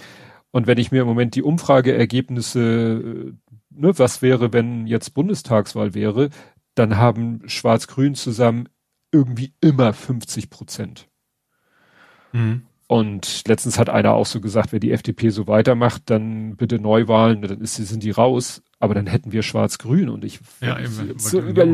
Und 0.51 0.67
wenn 0.67 0.79
ich 0.79 0.91
mir 0.91 1.03
im 1.03 1.07
Moment 1.07 1.35
die 1.35 1.43
Umfrageergebnisse, 1.43 2.61
äh, 2.61 3.33
ne, 3.71 3.99
was 3.99 4.23
wäre, 4.23 4.53
wenn 4.55 4.87
jetzt 4.87 5.15
Bundestagswahl 5.15 5.95
wäre, 5.95 6.31
dann 6.75 6.97
haben 6.97 7.43
Schwarz-Grün 7.47 8.15
zusammen 8.15 8.69
irgendwie 9.13 9.53
immer 9.61 9.93
50 9.93 10.49
Prozent. 10.49 11.09
Mhm. 12.33 12.63
Und 12.87 13.47
letztens 13.47 13.79
hat 13.79 13.91
einer 13.91 14.15
auch 14.15 14.25
so 14.25 14.41
gesagt, 14.41 14.73
wenn 14.73 14.81
die 14.81 14.93
FDP 14.93 15.29
so 15.29 15.47
weitermacht, 15.47 16.03
dann 16.07 16.57
bitte 16.57 16.79
Neuwahlen, 16.79 17.43
dann 17.43 17.61
ist, 17.61 17.77
sind 17.77 18.03
die 18.03 18.11
raus. 18.11 18.63
Aber 18.81 18.95
dann 18.95 19.09
hätten 19.09 19.33
wir 19.33 19.43
Schwarz-Grün 19.43 20.09
und 20.09 20.25
ich 20.25 20.39
ja, 20.61 20.79
eben, 20.79 21.19
so 21.19 21.41
über, 21.41 21.67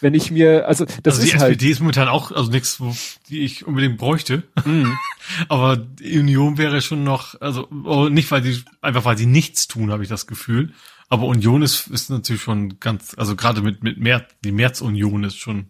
wenn 0.00 0.14
ich 0.14 0.30
mir, 0.30 0.66
also 0.66 0.86
das 1.02 1.16
also 1.16 1.22
ist 1.22 1.34
die 1.34 1.38
halt, 1.38 1.52
SPD 1.52 1.70
ist 1.70 1.80
momentan 1.80 2.08
auch, 2.08 2.32
also 2.32 2.50
nichts, 2.50 2.82
die 3.28 3.40
ich 3.40 3.66
unbedingt 3.66 3.98
bräuchte. 3.98 4.42
Mhm. 4.64 4.96
Aber 5.48 5.76
die 5.76 6.18
Union 6.18 6.56
wäre 6.56 6.80
schon 6.80 7.04
noch, 7.04 7.38
also 7.42 7.68
oh, 7.84 8.08
nicht 8.08 8.30
weil 8.30 8.42
sie 8.42 8.62
einfach 8.80 9.04
weil 9.04 9.18
sie 9.18 9.26
nichts 9.26 9.68
tun, 9.68 9.92
habe 9.92 10.02
ich 10.02 10.08
das 10.08 10.26
Gefühl. 10.26 10.72
Aber 11.10 11.26
Union 11.26 11.60
ist, 11.60 11.88
ist 11.88 12.08
natürlich 12.08 12.40
schon 12.40 12.80
ganz, 12.80 13.14
also 13.18 13.36
gerade 13.36 13.60
mit, 13.60 13.82
mit 13.82 13.98
März, 13.98 14.24
die 14.42 14.52
März-Union 14.52 15.24
ist 15.24 15.36
schon 15.36 15.66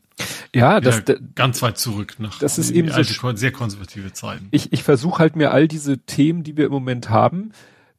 ja, 0.55 0.81
das, 0.81 1.03
ganz 1.35 1.63
weit 1.63 1.79
zurück 1.79 2.17
nach 2.19 2.39
das 2.39 2.59
ist 2.59 2.71
eben 2.71 2.91
alte, 2.91 3.13
so, 3.13 3.35
sehr 3.35 3.51
konservative 3.51 4.13
Zeiten. 4.13 4.47
Ich, 4.53 4.73
ich 4.73 4.85
versuche 4.85 5.19
halt 5.19 5.35
mir 5.35 5.51
all 5.51 5.67
diese 5.67 5.99
Themen, 5.99 6.45
die 6.45 6.57
wir 6.57 6.67
im 6.67 6.71
Moment 6.71 7.11
haben, 7.11 7.51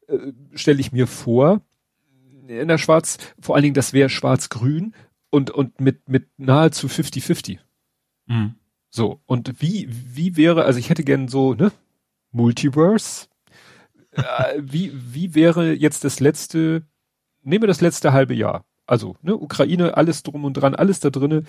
äh, 0.06 0.16
stelle 0.54 0.80
ich 0.80 0.92
mir 0.92 1.06
vor, 1.06 1.60
in 2.48 2.68
der 2.68 2.78
Schwarz, 2.78 3.18
vor 3.40 3.54
allen 3.54 3.62
Dingen, 3.62 3.74
das 3.74 3.92
wäre 3.92 4.08
schwarz-grün 4.08 4.94
und, 5.30 5.50
und 5.50 5.80
mit, 5.80 6.08
mit 6.08 6.28
nahezu 6.36 6.86
50-50. 6.86 7.58
Mhm. 8.26 8.54
So, 8.90 9.20
und 9.26 9.60
wie, 9.60 9.88
wie 9.90 10.36
wäre, 10.36 10.64
also 10.64 10.78
ich 10.78 10.90
hätte 10.90 11.04
gern 11.04 11.28
so, 11.28 11.54
ne, 11.54 11.72
Multiverse, 12.30 13.26
äh, 14.12 14.22
wie, 14.58 14.92
wie 14.94 15.34
wäre 15.34 15.72
jetzt 15.72 16.04
das 16.04 16.20
letzte 16.20 16.86
nehmen 17.44 17.62
wir 17.62 17.68
das 17.68 17.80
letzte 17.80 18.12
halbe 18.12 18.34
Jahr. 18.34 18.64
Also, 18.86 19.16
ne, 19.22 19.36
Ukraine, 19.36 19.96
alles 19.96 20.22
drum 20.22 20.44
und 20.44 20.54
dran, 20.54 20.74
alles 20.74 21.00
da 21.00 21.10
drinne, 21.10 21.44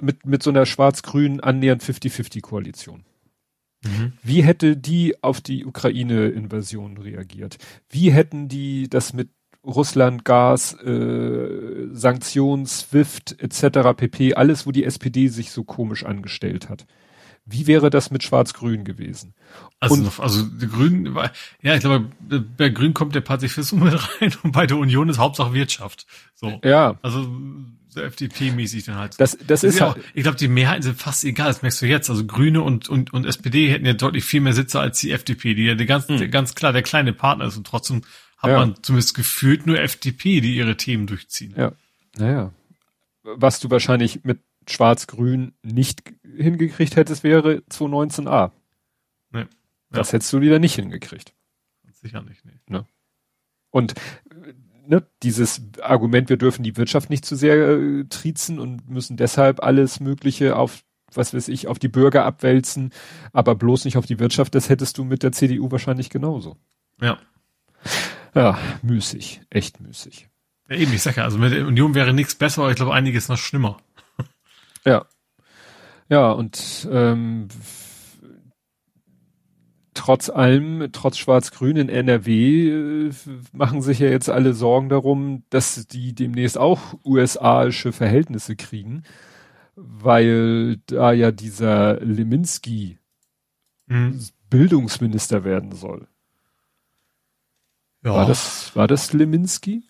mit, 0.00 0.26
mit 0.26 0.42
so 0.42 0.50
einer 0.50 0.66
schwarz-grünen 0.66 1.40
annähernd 1.40 1.82
50-50-Koalition. 1.82 3.04
Mhm. 3.84 4.12
Wie 4.22 4.42
hätte 4.42 4.76
die 4.76 5.22
auf 5.22 5.40
die 5.40 5.64
Ukraine-Invasion 5.64 6.98
reagiert? 6.98 7.56
Wie 7.88 8.10
hätten 8.10 8.48
die 8.48 8.88
das 8.88 9.12
mit 9.12 9.30
Russland, 9.64 10.24
Gas, 10.24 10.72
äh, 10.72 11.88
Sanktionen, 11.92 12.66
SWIFT 12.66 13.36
etc. 13.40 13.94
pp. 13.94 14.34
Alles, 14.34 14.66
wo 14.66 14.72
die 14.72 14.84
SPD 14.84 15.28
sich 15.28 15.50
so 15.50 15.64
komisch 15.64 16.04
angestellt 16.04 16.68
hat. 16.68 16.86
Wie 17.46 17.66
wäre 17.66 17.90
das 17.90 18.10
mit 18.10 18.22
Schwarz-Grün 18.22 18.84
gewesen? 18.84 19.34
Also, 19.80 19.94
und, 19.94 20.20
also 20.20 20.46
Grünen, 20.70 21.16
ja, 21.62 21.74
ich 21.74 21.80
glaube, 21.80 22.10
bei 22.56 22.68
Grün 22.68 22.94
kommt 22.94 23.14
der 23.14 23.22
Pazifismus 23.22 23.92
mit 23.92 24.20
rein 24.20 24.32
und 24.42 24.52
bei 24.52 24.66
der 24.66 24.76
Union 24.76 25.08
ist 25.08 25.18
Hauptsache 25.18 25.52
Wirtschaft. 25.52 26.06
So. 26.34 26.60
Ja. 26.62 26.98
Also 27.02 27.28
so 27.88 28.00
FDP-mäßig 28.00 28.84
dann 28.84 28.96
halt. 28.96 29.18
Das, 29.18 29.36
das, 29.46 29.64
ist, 29.64 29.80
halt, 29.80 29.96
auch, 29.96 29.98
ich 30.14 30.22
glaube, 30.22 30.38
die 30.38 30.46
Mehrheiten 30.46 30.82
sind 30.82 31.00
fast 31.00 31.24
egal, 31.24 31.48
das 31.48 31.62
merkst 31.62 31.82
du 31.82 31.86
jetzt. 31.86 32.08
Also 32.08 32.24
Grüne 32.24 32.62
und, 32.62 32.88
und, 32.88 33.12
und 33.12 33.26
SPD 33.26 33.68
hätten 33.68 33.84
ja 33.84 33.94
deutlich 33.94 34.24
viel 34.24 34.40
mehr 34.40 34.52
Sitze 34.52 34.78
als 34.78 35.00
die 35.00 35.10
FDP, 35.10 35.54
die 35.54 35.64
ja 35.64 35.74
ganz, 35.74 36.06
hm. 36.08 36.30
ganz 36.30 36.54
klar 36.54 36.72
der 36.72 36.82
kleine 36.82 37.12
Partner 37.12 37.46
ist 37.46 37.56
und 37.56 37.66
trotzdem 37.66 38.02
hat 38.38 38.50
ja. 38.50 38.58
man 38.58 38.76
zumindest 38.82 39.14
gefühlt 39.14 39.66
nur 39.66 39.78
FDP, 39.78 40.40
die 40.40 40.56
ihre 40.56 40.76
Themen 40.76 41.06
durchziehen. 41.06 41.54
Ja. 41.56 41.72
Naja. 42.16 42.52
Was 43.22 43.60
du 43.60 43.70
wahrscheinlich 43.70 44.20
mit 44.24 44.38
Schwarz-Grün 44.70 45.52
nicht 45.62 46.02
hingekriegt 46.22 46.96
hättest, 46.96 47.24
wäre 47.24 47.62
219a. 47.70 48.52
Nee. 49.30 49.40
Ja. 49.40 49.46
Das 49.90 50.12
hättest 50.12 50.32
du 50.32 50.40
wieder 50.40 50.58
nicht 50.58 50.74
hingekriegt. 50.74 51.34
Sicher 51.92 52.22
nicht, 52.22 52.44
nee. 52.44 52.58
Ne? 52.66 52.86
Und 53.70 53.94
ne, 54.86 55.06
dieses 55.22 55.62
Argument, 55.82 56.28
wir 56.28 56.36
dürfen 56.36 56.62
die 56.62 56.76
Wirtschaft 56.76 57.10
nicht 57.10 57.24
zu 57.24 57.36
sehr 57.36 57.56
äh, 57.56 58.04
triezen 58.04 58.58
und 58.58 58.88
müssen 58.88 59.16
deshalb 59.16 59.62
alles 59.62 60.00
Mögliche 60.00 60.56
auf, 60.56 60.82
was 61.12 61.34
weiß 61.34 61.48
ich, 61.48 61.68
auf 61.68 61.78
die 61.78 61.88
Bürger 61.88 62.24
abwälzen, 62.24 62.92
aber 63.32 63.54
bloß 63.54 63.84
nicht 63.84 63.96
auf 63.96 64.06
die 64.06 64.18
Wirtschaft, 64.18 64.54
das 64.54 64.68
hättest 64.68 64.98
du 64.98 65.04
mit 65.04 65.22
der 65.22 65.32
CDU 65.32 65.70
wahrscheinlich 65.70 66.10
genauso. 66.10 66.56
Ja. 67.00 67.18
Ja, 68.34 68.58
müßig, 68.82 69.42
echt 69.50 69.80
müßig. 69.80 70.28
Ja, 70.68 70.76
eben, 70.76 70.92
ich 70.92 71.02
sag 71.02 71.16
ja, 71.16 71.24
also 71.24 71.38
mit 71.38 71.52
der 71.52 71.66
Union 71.66 71.94
wäre 71.94 72.12
nichts 72.12 72.34
besser, 72.34 72.62
aber 72.62 72.70
ich 72.70 72.76
glaube 72.76 72.94
einiges 72.94 73.28
noch 73.28 73.38
schlimmer. 73.38 73.78
Ja. 74.84 75.06
Ja, 76.08 76.32
und 76.32 76.88
ähm, 76.90 77.48
trotz 79.94 80.28
allem, 80.28 80.88
trotz 80.92 81.18
Schwarz-Grün 81.18 81.76
in 81.76 81.88
NRW 81.88 83.08
äh, 83.08 83.10
machen 83.52 83.82
sich 83.82 83.98
ja 83.98 84.08
jetzt 84.08 84.28
alle 84.28 84.54
Sorgen 84.54 84.88
darum, 84.88 85.44
dass 85.50 85.86
die 85.86 86.14
demnächst 86.14 86.58
auch 86.58 86.94
USAische 87.04 87.92
Verhältnisse 87.92 88.56
kriegen, 88.56 89.02
weil 89.76 90.78
da 90.86 91.12
ja 91.12 91.30
dieser 91.30 92.00
Leminski 92.00 92.98
mhm. 93.86 94.20
Bildungsminister 94.48 95.44
werden 95.44 95.72
soll. 95.72 96.08
Ja. 98.02 98.14
War 98.14 98.26
das, 98.26 98.74
war 98.74 98.88
das 98.88 99.12
Leminski? 99.12 99.84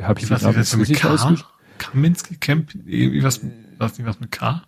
Habe 0.00 0.20
ich, 0.20 0.30
ich 0.30 0.36
den 0.36 0.42
Namen 0.42 0.58
nicht, 0.58 0.76
richtig 0.76 1.04
ausgesprochen? 1.04 1.50
Kaminski, 1.78 2.36
Kemp, 2.36 2.74
irgendwie 2.74 3.22
was, 3.22 3.40
was 3.84 3.98
nicht 3.98 4.06
was 4.06 4.20
mit 4.20 4.30
K? 4.30 4.62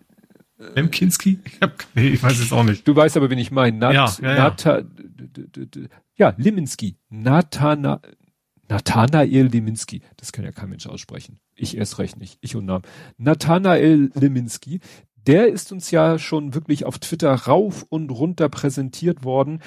Lemkinski? 0.57 1.39
Ich, 1.45 1.61
hab, 1.61 1.83
nee, 1.93 2.09
ich 2.09 2.23
weiß 2.23 2.39
es 2.39 2.51
auch 2.51 2.63
nicht. 2.63 2.87
Du 2.87 2.95
weißt 2.95 3.17
aber, 3.17 3.29
wen 3.29 3.37
ich 3.37 3.51
meine. 3.51 3.77
Nat, 3.77 3.93
ja, 3.93 4.11
ja, 4.21 4.35
Nata, 4.35 4.81
ja, 6.15 6.33
Liminski. 6.37 6.97
Natana, 7.09 8.01
Nathanael 8.67 9.47
Liminski. 9.47 10.01
Das 10.17 10.31
kann 10.31 10.45
ja 10.45 10.51
kein 10.51 10.69
Mensch 10.69 10.87
aussprechen. 10.87 11.39
Ich 11.55 11.77
erst 11.77 11.99
recht 11.99 12.17
nicht. 12.17 12.37
Ich 12.41 12.55
und 12.55 12.65
Namen. 12.65 12.83
Nathanael 13.17 14.11
Liminski. 14.15 14.79
Der 15.15 15.47
ist 15.47 15.71
uns 15.71 15.91
ja 15.91 16.17
schon 16.17 16.53
wirklich 16.53 16.85
auf 16.85 16.99
Twitter 16.99 17.33
rauf 17.33 17.85
und 17.89 18.09
runter 18.09 18.49
präsentiert 18.49 19.23
worden, 19.23 19.61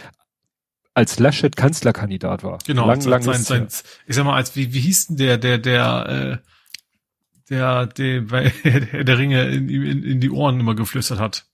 als 0.95 1.19
Laschet 1.19 1.55
Kanzlerkandidat 1.55 2.43
war. 2.43 2.59
Genau. 2.67 2.87
Lang, 2.87 3.03
lang 3.05 3.23
sein, 3.23 3.43
sein, 3.43 3.69
ich 4.07 4.17
sag 4.17 4.25
mal, 4.25 4.35
als 4.35 4.57
wie, 4.57 4.73
wie 4.73 4.81
hieß 4.81 5.09
denn 5.09 5.17
der, 5.17 5.39
der, 5.39 5.59
der, 5.59 6.41
äh, 6.43 6.51
der, 7.51 7.87
der 7.87 8.23
bei 8.23 8.53
der 8.65 9.19
Ringe 9.19 9.49
in, 9.49 9.69
in, 9.69 10.03
in 10.03 10.21
die 10.21 10.31
Ohren 10.31 10.61
immer 10.61 10.75
geflüstert 10.75 11.19
hat. 11.19 11.47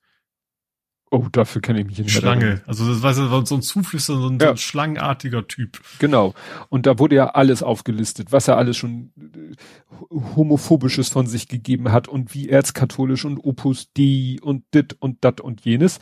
Oh, 1.11 1.29
dafür 1.31 1.63
kenne 1.63 1.81
ich 1.81 1.87
mich 1.87 1.99
nicht. 1.99 2.11
Schlange. 2.11 2.63
Also 2.67 2.89
das 2.89 3.01
weiß 3.01 3.19
war 3.31 3.47
so 3.47 3.55
ein 3.55 3.63
Zuflüster, 3.63 4.19
so 4.19 4.29
ein, 4.29 4.39
ja. 4.41 4.47
so 4.47 4.53
ein 4.53 4.57
schlangenartiger 4.57 5.47
Typ. 5.47 5.81
Genau. 6.01 6.35
Und 6.69 6.87
da 6.87 6.99
wurde 6.99 7.15
ja 7.15 7.29
alles 7.29 7.63
aufgelistet, 7.63 8.33
was 8.33 8.49
er 8.49 8.57
alles 8.57 8.77
schon 8.77 9.13
äh, 9.17 10.17
homophobisches 10.35 11.09
von 11.09 11.27
sich 11.27 11.47
gegeben 11.47 11.93
hat 11.93 12.09
und 12.09 12.35
wie 12.35 12.49
erzkatholisch 12.49 13.25
und 13.25 13.39
Opus 13.39 13.93
Dei 13.97 14.39
und 14.43 14.65
dit 14.75 14.97
und 14.99 15.25
dat 15.25 15.41
und 15.41 15.65
jenes. 15.65 16.01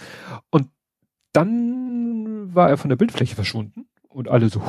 Und 0.51 0.69
dann 1.33 2.55
war 2.55 2.71
er 2.71 2.79
von 2.79 2.89
der 2.89 2.97
Bildfläche 2.97 3.35
verschwunden 3.35 3.87
und 4.09 4.29
alle 4.29 4.49
so, 4.49 4.63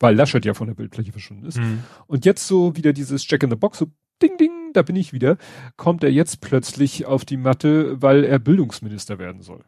weil 0.00 0.16
Laschet 0.16 0.44
ja 0.44 0.54
von 0.54 0.66
der 0.66 0.74
Bildfläche 0.74 1.12
verschwunden 1.12 1.46
ist. 1.46 1.58
Mhm. 1.58 1.84
Und 2.06 2.24
jetzt 2.24 2.48
so 2.48 2.74
wieder 2.74 2.92
dieses 2.92 3.28
Jack 3.30 3.44
in 3.44 3.50
the 3.50 3.56
Box, 3.56 3.78
so 3.78 3.86
ding, 4.20 4.36
ding, 4.36 4.72
da 4.72 4.82
bin 4.82 4.96
ich 4.96 5.12
wieder, 5.12 5.36
kommt 5.76 6.04
er 6.04 6.10
jetzt 6.10 6.40
plötzlich 6.40 7.06
auf 7.06 7.24
die 7.24 7.36
Matte, 7.36 8.00
weil 8.02 8.24
er 8.24 8.38
Bildungsminister 8.38 9.18
werden 9.18 9.42
soll. 9.42 9.64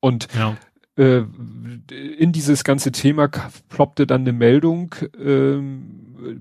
Und 0.00 0.28
ja. 0.34 0.56
äh, 0.96 1.24
in 2.18 2.32
dieses 2.32 2.64
ganze 2.64 2.92
Thema 2.92 3.28
ploppte 3.68 4.06
dann 4.06 4.22
eine 4.22 4.32
Meldung, 4.32 4.94
äh, 5.16 5.58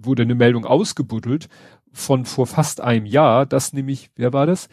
wurde 0.04 0.24
eine 0.24 0.36
Meldung 0.36 0.66
ausgebuddelt 0.66 1.50
von 1.92 2.26
vor 2.26 2.48
fast 2.48 2.82
einem 2.82 3.06
Jahr, 3.06 3.46
dass 3.46 3.74
nämlich, 3.74 4.12
wer 4.16 4.34
war 4.34 4.46
das? 4.46 4.70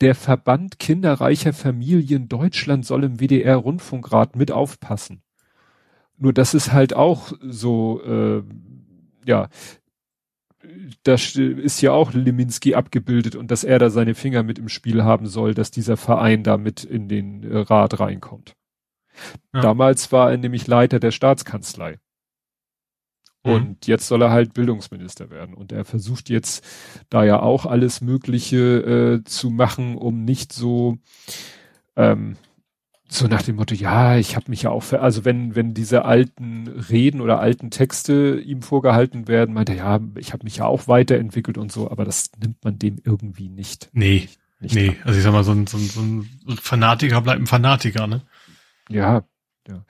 Der 0.00 0.14
Verband 0.14 0.78
kinderreicher 0.78 1.52
Familien 1.52 2.28
Deutschland 2.28 2.86
soll 2.86 3.02
im 3.02 3.18
WDR-Rundfunkrat 3.18 4.36
mit 4.36 4.52
aufpassen. 4.52 5.22
Nur 6.16 6.32
das 6.32 6.54
ist 6.54 6.72
halt 6.72 6.94
auch 6.94 7.32
so, 7.42 8.00
äh, 8.02 8.42
ja, 9.24 9.48
da 11.02 11.14
ist 11.14 11.80
ja 11.80 11.92
auch 11.92 12.12
Leminski 12.12 12.74
abgebildet 12.74 13.36
und 13.36 13.50
dass 13.50 13.64
er 13.64 13.78
da 13.78 13.90
seine 13.90 14.14
Finger 14.14 14.42
mit 14.42 14.58
im 14.58 14.68
Spiel 14.68 15.04
haben 15.04 15.26
soll, 15.26 15.54
dass 15.54 15.70
dieser 15.70 15.96
Verein 15.96 16.42
da 16.42 16.56
mit 16.56 16.84
in 16.84 17.08
den 17.08 17.42
äh, 17.42 17.58
Rat 17.58 18.00
reinkommt. 18.00 18.54
Ja. 19.52 19.60
Damals 19.60 20.12
war 20.12 20.30
er 20.30 20.36
nämlich 20.36 20.66
Leiter 20.66 21.00
der 21.00 21.10
Staatskanzlei. 21.10 21.98
Mhm. 23.44 23.52
Und 23.52 23.86
jetzt 23.86 24.06
soll 24.06 24.22
er 24.22 24.30
halt 24.30 24.54
Bildungsminister 24.54 25.30
werden. 25.30 25.54
Und 25.54 25.72
er 25.72 25.84
versucht 25.84 26.28
jetzt 26.28 26.64
da 27.08 27.24
ja 27.24 27.40
auch 27.40 27.66
alles 27.66 28.00
Mögliche 28.00 29.20
äh, 29.20 29.24
zu 29.24 29.50
machen, 29.50 29.96
um 29.96 30.24
nicht 30.24 30.52
so 30.52 30.98
ähm, 31.96 32.36
so 33.10 33.26
nach 33.26 33.42
dem 33.42 33.56
Motto, 33.56 33.74
ja, 33.74 34.16
ich 34.16 34.36
habe 34.36 34.50
mich 34.50 34.62
ja 34.62 34.70
auch, 34.70 34.82
für, 34.82 35.00
also 35.00 35.24
wenn 35.24 35.54
wenn 35.54 35.72
diese 35.72 36.04
alten 36.04 36.68
Reden 36.68 37.20
oder 37.22 37.40
alten 37.40 37.70
Texte 37.70 38.38
ihm 38.38 38.60
vorgehalten 38.60 39.28
werden, 39.28 39.54
meint 39.54 39.70
er, 39.70 39.76
ja, 39.76 40.00
ich 40.16 40.32
habe 40.32 40.44
mich 40.44 40.58
ja 40.58 40.66
auch 40.66 40.88
weiterentwickelt 40.88 41.56
und 41.56 41.72
so, 41.72 41.90
aber 41.90 42.04
das 42.04 42.30
nimmt 42.38 42.62
man 42.62 42.78
dem 42.78 42.98
irgendwie 43.02 43.48
nicht. 43.48 43.88
Nee, 43.92 44.28
nicht 44.60 44.74
nee, 44.74 44.90
an. 44.90 44.96
also 45.04 45.18
ich 45.18 45.24
sag 45.24 45.32
mal, 45.32 45.44
so 45.44 45.52
ein, 45.52 45.66
so, 45.66 45.78
ein, 45.78 45.88
so 45.88 46.00
ein 46.00 46.58
Fanatiker 46.58 47.22
bleibt 47.22 47.40
ein 47.40 47.46
Fanatiker, 47.46 48.06
ne? 48.06 48.22
Ja, 48.90 49.24
ja. 49.66 49.84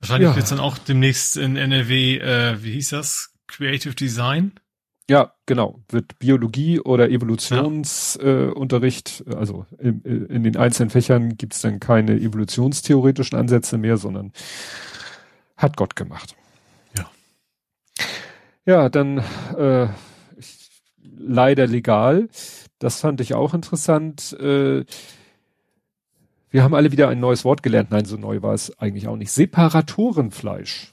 Wahrscheinlich 0.00 0.30
ja. 0.30 0.36
wird's 0.36 0.50
dann 0.50 0.60
auch 0.60 0.76
demnächst 0.76 1.36
in 1.36 1.56
NRW, 1.56 2.18
äh, 2.18 2.62
wie 2.62 2.72
hieß 2.72 2.90
das? 2.90 3.32
Creative 3.46 3.94
Design? 3.94 4.52
Ja, 5.10 5.34
genau. 5.44 5.80
Wird 5.88 6.18
Biologie 6.20 6.78
oder 6.78 7.10
Evolutionsunterricht, 7.10 9.24
ja. 9.26 9.32
äh, 9.32 9.36
also 9.36 9.66
in, 9.76 10.02
in, 10.04 10.44
den 10.44 10.56
einzelnen 10.56 10.90
Fächern 10.90 11.36
gibt's 11.36 11.62
dann 11.62 11.80
keine 11.80 12.12
evolutionstheoretischen 12.12 13.36
Ansätze 13.36 13.76
mehr, 13.76 13.96
sondern 13.96 14.32
hat 15.56 15.76
Gott 15.76 15.96
gemacht. 15.96 16.36
Ja. 16.96 17.10
Ja, 18.64 18.88
dann 18.88 19.18
äh, 19.58 19.88
leider 21.02 21.66
legal. 21.66 22.28
Das 22.78 23.00
fand 23.00 23.20
ich 23.20 23.34
auch 23.34 23.52
interessant. 23.52 24.32
Äh, 24.34 24.84
wir 26.50 26.62
haben 26.62 26.74
alle 26.74 26.92
wieder 26.92 27.08
ein 27.08 27.18
neues 27.18 27.44
Wort 27.44 27.64
gelernt. 27.64 27.90
Nein, 27.90 28.04
so 28.04 28.16
neu 28.16 28.42
war 28.42 28.54
es 28.54 28.78
eigentlich 28.78 29.08
auch 29.08 29.16
nicht. 29.16 29.32
Separatorenfleisch. 29.32 30.92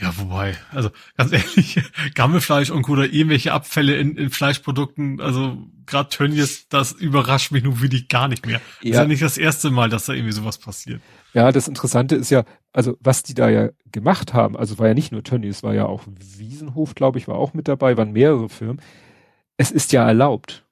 Ja, 0.00 0.12
wobei, 0.16 0.56
also 0.72 0.90
ganz 1.16 1.32
ehrlich, 1.32 1.80
Gammelfleisch 2.14 2.70
und 2.70 2.88
oder 2.88 3.04
irgendwelche 3.04 3.52
Abfälle 3.52 3.96
in, 3.96 4.16
in 4.16 4.30
Fleischprodukten, 4.30 5.20
also 5.20 5.58
gerade 5.86 6.08
Tönnies, 6.08 6.68
das 6.68 6.92
überrascht 6.92 7.52
mich 7.52 7.62
nun 7.62 7.80
wirklich 7.80 8.08
gar 8.08 8.28
nicht 8.28 8.46
mehr. 8.46 8.60
Ja. 8.82 8.90
ist 8.90 8.96
ja 8.96 9.04
nicht 9.06 9.22
das 9.22 9.38
erste 9.38 9.70
Mal, 9.70 9.88
dass 9.88 10.06
da 10.06 10.12
irgendwie 10.12 10.32
sowas 10.32 10.58
passiert. 10.58 11.00
Ja, 11.34 11.52
das 11.52 11.68
Interessante 11.68 12.16
ist 12.16 12.30
ja, 12.30 12.44
also 12.72 12.96
was 13.00 13.22
die 13.22 13.34
da 13.34 13.48
ja 13.48 13.70
gemacht 13.92 14.34
haben, 14.34 14.56
also 14.56 14.78
war 14.78 14.88
ja 14.88 14.94
nicht 14.94 15.12
nur 15.12 15.22
Tönnies, 15.22 15.62
war 15.62 15.74
ja 15.74 15.86
auch 15.86 16.02
Wiesenhof, 16.06 16.94
glaube 16.94 17.18
ich, 17.18 17.28
war 17.28 17.36
auch 17.36 17.54
mit 17.54 17.68
dabei, 17.68 17.96
waren 17.96 18.12
mehrere 18.12 18.48
Firmen. 18.48 18.80
Es 19.56 19.70
ist 19.70 19.92
ja 19.92 20.06
erlaubt. 20.06 20.66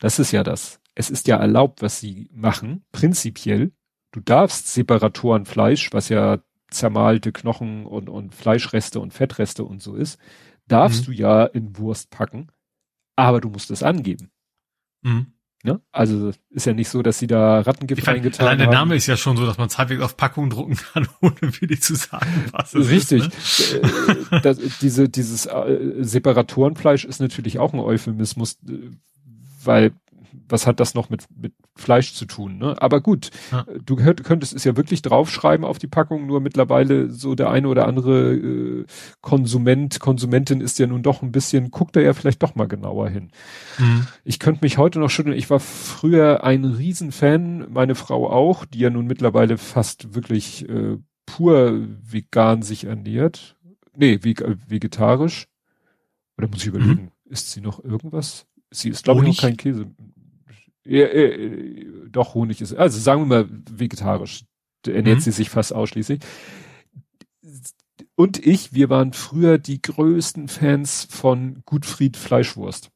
Das 0.00 0.18
ist 0.18 0.32
ja 0.32 0.42
das. 0.42 0.80
Es 0.94 1.10
ist 1.10 1.28
ja 1.28 1.36
erlaubt, 1.36 1.82
was 1.82 2.00
sie 2.00 2.28
machen, 2.32 2.84
prinzipiell. 2.90 3.72
Du 4.10 4.20
darfst 4.20 4.72
Separatorenfleisch, 4.72 5.92
was 5.92 6.08
ja 6.08 6.38
zermalte 6.72 7.32
Knochen 7.32 7.86
und, 7.86 8.08
und 8.08 8.34
Fleischreste 8.34 9.00
und 9.00 9.12
Fettreste 9.12 9.64
und 9.64 9.82
so 9.82 9.94
ist, 9.94 10.18
darfst 10.68 11.02
mhm. 11.02 11.04
du 11.06 11.12
ja 11.12 11.44
in 11.44 11.76
Wurst 11.76 12.10
packen, 12.10 12.48
aber 13.16 13.40
du 13.40 13.48
musst 13.48 13.70
es 13.70 13.82
angeben. 13.82 14.30
Mhm. 15.02 15.32
Ne? 15.64 15.80
Also 15.92 16.32
ist 16.50 16.66
ja 16.66 16.72
nicht 16.72 16.88
so, 16.88 17.02
dass 17.02 17.20
sie 17.20 17.28
da 17.28 17.60
Rattengift 17.60 18.02
fand, 18.02 18.16
reingetan 18.16 18.46
allein 18.46 18.60
haben. 18.62 18.70
Der 18.70 18.78
Name 18.80 18.96
ist 18.96 19.06
ja 19.06 19.16
schon 19.16 19.36
so, 19.36 19.46
dass 19.46 19.58
man 19.58 19.68
es 19.68 19.78
halbwegs 19.78 20.02
auf 20.02 20.16
Packung 20.16 20.50
drucken 20.50 20.76
kann, 20.76 21.06
ohne 21.20 21.36
wirklich 21.40 21.80
zu 21.82 21.94
sagen, 21.94 22.46
was 22.50 22.74
es 22.74 22.88
Richtig. 22.88 23.28
ist. 23.28 23.74
Richtig. 23.74 24.30
Ne? 24.32 24.38
Äh, 24.38 24.40
das, 24.40 24.58
diese, 24.80 25.08
dieses 25.08 25.46
äh, 25.46 25.78
Separatorenfleisch 26.00 27.04
ist 27.04 27.20
natürlich 27.20 27.60
auch 27.60 27.72
ein 27.74 27.78
Euphemismus, 27.78 28.58
äh, 28.68 28.90
weil 29.62 29.92
was 30.48 30.66
hat 30.66 30.80
das 30.80 30.94
noch 30.94 31.10
mit, 31.10 31.24
mit 31.36 31.54
Fleisch 31.76 32.14
zu 32.14 32.24
tun? 32.26 32.58
Ne? 32.58 32.80
Aber 32.80 33.00
gut, 33.00 33.30
ja. 33.50 33.64
du 33.84 33.96
könntest 33.96 34.54
es 34.54 34.64
ja 34.64 34.76
wirklich 34.76 35.02
draufschreiben 35.02 35.64
auf 35.64 35.78
die 35.78 35.86
Packung, 35.86 36.26
nur 36.26 36.40
mittlerweile 36.40 37.10
so 37.10 37.34
der 37.34 37.50
eine 37.50 37.68
oder 37.68 37.86
andere 37.86 38.34
äh, 38.34 38.86
Konsument, 39.20 40.00
Konsumentin 40.00 40.60
ist 40.60 40.78
ja 40.78 40.86
nun 40.86 41.02
doch 41.02 41.22
ein 41.22 41.32
bisschen, 41.32 41.70
guckt 41.70 41.96
da 41.96 42.00
ja 42.00 42.12
vielleicht 42.12 42.42
doch 42.42 42.54
mal 42.54 42.68
genauer 42.68 43.08
hin. 43.08 43.30
Mhm. 43.78 44.06
Ich 44.24 44.38
könnte 44.38 44.64
mich 44.64 44.78
heute 44.78 44.98
noch 44.98 45.10
schütteln, 45.10 45.36
ich 45.36 45.50
war 45.50 45.60
früher 45.60 46.44
ein 46.44 46.64
Riesenfan, 46.64 47.66
meine 47.70 47.94
Frau 47.94 48.30
auch, 48.30 48.64
die 48.64 48.80
ja 48.80 48.90
nun 48.90 49.06
mittlerweile 49.06 49.58
fast 49.58 50.14
wirklich 50.14 50.68
äh, 50.68 50.98
pur 51.26 51.86
vegan 52.02 52.62
sich 52.62 52.84
ernährt. 52.84 53.56
Nee, 53.96 54.20
vegetarisch. 54.22 55.48
Oder 56.38 56.48
muss 56.48 56.62
ich 56.62 56.68
überlegen, 56.68 57.02
mhm. 57.02 57.10
ist 57.30 57.52
sie 57.52 57.60
noch 57.60 57.82
irgendwas? 57.82 58.46
Sie 58.70 58.88
ist, 58.88 59.04
glaube 59.04 59.20
ich, 59.20 59.36
noch 59.36 59.42
kein 59.42 59.56
Käse. 59.56 59.86
Ja, 60.84 61.06
äh, 61.06 61.86
doch 62.10 62.34
Honig 62.34 62.60
ist, 62.60 62.74
also 62.74 62.98
sagen 62.98 63.22
wir 63.22 63.26
mal 63.26 63.48
vegetarisch. 63.70 64.44
Ernährt 64.86 65.18
mhm. 65.18 65.20
sie 65.20 65.30
sich 65.30 65.48
fast 65.48 65.72
ausschließlich. 65.72 66.20
Und 68.16 68.44
ich, 68.44 68.72
wir 68.72 68.90
waren 68.90 69.12
früher 69.12 69.58
die 69.58 69.80
größten 69.80 70.48
Fans 70.48 71.06
von 71.08 71.62
Gutfried 71.66 72.16
Fleischwurst. 72.16 72.90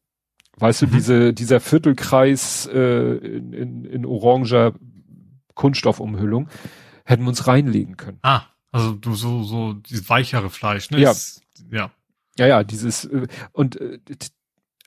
Weißt 0.56 0.82
mhm. 0.82 0.86
du, 0.86 0.96
diese, 0.96 1.32
dieser 1.32 1.60
Viertelkreis 1.60 2.66
äh, 2.72 3.16
in, 3.16 3.52
in, 3.52 3.84
in 3.84 4.06
oranger 4.06 4.74
Kunststoffumhüllung, 5.54 6.48
hätten 7.04 7.22
wir 7.22 7.28
uns 7.28 7.46
reinlegen 7.46 7.96
können. 7.96 8.18
Ah, 8.22 8.42
also 8.72 8.92
du 8.92 9.14
so, 9.14 9.42
so 9.42 9.74
dieses 9.74 10.08
weichere 10.10 10.50
Fleisch, 10.50 10.90
ne? 10.90 10.98
Ja. 10.98 11.10
Das, 11.10 11.40
ja. 11.70 11.90
Ja, 12.38 12.46
ja, 12.46 12.64
dieses, 12.64 13.04
äh, 13.06 13.26
und 13.52 13.80
äh, 13.80 13.98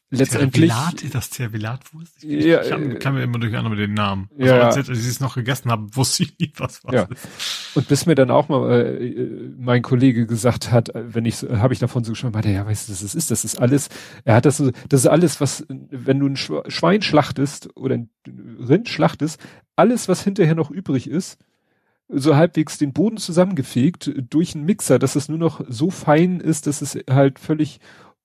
letztendlich. 0.10 0.72
Tervilat, 0.72 1.14
das 1.14 1.30
Tervilatwurst? 1.30 2.24
Ich, 2.24 2.46
ja, 2.46 2.62
ich 2.62 2.70
kann, 2.70 3.00
kann 3.00 3.14
mir 3.14 3.24
immer 3.24 3.40
durcheinander 3.40 3.70
mit 3.70 3.80
den 3.80 3.94
Namen. 3.94 4.30
Also 4.38 4.54
ja, 4.54 4.62
als, 4.62 4.78
als 4.78 4.90
ich 4.90 5.08
es 5.08 5.20
noch 5.20 5.36
gegessen 5.36 5.72
habe, 5.72 5.96
wusste 5.96 6.24
ich 6.24 6.38
nie, 6.40 6.52
was 6.58 6.84
was 6.84 6.94
ja. 6.94 7.04
ist. 7.04 7.28
Und 7.76 7.88
bis 7.88 8.06
mir 8.06 8.16
dann 8.16 8.32
auch 8.32 8.50
mal 8.50 9.00
äh, 9.00 9.30
mein 9.58 9.82
Kollege 9.82 10.26
gesagt 10.26 10.72
hat, 10.72 10.90
wenn 10.94 11.26
ich, 11.26 11.38
habe 11.44 11.74
ich 11.74 11.80
davon 11.80 12.04
so 12.04 12.12
gesprochen, 12.12 12.34
meinte, 12.34 12.50
ja, 12.50 12.66
weißt 12.66 12.88
du, 12.88 12.94
das 12.94 13.16
ist, 13.16 13.32
das 13.32 13.46
ist 13.46 13.60
alles, 13.60 13.90
er 14.26 14.36
hat 14.36 14.46
das 14.46 14.58
so, 14.58 14.72
das 14.90 15.02
ist 15.02 15.08
alles, 15.08 15.42
was, 15.42 15.66
wenn 15.70 16.20
du 16.20 16.28
ein 16.28 16.38
Schwein 16.38 17.02
schlachtest 17.02 17.70
oder 17.76 17.96
ein 17.96 18.10
Rind 18.28 18.90
schlachtest, 18.90 19.40
alles, 19.76 20.08
was 20.08 20.24
hinterher 20.24 20.56
noch 20.56 20.72
übrig 20.72 21.10
ist, 21.10 21.38
so 22.10 22.36
halbwegs 22.36 22.78
den 22.78 22.92
Boden 22.92 23.18
zusammengefegt 23.18 24.12
durch 24.30 24.56
einen 24.56 24.66
Mixer, 24.66 24.98
dass 24.98 25.16
es 25.16 25.30
nur 25.30 25.38
noch 25.38 25.64
so 25.70 25.92
fein 25.92 26.40
ist, 26.40 26.66
dass 26.66 26.82
es 26.82 26.98
halt 27.08 27.38
völlig 27.38 27.80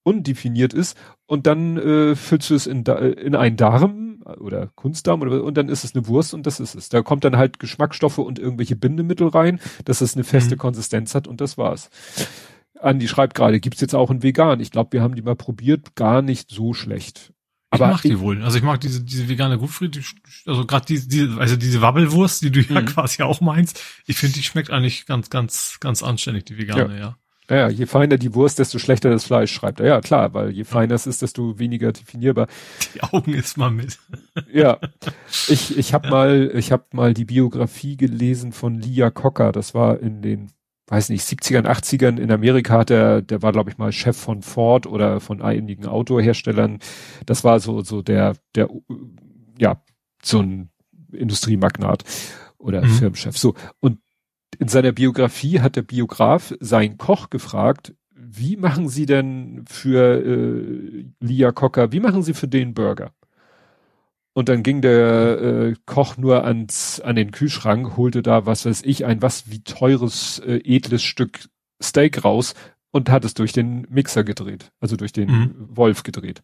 undefiniert 0.04 0.72
ist 0.72 0.96
und 1.26 1.46
dann 1.46 1.76
äh, 1.76 2.14
füllst 2.14 2.50
du 2.50 2.54
es 2.54 2.66
in, 2.66 2.84
in 2.84 3.34
einen 3.34 3.56
Darm 3.56 4.22
oder 4.24 4.68
Kunstdarm 4.74 5.22
oder, 5.22 5.42
und 5.42 5.56
dann 5.56 5.68
ist 5.68 5.84
es 5.84 5.94
eine 5.94 6.06
Wurst 6.06 6.34
und 6.34 6.46
das 6.46 6.60
ist 6.60 6.74
es. 6.74 6.88
Da 6.88 7.02
kommt 7.02 7.24
dann 7.24 7.36
halt 7.36 7.58
Geschmacksstoffe 7.58 8.18
und 8.18 8.38
irgendwelche 8.38 8.76
Bindemittel 8.76 9.28
rein, 9.28 9.60
dass 9.84 10.00
es 10.00 10.14
eine 10.14 10.24
feste 10.24 10.54
mhm. 10.54 10.60
Konsistenz 10.60 11.14
hat 11.14 11.26
und 11.26 11.40
das 11.40 11.58
war's. 11.58 11.90
Andi 12.80 13.08
schreibt 13.08 13.34
gerade, 13.34 13.60
gibt's 13.60 13.80
jetzt 13.80 13.94
auch 13.94 14.10
in 14.10 14.22
vegan? 14.22 14.60
Ich 14.60 14.70
glaube, 14.70 14.92
wir 14.92 15.02
haben 15.02 15.14
die 15.14 15.22
mal 15.22 15.36
probiert, 15.36 15.94
gar 15.94 16.22
nicht 16.22 16.50
so 16.50 16.74
schlecht. 16.74 17.32
Aber 17.70 17.86
ich 17.86 17.92
mag 17.92 18.02
die 18.02 18.20
wohl. 18.20 18.42
Also 18.42 18.58
ich 18.58 18.62
mag 18.62 18.80
diese, 18.80 19.02
diese 19.02 19.28
vegane 19.28 19.58
Gutfried, 19.58 20.00
also 20.46 20.64
gerade 20.64 20.86
diese, 20.86 21.08
diese, 21.08 21.38
also 21.38 21.56
diese 21.56 21.80
Wabbelwurst, 21.80 22.42
die 22.42 22.50
du 22.50 22.60
ja 22.60 22.80
mhm. 22.80 22.86
quasi 22.86 23.22
auch 23.22 23.40
meinst. 23.40 23.82
Ich 24.06 24.16
finde, 24.16 24.34
die 24.34 24.42
schmeckt 24.42 24.70
eigentlich 24.70 25.06
ganz, 25.06 25.30
ganz, 25.30 25.78
ganz 25.80 26.02
anständig, 26.02 26.44
die 26.44 26.58
vegane, 26.58 26.94
ja. 26.94 27.00
ja. 27.00 27.16
Ja, 27.50 27.68
je 27.68 27.84
feiner 27.86 28.16
die 28.16 28.34
Wurst, 28.34 28.58
desto 28.58 28.78
schlechter 28.78 29.10
das 29.10 29.24
Fleisch, 29.24 29.52
schreibt 29.52 29.80
er. 29.80 29.86
Ja, 29.86 30.00
klar, 30.00 30.32
weil 30.32 30.50
je 30.50 30.64
feiner 30.64 30.94
es 30.94 31.06
ist, 31.06 31.20
desto 31.20 31.58
weniger 31.58 31.92
definierbar. 31.92 32.46
Die 32.94 33.02
Augen 33.02 33.34
ist 33.34 33.58
mal 33.58 33.70
mit. 33.70 33.98
ja, 34.52 34.78
ich 35.48 35.76
ich 35.76 35.92
habe 35.92 36.06
ja. 36.06 36.10
mal 36.10 36.52
ich 36.54 36.72
habe 36.72 36.84
mal 36.92 37.12
die 37.12 37.26
Biografie 37.26 37.98
gelesen 37.98 38.52
von 38.52 38.80
Lia 38.80 39.10
Cocker. 39.10 39.52
Das 39.52 39.74
war 39.74 40.00
in 40.00 40.22
den 40.22 40.52
weiß 40.86 41.10
nicht 41.10 41.26
70ern, 41.26 41.66
80ern 41.66 42.18
in 42.18 42.30
Amerika. 42.30 42.78
Hat 42.78 42.90
er, 42.90 43.20
der 43.20 43.42
war 43.42 43.52
glaube 43.52 43.70
ich 43.70 43.76
mal 43.76 43.92
Chef 43.92 44.16
von 44.16 44.40
Ford 44.42 44.86
oder 44.86 45.20
von 45.20 45.42
einigen 45.42 45.86
Autoherstellern. 45.86 46.78
Das 47.26 47.44
war 47.44 47.60
so 47.60 47.82
so 47.82 48.00
der 48.00 48.36
der 48.54 48.70
ja 49.58 49.82
so 50.22 50.40
ein 50.40 50.70
Industriemagnat 51.12 52.04
oder 52.56 52.82
mhm. 52.82 52.90
Firmenchef. 52.90 53.36
So 53.36 53.54
und 53.80 53.98
in 54.54 54.68
seiner 54.68 54.92
Biografie 54.92 55.60
hat 55.60 55.76
der 55.76 55.82
Biograf 55.82 56.54
seinen 56.60 56.98
Koch 56.98 57.30
gefragt, 57.30 57.94
wie 58.14 58.56
machen 58.56 58.88
Sie 58.88 59.06
denn 59.06 59.64
für 59.66 60.24
äh, 60.24 61.04
Lia 61.20 61.52
Cocker, 61.52 61.92
wie 61.92 62.00
machen 62.00 62.22
Sie 62.22 62.34
für 62.34 62.48
den 62.48 62.74
Burger? 62.74 63.12
Und 64.32 64.48
dann 64.48 64.64
ging 64.64 64.80
der 64.80 65.40
äh, 65.40 65.74
Koch 65.86 66.16
nur 66.16 66.44
ans 66.44 67.00
an 67.00 67.14
den 67.14 67.30
Kühlschrank, 67.30 67.96
holte 67.96 68.22
da 68.22 68.46
was 68.46 68.66
weiß 68.66 68.82
ich 68.84 69.04
ein 69.04 69.22
was 69.22 69.50
wie 69.50 69.62
teures 69.62 70.40
äh, 70.40 70.60
edles 70.64 71.02
Stück 71.02 71.48
Steak 71.80 72.24
raus 72.24 72.54
und 72.90 73.10
hat 73.10 73.24
es 73.24 73.34
durch 73.34 73.52
den 73.52 73.86
Mixer 73.90 74.24
gedreht, 74.24 74.72
also 74.80 74.96
durch 74.96 75.12
den 75.12 75.30
mhm. 75.30 75.54
Wolf 75.68 76.02
gedreht. 76.02 76.42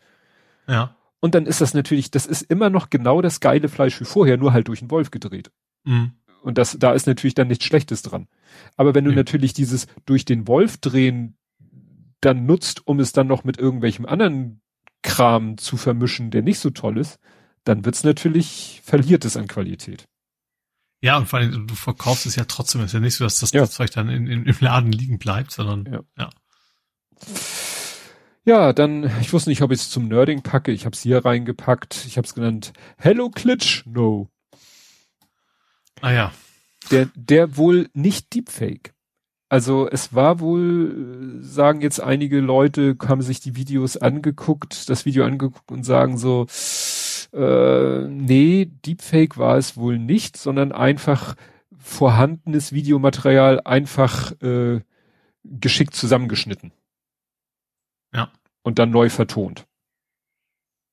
Ja. 0.69 0.97
Und 1.21 1.35
dann 1.35 1.47
ist 1.47 1.61
das 1.61 1.75
natürlich, 1.75 2.11
das 2.11 2.27
ist 2.27 2.43
immer 2.43 2.71
noch 2.71 2.91
genau 2.91 3.21
das 3.21 3.41
geile 3.41 3.69
Fleisch 3.69 4.01
wie 4.01 4.05
vorher, 4.05 4.37
nur 4.37 4.53
halt 4.53 4.69
durch 4.69 4.81
den 4.81 4.91
Wolf 4.91 5.11
gedreht. 5.11 5.51
Mhm. 5.85 6.13
Und 6.43 6.59
das, 6.59 6.77
da 6.79 6.93
ist 6.93 7.07
natürlich 7.07 7.35
dann 7.35 7.49
nichts 7.49 7.65
Schlechtes 7.65 8.03
dran. 8.03 8.29
Aber 8.77 8.95
wenn 8.95 9.05
du 9.05 9.11
ja. 9.11 9.17
natürlich 9.17 9.53
dieses 9.53 9.87
durch 10.07 10.25
den 10.25 10.49
Wolf 10.49 10.79
drehen 10.79 11.37
dann 12.21 12.47
nutzt, 12.47 12.87
um 12.87 13.01
es 13.01 13.13
dann 13.13 13.27
noch 13.27 13.45
mit 13.45 13.59
irgendwelchem 13.59 14.07
anderen 14.07 14.61
Kram 15.03 15.57
zu 15.57 15.77
vermischen, 15.77 16.31
der 16.31 16.43
nicht 16.43 16.59
so 16.59 16.71
toll 16.71 16.99
ist, 16.99 17.19
dann 17.65 17.85
wird's 17.85 18.05
natürlich, 18.05 18.81
verliert 18.85 19.25
es 19.25 19.37
an 19.37 19.47
Qualität. 19.47 20.07
Ja, 21.03 21.17
und 21.17 21.27
vor 21.27 21.39
allem, 21.39 21.67
du 21.67 21.75
verkaufst 21.75 22.27
es 22.27 22.37
ja 22.37 22.45
trotzdem. 22.45 22.83
Es 22.83 22.89
ist 22.89 22.93
ja 22.93 23.01
nicht 23.01 23.15
so, 23.15 23.25
dass 23.25 23.39
das, 23.39 23.53
ja. 23.53 23.67
Zeug 23.67 23.91
dann 23.91 24.11
in, 24.11 24.27
in, 24.27 24.45
im 24.45 24.57
Laden 24.61 24.93
liegen 24.93 25.19
bleibt, 25.19 25.51
sondern 25.51 25.91
ja. 25.91 26.01
ja. 26.19 26.31
Ja, 28.45 28.73
dann, 28.73 29.11
ich 29.21 29.33
wusste 29.33 29.51
nicht, 29.51 29.63
ob 29.63 29.71
ich 29.71 29.81
es 29.81 29.91
zum 29.91 30.09
Nerding 30.09 30.43
packe. 30.43 30.73
Ich 30.73 30.85
habe 30.85 30.95
es 30.95 31.03
hier 31.03 31.25
reingepackt. 31.25 32.05
Ich 32.07 32.17
habe 32.17 32.27
es 32.27 32.35
genannt 32.35 32.73
Hello 32.97 33.31
Klitsch 33.31 33.85
No. 33.87 34.29
Ah 36.01 36.13
ja. 36.13 36.33
Der, 36.91 37.09
der 37.15 37.57
wohl 37.57 37.89
nicht 37.93 38.35
Deepfake. 38.35 38.95
Also 39.49 39.89
es 39.89 40.15
war 40.15 40.39
wohl, 40.39 41.39
sagen 41.41 41.81
jetzt 41.81 42.01
einige 42.01 42.41
Leute, 42.41 42.97
haben 43.07 43.21
sich 43.21 43.41
die 43.41 43.57
Videos 43.57 43.97
angeguckt, 43.97 44.89
das 44.89 45.05
Video 45.05 45.25
angeguckt 45.25 45.73
und 45.73 45.83
sagen 45.85 46.19
so, 46.19 46.47
äh, 47.33 48.07
nee, 48.07 48.71
Deepfake 48.87 49.39
war 49.39 49.57
es 49.57 49.77
wohl 49.77 49.99
nicht, 49.99 50.37
sondern 50.37 50.71
einfach 50.71 51.35
vorhandenes 51.77 52.73
Videomaterial 52.73 53.61
einfach 53.65 54.33
äh, 54.41 54.83
geschickt 55.43 55.95
zusammengeschnitten. 55.95 56.73
Ja. 58.15 58.31
Und 58.63 58.79
dann 58.79 58.91
neu 58.91 59.09
vertont. 59.09 59.67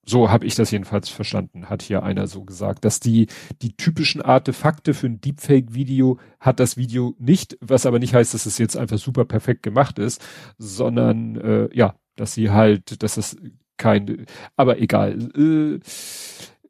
So 0.09 0.31
habe 0.31 0.45
ich 0.45 0.55
das 0.55 0.71
jedenfalls 0.71 1.09
verstanden, 1.09 1.69
hat 1.69 1.81
hier 1.81 2.01
einer 2.01 2.27
so 2.27 2.45
gesagt, 2.45 2.85
dass 2.85 3.01
die, 3.01 3.27
die 3.61 3.75
typischen 3.75 4.21
Artefakte 4.21 4.93
für 4.93 5.07
ein 5.07 5.19
Deepfake-Video 5.19 6.17
hat 6.39 6.61
das 6.61 6.77
Video 6.77 7.13
nicht, 7.19 7.57
was 7.59 7.85
aber 7.85 7.99
nicht 7.99 8.13
heißt, 8.13 8.33
dass 8.33 8.45
es 8.45 8.57
jetzt 8.57 8.77
einfach 8.77 8.97
super 8.97 9.25
perfekt 9.25 9.63
gemacht 9.63 9.99
ist, 9.99 10.25
sondern 10.57 11.35
äh, 11.35 11.69
ja, 11.73 11.95
dass 12.15 12.33
sie 12.33 12.51
halt, 12.51 13.03
dass 13.03 13.17
es 13.17 13.35
kein, 13.75 14.25
aber 14.55 14.79
egal. 14.79 15.17
Äh, 15.35 15.79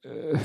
äh, 0.07 0.37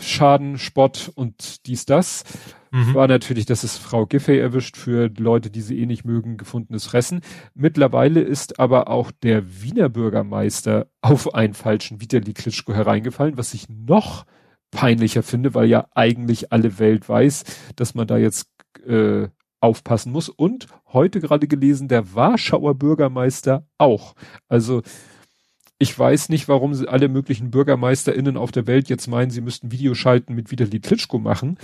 Schaden, 0.00 0.58
Spott 0.58 1.12
und 1.14 1.66
dies, 1.66 1.84
das. 1.84 2.24
Mhm. 2.70 2.94
War 2.94 3.08
natürlich, 3.08 3.46
dass 3.46 3.64
es 3.64 3.76
Frau 3.76 4.06
Giffey 4.06 4.38
erwischt 4.38 4.76
für 4.76 5.10
Leute, 5.18 5.50
die 5.50 5.60
sie 5.60 5.80
eh 5.80 5.86
nicht 5.86 6.04
mögen, 6.04 6.36
gefundenes 6.36 6.86
Fressen. 6.86 7.20
Mittlerweile 7.54 8.20
ist 8.20 8.60
aber 8.60 8.88
auch 8.88 9.10
der 9.10 9.62
Wiener 9.62 9.88
Bürgermeister 9.88 10.88
auf 11.00 11.34
einen 11.34 11.54
falschen 11.54 12.00
Vitali 12.00 12.32
Klitschko 12.32 12.74
hereingefallen, 12.74 13.38
was 13.38 13.54
ich 13.54 13.68
noch 13.68 14.24
peinlicher 14.70 15.22
finde, 15.22 15.54
weil 15.54 15.68
ja 15.68 15.88
eigentlich 15.94 16.52
alle 16.52 16.78
Welt 16.78 17.08
weiß, 17.08 17.44
dass 17.76 17.94
man 17.94 18.06
da 18.06 18.18
jetzt 18.18 18.48
äh, 18.86 19.28
aufpassen 19.60 20.12
muss. 20.12 20.28
Und 20.28 20.66
heute 20.92 21.20
gerade 21.20 21.48
gelesen, 21.48 21.88
der 21.88 22.14
Warschauer 22.14 22.74
Bürgermeister 22.74 23.66
auch. 23.78 24.14
Also 24.48 24.82
ich 25.78 25.96
weiß 25.96 26.28
nicht, 26.28 26.48
warum 26.48 26.72
alle 26.88 27.08
möglichen 27.08 27.50
BürgermeisterInnen 27.50 28.36
auf 28.36 28.50
der 28.50 28.66
Welt 28.66 28.88
jetzt 28.88 29.06
meinen, 29.06 29.30
sie 29.30 29.40
müssten 29.40 29.70
Videoschalten 29.70 30.34
mit 30.34 30.50
Vitali 30.50 30.80
Klitschko 30.80 31.18
machen. 31.18 31.58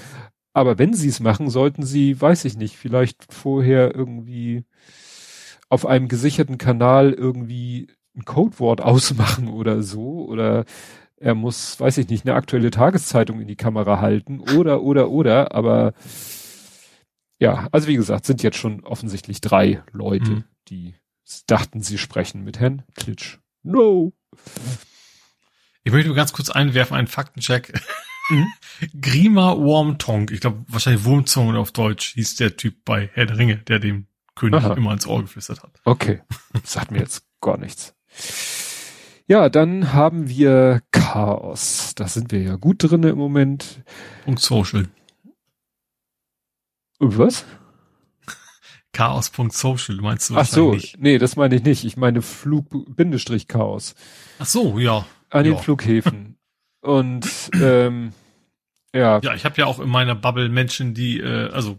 Aber 0.54 0.78
wenn 0.78 0.94
sie 0.94 1.08
es 1.08 1.20
machen, 1.20 1.50
sollten 1.50 1.82
sie, 1.82 2.18
weiß 2.18 2.44
ich 2.44 2.56
nicht, 2.56 2.76
vielleicht 2.76 3.32
vorher 3.32 3.94
irgendwie 3.94 4.64
auf 5.68 5.84
einem 5.84 6.06
gesicherten 6.06 6.58
Kanal 6.58 7.12
irgendwie 7.12 7.88
ein 8.16 8.24
Codewort 8.24 8.80
ausmachen 8.80 9.48
oder 9.48 9.82
so. 9.82 10.24
Oder 10.26 10.64
er 11.16 11.34
muss, 11.34 11.78
weiß 11.80 11.98
ich 11.98 12.08
nicht, 12.08 12.24
eine 12.24 12.36
aktuelle 12.36 12.70
Tageszeitung 12.70 13.40
in 13.40 13.48
die 13.48 13.56
Kamera 13.56 14.00
halten 14.00 14.40
oder, 14.40 14.82
oder, 14.82 15.10
oder. 15.10 15.52
Aber 15.52 15.92
ja, 17.40 17.68
also 17.72 17.88
wie 17.88 17.96
gesagt, 17.96 18.24
sind 18.24 18.42
jetzt 18.44 18.56
schon 18.56 18.84
offensichtlich 18.84 19.40
drei 19.40 19.82
Leute, 19.90 20.30
mhm. 20.30 20.44
die 20.68 20.94
dachten, 21.48 21.82
sie 21.82 21.98
sprechen 21.98 22.44
mit 22.44 22.60
Herrn 22.60 22.84
Klitsch. 22.94 23.38
No. 23.64 24.12
Ich 25.82 25.92
möchte 25.92 26.06
nur 26.06 26.16
ganz 26.16 26.32
kurz 26.32 26.48
einwerfen, 26.48 26.96
einen 26.96 27.08
Faktencheck. 27.08 27.72
Mhm. 28.28 28.46
Grima 29.00 29.56
Wormtongue, 29.56 30.32
ich 30.32 30.40
glaube 30.40 30.64
wahrscheinlich 30.68 31.04
Wurmzunge 31.04 31.58
auf 31.58 31.72
Deutsch, 31.72 32.14
hieß 32.14 32.36
der 32.36 32.56
Typ 32.56 32.84
bei 32.84 33.10
Herr 33.12 33.26
der 33.26 33.38
Ringe, 33.38 33.56
der 33.58 33.78
dem 33.78 34.06
König 34.34 34.64
Aha. 34.64 34.74
immer 34.74 34.92
ins 34.92 35.06
Ohr 35.06 35.22
geflüstert 35.22 35.62
hat. 35.62 35.80
Okay, 35.84 36.22
sagt 36.64 36.90
mir 36.90 36.98
jetzt 36.98 37.26
gar 37.40 37.58
nichts. 37.58 37.94
Ja, 39.26 39.48
dann 39.48 39.92
haben 39.92 40.28
wir 40.28 40.82
Chaos. 40.90 41.94
Da 41.94 42.08
sind 42.08 42.32
wir 42.32 42.42
ja 42.42 42.56
gut 42.56 42.82
drinne 42.82 43.10
im 43.10 43.18
Moment. 43.18 43.82
Und 44.26 44.38
Social. 44.38 44.88
Was? 46.98 47.44
Chaos.social, 48.92 49.96
meinst 49.96 50.30
du 50.30 50.36
Ach 50.36 50.46
so, 50.46 50.72
nicht? 50.72 50.98
nee, 50.98 51.18
das 51.18 51.36
meine 51.36 51.56
ich 51.56 51.64
nicht. 51.64 51.84
Ich 51.84 51.96
meine 51.96 52.22
Flug-Chaos. 52.22 53.94
Ach 54.38 54.46
so, 54.46 54.78
ja. 54.78 55.04
An 55.30 55.44
ja. 55.44 55.52
den 55.52 55.58
Flughäfen. 55.58 56.33
Und 56.84 57.28
ähm, 57.54 58.12
ja. 58.94 59.20
Ja, 59.20 59.34
ich 59.34 59.44
habe 59.44 59.56
ja 59.56 59.66
auch 59.66 59.80
in 59.80 59.88
meiner 59.88 60.14
Bubble 60.14 60.48
Menschen, 60.48 60.94
die, 60.94 61.18
äh, 61.18 61.50
also 61.50 61.78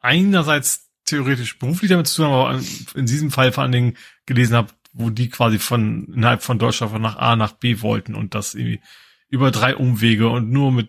einerseits 0.00 0.90
theoretisch 1.04 1.58
beruflich 1.58 1.90
damit 1.90 2.06
zu 2.06 2.22
tun 2.22 2.32
haben, 2.32 2.32
aber 2.32 2.60
in 2.94 3.06
diesem 3.06 3.30
Fall 3.30 3.52
vor 3.52 3.62
allen 3.62 3.72
Dingen 3.72 3.96
gelesen 4.26 4.56
habe, 4.56 4.68
wo 4.92 5.10
die 5.10 5.28
quasi 5.28 5.58
von 5.58 6.06
innerhalb 6.14 6.42
von 6.42 6.58
Deutschland 6.58 6.92
von 6.92 7.02
nach 7.02 7.16
A 7.16 7.36
nach 7.36 7.52
B 7.52 7.80
wollten 7.80 8.14
und 8.14 8.34
das 8.34 8.54
irgendwie 8.54 8.80
über 9.28 9.50
drei 9.50 9.76
Umwege 9.76 10.28
und 10.28 10.50
nur 10.50 10.72
mit 10.72 10.88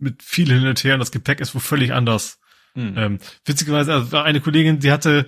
mit 0.00 0.22
viel 0.22 0.48
hin 0.48 0.66
und 0.66 0.82
her 0.84 0.94
und 0.94 1.00
das 1.00 1.10
Gepäck 1.10 1.40
ist 1.40 1.54
wo 1.54 1.58
völlig 1.58 1.92
anders 1.92 2.38
hm. 2.78 2.94
Ähm, 2.96 3.18
witzigerweise, 3.44 3.92
also 3.92 4.18
eine 4.18 4.40
Kollegin, 4.40 4.78
die 4.78 4.92
hatte 4.92 5.26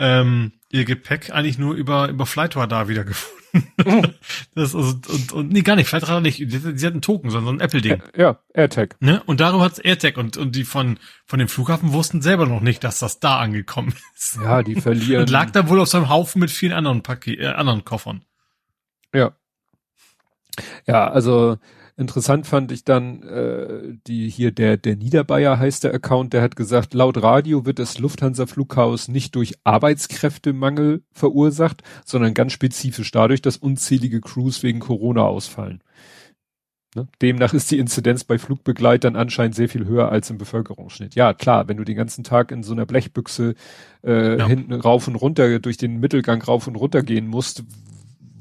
ähm, 0.00 0.52
ihr 0.68 0.84
Gepäck 0.84 1.30
eigentlich 1.30 1.58
nur 1.58 1.74
über, 1.74 2.08
über 2.08 2.26
Flightradar 2.26 2.88
wiedergefunden. 2.88 3.37
das 4.54 4.74
ist, 4.74 5.08
und, 5.08 5.32
und, 5.32 5.52
nee, 5.52 5.62
gar 5.62 5.76
nicht, 5.76 5.88
vielleicht 5.88 6.08
hat 6.08 6.22
nicht, 6.22 6.36
sie 6.50 6.86
hat 6.86 6.92
einen 6.92 7.02
Token, 7.02 7.30
sondern 7.30 7.56
ein 7.56 7.60
Apple-Ding. 7.60 8.02
Ja, 8.16 8.38
AirTag. 8.52 8.96
Ne? 9.00 9.22
Und 9.26 9.40
darüber 9.40 9.64
hat's 9.64 9.78
AirTag 9.78 10.16
und, 10.16 10.36
und 10.36 10.54
die 10.54 10.64
von, 10.64 10.98
von 11.24 11.38
dem 11.38 11.48
Flughafen 11.48 11.92
wussten 11.92 12.22
selber 12.22 12.46
noch 12.46 12.60
nicht, 12.60 12.84
dass 12.84 12.98
das 12.98 13.20
da 13.20 13.38
angekommen 13.38 13.94
ist. 14.16 14.38
Ja, 14.42 14.62
die 14.62 14.80
verlieren. 14.80 15.22
Und 15.22 15.30
lag 15.30 15.50
da 15.50 15.68
wohl 15.68 15.80
auf 15.80 15.88
seinem 15.88 16.08
Haufen 16.08 16.40
mit 16.40 16.50
vielen 16.50 16.72
anderen 16.72 17.02
Paket, 17.02 17.40
äh, 17.40 17.46
anderen 17.46 17.84
Koffern. 17.84 18.24
Ja. 19.14 19.32
Ja, 20.86 21.08
also 21.08 21.58
interessant 21.98 22.46
fand 22.46 22.72
ich 22.72 22.84
dann 22.84 23.22
äh, 23.22 23.96
die 24.06 24.28
hier 24.30 24.52
der 24.52 24.76
der 24.76 24.96
Niederbayer 24.96 25.58
heißt 25.58 25.84
der 25.84 25.92
Account, 25.92 26.32
der 26.32 26.42
hat 26.42 26.56
gesagt, 26.56 26.94
laut 26.94 27.22
Radio 27.22 27.66
wird 27.66 27.78
das 27.78 27.98
Lufthansa 27.98 28.46
Flughaus 28.46 29.08
nicht 29.08 29.34
durch 29.34 29.54
Arbeitskräftemangel 29.64 31.02
verursacht, 31.12 31.82
sondern 32.04 32.34
ganz 32.34 32.52
spezifisch 32.52 33.10
dadurch, 33.10 33.42
dass 33.42 33.56
unzählige 33.56 34.20
Crews 34.20 34.62
wegen 34.62 34.78
Corona 34.78 35.22
ausfallen. 35.22 35.82
Ne? 36.94 37.06
Demnach 37.20 37.52
ist 37.52 37.70
die 37.70 37.78
Inzidenz 37.78 38.24
bei 38.24 38.38
Flugbegleitern 38.38 39.14
anscheinend 39.14 39.54
sehr 39.54 39.68
viel 39.68 39.84
höher 39.84 40.10
als 40.10 40.30
im 40.30 40.38
Bevölkerungsschnitt. 40.38 41.14
Ja, 41.14 41.34
klar, 41.34 41.68
wenn 41.68 41.76
du 41.76 41.84
den 41.84 41.96
ganzen 41.96 42.24
Tag 42.24 42.50
in 42.50 42.62
so 42.62 42.72
einer 42.72 42.86
Blechbüchse 42.86 43.54
äh, 44.02 44.38
ja. 44.38 44.46
hinten 44.46 44.72
rauf 44.72 45.06
und 45.06 45.16
runter 45.16 45.58
durch 45.58 45.76
den 45.76 46.00
Mittelgang 46.00 46.40
rauf 46.40 46.66
und 46.66 46.76
runter 46.76 47.02
gehen 47.02 47.26
musst, 47.26 47.64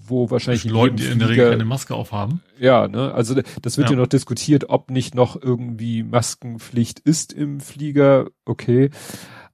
wo 0.09 0.29
wahrscheinlich 0.29 0.63
Leute, 0.65 0.95
die 0.95 1.05
in 1.05 1.19
der 1.19 1.29
Regel 1.29 1.49
keine 1.49 1.65
Maske 1.65 1.95
aufhaben. 1.95 2.41
Ja, 2.59 2.87
ne, 2.87 3.13
also 3.13 3.35
das 3.61 3.77
wird 3.77 3.89
ja. 3.89 3.95
ja 3.95 4.01
noch 4.01 4.07
diskutiert, 4.07 4.69
ob 4.69 4.91
nicht 4.91 5.15
noch 5.15 5.41
irgendwie 5.41 6.03
Maskenpflicht 6.03 6.99
ist 6.99 7.33
im 7.33 7.59
Flieger. 7.59 8.27
Okay, 8.45 8.89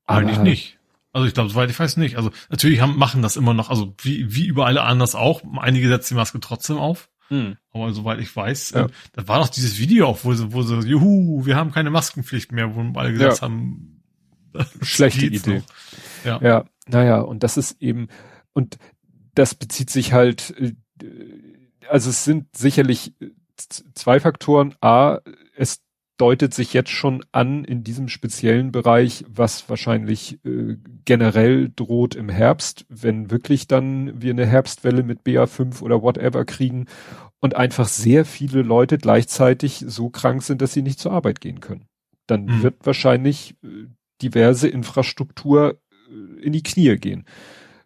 eigentlich 0.05 0.37
aber, 0.37 0.43
nicht. 0.43 0.79
Also 1.13 1.27
ich 1.27 1.33
glaube, 1.33 1.49
soweit 1.49 1.69
ich 1.69 1.79
weiß 1.79 1.97
nicht. 1.97 2.17
Also 2.17 2.31
natürlich 2.49 2.81
haben, 2.81 2.97
machen 2.97 3.21
das 3.21 3.35
immer 3.35 3.53
noch, 3.53 3.69
also 3.69 3.93
wie, 4.01 4.33
wie 4.35 4.47
überall 4.47 4.77
anders 4.79 5.13
auch. 5.13 5.41
Einige 5.57 5.87
setzen 5.87 6.15
die 6.15 6.17
Maske 6.17 6.39
trotzdem 6.39 6.77
auf. 6.77 7.09
Hm. 7.29 7.57
Aber 7.71 7.93
soweit 7.93 8.19
ich 8.19 8.35
weiß, 8.35 8.71
ja. 8.71 8.85
äh, 8.85 8.89
da 9.13 9.27
war 9.27 9.39
doch 9.39 9.47
dieses 9.47 9.79
Video 9.79 10.07
auch, 10.07 10.19
wo 10.23 10.33
sie, 10.33 10.51
wo 10.51 10.61
sie, 10.63 10.75
juhu, 10.87 11.45
wir 11.45 11.55
haben 11.55 11.71
keine 11.71 11.89
Maskenpflicht 11.89 12.51
mehr, 12.51 12.75
wo 12.75 12.99
alle 12.99 13.13
gesagt 13.13 13.37
ja. 13.37 13.41
haben, 13.43 14.03
schlechte 14.81 15.27
Idee. 15.27 15.57
Noch. 15.57 15.63
Ja. 16.25 16.39
ja, 16.41 16.65
naja, 16.87 17.21
und 17.21 17.43
das 17.43 17.57
ist 17.57 17.81
eben, 17.81 18.07
und 18.53 18.77
das 19.35 19.55
bezieht 19.55 19.89
sich 19.89 20.13
halt, 20.13 20.53
äh, 20.59 20.73
also 21.89 22.09
es 22.09 22.23
sind 22.23 22.55
sicherlich 22.55 23.13
äh, 23.21 23.29
zwei 23.93 24.19
Faktoren. 24.19 24.75
A, 24.81 25.19
es 25.55 25.81
deutet 26.17 26.53
sich 26.53 26.73
jetzt 26.73 26.91
schon 26.91 27.25
an 27.31 27.65
in 27.65 27.83
diesem 27.83 28.07
speziellen 28.07 28.71
Bereich, 28.71 29.25
was 29.27 29.67
wahrscheinlich 29.69 30.39
äh, 30.45 30.77
generell 31.05 31.71
droht 31.75 32.15
im 32.15 32.29
Herbst, 32.29 32.85
wenn 32.87 33.31
wirklich 33.31 33.67
dann 33.67 34.21
wir 34.21 34.31
eine 34.31 34.45
Herbstwelle 34.45 35.03
mit 35.03 35.23
BA5 35.23 35.81
oder 35.81 36.01
whatever 36.01 36.45
kriegen 36.45 36.85
und 37.39 37.55
einfach 37.55 37.87
sehr 37.87 38.25
viele 38.25 38.61
Leute 38.61 38.97
gleichzeitig 38.97 39.83
so 39.87 40.09
krank 40.09 40.43
sind, 40.43 40.61
dass 40.61 40.73
sie 40.73 40.83
nicht 40.83 40.99
zur 40.99 41.11
Arbeit 41.11 41.41
gehen 41.41 41.59
können. 41.59 41.87
Dann 42.27 42.45
mhm. 42.45 42.63
wird 42.63 42.85
wahrscheinlich 42.85 43.55
äh, 43.63 43.87
diverse 44.21 44.67
Infrastruktur 44.67 45.79
äh, 46.09 46.41
in 46.41 46.53
die 46.53 46.63
Knie 46.63 46.95
gehen. 46.97 47.25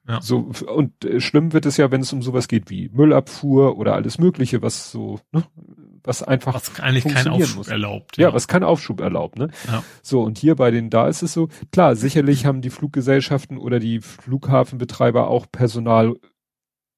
Ja. 0.07 0.21
So, 0.21 0.51
und 0.67 1.03
äh, 1.03 1.19
schlimm 1.19 1.51
wird 1.51 1.65
es 1.65 1.75
ja, 1.77 1.91
wenn 1.91 2.01
es 2.01 2.13
um 2.13 2.21
sowas 2.21 2.47
geht 2.47 2.69
wie 2.69 2.89
Müllabfuhr 2.89 3.77
oder 3.77 3.93
alles 3.93 4.19
Mögliche, 4.19 4.61
was 4.61 4.89
so, 4.89 5.19
ne, 5.33 5.43
was 6.03 6.23
einfach. 6.23 6.53
Was 6.53 6.79
eigentlich 6.79 7.03
keinen 7.13 7.27
Aufschub 7.27 7.57
muss. 7.57 7.67
erlaubt. 7.67 8.17
Ja. 8.17 8.29
ja, 8.29 8.33
was 8.33 8.47
keinen 8.47 8.63
Aufschub 8.63 9.01
erlaubt, 9.01 9.37
ne? 9.37 9.49
Ja. 9.67 9.83
So, 10.01 10.21
und 10.21 10.37
hier 10.37 10.55
bei 10.55 10.71
den, 10.71 10.89
da 10.89 11.09
ist 11.09 11.23
es 11.23 11.33
so, 11.33 11.49
klar, 11.73 11.97
sicherlich 11.97 12.45
haben 12.45 12.61
die 12.61 12.69
Fluggesellschaften 12.69 13.57
oder 13.57 13.79
die 13.79 13.99
Flughafenbetreiber 13.99 15.27
auch 15.27 15.45
Personal 15.51 16.15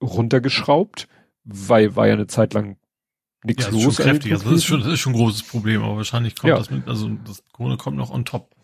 runtergeschraubt, 0.04 1.08
weil 1.44 1.96
war 1.96 2.08
ja 2.08 2.14
eine 2.14 2.28
Zeit 2.28 2.54
lang 2.54 2.78
nichts 3.44 3.66
ja, 3.66 3.72
los. 3.72 3.96
Schon 3.96 4.06
kräftig. 4.06 4.34
Also 4.34 4.50
das 4.50 4.60
ist 4.60 4.66
schon, 4.66 4.82
das 4.82 4.94
ist 4.94 5.00
schon 5.00 5.14
ein 5.14 5.20
großes 5.20 5.44
Problem, 5.44 5.82
aber 5.84 5.98
wahrscheinlich 5.98 6.36
kommt 6.36 6.50
ja. 6.50 6.58
das 6.58 6.70
mit, 6.70 6.88
also 6.88 7.10
das 7.26 7.44
Corona 7.52 7.76
kommt 7.76 7.98
noch 7.98 8.12
on 8.12 8.26
top. 8.26 8.56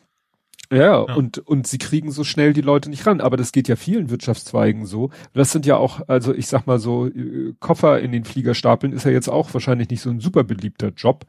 Ja, 0.71 0.77
ja, 0.77 0.97
und, 0.97 1.37
und 1.39 1.67
sie 1.67 1.77
kriegen 1.77 2.11
so 2.11 2.23
schnell 2.23 2.53
die 2.53 2.61
Leute 2.61 2.89
nicht 2.89 3.05
ran. 3.05 3.21
Aber 3.21 3.37
das 3.37 3.51
geht 3.51 3.67
ja 3.67 3.75
vielen 3.75 4.09
Wirtschaftszweigen 4.09 4.85
so. 4.85 5.11
Das 5.33 5.51
sind 5.51 5.65
ja 5.65 5.77
auch, 5.77 6.01
also 6.07 6.33
ich 6.33 6.47
sag 6.47 6.65
mal 6.65 6.79
so, 6.79 7.07
äh, 7.07 7.53
Koffer 7.59 7.99
in 7.99 8.11
den 8.11 8.25
Flieger 8.25 8.55
stapeln 8.55 8.93
ist 8.93 9.05
ja 9.05 9.11
jetzt 9.11 9.29
auch 9.29 9.53
wahrscheinlich 9.53 9.89
nicht 9.89 10.01
so 10.01 10.09
ein 10.09 10.19
super 10.19 10.43
beliebter 10.43 10.89
Job. 10.89 11.25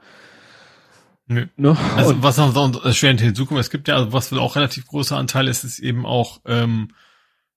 Nö. 1.29 1.47
Ne? 1.57 1.77
Also 1.97 2.11
und, 2.11 2.23
was 2.23 2.37
noch 2.37 2.85
erschwerend 2.85 3.21
hinzukommt, 3.21 3.61
es 3.61 3.71
gibt 3.71 3.89
ja, 3.89 3.97
also 3.97 4.13
was 4.13 4.33
auch 4.33 4.57
relativ 4.57 4.87
großer 4.87 5.17
Anteil 5.17 5.49
ist, 5.49 5.65
ist 5.65 5.81
eben 5.81 6.07
auch 6.07 6.41
ähm, 6.47 6.89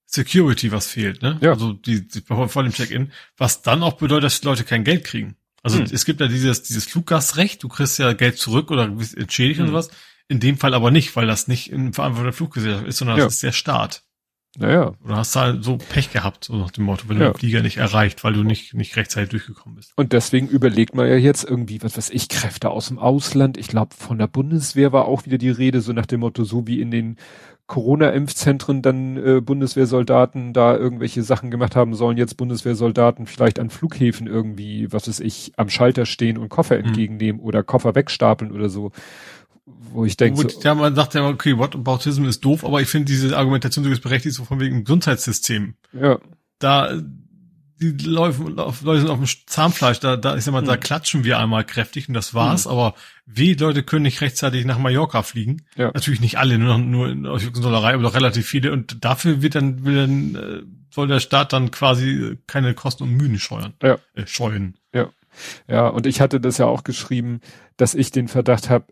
Security, 0.06 0.72
was 0.72 0.88
fehlt, 0.88 1.22
ne? 1.22 1.38
Ja. 1.40 1.52
Also 1.52 1.72
die, 1.72 2.08
die 2.08 2.20
vor 2.20 2.62
dem 2.64 2.72
Check-in, 2.72 3.12
was 3.36 3.62
dann 3.62 3.84
auch 3.84 3.92
bedeutet, 3.92 4.24
dass 4.24 4.40
die 4.40 4.46
Leute 4.46 4.64
kein 4.64 4.82
Geld 4.82 5.04
kriegen. 5.04 5.36
Also 5.62 5.78
hm. 5.78 5.86
es 5.92 6.04
gibt 6.04 6.20
ja 6.20 6.26
dieses, 6.26 6.62
dieses 6.62 6.84
Fluggastrecht, 6.86 7.62
du 7.62 7.68
kriegst 7.68 7.98
ja 7.98 8.12
Geld 8.12 8.38
zurück 8.38 8.72
oder 8.72 8.88
bist 8.88 9.16
entschädigt 9.16 9.60
hm. 9.60 9.66
und 9.66 9.70
sowas. 9.70 9.90
In 10.30 10.38
dem 10.38 10.56
Fall 10.56 10.74
aber 10.74 10.92
nicht, 10.92 11.16
weil 11.16 11.26
das 11.26 11.48
nicht 11.48 11.72
in 11.72 11.92
Verantwortung 11.92 12.26
der 12.26 12.32
Fluggesellschaft 12.32 12.86
ist, 12.86 12.98
sondern 12.98 13.18
ja. 13.18 13.24
das 13.24 13.34
ist 13.34 13.42
der 13.42 13.50
Staat. 13.50 14.04
Naja. 14.56 14.92
Du 15.04 15.14
hast 15.14 15.34
halt 15.34 15.64
so 15.64 15.76
Pech 15.76 16.12
gehabt, 16.12 16.44
so 16.44 16.54
nach 16.54 16.70
dem 16.70 16.84
Motto, 16.84 17.08
wenn 17.08 17.18
ja. 17.18 17.26
du 17.26 17.32
den 17.32 17.38
Flieger 17.38 17.62
nicht 17.62 17.78
erreicht, 17.78 18.22
weil 18.22 18.34
du 18.34 18.44
nicht, 18.44 18.72
nicht 18.74 18.96
rechtzeitig 18.96 19.30
durchgekommen 19.30 19.74
bist. 19.74 19.92
Und 19.96 20.12
deswegen 20.12 20.46
überlegt 20.46 20.94
man 20.94 21.08
ja 21.08 21.16
jetzt 21.16 21.42
irgendwie, 21.42 21.82
was 21.82 21.96
weiß 21.96 22.10
ich, 22.10 22.28
Kräfte 22.28 22.70
aus 22.70 22.88
dem 22.88 23.00
Ausland. 23.00 23.58
Ich 23.58 23.66
glaube, 23.66 23.96
von 23.96 24.18
der 24.18 24.28
Bundeswehr 24.28 24.92
war 24.92 25.06
auch 25.06 25.26
wieder 25.26 25.38
die 25.38 25.50
Rede, 25.50 25.80
so 25.80 25.92
nach 25.92 26.06
dem 26.06 26.20
Motto, 26.20 26.44
so 26.44 26.66
wie 26.68 26.80
in 26.80 26.92
den 26.92 27.16
Corona-Impfzentren 27.66 28.82
dann 28.82 29.16
äh, 29.16 29.40
Bundeswehrsoldaten 29.40 30.52
da 30.52 30.76
irgendwelche 30.76 31.22
Sachen 31.22 31.52
gemacht 31.52 31.76
haben 31.76 31.94
sollen, 31.94 32.18
jetzt 32.18 32.36
Bundeswehrsoldaten 32.36 33.26
vielleicht 33.26 33.60
an 33.60 33.70
Flughäfen 33.70 34.26
irgendwie, 34.26 34.92
was 34.92 35.06
weiß 35.06 35.20
ich, 35.20 35.52
am 35.56 35.68
Schalter 35.68 36.06
stehen 36.06 36.36
und 36.36 36.48
Koffer 36.48 36.76
mhm. 36.76 36.86
entgegennehmen 36.86 37.40
oder 37.40 37.62
Koffer 37.62 37.94
wegstapeln 37.94 38.50
oder 38.50 38.68
so 38.68 38.90
wo 39.92 40.04
ich 40.04 40.16
denke. 40.16 40.42
Gut, 40.42 40.52
so, 40.52 40.60
ja, 40.60 40.74
man 40.74 40.94
sagt 40.94 41.14
ja, 41.14 41.26
okay, 41.26 41.56
what 41.56 41.74
Whataboutism 41.74 42.24
ist 42.24 42.44
doof, 42.44 42.64
aber 42.64 42.80
ich 42.80 42.88
finde 42.88 43.06
diese 43.06 43.36
Argumentation 43.36 43.84
so 43.84 44.00
berechtigt, 44.00 44.34
so 44.34 44.44
von 44.44 44.60
wegen 44.60 44.84
Gesundheitssystem. 44.84 45.74
Ja. 45.92 46.18
Da, 46.58 47.00
die 47.80 47.96
Leute, 48.04 48.42
Leute 48.42 49.00
sind 49.00 49.08
auf 49.10 49.18
dem 49.18 49.26
Zahnfleisch, 49.46 50.00
da, 50.00 50.16
da, 50.16 50.36
ich 50.36 50.44
sag 50.44 50.52
mal, 50.52 50.60
hm. 50.60 50.68
da 50.68 50.76
klatschen 50.76 51.24
wir 51.24 51.38
einmal 51.38 51.64
kräftig 51.64 52.08
und 52.08 52.14
das 52.14 52.34
war's, 52.34 52.64
hm. 52.64 52.72
aber 52.72 52.94
wie 53.26 53.54
Leute 53.54 53.82
können 53.82 54.02
nicht 54.02 54.20
rechtzeitig 54.20 54.64
nach 54.64 54.78
Mallorca 54.78 55.22
fliegen. 55.22 55.62
Ja. 55.76 55.90
Natürlich 55.94 56.20
nicht 56.20 56.38
alle, 56.38 56.58
nur, 56.58 56.78
nur 56.78 57.08
in 57.08 57.22
Dollerei, 57.22 57.94
aber 57.94 58.02
doch 58.02 58.14
relativ 58.14 58.46
viele 58.46 58.72
und 58.72 59.04
dafür 59.04 59.40
wird 59.40 59.54
dann, 59.54 59.84
will 59.84 59.94
dann, 59.96 60.34
äh, 60.34 60.62
soll 60.92 61.08
der 61.08 61.20
Staat 61.20 61.52
dann 61.52 61.70
quasi 61.70 62.38
keine 62.46 62.74
Kosten 62.74 63.04
und 63.04 63.12
Mühen 63.12 63.38
scheuern. 63.38 63.74
Ja. 63.82 63.98
Äh, 64.14 64.26
scheuen. 64.26 64.76
Ja. 64.92 65.10
Ja, 65.68 65.88
und 65.88 66.06
ich 66.06 66.20
hatte 66.20 66.40
das 66.40 66.58
ja 66.58 66.66
auch 66.66 66.84
geschrieben, 66.84 67.40
dass 67.76 67.94
ich 67.94 68.10
den 68.10 68.28
Verdacht 68.28 68.68
habe, 68.68 68.86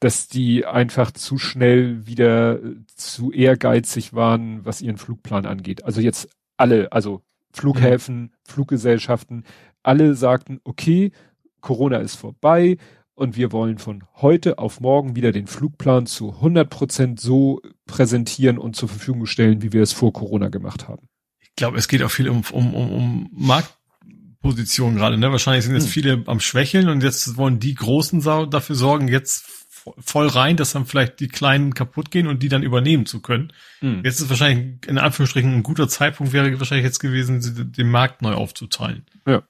dass 0.00 0.28
die 0.28 0.66
einfach 0.66 1.10
zu 1.10 1.38
schnell 1.38 2.06
wieder 2.06 2.60
zu 2.94 3.32
ehrgeizig 3.32 4.12
waren, 4.12 4.64
was 4.64 4.82
ihren 4.82 4.98
Flugplan 4.98 5.46
angeht. 5.46 5.84
Also 5.84 6.00
jetzt 6.00 6.28
alle, 6.56 6.92
also 6.92 7.22
Flughäfen, 7.52 8.20
mhm. 8.20 8.30
Fluggesellschaften, 8.44 9.44
alle 9.82 10.14
sagten, 10.14 10.60
okay, 10.64 11.12
Corona 11.60 11.98
ist 11.98 12.16
vorbei 12.16 12.76
und 13.14 13.36
wir 13.36 13.52
wollen 13.52 13.78
von 13.78 14.04
heute 14.16 14.58
auf 14.58 14.80
morgen 14.80 15.16
wieder 15.16 15.32
den 15.32 15.46
Flugplan 15.46 16.06
zu 16.06 16.30
100 16.34 16.68
Prozent 16.70 17.20
so 17.20 17.60
präsentieren 17.86 18.58
und 18.58 18.76
zur 18.76 18.88
Verfügung 18.88 19.26
stellen, 19.26 19.62
wie 19.62 19.72
wir 19.72 19.82
es 19.82 19.92
vor 19.92 20.12
Corona 20.12 20.48
gemacht 20.48 20.88
haben. 20.88 21.08
Ich 21.40 21.54
glaube, 21.56 21.78
es 21.78 21.88
geht 21.88 22.02
auch 22.02 22.10
viel 22.10 22.28
um, 22.28 22.42
um, 22.52 22.74
um, 22.74 22.92
um 22.92 23.30
Marktposition 23.32 24.96
gerade. 24.96 25.18
Ne? 25.18 25.30
Wahrscheinlich 25.30 25.64
sind 25.64 25.74
jetzt 25.74 25.84
hm. 25.84 25.90
viele 25.90 26.22
am 26.26 26.40
Schwächeln 26.40 26.88
und 26.88 27.02
jetzt 27.02 27.36
wollen 27.36 27.58
die 27.58 27.74
Großen 27.74 28.22
dafür 28.22 28.76
sorgen, 28.76 29.08
jetzt 29.08 29.59
voll 29.98 30.26
rein, 30.28 30.56
dass 30.56 30.72
dann 30.72 30.86
vielleicht 30.86 31.20
die 31.20 31.28
Kleinen 31.28 31.74
kaputt 31.74 32.10
gehen 32.10 32.26
und 32.26 32.42
die 32.42 32.48
dann 32.48 32.62
übernehmen 32.62 33.06
zu 33.06 33.20
können. 33.20 33.52
Hm. 33.80 34.02
Jetzt 34.04 34.20
ist 34.20 34.30
wahrscheinlich 34.30 34.86
in 34.86 34.98
Anführungsstrichen 34.98 35.54
ein 35.54 35.62
guter 35.62 35.88
Zeitpunkt 35.88 36.32
wäre 36.32 36.58
wahrscheinlich 36.58 36.84
jetzt 36.84 37.00
gewesen, 37.00 37.72
den 37.76 37.90
Markt 37.90 38.22
neu 38.22 38.34
aufzuteilen. 38.34 39.06
Ja. 39.26 39.42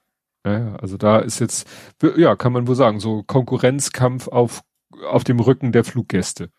Ja, 0.45 0.75
also 0.77 0.97
da 0.97 1.19
ist 1.19 1.39
jetzt, 1.39 1.67
ja, 2.17 2.35
kann 2.35 2.51
man 2.51 2.67
wohl 2.67 2.75
sagen, 2.75 2.99
so 2.99 3.21
Konkurrenzkampf 3.21 4.27
auf, 4.27 4.61
auf 5.07 5.23
dem 5.23 5.39
Rücken 5.39 5.71
der 5.71 5.83
Fluggäste. 5.83 6.49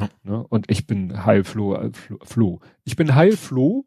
Ja. 0.00 0.08
Ne? 0.22 0.46
Und 0.48 0.70
ich 0.70 0.86
bin 0.86 1.24
Heilfloh, 1.26 1.90
Flo. 2.24 2.60
Ich 2.84 2.96
bin 2.96 3.14
Heilfloh, 3.14 3.84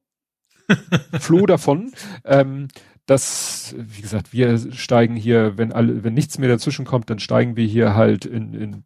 Floh 1.19 1.45
davon, 1.47 1.91
ähm, 2.25 2.67
dass, 3.07 3.75
wie 3.77 4.01
gesagt, 4.01 4.33
wir 4.33 4.71
steigen 4.71 5.15
hier, 5.15 5.57
wenn 5.57 5.73
alle, 5.73 6.03
wenn 6.03 6.13
nichts 6.13 6.37
mehr 6.37 6.49
dazwischen 6.49 6.85
kommt, 6.85 7.09
dann 7.09 7.17
steigen 7.17 7.55
wir 7.55 7.65
hier 7.65 7.95
halt 7.95 8.25
in, 8.25 8.53
in 8.53 8.83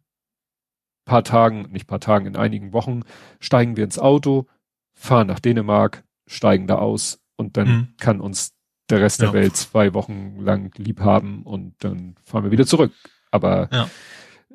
paar 1.04 1.24
Tagen, 1.24 1.68
nicht 1.70 1.86
paar 1.86 2.00
Tagen, 2.00 2.26
in 2.26 2.36
einigen 2.36 2.72
Wochen 2.72 3.02
steigen 3.40 3.76
wir 3.76 3.84
ins 3.84 3.98
Auto, 3.98 4.46
fahren 4.92 5.26
nach 5.26 5.40
Dänemark, 5.40 6.04
steigen 6.26 6.66
da 6.66 6.76
aus 6.76 7.20
und 7.36 7.56
dann 7.56 7.68
mhm. 7.68 7.88
kann 7.98 8.20
uns 8.20 8.52
der 8.90 9.00
Rest 9.00 9.20
ja. 9.20 9.26
der 9.26 9.40
Welt 9.40 9.56
zwei 9.56 9.94
Wochen 9.94 10.40
lang 10.40 10.72
lieb 10.76 11.00
haben 11.00 11.42
und 11.42 11.74
dann 11.78 12.16
fahren 12.22 12.44
wir 12.44 12.50
wieder 12.50 12.66
zurück. 12.66 12.92
Aber 13.30 13.68
ja. 13.72 13.88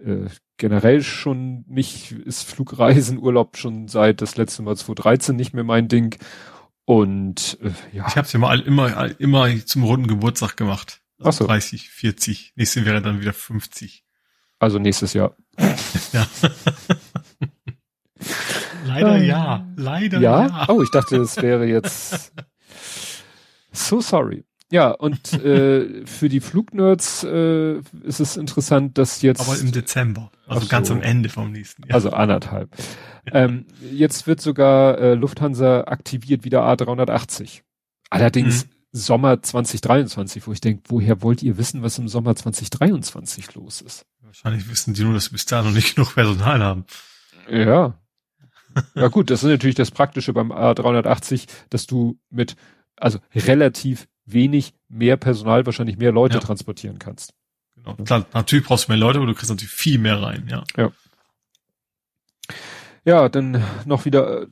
äh, 0.03 0.30
generell 0.57 1.01
schon 1.03 1.65
nicht, 1.67 2.11
ist 2.11 2.43
Flugreisenurlaub 2.43 3.57
schon 3.57 3.88
seit 3.88 4.21
das 4.21 4.38
letzte 4.38 4.61
Mal 4.61 4.77
2013 4.77 5.35
nicht 5.35 5.53
mehr 5.53 5.63
mein 5.63 5.88
Ding. 5.88 6.15
Und 6.85 7.57
äh, 7.61 7.71
ja. 7.95 8.05
Ich 8.07 8.15
habe 8.15 8.26
es 8.26 8.34
ja 8.34 8.39
mal 8.39 8.59
immer, 8.59 9.19
immer 9.19 9.65
zum 9.65 9.84
runden 9.84 10.07
Geburtstag 10.07 10.57
gemacht. 10.57 11.01
Ach 11.21 11.34
so. 11.34 11.45
30, 11.45 11.89
40. 11.89 12.53
Nächste 12.55 12.85
wäre 12.85 13.01
dann 13.01 13.21
wieder 13.21 13.34
50. 13.34 14.05
Also 14.60 14.77
nächstes 14.80 15.14
Jahr. 15.14 15.36
Ja. 16.11 16.27
Leider 18.86 19.18
ja. 19.18 19.65
Leider 19.76 20.19
Ja? 20.19 20.48
ja. 20.48 20.65
Oh, 20.68 20.81
ich 20.84 20.91
dachte, 20.91 21.18
es 21.18 21.38
wäre 21.38 21.65
jetzt. 21.65 22.34
So 23.72 24.02
sorry. 24.02 24.44
Ja, 24.72 24.90
und 24.90 25.31
äh, 25.34 26.06
für 26.06 26.27
die 26.27 26.40
Flugnerds 26.40 27.23
äh, 27.23 27.77
ist 28.03 28.19
es 28.19 28.36
interessant, 28.36 28.98
dass 28.98 29.22
jetzt. 29.22 29.41
Aber 29.41 29.57
im 29.57 29.72
Dezember. 29.72 30.31
Also 30.48 30.65
Ach 30.65 30.69
ganz 30.69 30.88
so. 30.88 30.95
am 30.95 31.02
Ende 31.02 31.30
vom 31.30 31.52
nächsten 31.52 31.84
Jahr. 31.84 31.94
Also 31.95 32.10
anderthalb. 32.10 32.69
ähm, 33.31 33.65
jetzt 33.91 34.26
wird 34.26 34.41
sogar 34.41 34.98
äh, 34.98 35.14
Lufthansa 35.14 35.81
aktiviert 35.81 36.44
wieder 36.44 36.64
A380. 36.68 37.61
Allerdings 38.10 38.65
Mhm. 38.65 38.69
Sommer 38.91 39.41
2023, 39.41 40.48
wo 40.48 40.52
ich 40.52 40.61
denke, 40.61 40.81
woher 40.88 41.22
wollt 41.22 41.44
ihr 41.44 41.60
wissen, 41.60 41.84
was 41.84 41.99
im 41.99 42.07
Sommer 42.07 42.36
2023 42.36 43.53
los 43.53 43.81
ist? 43.81 44.06
Wahrscheinlich 44.30 44.69
wissen 44.69 44.93
die 44.93 45.03
nur, 45.03 45.15
dass 45.15 45.31
wir 45.31 45.34
bis 45.34 45.45
dahin 45.45 45.65
noch 45.65 45.73
nicht 45.73 45.95
genug 45.95 46.14
Personal 46.14 46.61
haben. 46.61 46.85
Ja. 47.49 47.95
Ja 48.93 49.07
gut, 49.07 49.31
das 49.31 49.41
ist 49.43 49.49
natürlich 49.49 49.76
das 49.76 49.89
Praktische 49.89 50.34
beim 50.34 50.51
A380, 50.51 51.47
dass 51.72 51.88
du 51.88 52.19
mit, 52.30 52.56
also 52.95 53.18
relativ 53.34 54.07
wenig 54.26 54.76
mehr 54.88 55.18
Personal, 55.18 55.65
wahrscheinlich 55.65 55.97
mehr 55.97 56.11
Leute 56.11 56.35
Ja. 56.35 56.41
transportieren 56.41 56.99
kannst. 56.99 57.34
Genau. 57.76 57.95
Klar, 57.95 58.27
natürlich 58.34 58.65
brauchst 58.68 58.88
du 58.88 58.91
mehr 58.91 58.99
Leute, 58.99 59.18
aber 59.18 59.26
du 59.26 59.34
kriegst 59.34 59.49
natürlich 59.49 59.73
viel 59.73 59.97
mehr 59.97 60.22
rein, 60.22 60.47
ja. 60.47 60.91
Ja, 63.03 63.30
dann 63.30 63.64
noch 63.85 64.06
wieder 64.06 64.43
äh, 64.43 64.47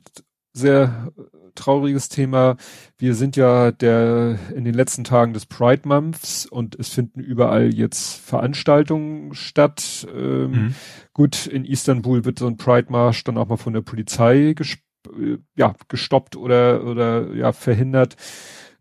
sehr 0.58 1.12
trauriges 1.54 2.08
Thema. 2.08 2.56
Wir 2.98 3.14
sind 3.14 3.36
ja 3.36 3.72
der 3.72 4.38
in 4.54 4.64
den 4.64 4.74
letzten 4.74 5.02
Tagen 5.04 5.32
des 5.32 5.46
Pride 5.46 5.88
Months 5.88 6.46
und 6.46 6.76
es 6.78 6.88
finden 6.90 7.20
überall 7.20 7.74
jetzt 7.74 8.14
Veranstaltungen 8.20 9.34
statt. 9.34 10.06
Ähm, 10.14 10.50
Mhm. 10.50 10.74
Gut, 11.14 11.46
in 11.46 11.64
Istanbul 11.64 12.24
wird 12.24 12.38
so 12.38 12.46
ein 12.46 12.56
Pride 12.56 12.92
Marsch 12.92 13.24
dann 13.24 13.38
auch 13.38 13.48
mal 13.48 13.56
von 13.56 13.72
der 13.72 13.80
Polizei 13.80 14.54
äh, 14.54 15.38
ja, 15.56 15.74
gestoppt 15.88 16.36
oder 16.36 16.84
oder 16.84 17.34
ja 17.34 17.52
verhindert. 17.52 18.16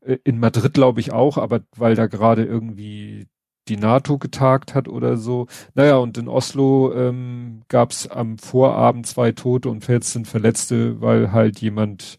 Äh, 0.02 0.18
In 0.24 0.40
Madrid 0.40 0.74
glaube 0.74 1.00
ich 1.00 1.12
auch, 1.12 1.38
aber 1.38 1.62
weil 1.76 1.96
da 1.96 2.06
gerade 2.08 2.44
irgendwie 2.46 3.28
die 3.70 3.78
NATO 3.78 4.18
getagt 4.18 4.76
hat 4.76 4.88
oder 4.88 5.18
so. 5.18 5.48
Naja, 5.76 5.98
und 5.98 6.18
in 6.18 6.28
Oslo 6.28 6.94
ähm, 6.94 7.62
gab 7.68 7.92
es 7.92 8.08
am 8.08 8.38
Vorabend 8.38 9.06
zwei 9.08 9.32
Tote 9.32 9.70
und 9.70 9.84
14 9.84 10.26
Verletzte, 10.26 11.02
weil 11.02 11.32
halt 11.32 11.60
jemand 11.60 12.18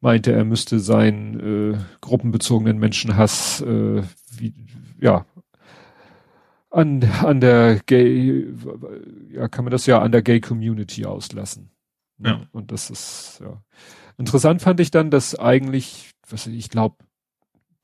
meinte, 0.00 0.32
er 0.32 0.44
müsste 0.44 0.80
seinen 0.80 1.74
äh, 1.74 1.78
gruppenbezogenen 2.00 2.78
Menschenhass 2.78 3.60
äh, 3.62 4.02
wie, 4.36 4.54
ja 5.00 5.24
an, 6.74 7.04
an 7.22 7.40
der 7.40 7.80
Gay, 7.86 8.52
ja, 9.30 9.48
kann 9.48 9.64
man 9.64 9.70
das 9.70 9.86
ja 9.86 10.00
an 10.00 10.12
der 10.12 10.22
Gay 10.22 10.40
Community 10.40 11.06
auslassen. 11.06 11.70
Ja. 12.18 12.46
Und 12.52 12.72
das 12.72 12.90
ist, 12.90 13.40
ja. 13.40 13.62
Interessant 14.18 14.62
fand 14.62 14.80
ich 14.80 14.90
dann, 14.90 15.10
dass 15.10 15.38
eigentlich, 15.38 16.12
was 16.28 16.46
ich 16.46 16.70
glaube, 16.70 16.96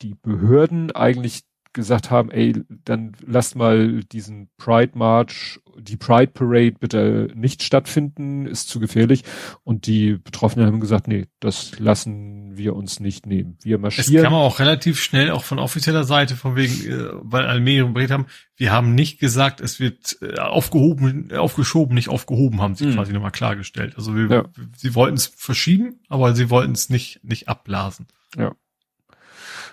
die 0.02 0.14
Behörden 0.14 0.90
eigentlich 0.92 1.42
gesagt 1.72 2.10
haben, 2.10 2.30
ey, 2.30 2.54
dann 2.84 3.12
lasst 3.24 3.54
mal 3.54 4.02
diesen 4.04 4.48
Pride 4.56 4.92
March, 4.98 5.60
die 5.78 5.96
Pride 5.96 6.32
Parade 6.32 6.72
bitte 6.80 7.30
nicht 7.34 7.62
stattfinden, 7.62 8.46
ist 8.46 8.68
zu 8.68 8.80
gefährlich. 8.80 9.22
Und 9.62 9.86
die 9.86 10.14
Betroffenen 10.14 10.66
haben 10.66 10.80
gesagt, 10.80 11.06
nee, 11.06 11.26
das 11.38 11.78
lassen 11.78 12.56
wir 12.56 12.74
uns 12.74 12.98
nicht 12.98 13.24
nehmen. 13.26 13.56
Wir 13.62 13.76
Es 13.76 13.80
marschieren. 13.82 14.24
kam 14.24 14.34
auch 14.34 14.58
relativ 14.58 15.00
schnell 15.00 15.30
auch 15.30 15.44
von 15.44 15.58
offizieller 15.60 16.04
Seite, 16.04 16.34
von 16.36 16.56
wegen, 16.56 16.74
äh, 16.90 17.08
weil 17.22 17.46
alle 17.46 17.60
mehrere 17.60 17.90
berichtet 17.90 18.14
haben, 18.18 18.26
wir 18.56 18.72
haben 18.72 18.94
nicht 18.94 19.20
gesagt, 19.20 19.60
es 19.60 19.78
wird 19.78 20.18
äh, 20.20 20.38
aufgehoben, 20.40 21.32
aufgeschoben, 21.32 21.94
nicht 21.94 22.08
aufgehoben, 22.08 22.60
haben 22.60 22.74
sie 22.74 22.86
Mhm. 22.86 22.94
quasi 22.94 23.12
nochmal 23.12 23.30
klargestellt. 23.30 23.94
Also 23.96 24.16
wir, 24.16 24.26
Ja. 24.28 24.44
sie 24.76 24.94
wollten 24.96 25.16
es 25.16 25.26
verschieben, 25.26 26.00
aber 26.08 26.34
sie 26.34 26.50
wollten 26.50 26.72
es 26.72 26.90
nicht, 26.90 27.20
nicht 27.22 27.48
abblasen. 27.48 28.06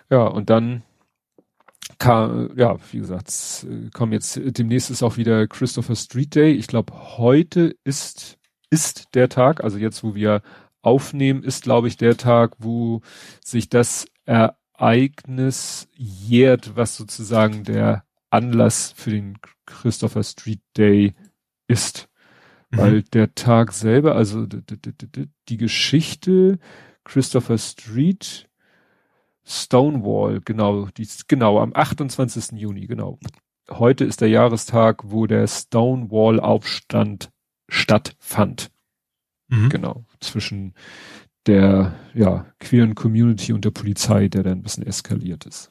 Ja, 0.10 0.24
und 0.24 0.49
dann 0.49 0.84
kam, 1.99 2.51
ja, 2.55 2.77
wie 2.91 2.99
gesagt, 2.99 3.30
es, 3.30 3.68
kommen 3.93 4.14
jetzt, 4.14 4.39
demnächst 4.43 4.89
ist 4.89 5.03
auch 5.03 5.18
wieder 5.18 5.47
Christopher 5.47 5.95
Street 5.95 6.35
Day. 6.35 6.51
Ich 6.51 6.68
glaube, 6.68 6.93
heute 7.18 7.76
ist, 7.84 8.38
ist 8.69 9.14
der 9.14 9.30
Tag, 9.30 9.64
also 9.64 9.77
jetzt, 9.77 10.03
wo 10.03 10.15
wir 10.15 10.41
aufnehmen, 10.81 11.43
ist, 11.43 11.64
glaube 11.64 11.88
ich, 11.88 11.97
der 11.97 12.18
Tag, 12.18 12.55
wo 12.59 13.01
sich 13.43 13.69
das 13.69 14.05
Ereignis 14.26 15.88
jährt, 15.95 16.76
was 16.76 16.95
sozusagen 16.95 17.64
der 17.64 18.03
Anlass 18.30 18.93
für 18.95 19.09
den 19.09 19.38
Christopher 19.65 20.23
Street 20.23 20.61
Day 20.77 21.14
ist. 21.68 22.09
Mhm. 22.72 22.77
Weil 22.77 23.03
der 23.03 23.35
Tag 23.35 23.73
selber, 23.73 24.15
also 24.15 24.45
die 24.45 25.57
Geschichte 25.57 26.59
Christopher 27.03 27.57
Street, 27.57 28.49
Stonewall, 29.48 30.41
genau, 30.44 30.88
die, 30.98 31.07
genau, 31.28 31.60
am 31.60 31.72
28. 31.74 32.60
Juni, 32.60 32.86
genau. 32.86 33.18
Heute 33.69 34.03
ist 34.03 34.19
der 34.22 34.28
Jahrestag, 34.30 35.03
wo 35.06 35.26
der 35.26 35.48
Stonewall-Aufstand 35.48 37.30
stattfand. 37.69 38.72
Mhm. 39.48 39.69
Genau, 39.69 40.06
zwischen 40.19 40.74
der, 41.45 41.98
ja, 42.14 42.45
queeren 42.60 42.94
Community 42.94 43.53
und 43.53 43.64
der 43.64 43.72
Polizei, 43.72 44.28
der 44.28 44.44
dann 44.44 44.60
ein 44.60 44.64
bisschen 44.64 44.86
eskaliert 44.86 45.45
ist. 45.45 45.69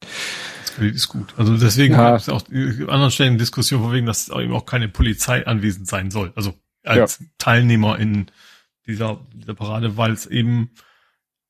Das 0.00 0.78
ist 0.78 1.08
gut. 1.08 1.34
Also 1.36 1.56
deswegen 1.58 1.92
Ja. 1.92 2.12
gab 2.12 2.20
es 2.20 2.30
auch 2.30 2.48
äh, 2.50 2.82
an 2.84 2.88
anderen 2.88 3.10
Stellen 3.10 3.36
Diskussion 3.36 3.82
von 3.82 3.92
wegen, 3.92 4.06
dass 4.06 4.30
eben 4.30 4.54
auch 4.54 4.64
keine 4.64 4.88
Polizei 4.88 5.46
anwesend 5.46 5.86
sein 5.86 6.10
soll. 6.10 6.32
Also 6.34 6.54
als 6.82 7.22
Teilnehmer 7.36 7.98
in 7.98 8.26
dieser, 8.86 9.20
dieser 9.34 9.54
Parade, 9.54 9.98
weil 9.98 10.12
es 10.12 10.24
eben 10.26 10.70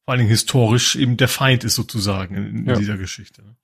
vor 0.04 0.12
allen 0.12 0.18
Dingen 0.18 0.30
historisch 0.30 0.96
eben 0.96 1.16
der 1.16 1.28
Feind 1.28 1.64
ist 1.64 1.74
sozusagen 1.74 2.34
in, 2.34 2.56
in 2.58 2.66
Ja. 2.66 2.74
dieser 2.74 2.96
Geschichte. 2.98 3.42
ne? 3.42 3.56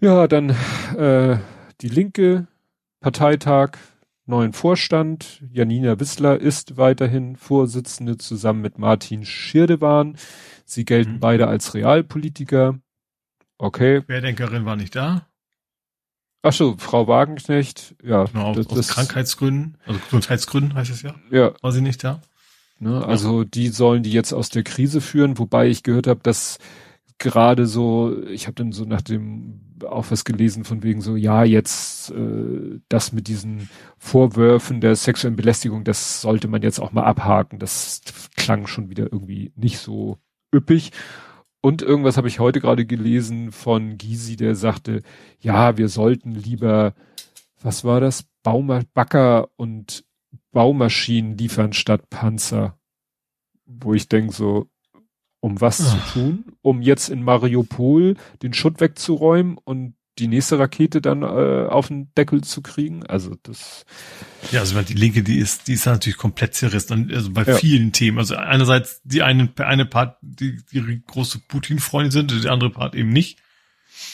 Ja, 0.00 0.26
dann 0.28 0.50
äh, 0.96 1.38
die 1.80 1.88
linke 1.88 2.46
Parteitag, 3.00 3.78
neuen 4.26 4.52
Vorstand. 4.52 5.42
Janina 5.50 5.98
Wissler 6.00 6.38
ist 6.40 6.76
weiterhin 6.76 7.36
Vorsitzende 7.36 8.18
zusammen 8.18 8.60
mit 8.60 8.78
Martin 8.78 9.24
Schirdewan. 9.24 10.16
Sie 10.64 10.84
gelten 10.84 11.14
Mhm. 11.14 11.20
beide 11.20 11.46
als 11.48 11.74
Realpolitiker. 11.74 12.78
Okay. 13.58 14.02
Querdenkerin 14.02 14.64
war 14.64 14.76
nicht 14.76 14.94
da, 14.96 15.26
Ach 16.42 16.52
so, 16.52 16.76
Frau 16.78 17.08
Wagenknecht. 17.08 17.96
Ja, 18.04 18.24
genau, 18.24 18.44
aus, 18.50 18.56
das, 18.56 18.66
aus 18.68 18.76
das, 18.76 18.88
Krankheitsgründen, 18.88 19.78
also 19.84 19.98
Gesundheitsgründen 19.98 20.74
heißt 20.74 20.92
es 20.92 21.02
ja, 21.02 21.14
ja, 21.32 21.52
war 21.60 21.72
sie 21.72 21.80
nicht 21.80 22.04
da. 22.04 22.20
Ne, 22.78 23.04
also 23.04 23.44
die 23.44 23.68
sollen 23.68 24.02
die 24.02 24.12
jetzt 24.12 24.34
aus 24.34 24.50
der 24.50 24.62
Krise 24.62 25.00
führen, 25.00 25.38
wobei 25.38 25.68
ich 25.68 25.82
gehört 25.82 26.06
habe, 26.06 26.20
dass 26.22 26.58
gerade 27.18 27.66
so, 27.66 28.22
ich 28.28 28.46
habe 28.46 28.54
dann 28.54 28.72
so 28.72 28.84
nach 28.84 29.00
dem 29.00 29.60
auch 29.84 30.10
was 30.10 30.24
gelesen 30.24 30.64
von 30.64 30.82
wegen 30.82 31.00
so, 31.00 31.16
ja, 31.16 31.44
jetzt 31.44 32.10
äh, 32.10 32.80
das 32.88 33.12
mit 33.12 33.28
diesen 33.28 33.68
Vorwürfen 33.98 34.80
der 34.80 34.96
sexuellen 34.96 35.36
Belästigung, 35.36 35.84
das 35.84 36.20
sollte 36.20 36.48
man 36.48 36.62
jetzt 36.62 36.78
auch 36.78 36.92
mal 36.92 37.04
abhaken. 37.04 37.58
Das 37.58 38.00
klang 38.36 38.66
schon 38.66 38.90
wieder 38.90 39.12
irgendwie 39.12 39.52
nicht 39.56 39.78
so 39.78 40.18
üppig. 40.54 40.92
Und 41.60 41.82
irgendwas 41.82 42.16
habe 42.16 42.28
ich 42.28 42.38
heute 42.40 42.60
gerade 42.60 42.86
gelesen 42.86 43.52
von 43.52 43.98
Gysi, 43.98 44.36
der 44.36 44.54
sagte, 44.54 45.02
ja, 45.40 45.76
wir 45.76 45.88
sollten 45.88 46.32
lieber, 46.32 46.94
was 47.60 47.84
war 47.84 48.00
das, 48.00 48.24
Bauma 48.42 48.82
Backer 48.94 49.48
und 49.56 50.04
Baumaschinen 50.56 51.36
liefern 51.36 51.74
statt 51.74 52.08
Panzer. 52.08 52.78
Wo 53.66 53.92
ich 53.92 54.08
denke 54.08 54.32
so, 54.32 54.70
um 55.40 55.60
was 55.60 55.76
zu 55.76 55.98
Ach. 56.00 56.12
tun? 56.14 56.46
Um 56.62 56.80
jetzt 56.80 57.10
in 57.10 57.22
Mariupol 57.22 58.16
den 58.42 58.54
Schutt 58.54 58.80
wegzuräumen 58.80 59.58
und 59.62 59.96
die 60.18 60.28
nächste 60.28 60.58
Rakete 60.58 61.02
dann 61.02 61.20
äh, 61.20 61.66
auf 61.68 61.88
den 61.88 62.10
Deckel 62.16 62.42
zu 62.42 62.62
kriegen? 62.62 63.04
Also 63.04 63.34
das, 63.42 63.84
Ja, 64.50 64.60
also 64.60 64.80
die 64.80 64.94
Linke, 64.94 65.22
die 65.22 65.36
ist, 65.40 65.68
die 65.68 65.74
ist 65.74 65.84
natürlich 65.84 66.16
komplett 66.16 66.54
zerrissen, 66.54 67.10
also 67.12 67.32
bei 67.32 67.42
Ja. 67.42 67.54
vielen 67.56 67.92
Themen. 67.92 68.16
Also 68.16 68.36
einerseits 68.36 69.02
die 69.04 69.20
eine, 69.22 69.52
eine 69.58 69.84
Part, 69.84 70.16
die, 70.22 70.56
die 70.72 71.02
große 71.06 71.40
Putin-Freundin 71.48 72.12
sind, 72.12 72.30
die 72.44 72.48
andere 72.48 72.70
Part 72.70 72.94
eben 72.94 73.10
nicht. 73.10 73.38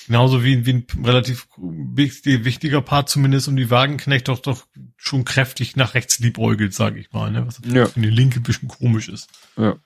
Genauso 0.06 0.42
wie, 0.44 0.66
wie 0.66 0.72
ein 0.74 0.86
relativ 1.04 1.48
wichtig- 1.58 2.44
wichtiger 2.44 2.80
Part 2.82 3.08
zumindest 3.08 3.48
um 3.48 3.56
die 3.56 3.70
Wagenknecht 3.70 4.28
doch 4.28 4.40
doch 4.40 4.66
schon 4.96 5.24
kräftig 5.24 5.76
nach 5.76 5.94
rechts 5.94 6.18
liebäugelt, 6.18 6.74
sage 6.74 6.98
ich 6.98 7.12
mal, 7.12 7.30
ne? 7.30 7.46
was 7.46 7.60
Ja. 7.64 7.86
für 7.86 8.00
die 8.00 8.10
Linke 8.10 8.40
ein 8.40 8.42
bisschen 8.42 8.68
komisch 8.68 9.08
ist. 9.08 9.28
Ja. 9.56 9.76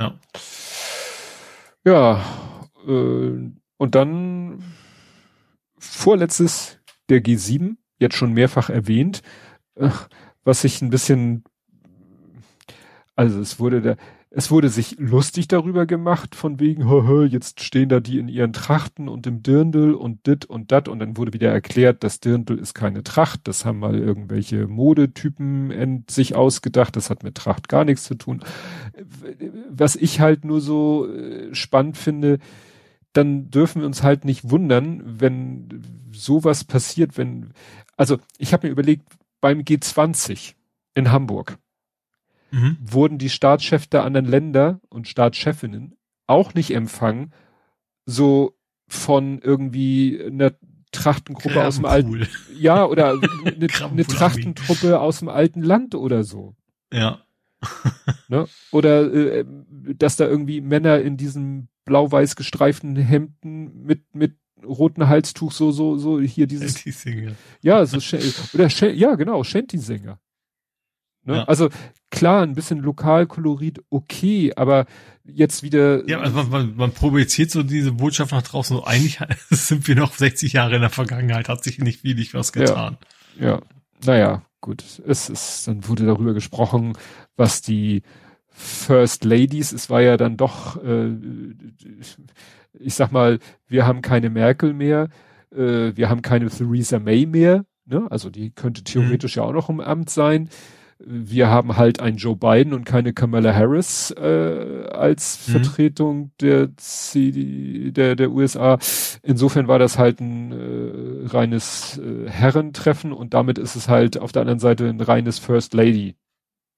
Ja. 0.00 0.18
ja, 1.84 2.24
äh, 2.86 3.50
und 3.76 3.94
dann 3.94 4.62
vorletztes 5.78 6.78
der 7.08 7.22
G7, 7.22 7.76
jetzt 7.98 8.16
schon 8.16 8.32
mehrfach 8.32 8.70
erwähnt, 8.70 9.22
äh, 9.74 9.90
was 10.44 10.64
ich 10.64 10.80
ein 10.82 10.90
bisschen, 10.90 11.44
also 13.16 13.40
es 13.40 13.58
wurde 13.60 13.82
da, 13.82 13.96
es 14.34 14.50
wurde 14.50 14.70
sich 14.70 14.96
lustig 14.98 15.46
darüber 15.46 15.84
gemacht, 15.84 16.34
von 16.34 16.58
wegen, 16.58 16.88
hö, 16.88 17.26
jetzt 17.26 17.60
stehen 17.60 17.90
da 17.90 18.00
die 18.00 18.18
in 18.18 18.28
ihren 18.28 18.54
Trachten 18.54 19.08
und 19.08 19.26
im 19.26 19.42
Dirndl 19.42 19.92
und 19.92 20.26
dit 20.26 20.46
und 20.46 20.72
dat. 20.72 20.88
Und 20.88 21.00
dann 21.00 21.18
wurde 21.18 21.34
wieder 21.34 21.50
erklärt, 21.50 22.02
das 22.02 22.18
Dirndl 22.18 22.58
ist 22.58 22.72
keine 22.72 23.02
Tracht, 23.02 23.40
das 23.44 23.66
haben 23.66 23.78
mal 23.78 23.98
irgendwelche 23.98 24.66
Modetypen 24.66 26.04
sich 26.08 26.34
ausgedacht, 26.34 26.96
das 26.96 27.10
hat 27.10 27.22
mit 27.22 27.34
Tracht 27.34 27.68
gar 27.68 27.84
nichts 27.84 28.04
zu 28.04 28.14
tun. 28.14 28.42
Was 29.68 29.96
ich 29.96 30.20
halt 30.20 30.46
nur 30.46 30.62
so 30.62 31.06
äh, 31.06 31.54
spannend 31.54 31.98
finde, 31.98 32.38
dann 33.12 33.50
dürfen 33.50 33.82
wir 33.82 33.86
uns 33.86 34.02
halt 34.02 34.24
nicht 34.24 34.50
wundern, 34.50 35.02
wenn 35.04 35.82
sowas 36.10 36.64
passiert, 36.64 37.18
wenn, 37.18 37.52
also 37.98 38.16
ich 38.38 38.54
habe 38.54 38.66
mir 38.66 38.72
überlegt, 38.72 39.04
beim 39.42 39.60
G20 39.60 40.54
in 40.94 41.12
Hamburg, 41.12 41.58
mhm. 42.52 42.76
wurden 42.80 43.18
die 43.18 43.30
Staatschefs 43.30 43.88
der 43.88 44.04
anderen 44.04 44.26
Länder 44.26 44.80
und 44.88 45.08
Staatschefinnen 45.08 45.96
auch 46.26 46.54
nicht 46.54 46.72
empfangen, 46.72 47.32
so 48.06 48.56
von 48.88 49.40
irgendwie 49.40 50.22
einer 50.24 50.52
Trachtengruppe 50.92 51.64
aus 51.64 51.76
dem 51.76 51.86
alten, 51.86 52.28
ja, 52.58 52.84
oder 52.84 53.12
eine, 53.12 53.68
eine 53.80 54.06
Trachtentruppe 54.06 55.00
aus 55.00 55.20
dem 55.20 55.28
alten 55.28 55.62
Land 55.62 55.94
oder 55.94 56.22
so. 56.22 56.54
Ja. 56.92 57.20
ne? 58.28 58.46
Oder 58.70 59.12
äh, 59.12 59.44
dass 59.96 60.16
da 60.16 60.26
irgendwie 60.26 60.60
Männer 60.60 61.00
in 61.00 61.16
diesen 61.16 61.68
blau-weiß 61.84 62.36
gestreiften 62.36 62.96
Hemden 62.96 63.84
mit 63.84 64.14
mit 64.14 64.36
roten 64.64 65.08
Halstuch 65.08 65.52
so 65.52 65.72
so 65.72 65.96
so 65.96 66.20
hier 66.20 66.46
dieses 66.46 66.84
ja 67.62 67.84
so 67.86 67.98
oder 68.54 68.68
ja 68.92 69.14
genau 69.14 69.42
Shanty-Sänger 69.42 70.20
Ne? 71.24 71.36
Ja. 71.36 71.44
Also 71.44 71.68
klar, 72.10 72.42
ein 72.42 72.54
bisschen 72.54 72.78
Lokalkolorit, 72.78 73.80
okay, 73.90 74.52
aber 74.56 74.86
jetzt 75.24 75.62
wieder. 75.62 76.08
Ja, 76.08 76.20
also 76.20 76.36
man, 76.36 76.50
man, 76.50 76.76
man 76.76 76.92
projiziert 76.92 77.50
so 77.50 77.62
diese 77.62 77.92
Botschaft 77.92 78.32
nach 78.32 78.42
draußen. 78.42 78.76
So 78.76 78.84
eigentlich 78.84 79.18
sind 79.50 79.86
wir 79.86 79.94
noch 79.94 80.14
60 80.14 80.52
Jahre 80.52 80.76
in 80.76 80.80
der 80.80 80.90
Vergangenheit, 80.90 81.48
hat 81.48 81.62
sich 81.62 81.78
nicht 81.78 82.04
wenig 82.04 82.34
was 82.34 82.52
getan. 82.52 82.98
Ja, 83.38 83.46
ja. 83.46 83.60
naja, 84.04 84.42
gut. 84.60 84.84
Es 85.06 85.28
ist, 85.28 85.68
dann 85.68 85.86
wurde 85.88 86.06
darüber 86.06 86.34
gesprochen, 86.34 86.94
was 87.36 87.62
die 87.62 88.02
First 88.48 89.24
Ladies, 89.24 89.72
es 89.72 89.88
war 89.88 90.02
ja 90.02 90.16
dann 90.16 90.36
doch, 90.36 90.82
äh, 90.84 91.08
ich 92.78 92.94
sag 92.94 93.10
mal, 93.10 93.38
wir 93.66 93.86
haben 93.86 94.02
keine 94.02 94.28
Merkel 94.28 94.74
mehr, 94.74 95.08
äh, 95.50 95.92
wir 95.94 96.10
haben 96.10 96.20
keine 96.20 96.50
Theresa 96.50 96.98
May 96.98 97.24
mehr, 97.24 97.64
ne? 97.86 98.06
Also 98.10 98.28
die 98.28 98.50
könnte 98.50 98.84
theoretisch 98.84 99.36
mhm. 99.36 99.42
ja 99.42 99.48
auch 99.48 99.52
noch 99.52 99.70
im 99.70 99.80
Amt 99.80 100.10
sein 100.10 100.50
wir 101.06 101.48
haben 101.48 101.76
halt 101.76 102.00
einen 102.00 102.16
Joe 102.16 102.36
Biden 102.36 102.72
und 102.72 102.84
keine 102.84 103.12
Kamala 103.12 103.54
Harris 103.54 104.10
äh, 104.12 104.86
als 104.90 105.46
mhm. 105.46 105.52
Vertretung 105.52 106.30
der, 106.40 106.76
CD, 106.76 107.90
der 107.90 108.16
der 108.16 108.30
USA. 108.30 108.78
Insofern 109.22 109.68
war 109.68 109.78
das 109.78 109.98
halt 109.98 110.20
ein 110.20 110.52
äh, 110.52 111.26
reines 111.28 111.98
äh, 111.98 112.28
Herrentreffen 112.28 113.12
und 113.12 113.34
damit 113.34 113.58
ist 113.58 113.76
es 113.76 113.88
halt 113.88 114.18
auf 114.18 114.32
der 114.32 114.42
anderen 114.42 114.60
Seite 114.60 114.88
ein 114.88 115.00
reines 115.00 115.38
First 115.38 115.74
Lady 115.74 116.16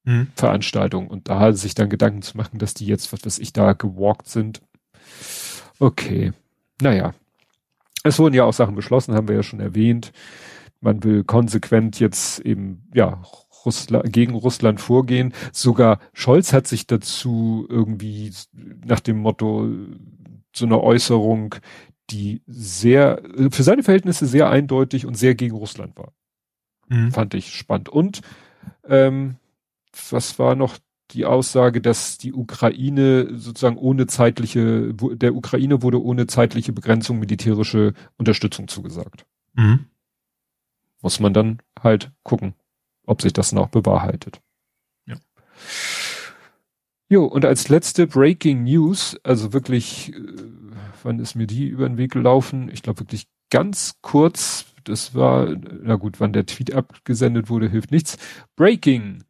mhm. 0.04 0.28
Veranstaltung 0.34 1.08
und 1.08 1.28
da 1.28 1.52
sich 1.52 1.74
dann 1.74 1.88
Gedanken 1.88 2.22
zu 2.22 2.36
machen, 2.36 2.58
dass 2.58 2.74
die 2.74 2.86
jetzt 2.86 3.12
was 3.12 3.24
weiß 3.24 3.38
ich 3.38 3.52
da 3.52 3.72
gewalkt 3.72 4.28
sind. 4.28 4.62
Okay, 5.78 6.32
naja, 6.80 7.14
es 8.04 8.18
wurden 8.18 8.34
ja 8.34 8.44
auch 8.44 8.52
Sachen 8.52 8.74
beschlossen, 8.74 9.14
haben 9.14 9.28
wir 9.28 9.36
ja 9.36 9.42
schon 9.42 9.60
erwähnt. 9.60 10.12
Man 10.80 11.02
will 11.02 11.24
konsequent 11.24 11.98
jetzt 11.98 12.40
eben 12.40 12.86
ja 12.94 13.22
Russland, 13.64 14.12
gegen 14.12 14.34
Russland 14.34 14.80
vorgehen. 14.80 15.32
Sogar 15.52 15.98
Scholz 16.12 16.52
hat 16.52 16.66
sich 16.66 16.86
dazu 16.86 17.66
irgendwie 17.68 18.32
nach 18.84 19.00
dem 19.00 19.18
Motto 19.18 19.68
so 20.54 20.66
eine 20.66 20.80
Äußerung, 20.80 21.56
die 22.10 22.42
sehr, 22.46 23.22
für 23.50 23.62
seine 23.62 23.82
Verhältnisse 23.82 24.26
sehr 24.26 24.50
eindeutig 24.50 25.06
und 25.06 25.16
sehr 25.16 25.34
gegen 25.34 25.56
Russland 25.56 25.96
war. 25.96 26.12
Mhm. 26.88 27.12
Fand 27.12 27.34
ich 27.34 27.54
spannend. 27.54 27.88
Und 27.88 28.20
ähm, 28.86 29.36
was 30.10 30.38
war 30.38 30.54
noch 30.54 30.78
die 31.10 31.24
Aussage, 31.24 31.80
dass 31.80 32.18
die 32.18 32.32
Ukraine 32.32 33.28
sozusagen 33.36 33.76
ohne 33.76 34.06
zeitliche, 34.06 34.94
der 34.94 35.34
Ukraine 35.34 35.82
wurde 35.82 36.02
ohne 36.02 36.26
zeitliche 36.26 36.72
Begrenzung 36.72 37.18
militärische 37.18 37.94
Unterstützung 38.16 38.68
zugesagt. 38.68 39.26
Mhm. 39.54 39.86
Muss 41.02 41.20
man 41.20 41.34
dann 41.34 41.58
halt 41.82 42.10
gucken 42.22 42.54
ob 43.06 43.22
sich 43.22 43.32
das 43.32 43.52
noch 43.52 43.68
bewahrheitet. 43.68 44.40
Ja. 45.06 45.16
Jo, 47.08 47.24
und 47.24 47.44
als 47.44 47.68
letzte 47.68 48.06
Breaking 48.06 48.64
News, 48.64 49.18
also 49.22 49.52
wirklich, 49.52 50.12
äh, 50.12 50.22
wann 51.02 51.18
ist 51.18 51.34
mir 51.34 51.46
die 51.46 51.66
über 51.66 51.88
den 51.88 51.98
Weg 51.98 52.12
gelaufen? 52.12 52.70
Ich 52.72 52.82
glaube 52.82 53.00
wirklich 53.00 53.26
ganz 53.50 53.98
kurz, 54.02 54.66
das 54.84 55.14
war, 55.14 55.56
na 55.82 55.96
gut, 55.96 56.20
wann 56.20 56.32
der 56.32 56.46
Tweet 56.46 56.74
abgesendet 56.74 57.48
wurde, 57.48 57.68
hilft 57.68 57.90
nichts. 57.90 58.18
Breaking. 58.56 59.24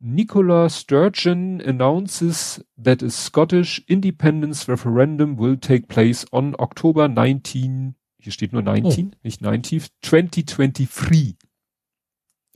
Nicola 0.00 0.68
Sturgeon 0.68 1.62
announces 1.62 2.62
that 2.76 3.02
a 3.02 3.08
Scottish 3.08 3.82
independence 3.86 4.68
referendum 4.68 5.38
will 5.38 5.56
take 5.56 5.86
place 5.88 6.26
on 6.30 6.54
October 6.58 7.08
19, 7.08 7.94
hier 8.18 8.32
steht 8.32 8.52
nur 8.52 8.60
19, 8.60 9.12
oh. 9.14 9.18
nicht 9.22 9.40
19, 9.40 9.82
2023. 10.02 11.36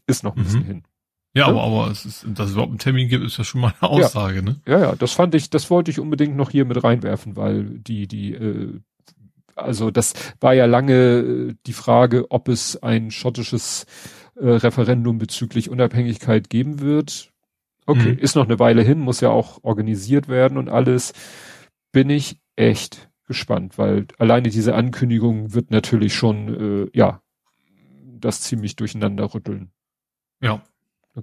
Ist 0.09 0.25
noch 0.25 0.35
ein 0.35 0.41
mhm. 0.41 0.45
bisschen 0.45 0.65
hin. 0.65 0.83
Ja, 1.35 1.43
ja, 1.43 1.49
aber, 1.49 1.63
aber 1.63 1.91
es 1.91 2.05
ist, 2.05 2.27
dass 2.35 2.47
es 2.47 2.53
überhaupt 2.53 2.71
einen 2.71 2.79
Termin 2.79 3.09
gibt, 3.09 3.25
ist 3.25 3.37
ja 3.37 3.45
schon 3.45 3.61
mal 3.61 3.75
eine 3.81 3.91
Aussage, 3.91 4.37
ja. 4.37 4.43
ne? 4.43 4.61
Ja, 4.67 4.81
ja, 4.81 4.97
das 4.97 5.13
fand 5.13 5.35
ich, 5.35 5.51
das 5.51 5.71
wollte 5.71 5.91
ich 5.91 6.01
unbedingt 6.01 6.37
noch 6.37 6.51
hier 6.51 6.65
mit 6.65 6.83
reinwerfen, 6.83 7.37
weil 7.37 7.65
die, 7.65 8.09
die, 8.09 8.33
äh, 8.33 8.81
also 9.55 9.91
das 9.91 10.15
war 10.41 10.55
ja 10.55 10.65
lange 10.65 10.95
äh, 10.95 11.55
die 11.67 11.73
Frage, 11.73 12.31
ob 12.31 12.49
es 12.49 12.83
ein 12.83 13.11
schottisches 13.11 13.87
äh, 14.37 14.49
Referendum 14.49 15.19
bezüglich 15.19 15.69
Unabhängigkeit 15.69 16.49
geben 16.49 16.81
wird. 16.81 17.31
Okay, 17.87 18.13
mhm. 18.13 18.19
ist 18.19 18.37
noch 18.37 18.45
eine 18.45 18.59
Weile 18.59 18.83
hin, 18.83 18.99
muss 18.99 19.21
ja 19.21 19.31
auch 19.31 19.63
organisiert 19.63 20.29
werden 20.29 20.59
und 20.59 20.69
alles. 20.69 21.13
Bin 21.93 22.11
ich 22.11 22.41
echt 22.57 23.09
gespannt, 23.27 23.79
weil 23.79 24.07
alleine 24.19 24.49
diese 24.49 24.75
Ankündigung 24.75 25.55
wird 25.55 25.71
natürlich 25.71 26.15
schon, 26.15 26.87
äh, 26.87 26.99
ja, 26.99 27.23
das 28.21 28.41
ziemlich 28.41 28.77
durcheinander 28.77 29.33
rütteln. 29.35 29.71
Ja. 30.41 30.63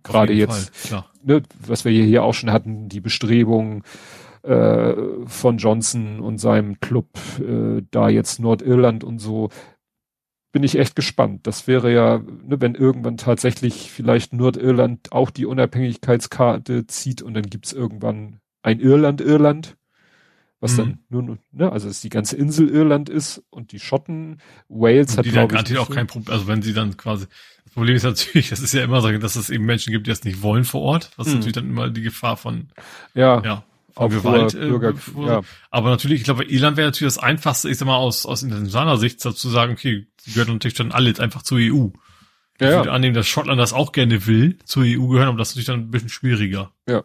Gerade 0.04 0.34
jetzt, 0.34 0.92
ne, 1.24 1.42
was 1.66 1.86
wir 1.86 1.92
hier 1.92 2.24
auch 2.24 2.34
schon 2.34 2.52
hatten, 2.52 2.90
die 2.90 3.00
Bestrebungen 3.00 3.84
äh, 4.44 4.94
von 5.26 5.58
Johnson 5.58 6.20
und 6.20 6.38
seinem 6.38 6.80
Club, 6.80 7.08
äh, 7.40 7.82
da 7.92 8.10
jetzt 8.10 8.40
Nordirland 8.40 9.04
und 9.04 9.20
so, 9.20 9.50
bin 10.52 10.64
ich 10.64 10.78
echt 10.78 10.96
gespannt. 10.96 11.48
Das 11.48 11.68
wäre 11.68 11.94
ja, 11.94 12.18
ne, 12.18 12.62
wenn 12.62 12.76
irgendwann 12.76 13.18
tatsächlich 13.18 13.92
vielleicht 13.92 14.34
Nordirland 14.34 15.12
auch 15.12 15.30
die 15.30 15.46
Unabhängigkeitskarte 15.46 16.88
zieht 16.88 17.22
und 17.22 17.34
dann 17.34 17.44
gibt's 17.44 17.74
irgendwann 17.74 18.40
ein 18.64 18.80
Irland-Irland 18.80 19.78
was 20.60 20.73
mhm. 20.73 20.77
dann 20.77 20.99
nur, 21.10 21.38
ne, 21.52 21.72
also 21.72 21.88
es 21.88 22.02
die 22.02 22.10
ganze 22.10 22.36
Insel 22.38 22.69
Irland 22.69 23.10
ist 23.10 23.44
und 23.49 23.72
die 23.72 23.80
Schotten, 23.80 24.40
Wales 24.68 25.11
und 25.11 25.26
hat, 25.26 25.26
glaube 25.32 25.64
ich, 25.68 25.77
auch 25.77 25.90
kein 25.90 26.07
Problem, 26.07 26.34
also 26.34 26.48
wenn 26.48 26.61
sie 26.61 26.73
dann 26.73 26.98
quasi, 26.98 27.26
das 27.64 27.73
Problem 27.73 27.95
ist 27.95 28.03
natürlich, 28.03 28.49
das 28.52 28.61
ist 28.61 28.73
ja 28.73 28.84
immer 28.84 29.02
so, 29.02 29.11
dass 29.18 29.36
es 29.36 29.49
eben 29.49 29.65
Menschen 29.65 29.91
gibt, 29.91 30.07
die 30.07 30.11
das 30.11 30.23
nicht 30.23 30.41
wollen 30.41 30.64
vor 30.64 30.82
Ort, 30.82 31.11
was 31.18 31.27
mhm. 31.27 31.34
natürlich 31.34 31.53
dann 31.53 31.69
immer 31.69 31.90
die 31.90 32.02
Gefahr 32.02 32.38
von, 32.38 32.69
ja, 33.14 33.41
ja, 33.44 33.64
von 33.91 34.10
Gewalt, 34.10 34.53
äh, 34.53 34.60
Bürger, 34.60 34.94
ja. 35.26 35.41
aber 35.72 35.90
natürlich, 35.90 36.19
ich 36.19 36.26
glaube, 36.26 36.45
Irland 36.45 36.77
wäre 36.77 36.88
natürlich 36.88 37.14
das 37.14 37.23
einfachste, 37.23 37.69
ich 37.69 37.77
sag 37.77 37.86
mal, 37.86 37.98
aus, 37.98 38.26
aus 38.26 38.44
internationaler 38.44 38.98
Sicht 38.98 39.19
zu 39.19 39.32
sagen, 39.32 39.73
okay, 39.73 40.07
sie 40.19 40.32
gehört 40.32 40.49
natürlich 40.49 40.76
dann 40.76 40.91
alle 40.91 41.14
einfach 41.19 41.44
zur 41.44 41.60
EU. 41.60 41.90
Ich 42.57 42.61
ja, 42.61 42.72
würde 42.72 42.90
ja. 42.90 42.95
annehmen, 42.95 43.14
dass 43.14 43.27
Schottland 43.27 43.60
das 43.60 43.73
auch 43.73 43.91
gerne 43.91 44.26
will, 44.27 44.57
zur 44.64 44.84
EU 44.84 45.07
gehören, 45.07 45.27
aber 45.27 45.38
das 45.38 45.49
ist 45.49 45.56
natürlich 45.56 45.68
dann 45.68 45.80
ein 45.82 45.91
bisschen 45.91 46.10
schwieriger. 46.10 46.72
Ja. 46.88 47.03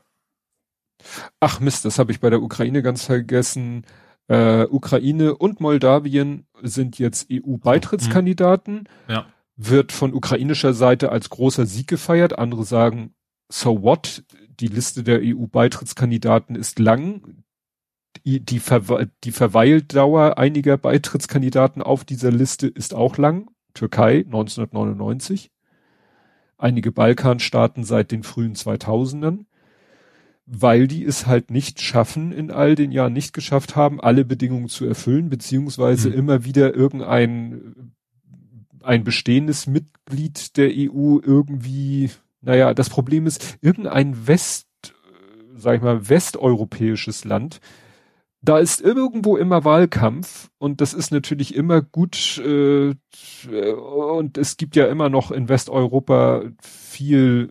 Ach 1.41 1.61
Mist, 1.61 1.85
das 1.85 1.99
habe 1.99 2.13
ich 2.13 2.21
bei 2.21 2.31
der 2.31 2.43
Ukraine 2.43 2.83
ganz 2.83 3.05
vergessen. 3.05 3.85
Äh, 4.29 4.67
Ukraine 4.71 5.37
und 5.37 5.61
Moldawien 5.61 6.47
sind 6.63 6.99
jetzt 6.99 7.29
EU-Beitrittskandidaten. 7.33 8.89
Ja. 9.09 9.27
Wird 9.57 9.93
von 9.93 10.15
ukrainischer 10.15 10.73
Seite 10.73 11.11
als 11.11 11.31
großer 11.31 11.67
Sieg 11.67 11.89
gefeiert. 11.89 12.39
Andere 12.39 12.65
sagen, 12.65 13.15
so 13.49 13.83
what? 13.83 14.23
Die 14.61 14.69
Liste 14.69 15.03
der 15.03 15.21
EU-Beitrittskandidaten 15.23 16.55
ist 16.55 16.79
lang. 16.79 17.43
Die, 18.25 18.41
die, 18.41 18.61
Ver 18.61 19.09
die 19.25 19.33
Verweildauer 19.33 20.39
einiger 20.39 20.77
Beitrittskandidaten 20.77 21.83
auf 21.83 22.05
dieser 22.05 22.31
Liste 22.31 22.69
ist 22.69 22.95
auch 22.95 23.17
lang. 23.19 23.51
Türkei 23.75 24.19
1999. 24.27 25.51
Einige 26.57 26.93
Balkanstaaten 26.93 27.85
seit 27.85 28.13
den 28.13 28.23
frühen 28.23 28.55
2000ern 28.55 29.47
weil 30.53 30.89
die 30.89 31.05
es 31.05 31.27
halt 31.27 31.51
nicht 31.51 31.81
schaffen, 31.81 32.33
in 32.33 32.51
all 32.51 32.75
den 32.75 32.91
Jahren 32.91 33.13
nicht 33.13 33.33
geschafft 33.33 33.77
haben, 33.77 34.01
alle 34.01 34.25
Bedingungen 34.25 34.69
zu 34.69 34.85
erfüllen, 34.85 35.31
beziehungsweise 35.31 36.11
mhm. 36.11 36.17
immer 36.17 36.45
wieder 36.45 36.75
irgendein 36.75 37.93
ein 38.83 39.05
bestehendes 39.05 39.67
Mitglied 39.67 40.57
der 40.57 40.71
EU 40.71 41.19
irgendwie, 41.23 42.11
naja, 42.41 42.73
das 42.73 42.89
Problem 42.89 43.27
ist, 43.27 43.59
irgendein 43.61 44.27
West 44.27 44.67
sag 45.61 45.77
ich 45.77 45.83
mal, 45.83 46.09
westeuropäisches 46.09 47.25
Land. 47.25 47.61
Da 48.43 48.59
ist 48.59 48.81
irgendwo 48.81 49.37
immer 49.37 49.65
Wahlkampf 49.65 50.51
und 50.59 50.81
das 50.81 50.95
ist 50.95 51.13
natürlich 51.13 51.55
immer 51.55 51.83
gut 51.83 52.39
äh, 52.39 52.95
und 53.75 54.39
es 54.39 54.57
gibt 54.57 54.77
ja 54.77 54.87
immer 54.87 55.11
noch 55.11 55.31
in 55.31 55.51
Westeuropa 55.51 56.45
viel 56.63 57.51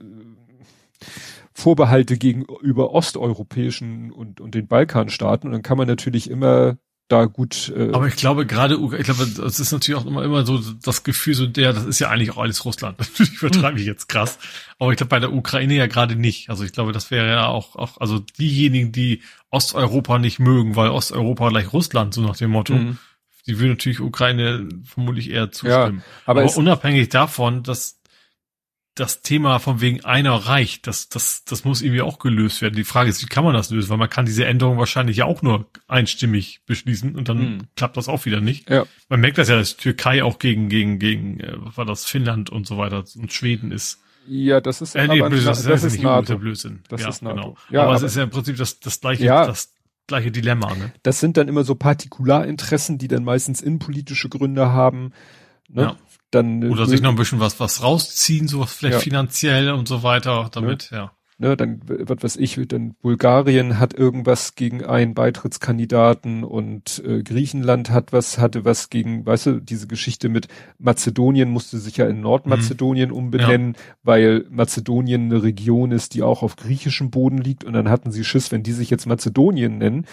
Vorbehalte 1.60 2.18
gegenüber 2.18 2.92
osteuropäischen 2.92 4.12
und, 4.12 4.40
und 4.42 4.56
den 4.56 4.68
Balkanstaaten 4.68 5.48
und 5.48 5.54
dann 5.54 5.62
kann 5.62 5.78
man 5.78 5.88
natürlich 5.88 6.30
immer 6.30 6.78
da 7.10 7.26
gut. 7.26 7.74
Äh 7.76 7.92
Aber 7.92 8.08
ich 8.08 8.16
glaube 8.16 8.46
gerade, 8.46 8.76
ich 8.76 9.04
glaube, 9.04 9.28
das 9.28 9.60
ist 9.60 9.72
natürlich 9.72 10.00
auch 10.00 10.06
immer 10.06 10.24
immer 10.24 10.46
so 10.46 10.60
das 10.60 11.04
Gefühl, 11.04 11.34
so 11.34 11.48
der, 11.48 11.74
das 11.74 11.86
ist 11.86 12.00
ja 12.00 12.10
eigentlich 12.10 12.32
auch 12.32 12.38
alles 12.38 12.64
Russland. 12.64 12.98
ich 13.20 13.42
übertreibe 13.42 13.80
ich 13.80 13.86
jetzt 13.86 14.08
krass. 14.08 14.38
Aber 14.78 14.92
ich 14.92 14.98
glaube 14.98 15.10
bei 15.10 15.20
der 15.20 15.34
Ukraine 15.34 15.74
ja 15.74 15.88
gerade 15.88 16.16
nicht. 16.16 16.50
Also 16.50 16.64
ich 16.64 16.72
glaube, 16.72 16.94
das 16.94 17.12
wäre 17.12 17.28
ja 17.28 17.48
auch, 17.48 17.76
auch, 17.76 18.00
also 18.00 18.20
diejenigen, 18.20 18.92
die 18.92 19.22
Osteuropa 19.50 20.20
nicht 20.20 20.40
mögen, 20.40 20.76
weil 20.76 20.90
Osteuropa 20.90 21.50
gleich 21.50 21.74
Russland, 21.74 22.14
so 22.14 22.22
nach 22.22 22.38
dem 22.38 22.52
Motto, 22.52 22.76
mhm. 22.76 22.98
die 23.48 23.60
würden 23.60 23.72
natürlich 23.72 24.00
Ukraine 24.00 24.70
vermutlich 24.86 25.32
eher 25.32 25.52
zustimmen. 25.52 26.04
Ja, 26.06 26.14
aber, 26.26 26.44
aber 26.44 26.56
unabhängig 26.56 27.10
davon, 27.10 27.64
dass 27.64 27.99
das 29.00 29.22
Thema 29.22 29.60
von 29.60 29.80
wegen 29.80 30.04
einer 30.04 30.34
reicht, 30.34 30.86
das, 30.86 31.08
das, 31.08 31.46
das 31.46 31.64
muss 31.64 31.82
irgendwie 31.82 32.02
auch 32.02 32.20
gelöst 32.20 32.62
werden. 32.62 32.76
Die 32.76 32.84
Frage 32.84 33.10
ist, 33.10 33.22
wie 33.22 33.28
kann 33.28 33.46
man 33.46 33.54
das 33.54 33.70
lösen? 33.70 33.90
Weil 33.90 33.98
man 33.98 34.10
kann 34.10 34.26
diese 34.26 34.46
Änderung 34.46 34.78
wahrscheinlich 34.78 35.18
ja 35.18 35.26
auch 35.26 35.42
nur 35.42 35.68
einstimmig 35.88 36.62
beschließen 36.66 37.16
und 37.16 37.30
dann 37.30 37.40
hm. 37.40 37.60
klappt 37.76 37.96
das 37.96 38.10
auch 38.10 38.26
wieder 38.26 38.42
nicht. 38.42 38.70
Ja. 38.70 38.86
Man 39.08 39.22
merkt 39.22 39.38
das 39.38 39.48
ja, 39.48 39.56
dass 39.56 39.78
Türkei 39.78 40.24
auch 40.24 40.38
gegen, 40.38 40.68
gegen, 40.68 41.00
gegen, 41.00 41.40
äh, 41.40 41.54
was 41.58 41.78
war 41.78 41.86
das, 41.86 42.06
Finnland 42.06 42.50
und 42.50 42.68
so 42.68 42.78
weiter 42.78 43.04
und 43.16 43.32
Schweden 43.32 43.72
ist. 43.72 44.02
Ja, 44.28 44.60
das 44.60 44.82
ist, 44.82 44.96
äh, 44.96 45.08
nee, 45.08 45.22
Blödsinn, 45.22 45.46
das, 45.46 45.64
das, 45.64 45.80
ist, 45.80 45.84
ist 45.86 45.94
nicht 45.94 46.04
NATO. 46.04 46.38
Blödsinn. 46.38 46.84
Das 46.90 47.02
ja, 47.02 47.10
ist 47.10 47.22
NATO. 47.22 47.36
Genau. 47.36 47.58
Ja, 47.70 47.82
aber, 47.82 47.90
aber, 47.90 47.98
es 47.98 48.04
ist 48.04 48.18
ja 48.18 48.24
im 48.24 48.30
Prinzip 48.30 48.58
das, 48.58 48.80
das 48.80 49.00
gleiche, 49.00 49.24
ja, 49.24 49.48
das 49.48 49.74
gleiche 50.08 50.32
Dilemma. 50.32 50.76
Ne? 50.76 50.92
Das 51.04 51.20
sind 51.22 51.38
dann 51.38 51.48
immer 51.48 51.64
so 51.64 51.76
Partikularinteressen, 51.76 52.98
die 52.98 53.08
dann 53.08 53.24
meistens 53.24 53.62
innenpolitische 53.62 54.28
Gründe 54.28 54.70
haben. 54.70 55.14
Ne? 55.70 55.84
Ja 55.84 55.98
dann 56.32 56.64
oder 56.70 56.86
sich 56.86 57.02
noch 57.02 57.12
ein 57.12 57.16
bisschen 57.16 57.40
was 57.40 57.60
was 57.60 57.84
rausziehen, 57.84 58.48
so 58.48 58.66
vielleicht 58.66 58.96
ja. 58.96 59.00
finanziell 59.00 59.72
und 59.72 59.88
so 59.88 60.04
weiter, 60.04 60.50
damit 60.52 60.90
ja. 60.92 60.98
ja. 60.98 61.12
Ne, 61.42 61.56
dann 61.56 61.80
was 61.86 62.22
weiß 62.22 62.36
ich, 62.36 62.60
dann 62.68 62.96
Bulgarien 63.02 63.80
hat 63.80 63.94
irgendwas 63.94 64.56
gegen 64.56 64.84
einen 64.84 65.14
Beitrittskandidaten 65.14 66.44
und 66.44 67.02
äh, 67.06 67.24
Griechenland 67.24 67.92
hat 67.92 68.12
was 68.12 68.40
hatte 68.40 68.66
was 68.66 68.90
gegen, 68.90 69.26
weißt 69.26 69.46
du, 69.46 69.62
diese 69.62 69.88
Geschichte 69.88 70.28
mit 70.28 70.50
Mazedonien 70.80 71.50
musste 71.50 71.78
sich 71.78 71.96
ja 71.96 72.10
in 72.10 72.20
Nordmazedonien 72.20 73.12
mhm. 73.12 73.16
umbenennen, 73.16 73.76
ja. 73.76 73.82
weil 74.04 74.46
Mazedonien 74.50 75.32
eine 75.32 75.42
Region 75.42 75.94
ist, 75.94 76.14
die 76.14 76.24
auch 76.24 76.44
auf 76.44 76.58
griechischem 76.58 77.10
Boden 77.10 77.38
liegt 77.38 77.64
und 77.64 77.72
dann 77.72 77.88
hatten 77.88 78.12
sie 78.12 78.26
Schiss, 78.26 78.52
wenn 78.52 78.64
die 78.64 78.74
sich 78.74 78.90
jetzt 78.90 79.06
Mazedonien 79.06 79.78
nennen, 79.78 80.08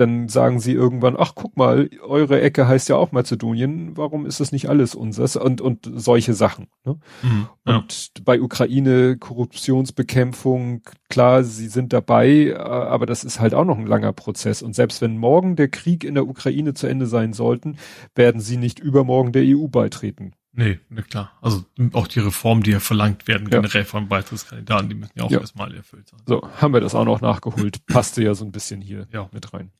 dann 0.00 0.28
sagen 0.28 0.60
sie 0.60 0.72
irgendwann, 0.72 1.16
ach 1.18 1.32
guck 1.34 1.56
mal, 1.56 1.90
eure 2.02 2.40
Ecke 2.40 2.66
heißt 2.66 2.88
ja 2.88 2.96
auch 2.96 3.12
Mazedonien, 3.12 3.96
warum 3.96 4.26
ist 4.26 4.40
das 4.40 4.52
nicht 4.52 4.68
alles 4.68 4.94
unseres? 4.94 5.36
Und, 5.36 5.60
und 5.60 5.90
solche 5.94 6.34
Sachen. 6.34 6.68
Ne? 6.84 6.98
Mhm, 7.22 7.48
ja. 7.66 7.76
Und 7.76 8.12
bei 8.24 8.40
Ukraine 8.40 9.16
Korruptionsbekämpfung, 9.18 10.82
klar, 11.08 11.44
sie 11.44 11.68
sind 11.68 11.92
dabei, 11.92 12.58
aber 12.58 13.06
das 13.06 13.24
ist 13.24 13.40
halt 13.40 13.54
auch 13.54 13.64
noch 13.64 13.78
ein 13.78 13.86
langer 13.86 14.12
Prozess. 14.12 14.62
Und 14.62 14.74
selbst 14.74 15.02
wenn 15.02 15.18
morgen 15.18 15.56
der 15.56 15.68
Krieg 15.68 16.04
in 16.04 16.14
der 16.14 16.26
Ukraine 16.26 16.74
zu 16.74 16.86
Ende 16.86 17.06
sein 17.06 17.32
sollten, 17.32 17.76
werden 18.14 18.40
sie 18.40 18.56
nicht 18.56 18.78
übermorgen 18.78 19.32
der 19.32 19.44
EU 19.44 19.68
beitreten. 19.68 20.32
Nee, 20.52 20.80
ne, 20.88 21.02
klar. 21.02 21.32
Also 21.40 21.64
auch 21.92 22.08
die 22.08 22.20
Reformen, 22.20 22.62
die 22.62 22.72
ja 22.72 22.80
verlangt 22.80 23.28
werden, 23.28 23.44
ja. 23.44 23.60
generell 23.60 23.84
von 23.84 24.08
Beitrittskandidaten, 24.08 24.88
die 24.88 24.94
müssen 24.96 25.12
ja 25.14 25.24
auch 25.24 25.30
ja. 25.30 25.40
erstmal 25.40 25.72
erfüllt 25.74 26.08
sein. 26.08 26.20
So, 26.26 26.42
haben 26.60 26.74
wir 26.74 26.80
das 26.80 26.94
auch 26.94 27.04
noch 27.04 27.20
nachgeholt. 27.20 27.86
Passte 27.86 28.22
ja 28.22 28.34
so 28.34 28.44
ein 28.44 28.50
bisschen 28.50 28.80
hier 28.80 29.06
ja. 29.12 29.28
mit 29.32 29.52
rein. 29.54 29.70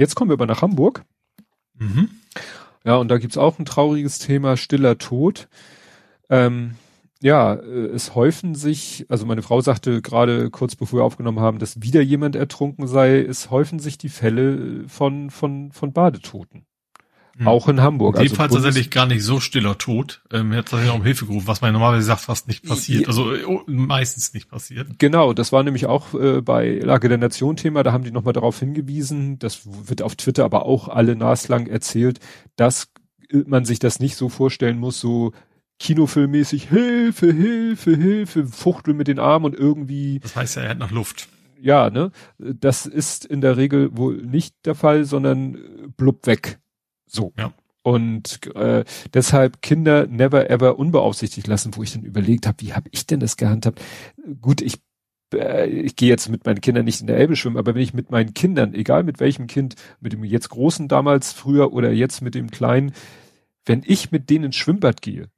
Jetzt 0.00 0.14
kommen 0.14 0.30
wir 0.30 0.34
aber 0.34 0.46
nach 0.46 0.62
Hamburg. 0.62 1.04
Mhm. 1.74 2.08
Ja, 2.86 2.96
und 2.96 3.08
da 3.08 3.18
gibt's 3.18 3.36
auch 3.36 3.58
ein 3.58 3.66
trauriges 3.66 4.18
Thema, 4.18 4.56
stiller 4.56 4.96
Tod. 4.96 5.46
Ähm, 6.30 6.76
ja, 7.20 7.52
äh, 7.52 7.88
es 7.88 8.14
häufen 8.14 8.54
sich, 8.54 9.04
also 9.10 9.26
meine 9.26 9.42
Frau 9.42 9.60
sagte 9.60 10.00
gerade 10.00 10.48
kurz 10.48 10.74
bevor 10.74 11.00
wir 11.00 11.04
aufgenommen 11.04 11.40
haben, 11.40 11.58
dass 11.58 11.82
wieder 11.82 12.00
jemand 12.00 12.34
ertrunken 12.34 12.86
sei, 12.86 13.20
es 13.20 13.50
häufen 13.50 13.78
sich 13.78 13.98
die 13.98 14.08
Fälle 14.08 14.88
von, 14.88 15.28
von, 15.28 15.70
von 15.70 15.92
Badetoten. 15.92 16.64
Hm. 17.40 17.48
Auch 17.48 17.68
in 17.68 17.80
Hamburg. 17.80 18.16
In 18.16 18.20
dem 18.20 18.24
also 18.24 18.34
Fall 18.34 18.48
tatsächlich 18.48 18.90
gar 18.90 19.06
nicht 19.06 19.24
so 19.24 19.40
stiller 19.40 19.78
Tod. 19.78 20.20
Ähm, 20.30 20.52
er 20.52 20.58
hat 20.58 20.68
tatsächlich 20.68 20.94
um 20.94 21.02
Hilfe 21.02 21.24
gerufen, 21.24 21.46
was 21.46 21.62
man 21.62 21.72
normalerweise 21.72 22.04
sagt, 22.04 22.20
fast 22.20 22.48
nicht 22.48 22.68
passiert. 22.68 23.08
Also 23.08 23.34
äh, 23.34 23.44
oh, 23.46 23.62
meistens 23.66 24.34
nicht 24.34 24.50
passiert. 24.50 24.98
Genau, 24.98 25.32
das 25.32 25.50
war 25.50 25.62
nämlich 25.62 25.86
auch 25.86 26.12
äh, 26.12 26.42
bei 26.42 26.78
Lage 26.80 27.08
der 27.08 27.16
Nation 27.16 27.56
Thema, 27.56 27.82
da 27.82 27.92
haben 27.92 28.04
die 28.04 28.10
nochmal 28.10 28.34
darauf 28.34 28.58
hingewiesen, 28.58 29.38
das 29.38 29.62
wird 29.64 30.02
auf 30.02 30.16
Twitter 30.16 30.44
aber 30.44 30.66
auch 30.66 30.88
alle 30.88 31.16
naslang 31.16 31.66
erzählt, 31.66 32.20
dass 32.56 32.92
man 33.46 33.64
sich 33.64 33.78
das 33.78 34.00
nicht 34.00 34.16
so 34.16 34.28
vorstellen 34.28 34.78
muss, 34.78 35.00
so 35.00 35.32
kinofilmmäßig 35.78 36.68
Hilfe, 36.68 37.32
Hilfe, 37.32 37.96
Hilfe, 37.96 38.46
Fuchtel 38.48 38.92
mit 38.92 39.08
den 39.08 39.18
Armen 39.18 39.46
und 39.46 39.54
irgendwie. 39.54 40.18
Das 40.18 40.36
heißt 40.36 40.56
ja, 40.56 40.62
er 40.62 40.68
hat 40.70 40.78
noch 40.78 40.90
Luft. 40.90 41.28
Ja, 41.58 41.88
ne? 41.88 42.10
Das 42.38 42.84
ist 42.84 43.24
in 43.24 43.40
der 43.40 43.56
Regel 43.56 43.96
wohl 43.96 44.18
nicht 44.18 44.54
der 44.66 44.74
Fall, 44.74 45.06
sondern 45.06 45.56
blub 45.96 46.26
weg. 46.26 46.58
So. 47.10 47.32
Ja. 47.36 47.52
Und 47.82 48.54
äh, 48.54 48.84
deshalb 49.14 49.62
Kinder 49.62 50.06
never 50.06 50.50
ever 50.50 50.78
unbeaufsichtigt 50.78 51.46
lassen, 51.46 51.76
wo 51.76 51.82
ich 51.82 51.92
dann 51.92 52.02
überlegt 52.02 52.46
habe, 52.46 52.60
wie 52.60 52.74
habe 52.74 52.88
ich 52.92 53.06
denn 53.06 53.20
das 53.20 53.36
gehandhabt? 53.36 53.80
Gut, 54.40 54.60
ich 54.60 54.80
äh, 55.32 55.66
ich 55.66 55.96
gehe 55.96 56.08
jetzt 56.08 56.28
mit 56.28 56.44
meinen 56.44 56.60
Kindern 56.60 56.84
nicht 56.84 57.00
in 57.00 57.06
der 57.06 57.16
Elbe 57.16 57.36
schwimmen, 57.36 57.56
aber 57.56 57.74
wenn 57.74 57.82
ich 57.82 57.94
mit 57.94 58.10
meinen 58.10 58.34
Kindern, 58.34 58.74
egal 58.74 59.02
mit 59.02 59.20
welchem 59.20 59.46
Kind, 59.46 59.76
mit 60.00 60.12
dem 60.12 60.24
jetzt 60.24 60.50
großen 60.50 60.88
damals 60.88 61.32
früher 61.32 61.72
oder 61.72 61.90
jetzt 61.90 62.20
mit 62.20 62.34
dem 62.34 62.50
kleinen, 62.50 62.92
wenn 63.64 63.82
ich 63.84 64.10
mit 64.10 64.30
denen 64.30 64.46
ins 64.46 64.56
Schwimmbad 64.56 65.02
gehe, 65.02 65.30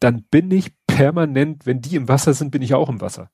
dann 0.00 0.22
bin 0.22 0.50
ich 0.50 0.72
permanent, 0.86 1.66
wenn 1.66 1.80
die 1.80 1.96
im 1.96 2.08
Wasser 2.08 2.34
sind, 2.34 2.50
bin 2.50 2.62
ich 2.62 2.74
auch 2.74 2.88
im 2.88 3.00
Wasser. 3.00 3.30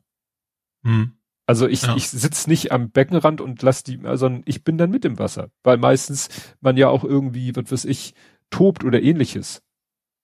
Hm. 0.82 1.12
Also 1.46 1.68
ich, 1.68 1.82
ja. 1.82 1.94
ich 1.96 2.08
sitz 2.08 2.46
nicht 2.46 2.72
am 2.72 2.90
Beckenrand 2.90 3.40
und 3.40 3.60
lass 3.62 3.82
die, 3.82 4.00
sondern 4.14 4.42
ich 4.46 4.64
bin 4.64 4.78
dann 4.78 4.90
mit 4.90 5.04
im 5.04 5.18
Wasser, 5.18 5.50
weil 5.62 5.76
meistens 5.76 6.28
man 6.60 6.76
ja 6.76 6.88
auch 6.88 7.04
irgendwie, 7.04 7.54
was 7.54 7.70
weiß 7.70 7.84
ich, 7.84 8.14
tobt 8.50 8.84
oder 8.84 9.02
ähnliches. 9.02 9.62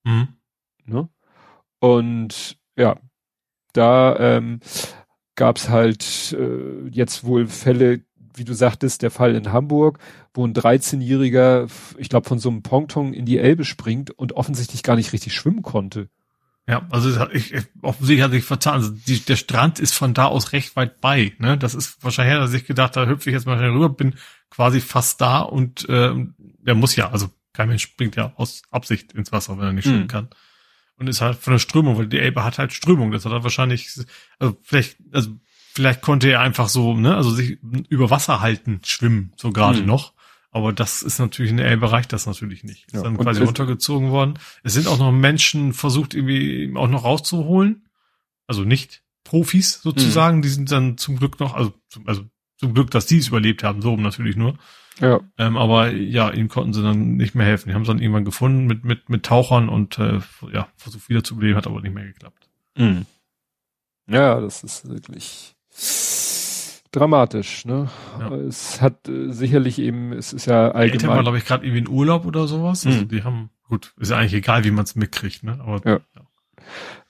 Mhm. 0.05 0.29
Ne? 0.87 1.09
Und 1.79 2.59
ja, 2.77 2.99
da 3.73 4.17
ähm, 4.19 4.61
gab 5.35 5.57
es 5.57 5.69
halt 5.69 6.37
äh, 6.39 6.89
jetzt 6.91 7.25
wohl 7.25 7.47
Fälle, 7.47 8.03
wie 8.35 8.45
du 8.45 8.55
sagtest, 8.55 9.03
der 9.03 9.11
Fall 9.11 9.35
in 9.35 9.53
Hamburg, 9.53 9.99
wo 10.33 10.47
ein 10.47 10.55
13-Jähriger, 10.55 11.69
ich 11.99 12.09
glaube, 12.09 12.29
von 12.29 12.39
so 12.39 12.49
einem 12.49 12.63
Ponton 12.63 13.13
in 13.13 13.27
die 13.27 13.39
Elbe 13.39 13.65
springt 13.65 14.11
und 14.11 14.33
offensichtlich 14.35 14.83
gar 14.83 14.97
nicht 14.97 15.13
richtig 15.13 15.35
schwimmen 15.35 15.63
konnte. 15.63 16.09
Ja, 16.69 16.87
also 16.91 17.27
ich, 17.33 17.53
ich, 17.53 17.65
offensichtlich 17.83 18.23
hat 18.23 18.31
sich 18.31 18.45
vertan. 18.45 18.75
Also 18.75 18.91
die, 18.91 19.21
der 19.21 19.37
Strand 19.37 19.81
ist 19.81 19.95
von 19.95 20.15
da 20.15 20.27
aus 20.27 20.53
recht 20.53 20.77
weit 20.77 21.01
bei. 21.01 21.33
Ne? 21.39 21.59
Das 21.59 21.75
ist 21.75 22.03
wahrscheinlich, 22.05 22.39
dass 22.39 22.55
ich 22.55 22.65
gedacht, 22.65 22.97
da 22.97 23.07
hüpfe 23.07 23.31
ich 23.31 23.35
jetzt 23.35 23.47
mal 23.47 23.57
schnell 23.57 23.71
rüber, 23.71 23.89
bin 23.89 24.15
quasi 24.51 24.81
fast 24.81 25.21
da 25.21 25.41
und 25.41 25.89
äh, 25.89 26.15
der 26.39 26.75
muss 26.75 26.97
ja, 26.97 27.11
also 27.11 27.31
kein 27.53 27.69
Mensch 27.69 27.83
springt 27.83 28.17
ja 28.17 28.33
aus 28.37 28.63
Absicht 28.71 29.13
ins 29.13 29.33
Wasser, 29.33 29.59
wenn 29.59 29.67
er 29.67 29.73
nicht 29.73 29.85
schwimmen 29.85 30.03
mhm. 30.03 30.09
kann. 30.09 30.29
Und 30.97 31.09
ist 31.09 31.23
halt 31.23 31.39
von 31.39 31.55
der 31.55 31.59
Strömung, 31.59 31.97
weil 31.99 32.07
die 32.07 32.19
Elbe 32.19 32.45
hat 32.45 32.59
halt 32.59 32.73
Strömung. 32.73 33.11
Das 33.11 33.25
hat 33.25 33.33
er 33.33 33.43
wahrscheinlich, 33.43 33.89
also 34.39 34.57
vielleicht, 34.63 34.99
also 35.13 35.31
vielleicht 35.73 36.03
konnte 36.03 36.31
er 36.31 36.41
einfach 36.41 36.69
so, 36.69 36.95
ne, 36.95 37.17
also 37.17 37.31
sich 37.31 37.59
über 37.89 38.11
Wasser 38.11 38.41
halten, 38.41 38.81
schwimmen, 38.85 39.33
so 39.37 39.51
gerade 39.51 39.81
mhm. 39.81 39.87
noch. 39.87 40.13
Aber 40.53 40.73
das 40.73 41.03
ist 41.03 41.19
natürlich 41.19 41.51
in 41.53 41.59
der 41.59 41.67
Elbe 41.67 41.93
reicht 41.93 42.13
das 42.13 42.27
natürlich 42.27 42.65
nicht. 42.65 42.87
Ist 42.87 42.95
ja, 42.95 43.03
dann 43.03 43.17
quasi 43.17 43.43
runtergezogen 43.43 44.11
worden. 44.11 44.35
Es 44.63 44.75
sind 44.75 44.89
auch 44.89 44.99
noch 44.99 45.13
Menschen 45.13 45.73
versucht 45.73 46.15
irgendwie 46.15 46.73
auch 46.77 46.89
noch 46.89 47.05
rauszuholen. 47.05 47.89
Also 48.47 48.65
nicht 48.65 49.03
Profis 49.23 49.81
sozusagen. 49.81 50.39
Mhm. 50.39 50.43
Die 50.43 50.49
sind 50.49 50.73
dann 50.73 50.99
zum 50.99 51.17
Glück 51.17 51.39
noch, 51.39 51.55
also, 51.55 51.73
also 52.05 52.25
zum 52.57 52.75
Glück, 52.75 52.91
dass 52.91 53.07
die 53.07 53.19
es 53.19 53.29
überlebt 53.29 53.63
haben, 53.63 53.81
so 53.81 53.97
natürlich 53.97 54.37
nur. 54.37 54.59
Ja. 55.01 55.21
Ähm, 55.39 55.57
aber 55.57 55.93
ja, 55.93 56.31
ihnen 56.31 56.49
konnten 56.49 56.73
sie 56.73 56.83
dann 56.83 57.17
nicht 57.17 57.35
mehr 57.35 57.47
helfen. 57.47 57.69
Die 57.69 57.75
haben 57.75 57.83
es 57.83 57.89
dann 57.89 58.01
irgendwann 58.01 58.25
gefunden 58.25 58.67
mit, 58.67 58.85
mit, 58.85 59.09
mit 59.09 59.25
Tauchern 59.25 59.69
und 59.69 59.99
äh, 59.99 60.21
ja, 60.53 60.69
versucht 60.77 61.09
wieder 61.09 61.25
zu 61.25 61.37
beleben, 61.37 61.57
hat 61.57 61.67
aber 61.67 61.81
nicht 61.81 61.95
mehr 61.95 62.05
geklappt. 62.05 62.49
Mhm. 62.77 63.07
Ja, 64.09 64.41
das 64.41 64.65
ist 64.65 64.89
wirklich 64.89 65.55
dramatisch, 66.93 67.65
ne? 67.65 67.89
Ja. 68.19 68.33
Es 68.35 68.81
hat 68.81 69.09
äh, 69.09 69.31
sicherlich 69.33 69.79
eben, 69.79 70.13
es 70.13 70.33
ist 70.33 70.47
ja 70.47 70.71
allgemein. 70.71 70.87
Die 70.87 70.93
Eltern 70.93 71.11
waren, 71.11 71.23
glaube 71.23 71.39
ich, 71.39 71.45
gerade 71.45 71.65
irgendwie 71.65 71.81
in 71.81 71.89
Urlaub 71.89 72.27
oder 72.27 72.47
sowas. 72.47 72.87
Also 72.87 73.03
mhm. 73.03 73.09
die 73.09 73.25
haben, 73.25 73.51
gut, 73.69 73.95
ist 73.99 74.11
ja 74.11 74.19
eigentlich 74.19 74.35
egal, 74.35 74.65
wie 74.65 74.71
man 74.71 74.85
es 74.85 74.95
mitkriegt, 74.95 75.43
ne? 75.43 75.59
Aber 75.61 75.81
ja. 75.85 76.01
ja. 76.15 76.23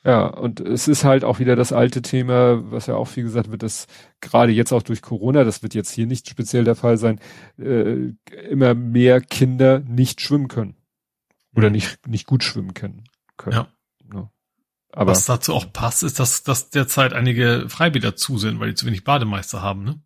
Ja, 0.02 0.26
und 0.26 0.60
es 0.60 0.88
ist 0.88 1.04
halt 1.04 1.24
auch 1.24 1.40
wieder 1.40 1.56
das 1.56 1.74
alte 1.74 2.00
Thema, 2.00 2.70
was 2.70 2.86
ja 2.86 2.94
auch 2.94 3.08
viel 3.08 3.24
gesagt 3.24 3.50
wird, 3.50 3.62
dass 3.62 3.86
gerade 4.22 4.50
jetzt 4.50 4.72
auch 4.72 4.82
durch 4.82 5.02
Corona, 5.02 5.44
das 5.44 5.62
wird 5.62 5.74
jetzt 5.74 5.90
hier 5.90 6.06
nicht 6.06 6.26
speziell 6.28 6.64
der 6.64 6.74
Fall 6.74 6.96
sein, 6.96 7.20
äh, 7.58 8.12
immer 8.48 8.74
mehr 8.74 9.20
Kinder 9.20 9.80
nicht 9.80 10.22
schwimmen 10.22 10.48
können. 10.48 10.76
Oder 11.54 11.68
mhm. 11.68 11.74
nicht, 11.74 12.08
nicht 12.08 12.26
gut 12.26 12.44
schwimmen 12.44 12.72
können. 12.72 13.04
können. 13.36 13.56
Ja. 13.56 13.68
Aber 14.92 15.12
Was 15.12 15.24
dazu 15.24 15.54
auch 15.54 15.72
passt, 15.72 16.02
ist, 16.02 16.18
dass, 16.18 16.42
dass 16.42 16.70
derzeit 16.70 17.12
einige 17.12 17.66
Freibäder 17.68 18.16
zu 18.16 18.38
sind, 18.38 18.58
weil 18.60 18.70
die 18.70 18.74
zu 18.74 18.86
wenig 18.86 19.04
Bademeister 19.04 19.62
haben, 19.62 19.84
ne? 19.84 20.00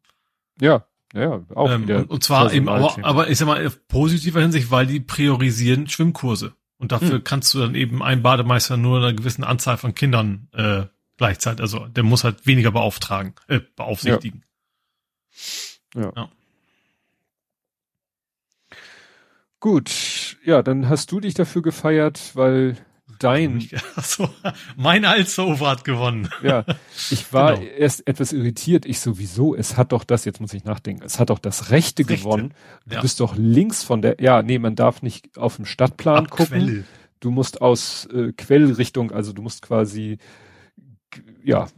Ja, 0.61 0.86
ja, 1.15 1.43
auch 1.55 1.70
Ähm, 1.70 1.85
wieder. 1.85 1.98
und, 1.98 2.11
und 2.11 2.24
zwar 2.24 2.52
eben, 2.52 2.69
aber, 2.69 2.97
aber 3.02 3.31
ich 3.31 3.39
sag 3.39 3.47
mal, 3.47 3.70
positiver 3.89 4.40
Hinsicht, 4.40 4.70
weil 4.70 4.86
die 4.86 5.01
priorisieren 5.01 5.89
Schwimmkurse. 5.89 6.55
Und 6.77 6.93
dafür 6.93 7.15
Hm. 7.15 7.24
kannst 7.24 7.55
du 7.55 7.61
dann 7.61 7.74
eben 7.74 8.02
einen 8.02 8.23
Bademeister 8.23 8.77
nur 8.77 8.98
einer 8.98 9.12
gewissen 9.15 9.44
Anzahl 9.44 9.77
von 9.78 9.94
Kindern 9.94 10.48
äh, 10.52 10.82
gleichzeitig, 11.16 11.61
also 11.62 11.86
der 11.86 12.02
muss 12.02 12.24
halt 12.24 12.47
weniger 12.47 12.73
beauftragen, 12.73 13.35
äh, 13.48 13.61
beaufsichtigen. 13.77 14.44
Gut, 19.61 20.36
ja, 20.44 20.62
dann 20.62 20.89
hast 20.89 21.11
du 21.12 21.20
dich 21.20 21.35
dafür 21.35 21.62
gefeiert, 21.62 22.32
weil 22.35 22.77
dein, 23.24 23.59
Ich- 23.59 23.74
Achso, 23.96 24.28
mein 24.76 25.05
Alzover 25.05 25.70
hat 25.70 25.84
gewonnen. 25.84 26.28
ja, 26.42 26.64
ich 27.10 27.32
war 27.32 27.55
Genau. 27.56 27.66
erst 27.78 28.06
etwas 28.06 28.32
irritiert. 28.32 28.84
Ich 28.86 29.01
sowieso, 29.01 29.55
es 29.55 29.76
hat 29.76 29.92
doch 29.92 30.05
das, 30.05 30.24
jetzt 30.24 30.40
muss 30.40 30.52
ich 30.55 30.64
nachdenken, 30.64 31.02
es 31.05 31.18
hat 31.18 31.30
doch 31.30 31.38
das 31.38 31.70
Rechte, 31.70 32.02
Rechte, 32.09 32.16
gewonnen. 32.24 32.55
Du 32.86 32.96
ja. 32.96 33.01
bist 33.01 33.18
doch 33.20 33.34
links 33.36 33.82
von 33.82 34.02
der, 34.02 34.16
ja, 34.20 34.42
nee, 34.42 34.59
man 34.59 34.74
darf 34.76 35.02
nicht 35.02 35.36
auf 35.38 35.56
dem 35.56 35.64
Stadtplan 35.64 36.24
Ab 36.26 36.30
gucken. 36.30 36.46
Quelle. 36.60 36.84
Du 37.20 37.30
musst 37.30 37.62
aus 37.62 38.06
äh, 38.12 38.32
Quellrichtung, 38.32 39.10
also 39.10 39.32
du 39.32 39.40
musst 39.42 39.62
quasi, 39.62 40.18
ja, 41.42 41.68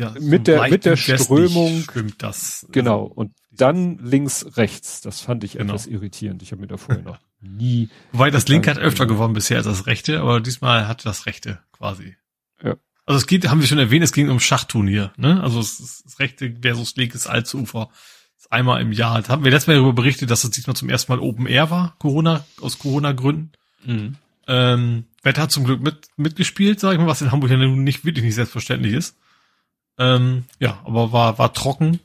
Ja, 0.00 0.14
Mit 0.20 0.46
der- 0.46 0.68
mit 0.68 0.84
der 0.84 0.96
Strömung- 0.96 1.82
schwimmt 1.82 2.22
das. 2.22 2.66
genau. 2.72 3.02
Und 3.04 3.32
dann 3.50 3.98
links, 3.98 4.56
rechts. 4.56 5.00
Das 5.02 5.20
fand 5.20 5.44
ich 5.44 5.52
Genau. 5.52 5.74
etwas 5.74 5.86
irritierend. 5.86 6.42
Ich 6.42 6.52
habe 6.52 6.62
mir 6.62 6.68
da 6.68 6.76
vorher 6.78 7.04
noch 7.04 7.18
nie 7.40 7.90
Wobei 8.12 8.30
das 8.30 8.48
linke 8.48 8.70
hat 8.70 8.78
öfter 8.78 9.06
gewonnen 9.06 9.34
bisher 9.34 9.58
als 9.58 9.66
das 9.66 9.86
rechte, 9.86 10.20
aber 10.20 10.40
diesmal 10.40 10.88
hat 10.88 11.04
das 11.04 11.26
rechte 11.26 11.58
quasi. 11.72 12.16
Ja. 12.62 12.76
Also 13.06 13.18
es 13.18 13.26
geht, 13.26 13.48
haben 13.48 13.60
wir 13.60 13.66
schon 13.66 13.78
erwähnt, 13.78 14.04
es 14.04 14.12
ging 14.12 14.30
um 14.30 14.40
Schachturnier, 14.40 15.12
ne? 15.16 15.42
Also 15.42 15.58
es 15.60 15.80
ist 15.80 16.04
das 16.06 16.18
rechte 16.18 16.54
versus 16.62 16.94
linkes 16.96 17.26
Alzufer. 17.26 17.88
Das 18.36 18.44
ist 18.46 18.52
einmal 18.52 18.80
im 18.80 18.92
Jahr. 18.92 19.20
Da 19.20 19.28
haben 19.30 19.44
wir 19.44 19.50
letztes 19.50 19.66
Mal 19.66 19.74
darüber 19.74 19.92
berichtet, 19.92 20.30
dass 20.30 20.44
es 20.44 20.50
diesmal 20.50 20.76
zum 20.76 20.88
ersten 20.88 21.12
Mal 21.12 21.18
Open 21.18 21.46
Air 21.46 21.70
war, 21.70 21.96
Corona, 21.98 22.44
aus 22.60 22.78
Corona-Gründen. 22.78 23.52
Ähm, 24.46 25.04
Wetter 25.22 25.42
hat 25.42 25.52
zum 25.52 25.64
Glück 25.64 25.80
mit, 25.82 26.08
mitgespielt, 26.16 26.80
sag 26.80 26.92
ich 26.92 26.98
mal, 26.98 27.06
was 27.06 27.20
in 27.22 27.30
Hamburg 27.32 27.50
ja 27.50 27.56
nun 27.56 27.84
nicht 27.84 28.04
wirklich 28.04 28.24
nicht 28.24 28.34
selbstverständlich 28.34 28.94
ist. 28.94 29.16
Ähm, 30.00 30.46
ja, 30.58 30.80
aber 30.84 31.12
war, 31.12 31.38
war 31.38 31.52
trocken 31.52 32.00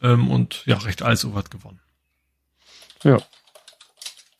ähm, 0.00 0.30
und 0.30 0.64
ja, 0.64 0.78
recht 0.78 1.02
Alzufer 1.02 1.36
hat 1.36 1.50
gewonnen. 1.50 1.80
Ja. 3.04 3.18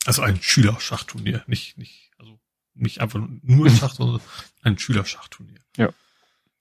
Also 0.07 0.23
ein 0.23 0.41
Schülerschachturnier, 0.41 1.45
nicht, 1.47 1.77
nicht, 1.77 2.11
also 2.19 2.41
nicht 2.75 3.03
einfach 3.03 3.21
nur 3.43 3.67
ein 3.67 3.77
Schach, 3.77 3.95
sondern 3.95 4.23
ein 4.63 4.79
Schülerschachturnier. 4.79 5.61
Ja. 5.77 5.91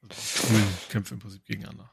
Also 0.01 0.57
kämpfen 0.89 1.13
im 1.13 1.19
Prinzip 1.21 1.45
gegeneinander. 1.45 1.89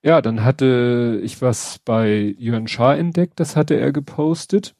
Ja, 0.00 0.22
dann 0.22 0.44
hatte 0.44 1.20
ich 1.24 1.42
was 1.42 1.80
bei 1.80 2.36
Jörn 2.38 2.68
Schaar 2.68 2.96
entdeckt, 2.96 3.40
das 3.40 3.56
hatte 3.56 3.74
er 3.74 3.90
gepostet. 3.90 4.76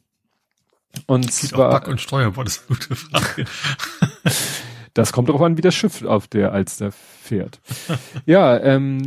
Und 1.06 1.26
auch 1.26 1.30
zwar, 1.30 1.70
Back- 1.70 1.88
und 1.88 2.00
Steuerbord, 2.00 2.46
das 2.46 2.58
ist 2.58 2.70
eine 2.70 2.78
gute 2.78 2.94
Frage. 2.94 3.46
das 4.96 5.12
kommt 5.12 5.28
darauf 5.28 5.42
an, 5.42 5.56
wie 5.56 5.62
das 5.62 5.74
Schiff 5.74 6.02
auf 6.04 6.26
der 6.26 6.52
Alster 6.52 6.90
fährt. 6.92 7.60
ja, 8.26 8.58
ähm, 8.58 9.02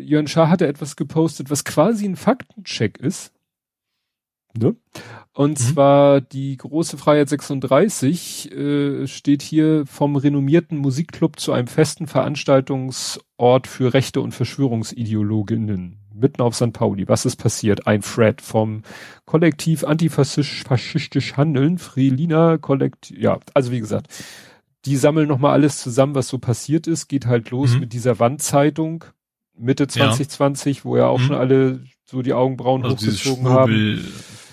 Jörn 0.00 0.26
Schaar 0.26 0.48
hatte 0.48 0.66
etwas 0.66 0.96
gepostet, 0.96 1.50
was 1.50 1.64
quasi 1.64 2.06
ein 2.06 2.16
Faktencheck 2.16 2.98
ist. 2.98 3.32
Ne? 4.56 4.76
Und 5.32 5.58
Mhm. 5.58 5.64
zwar 5.64 6.20
die 6.20 6.56
große 6.56 6.96
Freiheit 6.96 7.28
36 7.28 8.52
äh, 8.52 9.06
steht 9.08 9.42
hier 9.42 9.84
vom 9.86 10.14
renommierten 10.14 10.78
Musikclub 10.78 11.40
zu 11.40 11.52
einem 11.52 11.66
festen 11.66 12.06
Veranstaltungsort 12.06 13.66
für 13.66 13.92
Rechte 13.92 14.20
und 14.20 14.32
Verschwörungsideologinnen 14.32 15.98
mitten 16.14 16.42
auf 16.42 16.54
St. 16.54 16.72
Pauli. 16.72 17.08
Was 17.08 17.26
ist 17.26 17.36
passiert? 17.36 17.88
Ein 17.88 18.02
Thread 18.02 18.40
vom 18.40 18.82
Kollektiv 19.24 19.82
Antifaschistisch 19.82 21.36
Handeln, 21.36 21.78
Freelina 21.78 22.56
Kollektiv, 22.58 23.18
ja, 23.18 23.40
also 23.52 23.72
wie 23.72 23.80
gesagt, 23.80 24.06
die 24.86 24.96
sammeln 24.96 25.28
nochmal 25.28 25.52
alles 25.52 25.80
zusammen, 25.80 26.14
was 26.14 26.28
so 26.28 26.38
passiert 26.38 26.86
ist, 26.86 27.08
geht 27.08 27.26
halt 27.26 27.50
los 27.50 27.74
Mhm. 27.74 27.80
mit 27.80 27.92
dieser 27.92 28.18
Wandzeitung 28.18 29.04
Mitte 29.56 29.86
2020, 29.86 30.84
wo 30.84 30.96
ja 30.96 31.06
auch 31.06 31.18
Mhm. 31.18 31.22
schon 31.24 31.36
alle 31.36 31.80
so 32.04 32.22
die 32.22 32.32
Augenbrauen 32.32 32.84
Also 32.84 32.96
hochgezogen 32.96 33.48
haben. 33.48 33.72
Schwurbel, 33.72 34.04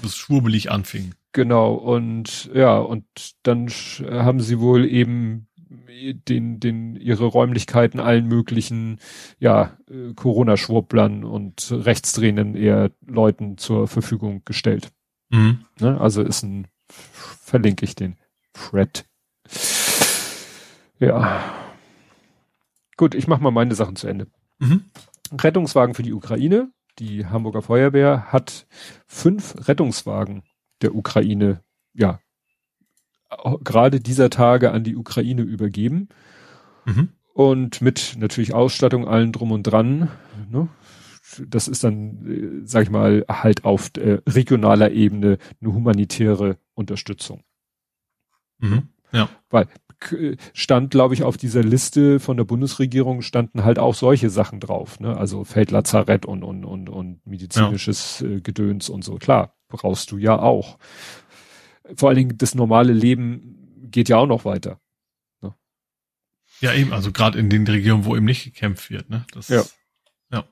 das 0.04 0.16
schwurbelig 0.16 0.72
anfing. 0.72 1.14
Genau, 1.34 1.74
und 1.74 2.50
ja, 2.54 2.78
und 2.78 3.06
dann 3.44 3.68
haben 3.70 4.42
sie 4.42 4.60
wohl 4.60 4.86
eben 4.86 5.48
den, 6.28 6.60
den, 6.60 6.96
ihre 6.98 7.26
Räumlichkeiten 7.26 8.00
allen 8.00 8.28
möglichen, 8.28 9.00
ja, 9.40 9.78
äh, 9.90 10.14
Corona-Schwurblern 10.14 11.24
und 11.24 11.72
rechtsdrehenden 11.72 12.56
eher 12.56 12.92
Leuten 13.06 13.58
zur 13.58 13.88
Verfügung 13.88 14.42
gestellt. 14.44 14.92
Mhm. 15.30 15.60
Ne? 15.80 16.00
Also 16.02 16.22
ist 16.24 16.44
ein, 16.44 16.68
verlinke 16.90 17.86
ich 17.86 17.96
den 17.96 18.18
Thread. 18.54 19.06
Ja. 21.02 21.42
Gut, 22.96 23.16
ich 23.16 23.28
mache 23.28 23.42
mal 23.42 23.52
meine 23.52 23.76
Sachen 23.76 23.96
zu 23.96 24.08
Ende. 24.08 24.28
Mhm. 24.60 24.86
Rettungswagen 25.34 25.96
für 25.96 26.04
die 26.04 26.14
Ukraine. 26.14 26.72
Die 27.00 27.26
Hamburger 27.26 27.64
Feuerwehr 27.64 28.32
hat 28.32 28.68
fünf 29.08 29.68
Rettungswagen 29.68 30.44
der 30.82 30.94
Ukraine, 30.94 31.64
ja, 31.94 32.20
gerade 33.64 34.00
dieser 34.00 34.30
Tage 34.30 34.72
an 34.72 34.84
die 34.84 34.96
Ukraine 34.96 35.42
übergeben. 35.42 36.10
Mhm. 36.86 37.10
Und 37.34 37.82
mit 37.82 38.16
natürlich 38.18 38.54
Ausstattung, 38.54 39.08
allen 39.08 39.32
drum 39.32 39.52
und 39.52 39.64
dran. 39.64 40.10
Ne? 40.50 40.68
Das 41.48 41.68
ist 41.68 41.84
dann, 41.84 42.28
äh, 42.28 42.68
sag 42.68 42.84
ich 42.84 42.90
mal, 42.92 43.26
halt 43.28 43.64
auf 43.64 43.90
äh, 43.98 44.20
regionaler 44.28 44.92
Ebene 44.92 45.38
eine 45.62 45.74
humanitäre 45.74 46.58
Unterstützung. 46.74 47.44
Mhm. 48.60 48.90
Ja. 49.12 49.30
Weil 49.50 49.68
stand, 50.54 50.92
glaube 50.92 51.14
ich, 51.14 51.24
auf 51.24 51.38
dieser 51.38 51.64
Liste 51.64 52.20
von 52.20 52.38
der 52.38 52.44
Bundesregierung 52.44 53.22
standen 53.22 53.64
halt 53.64 53.80
auch 53.80 53.96
solche 53.96 54.30
Sachen 54.30 54.60
drauf, 54.60 55.00
ne? 55.00 55.16
Also 55.18 55.44
Feldlazarett 55.44 56.26
und 56.26 56.44
und 56.44 56.66
und 56.66 56.90
und 56.90 57.26
medizinisches 57.26 58.22
äh, 58.22 58.42
Gedöns 58.42 58.90
und 58.90 59.04
so. 59.04 59.16
Klar, 59.16 59.56
brauchst 59.68 60.12
du 60.12 60.18
ja 60.18 60.40
auch. 60.40 60.78
Vor 61.96 62.10
allen 62.10 62.18
Dingen 62.18 62.38
das 62.38 62.56
normale 62.56 62.94
Leben 62.94 63.88
geht 63.92 64.10
ja 64.10 64.18
auch 64.18 64.28
noch 64.28 64.46
weiter. 64.46 64.80
Ja, 66.62 66.74
eben, 66.74 66.94
also 66.94 67.12
gerade 67.12 67.40
in 67.40 67.50
den 67.50 67.66
Regionen, 67.68 68.06
wo 68.06 68.16
eben 68.16 68.26
nicht 68.26 68.44
gekämpft 68.44 68.92
wird, 68.92 69.10
ne? 69.10 69.26
Das, 69.34 69.50
Ja. 70.32 70.44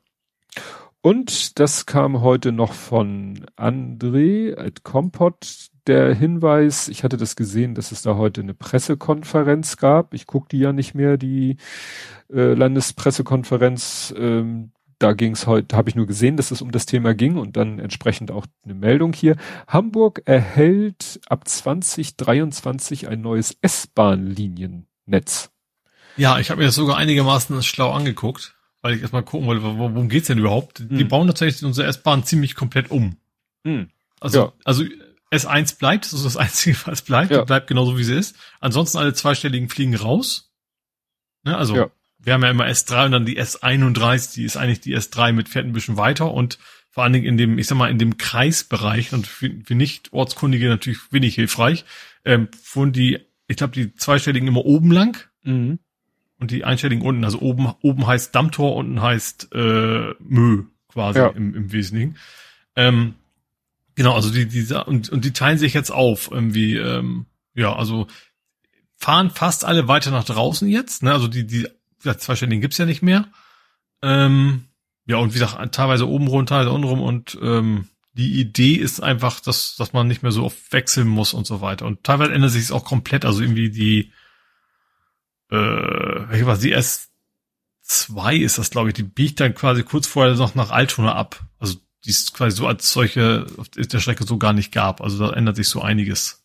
Und 1.02 1.60
das 1.60 1.86
kam 1.86 2.22
heute 2.22 2.52
noch 2.52 2.74
von 2.74 3.46
André 3.56 4.58
at 4.58 4.84
Kompott, 4.84 5.70
der 5.88 6.14
Hinweis, 6.14 6.88
ich 6.90 7.04
hatte 7.04 7.18
das 7.18 7.36
gesehen, 7.36 7.74
dass 7.74 7.92
es 7.92 8.02
da 8.02 8.16
heute 8.16 8.42
eine 8.42 8.54
Pressekonferenz 8.54 9.78
gab. 9.78 10.14
Ich 10.14 10.28
gucke 10.28 10.50
die 10.50 10.60
ja 10.60 10.74
nicht 10.74 10.94
mehr, 10.94 11.18
die 11.18 11.58
äh, 12.32 12.54
Landespressekonferenz. 12.54 14.14
Ähm, 14.18 14.72
da 15.00 15.14
ging 15.14 15.32
es 15.32 15.48
heute, 15.48 15.76
habe 15.76 15.90
ich 15.90 15.96
nur 15.96 16.06
gesehen, 16.06 16.36
dass 16.36 16.52
es 16.52 16.62
um 16.62 16.72
das 16.72 16.86
Thema 16.86 17.14
ging 17.16 17.38
und 17.38 17.56
dann 17.56 17.80
entsprechend 17.80 18.30
auch 18.30 18.46
eine 18.66 18.76
Meldung 18.76 19.14
hier. 19.14 19.38
Hamburg 19.68 20.22
erhält 20.26 21.22
ab 21.28 21.48
2023 21.48 23.08
ein 23.08 23.22
neues 23.22 23.58
S-Bahn-Liniennetz. 23.62 25.50
Ja, 26.18 26.38
ich 26.38 26.52
habe 26.52 26.60
mir 26.60 26.66
das 26.66 26.76
sogar 26.76 26.98
einigermaßen 26.98 27.64
schlau 27.64 27.92
angeguckt, 27.94 28.59
weil 28.82 28.96
ich 28.96 29.02
erstmal 29.02 29.24
gucken 29.24 29.48
wollte, 29.48 29.64
wo- 29.64 29.78
worum 29.78 30.10
geht's 30.10 30.28
denn 30.28 30.38
überhaupt? 30.40 30.80
Die 30.80 31.00
Hm. 31.02 31.08
bauen 31.08 31.28
tatsächlich 31.28 31.64
unsere 31.64 31.88
S-Bahn 31.88 32.24
ziemlich 32.24 32.56
komplett 32.56 32.92
um. 32.92 33.18
Also, 34.20 34.40
Ja. 34.40 34.54
also 34.66 34.84
S1 35.32 35.78
bleibt, 35.78 36.06
das 36.06 36.14
ist 36.14 36.26
das 36.26 36.38
Einzige, 36.38 36.78
was 36.86 37.02
bleibt, 37.02 37.32
Ja. 37.32 37.44
Bleibt 37.44 37.68
genauso 37.68 37.98
wie 37.98 38.04
sie 38.04 38.16
ist. 38.18 38.36
Ansonsten 38.60 38.98
alle 38.98 39.14
zweistelligen 39.14 39.70
fliegen 39.70 39.96
raus. 39.96 40.52
Ne, 41.44 41.56
also 41.58 41.76
Ja. 41.76 41.92
wir 42.20 42.34
haben 42.34 42.44
ja 42.44 42.50
immer 42.50 42.66
S3 42.68 43.06
und 43.06 43.12
dann 43.12 43.26
die 43.26 43.38
S31, 43.40 44.34
die 44.34 44.44
ist 44.44 44.58
eigentlich 44.58 44.82
die 44.82 44.96
S3 44.96 45.32
mit 45.34 45.50
fährt 45.50 45.66
ein 45.66 45.74
bisschen 45.74 45.98
weiter 45.98 46.32
und 46.34 46.58
vor 46.92 47.04
allen 47.04 47.14
Dingen 47.14 47.26
in 47.26 47.38
dem, 47.38 47.60
ich 47.60 47.68
sag 47.68 47.78
mal, 47.78 47.92
in 47.92 48.00
dem 48.00 48.18
Kreisbereich 48.18 49.14
und 49.14 49.28
für, 49.28 49.52
für 49.64 49.76
nicht 49.76 50.12
Ortskundige 50.12 50.68
natürlich 50.70 51.00
wenig 51.12 51.36
hilfreich, 51.36 51.86
ähm, 52.26 52.48
fuhren 52.62 52.92
die, 52.92 53.20
ich 53.48 53.58
glaube, 53.58 53.74
die 53.74 53.94
zweistelligen 53.94 54.48
immer 54.48 54.66
oben 54.66 54.92
lang 54.92 55.18
Mhm. 55.44 55.80
Und 56.40 56.52
die 56.52 56.64
einstelligen 56.64 57.06
unten. 57.06 57.24
Also 57.24 57.40
oben, 57.40 57.74
oben 57.82 58.08
heißt 58.08 58.34
Dammtor, 58.34 58.76
unten 58.76 59.02
heißt 59.02 59.50
äh, 59.54 60.14
Mö 60.20 60.64
quasi 60.88 61.20
Ja. 61.20 61.28
im, 61.30 61.54
im 61.54 61.72
Wesentlichen. 61.72 62.18
Ähm, 62.76 63.16
genau, 63.96 64.16
also 64.16 64.32
die, 64.32 64.48
die 64.48 64.74
und, 64.74 65.10
und 65.10 65.26
die 65.26 65.34
teilen 65.34 65.58
sich 65.58 65.74
jetzt 65.74 65.92
auf 65.92 66.30
irgendwie. 66.32 66.78
Ähm, 66.78 67.26
ja, 67.54 67.76
also 67.76 68.08
fahren 68.96 69.30
fast 69.32 69.66
alle 69.66 69.88
weiter 69.88 70.12
nach 70.12 70.24
draußen 70.24 70.68
jetzt. 70.68 71.04
Ne? 71.04 71.12
Also 71.12 71.28
die 71.28 71.46
die 71.46 71.68
ja, 72.04 72.18
Zweiständigen 72.18 72.62
gibt's 72.62 72.78
ja 72.78 72.86
nicht 72.86 73.02
mehr. 73.02 73.28
Ähm, 74.02 74.66
ja 75.06 75.18
und 75.18 75.34
wie 75.34 75.40
gesagt 75.40 75.74
teilweise 75.76 76.08
oben 76.08 76.28
rum, 76.28 76.46
teilweise 76.46 76.72
unten 76.72 76.88
rum 76.88 77.02
und 77.02 77.38
ähm, 77.42 77.90
die 78.14 78.40
Idee 78.40 78.74
ist 78.76 79.02
einfach, 79.02 79.40
dass 79.40 79.76
dass 79.76 79.94
man 79.94 80.08
nicht 80.08 80.24
mehr 80.24 80.32
so 80.32 80.46
oft 80.46 80.72
wechseln 80.72 81.08
muss 81.08 81.34
und 81.34 81.46
so 81.46 81.62
weiter. 81.62 81.86
Und 81.86 82.04
teilweise 82.04 82.34
ändert 82.34 82.52
sich 82.52 82.64
es 82.64 82.72
auch 82.72 82.86
komplett. 82.86 83.26
Also 83.26 83.42
irgendwie 83.42 83.70
die 83.70 84.12
äh, 85.50 85.56
welche 86.30 86.46
war 86.46 86.58
die 86.58 86.76
S2 86.76 88.38
ist 88.38 88.58
das, 88.58 88.70
glaube 88.70 88.90
ich, 88.90 88.94
die 88.94 89.04
biegt 89.04 89.40
dann 89.40 89.56
quasi 89.56 89.84
kurz 89.84 90.08
vorher 90.08 90.36
noch 90.36 90.56
nach 90.56 90.72
Altona 90.72 91.16
ab. 91.16 91.42
Also 91.60 91.78
die 92.06 92.12
es 92.12 92.32
quasi 92.34 92.56
so 92.56 92.68
als 92.68 92.92
solche 92.94 93.46
auf 93.58 93.68
der 93.70 94.00
Strecke 94.00 94.24
so 94.24 94.38
gar 94.38 94.54
nicht 94.54 94.72
gab. 94.72 95.02
Also 95.02 95.18
da 95.20 95.34
ändert 95.34 95.56
sich 95.58 95.68
so 95.68 95.82
einiges. 95.82 96.44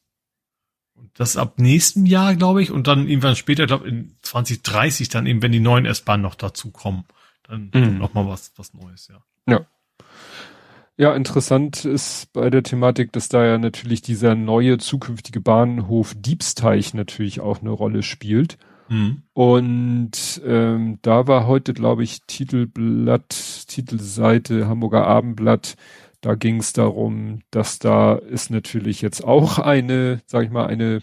Und 0.96 1.10
das 1.14 1.36
ab 1.36 1.58
nächstem 1.58 2.06
Jahr, 2.06 2.34
glaube 2.34 2.62
ich, 2.62 2.70
und 2.70 2.86
dann 2.86 3.08
irgendwann 3.08 3.36
später, 3.36 3.66
glaube 3.66 3.88
in 3.88 4.16
2030 4.22 5.08
dann 5.10 5.26
eben, 5.26 5.42
wenn 5.42 5.52
die 5.52 5.60
neuen 5.60 5.86
S-Bahnen 5.86 6.22
noch 6.22 6.34
dazu 6.34 6.70
kommen, 6.70 7.04
dann 7.44 7.70
Mhm. 7.74 7.98
noch 7.98 8.14
mal 8.14 8.26
was, 8.26 8.52
was 8.56 8.74
Neues, 8.74 9.08
ja. 9.08 9.22
Ja. 9.48 9.66
Ja, 10.96 11.14
interessant 11.14 11.84
ist 11.84 12.32
bei 12.32 12.50
der 12.50 12.62
Thematik, 12.62 13.12
dass 13.12 13.28
da 13.28 13.44
ja 13.44 13.58
natürlich 13.58 14.00
dieser 14.00 14.36
neue 14.36 14.78
zukünftige 14.78 15.40
Bahnhof 15.40 16.14
Diebsteich 16.16 16.94
natürlich 16.94 17.40
auch 17.40 17.60
eine 17.60 17.70
Rolle 17.70 18.04
spielt. 18.04 18.58
Mhm. 18.94 19.22
Und 19.32 20.42
ähm, 20.46 20.98
da 21.02 21.26
war 21.26 21.46
heute, 21.46 21.74
glaube 21.74 22.04
ich, 22.04 22.22
Titelblatt, 22.26 23.66
Titelseite 23.66 24.68
Hamburger 24.68 25.06
Abendblatt. 25.06 25.74
Da 26.20 26.36
ging 26.36 26.58
es 26.60 26.72
darum, 26.72 27.40
dass 27.50 27.80
da 27.80 28.16
es 28.16 28.50
natürlich 28.50 29.02
jetzt 29.02 29.24
auch 29.24 29.58
eine, 29.58 30.22
sag 30.26 30.44
ich 30.44 30.50
mal, 30.50 30.66
eine 30.66 31.00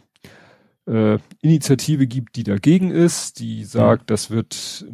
äh, 0.88 1.18
Initiative 1.42 2.08
gibt, 2.08 2.38
die 2.38 2.44
dagegen 2.44 2.92
ist, 2.92 3.40
die 3.40 3.66
sagt, 3.66 4.10
das 4.10 4.32
wird 4.32 4.86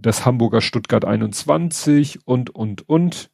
das 0.00 0.24
Hamburger 0.24 0.60
Stuttgart 0.60 1.04
21 1.04 2.20
und, 2.24 2.50
und, 2.50 2.88
und. 2.88 3.30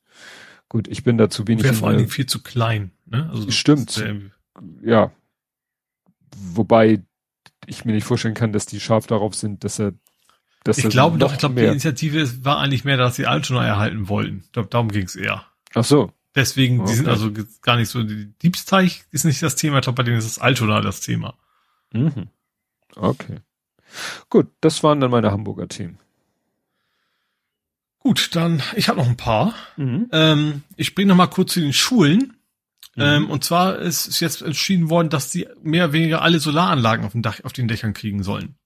Gut, 0.71 0.89
ich 0.89 1.05
bin 1.05 1.19
da 1.19 1.29
zu 1.29 1.47
wenig. 1.47 1.63
Wäre 1.63 1.75
vor 1.75 1.89
allen 1.89 1.99
Dingen 1.99 2.11
viel 2.11 2.27
zu 2.27 2.43
klein, 2.43 2.91
ne? 3.05 3.29
Also 3.31 3.51
Stimmt. 3.51 4.03
ja. 4.83 5.13
Wobei 6.37 7.03
ich 7.67 7.85
mir 7.85 7.93
nicht 7.93 8.05
vorstellen 8.05 8.35
kann, 8.35 8.53
dass 8.53 8.67
die 8.67 8.81
scharf 8.81 9.07
darauf 9.07 9.35
sind, 9.35 9.65
dass 9.65 9.79
er, 9.79 9.93
dass 10.65 10.79
Ich 10.79 10.89
glaube 10.89 11.19
doch, 11.19 11.33
ich 11.33 11.39
glaube, 11.39 11.61
die. 11.61 11.67
Initiative 11.67 12.45
war 12.45 12.59
eigentlich 12.59 12.85
mehr, 12.85 12.97
dass 12.97 13.17
sie 13.17 13.27
Altona 13.27 13.67
erhalten 13.67 14.09
wollten. 14.09 14.43
Ich 14.47 14.53
glaube, 14.53 14.69
darum 14.69 14.89
ging 14.91 15.05
es 15.05 15.17
eher. 15.17 15.45
Ach 15.75 15.85
so. 15.85 16.13
Deswegen, 16.35 16.85
die 16.85 16.95
sind 16.95 17.07
Okay. 17.07 17.13
also 17.13 17.31
gar 17.63 17.77
nicht 17.77 17.89
so, 17.89 18.03
die 18.03 18.33
Diebsteich 18.43 19.05
ist 19.13 19.25
nicht 19.25 19.41
das 19.43 19.55
Thema, 19.55 19.79
ich 19.79 19.83
glaube, 19.83 19.97
bei 19.97 20.03
denen 20.03 20.19
ist 20.19 20.27
das 20.27 20.39
Altona 20.41 20.81
das 20.81 21.01
Thema. 21.01 21.37
Mhm. 21.93 22.29
Okay. 22.97 23.39
Gut, 24.31 24.49
das 24.61 24.83
waren 24.83 25.01
dann 25.01 25.13
meine 25.13 25.31
Hamburger 25.31 25.69
Themen. 25.69 25.99
Gut, 28.01 28.35
dann, 28.35 28.63
ich 28.77 28.89
habe 28.89 28.99
noch 28.99 29.09
ein 29.09 29.17
paar. 29.17 29.55
Mhm. 29.77 30.09
Ähm, 30.13 30.63
ich 30.77 30.89
springe 30.89 31.09
noch 31.09 31.17
mal 31.17 31.27
kurz 31.29 31.53
zu 31.55 31.61
den 31.61 31.73
Schulen. 31.73 32.37
Mhm. 32.97 33.03
Ähm, 33.03 33.31
und 33.31 33.45
zwar 33.45 33.79
ist, 33.79 34.07
ist 34.07 34.21
jetzt 34.21 34.43
entschieden 34.43 34.91
worden, 34.91 35.09
dass 35.09 35.31
die 35.31 35.49
mehr 35.63 35.85
oder 35.85 35.93
weniger 35.93 36.23
alle 36.23 36.39
Solaranlagen 36.39 37.05
auf, 37.05 37.13
dem 37.13 37.23
Dach, 37.23 37.41
auf 37.45 37.53
den 37.53 37.69
Dächern 37.69 37.95
kriegen 37.95 38.23
sollen. 38.23 38.57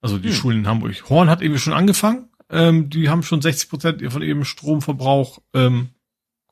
Also 0.00 0.18
die 0.18 0.28
Hm. 0.28 0.34
Schulen 0.34 0.58
in 0.58 0.66
Hamburg. 0.68 1.08
Horn 1.08 1.30
hat 1.30 1.42
eben 1.42 1.58
schon 1.58 1.72
angefangen. 1.72 2.28
Ähm, 2.50 2.90
die 2.90 3.08
haben 3.08 3.22
schon 3.22 3.42
60 3.42 3.68
Prozent 3.70 4.12
von 4.12 4.22
ihrem 4.22 4.44
Stromverbrauch 4.44 5.40
ähm, 5.54 5.90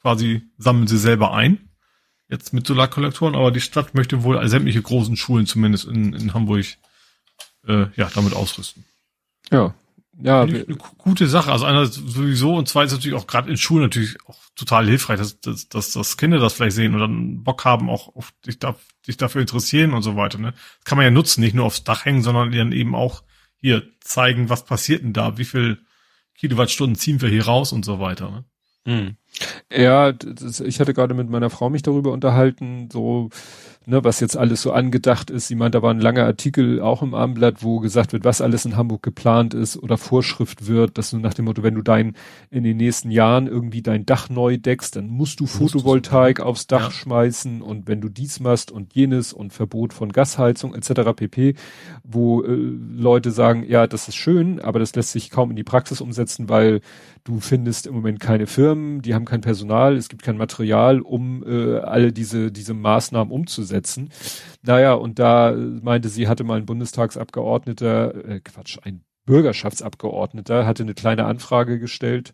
quasi 0.01 0.43
sammeln 0.59 0.87
sie 0.87 0.99
selber 0.99 1.33
ein. 1.35 1.69
Jetzt 2.29 2.53
mit 2.53 2.67
Solarkollektoren, 2.67 3.35
aber 3.35 3.51
die 3.51 3.61
Stadt 3.61 3.95
möchte 3.95 4.23
wohl 4.23 4.47
sämtliche 4.49 4.83
großen 4.83 5.17
Schulen 5.17 5.47
zumindest 5.47 5.87
in, 5.87 6.15
in 6.15 6.35
Hamburg 6.35 6.67
äh, 7.67 7.87
ja 7.97 8.11
damit 8.15 8.35
ausrüsten. 8.35 8.85
Ja. 9.51 9.75
Ja, 10.23 10.43
eine 10.43 10.65
gu- 10.65 10.77
gute 10.99 11.27
Sache. 11.27 11.51
Also 11.51 11.65
einer 11.65 11.87
sowieso 11.87 12.55
und 12.57 12.69
zweitens 12.69 12.93
natürlich 12.93 13.19
auch 13.19 13.27
gerade 13.27 13.51
in 13.51 13.57
Schulen 13.57 13.83
natürlich 13.83 14.17
auch 14.27 14.39
total 14.55 14.87
hilfreich, 14.87 15.19
dass, 15.19 15.41
dass, 15.41 15.69
dass, 15.69 15.93
dass 15.93 16.17
Kinder 16.17 16.39
das 16.39 16.53
vielleicht 16.55 16.77
sehen 16.77 16.95
und 16.95 17.01
dann 17.01 17.43
Bock 17.43 17.65
haben, 17.65 17.91
auch 17.91 18.15
auf 18.15 18.33
dich, 18.47 18.59
da, 18.59 18.77
dich 19.07 19.17
dafür 19.17 19.41
interessieren 19.41 19.93
und 19.93 20.03
so 20.03 20.17
weiter. 20.17 20.39
Ne? 20.39 20.53
Das 20.53 20.85
kann 20.85 20.97
man 20.97 21.05
ja 21.05 21.11
nutzen, 21.11 21.41
nicht 21.41 21.55
nur 21.55 21.65
aufs 21.65 21.85
Dach 21.85 22.05
hängen, 22.05 22.23
sondern 22.23 22.53
dann 22.53 22.73
eben 22.73 22.95
auch 22.95 23.23
hier 23.57 23.83
zeigen, 24.01 24.49
was 24.51 24.65
passiert 24.65 25.03
denn 25.03 25.13
da, 25.13 25.37
wie 25.39 25.45
viel 25.45 25.79
Kilowattstunden 26.37 26.97
ziehen 26.97 27.21
wir 27.21 27.29
hier 27.29 27.47
raus 27.47 27.73
und 27.73 27.85
so 27.85 27.99
weiter. 27.99 28.31
Ne? 28.31 28.45
Mhm. 28.87 29.17
Ja, 29.73 30.13
das, 30.13 30.61
ich 30.61 30.79
hatte 30.79 30.95
gerade 30.95 31.15
mit 31.15 31.29
meiner 31.31 31.51
Frau 31.51 31.71
mich 31.71 31.83
darüber 31.83 32.13
unterhalten, 32.13 32.89
so, 32.93 33.31
ne, 33.87 34.03
was 34.05 34.21
jetzt 34.21 34.37
alles 34.37 34.63
so 34.63 34.73
angedacht 34.73 35.31
ist. 35.31 35.49
Sie 35.49 35.55
meint, 35.55 35.75
da 35.75 35.83
war 35.83 35.93
ein 35.93 36.01
langer 36.01 36.25
Artikel 36.25 36.81
auch 36.81 37.03
im 37.03 37.15
Abendblatt, 37.15 37.63
wo 37.63 37.81
gesagt 37.81 38.13
wird, 38.13 38.25
was 38.25 38.41
alles 38.41 38.65
in 38.65 38.77
Hamburg 38.77 39.03
geplant 39.03 39.55
ist 39.55 39.77
oder 39.77 39.99
Vorschrift 39.99 40.67
wird, 40.67 40.99
dass 40.99 41.11
du 41.11 41.19
nach 41.19 41.35
dem 41.35 41.45
Motto, 41.47 41.63
wenn 41.63 41.75
du 41.75 41.83
dein, 41.83 42.15
in 42.51 42.65
den 42.65 42.77
nächsten 42.77 43.11
Jahren 43.11 43.47
irgendwie 43.47 43.83
dein 43.83 44.07
Dach 44.07 44.29
neu 44.29 44.57
deckst, 44.59 44.97
dann 44.97 45.09
musst 45.09 45.41
du 45.41 45.45
Musst 45.45 45.57
du 45.57 45.59
Photovoltaik 45.79 46.41
aufs 46.41 46.67
Dach 46.67 46.85
Ja. 46.85 46.91
schmeißen 46.91 47.63
und 47.63 47.87
wenn 47.89 48.01
du 48.01 48.09
dies 48.09 48.41
machst 48.41 48.71
und 48.71 48.95
jenes 48.95 49.33
und 49.33 49.53
Verbot 49.53 49.93
von 49.93 50.13
Gasheizung 50.13 50.75
etc. 50.75 51.13
pp, 51.15 51.55
wo 52.03 52.43
äh, 52.43 52.47
Leute 52.53 53.31
sagen, 53.31 53.65
ja, 53.69 53.87
das 53.87 54.09
ist 54.09 54.17
schön, 54.17 54.61
aber 54.61 54.79
das 54.79 54.95
lässt 54.95 55.13
sich 55.13 55.31
kaum 55.31 55.51
in 55.51 55.57
die 55.57 55.65
Praxis 55.65 56.01
umsetzen, 56.01 56.49
weil 56.49 56.81
du 57.25 57.41
findest 57.41 57.87
im 57.87 57.95
Moment 57.95 58.21
keine 58.21 58.47
Firmen, 58.47 59.01
die 59.03 59.15
haben 59.15 59.25
kein 59.25 59.41
Personal, 59.41 59.97
es 59.97 60.09
gibt 60.09 60.23
kein 60.23 60.37
Material, 60.37 61.01
um 61.01 61.43
äh, 61.47 61.79
alle 61.79 62.13
diese, 62.13 62.53
diese 62.53 62.75
Maßnahmen 62.75 63.33
umzusetzen. 63.33 64.11
Naja, 64.63 64.93
und 64.95 65.19
da 65.19 65.53
meinte 65.57 66.09
sie, 66.11 66.29
hatte 66.29 66.45
mal 66.45 66.59
ein 66.59 66.67
Bundestagsabgeordneter, 66.67 68.15
äh, 68.29 68.41
Quatsch, 68.41 68.79
ein 68.83 69.03
Bürgerschaftsabgeordneter, 69.27 70.67
hatte 70.67 70.83
eine 70.83 70.95
kleine 70.95 71.25
Anfrage 71.25 71.79
gestellt, 71.79 72.33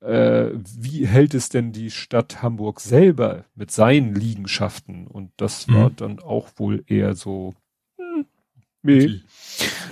äh, 0.00 0.50
wie 0.78 1.06
hält 1.06 1.34
es 1.34 1.48
denn 1.48 1.72
die 1.72 1.90
Stadt 1.90 2.42
Hamburg 2.42 2.80
selber 2.80 3.44
mit 3.54 3.70
seinen 3.70 4.14
Liegenschaften? 4.14 5.06
Und 5.06 5.32
das 5.38 5.68
war 5.68 5.88
Mhm. 5.90 5.96
dann 5.96 6.18
auch 6.20 6.48
wohl 6.56 6.84
eher 6.86 7.14
so, 7.14 7.54
nee. 8.86 9.20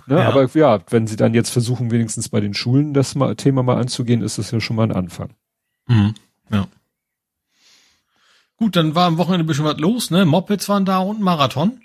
Ne, 0.07 0.17
Ja. 0.17 0.29
Aber 0.29 0.49
ja, 0.55 0.81
wenn 0.91 1.07
sie 1.07 1.17
dann 1.17 1.35
jetzt 1.35 1.51
versuchen, 1.51 1.91
wenigstens 1.91 2.29
bei 2.29 2.41
den 2.41 2.55
Schulen 2.55 2.93
das 2.95 3.15
mal, 3.15 3.35
Thema 3.37 3.63
mal 3.63 3.79
anzugehen, 3.81 4.23
ist 4.23 4.39
das 4.39 4.51
ja 4.51 4.61
schon 4.61 4.77
mal 4.77 4.85
ein 4.85 4.93
Anfang. 4.93 5.35
Mhm. 5.87 6.15
Ja. 6.51 6.67
Gut, 8.57 8.77
dann 8.77 8.95
war 8.95 9.07
am 9.07 9.19
Wochenende 9.19 9.45
ein 9.45 9.47
bisschen 9.47 9.65
was 9.65 9.79
los, 9.79 10.11
ne? 10.11 10.25
Mopeds 10.25 10.69
waren 10.69 10.85
da 10.85 10.99
und 10.99 11.21
Marathon. 11.21 11.81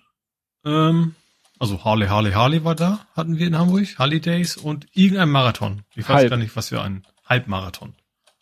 Ähm, 0.66 1.16
also 1.60 1.84
Harley, 1.84 2.08
Harley, 2.08 2.32
Harley 2.32 2.64
war 2.64 2.76
da, 2.76 3.06
hatten 3.16 3.38
wir 3.38 3.48
in 3.48 3.58
Hamburg, 3.58 3.98
Harley 4.00 4.22
Days 4.22 4.56
und 4.56 4.88
irgendein 4.94 5.30
Marathon. 5.30 5.84
Ich 5.96 6.08
weiß 6.08 6.16
Halb. 6.16 6.30
gar 6.30 6.38
nicht, 6.38 6.56
was 6.56 6.70
für 6.70 6.82
ein 6.82 7.06
Halbmarathon. 7.26 7.94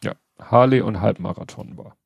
Ja, 0.03 0.15
Harley 0.39 0.81
und 0.81 1.01
Halbmarathon 1.01 1.77
war. 1.77 1.96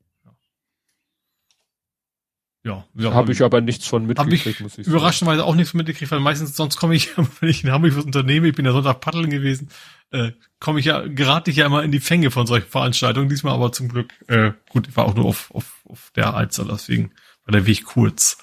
Ja, 2.63 2.85
ja 2.93 3.13
Habe 3.13 3.31
ich 3.31 3.41
aber 3.41 3.59
nichts 3.59 3.88
von 3.88 4.05
mitgekriegt, 4.05 4.61
muss 4.61 4.77
ich 4.77 4.85
überraschenderweise 4.85 5.43
auch 5.43 5.55
nichts 5.55 5.73
mitgekriegt, 5.73 6.11
weil 6.11 6.19
meistens 6.19 6.55
sonst 6.55 6.77
komme 6.77 6.93
ich, 6.93 7.17
wenn 7.39 7.49
ich 7.49 7.63
in 7.63 7.71
Hamburg 7.71 7.95
was 7.95 8.05
unternehme, 8.05 8.49
ich 8.49 8.55
bin 8.55 8.65
ja 8.65 8.71
Sonntag 8.71 9.01
paddeln 9.01 9.31
gewesen, 9.31 9.69
äh, 10.11 10.31
komme 10.59 10.79
ich 10.79 10.85
ja, 10.85 11.07
gerate 11.07 11.49
ich 11.49 11.57
ja 11.57 11.65
immer 11.65 11.83
in 11.83 11.91
die 11.91 11.99
Fänge 11.99 12.29
von 12.29 12.45
solchen 12.45 12.67
Veranstaltungen. 12.67 13.29
Diesmal 13.29 13.53
aber 13.53 13.71
zum 13.71 13.89
Glück, 13.89 14.13
äh, 14.27 14.51
gut, 14.69 14.88
ich 14.88 14.95
war 14.95 15.05
auch 15.05 15.15
nur 15.15 15.25
auf, 15.25 15.49
auf, 15.51 15.81
auf 15.85 16.11
der 16.15 16.35
Alster, 16.35 16.65
deswegen 16.65 17.11
war 17.45 17.51
der 17.51 17.65
Weg 17.65 17.85
kurz. 17.85 18.38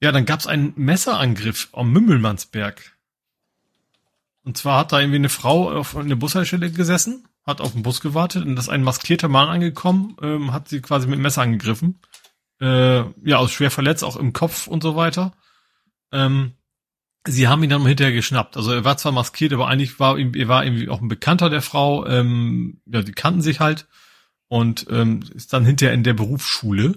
Ja, 0.00 0.12
dann 0.12 0.24
gab's 0.24 0.46
einen 0.46 0.72
Messerangriff 0.76 1.68
am 1.72 1.92
Mümmelmannsberg. 1.92 2.96
Und 4.44 4.56
zwar 4.56 4.78
hat 4.78 4.92
da 4.92 5.00
irgendwie 5.00 5.16
eine 5.16 5.28
Frau 5.28 5.70
auf 5.70 5.94
einer 5.94 6.16
Bushaltestelle 6.16 6.70
gesessen, 6.70 7.26
hat 7.44 7.60
auf 7.60 7.72
den 7.72 7.82
Bus 7.82 8.00
gewartet 8.00 8.46
und 8.46 8.56
da 8.56 8.62
ist 8.62 8.68
ein 8.68 8.82
maskierter 8.82 9.28
Mann 9.28 9.48
angekommen, 9.48 10.16
ähm, 10.22 10.52
hat 10.52 10.68
sie 10.68 10.80
quasi 10.80 11.06
mit 11.06 11.18
dem 11.18 11.22
Messer 11.22 11.42
angegriffen. 11.42 12.00
Äh, 12.60 12.98
ja, 12.98 13.38
also 13.38 13.48
schwer 13.48 13.70
verletzt, 13.70 14.04
auch 14.04 14.16
im 14.16 14.32
Kopf 14.32 14.66
und 14.66 14.82
so 14.82 14.96
weiter. 14.96 15.32
Ähm, 16.12 16.52
sie 17.26 17.48
haben 17.48 17.62
ihn 17.62 17.70
dann 17.70 17.86
hinterher 17.86 18.12
geschnappt. 18.12 18.56
Also 18.56 18.72
er 18.72 18.84
war 18.84 18.96
zwar 18.96 19.12
maskiert, 19.12 19.52
aber 19.52 19.68
eigentlich 19.68 20.00
war 20.00 20.18
ihm, 20.18 20.34
er 20.34 20.48
war 20.48 20.64
irgendwie 20.64 20.88
auch 20.88 21.00
ein 21.00 21.08
Bekannter 21.08 21.50
der 21.50 21.62
Frau. 21.62 22.06
Ähm, 22.06 22.80
ja, 22.86 23.02
die 23.02 23.12
kannten 23.12 23.42
sich 23.42 23.60
halt 23.60 23.86
und 24.48 24.86
ähm, 24.90 25.20
ist 25.34 25.52
dann 25.52 25.64
hinterher 25.64 25.94
in 25.94 26.04
der 26.04 26.14
Berufsschule. 26.14 26.94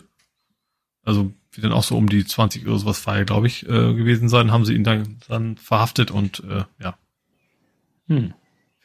Also 1.03 1.33
wird 1.51 1.65
dann 1.65 1.73
auch 1.73 1.83
so 1.83 1.97
um 1.97 2.07
die 2.07 2.25
20 2.25 2.65
oder 2.65 2.79
sowas 2.79 2.99
Feier, 2.99 3.25
glaube 3.25 3.47
ich, 3.47 3.63
äh, 3.67 3.93
gewesen 3.93 4.29
sein, 4.29 4.51
haben 4.51 4.65
sie 4.65 4.73
ihn 4.73 4.83
dann, 4.83 5.17
dann 5.27 5.57
verhaftet 5.57 6.09
und 6.09 6.43
äh, 6.45 6.63
ja, 6.79 6.95
Hm. 8.11 8.33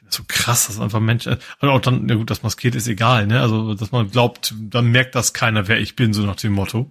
So 0.08 0.22
krass, 0.26 0.66
dass 0.66 0.80
einfach 0.80 1.00
Menschen, 1.00 1.36
also 1.58 1.72
auch 1.72 1.80
dann, 1.80 2.08
ja 2.08 2.14
gut, 2.14 2.30
das 2.30 2.42
maskiert 2.42 2.74
ist 2.74 2.88
egal, 2.88 3.26
ne? 3.26 3.40
Also, 3.40 3.74
dass 3.74 3.92
man 3.92 4.10
glaubt, 4.10 4.54
dann 4.58 4.90
merkt 4.90 5.14
das 5.14 5.32
keiner, 5.32 5.68
wer 5.68 5.80
ich 5.80 5.96
bin, 5.96 6.12
so 6.12 6.22
nach 6.22 6.36
dem 6.36 6.52
Motto. 6.52 6.90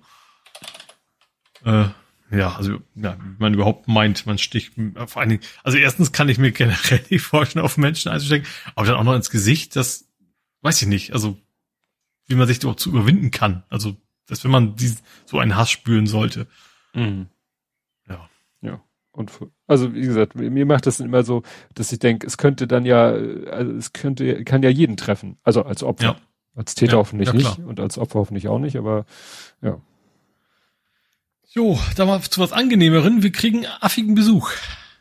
Äh, 1.64 1.86
ja, 2.32 2.56
also, 2.56 2.80
ja, 2.96 3.18
man 3.38 3.54
überhaupt 3.54 3.88
meint, 3.88 4.26
man 4.26 4.38
sticht, 4.38 4.74
vor 5.08 5.22
allen 5.22 5.30
Dingen, 5.30 5.44
also 5.64 5.78
erstens 5.78 6.12
kann 6.12 6.30
ich 6.30 6.38
mir 6.38 6.52
generell 6.54 7.02
nicht 7.10 7.24
vorstellen, 7.24 7.64
auf 7.64 7.78
Menschen 7.78 8.12
einzustecken, 8.12 8.48
aber 8.76 8.88
dann 8.88 8.96
auch 8.96 9.04
noch 9.04 9.16
ins 9.16 9.30
Gesicht, 9.30 9.76
das 9.76 10.08
weiß 10.62 10.82
ich 10.82 10.88
nicht, 10.88 11.14
also, 11.14 11.38
wie 12.28 12.36
man 12.36 12.48
sich 12.48 12.58
überhaupt 12.58 12.80
zu 12.80 12.90
überwinden 12.90 13.32
kann. 13.32 13.64
Also, 13.70 13.96
dass 14.28 14.44
wenn 14.44 14.52
man 14.52 14.76
dies, 14.76 15.04
so 15.26 15.40
einen 15.40 15.56
Hass 15.56 15.70
spüren 15.70 16.08
sollte. 16.08 16.48
Mhm. 16.94 17.28
Und 19.16 19.32
also 19.66 19.94
wie 19.94 20.02
gesagt, 20.02 20.36
mir 20.36 20.66
macht 20.66 20.86
das 20.88 21.00
immer 21.00 21.24
so, 21.24 21.44
dass 21.74 21.92
ich 21.92 22.00
denke, 22.00 22.28
es 22.28 22.38
könnte 22.38 22.68
dann 22.68 22.86
ja, 22.86 23.08
also 23.08 23.72
es 23.72 23.94
könnte, 23.94 24.44
kann 24.44 24.62
ja 24.62 24.70
jeden 24.70 24.98
treffen. 24.98 25.38
Also 25.44 25.64
als 25.64 25.84
Opfer. 25.84 26.04
Ja. 26.04 26.16
Als 26.54 26.76
Täter 26.76 26.94
Ja, 26.94 26.98
hoffentlich 27.00 27.28
ja, 27.28 27.34
nicht 27.34 27.60
und 27.60 27.80
als 27.80 27.98
Opfer 27.98 28.20
hoffentlich 28.20 28.48
auch 28.48 28.60
nicht, 28.60 28.78
aber 28.78 29.06
ja. 29.62 29.82
Jo, 31.50 31.80
da 31.96 32.06
mal 32.06 32.22
zu 32.22 32.42
was 32.42 32.52
Angenehmeren. 32.52 33.24
Wir 33.24 33.32
kriegen 33.32 33.66
affigen 33.80 34.16
Besuch 34.16 34.52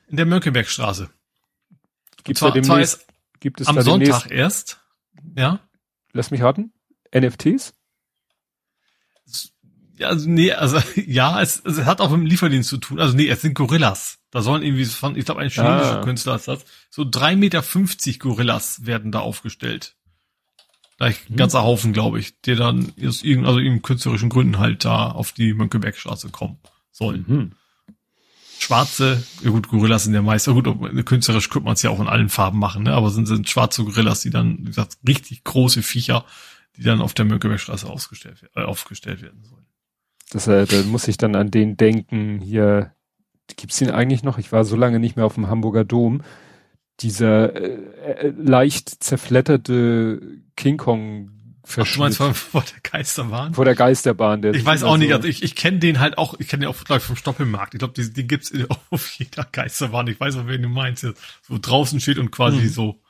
in 0.09 0.17
der 0.17 0.27
Mönckebergstraße. 0.27 1.11
Gibt 2.23 2.41
es 2.41 2.53
demnächst, 2.53 3.07
gibt 3.41 3.61
es 3.61 3.67
Am 3.67 3.81
Sonntag 3.83 4.31
erst. 4.31 4.81
Ja. 5.37 5.61
lass 6.13 6.31
mich 6.31 6.43
raten, 6.43 6.73
NFTs? 7.15 7.75
Ja, 9.97 10.09
also 10.09 10.29
nee, 10.29 10.53
also 10.53 10.79
ja, 11.07 11.41
es, 11.41 11.63
es 11.65 11.85
hat 11.85 12.01
auch 12.01 12.11
mit 12.11 12.21
dem 12.21 12.27
Lieferdienst 12.27 12.69
zu 12.69 12.79
tun. 12.79 13.01
Also 13.01 13.17
nee, 13.17 13.29
es 13.29 13.43
sind 13.43 13.55
Gorillas. 13.55 14.19
Da 14.31 14.43
sollen 14.43 14.63
irgendwie 14.63 14.85
von, 14.85 15.17
ich 15.17 15.25
glaube, 15.25 15.41
ein 15.41 15.51
chinesischer 15.51 16.01
ah. 16.01 16.05
Künstler 16.05 16.37
ist 16.37 16.49
das. 16.49 16.65
So 16.91 17.07
drei 17.09 17.37
Meter 17.37 17.63
fünfzig 17.63 18.19
Gorillas 18.19 18.85
werden 18.87 19.13
da 19.13 19.21
aufgestellt. 19.21 19.97
Gleich 20.99 21.29
ein 21.29 21.37
ganzer 21.37 21.63
Haufen, 21.63 21.93
glaube 21.93 22.21
ich, 22.21 22.41
die 22.41 22.55
dann 22.55 22.93
aus 23.05 23.23
irgendeinem, 23.23 23.47
also 23.47 23.59
in 23.59 23.83
künstlerischen 23.83 24.29
Gründen 24.29 24.59
halt 24.59 24.85
da 24.85 25.11
auf 25.11 25.33
die 25.33 25.53
Mönckebergstraße 25.53 26.31
kommen 26.31 26.59
sollen. 26.91 27.25
Mhm. 27.27 27.53
Schwarze, 28.59 29.23
ja 29.43 29.51
gut, 29.51 29.69
Gorillas 29.69 30.05
sind 30.05 30.15
ja 30.15 30.23
meist, 30.23 30.47
ja 30.47 30.53
gut, 30.53 30.67
künstlerisch 31.05 31.51
könnte 31.51 31.67
man 31.67 31.75
es 31.75 31.83
ja 31.83 31.91
auch 31.91 32.01
in 32.01 32.07
allen 32.07 32.29
Farben 32.29 32.59
machen, 32.59 32.85
ne? 32.85 32.95
aber 32.95 33.11
sind, 33.11 33.27
sind 33.27 33.49
schwarze 33.49 33.85
Gorillas, 33.85 34.21
die 34.21 34.31
dann, 34.31 34.59
wie 34.61 34.67
gesagt, 34.67 34.97
richtig 35.07 35.45
große 35.45 35.83
Viecher, 35.83 36.25
die 36.77 36.83
dann 36.83 37.03
auf 37.03 37.13
der 37.13 37.25
Mönckebergstraße 37.25 37.87
ausgestellt, 37.87 38.49
äh, 38.55 38.63
aufgestellt 38.63 39.21
werden 39.21 39.45
sollen. 39.45 39.67
Das, 40.31 40.47
äh, 40.47 40.67
da 40.67 40.83
muss 40.83 41.09
ich 41.09 41.17
dann 41.17 41.37
an 41.37 41.51
den 41.51 41.77
denken, 41.77 42.41
hier, 42.41 42.93
gibt's 43.57 43.79
den 43.79 43.91
eigentlich 43.91 44.23
noch? 44.23 44.39
Ich 44.39 44.53
war 44.53 44.65
so 44.65 44.77
lange 44.77 44.99
nicht 44.99 45.17
mehr 45.17 45.27
auf 45.27 45.35
dem 45.35 45.49
Hamburger 45.49 45.85
Dom 45.85 46.23
dieser 47.01 47.55
äh, 47.55 48.29
äh, 48.29 48.33
leicht 48.37 49.03
zerfletterte 49.03 50.21
King 50.57 50.77
Kong 50.77 51.31
Ach, 51.67 51.93
du 51.93 51.99
meinst 51.99 52.19
vor, 52.19 52.35
vor 52.35 52.63
der 52.63 52.81
Geisterbahn? 52.83 53.55
Vor 53.55 53.65
der 53.65 53.75
Geisterbahn. 53.75 54.43
Der 54.43 54.55
ich 54.55 54.65
weiß 54.65 54.83
auch 54.83 54.99
nicht, 54.99 55.15
also 55.15 55.27
ich, 55.27 55.43
ich 55.43 55.57
kenne 55.57 55.79
den 55.79 55.99
halt 55.99 56.19
auch, 56.19 56.39
ich 56.39 56.49
kenne 56.49 56.67
den 56.67 56.69
auch 56.69 56.85
gleich 56.85 57.03
vom 57.03 57.17
Stoppelmarkt. 57.17 57.73
Ich 57.73 57.79
glaube, 57.79 57.95
den, 57.95 58.13
den 58.13 58.29
gibt's 58.29 58.53
auf 58.91 59.11
jeder 59.19 59.47
Geisterbahn. 59.51 60.07
Ich 60.09 60.21
weiß 60.21 60.37
auch, 60.37 60.47
wen 60.47 60.61
du 60.61 60.69
meinst, 60.69 61.07
wo 61.49 61.59
draußen 61.59 62.01
steht 62.01 62.19
und 62.19 62.31
quasi 62.31 62.59
mhm. 62.59 62.69
so 62.69 63.01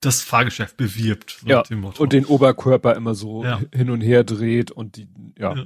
das 0.00 0.20
Fahrgeschäft 0.22 0.76
bewirbt. 0.78 1.38
So 1.42 1.48
ja, 1.48 1.62
und 1.98 2.12
den 2.12 2.24
Oberkörper 2.24 2.96
immer 2.96 3.14
so 3.14 3.44
ja. 3.44 3.60
hin 3.72 3.90
und 3.90 4.00
her 4.00 4.24
dreht 4.24 4.72
und 4.72 4.96
die, 4.96 5.08
ja. 5.38 5.54
ja. 5.54 5.64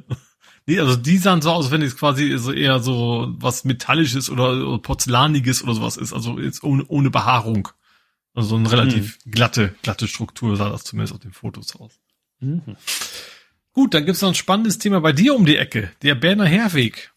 Nee, 0.66 0.80
also 0.80 0.96
die 0.96 1.18
sahen 1.18 1.42
so 1.42 1.50
aus, 1.50 1.70
wenn 1.70 1.82
es 1.82 1.96
quasi 1.96 2.38
so 2.38 2.50
eher 2.52 2.80
so 2.80 3.34
was 3.36 3.64
Metallisches 3.64 4.30
oder 4.30 4.78
Porzellaniges 4.78 5.62
oder 5.62 5.74
sowas 5.74 5.96
ist, 5.96 6.12
also 6.12 6.38
jetzt 6.38 6.64
ohne, 6.64 6.84
ohne 6.88 7.10
Behaarung. 7.10 7.68
Also 8.34 8.50
so 8.50 8.56
eine 8.56 8.70
relativ 8.70 9.18
mhm. 9.24 9.30
glatte, 9.30 9.74
glatte 9.82 10.08
Struktur 10.08 10.56
sah 10.56 10.70
das 10.70 10.84
zumindest 10.84 11.14
auf 11.14 11.20
den 11.20 11.32
Fotos 11.32 11.76
aus. 11.76 12.00
Mhm. 12.40 12.76
Gut, 13.72 13.92
dann 13.92 14.06
gibt's 14.06 14.22
noch 14.22 14.30
ein 14.30 14.34
spannendes 14.34 14.78
Thema 14.78 15.00
bei 15.00 15.12
dir 15.12 15.34
um 15.34 15.44
die 15.44 15.56
Ecke, 15.56 15.90
der 16.02 16.14
Berner 16.14 16.46
Herweg. 16.46 17.12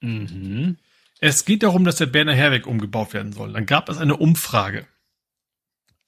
Mhm. 0.00 0.76
Es 1.20 1.44
geht 1.44 1.62
darum, 1.62 1.84
dass 1.84 1.96
der 1.96 2.06
Berner 2.06 2.34
Herweg 2.34 2.66
umgebaut 2.66 3.14
werden 3.14 3.32
soll. 3.32 3.52
Dann 3.52 3.64
gab 3.64 3.88
es 3.88 3.96
eine 3.96 4.16
Umfrage. 4.16 4.86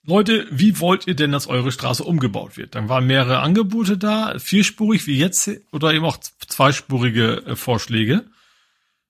Leute, 0.06 0.46
wie 0.50 0.80
wollt 0.80 1.06
ihr 1.06 1.14
denn, 1.14 1.32
dass 1.32 1.46
eure 1.46 1.72
Straße 1.72 2.04
umgebaut 2.04 2.58
wird? 2.58 2.74
Dann 2.74 2.90
waren 2.90 3.06
mehrere 3.06 3.38
Angebote 3.38 3.96
da, 3.96 4.38
vierspurig 4.38 5.06
wie 5.06 5.18
jetzt 5.18 5.50
oder 5.72 5.94
eben 5.94 6.04
auch 6.04 6.18
zweispurige 6.18 7.42
äh, 7.46 7.56
Vorschläge. 7.56 8.26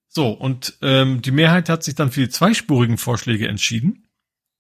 So, 0.09 0.29
und 0.29 0.79
ähm, 0.83 1.21
die 1.21 1.33
Mehrheit 1.33 1.69
hat 1.69 1.83
sich 1.83 1.97
dann 1.97 2.13
für 2.13 2.21
die 2.21 2.29
zweispurigen 2.29 2.97
Vorschläge 2.97 3.49
entschieden. 3.49 4.07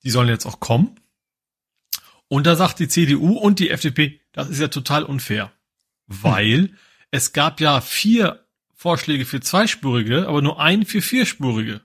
Die 0.02 0.10
sollen 0.10 0.28
jetzt 0.28 0.46
auch 0.46 0.58
kommen. 0.58 0.98
Und 2.26 2.46
da 2.46 2.56
sagt 2.56 2.80
die 2.80 2.88
CDU 2.88 3.38
und 3.38 3.60
die 3.60 3.70
FDP, 3.70 4.20
das 4.32 4.48
ist 4.48 4.58
ja 4.58 4.66
total 4.66 5.04
unfair. 5.04 5.52
Weil 6.08 6.58
hm. 6.58 6.76
es 7.12 7.32
gab 7.32 7.60
ja 7.60 7.80
vier 7.80 8.44
Vorschläge 8.74 9.24
für 9.24 9.38
zweispurige, 9.38 10.26
aber 10.26 10.42
nur 10.42 10.60
einen 10.60 10.84
für 10.84 11.00
vierspurige. 11.00 11.80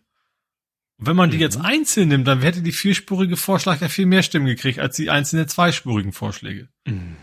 Und 0.99 1.07
wenn 1.07 1.15
man 1.15 1.30
die 1.30 1.38
mhm. 1.38 1.41
jetzt 1.41 1.57
einzeln 1.57 2.09
nimmt, 2.09 2.27
dann 2.27 2.41
hätte 2.41 2.61
die 2.61 2.71
vierspurige 2.71 3.38
Vorschlag 3.38 3.81
ja 3.81 3.88
viel 3.88 4.05
mehr 4.05 4.23
Stimmen 4.23 4.47
gekriegt 4.47 4.80
als 4.80 4.95
die 4.97 5.09
einzelnen 5.09 5.47
zweispurigen 5.47 6.11
Vorschläge. 6.11 6.67
Mhm. 6.85 7.15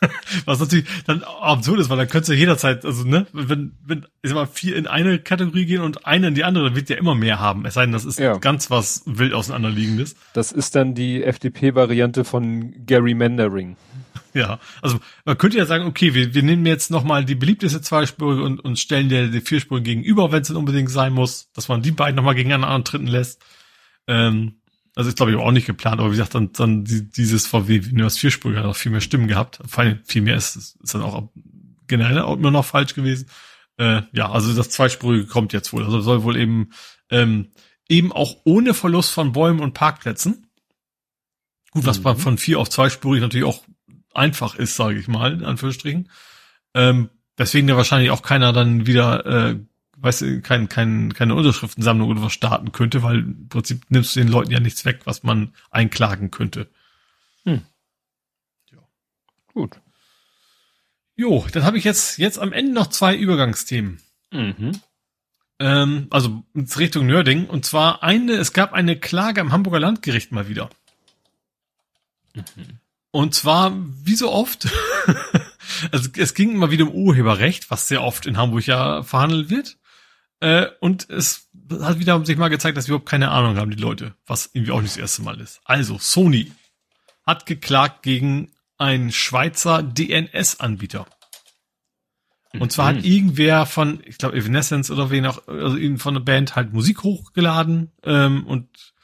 Was 0.44 0.60
natürlich 0.60 0.86
dann 1.06 1.22
absurd 1.22 1.80
ist, 1.80 1.90
weil 1.90 1.96
dann 1.96 2.08
könntest 2.08 2.30
du 2.30 2.34
jederzeit, 2.34 2.84
also 2.84 3.04
ne, 3.04 3.26
wenn, 3.32 3.72
wenn 3.84 4.06
ich 4.22 4.30
sag 4.30 4.34
mal, 4.34 4.46
vier 4.46 4.76
in 4.76 4.86
eine 4.86 5.18
Kategorie 5.18 5.66
gehen 5.66 5.80
und 5.80 6.06
eine 6.06 6.28
in 6.28 6.34
die 6.34 6.44
andere, 6.44 6.64
dann 6.66 6.76
wird 6.76 6.88
ja 6.88 6.96
immer 6.96 7.14
mehr 7.14 7.40
haben. 7.40 7.64
Es 7.64 7.74
sei 7.74 7.82
denn, 7.82 7.92
das 7.92 8.04
ist 8.04 8.18
ja. 8.18 8.36
ganz 8.38 8.70
was 8.70 9.02
wild 9.06 9.32
auseinanderliegendes. 9.32 10.14
Das 10.34 10.52
ist 10.52 10.76
dann 10.76 10.94
die 10.94 11.24
FDP-Variante 11.24 12.24
von 12.24 12.72
Gary 12.86 13.14
Gerrymandering. 13.14 13.76
Ja, 14.34 14.60
also 14.82 15.00
man 15.24 15.38
könnte 15.38 15.58
ja 15.58 15.66
sagen, 15.66 15.86
okay, 15.86 16.14
wir, 16.14 16.34
wir 16.34 16.42
nehmen 16.42 16.66
jetzt 16.66 16.90
nochmal 16.90 17.24
die 17.24 17.34
beliebteste 17.34 17.80
zweispurige 17.80 18.42
und, 18.42 18.60
und 18.60 18.78
stellen 18.78 19.08
der 19.08 19.28
die 19.28 19.40
vierspurige 19.40 19.90
gegenüber, 19.90 20.32
wenn 20.32 20.42
es 20.42 20.48
denn 20.48 20.56
unbedingt 20.56 20.90
sein 20.90 21.12
muss, 21.12 21.50
dass 21.52 21.68
man 21.68 21.82
die 21.82 21.92
beiden 21.92 22.16
nochmal 22.16 22.34
gegeneinander 22.34 22.68
antreten 22.68 23.06
lässt. 23.06 23.42
Ähm, 24.06 24.60
also 24.94 25.08
ist 25.08 25.16
glaube 25.16 25.32
ich 25.32 25.38
auch 25.38 25.52
nicht 25.52 25.66
geplant, 25.66 26.00
aber 26.00 26.08
wie 26.08 26.16
gesagt, 26.16 26.34
dann, 26.34 26.52
dann 26.52 26.84
dieses 26.84 27.46
VW, 27.46 27.80
das 27.92 28.18
vierspurige 28.18 28.60
hat 28.60 28.66
auch 28.66 28.76
viel 28.76 28.92
mehr 28.92 29.00
Stimmen 29.00 29.28
gehabt. 29.28 29.60
Vor 29.66 29.84
allem 29.84 30.00
viel 30.04 30.22
mehr 30.22 30.36
ist, 30.36 30.56
ist 30.56 30.94
dann 30.94 31.02
auch 31.02 31.30
generell 31.86 32.18
auch 32.18 32.36
immer 32.36 32.50
noch 32.50 32.64
falsch 32.64 32.94
gewesen. 32.94 33.28
Äh, 33.76 34.02
ja, 34.12 34.30
also 34.30 34.54
das 34.54 34.70
zweispurige 34.70 35.26
kommt 35.26 35.52
jetzt 35.52 35.72
wohl. 35.72 35.84
Also 35.84 36.00
soll 36.00 36.24
wohl 36.24 36.36
eben 36.36 36.70
ähm, 37.10 37.52
eben 37.88 38.12
auch 38.12 38.36
ohne 38.44 38.74
Verlust 38.74 39.12
von 39.12 39.32
Bäumen 39.32 39.60
und 39.60 39.74
Parkplätzen. 39.74 40.46
Gut, 41.70 41.86
was 41.86 42.02
mhm. 42.02 42.16
von 42.16 42.38
vier 42.38 42.58
auf 42.60 42.68
zweispurig 42.68 43.20
natürlich 43.20 43.46
auch 43.46 43.62
einfach 44.18 44.54
ist, 44.56 44.76
sage 44.76 44.98
ich 44.98 45.08
mal, 45.08 45.32
in 45.32 45.44
Anführungsstrichen. 45.44 46.10
Ähm, 46.74 47.10
deswegen 47.38 47.68
ja 47.68 47.76
wahrscheinlich 47.76 48.10
auch 48.10 48.22
keiner 48.22 48.52
dann 48.52 48.86
wieder, 48.86 49.24
äh, 49.26 49.56
weißt 49.96 50.20
du, 50.22 50.40
kein, 50.42 50.68
kein, 50.68 51.14
keine 51.14 51.34
Unterschriftensammlung 51.34 52.08
oder 52.08 52.22
was 52.22 52.32
starten 52.32 52.72
könnte, 52.72 53.02
weil 53.02 53.20
im 53.20 53.48
Prinzip 53.48 53.82
nimmst 53.88 54.14
du 54.14 54.20
den 54.20 54.28
Leuten 54.28 54.50
ja 54.50 54.60
nichts 54.60 54.84
weg, 54.84 55.00
was 55.04 55.22
man 55.22 55.54
einklagen 55.70 56.30
könnte. 56.30 56.68
Hm. 57.44 57.62
Ja. 58.70 58.78
Gut. 59.54 59.80
Jo, 61.16 61.46
dann 61.52 61.64
habe 61.64 61.78
ich 61.78 61.84
jetzt, 61.84 62.18
jetzt 62.18 62.38
am 62.38 62.52
Ende 62.52 62.72
noch 62.72 62.88
zwei 62.88 63.16
Übergangsthemen. 63.16 64.00
Mhm. 64.30 64.72
Ähm, 65.58 66.06
also 66.10 66.44
Richtung 66.54 67.06
Nörding. 67.06 67.46
Und 67.46 67.64
zwar 67.64 68.02
eine, 68.02 68.34
es 68.34 68.52
gab 68.52 68.72
eine 68.72 68.98
Klage 68.98 69.40
am 69.40 69.50
Hamburger 69.50 69.80
Landgericht 69.80 70.30
mal 70.30 70.48
wieder. 70.48 70.70
Mhm. 72.34 72.44
Und 73.18 73.34
zwar, 73.34 73.76
wie 74.04 74.14
so 74.14 74.30
oft, 74.30 74.68
also 75.90 76.08
es 76.16 76.34
ging 76.34 76.52
immer 76.52 76.70
wieder 76.70 76.84
um 76.84 76.92
Urheberrecht, 76.94 77.68
was 77.68 77.88
sehr 77.88 78.04
oft 78.04 78.26
in 78.26 78.36
Hamburg 78.36 78.64
ja 78.64 79.02
verhandelt 79.02 79.50
wird. 79.50 79.76
Äh, 80.38 80.66
und 80.78 81.10
es 81.10 81.48
hat 81.80 81.98
wieder 81.98 82.24
sich 82.24 82.36
mal 82.36 82.46
gezeigt, 82.46 82.76
dass 82.76 82.86
wir 82.86 82.94
überhaupt 82.94 83.10
keine 83.10 83.32
Ahnung 83.32 83.56
haben, 83.56 83.72
die 83.72 83.82
Leute, 83.82 84.14
was 84.24 84.50
irgendwie 84.52 84.70
auch 84.70 84.80
nicht 84.80 84.92
das 84.92 85.00
erste 85.00 85.22
Mal 85.22 85.40
ist. 85.40 85.60
Also, 85.64 85.98
Sony 85.98 86.52
hat 87.26 87.44
geklagt 87.44 88.04
gegen 88.04 88.52
einen 88.76 89.10
Schweizer 89.10 89.82
DNS-Anbieter. 89.82 91.04
Und 92.52 92.70
zwar 92.70 92.86
hat 92.86 92.98
mhm. 92.98 93.04
irgendwer 93.04 93.66
von, 93.66 94.00
ich 94.06 94.18
glaube, 94.18 94.36
Evanescence 94.36 94.92
oder 94.92 95.10
wen 95.10 95.26
auch, 95.26 95.48
also 95.48 95.76
von 95.96 96.14
der 96.14 96.20
Band 96.20 96.54
halt 96.54 96.72
Musik 96.72 97.02
hochgeladen 97.02 97.90
ähm, 98.04 98.46
und 98.46 98.94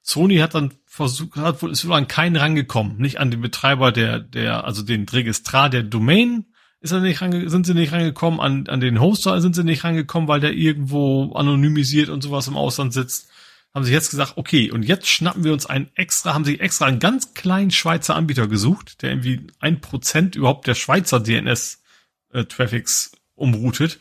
Sony 0.00 0.36
hat 0.36 0.54
dann 0.54 0.72
versucht, 0.94 1.34
hat 1.36 1.60
wohl, 1.60 1.72
ist 1.72 1.88
wohl 1.88 1.96
an 1.96 2.06
keinen 2.06 2.36
rangekommen, 2.36 2.98
nicht 2.98 3.18
an 3.18 3.32
den 3.32 3.40
Betreiber 3.40 3.90
der, 3.90 4.20
der, 4.20 4.64
also 4.64 4.82
den 4.82 5.08
Registrar 5.08 5.68
der 5.68 5.82
Domain 5.82 6.46
ist 6.80 6.92
er 6.92 7.00
nicht 7.00 7.20
range, 7.20 7.50
sind 7.50 7.66
sie 7.66 7.74
nicht 7.74 7.92
rangekommen, 7.92 8.38
an, 8.38 8.68
an 8.68 8.78
den 8.78 9.00
Hoster 9.00 9.40
sind 9.40 9.56
sie 9.56 9.64
nicht 9.64 9.82
rangekommen, 9.82 10.28
weil 10.28 10.38
der 10.38 10.52
irgendwo 10.52 11.32
anonymisiert 11.32 12.10
und 12.10 12.22
sowas 12.22 12.46
im 12.46 12.56
Ausland 12.56 12.92
sitzt. 12.92 13.28
Haben 13.74 13.84
sie 13.84 13.92
jetzt 13.92 14.10
gesagt, 14.10 14.34
okay, 14.36 14.70
und 14.70 14.84
jetzt 14.84 15.08
schnappen 15.08 15.42
wir 15.42 15.52
uns 15.52 15.66
einen 15.66 15.90
extra, 15.96 16.32
haben 16.32 16.44
sie 16.44 16.60
extra 16.60 16.86
einen 16.86 17.00
ganz 17.00 17.34
kleinen 17.34 17.72
Schweizer 17.72 18.14
Anbieter 18.14 18.46
gesucht, 18.46 19.02
der 19.02 19.10
irgendwie 19.10 19.48
ein 19.58 19.80
Prozent 19.80 20.36
überhaupt 20.36 20.68
der 20.68 20.76
Schweizer 20.76 21.18
DNS-Traffics 21.18 23.12
äh, 23.14 23.16
umroutet 23.34 23.98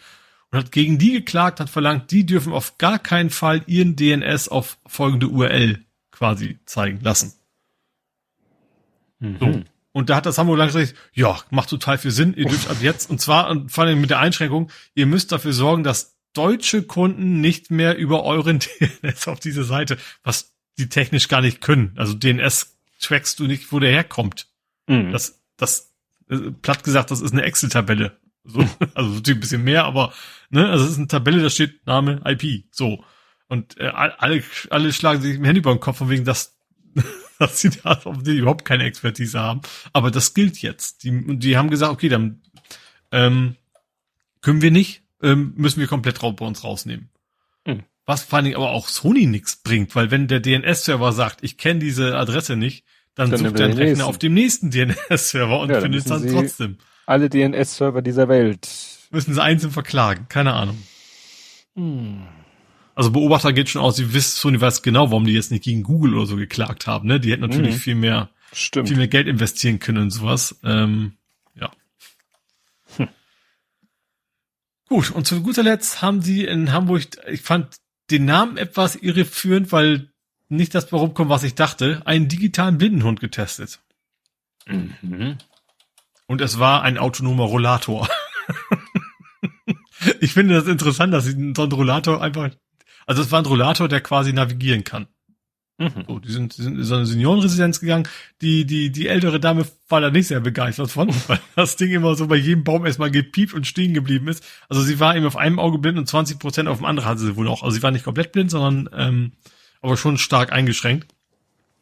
und 0.52 0.60
hat 0.60 0.72
gegen 0.72 1.00
die 1.00 1.14
geklagt, 1.14 1.60
hat 1.60 1.72
verlangt, 1.72 2.12
die 2.12 2.24
dürfen 2.24 2.54
auf 2.54 2.78
gar 2.78 3.00
keinen 3.00 3.32
Fall 3.32 3.64
ihren 3.66 3.96
DNS 3.96 4.48
auf 4.48 4.78
folgende 4.86 5.30
URL 5.30 5.84
quasi 6.14 6.60
zeigen 6.66 7.02
lassen. 7.02 7.34
Mhm. 9.20 9.38
So. 9.40 9.64
Und 9.92 10.10
da 10.10 10.16
hat 10.16 10.26
das 10.26 10.38
Hamburg 10.38 10.58
Land 10.58 10.74
gesagt, 10.74 10.96
ja, 11.14 11.40
macht 11.52 11.70
total 11.70 11.98
viel 11.98 12.12
Sinn, 12.12 12.34
ihr 12.36 12.46
dürft 12.46 12.70
ab 12.70 12.78
jetzt, 12.82 13.10
und 13.10 13.20
zwar 13.22 13.50
und 13.50 13.72
vor 13.72 13.84
allem 13.84 14.02
mit 14.02 14.10
der 14.10 14.20
Einschränkung, 14.20 14.72
ihr 14.96 15.06
müsst 15.06 15.32
dafür 15.32 15.54
sorgen, 15.54 15.84
dass 15.84 16.18
deutsche 16.34 16.84
Kunden 16.84 17.42
nicht 17.42 17.70
mehr 17.70 17.96
über 17.96 18.24
euren 18.24 18.60
DNS 19.04 19.28
auf 19.28 19.40
diese 19.40 19.64
Seite, 19.64 19.98
was 20.24 20.54
die 20.80 20.90
technisch 20.90 21.28
gar 21.28 21.42
nicht 21.42 21.62
können. 21.62 21.94
Also 21.96 22.16
DNS 22.16 22.76
trackst 23.00 23.40
du 23.40 23.46
nicht, 23.46 23.72
wo 23.72 23.80
der 23.80 23.92
herkommt. 23.92 24.48
Mhm. 24.88 25.12
Das, 25.12 25.40
das, 25.58 25.94
äh, 26.30 26.52
platt 26.62 26.84
gesagt, 26.84 27.12
das 27.12 27.22
ist 27.22 27.34
eine 27.34 27.44
Excel-Tabelle. 27.44 28.18
So, 28.44 28.60
also 28.96 29.12
natürlich 29.12 29.38
ein 29.38 29.42
bisschen 29.42 29.64
mehr, 29.64 29.86
aber 29.86 30.12
ne, 30.50 30.70
also 30.70 30.86
es 30.86 30.92
ist 30.92 30.98
eine 30.98 31.08
Tabelle, 31.08 31.42
da 31.42 31.50
steht 31.52 31.86
Name, 31.86 32.22
IP. 32.26 32.66
So. 32.72 33.04
Und 33.54 33.80
äh, 33.80 33.86
alle, 33.86 34.42
alle 34.72 34.92
schlagen 34.92 35.22
sich 35.22 35.36
im 35.36 35.44
Handy 35.44 35.60
über 35.60 35.72
den 35.72 35.80
Kopf, 35.80 36.00
von 36.00 36.10
wegen, 36.10 36.26
dass, 36.26 36.58
dass 37.40 37.62
sie 37.62 37.70
da 37.70 38.02
überhaupt 38.26 38.66
keine 38.66 38.86
Expertise 38.86 39.40
haben. 39.40 39.62
Aber 39.94 40.10
das 40.10 40.34
gilt 40.34 40.58
jetzt. 40.64 41.04
Die, 41.04 41.38
die 41.38 41.56
haben 41.56 41.70
gesagt, 41.70 41.92
okay, 41.92 42.10
dann 42.10 42.42
ähm, 43.12 43.56
können 44.42 44.64
wir 44.64 44.72
nicht, 44.72 45.04
ähm, 45.22 45.54
müssen 45.56 45.80
wir 45.80 45.86
komplett 45.86 46.20
bei 46.20 46.28
uns 46.28 46.64
rausnehmen. 46.64 47.12
Mhm. 47.68 47.84
Was 48.08 48.24
vor 48.24 48.38
allen 48.38 48.46
Dingen 48.46 48.58
aber 48.58 48.72
auch 48.72 48.88
Sony 48.88 49.28
nichts 49.28 49.58
bringt, 49.58 49.96
weil 49.96 50.10
wenn 50.10 50.28
der 50.28 50.40
DNS-Server 50.40 51.12
sagt, 51.12 51.44
ich 51.44 51.60
kenne 51.60 51.80
diese 51.80 52.18
Adresse 52.18 52.56
nicht, 52.56 52.84
Dann, 53.14 53.30
Dann 53.30 53.40
sucht 53.40 53.60
dein 53.60 53.62
er 53.62 53.68
den 53.68 53.78
Rechner 53.78 53.86
nächsten. 53.86 54.02
auf 54.02 54.18
dem 54.18 54.34
nächsten 54.34 54.72
DNS-Server 54.72 55.60
und 55.60 55.70
Ja, 55.70 55.76
dann 55.76 55.84
findet 55.84 56.02
es 56.02 56.08
dann 56.08 56.28
trotzdem. 56.28 56.78
Alle 57.06 57.30
DNS-Server 57.30 58.02
dieser 58.02 58.28
Welt. 58.30 58.68
Müssen 59.12 59.36
sie 59.36 59.44
einzeln 59.44 59.72
verklagen, 59.72 60.26
keine 60.28 60.54
Ahnung. 60.54 60.82
Hm. 61.76 62.24
Also 62.96 63.12
Beobachter 63.12 63.54
geht 63.54 63.70
schon 63.70 63.82
aus, 63.82 63.96
sie 63.96 64.14
wissen, 64.14 64.36
Sony 64.36 64.62
weiß 64.62 64.82
genau, 64.84 65.10
warum 65.10 65.26
die 65.26 65.34
jetzt 65.34 65.52
nicht 65.52 65.64
gegen 65.64 65.84
Google 65.84 66.16
oder 66.16 66.26
so 66.28 66.36
geklagt 66.36 66.86
haben, 66.88 67.08
ne? 67.08 67.20
Die 67.20 67.32
hätten 67.32 67.42
natürlich 67.42 67.76
Mhm. 67.76 67.80
viel 67.80 67.96
mehr, 67.96 68.30
Stimmt. 68.52 68.88
viel 68.88 68.98
mehr 68.98 69.08
Geld 69.08 69.28
investieren 69.28 69.80
können 69.80 70.04
in 70.04 70.10
sowas. 70.12 70.60
Ähm, 70.64 71.14
ja. 71.56 71.72
Hm. 72.98 73.08
Gut, 74.90 75.12
und 75.12 75.26
zu 75.26 75.42
guter 75.42 75.64
Letzt 75.64 76.02
haben 76.02 76.22
sie 76.22 76.46
in 76.46 76.72
Hamburg, 76.72 77.04
ich 77.28 77.42
fand 77.42 77.78
den 78.12 78.26
Namen 78.26 78.58
etwas 78.58 78.96
irreführend, 78.96 79.72
weil 79.72 80.10
nicht 80.50 80.76
das 80.76 80.92
herumkommt, 80.92 81.30
was 81.32 81.44
ich 81.44 81.56
dachte, 81.56 82.04
einen 82.06 82.28
digitalen 82.28 82.78
Blindenhund 82.78 83.20
getestet. 83.20 83.80
Mhm. 84.68 85.38
Und 86.28 86.42
es 86.42 86.60
war 86.60 86.84
ein 86.84 86.98
autonomer 87.00 87.46
Rollator. 87.46 88.08
ich 90.20 90.34
finde 90.34 90.56
das 90.56 90.68
interessant, 90.68 91.14
dass 91.14 91.26
sie 91.26 91.32
so 91.56 91.64
einen 91.64 91.72
Rollator 91.72 92.22
einfach, 92.22 92.52
also 93.06 93.22
es 93.22 93.32
war 93.32 93.40
ein 93.40 93.46
Rollator, 93.46 93.88
der 93.88 94.02
quasi 94.02 94.34
navigieren 94.34 94.84
kann. 94.84 95.08
Mhm. 95.78 96.06
So, 96.08 96.20
die 96.20 96.32
sind, 96.32 96.58
die 96.58 96.62
sind 96.62 96.78
in 96.78 96.84
so 96.84 96.96
eine 96.96 97.06
Seniorenresidenz 97.06 97.80
gegangen. 97.80 98.08
Die, 98.42 98.66
die, 98.66 98.92
die 98.92 99.08
ältere 99.08 99.40
Dame 99.40 99.66
war 99.90 100.02
da 100.02 100.12
nicht 100.12 100.28
sehr 100.28 100.40
begeistert 100.40 100.92
von, 100.92 101.10
weil 101.28 101.40
das 101.56 101.76
Ding 101.76 101.92
immer 101.92 102.16
so 102.16 102.28
bei 102.28 102.36
jedem 102.36 102.64
Baum 102.64 102.86
erstmal 102.86 103.12
gepiept 103.12 103.54
und 103.54 103.66
stehen 103.66 103.94
geblieben 103.94 104.28
ist. 104.28 104.44
Also 104.70 104.82
sie 104.82 105.00
war 105.00 105.16
eben 105.16 105.26
auf 105.26 105.38
einem 105.38 105.60
Auge 105.60 105.80
blind 105.80 105.98
und 105.98 106.08
20 106.08 106.40
Prozent 106.40 106.70
auf 106.70 106.78
dem 106.78 106.86
anderen 106.86 107.10
hatte 107.10 107.22
sie 107.22 107.36
wohl 107.36 107.46
noch. 107.46 107.64
Also 107.64 107.76
sie 107.76 107.84
war 107.84 107.92
nicht 107.92 108.06
komplett 108.06 108.32
blind, 108.32 108.52
sondern 108.52 108.90
ähm, 108.96 109.32
aber 109.82 109.98
schon 109.98 110.18
stark 110.18 110.52
eingeschränkt. 110.52 111.08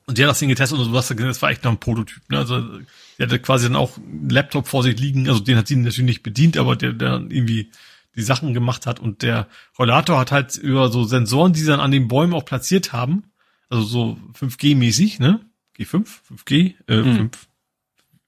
Und 0.07 0.17
die 0.17 0.23
hat 0.23 0.29
das 0.31 0.39
Ding 0.39 0.49
getestet 0.49 0.79
und 0.79 0.85
so 0.85 0.93
was, 0.93 1.07
das 1.07 1.41
war 1.41 1.51
echt 1.51 1.63
noch 1.63 1.71
ein 1.71 1.79
Prototyp. 1.79 2.21
Ne? 2.29 2.39
Also 2.39 2.79
sie 3.17 3.23
hatte 3.23 3.39
quasi 3.39 3.67
dann 3.67 3.75
auch 3.75 3.97
einen 3.97 4.29
Laptop 4.29 4.67
vor 4.67 4.83
sich 4.83 4.99
liegen, 4.99 5.29
also 5.29 5.41
den 5.41 5.57
hat 5.57 5.67
sie 5.67 5.75
natürlich 5.75 5.99
nicht 5.99 6.23
bedient, 6.23 6.57
aber 6.57 6.75
der, 6.75 6.93
der 6.93 7.11
dann 7.11 7.31
irgendwie 7.31 7.69
die 8.15 8.21
Sachen 8.23 8.53
gemacht 8.53 8.85
hat. 8.85 8.99
Und 8.99 9.21
der 9.21 9.47
Rollator 9.79 10.19
hat 10.19 10.31
halt 10.31 10.55
über 10.57 10.89
so 10.89 11.03
Sensoren, 11.03 11.53
die 11.53 11.59
sie 11.61 11.67
dann 11.67 11.79
an 11.79 11.91
den 11.91 12.07
Bäumen 12.07 12.33
auch 12.33 12.45
platziert 12.45 12.93
haben, 12.93 13.31
also 13.69 13.83
so 13.83 14.17
5G-mäßig, 14.39 15.19
ne? 15.21 15.39
G5, 15.77 16.07
5G, 16.27 16.75
äh, 16.87 16.97
Mhm. 17.01 17.15
5. 17.15 17.47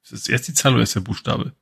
Ist 0.03 0.11
das 0.13 0.27
erst 0.29 0.47
die 0.47 0.53
Zahl 0.53 0.73
oder 0.73 0.83
ist 0.83 0.95
der 0.95 1.01
Buchstabe? 1.01 1.53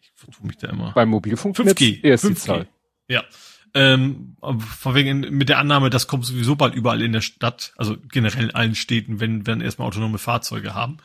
Ich 0.00 0.12
vertue 0.14 0.46
mich 0.46 0.56
da 0.58 0.68
immer. 0.68 0.92
Beim 0.92 1.08
Mobilfunk 1.10 1.56
5G. 1.56 2.00
erst 2.02 2.24
die 2.24 2.28
5G. 2.28 2.36
Zahl. 2.36 2.68
Ja. 3.08 3.24
Ähm, 3.72 4.36
von 4.40 4.94
wegen 4.94 5.20
mit 5.20 5.48
der 5.48 5.58
Annahme, 5.58 5.90
das 5.90 6.06
kommt 6.08 6.24
sowieso 6.26 6.56
bald 6.56 6.74
überall 6.74 7.02
in 7.02 7.12
der 7.12 7.20
Stadt, 7.20 7.72
also 7.76 7.96
generell 8.10 8.44
in 8.44 8.54
allen 8.54 8.74
Städten, 8.74 9.20
wenn 9.20 9.46
wenn 9.46 9.60
erstmal 9.60 9.86
autonome 9.86 10.18
Fahrzeuge 10.18 10.74
haben, 10.74 10.98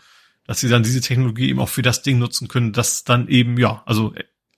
dass 0.45 0.61
sie 0.61 0.69
dann 0.69 0.81
diese 0.83 0.99
Technologie 1.01 1.49
eben 1.49 1.59
auch 1.59 1.69
für 1.69 1.83
das 1.83 2.01
Ding 2.01 2.17
nutzen 2.17 2.47
können, 2.47 2.73
das 2.73 3.03
dann 3.03 3.27
eben 3.27 3.57
ja, 3.59 3.83
also 3.85 4.15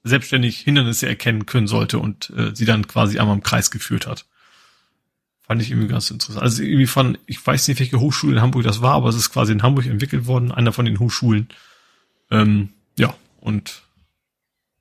selbstständig 0.07 0.59
Hindernisse 0.59 1.07
erkennen 1.07 1.45
können 1.45 1.67
sollte 1.67 1.99
und 1.99 2.29
äh, 2.31 2.55
sie 2.55 2.65
dann 2.65 2.87
quasi 2.87 3.19
einmal 3.19 3.35
im 3.35 3.43
Kreis 3.43 3.71
geführt 3.71 4.07
hat. 4.07 4.25
Fand 5.41 5.61
ich 5.61 5.71
irgendwie 5.71 5.87
ganz 5.87 6.11
interessant. 6.11 6.43
Also 6.43 6.61
irgendwie 6.63 6.87
von, 6.87 7.17
ich 7.25 7.45
weiß 7.45 7.67
nicht, 7.67 7.79
welche 7.79 7.99
Hochschule 7.99 8.35
in 8.35 8.41
Hamburg 8.41 8.63
das 8.63 8.81
war, 8.81 8.93
aber 8.95 9.09
es 9.09 9.15
ist 9.15 9.31
quasi 9.31 9.53
in 9.53 9.63
Hamburg 9.63 9.85
entwickelt 9.85 10.25
worden, 10.25 10.51
einer 10.51 10.73
von 10.73 10.85
den 10.85 10.99
Hochschulen. 10.99 11.47
Ähm, 12.29 12.69
ja, 12.97 13.15
und 13.39 13.81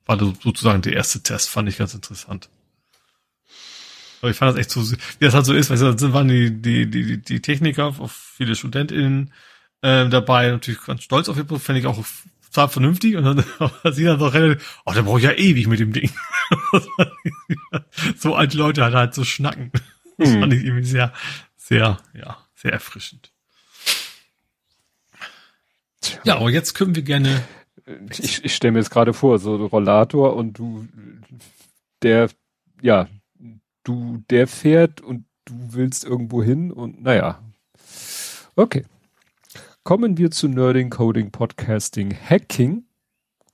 war 0.06 0.18
so- 0.18 0.34
sozusagen 0.42 0.82
der 0.82 0.94
erste 0.94 1.22
Test, 1.22 1.50
fand 1.50 1.68
ich 1.68 1.78
ganz 1.78 1.94
interessant. 1.94 2.48
Aber 4.20 4.30
ich 4.30 4.36
fand 4.36 4.52
das 4.52 4.58
echt 4.60 4.70
so, 4.70 4.90
wie 4.90 5.24
das 5.24 5.34
halt 5.34 5.44
so 5.46 5.52
ist, 5.52 5.70
weil 5.70 5.78
da 5.78 6.12
waren 6.12 6.28
die, 6.28 6.50
die, 6.50 6.90
die, 6.90 7.22
die 7.22 7.40
Techniker, 7.40 7.94
viele 8.08 8.56
StudentInnen 8.56 9.32
äh, 9.82 10.08
dabei, 10.08 10.48
natürlich 10.48 10.82
ganz 10.82 11.02
stolz 11.02 11.28
auf 11.28 11.36
ihr 11.36 11.44
Produkt, 11.44 11.64
fände 11.66 11.80
ich 11.80 11.86
auch 11.86 12.04
total 12.56 12.68
vernünftig 12.68 13.16
und 13.16 13.24
dann 13.24 13.44
aber 13.58 13.92
sie 13.92 14.04
dann 14.04 14.18
so 14.18 14.26
relativ, 14.28 14.80
oh, 14.86 14.92
da 14.92 15.02
brauche 15.02 15.18
ich 15.18 15.24
ja 15.24 15.32
ewig 15.32 15.66
mit 15.66 15.78
dem 15.80 15.92
Ding. 15.92 16.10
so 18.16 18.34
alte 18.34 18.56
Leute 18.56 18.82
halt 18.82 18.94
halt 18.94 19.14
so 19.14 19.24
schnacken. 19.24 19.70
Das 20.18 20.30
Mhm. 20.30 20.40
fand 20.40 20.52
ich 20.54 20.64
irgendwie 20.64 20.84
sehr, 20.86 21.12
sehr, 21.56 21.98
ja, 22.14 22.38
sehr 22.54 22.72
erfrischend. 22.72 23.32
Ja, 26.24 26.36
aber 26.36 26.50
jetzt 26.50 26.74
können 26.74 26.94
wir 26.94 27.02
gerne, 27.02 27.42
Ich, 28.18 28.44
ich 28.44 28.54
stelle 28.54 28.72
mir 28.72 28.78
jetzt 28.78 28.90
gerade 28.90 29.12
vor, 29.12 29.38
so 29.38 29.66
Rollator 29.66 30.34
und 30.36 30.54
du, 30.58 30.86
der, 32.02 32.30
ja, 32.80 33.08
du, 33.84 34.22
der 34.30 34.46
fährt 34.46 35.00
und 35.00 35.26
du 35.44 35.54
willst 35.74 36.04
irgendwo 36.04 36.42
hin 36.42 36.72
und 36.72 37.02
naja. 37.02 37.42
Okay. 38.54 38.84
Kommen 39.86 40.18
wir 40.18 40.32
zu 40.32 40.48
Nerding, 40.48 40.90
Coding, 40.90 41.30
Podcasting, 41.30 42.12
Hacking. 42.12 42.86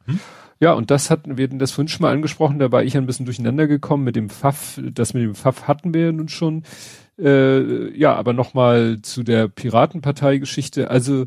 Hm? 0.07 0.19
Ja, 0.61 0.73
und 0.73 0.91
das 0.91 1.11
hatten 1.11 1.37
wir 1.37 1.47
das 1.47 1.73
vorhin 1.73 1.89
schon 1.89 2.01
mal 2.01 2.11
angesprochen, 2.11 2.59
da 2.59 2.73
war 2.73 2.83
ich 2.83 2.97
ein 2.97 3.05
bisschen 3.05 3.27
durcheinander 3.27 3.67
gekommen 3.67 4.03
mit 4.03 4.17
dem 4.17 4.31
Pfaff, 4.31 4.81
das 4.83 5.13
mit 5.13 5.25
dem 5.25 5.35
Pfaff 5.35 5.69
hatten 5.69 5.93
wir 5.93 6.07
ja 6.07 6.13
nun 6.13 6.31
schon. 6.31 6.63
Äh, 7.19 7.95
ja, 7.95 8.15
aber 8.15 8.33
nochmal 8.33 9.03
zu 9.03 9.25
der 9.25 9.47
Piratenpartei-Geschichte. 9.49 10.91
Also 10.91 11.27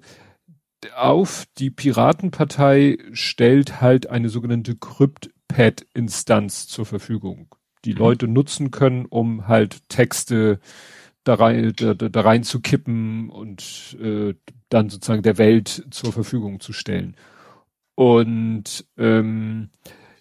auf 0.97 1.45
die 1.59 1.69
Piratenpartei 1.69 2.97
stellt 3.11 3.81
halt 3.81 4.09
eine 4.09 4.29
sogenannte 4.29 4.75
CryptPad-Instanz 4.75 6.65
zur 6.65 6.87
Verfügung, 6.87 7.53
die 7.85 7.93
Mhm. 7.93 7.99
Leute 7.99 8.27
nutzen 8.27 8.71
können, 8.71 9.05
um 9.05 9.47
halt 9.47 9.87
Texte 9.87 10.59
da 11.25 11.33
rein, 11.33 11.73
da, 11.75 11.93
da 11.93 12.21
rein 12.21 12.43
zu 12.43 12.61
kippen 12.61 13.29
und 13.29 13.97
äh, 14.01 14.33
dann 14.69 14.89
sozusagen 14.89 15.23
der 15.23 15.37
Welt 15.37 15.85
zur 15.91 16.13
Verfügung 16.13 16.61
zu 16.61 16.71
stellen. 16.71 17.17
Und 17.95 18.85
ähm, 18.97 19.69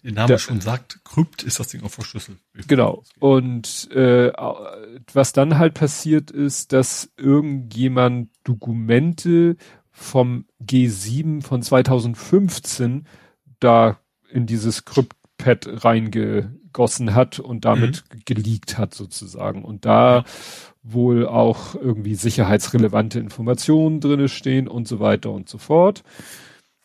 der 0.03 0.11
Name 0.13 0.27
Da- 0.27 0.37
schon 0.37 0.61
sagt, 0.61 0.99
Krypt 1.03 1.43
ist 1.43 1.59
das 1.59 1.69
Ding 1.69 1.83
auch 1.83 1.89
verschlüsselt. 1.91 2.37
Genau. 2.67 3.03
Und 3.19 3.89
äh, 3.91 4.31
was 5.13 5.33
dann 5.33 5.57
halt 5.57 5.73
passiert 5.73 6.31
ist, 6.31 6.73
dass 6.73 7.11
irgendjemand 7.17 8.29
Dokumente 8.43 9.55
vom 9.91 10.45
G7 10.61 11.41
von 11.41 11.61
2015 11.61 13.07
da 13.59 13.99
in 14.29 14.45
dieses 14.45 14.85
CryptPad 14.85 15.83
reingegossen 15.85 17.13
hat 17.15 17.39
und 17.39 17.65
damit 17.65 18.03
geleakt 18.25 18.77
hat 18.77 18.93
sozusagen. 18.93 19.63
Und 19.63 19.85
da. 19.85 20.23
Wohl 20.85 21.27
auch 21.27 21.75
irgendwie 21.75 22.15
sicherheitsrelevante 22.15 23.19
Informationen 23.19 23.99
drinne 23.99 24.29
stehen 24.29 24.67
und 24.67 24.87
so 24.87 24.99
weiter 24.99 25.31
und 25.31 25.49
so 25.49 25.57
fort. 25.57 26.03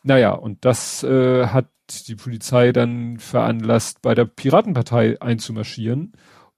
Naja, 0.03 0.31
und 0.31 0.65
das 0.65 1.03
äh, 1.03 1.47
hat 1.47 1.69
die 2.07 2.15
Polizei 2.15 2.71
dann 2.71 3.19
veranlasst, 3.19 4.01
bei 4.01 4.15
der 4.15 4.25
Piratenpartei 4.25 5.21
einzumarschieren 5.21 6.13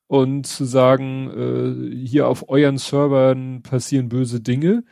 und 0.08 0.48
zu 0.48 0.64
sagen, 0.64 1.30
äh, 1.32 2.06
hier 2.06 2.28
auf 2.28 2.48
euren 2.50 2.78
Servern 2.78 3.62
passieren 3.64 4.10
böse 4.10 4.40
Dinge. 4.40 4.84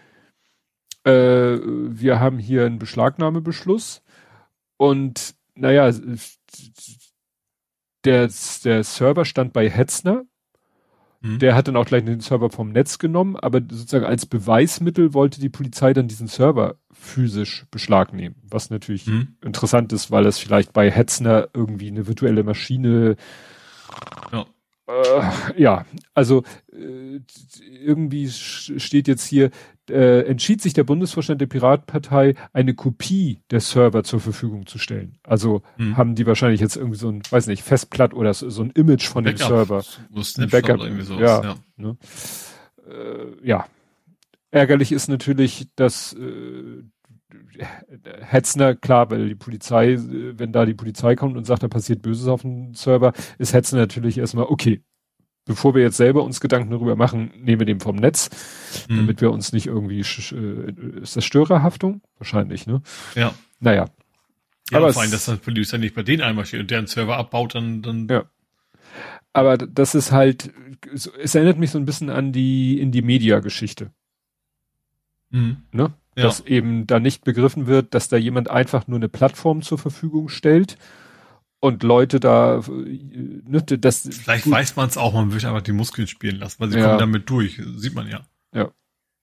Äh, 1.05 1.59
wir 1.63 2.19
haben 2.19 2.39
hier 2.39 2.65
einen 2.65 2.79
Beschlagnahmebeschluss 2.79 4.01
und 4.77 5.35
naja, 5.55 5.91
der, 8.03 8.29
der 8.63 8.83
Server 8.83 9.25
stand 9.25 9.53
bei 9.53 9.69
Hetzner 9.69 10.25
Mhm. 11.21 11.39
der 11.39 11.55
hat 11.55 11.67
dann 11.67 11.75
auch 11.75 11.85
gleich 11.85 12.03
den 12.03 12.19
Server 12.19 12.49
vom 12.49 12.71
Netz 12.71 12.97
genommen, 12.99 13.35
aber 13.35 13.59
sozusagen 13.59 14.05
als 14.05 14.25
Beweismittel 14.25 15.13
wollte 15.13 15.39
die 15.39 15.49
Polizei 15.49 15.93
dann 15.93 16.07
diesen 16.07 16.27
Server 16.27 16.75
physisch 16.91 17.65
beschlagnehmen, 17.71 18.35
was 18.43 18.69
natürlich 18.71 19.05
Mhm. 19.07 19.35
interessant 19.43 19.93
ist, 19.93 20.09
weil 20.11 20.23
das 20.23 20.39
vielleicht 20.39 20.73
bei 20.73 20.89
Hetzner 20.89 21.47
irgendwie 21.53 21.89
eine 21.89 22.07
virtuelle 22.07 22.43
Maschine 22.43 23.15
Ja. 24.31 24.45
äh, 24.87 25.61
ja, 25.61 25.85
also 26.13 26.43
äh, 26.73 27.19
irgendwie 27.83 28.29
steht 28.29 29.07
jetzt 29.07 29.25
hier, 29.25 29.51
äh, 29.89 30.21
entschied 30.21 30.61
sich 30.61 30.73
der 30.73 30.83
Bundesvorstand 30.83 31.41
der 31.41 31.47
Piratenpartei, 31.47 32.35
eine 32.53 32.73
Kopie 32.73 33.39
der 33.49 33.59
Server 33.59 34.03
zur 34.03 34.19
Verfügung 34.19 34.65
zu 34.67 34.77
stellen. 34.77 35.17
Also 35.23 35.63
Mhm. 35.77 35.97
haben 35.97 36.15
die 36.15 36.25
wahrscheinlich 36.25 36.61
jetzt 36.61 36.75
irgendwie 36.75 36.97
so 36.97 37.09
ein, 37.09 37.21
weiß 37.29 37.47
nicht, 37.47 37.63
Festplatt 37.63 38.13
oder 38.13 38.33
so, 38.33 38.49
so 38.49 38.63
ein 38.63 38.71
Image 38.71 39.07
von 39.07 39.23
dem 39.23 39.35
Backup, 39.35 39.47
Server. 39.47 39.81
So 39.81 40.23
Snapshot 40.23 40.51
Backup, 40.51 40.75
oder 40.79 40.85
irgendwie 40.85 41.05
sowas, 41.05 41.21
ja. 41.21 41.43
ja. 41.43 41.55
Ne? 41.77 41.97
Äh, 42.87 43.47
ja. 43.47 43.65
Ärgerlich 44.51 44.91
ist 44.91 45.07
natürlich, 45.07 45.67
dass 45.75 46.13
äh, 46.13 46.83
Hetzner, 48.21 48.75
klar, 48.75 49.09
weil 49.11 49.29
die 49.29 49.35
Polizei, 49.35 49.93
äh, 49.93 50.37
wenn 50.37 50.51
da 50.51 50.65
die 50.65 50.73
Polizei 50.73 51.15
kommt 51.15 51.37
und 51.37 51.45
sagt, 51.45 51.63
da 51.63 51.67
passiert 51.67 52.01
Böses 52.01 52.27
auf 52.27 52.41
dem 52.41 52.73
Server, 52.73 53.13
ist 53.37 53.53
Hetzner 53.53 53.79
natürlich 53.79 54.17
erstmal, 54.17 54.45
okay, 54.45 54.81
bevor 55.51 55.75
wir 55.75 55.81
jetzt 55.81 55.97
selber 55.97 56.23
uns 56.23 56.39
Gedanken 56.39 56.71
darüber 56.71 56.95
machen, 56.95 57.31
nehmen 57.37 57.59
wir 57.59 57.65
den 57.65 57.79
vom 57.81 57.97
Netz, 57.97 58.29
Mhm. 58.89 58.97
damit 58.97 59.21
wir 59.21 59.31
uns 59.31 59.51
nicht 59.51 59.67
irgendwie, 59.67 59.99
äh, 59.99 61.01
ist 61.01 61.15
das 61.17 61.25
Störerhaftung? 61.25 62.01
Wahrscheinlich, 62.17 62.67
ne? 62.67 62.81
Ja. 63.15 63.33
Naja. 63.59 63.89
Ja, 64.71 64.77
Aber 64.77 64.93
vor 64.93 65.01
allem, 65.01 65.11
dass 65.11 65.25
das 65.25 65.39
Polizei 65.39 65.77
nicht 65.77 65.93
bei 65.95 66.03
denen 66.03 66.21
einmarschiert 66.23 66.61
und 66.61 66.71
deren 66.71 66.87
Server 66.87 67.17
abbaut, 67.17 67.55
dann, 67.55 67.81
dann 67.81 68.07
Ja. 68.09 68.23
Aber 69.33 69.57
das 69.57 69.95
ist 69.95 70.11
halt, 70.11 70.51
es 70.93 71.35
erinnert 71.35 71.57
mich 71.57 71.71
so 71.71 71.77
ein 71.77 71.85
bisschen 71.85 72.09
an 72.09 72.31
die, 72.31 72.79
in 72.79 72.91
die 72.91 73.01
Media-Geschichte. 73.01 73.91
Mhm. 75.29 75.57
ne? 75.71 75.93
Ja. 76.17 76.23
Dass 76.23 76.41
eben 76.41 76.87
da 76.87 76.99
nicht 76.99 77.23
begriffen 77.23 77.67
wird, 77.67 77.93
dass 77.93 78.09
da 78.09 78.17
jemand 78.17 78.49
einfach 78.49 78.87
nur 78.87 78.97
eine 78.99 79.07
Plattform 79.09 79.61
zur 79.61 79.77
Verfügung 79.77 80.27
stellt 80.27 80.77
und 81.61 81.83
Leute 81.83 82.19
da, 82.19 82.61
ne, 82.67 83.61
das. 83.63 84.09
Vielleicht 84.11 84.45
gut. 84.45 84.53
weiß 84.53 84.75
man 84.75 84.89
es 84.89 84.97
auch, 84.97 85.13
man 85.13 85.31
will 85.31 85.45
einfach 85.45 85.61
die 85.61 85.71
Muskeln 85.71 86.07
spielen 86.07 86.37
lassen, 86.37 86.59
weil 86.59 86.71
sie 86.71 86.79
ja. 86.79 86.87
kommen 86.87 86.99
damit 86.99 87.29
durch, 87.29 87.61
sieht 87.77 87.93
man 87.93 88.09
ja. 88.09 88.25
Ja. 88.53 88.71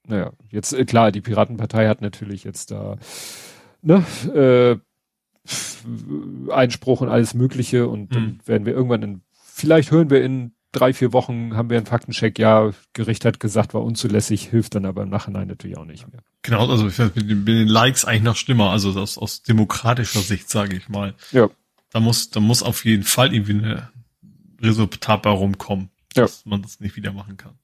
Naja, 0.06 0.32
jetzt 0.48 0.72
äh, 0.72 0.84
klar, 0.86 1.12
die 1.12 1.20
Piratenpartei 1.20 1.88
hat 1.88 2.00
natürlich 2.00 2.44
jetzt 2.44 2.70
da 2.70 2.96
ne, 3.82 4.04
äh, 4.32 4.78
Einspruch 6.52 7.00
und 7.00 7.08
alles 7.08 7.34
Mögliche 7.34 7.88
und 7.88 8.10
mhm. 8.10 8.14
dann 8.14 8.40
werden 8.46 8.66
wir 8.66 8.72
irgendwann 8.72 9.02
in, 9.02 9.20
vielleicht 9.32 9.90
hören 9.90 10.08
wir 10.08 10.22
in 10.22 10.52
drei, 10.70 10.92
vier 10.92 11.12
Wochen 11.12 11.56
haben 11.56 11.70
wir 11.70 11.76
einen 11.76 11.86
Faktencheck, 11.86 12.38
ja, 12.38 12.70
Gericht 12.92 13.24
hat 13.24 13.40
gesagt, 13.40 13.74
war 13.74 13.82
unzulässig, 13.82 14.48
hilft 14.48 14.76
dann 14.76 14.86
aber 14.86 15.02
im 15.02 15.08
Nachhinein 15.08 15.48
natürlich 15.48 15.76
auch 15.76 15.84
nicht 15.84 16.06
mehr. 16.08 16.20
Genau, 16.42 16.68
also 16.68 16.86
ich 16.86 16.98
mit 16.98 17.48
den 17.48 17.66
Likes 17.66 18.04
eigentlich 18.04 18.22
noch 18.22 18.36
schlimmer, 18.36 18.70
also 18.70 18.90
aus, 18.90 19.18
aus 19.18 19.42
demokratischer 19.42 20.20
Sicht, 20.20 20.48
sage 20.48 20.76
ich 20.76 20.88
mal. 20.88 21.14
Ja. 21.32 21.48
Da 21.90 22.00
muss, 22.00 22.30
da 22.30 22.40
muss 22.40 22.62
auf 22.62 22.84
jeden 22.84 23.04
Fall 23.04 23.32
irgendwie 23.32 23.52
eine 23.52 23.90
Resultat 24.60 25.22
bei 25.22 25.30
rumkommen, 25.30 25.90
ja. 26.14 26.22
dass 26.22 26.44
man 26.44 26.62
das 26.62 26.80
nicht 26.80 26.96
wieder 26.96 27.12
machen 27.12 27.36
kann. 27.36 27.58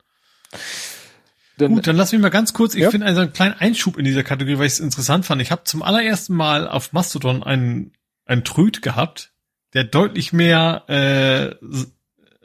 Denn, 1.61 1.75
Gut, 1.75 1.87
dann 1.87 1.97
lass 1.97 2.13
mich 2.13 2.21
mal 2.21 2.31
ganz 2.31 2.53
kurz, 2.53 2.75
ich 2.75 2.83
ja. 2.83 2.91
finde 2.91 3.07
einen 3.07 3.33
kleinen 3.33 3.55
Einschub 3.55 3.97
in 3.97 4.05
dieser 4.05 4.25
Kategorie, 4.25 4.59
weil 4.59 4.67
ich 4.67 4.75
es 4.75 4.81
interessant 4.81 5.25
fand. 5.25 5.41
Ich 5.41 5.53
habe 5.53 5.65
zum 5.65 5.83
allerersten 5.83 6.35
Mal 6.35 6.67
auf 6.67 6.93
Mastodon 6.93 7.43
einen, 7.45 7.93
einen 8.25 8.45
Tröd 8.45 8.83
gehabt, 8.83 9.33
der 9.73 9.85
deutlich 9.85 10.33
mehr 10.33 10.85
äh, 10.89 11.55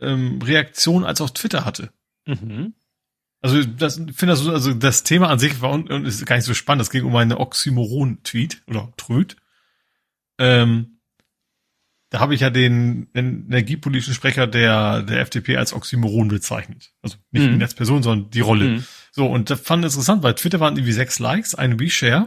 ähm, 0.02 0.42
Reaktion 0.42 1.06
als 1.06 1.22
auf 1.22 1.34
Twitter 1.34 1.66
hatte. 1.66 1.92
Mhm. 2.26 2.74
Also 3.42 3.64
das 3.64 3.96
finde 3.96 4.28
das 4.28 4.40
so, 4.40 4.52
also 4.52 4.74
das 4.74 5.04
Thema 5.04 5.30
an 5.30 5.40
sich 5.40 5.62
war 5.62 5.72
und, 5.72 5.90
und 5.90 6.06
ist 6.06 6.26
gar 6.26 6.36
nicht 6.36 6.46
so 6.46 6.54
spannend. 6.54 6.82
Es 6.82 6.90
ging 6.90 7.06
um 7.06 7.16
eine 7.16 7.40
Oxymoron-Tweet 7.40 8.64
oder 8.68 8.92
Tröd. 8.98 9.38
Ähm, 10.38 10.99
da 12.10 12.20
habe 12.20 12.34
ich 12.34 12.42
ja 12.42 12.50
den, 12.50 13.08
den 13.14 13.46
energiepolitischen 13.48 14.14
Sprecher 14.14 14.48
der, 14.48 15.04
der 15.04 15.22
FDP 15.22 15.58
als 15.58 15.74
Oxymoron 15.74 16.30
bezeichnet. 16.30 16.92
Also 17.02 17.18
nicht 17.32 17.48
mhm. 17.48 17.56
ihn 17.56 17.62
als 17.62 17.76
Person, 17.76 18.02
sondern 18.02 18.32
die 18.32 18.40
Rolle. 18.40 18.66
Mhm. 18.66 18.86
So, 19.12 19.28
und 19.28 19.50
das 19.50 19.60
fand 19.62 19.86
ich 19.86 19.92
interessant, 19.92 20.24
weil 20.24 20.34
Twitter 20.34 20.60
waren 20.60 20.76
irgendwie 20.76 20.94
sechs 20.94 21.20
Likes, 21.20 21.54
ein 21.54 21.74
Reshare. 21.74 22.26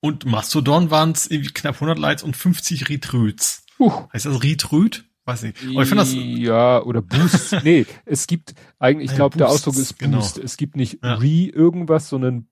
Und 0.00 0.26
Mastodon 0.26 0.90
waren 0.90 1.12
es 1.12 1.30
irgendwie 1.30 1.52
knapp 1.52 1.76
100 1.76 1.98
Likes 1.98 2.22
und 2.22 2.36
50 2.36 2.90
Retröts. 2.90 3.64
Uh. 3.78 3.90
Heißt 4.12 4.26
das 4.26 4.42
Retröt? 4.42 5.04
Weiß 5.24 5.42
nicht. 5.42 5.56
Aber 5.62 5.82
ich 5.82 5.88
finde 5.88 6.04
das 6.04 6.12
ja 6.12 6.82
oder 6.82 7.00
Boost. 7.00 7.56
nee, 7.64 7.86
es 8.04 8.26
gibt 8.26 8.54
eigentlich, 8.78 9.10
ich 9.10 9.16
glaube, 9.16 9.38
der 9.38 9.48
Ausdruck 9.48 9.76
ist 9.76 9.98
genau. 9.98 10.18
Boost. 10.18 10.34
Genau. 10.34 10.44
Es 10.44 10.58
gibt 10.58 10.76
nicht 10.76 11.02
ja. 11.02 11.14
Re 11.14 11.48
irgendwas, 11.48 12.10
sondern 12.10 12.48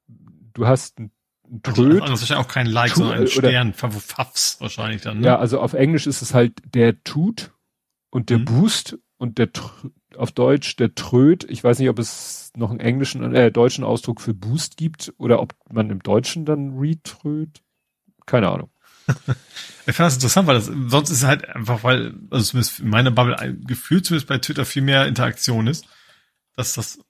du 0.54 0.66
hast 0.66 0.98
ein 0.98 1.10
Tröd. 1.62 2.00
Also, 2.00 2.12
das 2.12 2.22
ist 2.22 2.30
wahrscheinlich 2.30 2.46
auch 2.46 2.48
kein 2.52 2.66
Like, 2.66 2.94
sondern 2.94 3.20
ein 3.20 3.26
Stern, 3.26 3.74
Pfaffs 3.74 4.56
wahrscheinlich 4.60 5.02
dann. 5.02 5.20
Ne? 5.20 5.26
Ja, 5.26 5.38
also 5.38 5.60
auf 5.60 5.74
Englisch 5.74 6.06
ist 6.06 6.22
es 6.22 6.32
halt 6.32 6.62
der 6.74 7.02
tut 7.04 7.50
und 8.10 8.30
der 8.30 8.38
mhm. 8.38 8.44
Boost 8.46 8.98
und 9.18 9.38
der 9.38 9.50
auf 10.16 10.32
Deutsch 10.32 10.76
der 10.76 10.94
Tröd. 10.94 11.44
Ich 11.48 11.62
weiß 11.62 11.78
nicht, 11.78 11.88
ob 11.88 11.98
es 11.98 12.52
noch 12.56 12.70
einen 12.70 12.80
englischen, 12.80 13.34
äh, 13.34 13.50
deutschen 13.50 13.84
Ausdruck 13.84 14.20
für 14.20 14.34
Boost 14.34 14.76
gibt 14.76 15.12
oder 15.18 15.40
ob 15.40 15.54
man 15.70 15.90
im 15.90 16.02
Deutschen 16.02 16.44
dann 16.44 16.78
Retröd. 16.78 17.62
Keine 18.26 18.48
Ahnung. 18.48 18.70
ich 19.86 19.96
fand 19.96 20.06
das 20.06 20.14
interessant, 20.14 20.46
weil 20.46 20.54
das, 20.56 20.66
sonst 20.66 21.10
ist 21.10 21.18
es 21.18 21.24
halt 21.24 21.48
einfach, 21.48 21.82
weil, 21.82 22.14
also 22.30 22.44
zumindest 22.44 22.80
in 22.80 22.88
meiner 22.88 23.10
Bubble 23.10 23.38
ein 23.38 23.64
Gefühl 23.64 24.02
zumindest 24.02 24.28
bei 24.28 24.38
Twitter 24.38 24.64
viel 24.64 24.82
mehr 24.82 25.06
Interaktion 25.06 25.66
ist, 25.66 25.86
dass 26.56 26.74
das, 26.74 27.00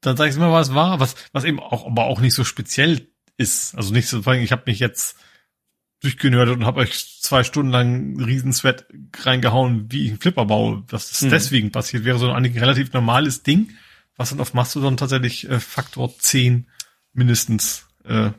dann 0.00 0.16
sage 0.16 0.30
ich 0.30 0.36
immer, 0.36 0.52
was 0.52 0.74
war, 0.74 1.00
was, 1.00 1.14
was 1.32 1.44
eben 1.44 1.60
auch, 1.60 1.86
aber 1.86 2.04
auch 2.04 2.20
nicht 2.20 2.34
so 2.34 2.44
speziell 2.44 3.09
ist. 3.40 3.74
Also 3.74 3.92
nicht 3.92 4.06
so, 4.06 4.20
ich 4.32 4.52
habe 4.52 4.62
mich 4.66 4.78
jetzt 4.78 5.16
durchgenördet 6.00 6.56
und 6.56 6.64
habe 6.64 6.80
euch 6.80 7.20
zwei 7.20 7.42
Stunden 7.42 7.72
lang 7.72 7.86
einen 7.86 8.20
riesen 8.20 8.52
Sweat 8.52 8.86
reingehauen, 9.18 9.90
wie 9.90 10.04
ich 10.04 10.10
einen 10.10 10.20
Flipper 10.20 10.46
baue. 10.46 10.84
Dass 10.88 11.10
das 11.10 11.22
mhm. 11.22 11.30
deswegen 11.30 11.72
passiert, 11.72 12.04
wäre 12.04 12.18
so 12.18 12.30
ein 12.30 12.44
relativ 12.44 12.92
normales 12.92 13.42
Ding, 13.42 13.70
was 14.16 14.30
dann 14.30 14.40
auf 14.40 14.54
Mastodon 14.54 14.96
tatsächlich 14.96 15.48
äh, 15.48 15.58
Faktor 15.58 16.16
10 16.16 16.66
mindestens, 17.12 17.86
äh, 18.04 18.30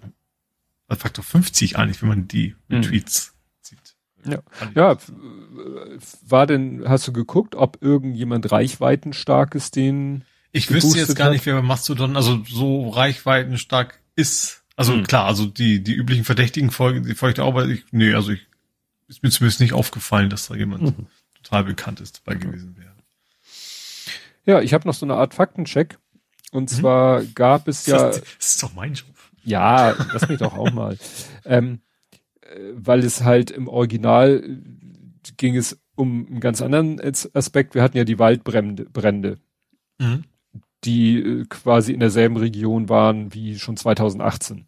also 0.87 1.01
Faktor 1.01 1.23
50 1.23 1.77
eigentlich, 1.77 2.01
wenn 2.01 2.09
man 2.09 2.27
die 2.27 2.55
mhm. 2.67 2.83
Tweets 2.83 3.33
sieht. 3.61 3.95
Ja. 4.25 4.39
ja, 4.75 4.97
war 6.27 6.45
denn, 6.45 6.83
hast 6.87 7.07
du 7.07 7.13
geguckt, 7.13 7.55
ob 7.55 7.81
irgendjemand 7.81 8.51
reichweitenstarkes 8.51 9.71
den 9.71 10.25
Ich 10.51 10.69
wüsste 10.69 10.99
jetzt 10.99 11.15
gar 11.15 11.27
hat? 11.27 11.33
nicht, 11.33 11.45
wer 11.47 11.55
bei 11.55 11.61
Mastodon, 11.63 12.15
also 12.15 12.43
so 12.47 12.89
reichweitenstark 12.89 13.99
ist 14.15 14.60
also 14.81 14.95
mhm. 14.95 15.03
klar, 15.03 15.27
also 15.27 15.45
die, 15.45 15.83
die 15.83 15.93
üblichen 15.93 16.25
Verdächtigen 16.25 16.71
folgen, 16.71 17.03
die 17.03 17.13
folgt 17.13 17.39
auch, 17.39 17.49
aber 17.49 17.67
ich, 17.67 17.85
nee, 17.91 18.15
also 18.15 18.31
ich, 18.31 18.47
ist 19.07 19.21
mir 19.21 19.29
zumindest 19.29 19.59
nicht 19.59 19.73
aufgefallen, 19.73 20.31
dass 20.31 20.47
da 20.47 20.55
jemand 20.55 20.81
mhm. 20.81 21.05
total 21.43 21.65
bekannt 21.65 22.01
ist 22.01 22.23
dabei 22.25 22.39
gewesen 22.39 22.75
wäre. 22.77 22.89
Ja, 24.43 24.59
ich 24.59 24.73
habe 24.73 24.87
noch 24.87 24.95
so 24.95 25.05
eine 25.05 25.17
Art 25.17 25.35
Faktencheck. 25.35 25.99
Und 26.51 26.71
mhm. 26.71 26.75
zwar 26.75 27.23
gab 27.23 27.67
es 27.67 27.85
ja. 27.85 28.07
Das, 28.07 28.21
das 28.21 28.53
ist 28.53 28.63
doch 28.63 28.73
mein 28.73 28.95
Job. 28.95 29.13
Ja, 29.43 29.91
lass 30.13 30.27
mich 30.27 30.39
doch 30.39 30.57
auch 30.57 30.71
mal. 30.71 30.97
Ähm, 31.45 31.81
äh, 32.41 32.55
weil 32.73 33.01
es 33.01 33.21
halt 33.21 33.51
im 33.51 33.67
Original 33.67 34.43
ging 35.37 35.55
es 35.55 35.79
um 35.93 36.25
einen 36.25 36.39
ganz 36.39 36.59
anderen 36.63 36.99
Aspekt. 37.33 37.75
Wir 37.75 37.83
hatten 37.83 37.97
ja 37.97 38.03
die 38.03 38.17
Waldbrände, 38.17 38.85
Brände. 38.85 39.37
Mhm 39.99 40.23
die 40.83 41.19
äh, 41.19 41.45
quasi 41.45 41.93
in 41.93 41.99
derselben 41.99 42.37
Region 42.37 42.89
waren 42.89 43.33
wie 43.33 43.59
schon 43.59 43.77
2018 43.77 44.67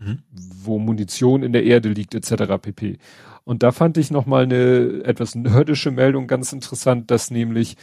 mhm. 0.00 0.18
wo 0.32 0.78
Munition 0.78 1.42
in 1.42 1.52
der 1.52 1.64
Erde 1.64 1.90
liegt, 1.90 2.14
etc. 2.14 2.58
pp. 2.60 2.98
Und 3.44 3.62
da 3.62 3.72
fand 3.72 3.96
ich 3.96 4.10
nochmal 4.10 4.44
eine 4.44 5.02
etwas 5.04 5.34
nerdische 5.34 5.90
Meldung 5.90 6.26
ganz 6.26 6.52
interessant, 6.52 7.10
dass 7.10 7.30
nämlich 7.30 7.76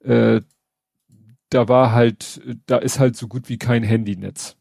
äh, 0.00 0.40
da 1.50 1.68
war 1.68 1.92
halt, 1.92 2.40
da 2.66 2.76
ist 2.78 2.98
halt 2.98 3.16
so 3.16 3.26
gut 3.26 3.48
wie 3.48 3.58
kein 3.58 3.82
Handynetz. 3.82 4.56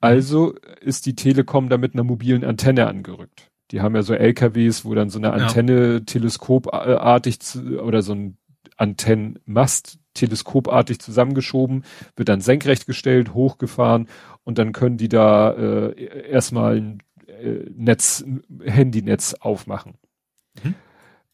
Also 0.00 0.54
ist 0.80 1.06
die 1.06 1.14
Telekom 1.14 1.68
da 1.68 1.78
mit 1.78 1.94
einer 1.94 2.04
mobilen 2.04 2.44
Antenne 2.44 2.86
angerückt. 2.86 3.50
Die 3.70 3.80
haben 3.80 3.94
ja 3.94 4.02
so 4.02 4.14
LKWs, 4.14 4.84
wo 4.84 4.94
dann 4.94 5.10
so 5.10 5.18
eine 5.18 5.32
Antenne 5.32 5.92
ja. 5.92 6.00
teleskopartig 6.00 7.38
oder 7.82 8.02
so 8.02 8.14
ein 8.14 8.36
Antennenmast 8.76 9.98
teleskopartig 10.14 10.98
zusammengeschoben, 10.98 11.84
wird 12.16 12.28
dann 12.28 12.40
senkrecht 12.40 12.86
gestellt, 12.86 13.34
hochgefahren 13.34 14.08
und 14.44 14.58
dann 14.58 14.72
können 14.72 14.96
die 14.96 15.08
da 15.08 15.52
äh, 15.52 16.28
erstmal 16.28 16.76
ein 16.76 17.02
äh, 17.26 17.66
Netz, 17.74 18.24
Handynetz 18.64 19.34
aufmachen. 19.34 19.94
Mhm. 20.62 20.74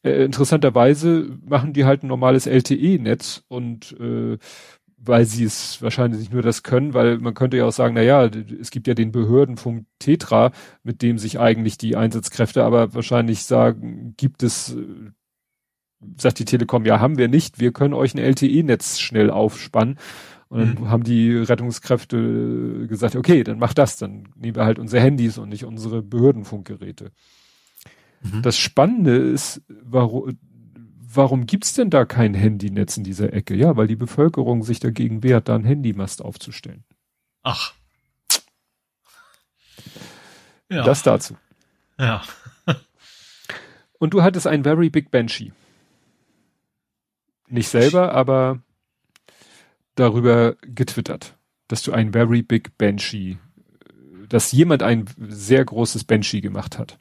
Äh, 0.03 0.25
interessanterweise 0.25 1.39
machen 1.45 1.73
die 1.73 1.85
halt 1.85 2.03
ein 2.03 2.09
normales 2.09 2.47
LTE-Netz 2.47 3.45
und 3.49 3.97
äh, 3.99 4.39
weil 4.99 5.25
sie 5.25 5.45
es 5.45 5.81
wahrscheinlich 5.83 6.21
nicht 6.21 6.33
nur 6.33 6.43
das 6.43 6.63
können, 6.63 6.95
weil 6.95 7.19
man 7.19 7.35
könnte 7.35 7.57
ja 7.57 7.67
auch 7.67 7.73
sagen, 7.73 7.95
na 7.95 8.03
ja, 8.03 8.25
es 8.25 8.71
gibt 8.71 8.87
ja 8.89 8.95
den 8.95 9.13
Behördenfunk 9.13 9.87
Tetra, 9.99 10.53
mit 10.83 11.03
dem 11.03 11.19
sich 11.19 11.39
eigentlich 11.39 11.79
die 11.79 11.97
Einsatzkräfte 11.97 12.65
aber 12.65 12.95
wahrscheinlich 12.95 13.45
sagen, 13.45 14.15
gibt 14.17 14.43
es 14.43 14.75
äh, 14.75 15.11
sagt 16.19 16.39
die 16.39 16.45
Telekom, 16.45 16.85
ja, 16.85 17.01
haben 17.01 17.19
wir 17.19 17.29
nicht, 17.29 17.59
wir 17.59 17.73
können 17.73 17.95
euch 17.95 18.15
ein 18.15 18.19
LTE-Netz 18.19 18.99
schnell 18.99 19.31
aufspannen. 19.31 19.99
Und 20.49 20.61
dann 20.61 20.85
mhm. 20.85 20.91
haben 20.91 21.03
die 21.03 21.37
Rettungskräfte 21.37 22.87
gesagt, 22.89 23.17
okay, 23.17 23.43
dann 23.43 23.59
mach 23.59 23.75
das, 23.75 23.97
dann 23.97 24.29
nehmen 24.37 24.57
wir 24.57 24.65
halt 24.65 24.79
unsere 24.79 25.03
Handys 25.03 25.39
und 25.39 25.49
nicht 25.49 25.65
unsere 25.65 26.03
Behördenfunkgeräte. 26.03 27.11
Mhm. 28.23 28.43
Das 28.43 28.57
Spannende 28.57 29.17
ist, 29.17 29.63
warum, 29.69 30.39
warum 31.17 31.47
gibt's 31.47 31.75
denn 31.75 31.91
da 31.91 32.05
kein 32.05 32.35
Handynetz 32.35 32.97
in 32.97 33.03
dieser 33.03 33.33
Ecke? 33.33 33.57
Ja, 33.57 33.77
weil 33.77 33.89
die 33.89 33.97
Bevölkerung 33.97 34.63
sich 34.63 34.79
dagegen 34.79 35.25
wehrt, 35.25 35.49
da 35.49 35.57
einen 35.57 35.65
Handymast 35.65 36.23
aufzustellen. 36.23 36.85
Ach. 37.43 37.75
Ja. 40.71 40.85
Das 40.85 41.03
dazu. 41.03 41.37
Ja. 41.99 42.23
und 43.99 44.15
du 44.15 44.23
hattest 44.23 44.47
ein 44.47 44.63
Very 44.63 44.91
Big 44.91 45.11
Banshee. 45.11 45.53
Nicht 47.49 47.69
selber, 47.69 48.13
aber 48.13 48.61
darüber 49.97 50.57
getwittert, 50.63 51.37
dass 51.69 51.83
du 51.83 51.93
ein 51.93 52.13
very 52.13 52.43
big 52.43 52.79
Banshee, 52.79 53.39
dass 54.29 54.53
jemand 54.53 54.83
ein 54.83 55.07
sehr 55.19 55.65
großes 55.65 56.05
Banshee 56.05 56.41
gemacht 56.41 56.79
hat. 56.79 56.99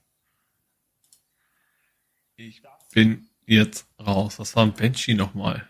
Ich 2.38 2.62
bin 2.94 3.28
jetzt 3.46 3.88
raus. 4.00 4.40
Was 4.40 4.56
war 4.56 4.64
ein 4.64 4.74
Banshee 4.74 5.14
nochmal? 5.14 5.68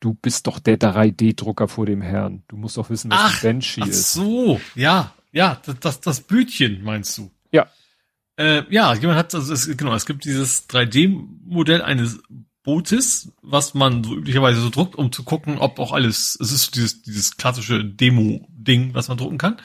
Du 0.00 0.14
bist 0.14 0.46
doch 0.48 0.58
der 0.58 0.78
3D-Drucker 0.78 1.68
vor 1.68 1.86
dem 1.86 2.02
Herrn. 2.02 2.42
Du 2.48 2.56
musst 2.56 2.76
doch 2.76 2.90
wissen, 2.90 3.10
was 3.10 3.20
ach, 3.20 3.44
ein 3.44 3.52
Banshee 3.52 3.82
ach 3.82 3.88
ist. 3.88 4.18
Ach 4.18 4.22
so, 4.22 4.60
ja, 4.74 5.14
ja, 5.30 5.60
das, 5.64 5.78
das, 5.80 6.00
das 6.00 6.20
Bütchen 6.22 6.82
meinst 6.82 7.16
du? 7.18 7.30
Ja. 7.52 7.70
Äh, 8.36 8.64
ja, 8.70 8.94
jemand 8.94 9.18
hat, 9.18 9.34
also 9.34 9.52
es, 9.52 9.76
genau, 9.76 9.94
es 9.94 10.06
gibt 10.06 10.24
dieses 10.24 10.68
3D-Modell 10.68 11.82
eines 11.82 12.20
Bootes, 12.62 13.32
was 13.42 13.74
man 13.74 14.04
so 14.04 14.14
üblicherweise 14.14 14.60
so 14.60 14.70
druckt, 14.70 14.94
um 14.94 15.10
zu 15.10 15.24
gucken, 15.24 15.58
ob 15.58 15.78
auch 15.78 15.92
alles, 15.92 16.38
es 16.40 16.52
ist 16.52 16.76
dieses, 16.76 17.02
dieses 17.02 17.36
klassische 17.36 17.84
Demo-Ding, 17.84 18.94
was 18.94 19.08
man 19.08 19.18
drucken 19.18 19.38
kann. 19.38 19.60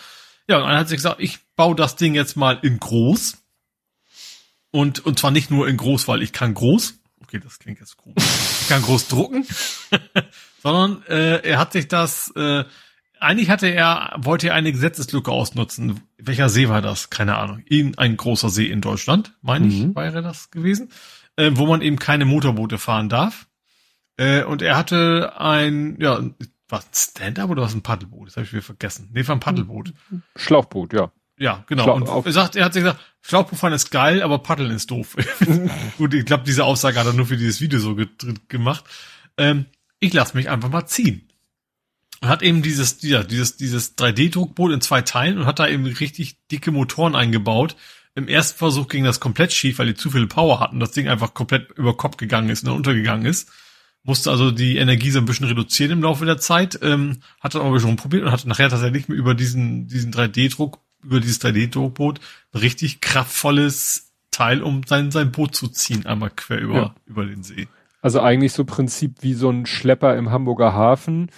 Ja, 0.47 0.57
und 0.57 0.69
dann 0.69 0.77
hat 0.77 0.87
sich 0.87 0.97
gesagt, 0.97 1.19
ich 1.19 1.39
baue 1.55 1.75
das 1.75 1.95
Ding 1.95 2.15
jetzt 2.15 2.35
mal 2.35 2.59
in 2.61 2.79
groß. 2.79 3.37
Und, 4.71 5.05
und 5.05 5.19
zwar 5.19 5.31
nicht 5.31 5.51
nur 5.51 5.67
in 5.67 5.77
groß, 5.77 6.07
weil 6.07 6.21
ich 6.21 6.33
kann 6.33 6.53
groß. 6.53 6.95
Okay, 7.21 7.39
das 7.39 7.59
klingt 7.59 7.79
jetzt 7.79 7.97
groß. 7.97 8.13
Ich 8.61 8.67
kann 8.67 8.81
groß 8.81 9.07
drucken. 9.07 9.45
Sondern 10.63 11.03
äh, 11.07 11.41
er 11.47 11.59
hat 11.59 11.73
sich 11.73 11.87
das, 11.87 12.31
äh, 12.35 12.63
eigentlich 13.19 13.49
hatte 13.49 13.67
er, 13.67 14.15
wollte 14.17 14.47
er 14.47 14.53
eine 14.55 14.71
Gesetzeslücke 14.71 15.31
ausnutzen. 15.31 16.01
Welcher 16.17 16.49
See 16.49 16.69
war 16.69 16.81
das? 16.81 17.09
Keine 17.09 17.35
Ahnung. 17.35 17.59
In, 17.65 17.97
ein 17.97 18.17
großer 18.17 18.49
See 18.49 18.65
in 18.65 18.81
Deutschland, 18.81 19.33
meine 19.41 19.65
mhm. 19.65 19.89
ich, 19.89 19.95
wäre 19.95 20.21
das 20.21 20.51
gewesen. 20.51 20.89
Äh, 21.38 21.51
wo 21.53 21.68
man 21.68 21.81
eben 21.81 21.97
keine 21.97 22.26
Motorboote 22.26 22.77
fahren 22.77 23.09
darf. 23.09 23.47
Äh, 24.18 24.43
und 24.43 24.61
er 24.61 24.76
hatte 24.76 25.39
ein, 25.39 25.97
ja, 25.99 26.19
was 26.68 26.85
ein 26.85 26.93
Stand-up 26.93 27.49
oder 27.49 27.61
was 27.61 27.73
ein 27.73 27.84
Paddelboot? 27.84 28.27
Das 28.27 28.35
habe 28.35 28.45
ich 28.45 28.53
wieder 28.53 28.64
vergessen. 28.64 29.09
Nee, 29.14 29.26
war 29.27 29.35
ein 29.35 29.39
Paddelboot. 29.39 29.93
Schlauchboot, 30.35 30.93
ja. 30.93 31.11
Ja, 31.39 31.64
genau. 31.68 31.84
Schlau 31.84 32.18
und 32.18 32.26
er 32.26 32.31
sagt, 32.31 32.55
er 32.55 32.65
hat 32.65 32.73
sich 32.73 32.81
gesagt, 32.81 32.99
Schlauchboot 33.22 33.59
fahren 33.59 33.73
ist 33.73 33.91
geil, 33.91 34.23
aber 34.23 34.39
Paddeln 34.39 34.72
ist 34.72 34.89
doof. 34.89 35.15
Gut, 35.97 36.14
ich 36.15 36.26
glaube, 36.26 36.43
diese 36.43 36.65
Aussage 36.65 36.99
hat 36.99 37.05
er 37.05 37.14
nur 37.14 37.27
für 37.27 37.38
dieses 37.38 37.61
Video 37.61 37.80
so 37.80 37.95
ge 37.95 38.07
gemacht. 38.47 38.84
Ähm, 39.38 39.68
ich 39.99 40.14
lasse 40.14 40.35
mich 40.35 40.49
einfach 40.49 40.69
mal 40.69 40.88
ziehen. 40.88 41.30
Und 42.22 42.30
hat 42.30 42.41
eben 42.41 42.64
dieses, 42.64 43.03
ja, 43.03 43.23
dieses, 43.23 43.57
dieses 43.57 43.95
3D-Druckboot 43.97 44.73
in 44.73 44.81
zwei 44.81 45.03
Teilen 45.03 45.38
und 45.38 45.45
hat 45.45 45.59
da 45.59 45.68
eben 45.68 45.85
richtig 45.85 46.47
dicke 46.47 46.72
Motoren 46.72 47.15
eingebaut. 47.15 47.76
Im 48.18 48.27
ersten 48.27 48.57
Versuch 48.57 48.88
ging 48.88 49.03
das 49.03 49.19
komplett 49.19 49.53
schief, 49.53 49.80
weil 49.80 49.88
die 49.88 49.95
zu 49.95 50.10
viel 50.10 50.27
Power 50.27 50.60
hatten, 50.60 50.80
das 50.80 50.91
Ding 50.91 51.07
einfach 51.07 51.34
komplett 51.34 51.72
über 51.77 51.95
Kopf 51.95 52.18
gegangen 52.18 52.49
ist 52.49 52.68
und 52.68 52.73
untergegangen 52.73 53.26
ist 53.26 53.49
musste 54.07 54.31
also 54.31 54.52
die 54.52 54.77
Energie 54.77 55.11
so 55.11 55.19
ein 55.19 55.26
bisschen 55.26 55.48
reduzieren 55.48 55.91
im 55.91 56.02
Laufe 56.02 56.26
der 56.26 56.38
Zeit, 56.38 56.80
ähm, 56.81 57.19
hat 57.41 57.53
dann 57.53 57.61
aber 57.61 57.80
schon 57.80 57.98
probiert 57.98 58.23
und 58.23 58.31
hatte 58.31 58.48
nachher 58.48 58.69
tatsächlich 58.69 59.10
über 59.10 59.35
diesen, 59.35 59.88
diesen 59.88 60.14
3D-Druck, 60.14 60.80
über 61.03 61.19
dieses 61.19 61.41
3D-Druckboot 61.41 62.22
ein 62.53 62.60
richtig 62.60 63.02
kraftvolles 63.02 64.14
Teil, 64.31 64.64
um 64.64 64.84
sein, 64.85 65.11
sein 65.11 65.34
Boot 65.34 65.56
zu 65.56 65.68
ziehen, 65.68 66.06
einmal 66.06 66.30
quer 66.30 66.60
über, 66.60 66.76
ja. 66.76 66.95
über 67.06 67.26
den 67.26 67.44
See. 67.44 67.68
Also 68.02 68.22
eigentlich 68.22 68.53
so 68.53 68.64
Prinzip 68.64 69.23
wie 69.23 69.34
so 69.34 69.49
ein 69.49 69.65
Schlepper 69.65 70.15
im 70.15 70.31
Hamburger 70.31 70.73
Hafen, 70.73 71.30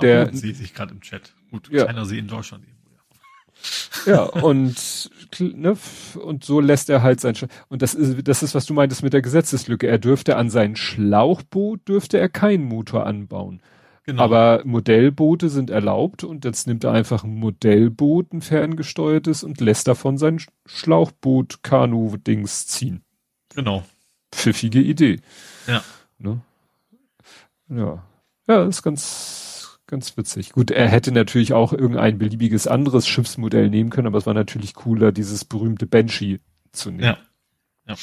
der. 0.00 0.34
Sehe 0.34 0.50
ich 0.50 0.74
gerade 0.74 0.92
im 0.92 1.00
Chat. 1.02 1.32
Gut, 1.52 1.68
ja. 1.70 1.84
kleiner 1.84 2.06
See 2.06 2.18
in 2.18 2.26
Deutschland 2.26 2.64
eben. 2.64 2.75
Ja, 4.06 4.22
und, 4.22 5.10
ne, 5.38 5.76
und 6.22 6.44
so 6.44 6.60
lässt 6.60 6.90
er 6.90 7.02
halt 7.02 7.20
sein, 7.20 7.34
Sch 7.34 7.46
und 7.68 7.82
das 7.82 7.94
ist, 7.94 8.28
das 8.28 8.42
ist, 8.42 8.54
was 8.54 8.66
du 8.66 8.74
meintest 8.74 9.02
mit 9.02 9.12
der 9.12 9.22
Gesetzeslücke. 9.22 9.86
Er 9.86 9.98
dürfte 9.98 10.36
an 10.36 10.50
sein 10.50 10.76
Schlauchboot, 10.76 11.88
dürfte 11.88 12.18
er 12.18 12.28
keinen 12.28 12.64
Motor 12.64 13.06
anbauen. 13.06 13.60
Genau. 14.04 14.22
Aber 14.22 14.62
Modellboote 14.64 15.48
sind 15.48 15.68
erlaubt 15.68 16.22
und 16.22 16.44
jetzt 16.44 16.68
nimmt 16.68 16.84
er 16.84 16.92
einfach 16.92 17.24
ein 17.24 17.34
Modellboot, 17.34 18.32
ein 18.32 18.40
ferngesteuertes 18.40 19.42
und 19.42 19.60
lässt 19.60 19.88
davon 19.88 20.16
sein 20.16 20.40
Schlauchboot-Kanu-Dings 20.66 22.68
ziehen. 22.68 23.02
Genau. 23.52 23.82
Pfiffige 24.32 24.80
Idee. 24.80 25.18
Ja. 25.66 25.82
Ne? 26.18 26.40
Ja. 27.68 28.04
Ja, 28.46 28.64
ist 28.64 28.84
ganz, 28.84 29.45
ganz 29.86 30.16
witzig. 30.16 30.52
Gut, 30.52 30.70
er 30.70 30.88
hätte 30.88 31.12
natürlich 31.12 31.52
auch 31.52 31.72
irgendein 31.72 32.18
beliebiges 32.18 32.66
anderes 32.66 33.06
Schiffsmodell 33.06 33.70
nehmen 33.70 33.90
können, 33.90 34.06
aber 34.06 34.18
es 34.18 34.26
war 34.26 34.34
natürlich 34.34 34.74
cooler, 34.74 35.12
dieses 35.12 35.44
berühmte 35.44 35.86
Banshee 35.86 36.40
zu 36.72 36.90
nehmen. 36.90 37.04
Ja. 37.04 37.18
Ja, 37.86 37.96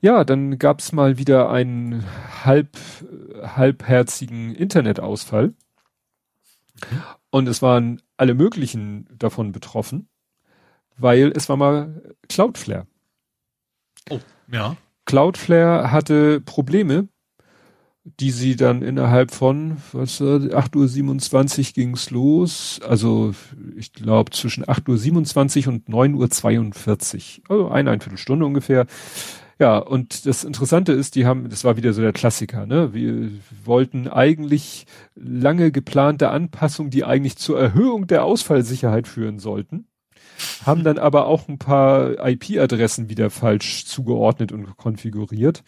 ja 0.00 0.24
dann 0.24 0.58
gab's 0.58 0.92
mal 0.92 1.18
wieder 1.18 1.50
einen 1.50 2.04
halb, 2.44 2.76
halbherzigen 3.42 4.54
Internetausfall. 4.54 5.48
Mhm. 5.48 7.02
Und 7.30 7.48
es 7.48 7.62
waren 7.62 8.02
alle 8.16 8.34
möglichen 8.34 9.08
davon 9.16 9.52
betroffen, 9.52 10.08
weil 10.96 11.32
es 11.34 11.48
war 11.48 11.56
mal 11.56 12.14
Cloudflare. 12.28 12.86
Oh, 14.08 14.20
ja. 14.50 14.76
Cloudflare 15.04 15.90
hatte 15.90 16.40
Probleme 16.40 17.08
die 18.18 18.30
sie 18.30 18.56
dann 18.56 18.82
innerhalb 18.82 19.30
von, 19.30 19.76
was, 19.92 20.20
8.27 20.20 21.58
Uhr 21.58 21.72
ging's 21.74 22.10
los. 22.10 22.80
Also 22.86 23.34
ich 23.76 23.92
glaube 23.92 24.30
zwischen 24.32 24.64
8.27 24.64 25.66
Uhr 25.66 25.72
und 25.74 25.88
9.42 25.88 27.40
Uhr. 27.48 27.50
Also 27.50 27.68
eineinviertel 27.68 28.18
Stunde 28.18 28.46
ungefähr. 28.46 28.86
Ja, 29.60 29.76
und 29.76 30.24
das 30.24 30.42
Interessante 30.42 30.92
ist, 30.92 31.16
die 31.16 31.26
haben, 31.26 31.50
das 31.50 31.64
war 31.64 31.76
wieder 31.76 31.92
so 31.92 32.00
der 32.00 32.14
Klassiker, 32.14 32.64
ne? 32.64 32.94
Wir 32.94 33.30
wollten 33.62 34.08
eigentlich 34.08 34.86
lange 35.14 35.70
geplante 35.70 36.30
Anpassungen, 36.30 36.90
die 36.90 37.04
eigentlich 37.04 37.36
zur 37.36 37.60
Erhöhung 37.60 38.06
der 38.06 38.24
Ausfallsicherheit 38.24 39.06
führen 39.06 39.38
sollten, 39.38 39.84
haben 40.64 40.82
dann 40.82 40.96
aber 40.96 41.26
auch 41.26 41.46
ein 41.46 41.58
paar 41.58 42.26
IP-Adressen 42.26 43.10
wieder 43.10 43.28
falsch 43.28 43.84
zugeordnet 43.84 44.50
und 44.50 44.78
konfiguriert. 44.78 45.62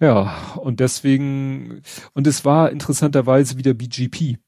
Ja, 0.00 0.54
und 0.56 0.80
deswegen, 0.80 1.82
und 2.14 2.26
es 2.26 2.44
war 2.44 2.70
interessanterweise 2.70 3.58
wieder 3.58 3.74
BGP. 3.74 4.38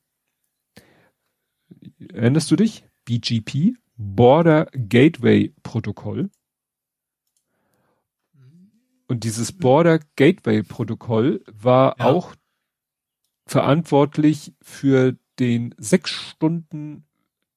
Erinnerst 2.12 2.50
du 2.50 2.56
dich? 2.56 2.84
BGP, 3.04 3.76
Border 3.96 4.66
Gateway 4.72 5.52
Protokoll. 5.62 6.30
Und 9.08 9.24
dieses 9.24 9.50
Border 9.50 9.98
Gateway 10.14 10.62
Protokoll 10.62 11.42
war 11.50 11.96
ja. 11.98 12.06
auch 12.06 12.34
verantwortlich 13.44 14.54
für 14.62 15.16
den 15.40 15.74
sechs 15.78 16.10
Stunden 16.10 17.04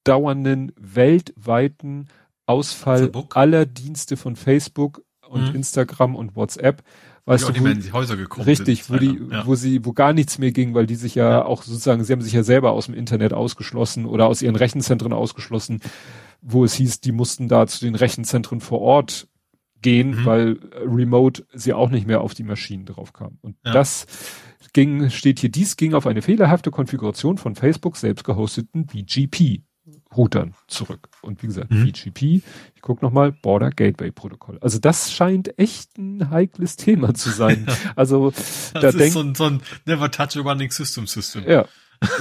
dauernden 0.02 0.72
weltweiten 0.76 2.08
Ausfall 2.46 2.98
Facebook. 2.98 3.36
aller 3.36 3.66
Dienste 3.66 4.16
von 4.16 4.34
Facebook 4.34 5.03
und 5.28 5.50
mhm. 5.50 5.56
Instagram 5.56 6.14
und 6.16 6.36
WhatsApp 6.36 6.82
weißt 7.26 7.48
du, 7.48 7.60
wo, 7.60 7.68
die 7.68 7.92
Häuser 7.92 8.16
gekommen 8.16 8.44
richtig, 8.44 8.90
wo 8.90 8.96
die, 8.96 9.18
ja. 9.30 9.46
wo 9.46 9.54
sie, 9.54 9.84
wo 9.84 9.92
gar 9.92 10.12
nichts 10.12 10.38
mehr 10.38 10.52
ging, 10.52 10.74
weil 10.74 10.86
die 10.86 10.94
sich 10.94 11.14
ja, 11.14 11.30
ja, 11.30 11.44
auch 11.44 11.62
sozusagen, 11.62 12.04
sie 12.04 12.12
haben 12.12 12.20
sich 12.20 12.32
ja 12.32 12.42
selber 12.42 12.72
aus 12.72 12.86
dem 12.86 12.94
Internet 12.94 13.32
ausgeschlossen 13.32 14.06
oder 14.06 14.26
aus 14.26 14.42
ihren 14.42 14.56
Rechenzentren 14.56 15.12
ausgeschlossen, 15.12 15.80
wo 16.42 16.64
es 16.64 16.74
hieß, 16.74 17.00
die 17.00 17.12
mussten 17.12 17.48
da 17.48 17.66
zu 17.66 17.84
den 17.84 17.94
Rechenzentren 17.94 18.60
vor 18.60 18.80
Ort 18.80 19.28
gehen, 19.80 20.20
mhm. 20.20 20.24
weil 20.24 20.58
Remote 20.84 21.46
sie 21.52 21.72
auch 21.72 21.90
nicht 21.90 22.06
mehr 22.06 22.20
auf 22.20 22.34
die 22.34 22.42
Maschinen 22.42 22.86
drauf 22.86 23.12
kam. 23.12 23.38
Und 23.40 23.56
ja. 23.64 23.72
das 23.72 24.06
ging, 24.72 25.10
steht 25.10 25.38
hier, 25.38 25.50
dies 25.50 25.76
ging 25.76 25.94
auf 25.94 26.06
eine 26.06 26.22
fehlerhafte 26.22 26.70
Konfiguration 26.70 27.38
von 27.38 27.54
Facebook 27.54 27.96
selbst 27.96 28.24
gehosteten 28.24 28.86
BGP. 28.86 29.62
Routern 30.16 30.54
zurück. 30.68 31.08
Und 31.22 31.42
wie 31.42 31.46
gesagt, 31.46 31.70
mhm. 31.70 31.84
BGP, 31.84 32.42
ich 32.74 32.82
gucke 32.82 33.04
nochmal, 33.04 33.32
Border 33.32 33.70
Gateway 33.70 34.10
Protokoll. 34.10 34.58
Also 34.60 34.78
das 34.78 35.12
scheint 35.12 35.58
echt 35.58 35.96
ein 35.98 36.30
heikles 36.30 36.76
Thema 36.76 37.14
zu 37.14 37.30
sein. 37.30 37.66
Ja. 37.74 37.92
Also 37.96 38.30
das 38.30 38.72
da 38.72 38.88
ist 38.88 38.98
denk, 38.98 39.12
so, 39.12 39.20
ein, 39.20 39.34
so 39.34 39.44
ein 39.44 39.62
Never 39.84 40.10
Touch 40.10 40.36
a 40.36 40.40
Running 40.40 40.70
System 40.70 41.06
System. 41.06 41.44
Ja. 41.48 41.64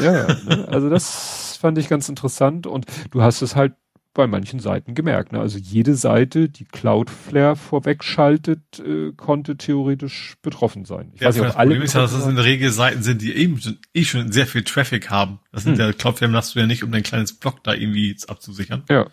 Ja, 0.02 0.28
ne? 0.46 0.68
also 0.70 0.90
das 0.90 1.58
fand 1.60 1.78
ich 1.78 1.90
ganz 1.90 2.10
interessant 2.10 2.68
und 2.68 2.86
du 3.12 3.22
hast 3.22 3.42
es 3.42 3.56
halt 3.56 3.74
bei 4.14 4.28
manchen 4.28 4.60
Seiten 4.60 4.94
gemerkt. 4.94 5.32
Ne? 5.32 5.40
Also 5.40 5.58
jede 5.58 5.96
Seite, 5.96 6.48
die 6.50 6.66
Cloudflare 6.66 7.56
vorwegschaltet, 7.56 8.80
äh, 8.80 9.12
konnte 9.16 9.58
theoretisch 9.58 10.36
betroffen 10.42 10.86
sein. 10.86 11.12
Ich 11.14 11.22
ja, 11.22 11.28
weiß 11.28 11.36
nicht, 11.36 11.46
ob 11.46 11.58
alle 11.58 11.70
Problem 11.70 11.82
ist 11.84 11.94
ja, 11.94 12.02
dass 12.02 12.14
das 12.14 12.28
in 12.28 12.36
der 12.36 12.46
Regel 12.46 12.70
Seiten 12.70 13.02
sind, 13.02 13.22
die 13.22 13.34
eben 13.34 13.60
schon, 13.60 13.80
eh 13.94 14.04
schon 14.04 14.32
sehr 14.32 14.46
viel 14.46 14.64
Traffic 14.64 15.10
haben. 15.10 15.40
Das 15.52 15.64
sind 15.64 15.80
hm. 15.80 15.88
ja 15.88 15.94
Cloudflare 15.94 16.32
hast 16.34 16.56
du 16.56 16.60
ja 16.60 16.68
nicht, 16.68 16.84
um 16.84 16.92
dein 16.92 17.04
kleines 17.04 17.34
Blog 17.34 17.64
da 17.64 17.74
irgendwie 17.74 18.10
jetzt 18.10 18.30
abzusichern. 18.30 18.84
Ja. 18.90 19.08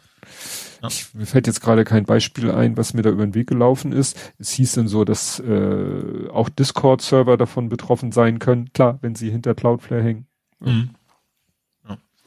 ja. 0.82 0.88
Ich, 0.88 1.14
mir 1.14 1.26
fällt 1.26 1.46
jetzt 1.46 1.60
gerade 1.60 1.84
kein 1.84 2.04
Beispiel 2.04 2.50
ein, 2.50 2.76
was 2.76 2.92
mir 2.92 3.02
da 3.02 3.10
über 3.10 3.26
den 3.26 3.34
Weg 3.34 3.48
gelaufen 3.48 3.92
ist. 3.92 4.34
Es 4.38 4.50
hieß 4.52 4.72
dann 4.72 4.88
so, 4.88 5.04
dass 5.04 5.40
äh, 5.40 6.28
auch 6.30 6.50
Discord-Server 6.50 7.38
davon 7.38 7.70
betroffen 7.70 8.12
sein 8.12 8.38
können. 8.38 8.72
Klar, 8.74 8.98
wenn 9.00 9.14
sie 9.14 9.30
hinter 9.30 9.54
Cloudflare 9.54 10.02
hängen. 10.02 10.26
Mhm. 10.60 10.90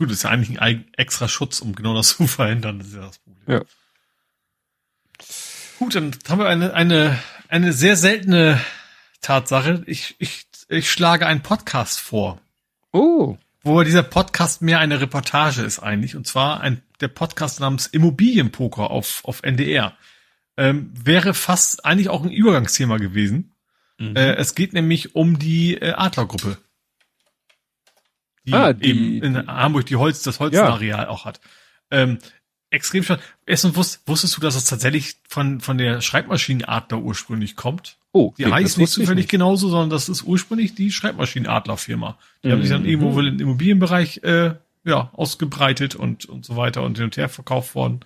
Gut, 0.03 0.11
ist 0.11 0.23
ja 0.23 0.31
eigentlich 0.31 0.59
ein 0.59 0.83
extra 0.97 1.29
Schutz, 1.29 1.61
um 1.61 1.75
genau 1.75 1.95
das 1.95 2.09
zu 2.17 2.27
verhindern. 2.27 2.79
Das 2.79 2.89
ist 2.89 2.95
ja 2.95 3.05
das 3.05 3.19
Problem. 3.19 3.43
Ja. 3.47 3.61
Gut, 5.79 5.95
dann 5.95 6.11
haben 6.27 6.39
wir 6.39 6.49
eine, 6.49 6.73
eine, 6.73 7.17
eine 7.47 7.71
sehr 7.71 7.95
seltene 7.95 8.59
Tatsache. 9.21 9.81
Ich, 9.85 10.15
ich, 10.19 10.45
ich 10.67 10.91
schlage 10.91 11.25
einen 11.25 11.39
Podcast 11.39 12.01
vor. 12.01 12.41
Oh. 12.91 13.37
Wo 13.63 13.81
dieser 13.83 14.03
Podcast 14.03 14.61
mehr 14.61 14.79
eine 14.79 14.99
Reportage 14.99 15.61
ist 15.61 15.79
eigentlich. 15.79 16.17
Und 16.17 16.27
zwar 16.27 16.59
ein, 16.59 16.81
der 16.99 17.07
Podcast 17.07 17.61
namens 17.61 17.87
Immobilienpoker 17.87 18.91
auf, 18.91 19.23
auf 19.23 19.41
NDR. 19.41 19.95
Ähm, 20.57 20.91
wäre 20.93 21.33
fast 21.33 21.85
eigentlich 21.85 22.09
auch 22.09 22.25
ein 22.25 22.29
Übergangsthema 22.29 22.97
gewesen. 22.97 23.55
Mhm. 23.99 24.17
Äh, 24.17 24.33
es 24.33 24.53
geht 24.53 24.73
nämlich 24.73 25.15
um 25.15 25.39
die 25.39 25.75
äh, 25.75 25.93
Adlergruppe 25.93 26.57
die, 28.45 28.53
ah, 28.53 28.73
die 28.73 28.89
eben 28.89 29.23
in 29.23 29.47
Hamburg 29.47 29.85
die 29.85 29.95
Holz, 29.95 30.21
das 30.23 30.39
Holzareal 30.39 31.03
ja. 31.03 31.09
auch 31.09 31.25
hat. 31.25 31.39
Ähm, 31.91 32.19
extrem 32.69 33.03
spannend. 33.03 33.23
Erstens 33.45 33.75
wusst, 33.75 34.01
wusstest 34.07 34.35
du, 34.37 34.41
dass 34.41 34.55
es 34.55 34.65
tatsächlich 34.65 35.15
von, 35.27 35.61
von 35.61 35.77
der 35.77 36.01
Schreibmaschinenadler 36.01 36.99
ursprünglich 36.99 37.55
kommt? 37.55 37.97
Oh, 38.11 38.33
die 38.37 38.45
heißt 38.45 38.77
nicht 38.77 38.91
zufällig 38.91 39.23
nicht. 39.23 39.31
genauso, 39.31 39.69
sondern 39.69 39.89
das 39.89 40.09
ist 40.09 40.23
ursprünglich 40.23 40.75
die 40.75 40.91
Schreibmaschinenadler-Firma. 40.91 42.17
Die 42.43 42.47
mm. 42.47 42.51
haben 42.51 42.61
sich 42.61 42.69
dann 42.69 42.83
mhm. 42.83 42.89
irgendwo 42.89 43.13
wohl 43.15 43.27
im 43.27 43.39
Immobilienbereich 43.39 44.23
äh, 44.23 44.53
ja, 44.85 45.09
ausgebreitet 45.13 45.95
und, 45.95 46.25
und 46.25 46.45
so 46.45 46.55
weiter 46.55 46.83
und 46.83 46.97
hin 46.97 47.05
und 47.05 47.17
her 47.17 47.29
verkauft 47.29 47.73
worden. 47.75 48.01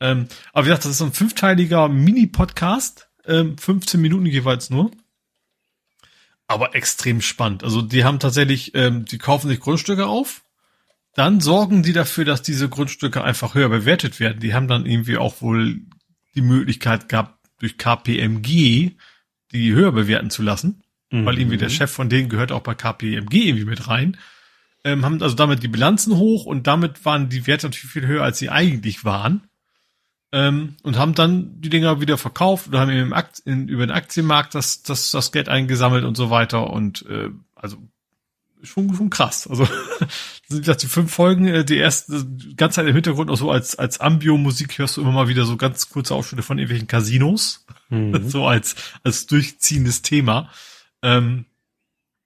Ähm, 0.00 0.28
aber 0.52 0.64
wie 0.64 0.68
gesagt, 0.68 0.84
das 0.84 0.92
ist 0.92 0.98
so 0.98 1.04
ein 1.06 1.12
fünfteiliger 1.12 1.88
Mini-Podcast, 1.88 3.08
ähm, 3.26 3.58
15 3.58 4.00
Minuten 4.00 4.26
jeweils 4.26 4.70
nur. 4.70 4.90
Aber 6.48 6.74
extrem 6.74 7.20
spannend. 7.20 7.64
Also 7.64 7.82
die 7.82 8.04
haben 8.04 8.20
tatsächlich, 8.20 8.74
ähm, 8.74 9.04
die 9.04 9.18
kaufen 9.18 9.48
sich 9.48 9.60
Grundstücke 9.60 10.06
auf, 10.06 10.42
dann 11.14 11.40
sorgen 11.40 11.82
die 11.82 11.92
dafür, 11.92 12.24
dass 12.24 12.42
diese 12.42 12.68
Grundstücke 12.68 13.24
einfach 13.24 13.54
höher 13.54 13.68
bewertet 13.68 14.20
werden. 14.20 14.38
Die 14.40 14.54
haben 14.54 14.68
dann 14.68 14.86
irgendwie 14.86 15.16
auch 15.16 15.40
wohl 15.40 15.80
die 16.34 16.42
Möglichkeit 16.42 17.08
gehabt, 17.08 17.38
durch 17.58 17.78
KPMG 17.78 18.92
die 19.52 19.72
höher 19.72 19.92
bewerten 19.92 20.30
zu 20.30 20.42
lassen. 20.42 20.82
Mhm. 21.10 21.24
Weil 21.24 21.38
irgendwie 21.38 21.56
der 21.56 21.70
Chef 21.70 21.90
von 21.90 22.08
denen 22.08 22.28
gehört 22.28 22.52
auch 22.52 22.60
bei 22.60 22.74
KPMG 22.74 23.34
irgendwie 23.34 23.64
mit 23.64 23.88
rein. 23.88 24.18
Ähm, 24.84 25.04
haben 25.04 25.22
also 25.22 25.34
damit 25.34 25.62
die 25.62 25.68
Bilanzen 25.68 26.16
hoch 26.16 26.44
und 26.44 26.66
damit 26.66 27.04
waren 27.04 27.28
die 27.28 27.46
Werte 27.46 27.66
natürlich 27.66 27.90
viel 27.90 28.06
höher, 28.06 28.22
als 28.22 28.38
sie 28.38 28.50
eigentlich 28.50 29.04
waren 29.04 29.48
ähm, 30.32 30.76
und 30.82 30.98
haben 30.98 31.14
dann 31.14 31.60
die 31.60 31.70
Dinger 31.70 32.00
wieder 32.00 32.18
verkauft 32.18 32.68
oder 32.68 32.80
haben 32.80 32.90
im 32.90 33.12
Aktien, 33.12 33.68
über 33.68 33.86
den 33.86 33.94
Aktienmarkt 33.94 34.54
das, 34.54 34.82
das, 34.82 35.10
das 35.10 35.32
Geld 35.32 35.48
eingesammelt 35.48 36.04
und 36.04 36.16
so 36.16 36.30
weiter 36.30 36.70
und 36.70 37.06
äh, 37.08 37.30
also 37.54 37.78
schon, 38.62 38.94
schon 38.94 39.10
krass. 39.10 39.46
Also 39.46 39.68
sind 40.48 40.60
gesagt, 40.60 40.82
die 40.82 40.88
fünf 40.88 41.12
Folgen, 41.12 41.46
äh, 41.46 41.64
die 41.64 41.76
erste 41.76 42.24
die 42.24 42.56
ganze 42.56 42.76
Zeit 42.76 42.88
im 42.88 42.94
Hintergrund 42.94 43.30
auch 43.30 43.36
so 43.36 43.50
als 43.50 43.76
als 43.76 44.00
Ambio-Musik 44.00 44.78
hörst 44.78 44.96
du 44.96 45.02
immer 45.02 45.12
mal 45.12 45.28
wieder 45.28 45.44
so 45.44 45.56
ganz 45.56 45.88
kurze 45.88 46.14
Ausschnitte 46.14 46.42
von 46.42 46.58
irgendwelchen 46.58 46.88
Casinos, 46.88 47.64
mhm. 47.88 48.28
so 48.28 48.46
als 48.46 48.76
als 49.04 49.26
durchziehendes 49.26 50.02
Thema. 50.02 50.50
Ähm, 51.02 51.46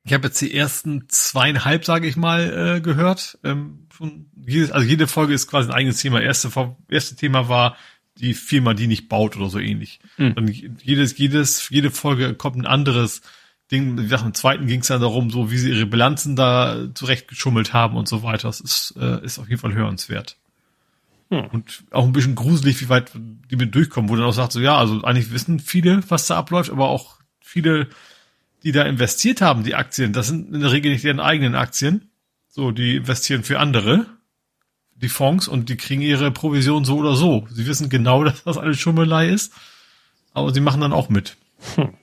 ich 0.02 0.14
habe 0.14 0.28
jetzt 0.28 0.40
die 0.40 0.54
ersten 0.54 1.08
zweieinhalb, 1.08 1.84
sage 1.84 2.08
ich 2.08 2.16
mal, 2.16 2.76
äh, 2.76 2.80
gehört. 2.80 3.38
Ähm, 3.44 3.86
schon 3.94 4.30
jedes, 4.34 4.70
also 4.70 4.86
jede 4.86 5.06
Folge 5.06 5.34
ist 5.34 5.46
quasi 5.46 5.68
ein 5.68 5.74
eigenes 5.74 6.00
Thema. 6.00 6.20
Erste, 6.22 6.50
erste 6.88 7.16
Thema 7.16 7.48
war 7.48 7.76
die 8.16 8.34
Firma, 8.34 8.74
die 8.74 8.86
nicht 8.86 9.08
baut 9.08 9.36
oder 9.36 9.48
so 9.48 9.58
ähnlich. 9.58 10.00
Mhm. 10.18 10.32
Und 10.32 10.82
jedes, 10.82 11.16
jedes, 11.16 11.68
jede 11.70 11.90
Folge 11.90 12.34
kommt 12.34 12.56
ein 12.56 12.66
anderes 12.66 13.22
Ding. 13.70 13.96
Gesagt, 13.96 14.24
im 14.24 14.34
zweiten 14.34 14.66
ging 14.66 14.80
es 14.80 14.88
ja 14.88 14.98
darum, 14.98 15.30
so 15.30 15.50
wie 15.50 15.58
sie 15.58 15.70
ihre 15.70 15.86
Bilanzen 15.86 16.36
da 16.36 16.88
zurechtgeschummelt 16.94 17.72
haben 17.72 17.96
und 17.96 18.08
so 18.08 18.22
weiter. 18.22 18.48
Das 18.48 18.60
ist, 18.60 18.94
äh, 18.98 19.24
ist 19.24 19.38
auf 19.38 19.48
jeden 19.48 19.60
Fall 19.60 19.74
hörenswert. 19.74 20.36
Hm. 21.30 21.46
Und 21.46 21.84
auch 21.90 22.04
ein 22.04 22.12
bisschen 22.12 22.34
gruselig, 22.34 22.80
wie 22.80 22.88
weit 22.88 23.12
die 23.14 23.56
mit 23.56 23.74
durchkommen, 23.74 24.10
wo 24.10 24.16
dann 24.16 24.26
auch 24.26 24.32
sagt, 24.32 24.52
so 24.52 24.60
ja, 24.60 24.76
also 24.76 25.02
eigentlich 25.02 25.32
wissen 25.32 25.60
viele, 25.60 26.02
was 26.08 26.26
da 26.26 26.36
abläuft, 26.36 26.70
aber 26.70 26.88
auch 26.88 27.18
viele, 27.40 27.88
die 28.64 28.72
da 28.72 28.82
investiert 28.82 29.40
haben, 29.40 29.62
die 29.62 29.76
Aktien, 29.76 30.12
das 30.12 30.26
sind 30.26 30.52
in 30.52 30.60
der 30.60 30.72
Regel 30.72 30.92
nicht 30.92 31.04
deren 31.04 31.20
eigenen 31.20 31.54
Aktien. 31.54 32.10
So, 32.48 32.72
die 32.72 32.96
investieren 32.96 33.44
für 33.44 33.60
andere 33.60 34.06
die 35.00 35.08
Fonds 35.08 35.48
und 35.48 35.68
die 35.68 35.76
kriegen 35.76 36.02
ihre 36.02 36.30
Provision 36.30 36.84
so 36.84 36.98
oder 36.98 37.14
so. 37.14 37.46
Sie 37.50 37.66
wissen 37.66 37.88
genau, 37.88 38.24
dass 38.24 38.44
das 38.44 38.58
alles 38.58 38.78
Schummelei 38.78 39.28
ist, 39.28 39.52
aber 40.32 40.52
sie 40.52 40.60
machen 40.60 40.80
dann 40.80 40.92
auch 40.92 41.08
mit. 41.08 41.36
Hm. 41.74 41.94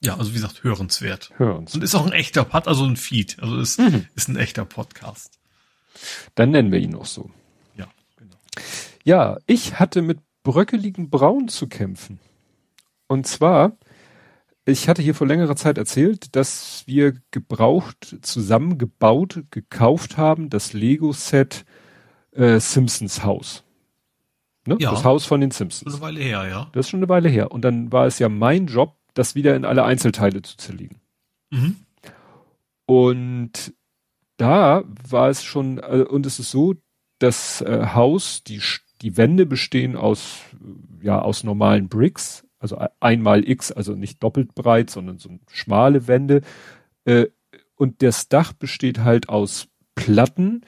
Ja, 0.00 0.16
also 0.16 0.30
wie 0.30 0.34
gesagt, 0.34 0.62
hörenswert. 0.62 1.30
Hörenswert. 1.36 1.74
Und 1.74 1.82
ist 1.82 1.94
auch 1.94 2.06
ein 2.06 2.12
echter, 2.12 2.50
hat 2.50 2.68
also 2.68 2.84
ein 2.84 2.96
Feed, 2.96 3.38
also 3.40 3.58
ist, 3.58 3.80
mhm. 3.80 4.06
ist 4.14 4.28
ein 4.28 4.36
echter 4.36 4.64
Podcast. 4.64 5.38
Dann 6.36 6.50
nennen 6.50 6.70
wir 6.70 6.78
ihn 6.78 6.94
auch 6.94 7.06
so. 7.06 7.30
Ja, 7.76 7.88
genau. 8.16 8.36
Ja, 9.02 9.38
ich 9.46 9.80
hatte 9.80 10.02
mit 10.02 10.20
bröckeligen 10.44 11.10
Braun 11.10 11.48
zu 11.48 11.66
kämpfen. 11.66 12.20
Und 13.08 13.26
zwar 13.26 13.72
ich 14.68 14.88
hatte 14.88 15.02
hier 15.02 15.14
vor 15.14 15.26
längerer 15.26 15.56
Zeit 15.56 15.78
erzählt, 15.78 16.36
dass 16.36 16.82
wir 16.86 17.14
gebraucht, 17.30 18.18
zusammengebaut, 18.22 19.44
gekauft 19.50 20.18
haben, 20.18 20.50
das 20.50 20.74
Lego-Set 20.74 21.64
äh, 22.32 22.60
Simpsons 22.60 23.24
Haus. 23.24 23.64
Ne? 24.66 24.76
Ja. 24.78 24.90
Das 24.90 25.04
Haus 25.04 25.24
von 25.24 25.40
den 25.40 25.50
Simpsons. 25.50 25.90
Schon 25.90 26.02
eine 26.02 26.02
Weile 26.02 26.20
her, 26.20 26.48
ja. 26.48 26.68
Das 26.72 26.86
ist 26.86 26.90
schon 26.90 27.00
eine 27.00 27.08
Weile 27.08 27.30
her. 27.30 27.50
Und 27.50 27.62
dann 27.62 27.90
war 27.90 28.06
es 28.06 28.18
ja 28.18 28.28
mein 28.28 28.66
Job, 28.66 28.94
das 29.14 29.34
wieder 29.34 29.56
in 29.56 29.64
alle 29.64 29.84
Einzelteile 29.84 30.42
zu 30.42 30.56
zerlegen. 30.58 31.00
Mhm. 31.50 31.76
Und 32.84 33.72
da 34.36 34.84
war 35.08 35.30
es 35.30 35.42
schon, 35.44 35.78
äh, 35.78 36.04
und 36.08 36.26
es 36.26 36.38
ist 36.38 36.50
so, 36.50 36.74
das 37.18 37.62
äh, 37.62 37.86
Haus, 37.94 38.44
die, 38.44 38.60
die 39.00 39.16
Wände 39.16 39.46
bestehen 39.46 39.96
aus, 39.96 40.40
ja, 41.00 41.20
aus 41.20 41.42
normalen 41.42 41.88
Bricks, 41.88 42.44
also 42.58 42.78
einmal 43.00 43.48
X, 43.48 43.72
also 43.72 43.94
nicht 43.94 44.22
doppelt 44.22 44.54
breit, 44.54 44.90
sondern 44.90 45.18
so 45.18 45.30
schmale 45.50 46.08
Wände. 46.08 46.42
Äh, 47.04 47.26
und 47.76 48.02
das 48.02 48.28
Dach 48.28 48.52
besteht 48.52 49.00
halt 49.00 49.28
aus 49.28 49.68
Platten, 49.94 50.62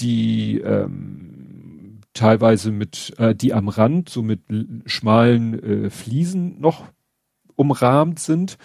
die 0.00 0.58
ähm, 0.58 2.00
teilweise 2.12 2.72
mit, 2.72 3.14
äh, 3.18 3.34
die 3.34 3.52
am 3.54 3.68
Rand 3.68 4.08
so 4.08 4.22
mit 4.22 4.40
schmalen 4.86 5.84
äh, 5.86 5.90
Fliesen 5.90 6.60
noch 6.60 6.84
umrahmt 7.54 8.18
sind. 8.18 8.58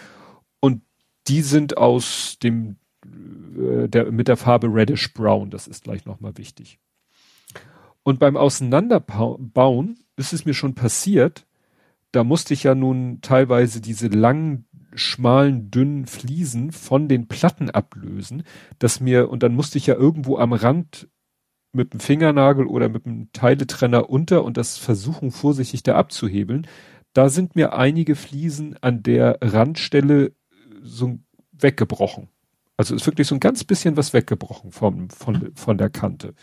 Und 0.59 0.81
die 1.27 1.41
sind 1.41 1.77
aus 1.77 2.37
dem, 2.41 2.77
äh, 3.05 3.87
der, 3.87 4.11
mit 4.11 4.27
der 4.27 4.37
Farbe 4.37 4.67
Reddish 4.67 5.13
Brown. 5.13 5.51
Das 5.51 5.67
ist 5.67 5.83
gleich 5.83 6.05
nochmal 6.05 6.37
wichtig. 6.37 6.79
Und 8.03 8.19
beim 8.19 8.37
Auseinanderbauen 8.37 9.99
ist 10.15 10.33
es 10.33 10.45
mir 10.45 10.53
schon 10.53 10.75
passiert, 10.75 11.45
da 12.15 12.23
musste 12.23 12.53
ich 12.53 12.63
ja 12.63 12.75
nun 12.75 13.19
teilweise 13.21 13.81
diese 13.81 14.07
langen, 14.07 14.67
schmalen, 14.93 15.69
dünnen 15.71 16.05
Fliesen 16.05 16.71
von 16.71 17.09
den 17.09 17.27
Platten 17.27 17.69
ablösen, 17.69 18.43
dass 18.79 19.01
mir, 19.01 19.29
und 19.29 19.43
dann 19.43 19.53
musste 19.53 19.77
ich 19.77 19.87
ja 19.87 19.95
irgendwo 19.95 20.37
am 20.37 20.53
Rand 20.53 21.09
mit 21.73 21.91
dem 21.91 21.99
Fingernagel 21.99 22.67
oder 22.67 22.87
mit 22.87 23.05
dem 23.05 23.31
Teiletrenner 23.33 24.09
unter 24.09 24.45
und 24.45 24.55
das 24.55 24.77
versuchen 24.77 25.31
vorsichtig 25.31 25.83
da 25.83 25.95
abzuhebeln. 25.95 26.67
Da 27.11 27.29
sind 27.29 27.55
mir 27.55 27.73
einige 27.73 28.15
Fliesen 28.15 28.77
an 28.81 29.03
der 29.03 29.37
Randstelle 29.41 30.31
so 30.81 31.19
weggebrochen. 31.51 32.29
Also 32.77 32.95
ist 32.95 33.05
wirklich 33.05 33.27
so 33.27 33.35
ein 33.35 33.41
ganz 33.41 33.63
bisschen 33.65 33.97
was 33.97 34.13
weggebrochen 34.13 34.71
vom, 34.71 35.09
von, 35.09 35.51
von 35.55 35.77
der 35.77 35.89
Kante. 35.89 36.33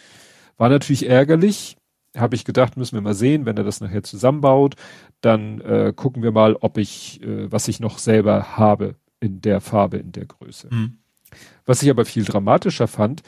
War 0.59 0.69
natürlich 0.69 1.09
ärgerlich, 1.09 1.77
habe 2.17 2.35
ich 2.35 2.45
gedacht, 2.45 2.77
müssen 2.77 2.95
wir 2.95 3.01
mal 3.01 3.15
sehen, 3.15 3.47
wenn 3.47 3.57
er 3.57 3.65
das 3.65 3.81
nachher 3.81 4.03
zusammenbaut, 4.03 4.77
dann 5.21 5.61
äh, 5.61 5.93
gucken 5.95 6.23
wir 6.23 6.33
mal, 6.33 6.57
ob 6.57 6.79
ich, 6.79 7.23
äh, 7.23 7.51
was 7.51 7.69
ich 7.69 7.81
noch 7.81 7.99
selber 7.99 8.57
habe 8.57 8.97
in 9.21 9.41
der 9.41 9.61
Farbe, 9.61 9.99
in 9.99 10.13
der 10.13 10.27
Größe. 10.27 10.69
Mhm. 10.71 10.99
Was 11.65 11.83
ich 11.83 11.91
aber 11.91 12.05
viel 12.05 12.25
dramatischer 12.25 12.89
fand, 12.89 13.23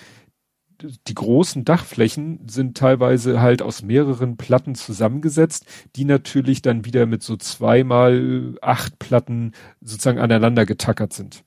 die 1.07 1.15
großen 1.15 1.65
Dachflächen 1.65 2.41
sind 2.49 2.77
teilweise 2.77 3.41
halt 3.41 3.63
aus 3.63 3.83
mehreren 3.83 4.37
Platten 4.37 4.75
zusammengesetzt, 4.75 5.67
die 5.97 6.05
natürlich 6.05 6.63
dann 6.63 6.85
wieder 6.85 7.07
mit 7.07 7.23
so 7.23 7.37
zweimal 7.37 8.57
acht 8.61 8.99
Platten 8.99 9.53
sozusagen 9.81 10.19
aneinander 10.19 10.67
getackert 10.67 11.13
sind. 11.13 11.45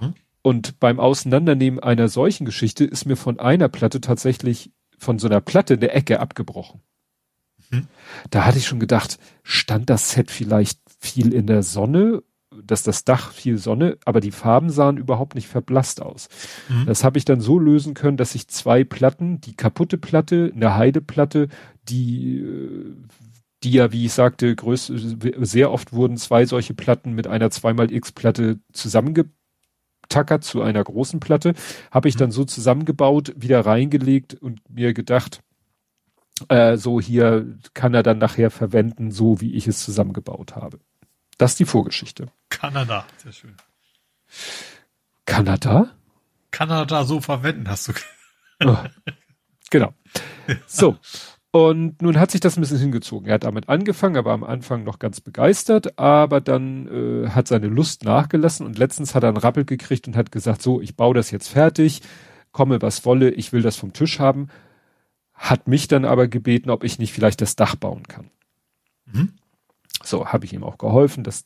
Mhm. 0.00 0.14
Und 0.42 0.80
beim 0.80 1.00
Auseinandernehmen 1.00 1.78
einer 1.80 2.08
solchen 2.08 2.44
Geschichte 2.44 2.84
ist 2.84 3.06
mir 3.06 3.16
von 3.16 3.38
einer 3.38 3.68
Platte 3.68 4.00
tatsächlich 4.00 4.72
von 4.98 5.18
so 5.18 5.28
einer 5.28 5.40
Platte 5.40 5.74
in 5.74 5.80
der 5.80 5.94
Ecke 5.94 6.20
abgebrochen. 6.20 6.80
Mhm. 7.70 7.86
Da 8.30 8.44
hatte 8.44 8.58
ich 8.58 8.66
schon 8.66 8.80
gedacht, 8.80 9.18
stand 9.42 9.90
das 9.90 10.10
Set 10.10 10.30
vielleicht 10.30 10.80
viel 10.98 11.32
in 11.32 11.46
der 11.46 11.62
Sonne, 11.62 12.22
dass 12.62 12.82
das 12.82 13.04
Dach 13.04 13.32
viel 13.32 13.58
Sonne, 13.58 13.98
aber 14.04 14.20
die 14.20 14.30
Farben 14.30 14.70
sahen 14.70 14.96
überhaupt 14.96 15.34
nicht 15.34 15.48
verblasst 15.48 16.02
aus. 16.02 16.28
Mhm. 16.68 16.86
Das 16.86 17.04
habe 17.04 17.18
ich 17.18 17.24
dann 17.24 17.40
so 17.40 17.58
lösen 17.58 17.94
können, 17.94 18.16
dass 18.16 18.34
ich 18.34 18.48
zwei 18.48 18.84
Platten, 18.84 19.40
die 19.40 19.54
kaputte 19.54 19.98
Platte, 19.98 20.52
eine 20.54 20.74
Heideplatte, 20.74 21.48
die 21.88 22.40
äh, 22.40 22.94
die 23.64 23.72
ja, 23.72 23.90
wie 23.90 24.06
ich 24.06 24.12
sagte, 24.12 24.54
größ, 24.54 24.92
sehr 25.40 25.72
oft 25.72 25.92
wurden 25.92 26.16
zwei 26.16 26.46
solche 26.46 26.74
Platten 26.74 27.12
mit 27.12 27.26
einer 27.26 27.50
zweimal 27.50 27.92
X-Platte 27.92 28.60
zusammenge 28.72 29.24
tackert 30.08 30.44
zu 30.44 30.62
einer 30.62 30.82
großen 30.82 31.20
Platte, 31.20 31.54
habe 31.90 32.08
ich 32.08 32.14
mhm. 32.16 32.20
dann 32.20 32.30
so 32.30 32.44
zusammengebaut, 32.44 33.34
wieder 33.36 33.64
reingelegt 33.64 34.34
und 34.34 34.60
mir 34.68 34.94
gedacht, 34.94 35.40
äh, 36.48 36.76
so 36.76 37.00
hier 37.00 37.58
kann 37.74 37.94
er 37.94 38.02
dann 38.02 38.18
nachher 38.18 38.50
verwenden, 38.50 39.10
so 39.10 39.40
wie 39.40 39.54
ich 39.54 39.66
es 39.66 39.84
zusammengebaut 39.84 40.56
habe. 40.56 40.78
Das 41.36 41.52
ist 41.52 41.60
die 41.60 41.64
Vorgeschichte. 41.64 42.26
Kanada, 42.48 43.06
sehr 43.16 43.32
schön. 43.32 43.56
Kanada? 45.24 45.90
Kanada 46.50 47.04
so 47.04 47.20
verwenden, 47.20 47.68
hast 47.68 47.88
du. 47.88 47.92
oh, 48.64 48.76
genau. 49.70 49.94
So, 50.66 50.96
und 51.58 52.02
nun 52.02 52.20
hat 52.20 52.30
sich 52.30 52.40
das 52.40 52.56
ein 52.56 52.60
bisschen 52.60 52.78
hingezogen. 52.78 53.26
Er 53.26 53.34
hat 53.34 53.44
damit 53.44 53.68
angefangen, 53.68 54.14
er 54.14 54.24
war 54.24 54.34
am 54.34 54.44
Anfang 54.44 54.84
noch 54.84 55.00
ganz 55.00 55.20
begeistert, 55.20 55.98
aber 55.98 56.40
dann 56.40 56.86
äh, 56.86 57.30
hat 57.30 57.48
seine 57.48 57.66
Lust 57.66 58.04
nachgelassen 58.04 58.64
und 58.64 58.78
letztens 58.78 59.14
hat 59.14 59.24
er 59.24 59.30
einen 59.30 59.38
Rappel 59.38 59.64
gekriegt 59.64 60.06
und 60.06 60.16
hat 60.16 60.30
gesagt, 60.30 60.62
so, 60.62 60.80
ich 60.80 60.94
baue 60.94 61.14
das 61.14 61.32
jetzt 61.32 61.48
fertig, 61.48 62.02
komme 62.52 62.80
was 62.80 63.04
wolle, 63.04 63.30
ich 63.30 63.52
will 63.52 63.62
das 63.62 63.76
vom 63.76 63.92
Tisch 63.92 64.20
haben. 64.20 64.48
Hat 65.34 65.66
mich 65.66 65.88
dann 65.88 66.04
aber 66.04 66.28
gebeten, 66.28 66.70
ob 66.70 66.84
ich 66.84 67.00
nicht 67.00 67.12
vielleicht 67.12 67.40
das 67.40 67.56
Dach 67.56 67.74
bauen 67.74 68.04
kann. 68.04 68.30
Mhm. 69.06 69.32
So, 70.04 70.26
habe 70.26 70.44
ich 70.44 70.52
ihm 70.52 70.62
auch 70.62 70.78
geholfen. 70.78 71.24
Das 71.24 71.44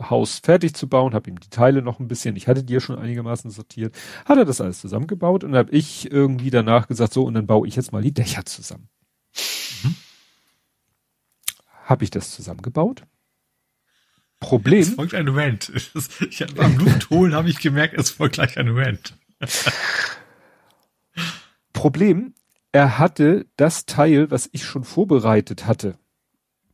Haus 0.00 0.38
fertig 0.38 0.74
zu 0.74 0.88
bauen, 0.88 1.14
habe 1.14 1.28
ihm 1.28 1.40
die 1.40 1.50
Teile 1.50 1.82
noch 1.82 2.00
ein 2.00 2.08
bisschen, 2.08 2.36
ich 2.36 2.48
hatte 2.48 2.64
die 2.64 2.74
ja 2.74 2.80
schon 2.80 2.98
einigermaßen 2.98 3.50
sortiert, 3.50 3.94
hat 4.24 4.38
er 4.38 4.44
das 4.44 4.60
alles 4.60 4.80
zusammengebaut 4.80 5.44
und 5.44 5.56
habe 5.56 5.70
ich 5.70 6.10
irgendwie 6.10 6.50
danach 6.50 6.86
gesagt, 6.88 7.12
so 7.12 7.24
und 7.24 7.34
dann 7.34 7.46
baue 7.46 7.66
ich 7.66 7.76
jetzt 7.76 7.92
mal 7.92 8.02
die 8.02 8.12
Dächer 8.12 8.44
zusammen. 8.44 8.88
Habe 11.86 12.02
ich 12.02 12.10
das 12.10 12.32
zusammengebaut? 12.32 13.04
Problem. 14.40 14.80
Es 14.80 14.90
folgt 14.90 15.14
ein 15.14 15.28
Rant. 15.28 15.72
Ich 16.28 16.44
beim 16.54 16.78
Luft 16.78 17.10
holen 17.10 17.32
habe 17.32 17.48
ich 17.48 17.60
gemerkt, 17.60 17.94
es 17.94 18.10
folgt 18.10 18.34
gleich 18.34 18.58
ein 18.58 18.68
Rant. 18.68 19.16
Problem, 21.72 22.34
er 22.72 22.98
hatte 22.98 23.46
das 23.56 23.86
Teil, 23.86 24.30
was 24.32 24.48
ich 24.52 24.64
schon 24.64 24.82
vorbereitet 24.82 25.66
hatte, 25.66 25.96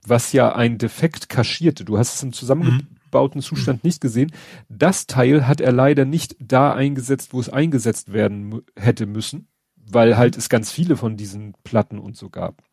was 0.06 0.32
ja 0.32 0.56
ein 0.56 0.78
Defekt 0.78 1.28
kaschierte. 1.28 1.84
Du 1.84 1.98
hast 1.98 2.14
es 2.14 2.22
im 2.22 2.32
zusammengebauten 2.32 3.40
mhm. 3.40 3.44
Zustand 3.44 3.84
nicht 3.84 4.00
gesehen. 4.00 4.32
Das 4.70 5.06
Teil 5.06 5.46
hat 5.46 5.60
er 5.60 5.72
leider 5.72 6.06
nicht 6.06 6.36
da 6.40 6.72
eingesetzt, 6.72 7.34
wo 7.34 7.40
es 7.40 7.50
eingesetzt 7.50 8.14
werden 8.14 8.62
hätte 8.76 9.04
müssen, 9.04 9.48
weil 9.76 10.16
halt 10.16 10.38
es 10.38 10.48
ganz 10.48 10.72
viele 10.72 10.96
von 10.96 11.18
diesen 11.18 11.52
Platten 11.64 11.98
und 11.98 12.16
so 12.16 12.30
gab. 12.30 12.64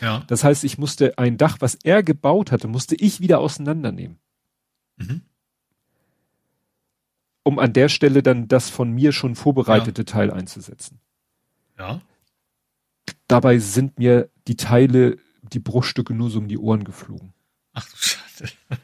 Ja. 0.00 0.24
Das 0.26 0.44
heißt, 0.44 0.64
ich 0.64 0.78
musste 0.78 1.18
ein 1.18 1.36
Dach, 1.36 1.56
was 1.60 1.76
er 1.82 2.02
gebaut 2.02 2.52
hatte, 2.52 2.68
musste 2.68 2.94
ich 2.96 3.20
wieder 3.20 3.38
auseinandernehmen. 3.38 4.18
Mhm. 4.96 5.22
Um 7.42 7.58
an 7.58 7.72
der 7.72 7.88
Stelle 7.88 8.22
dann 8.22 8.48
das 8.48 8.70
von 8.70 8.90
mir 8.90 9.12
schon 9.12 9.36
vorbereitete 9.36 10.02
ja. 10.02 10.06
Teil 10.06 10.30
einzusetzen. 10.30 11.00
Ja. 11.78 12.00
Dabei 13.28 13.58
sind 13.58 13.98
mir 13.98 14.30
die 14.48 14.56
Teile, 14.56 15.18
die 15.42 15.60
Bruchstücke 15.60 16.14
nur 16.14 16.30
so 16.30 16.38
um 16.38 16.48
die 16.48 16.58
Ohren 16.58 16.84
geflogen. 16.84 17.32
Ach 17.72 17.88
du 17.88 17.96
Scheiße. 17.96 18.44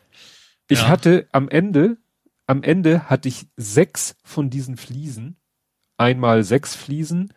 Ich 0.69 0.83
ja. 0.83 0.89
hatte 0.89 1.29
am 1.33 1.51
Ende, 1.51 1.99
am 2.47 2.63
Ende 2.63 3.11
hatte 3.11 3.29
ich 3.29 3.47
sechs 3.59 4.17
von 4.25 4.49
diesen 4.49 4.79
Fliesen, 4.79 5.37
einmal 5.99 6.45
sechs 6.45 6.75
Fliesen, 6.75 7.35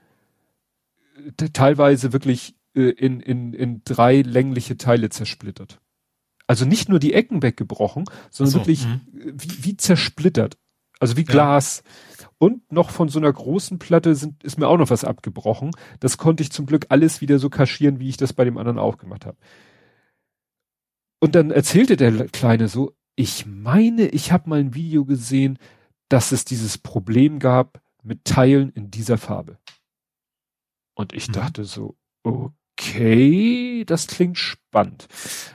teilweise 1.51 2.13
wirklich 2.13 2.55
äh, 2.75 2.89
in, 2.89 3.19
in, 3.19 3.53
in 3.53 3.81
drei 3.83 4.21
längliche 4.21 4.77
Teile 4.77 5.09
zersplittert. 5.09 5.79
Also 6.47 6.65
nicht 6.65 6.89
nur 6.89 6.99
die 6.99 7.13
Ecken 7.13 7.41
weggebrochen, 7.41 8.05
sondern 8.29 8.51
so, 8.51 8.59
wirklich 8.59 8.85
mh. 8.85 9.01
wie, 9.11 9.63
wie 9.63 9.77
zersplittert. 9.77 10.57
Also 10.99 11.17
wie 11.17 11.23
Glas. 11.23 11.83
Ja. 12.19 12.27
Und 12.37 12.71
noch 12.71 12.89
von 12.89 13.09
so 13.09 13.19
einer 13.19 13.31
großen 13.31 13.79
Platte 13.79 14.15
sind, 14.15 14.43
ist 14.43 14.57
mir 14.57 14.67
auch 14.67 14.77
noch 14.77 14.89
was 14.89 15.03
abgebrochen. 15.03 15.71
Das 15.99 16.17
konnte 16.17 16.43
ich 16.43 16.51
zum 16.51 16.65
Glück 16.65 16.87
alles 16.89 17.21
wieder 17.21 17.39
so 17.39 17.49
kaschieren, 17.49 17.99
wie 17.99 18.09
ich 18.09 18.17
das 18.17 18.33
bei 18.33 18.43
dem 18.43 18.57
anderen 18.57 18.79
auch 18.79 18.97
gemacht 18.97 19.25
habe. 19.25 19.37
Und 21.19 21.33
dann 21.35 21.51
erzählte 21.51 21.97
der 21.97 22.27
Kleine 22.27 22.67
so, 22.67 22.95
ich 23.15 23.45
meine, 23.45 24.07
ich 24.09 24.31
habe 24.31 24.49
mal 24.49 24.59
ein 24.59 24.75
Video 24.75 25.05
gesehen, 25.05 25.57
dass 26.09 26.31
es 26.31 26.45
dieses 26.45 26.77
Problem 26.77 27.39
gab 27.39 27.81
mit 28.03 28.25
Teilen 28.25 28.69
in 28.71 28.91
dieser 28.91 29.17
Farbe. 29.17 29.57
Und 30.93 31.13
ich 31.13 31.29
mhm. 31.29 31.33
dachte 31.33 31.63
so, 31.63 31.97
okay, 32.77 33.83
das 33.85 34.07
klingt 34.07 34.37
spannend. 34.37 35.07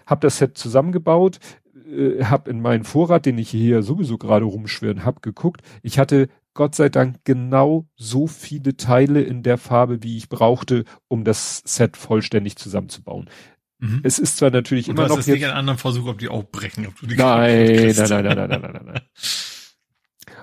Hab 0.06 0.20
das 0.20 0.38
Set 0.38 0.56
zusammengebaut, 0.56 1.38
äh, 1.74 2.24
hab 2.24 2.48
in 2.48 2.60
meinen 2.60 2.84
Vorrat, 2.84 3.26
den 3.26 3.38
ich 3.38 3.50
hier 3.50 3.82
sowieso 3.82 4.18
gerade 4.18 4.44
rumschwirren 4.44 5.04
hab, 5.04 5.22
geguckt. 5.22 5.62
Ich 5.82 5.98
hatte 5.98 6.28
Gott 6.54 6.74
sei 6.74 6.88
Dank 6.88 7.20
genau 7.24 7.86
so 7.96 8.26
viele 8.26 8.76
Teile 8.76 9.22
in 9.22 9.42
der 9.42 9.58
Farbe, 9.58 10.02
wie 10.02 10.16
ich 10.16 10.28
brauchte, 10.28 10.84
um 11.08 11.24
das 11.24 11.62
Set 11.64 11.96
vollständig 11.96 12.56
zusammenzubauen. 12.56 13.28
Mhm. 13.78 14.00
Es 14.02 14.18
ist 14.18 14.36
zwar 14.36 14.50
natürlich 14.50 14.88
Und 14.88 14.96
immer 14.96 15.08
noch. 15.08 15.16
Jetzt 15.16 15.28
nicht 15.28 15.44
einen 15.44 15.54
anderen 15.54 15.78
Versuch, 15.78 16.06
ob 16.06 16.18
die 16.18 16.28
auch 16.28 16.44
brechen, 16.44 16.86
ob 16.86 16.98
du 16.98 17.06
die 17.06 17.16
nein, 17.16 17.94
nein, 17.96 18.08
nein, 18.08 18.24
nein, 18.24 18.36
nein, 18.36 18.48
nein, 18.50 18.72
nein, 18.72 18.84
nein. 18.84 19.02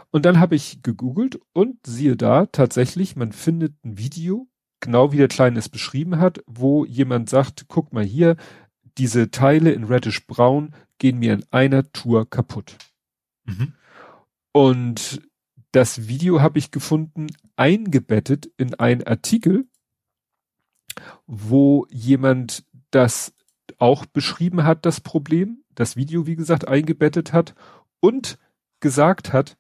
Und 0.10 0.26
dann 0.26 0.40
habe 0.40 0.56
ich 0.56 0.82
gegoogelt 0.82 1.40
und 1.54 1.86
siehe 1.86 2.16
da, 2.16 2.46
tatsächlich, 2.46 3.16
man 3.16 3.34
findet 3.34 3.76
ein 3.84 3.98
Video, 3.98 4.48
genau 4.80 5.12
wie 5.12 5.18
der 5.18 5.28
Kleine 5.28 5.60
es 5.60 5.70
beschrieben 5.70 6.20
hat, 6.20 6.44
wo 6.46 6.86
jemand 6.86 7.30
sagt, 7.30 7.66
guck 7.68 7.94
mal 7.94 8.04
hier, 8.04 8.36
diese 8.98 9.32
Teile 9.32 9.72
in 9.72 9.84
Reddish 9.86 10.26
Braun 10.26 10.74
gehen 10.98 11.20
mir 11.20 11.34
in 11.34 11.46
einer 11.52 11.92
Tour 11.92 12.30
kaputt. 12.30 12.78
Mhm. 13.46 13.74
Und 14.52 15.22
das 15.72 16.08
Video 16.08 16.42
habe 16.42 16.60
ich 16.60 16.72
gefunden, 16.72 17.28
eingebettet 17.56 18.50
in 18.58 18.74
einen 18.76 19.04
Artikel, 19.04 19.68
wo 21.28 21.86
jemand 21.92 22.66
das 22.90 23.34
auch 23.78 24.06
beschrieben 24.06 24.64
hat, 24.64 24.86
das 24.86 25.02
Problem, 25.02 25.64
das 25.76 25.96
Video, 25.96 26.26
wie 26.26 26.36
gesagt, 26.36 26.68
eingebettet 26.68 27.34
hat 27.34 27.54
und 28.00 28.40
gesagt 28.80 29.34
hat, 29.34 29.58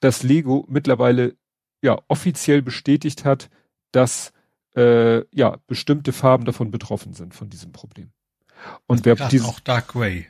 dass 0.00 0.22
Lego 0.22 0.64
mittlerweile 0.68 1.36
ja 1.82 2.00
offiziell 2.08 2.62
bestätigt 2.62 3.24
hat, 3.24 3.50
dass 3.92 4.32
äh, 4.76 5.24
ja 5.34 5.58
bestimmte 5.66 6.12
Farben 6.12 6.44
davon 6.44 6.70
betroffen 6.70 7.14
sind 7.14 7.34
von 7.34 7.50
diesem 7.50 7.72
Problem. 7.72 8.10
Und 8.86 9.04
wer 9.04 9.14
dieses, 9.14 9.46
auch 9.46 9.60
Dark 9.60 9.88
Grey. 9.88 10.26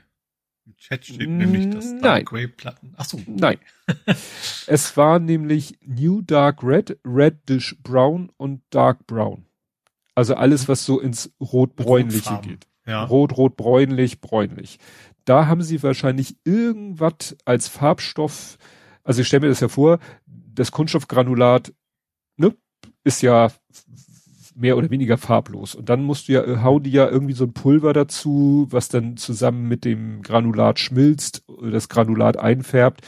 Im 0.67 0.77
Chat 0.77 1.07
steht 1.07 1.29
nämlich 1.29 1.71
das 1.71 1.91
Dark 1.93 2.03
nein. 2.03 2.25
Grey 2.25 2.47
Platten. 2.47 2.95
Ach 2.97 3.05
so. 3.05 3.21
Nein. 3.27 3.59
es 4.67 4.97
war 4.97 5.19
nämlich 5.19 5.79
New 5.83 6.21
Dark 6.21 6.63
Red, 6.63 6.99
Reddish 7.05 7.77
Brown 7.83 8.31
und 8.37 8.63
Dark 8.71 9.07
Brown. 9.07 9.47
Also 10.15 10.35
alles, 10.35 10.69
was 10.69 10.85
so 10.85 11.01
ins 11.01 11.33
Rot-Bräunliche 11.41 12.41
geht. 12.43 12.67
Ja. 12.87 13.05
Rot, 13.05 13.37
Rot, 13.37 13.57
Bräunlich, 13.57 14.21
Bräunlich. 14.21 14.79
Da 15.25 15.47
haben 15.47 15.63
sie 15.63 15.83
wahrscheinlich 15.83 16.37
irgendwas 16.45 17.37
als 17.45 17.69
Farbstoff, 17.69 18.59
also 19.05 19.21
ich 19.21 19.29
stelle 19.29 19.43
mir 19.43 19.49
das 19.49 19.61
ja 19.61 19.69
vor, 19.69 20.01
das 20.27 20.73
Kunststoffgranulat, 20.73 21.73
ne, 22.37 22.57
ist 23.05 23.23
ja 23.23 23.51
mehr 24.59 24.77
oder 24.77 24.91
weniger 24.91 25.17
farblos. 25.17 25.75
Und 25.75 25.89
dann 25.89 26.03
musst 26.03 26.29
du 26.29 26.33
ja, 26.33 26.45
äh, 26.45 26.59
hau 26.63 26.81
die 26.81 26.91
ja 26.91 27.09
irgendwie 27.09 27.35
so 27.35 27.45
ein 27.45 27.53
Pulver 27.53 27.93
dazu, 27.93 28.67
was 28.71 28.89
dann 28.89 29.17
zusammen 29.17 29.69
mit 29.69 29.85
dem 29.85 30.23
Granulat 30.23 30.81
schmilzt, 30.81 31.45
das 31.63 31.89
Granulat 31.89 32.37
einfärbt. 32.37 33.03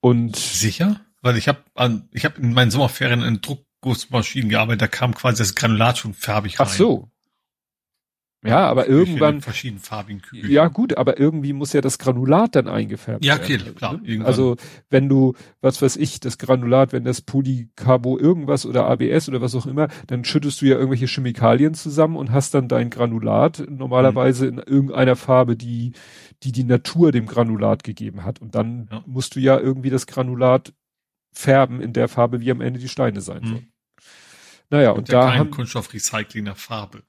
Und 0.00 0.36
sicher? 0.36 1.00
Weil 1.20 1.36
ich 1.36 1.48
habe 1.48 1.58
an, 1.74 2.08
ich 2.12 2.24
habe 2.24 2.40
in 2.40 2.54
meinen 2.54 2.70
Sommerferien 2.70 3.22
in 3.22 3.40
Druckgussmaschinen 3.40 4.48
gearbeitet, 4.48 4.82
da 4.82 4.86
kam 4.86 5.14
quasi 5.14 5.38
das 5.42 5.54
Granulat 5.54 5.98
schon 5.98 6.14
farbig 6.14 6.58
rein. 6.58 6.66
Ach 6.68 6.72
so. 6.72 7.10
Ja, 8.44 8.68
aber 8.68 8.86
irgendwann. 8.86 9.40
Verschiedenfarbigen 9.40 10.22
Kügelchen. 10.22 10.52
Ja, 10.52 10.68
gut, 10.68 10.96
aber 10.96 11.18
irgendwie 11.18 11.52
muss 11.52 11.72
ja 11.72 11.80
das 11.80 11.98
Granulat 11.98 12.54
dann 12.54 12.68
eingefärbt 12.68 13.24
ja, 13.24 13.36
werden. 13.36 13.50
Ja, 13.50 13.60
okay, 13.60 13.72
klar. 13.72 13.92
Ne? 13.94 14.00
Irgendwann. 14.04 14.26
Also, 14.26 14.56
wenn 14.90 15.08
du, 15.08 15.34
was 15.60 15.82
weiß 15.82 15.96
ich, 15.96 16.20
das 16.20 16.38
Granulat, 16.38 16.92
wenn 16.92 17.02
das 17.02 17.20
Polycarbo 17.20 18.16
irgendwas 18.16 18.64
oder 18.64 18.86
ABS 18.86 19.28
oder 19.28 19.40
was 19.40 19.56
auch 19.56 19.66
immer, 19.66 19.88
dann 20.06 20.24
schüttest 20.24 20.60
du 20.60 20.66
ja 20.66 20.76
irgendwelche 20.76 21.06
Chemikalien 21.06 21.74
zusammen 21.74 22.16
und 22.16 22.30
hast 22.30 22.54
dann 22.54 22.68
dein 22.68 22.90
Granulat 22.90 23.64
normalerweise 23.68 24.44
mhm. 24.44 24.58
in 24.58 24.64
irgendeiner 24.64 25.16
Farbe, 25.16 25.56
die, 25.56 25.92
die 26.44 26.52
die 26.52 26.64
Natur 26.64 27.10
dem 27.10 27.26
Granulat 27.26 27.82
gegeben 27.82 28.24
hat. 28.24 28.40
Und 28.40 28.54
dann 28.54 28.88
ja. 28.90 29.02
musst 29.04 29.34
du 29.34 29.40
ja 29.40 29.58
irgendwie 29.58 29.90
das 29.90 30.06
Granulat 30.06 30.72
färben 31.32 31.80
in 31.80 31.92
der 31.92 32.06
Farbe, 32.06 32.40
wie 32.40 32.52
am 32.52 32.60
Ende 32.60 32.78
die 32.78 32.88
Steine 32.88 33.20
sein 33.20 33.42
mhm. 33.42 33.48
sollen. 33.48 33.72
Naja, 34.70 34.90
und, 34.90 34.98
und 34.98 35.12
da 35.12 35.34
haben 35.34 35.50
Kunststoffrecycling 35.50 36.44
nach 36.44 36.56
Farbe. 36.56 37.02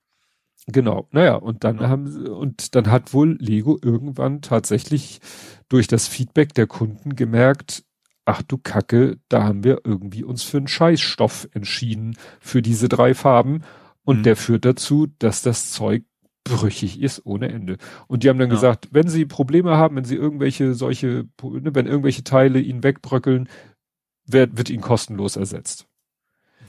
Genau, 0.72 1.08
naja, 1.12 1.36
und 1.36 1.64
dann 1.64 1.80
ja. 1.80 1.90
haben 1.90 2.28
und 2.28 2.76
dann 2.76 2.92
hat 2.92 3.14
wohl 3.14 3.38
Lego 3.40 3.80
irgendwann 3.82 4.42
tatsächlich 4.42 5.20
durch 5.68 5.88
das 5.88 6.08
Feedback 6.08 6.54
der 6.54 6.68
Kunden 6.68 7.16
gemerkt, 7.16 7.84
ach 8.26 8.44
du 8.44 8.58
Kacke, 8.58 9.18
da 9.30 9.44
haben 9.44 9.64
wir 9.64 9.82
irgendwie 9.84 10.24
uns 10.24 10.44
für 10.44 10.58
einen 10.58 10.68
Scheißstoff 10.68 11.50
entschieden 11.54 12.16
für 12.40 12.62
diese 12.62 12.88
drei 12.88 13.16
Farben 13.16 13.64
und 14.04 14.20
mhm. 14.20 14.24
der 14.24 14.36
führt 14.36 14.66
dazu, 14.66 15.08
dass 15.18 15.42
das 15.42 15.72
Zeug 15.72 16.04
brüchig 16.44 17.02
ist 17.02 17.26
ohne 17.26 17.50
Ende. 17.50 17.78
Und 18.08 18.24
die 18.24 18.30
haben 18.30 18.40
dann 18.40 18.50
ja. 18.50 18.56
gesagt, 18.56 18.90
wenn 18.92 19.08
sie 19.08 19.26
Probleme 19.26 19.78
haben, 19.78 19.96
wenn 19.96 20.06
sie 20.06 20.16
irgendwelche 20.16 20.74
solche, 20.74 21.28
ne, 21.42 21.76
wenn 21.76 21.88
irgendwelche 21.88 22.24
Teile 22.24 22.60
ihnen 22.60 22.84
wegbröckeln, 22.84 23.50
wird, 24.26 24.58
wird 24.58 24.70
ihnen 24.70 24.82
kostenlos 24.82 25.36
ersetzt. 25.36 25.88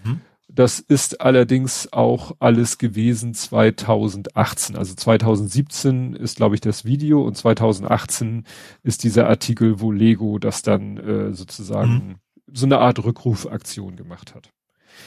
Mhm. 0.05 0.21
Das 0.53 0.81
ist 0.81 1.21
allerdings 1.21 1.93
auch 1.93 2.33
alles 2.41 2.79
gewesen 2.79 3.35
2018. 3.35 4.77
Also 4.77 4.95
2017 4.95 6.15
ist, 6.15 6.37
glaube 6.37 6.57
ich, 6.57 6.61
das 6.61 6.85
Video 6.85 7.23
und 7.23 7.37
2018 7.37 8.45
ist 8.83 9.05
dieser 9.05 9.29
Artikel, 9.29 9.81
wo 9.81 9.93
Lego 9.93 10.39
das 10.39 10.63
dann 10.63 10.97
äh, 10.97 11.33
sozusagen 11.33 11.93
mhm. 11.93 12.15
so 12.53 12.67
eine 12.67 12.79
Art 12.79 13.03
Rückrufaktion 13.05 13.95
gemacht 13.97 14.35
hat. 14.35 14.51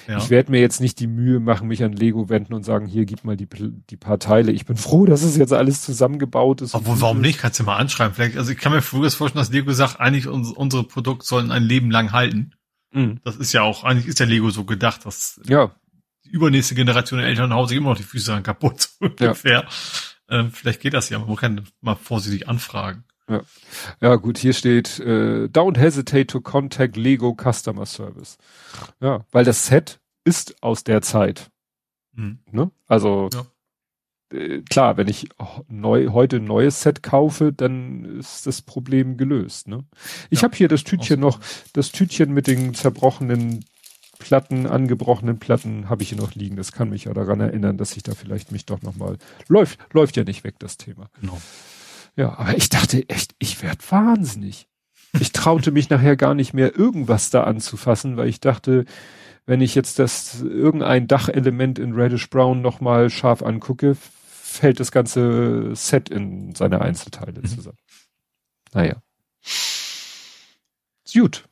Ja. 0.07 0.17
Ich 0.17 0.29
werde 0.29 0.51
mir 0.51 0.61
jetzt 0.61 0.81
nicht 0.81 0.99
die 0.99 1.07
Mühe 1.07 1.39
machen, 1.39 1.67
mich 1.67 1.83
an 1.83 1.93
Lego 1.93 2.29
wenden 2.29 2.53
und 2.53 2.63
sagen, 2.63 2.87
hier 2.87 3.05
gib 3.05 3.23
mal 3.23 3.37
die, 3.37 3.47
die 3.89 3.97
paar 3.97 4.19
Teile. 4.19 4.51
Ich 4.51 4.65
bin 4.65 4.77
froh, 4.77 5.05
dass 5.05 5.23
es 5.23 5.37
jetzt 5.37 5.53
alles 5.53 5.81
zusammengebaut 5.81 6.61
ist. 6.61 6.73
Obwohl, 6.73 6.99
warum 7.01 7.21
nicht? 7.21 7.39
Kannst 7.39 7.59
du 7.59 7.63
mal 7.63 7.77
anschreiben. 7.77 8.13
Vielleicht, 8.13 8.37
also 8.37 8.51
ich 8.51 8.57
kann 8.57 8.71
mir 8.71 8.81
vorstellen, 8.81 9.31
dass 9.35 9.51
Lego 9.51 9.71
sagt, 9.73 9.99
eigentlich 9.99 10.27
uns, 10.27 10.51
unsere 10.51 10.83
Produkte 10.83 11.25
sollen 11.25 11.51
ein 11.51 11.63
Leben 11.63 11.91
lang 11.91 12.11
halten. 12.11 12.53
Mhm. 12.93 13.19
Das 13.23 13.35
ist 13.35 13.53
ja 13.53 13.63
auch, 13.63 13.83
eigentlich 13.83 14.07
ist 14.07 14.19
der 14.19 14.27
Lego 14.27 14.49
so 14.49 14.63
gedacht, 14.65 15.05
dass 15.05 15.41
ja. 15.45 15.71
die 16.25 16.29
übernächste 16.29 16.75
Generation 16.75 17.19
der 17.19 17.27
Eltern 17.27 17.53
Hause 17.53 17.75
immer 17.75 17.89
noch 17.89 17.97
die 17.97 18.03
Füße 18.03 18.33
an 18.33 18.43
kaputt, 18.43 18.89
so 18.99 19.05
ungefähr. 19.07 19.65
Ja. 20.29 20.39
Ähm, 20.39 20.51
vielleicht 20.51 20.81
geht 20.81 20.93
das 20.93 21.09
ja, 21.09 21.19
man 21.19 21.35
kann 21.35 21.67
mal 21.81 21.95
vorsichtig 21.95 22.47
anfragen. 22.47 23.03
Ja. 23.29 23.41
ja, 24.01 24.15
gut, 24.17 24.37
hier 24.37 24.53
steht, 24.53 24.99
äh, 24.99 25.45
don't 25.45 25.77
hesitate 25.77 26.27
to 26.27 26.41
contact 26.41 26.97
Lego 26.97 27.35
Customer 27.35 27.85
Service. 27.85 28.37
Ja, 28.99 29.25
weil 29.31 29.45
das 29.45 29.67
Set 29.67 30.01
ist 30.25 30.61
aus 30.61 30.83
der 30.83 31.01
Zeit. 31.01 31.49
Mhm. 32.13 32.39
Ne? 32.51 32.71
Also 32.87 33.29
ja. 33.33 33.45
Äh, 34.33 34.61
klar, 34.61 34.97
wenn 34.97 35.07
ich 35.07 35.29
neu, 35.67 36.09
heute 36.09 36.37
ein 36.37 36.45
neues 36.45 36.81
Set 36.81 37.03
kaufe, 37.03 37.53
dann 37.53 38.19
ist 38.19 38.47
das 38.47 38.61
Problem 38.61 39.17
gelöst. 39.17 39.67
Ne? 39.67 39.83
Ich 40.29 40.41
ja. 40.41 40.43
habe 40.43 40.55
hier 40.55 40.67
das 40.67 40.83
Tütchen 40.83 41.19
noch, 41.19 41.39
das 41.73 41.91
Tütchen 41.91 42.33
mit 42.33 42.47
den 42.47 42.73
zerbrochenen 42.73 43.65
Platten, 44.19 44.67
angebrochenen 44.67 45.39
Platten 45.39 45.89
habe 45.89 46.03
ich 46.03 46.09
hier 46.09 46.17
noch 46.17 46.33
liegen. 46.33 46.55
Das 46.55 46.71
kann 46.71 46.89
mich 46.89 47.05
ja 47.05 47.13
daran 47.13 47.41
erinnern, 47.41 47.77
dass 47.77 47.95
ich 47.97 48.03
da 48.03 48.13
vielleicht 48.15 48.51
mich 48.51 48.65
doch 48.65 48.81
noch 48.81 48.95
mal 48.95 49.17
läuft, 49.47 49.79
läuft 49.93 50.15
ja 50.15 50.23
nicht 50.23 50.43
weg 50.43 50.55
das 50.59 50.77
Thema. 50.77 51.09
Genau. 51.19 51.39
Ja, 52.15 52.37
aber 52.37 52.55
ich 52.55 52.69
dachte 52.69 53.07
echt, 53.09 53.35
ich 53.39 53.61
werd 53.61 53.91
wahnsinnig. 53.91 54.67
Ich 55.19 55.31
traute 55.31 55.71
mich 55.71 55.89
nachher 55.89 56.15
gar 56.15 56.33
nicht 56.35 56.53
mehr 56.53 56.77
irgendwas 56.77 57.29
da 57.29 57.43
anzufassen, 57.43 58.17
weil 58.17 58.29
ich 58.29 58.39
dachte, 58.39 58.85
wenn 59.45 59.61
ich 59.61 59.75
jetzt 59.75 59.99
das 59.99 60.41
irgendein 60.41 61.07
Dachelement 61.07 61.77
in 61.77 61.93
Reddish 61.93 62.29
Brown 62.29 62.61
noch 62.61 62.81
mal 62.81 63.09
scharf 63.09 63.43
angucke, 63.43 63.97
fällt 64.53 64.79
das 64.79 64.91
ganze 64.91 65.75
Set 65.75 66.09
in 66.09 66.55
seine 66.55 66.81
Einzelteile 66.81 67.41
mhm. 67.41 67.47
zusammen. 67.47 67.77
Naja. 68.73 69.01
Gut. 71.11 71.45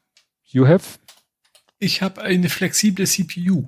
You 0.45 0.67
have? 0.67 0.99
Ich 1.79 2.01
habe 2.01 2.21
eine 2.21 2.49
flexible 2.49 3.05
CPU. 3.07 3.67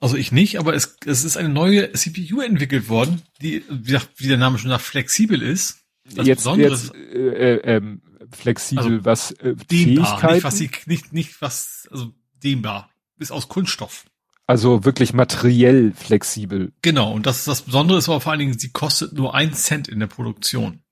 Also 0.00 0.16
ich 0.16 0.32
nicht, 0.32 0.58
aber 0.58 0.74
es, 0.74 0.96
es 1.06 1.24
ist 1.24 1.36
eine 1.36 1.48
neue 1.48 1.92
CPU 1.92 2.40
entwickelt 2.40 2.88
worden, 2.88 3.22
die, 3.40 3.64
wie, 3.70 4.26
der 4.26 4.36
Name 4.36 4.58
schon 4.58 4.70
sagt, 4.70 4.84
flexibel 4.84 5.40
ist. 5.40 5.78
Das 6.04 6.26
jetzt, 6.26 6.44
jetzt 6.44 6.94
äh, 6.94 7.54
äh, 7.54 7.76
ähm, 7.76 8.02
flexibel, 8.30 8.84
also 8.84 9.04
was 9.04 9.30
äh, 9.32 9.54
dehnbar, 9.70 10.20
Fähigkeiten? 10.20 10.34
nicht 10.34 10.44
was 10.44 10.58
sie, 10.58 10.70
nicht 10.86 11.12
nicht 11.14 11.40
was 11.40 11.88
also 11.90 12.12
dehnbar, 12.42 12.90
ist 13.18 13.32
aus 13.32 13.48
Kunststoff. 13.48 14.04
Also 14.46 14.84
wirklich 14.84 15.14
materiell 15.14 15.92
flexibel. 15.92 16.72
Genau, 16.82 17.12
und 17.12 17.26
das 17.26 17.44
das 17.44 17.62
Besondere 17.62 17.98
ist 17.98 18.08
aber 18.08 18.20
vor 18.20 18.32
allen 18.32 18.40
Dingen, 18.40 18.58
sie 18.58 18.72
kostet 18.72 19.12
nur 19.14 19.34
ein 19.34 19.54
Cent 19.54 19.88
in 19.88 20.00
der 20.00 20.06
Produktion. 20.06 20.82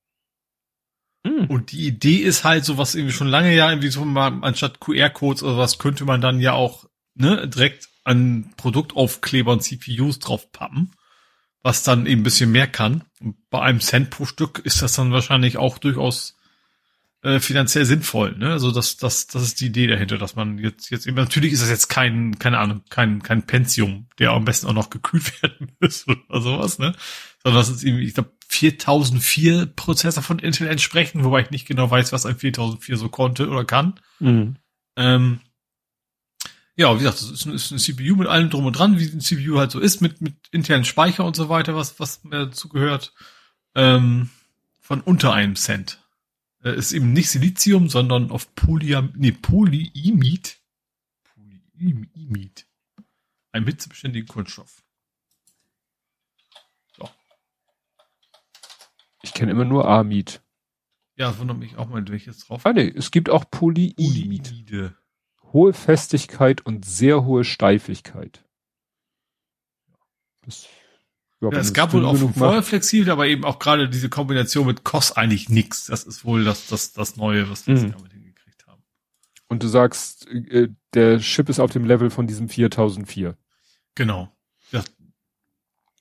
Mm. 1.25 1.45
Und 1.49 1.73
die 1.73 1.87
Idee 1.87 2.17
ist 2.17 2.45
halt 2.45 2.65
so 2.65 2.79
was 2.79 2.95
irgendwie 2.95 3.13
schon 3.13 3.29
lange 3.29 3.55
ja 3.55 3.71
irgendwie 3.71 3.91
so 3.91 4.05
mal 4.05 4.39
anstatt 4.43 4.81
QR-Codes 4.81 5.43
oder 5.43 5.59
was 5.59 5.79
könnte 5.79 6.05
man 6.05 6.21
dann 6.21 6.41
ja 6.41 6.53
auch 6.53 6.87
ne 7.15 7.47
direkt 7.47 7.89
an 8.05 8.53
Produktaufkleber 8.57 9.53
und 9.53 9.63
CPUs 9.63 10.19
draufpappen 10.19 10.93
was 11.63 11.83
dann 11.83 12.07
eben 12.07 12.21
ein 12.21 12.25
bisschen 12.25 12.53
mehr 12.53 12.67
kann. 12.67 13.05
Und 13.21 13.37
bei 13.51 13.61
einem 13.63 13.81
Cent 13.81 14.11
pro 14.11 14.25
Stück 14.25 14.61
ist 14.65 14.83
das 14.83 14.95
dann 14.95 15.13
wahrscheinlich 15.13 15.57
auch 15.57 15.79
durchaus 15.79 16.37
äh, 17.23 17.39
finanziell 17.39 17.85
sinnvoll. 17.85 18.37
Ne? 18.37 18.51
Also 18.51 18.73
das, 18.73 18.97
das, 18.97 19.29
das 19.29 19.43
ist 19.43 19.61
die 19.61 19.67
Idee 19.67 19.87
dahinter, 19.87 20.19
dass 20.19 20.35
man 20.35 20.59
jetzt 20.59 20.91
jetzt 20.91 21.07
eben 21.07 21.17
natürlich 21.17 21.53
ist 21.53 21.63
das 21.63 21.71
jetzt 21.71 21.89
kein, 21.89 22.39
keine 22.39 22.59
Ahnung, 22.59 22.83
kein 22.91 23.23
kein 23.23 23.47
Pensium, 23.47 24.09
der 24.19 24.33
am 24.33 24.45
besten 24.45 24.67
auch 24.67 24.73
noch 24.73 24.91
gekühlt 24.91 25.41
werden 25.43 25.73
muss 25.81 26.07
oder 26.09 26.41
sowas, 26.41 26.79
ne? 26.79 26.95
Sondern 27.43 27.61
das 27.61 27.69
ist 27.69 27.85
eben, 27.85 27.99
ich 27.99 28.15
glaube 28.15 28.33
4004 28.49 29.67
Prozessor 29.67 30.23
von 30.23 30.39
Intel 30.39 30.67
entsprechen, 30.67 31.25
wobei 31.25 31.43
ich 31.43 31.51
nicht 31.51 31.67
genau 31.67 31.91
weiß, 31.91 32.13
was 32.13 32.27
ein 32.27 32.37
4004 32.37 32.97
so 32.97 33.09
konnte 33.09 33.49
oder 33.49 33.65
kann. 33.65 34.01
Mhm. 34.19 34.57
Ähm, 34.97 35.41
ja, 36.75 36.93
wie 36.95 36.99
gesagt, 36.99 37.19
das 37.21 37.31
ist, 37.31 37.47
ein, 37.47 37.55
ist 37.55 37.71
eine 37.71 37.81
CPU 37.81 38.17
mit 38.17 38.29
allem 38.29 38.51
drum 38.51 38.67
und 38.67 38.79
dran, 38.79 38.99
wie 38.99 39.05
ein 39.05 39.21
CPU 39.21 39.59
halt 39.59 39.71
so 39.71 39.79
ist, 39.79 40.01
mit, 40.01 40.21
mit 40.21 40.35
internen 40.51 40.85
Speicher 40.85 41.25
und 41.25 41.37
so 41.37 41.49
weiter, 41.49 41.77
was, 41.77 42.01
was 42.01 42.25
mir 42.25 42.47
dazu 42.47 42.69
gehört, 42.69 43.13
ähm, 43.75 44.31
von 44.81 45.01
unter 45.01 45.33
einem 45.33 45.55
Cent. 45.55 46.02
Äh, 46.65 46.77
ist 46.77 46.93
eben 46.93 47.13
nicht 47.13 47.31
Silizium, 47.31 47.89
sondern 47.89 48.31
auf 48.31 48.55
Polyam, 48.55 49.13
nee, 49.17 49.33
Polyimid. 49.33 50.61
Polyimid. 51.25 52.67
Ein 53.53 53.65
hitzebeständigen 53.67 54.29
Kunststoff. 54.29 54.83
So. 56.97 57.09
Ich 59.23 59.35
kenne 59.35 59.51
immer 59.51 59.65
nur 59.65 59.87
Amid. 59.89 60.43
Ja, 61.17 61.37
wundert 61.39 61.59
mich 61.59 61.77
auch 61.77 61.89
mal, 61.89 62.07
welches 62.09 62.39
drauf. 62.39 62.65
Ah, 62.65 62.73
nee, 62.73 62.93
es 62.97 63.11
gibt 63.11 63.29
auch 63.29 63.45
Polyimid. 63.51 63.97
Polyimide 63.97 64.97
hohe 65.53 65.73
Festigkeit 65.73 66.65
und 66.65 66.85
sehr 66.85 67.25
hohe 67.25 67.45
Steifigkeit. 67.45 68.45
Das, 70.43 70.69
ja, 71.43 71.51
ja, 71.51 71.59
es 71.59 71.73
gab 71.73 71.93
wohl 71.93 72.05
auch 72.05 72.17
vorher 72.37 72.63
flexibel, 72.63 73.11
aber 73.11 73.27
eben 73.27 73.45
auch 73.45 73.59
gerade 73.59 73.89
diese 73.89 74.09
Kombination 74.09 74.67
mit 74.67 74.85
kostet 74.85 75.17
eigentlich 75.17 75.49
nichts. 75.49 75.87
Das 75.87 76.05
ist 76.05 76.25
wohl 76.25 76.45
das, 76.45 76.69
das, 76.69 76.93
das 76.93 77.17
Neue, 77.17 77.51
was 77.51 77.67
wir 77.67 77.75
mhm. 77.75 77.93
damit 77.93 78.13
hingekriegt 78.13 78.67
haben. 78.67 78.83
Und 79.49 79.63
du 79.63 79.69
sagst, 79.69 80.29
äh, 80.29 80.69
der 80.95 81.19
Chip 81.19 81.49
ist 81.49 81.61
auf 81.61 81.71
dem 81.71 81.85
Level 81.85 82.11
von 82.11 82.27
diesem 82.27 82.49
4004. 82.49 83.37
Genau 83.95 84.33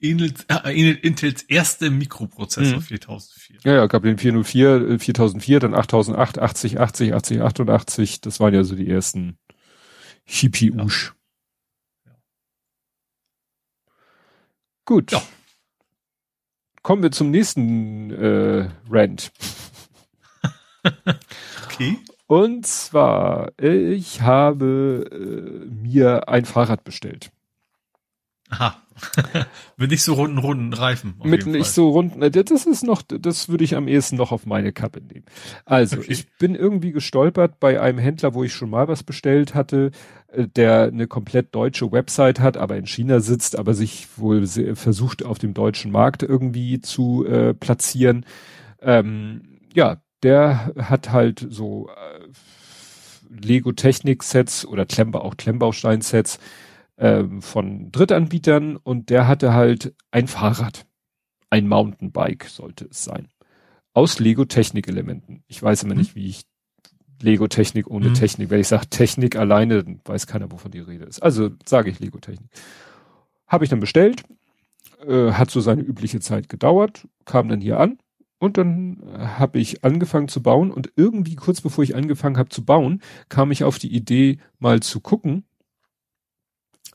ähnelt, 0.02 0.46
äh, 0.50 0.74
ähnelt 0.74 1.04
Intels 1.04 1.44
erste 1.44 1.90
Mikroprozessor 1.90 2.78
mhm. 2.78 2.82
4004. 2.82 3.58
Ja, 3.64 3.74
ja, 3.74 3.86
gab 3.88 4.04
den 4.04 4.18
404, 4.18 5.00
4004, 5.00 5.58
äh, 5.58 5.60
dann 5.60 5.76
8008, 5.76 6.40
8080, 6.40 7.14
8088, 7.14 8.22
das 8.22 8.40
waren 8.40 8.54
ja 8.54 8.64
so 8.64 8.76
die 8.76 8.90
ersten 8.90 9.38
GPUs. 10.26 11.06
Ja. 11.06 11.10
Ja. 11.10 11.21
Gut. 14.92 15.14
Ja. 15.14 15.22
Kommen 16.82 17.02
wir 17.02 17.12
zum 17.12 17.32
nächsten 17.32 18.12
äh, 18.12 18.68
Rant. 18.90 19.32
okay. 21.64 21.98
Und 22.28 22.68
zwar, 22.68 23.58
ich 23.58 24.20
habe 24.20 25.10
äh, 25.10 25.70
mir 25.72 26.28
ein 26.28 26.44
Fahrrad 26.44 26.84
bestellt. 26.84 27.32
Aha. 28.52 28.76
mit 29.78 29.90
nicht 29.90 30.04
so 30.04 30.14
runden, 30.14 30.38
runden 30.38 30.74
Reifen. 30.74 31.16
Mit 31.24 31.46
nicht 31.48 31.66
Fall. 31.66 31.74
so 31.74 31.90
runden, 31.90 32.22
äh, 32.22 32.30
das 32.30 32.66
ist 32.66 32.84
noch, 32.84 33.02
das 33.02 33.50
würde 33.50 33.64
ich 33.64 33.76
am 33.76 33.88
ehesten 33.88 34.18
noch 34.18 34.32
auf 34.32 34.46
meine 34.46 34.72
Kappe 34.72 35.02
nehmen. 35.02 35.26
Also, 35.66 35.98
okay. 35.98 36.08
ich 36.10 36.32
bin 36.38 36.54
irgendwie 36.54 36.92
gestolpert 36.92 37.60
bei 37.60 37.82
einem 37.82 37.98
Händler, 37.98 38.34
wo 38.34 38.44
ich 38.44 38.54
schon 38.54 38.70
mal 38.70 38.88
was 38.88 39.04
bestellt 39.04 39.56
hatte, 39.56 39.92
äh, 40.28 40.48
der 40.48 40.84
eine 40.84 41.08
komplett 41.08 41.56
deutsche 41.56 41.92
Website 41.92 42.40
hat, 42.40 42.58
aber 42.58 42.78
in 42.78 42.86
China 42.86 43.22
sitzt, 43.22 43.58
aber 43.58 43.74
sich 43.74 44.08
wohl 44.18 44.46
versucht, 44.46 45.24
auf 45.26 45.40
dem 45.40 45.54
deutschen 45.54 45.92
Markt 45.92 46.22
irgendwie 46.22 46.82
zu 46.82 47.26
äh, 47.26 47.54
platzieren. 47.54 48.26
Ähm, 48.82 49.60
ja, 49.74 50.02
der 50.24 50.74
hat 50.78 51.12
halt 51.12 51.48
so 51.50 51.90
äh, 51.90 53.46
Lego-Technik-Sets 53.46 54.66
oder 54.66 54.86
Klemmbau, 54.86 55.22
auch 55.22 55.38
Klemmbaustein-Sets, 55.38 56.40
ähm, 57.02 57.42
von 57.42 57.92
Drittanbietern 57.92 58.78
und 58.78 59.10
der 59.10 59.28
hatte 59.28 59.54
halt 59.54 59.96
ein 60.12 60.28
Fahrrad. 60.28 60.86
Ein 61.50 61.68
Mountainbike 61.68 62.46
sollte 62.46 62.86
es 62.86 63.04
sein. 63.04 63.28
Aus 63.94 64.20
Lego-Technik-Elementen. 64.20 65.44
Ich 65.48 65.62
weiß 65.62 65.84
immer 65.84 65.96
mhm. 65.96 66.02
nicht, 66.02 66.16
wie 66.16 66.28
ich 66.28 66.44
Lego-Technik 67.20 67.90
ohne 67.90 68.10
mhm. 68.10 68.14
Technik. 68.14 68.52
Wenn 68.52 68.62
ich 68.62 68.68
sage 68.68 68.88
Technik 68.88 69.36
alleine, 69.36 69.84
dann 69.84 70.00
weiß 70.06 70.28
keiner, 70.28 70.52
wovon 70.52 70.72
die 70.72 70.80
Rede 70.80 71.06
ist. 71.06 71.22
Also 71.22 71.50
sage 71.66 71.90
ich 71.90 72.00
Lego-Technik. 72.00 72.50
Habe 73.48 73.64
ich 73.64 73.70
dann 73.72 73.80
bestellt, 73.80 74.24
äh, 75.06 75.32
hat 75.32 75.50
so 75.50 75.60
seine 75.60 75.82
übliche 75.82 76.20
Zeit 76.20 76.50
gedauert, 76.50 77.08
kam 77.26 77.50
dann 77.50 77.62
hier 77.62 77.80
an 77.80 77.98
und 78.38 78.58
dann 78.60 79.02
habe 79.18 79.60
ich 79.60 79.84
angefangen 79.84 80.28
zu 80.28 80.44
bauen 80.44 80.72
und 80.72 80.94
irgendwie 80.96 81.36
kurz 81.36 81.62
bevor 81.62 81.84
ich 81.84 81.96
angefangen 81.96 82.38
habe 82.38 82.50
zu 82.50 82.64
bauen, 82.64 83.02
kam 83.28 83.52
ich 83.52 83.64
auf 83.64 83.80
die 83.80 83.94
Idee, 83.94 84.38
mal 84.60 84.82
zu 84.82 85.00
gucken, 85.00 85.46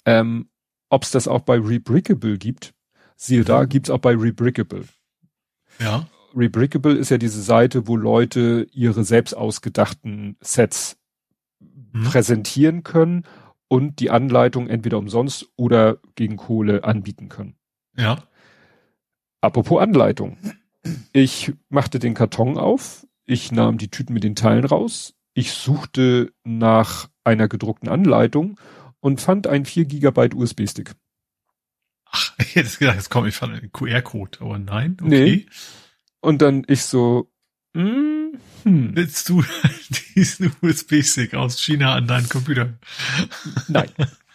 ähm, 0.07 0.49
Ob 0.89 1.03
es 1.03 1.11
das 1.11 1.29
auch 1.29 1.41
bei 1.41 1.59
Rebrickable 1.59 2.39
gibt, 2.39 2.73
siehe 3.17 3.45
da, 3.45 3.63
mhm. 3.63 3.69
gibt's 3.69 3.91
auch 3.91 3.99
bei 3.99 4.15
Rebrickable. 4.15 4.85
Ja. 5.81 6.07
Rebrickable 6.35 6.95
ist 6.95 7.11
ja 7.11 7.19
diese 7.19 7.43
Seite, 7.43 7.87
wo 7.87 7.97
Leute 7.97 8.67
ihre 8.73 9.05
selbst 9.05 9.35
ausgedachten 9.35 10.37
Sets 10.41 10.97
mhm. 11.61 12.05
präsentieren 12.05 12.83
können 12.83 13.25
und 13.69 14.01
die 14.01 14.11
Anleitung 14.11 14.69
entweder 14.69 14.99
umsonst 14.99 15.49
oder 15.57 15.99
gegen 16.15 16.37
Kohle 16.37 16.85
anbieten 16.85 17.29
können. 17.29 17.57
Ja. 17.97 18.23
Apropos 19.41 19.81
Anleitung. 19.81 20.39
Ich 21.13 21.53
machte 21.69 21.99
den 21.99 22.15
Karton 22.15 22.59
auf, 22.59 23.07
ich 23.25 23.51
nahm 23.51 23.77
die 23.77 23.91
Tüten 23.91 24.13
mit 24.13 24.23
den 24.23 24.37
Teilen 24.37 24.65
raus, 24.65 25.15
ich 25.35 25.53
suchte 25.53 26.33
nach 26.45 27.09
einer 27.25 27.49
gedruckten 27.49 27.89
Anleitung 27.89 28.61
und 29.07 29.21
fand 29.21 29.47
einen 29.47 29.67
4 29.67 29.85
Gigabyte 29.85 30.35
USB-Stick. 30.35 30.97
Ach, 32.07 32.35
ich 32.41 32.57
hätte 32.57 32.77
gedacht, 32.77 32.97
jetzt 32.97 33.09
kommt, 33.09 33.29
ich 33.29 33.37
fand 33.37 33.55
einen 33.55 33.71
QR-Code, 33.71 34.41
aber 34.41 34.59
nein, 34.59 34.97
okay. 35.01 35.09
Nee. 35.09 35.47
Und 36.21 36.43
dann 36.43 36.65
ich 36.67 36.83
so, 36.83 37.31
mm, 37.75 38.33
hm. 38.65 38.97
Willst 38.97 39.29
du 39.29 39.45
diesen 40.17 40.51
USB-Stick 40.61 41.35
aus 41.35 41.61
China 41.61 41.95
an 41.95 42.09
deinen 42.09 42.29
Computer? 42.29 42.81
Nein. 43.69 43.91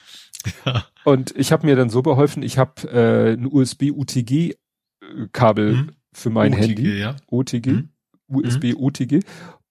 ja. 0.66 0.85
Und 1.03 1.35
ich 1.35 1.51
habe 1.51 1.67
mir 1.67 1.75
dann 1.75 1.90
so 1.90 2.01
beholfen, 2.01 2.41
ich 2.41 2.58
habe 2.58 2.90
äh, 2.90 3.33
ein 3.33 3.45
USB-UTG-Kabel 3.45 5.74
mhm. 5.74 5.91
für 6.14 6.30
mein 6.30 6.53
OTG, 6.53 6.61
Handy. 6.61 6.98
Ja. 6.98 7.17
OTG. 7.27 7.72
Mhm. 7.72 7.90
USB 8.30 8.75
OTG 8.77 9.19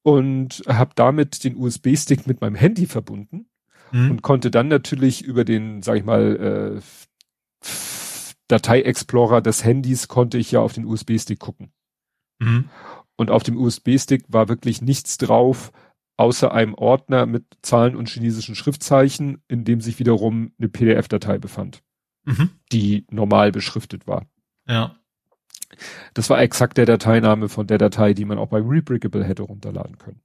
und 0.02 0.62
habe 0.68 0.90
damit 0.94 1.44
den 1.44 1.56
USB-Stick 1.56 2.26
mit 2.26 2.42
meinem 2.42 2.56
Handy 2.56 2.84
verbunden 2.84 3.46
mhm. 3.92 4.10
und 4.10 4.22
konnte 4.22 4.50
dann 4.50 4.68
natürlich 4.68 5.22
über 5.22 5.44
den, 5.44 5.82
sag 5.82 5.96
ich 5.96 6.04
mal, 6.04 6.80
äh, 6.80 7.66
Datei-Explorer 8.48 9.40
des 9.40 9.64
Handys 9.64 10.08
konnte 10.08 10.38
ich 10.38 10.50
ja 10.50 10.60
auf 10.60 10.72
den 10.72 10.84
USB-Stick 10.84 11.38
gucken. 11.38 11.72
Mhm. 12.40 12.68
Und 13.16 13.30
auf 13.30 13.42
dem 13.42 13.56
USB-Stick 13.56 14.24
war 14.28 14.48
wirklich 14.48 14.82
nichts 14.82 15.18
drauf, 15.18 15.72
außer 16.16 16.52
einem 16.52 16.74
Ordner 16.74 17.26
mit 17.26 17.44
Zahlen 17.62 17.96
und 17.96 18.08
chinesischen 18.08 18.54
Schriftzeichen, 18.54 19.42
in 19.48 19.64
dem 19.64 19.80
sich 19.80 19.98
wiederum 19.98 20.52
eine 20.58 20.68
PDF-Datei 20.68 21.38
befand, 21.38 21.82
mhm. 22.24 22.50
die 22.72 23.06
normal 23.10 23.52
beschriftet 23.52 24.06
war. 24.06 24.26
Ja. 24.66 24.96
Das 26.14 26.28
war 26.28 26.40
exakt 26.40 26.76
der 26.78 26.86
Dateiname 26.86 27.48
von 27.48 27.66
der 27.66 27.78
Datei, 27.78 28.14
die 28.14 28.24
man 28.24 28.38
auch 28.38 28.48
bei 28.48 28.60
Rebrickable 28.60 29.24
hätte 29.24 29.44
runterladen 29.44 29.98
können. 29.98 30.20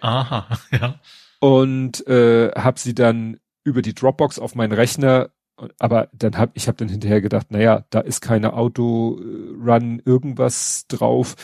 Aha, 0.00 0.48
ja. 0.72 1.00
Und 1.42 2.06
äh, 2.06 2.52
habe 2.52 2.78
sie 2.78 2.94
dann 2.94 3.40
über 3.64 3.82
die 3.82 3.94
Dropbox 3.94 4.38
auf 4.38 4.54
meinen 4.54 4.72
Rechner, 4.72 5.30
aber 5.78 6.08
dann 6.12 6.38
habe 6.38 6.52
ich 6.54 6.68
habe 6.68 6.78
dann 6.78 6.88
hinterher 6.88 7.20
gedacht, 7.20 7.50
naja, 7.50 7.84
da 7.90 8.00
ist 8.00 8.20
keine 8.20 8.52
Auto-Run 8.54 10.00
irgendwas 10.04 10.86
drauf 10.86 11.34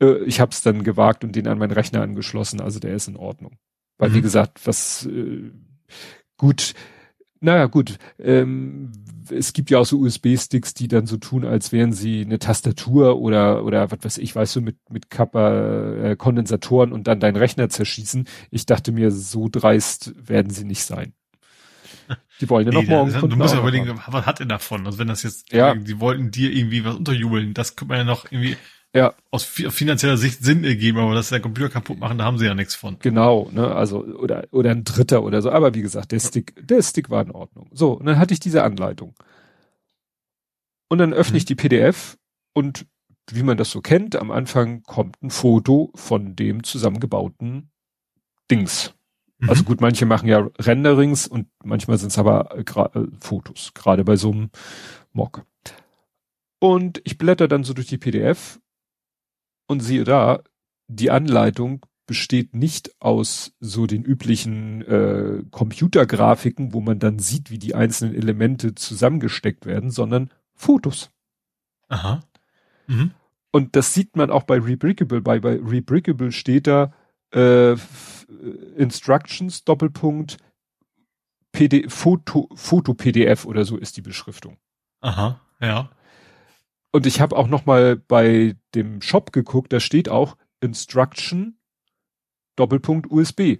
äh, 0.00 0.24
ich 0.24 0.40
habe 0.40 0.50
es 0.50 0.62
dann 0.62 0.84
gewagt 0.84 1.24
und 1.24 1.36
den 1.36 1.46
an 1.46 1.58
meinen 1.58 1.72
Rechner 1.72 2.02
angeschlossen, 2.02 2.60
also 2.60 2.78
der 2.78 2.94
ist 2.94 3.08
in 3.08 3.16
Ordnung. 3.16 3.58
Weil 3.98 4.10
mhm. 4.10 4.14
wie 4.14 4.22
gesagt, 4.22 4.66
was 4.66 5.06
äh, 5.06 5.50
gut, 6.36 6.74
naja 7.40 7.66
gut, 7.66 7.98
ähm, 8.18 8.92
es 9.30 9.52
gibt 9.52 9.70
ja 9.70 9.78
auch 9.78 9.86
so 9.86 9.98
USB-Sticks, 9.98 10.74
die 10.74 10.88
dann 10.88 11.06
so 11.06 11.16
tun, 11.16 11.44
als 11.44 11.72
wären 11.72 11.92
sie 11.92 12.22
eine 12.22 12.38
Tastatur 12.38 13.18
oder 13.18 13.64
oder 13.64 13.90
was 13.90 13.98
weiß 14.02 14.18
ich, 14.18 14.34
weißt 14.34 14.56
du, 14.56 14.60
mit 14.60 14.76
mit 14.90 15.10
Kappa 15.10 15.94
äh, 15.94 16.16
Kondensatoren 16.16 16.92
und 16.92 17.06
dann 17.06 17.20
deinen 17.20 17.36
Rechner 17.36 17.68
zerschießen. 17.68 18.26
Ich 18.50 18.66
dachte 18.66 18.92
mir, 18.92 19.10
so 19.10 19.48
dreist 19.50 20.12
werden 20.28 20.50
sie 20.50 20.64
nicht 20.64 20.84
sein. 20.84 21.14
Die 22.40 22.50
wollen 22.50 22.66
ja 22.66 22.72
nee, 22.72 22.82
noch 22.82 22.88
morgen. 22.88 23.12
Das, 23.12 23.20
du 23.20 23.36
musst 23.36 23.54
ja 23.54 23.60
überlegen, 23.60 24.00
was 24.06 24.26
hat 24.26 24.40
er 24.40 24.46
davon? 24.46 24.86
Also 24.86 24.98
wenn 24.98 25.08
das 25.08 25.22
jetzt, 25.22 25.52
ja. 25.52 25.74
die 25.74 26.00
wollten 26.00 26.30
dir 26.30 26.52
irgendwie 26.52 26.84
was 26.84 26.96
unterjubeln, 26.96 27.54
das 27.54 27.76
könnte 27.76 27.90
man 27.90 27.98
ja 27.98 28.04
noch 28.04 28.30
irgendwie 28.30 28.56
ja. 28.94 29.14
aus 29.30 29.44
finanzieller 29.44 30.16
Sicht 30.16 30.44
Sinn 30.44 30.64
ergeben, 30.64 30.98
aber 30.98 31.14
dass 31.14 31.28
der 31.28 31.40
Computer 31.40 31.68
kaputt 31.68 31.98
machen, 31.98 32.18
da 32.18 32.24
haben 32.24 32.38
sie 32.38 32.46
ja 32.46 32.54
nichts 32.54 32.74
von. 32.74 32.98
Genau, 33.00 33.50
ne, 33.52 33.74
also 33.74 34.04
oder 34.04 34.46
oder 34.52 34.70
ein 34.70 34.84
Dritter 34.84 35.22
oder 35.22 35.42
so. 35.42 35.50
Aber 35.50 35.74
wie 35.74 35.82
gesagt, 35.82 36.12
der 36.12 36.20
Stick, 36.20 36.54
der 36.60 36.82
Stick 36.82 37.10
war 37.10 37.22
in 37.22 37.32
Ordnung. 37.32 37.68
So, 37.72 37.92
und 37.92 38.06
dann 38.06 38.18
hatte 38.18 38.32
ich 38.32 38.40
diese 38.40 38.62
Anleitung. 38.62 39.14
Und 40.88 40.98
dann 40.98 41.12
öffne 41.12 41.34
mhm. 41.34 41.38
ich 41.38 41.44
die 41.44 41.56
PDF 41.56 42.16
und 42.52 42.86
wie 43.30 43.42
man 43.42 43.56
das 43.56 43.70
so 43.70 43.80
kennt, 43.80 44.16
am 44.16 44.30
Anfang 44.30 44.82
kommt 44.82 45.22
ein 45.22 45.30
Foto 45.30 45.90
von 45.94 46.36
dem 46.36 46.62
zusammengebauten 46.62 47.70
Dings. 48.50 48.94
Mhm. 49.38 49.50
Also 49.50 49.64
gut, 49.64 49.80
manche 49.80 50.06
machen 50.06 50.28
ja 50.28 50.48
Renderings 50.58 51.26
und 51.26 51.48
manchmal 51.62 51.98
sind 51.98 52.12
es 52.12 52.18
aber 52.18 52.56
äh, 52.56 52.60
äh, 52.60 53.06
Fotos, 53.20 53.72
gerade 53.74 54.04
bei 54.04 54.16
so 54.16 54.30
einem 54.30 54.50
Mock. 55.12 55.44
Und 56.60 57.00
ich 57.04 57.18
blätter 57.18 57.48
dann 57.48 57.64
so 57.64 57.74
durch 57.74 57.88
die 57.88 57.98
PDF 57.98 58.60
und 59.66 59.80
siehe 59.80 60.04
da, 60.04 60.42
die 60.88 61.10
Anleitung 61.10 61.84
besteht 62.06 62.54
nicht 62.54 62.90
aus 63.00 63.52
so 63.60 63.86
den 63.86 64.04
üblichen 64.04 64.82
äh, 64.82 65.42
Computergrafiken, 65.50 66.74
wo 66.74 66.80
man 66.80 66.98
dann 66.98 67.18
sieht, 67.18 67.50
wie 67.50 67.58
die 67.58 67.74
einzelnen 67.74 68.14
Elemente 68.14 68.74
zusammengesteckt 68.74 69.64
werden, 69.64 69.90
sondern 69.90 70.30
Fotos. 70.54 71.10
Aha. 71.88 72.20
Mhm. 72.86 73.12
Und 73.50 73.76
das 73.76 73.94
sieht 73.94 74.16
man 74.16 74.30
auch 74.30 74.42
bei 74.42 74.58
Rebrickable. 74.58 75.22
Bei, 75.22 75.38
bei 75.40 75.58
Rebrickable 75.62 76.32
steht 76.32 76.66
da 76.66 76.92
äh, 77.32 77.76
Instructions 78.76 79.64
Doppelpunkt 79.64 80.38
PD, 81.52 81.88
Foto, 81.88 82.48
Foto 82.54 82.94
PDF 82.94 83.44
oder 83.46 83.64
so 83.64 83.76
ist 83.76 83.96
die 83.96 84.02
Beschriftung. 84.02 84.58
Aha, 85.00 85.40
ja. 85.60 85.90
Und 86.94 87.06
ich 87.06 87.20
habe 87.20 87.34
auch 87.34 87.48
noch 87.48 87.66
mal 87.66 87.96
bei 87.96 88.54
dem 88.76 89.02
Shop 89.02 89.32
geguckt, 89.32 89.72
da 89.72 89.80
steht 89.80 90.08
auch 90.08 90.36
Instruction 90.60 91.58
Doppelpunkt 92.54 93.10
USB. 93.10 93.56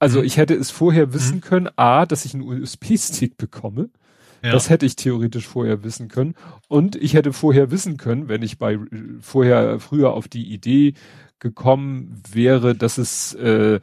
Also 0.00 0.18
mhm. 0.18 0.24
ich 0.24 0.38
hätte 0.38 0.54
es 0.54 0.72
vorher 0.72 1.14
wissen 1.14 1.36
mhm. 1.36 1.40
können, 1.40 1.68
a, 1.76 2.04
dass 2.04 2.24
ich 2.24 2.34
einen 2.34 2.42
USB-Stick 2.42 3.36
bekomme. 3.36 3.90
Ja. 4.42 4.50
Das 4.50 4.70
hätte 4.70 4.86
ich 4.86 4.96
theoretisch 4.96 5.46
vorher 5.46 5.84
wissen 5.84 6.08
können. 6.08 6.34
Und 6.66 6.96
ich 6.96 7.14
hätte 7.14 7.32
vorher 7.32 7.70
wissen 7.70 7.96
können, 7.96 8.28
wenn 8.28 8.42
ich 8.42 8.58
bei 8.58 8.76
vorher 9.20 9.78
früher 9.78 10.14
auf 10.14 10.26
die 10.26 10.52
Idee 10.52 10.94
gekommen 11.38 12.20
wäre, 12.28 12.74
dass 12.74 12.98
es 12.98 13.34
äh, 13.34 13.78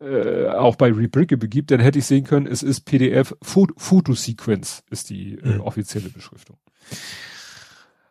äh, 0.00 0.48
auch 0.48 0.74
bei 0.74 0.90
Rebrickable 0.90 1.48
gibt, 1.48 1.70
dann 1.70 1.78
hätte 1.78 2.00
ich 2.00 2.06
sehen 2.06 2.24
können, 2.24 2.48
es 2.48 2.64
ist 2.64 2.80
PDF 2.80 3.36
Fotosequence 3.42 4.82
ist 4.90 5.08
die 5.10 5.34
äh, 5.34 5.54
mhm. 5.54 5.60
offizielle 5.60 6.08
Beschriftung. 6.08 6.58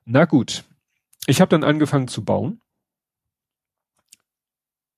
Na 0.05 0.25
gut. 0.25 0.63
Ich 1.27 1.41
habe 1.41 1.49
dann 1.49 1.63
angefangen 1.63 2.07
zu 2.07 2.23
bauen. 2.23 2.61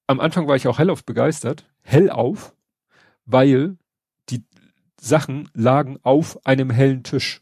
Am 0.08 0.19
Anfang 0.19 0.48
war 0.48 0.56
ich 0.56 0.68
auch 0.68 0.80
hellauf 0.80 1.06
begeistert. 1.06 1.66
Hellauf, 1.82 2.56
weil 3.26 3.77
die 4.30 4.45
Sachen 5.00 5.50
lagen 5.53 6.00
auf 6.03 6.45
einem 6.45 6.69
hellen 6.69 7.03
Tisch. 7.03 7.42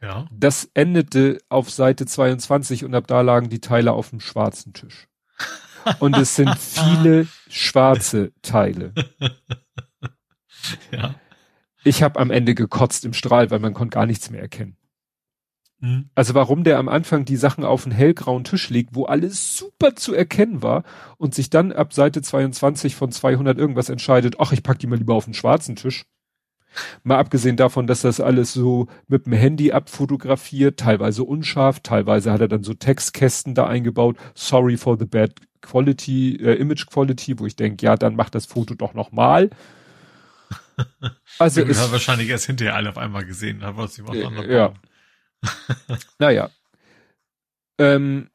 Ja. 0.00 0.26
Das 0.30 0.70
endete 0.74 1.38
auf 1.48 1.70
Seite 1.70 2.06
22 2.06 2.84
und 2.84 2.94
ab 2.94 3.06
da 3.06 3.22
lagen 3.22 3.48
die 3.48 3.60
Teile 3.60 3.92
auf 3.92 4.10
dem 4.10 4.20
schwarzen 4.20 4.72
Tisch. 4.72 5.08
Und 6.00 6.16
es 6.16 6.36
sind 6.36 6.54
viele 6.58 7.26
schwarze 7.48 8.32
Teile. 8.42 8.92
Ja. 10.90 11.14
Ich 11.84 12.02
habe 12.02 12.18
am 12.18 12.32
Ende 12.32 12.56
gekotzt 12.56 13.04
im 13.04 13.12
Strahl, 13.12 13.52
weil 13.52 13.60
man 13.60 13.72
konnte 13.72 13.94
gar 13.94 14.06
nichts 14.06 14.30
mehr 14.30 14.40
erkennen. 14.40 14.76
Mhm. 15.80 16.10
Also 16.14 16.34
warum 16.34 16.64
der 16.64 16.78
am 16.78 16.88
Anfang 16.88 17.24
die 17.24 17.36
Sachen 17.36 17.64
auf 17.64 17.84
einen 17.84 17.94
hellgrauen 17.94 18.44
Tisch 18.44 18.70
legt, 18.70 18.94
wo 18.94 19.04
alles 19.04 19.56
super 19.56 19.94
zu 19.94 20.14
erkennen 20.14 20.62
war 20.62 20.84
und 21.18 21.34
sich 21.34 21.50
dann 21.50 21.72
ab 21.72 21.92
Seite 21.92 22.22
22 22.22 22.96
von 22.96 23.12
200 23.12 23.58
irgendwas 23.58 23.88
entscheidet, 23.88 24.36
ach, 24.38 24.52
ich 24.52 24.62
pack 24.62 24.78
die 24.78 24.86
mal 24.86 24.98
lieber 24.98 25.14
auf 25.14 25.26
den 25.26 25.34
schwarzen 25.34 25.76
Tisch. 25.76 26.06
Mal 27.02 27.18
abgesehen 27.18 27.56
davon, 27.56 27.86
dass 27.86 28.02
das 28.02 28.20
alles 28.20 28.52
so 28.52 28.88
mit 29.08 29.26
dem 29.26 29.32
Handy 29.32 29.72
abfotografiert, 29.72 30.78
teilweise 30.78 31.24
unscharf, 31.24 31.80
teilweise 31.80 32.32
hat 32.32 32.40
er 32.40 32.48
dann 32.48 32.64
so 32.64 32.74
Textkästen 32.74 33.54
da 33.54 33.66
eingebaut, 33.66 34.16
sorry 34.34 34.76
for 34.76 34.98
the 34.98 35.06
bad 35.06 35.32
quality, 35.62 36.36
äh, 36.36 36.54
image 36.54 36.86
quality, 36.86 37.38
wo 37.38 37.46
ich 37.46 37.56
denke, 37.56 37.84
ja, 37.84 37.96
dann 37.96 38.14
mach 38.14 38.30
das 38.30 38.46
Foto 38.46 38.74
doch 38.74 38.94
nochmal. 38.94 39.50
Also 41.38 41.62
ist 41.62 41.92
wahrscheinlich 41.92 42.28
erst 42.28 42.46
hinterher 42.46 42.76
alle 42.76 42.90
auf 42.90 42.98
einmal 42.98 43.24
gesehen, 43.24 43.62
hat 43.62 43.76
was 43.76 43.98
äh, 43.98 44.52
Ja. 44.52 44.74
naja. 46.18 46.50
Ähm, 47.78 48.30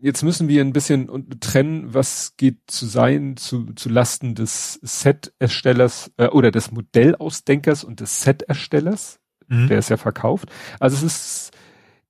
jetzt 0.00 0.22
müssen 0.22 0.48
wir 0.48 0.60
ein 0.60 0.72
bisschen 0.72 1.40
trennen, 1.40 1.94
was 1.94 2.36
geht 2.36 2.58
zu 2.66 2.86
sein 2.86 3.36
zu, 3.36 3.72
zu 3.74 3.88
Lasten 3.88 4.34
des 4.34 4.74
Set-Erstellers 4.82 6.12
äh, 6.16 6.28
oder 6.28 6.50
des 6.50 6.70
Modellausdenkers 6.70 7.84
und 7.84 8.00
des 8.00 8.22
Set-Erstellers. 8.22 9.18
Mhm. 9.48 9.68
Der 9.68 9.78
ist 9.78 9.90
ja 9.90 9.96
verkauft. 9.96 10.50
Also 10.78 10.96
es 10.96 11.02
ist, 11.02 11.50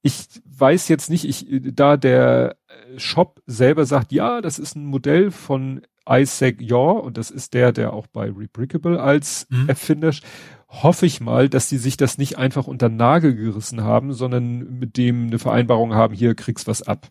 ich 0.03 0.27
weiß 0.45 0.89
jetzt 0.89 1.09
nicht, 1.09 1.25
ich, 1.25 1.47
da 1.75 1.97
der 1.97 2.57
Shop 2.97 3.41
selber 3.47 3.87
sagt, 3.87 4.13
ja, 4.13 4.41
das 4.41 4.59
ist 4.59 4.77
ein 4.77 4.87
Modell 4.87 5.31
von 5.31 5.83
Isaac 6.09 6.61
Yaw 6.61 7.01
und 7.01 7.17
das 7.17 7.31
ist 7.31 7.55
der, 7.55 7.73
der 7.73 7.93
auch 7.93 8.07
bei 8.07 8.31
Rebrickable 8.31 9.01
als 9.01 9.47
mhm. 9.51 9.69
Erfinder 9.69 10.13
hoffe 10.83 11.07
ich 11.07 11.21
mal, 11.21 11.49
dass 11.49 11.69
die 11.69 11.79
sich 11.79 11.97
das 11.97 12.19
nicht 12.19 12.39
einfach 12.39 12.67
unter 12.67 12.89
den 12.89 12.97
Nagel 12.97 13.35
gerissen 13.35 13.83
haben, 13.83 14.13
sondern 14.13 14.79
mit 14.79 14.97
dem 14.97 15.29
eine 15.29 15.39
Vereinbarung 15.39 15.95
haben, 15.95 16.15
hier 16.15 16.35
kriegst 16.35 16.67
was 16.67 16.83
ab. 16.83 17.11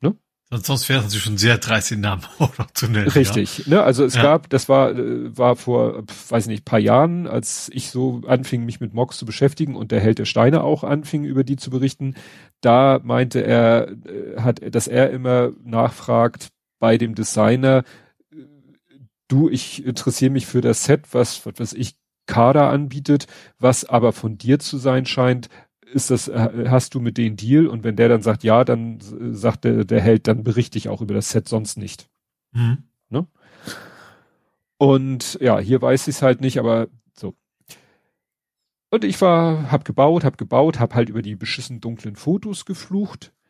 Ne? 0.00 0.16
Sonst 0.50 0.88
wäre 0.88 1.00
es 1.00 1.06
natürlich 1.06 1.24
schon 1.24 1.38
sehr 1.38 1.58
dreist, 1.58 1.90
den 1.90 2.00
Namen 2.00 2.22
auch 2.38 2.56
noch 2.58 2.70
zu 2.70 2.88
nennen. 2.88 3.08
Richtig, 3.08 3.66
ja? 3.66 3.76
ne? 3.76 3.82
Also 3.82 4.04
es 4.04 4.14
ja. 4.14 4.22
gab, 4.22 4.48
das 4.50 4.68
war, 4.68 4.90
äh, 4.92 5.36
war 5.36 5.56
vor, 5.56 6.04
weiß 6.28 6.46
nicht, 6.46 6.64
paar 6.64 6.78
Jahren, 6.78 7.26
als 7.26 7.70
ich 7.72 7.90
so 7.90 8.22
anfing, 8.26 8.64
mich 8.64 8.80
mit 8.80 8.94
Mox 8.94 9.18
zu 9.18 9.26
beschäftigen 9.26 9.74
und 9.74 9.90
der 9.90 10.00
Held 10.00 10.18
der 10.18 10.24
Steine 10.24 10.62
auch 10.62 10.84
anfing, 10.84 11.24
über 11.24 11.42
die 11.42 11.56
zu 11.56 11.70
berichten. 11.70 12.14
Da 12.60 13.00
meinte 13.02 13.40
er, 13.40 13.88
äh, 13.88 14.40
hat, 14.40 14.60
dass 14.74 14.86
er 14.86 15.10
immer 15.10 15.50
nachfragt 15.64 16.50
bei 16.78 16.96
dem 16.96 17.14
Designer, 17.14 17.82
äh, 18.30 18.36
du, 19.28 19.48
ich 19.48 19.84
interessiere 19.84 20.30
mich 20.30 20.46
für 20.46 20.60
das 20.60 20.84
Set, 20.84 21.06
was, 21.12 21.42
was 21.44 21.72
ich, 21.72 21.96
Kader 22.26 22.70
anbietet, 22.70 23.26
was 23.58 23.84
aber 23.84 24.12
von 24.12 24.38
dir 24.38 24.58
zu 24.58 24.78
sein 24.78 25.06
scheint, 25.06 25.48
ist 25.92 26.10
das, 26.10 26.28
äh, 26.28 26.66
hast 26.68 26.94
du 26.94 27.00
mit 27.00 27.16
denen 27.16 27.36
Deal? 27.36 27.66
Und 27.66 27.84
wenn 27.84 27.96
der 27.96 28.08
dann 28.08 28.22
sagt, 28.22 28.44
ja, 28.44 28.64
dann 28.64 28.98
sagt 29.00 29.64
der, 29.64 29.84
der 29.84 30.00
Held, 30.00 30.26
dann 30.26 30.42
berichte 30.42 30.78
ich 30.78 30.88
auch 30.88 31.00
über 31.00 31.14
das 31.14 31.30
Set 31.30 31.48
sonst 31.48 31.78
nicht. 31.78 32.08
Mhm. 32.52 32.84
Ne? 33.08 33.26
Und 34.78 35.38
ja, 35.40 35.58
hier 35.58 35.80
weiß 35.80 36.08
ich 36.08 36.16
es 36.16 36.22
halt 36.22 36.40
nicht, 36.40 36.58
aber 36.58 36.88
so. 37.14 37.34
Und 38.90 39.04
ich 39.04 39.20
war, 39.20 39.70
hab 39.70 39.84
gebaut, 39.84 40.24
hab 40.24 40.38
gebaut, 40.38 40.80
hab 40.80 40.94
halt 40.94 41.08
über 41.08 41.22
die 41.22 41.36
beschissen 41.36 41.80
dunklen 41.80 42.16
Fotos 42.16 42.64
geflucht. 42.64 43.32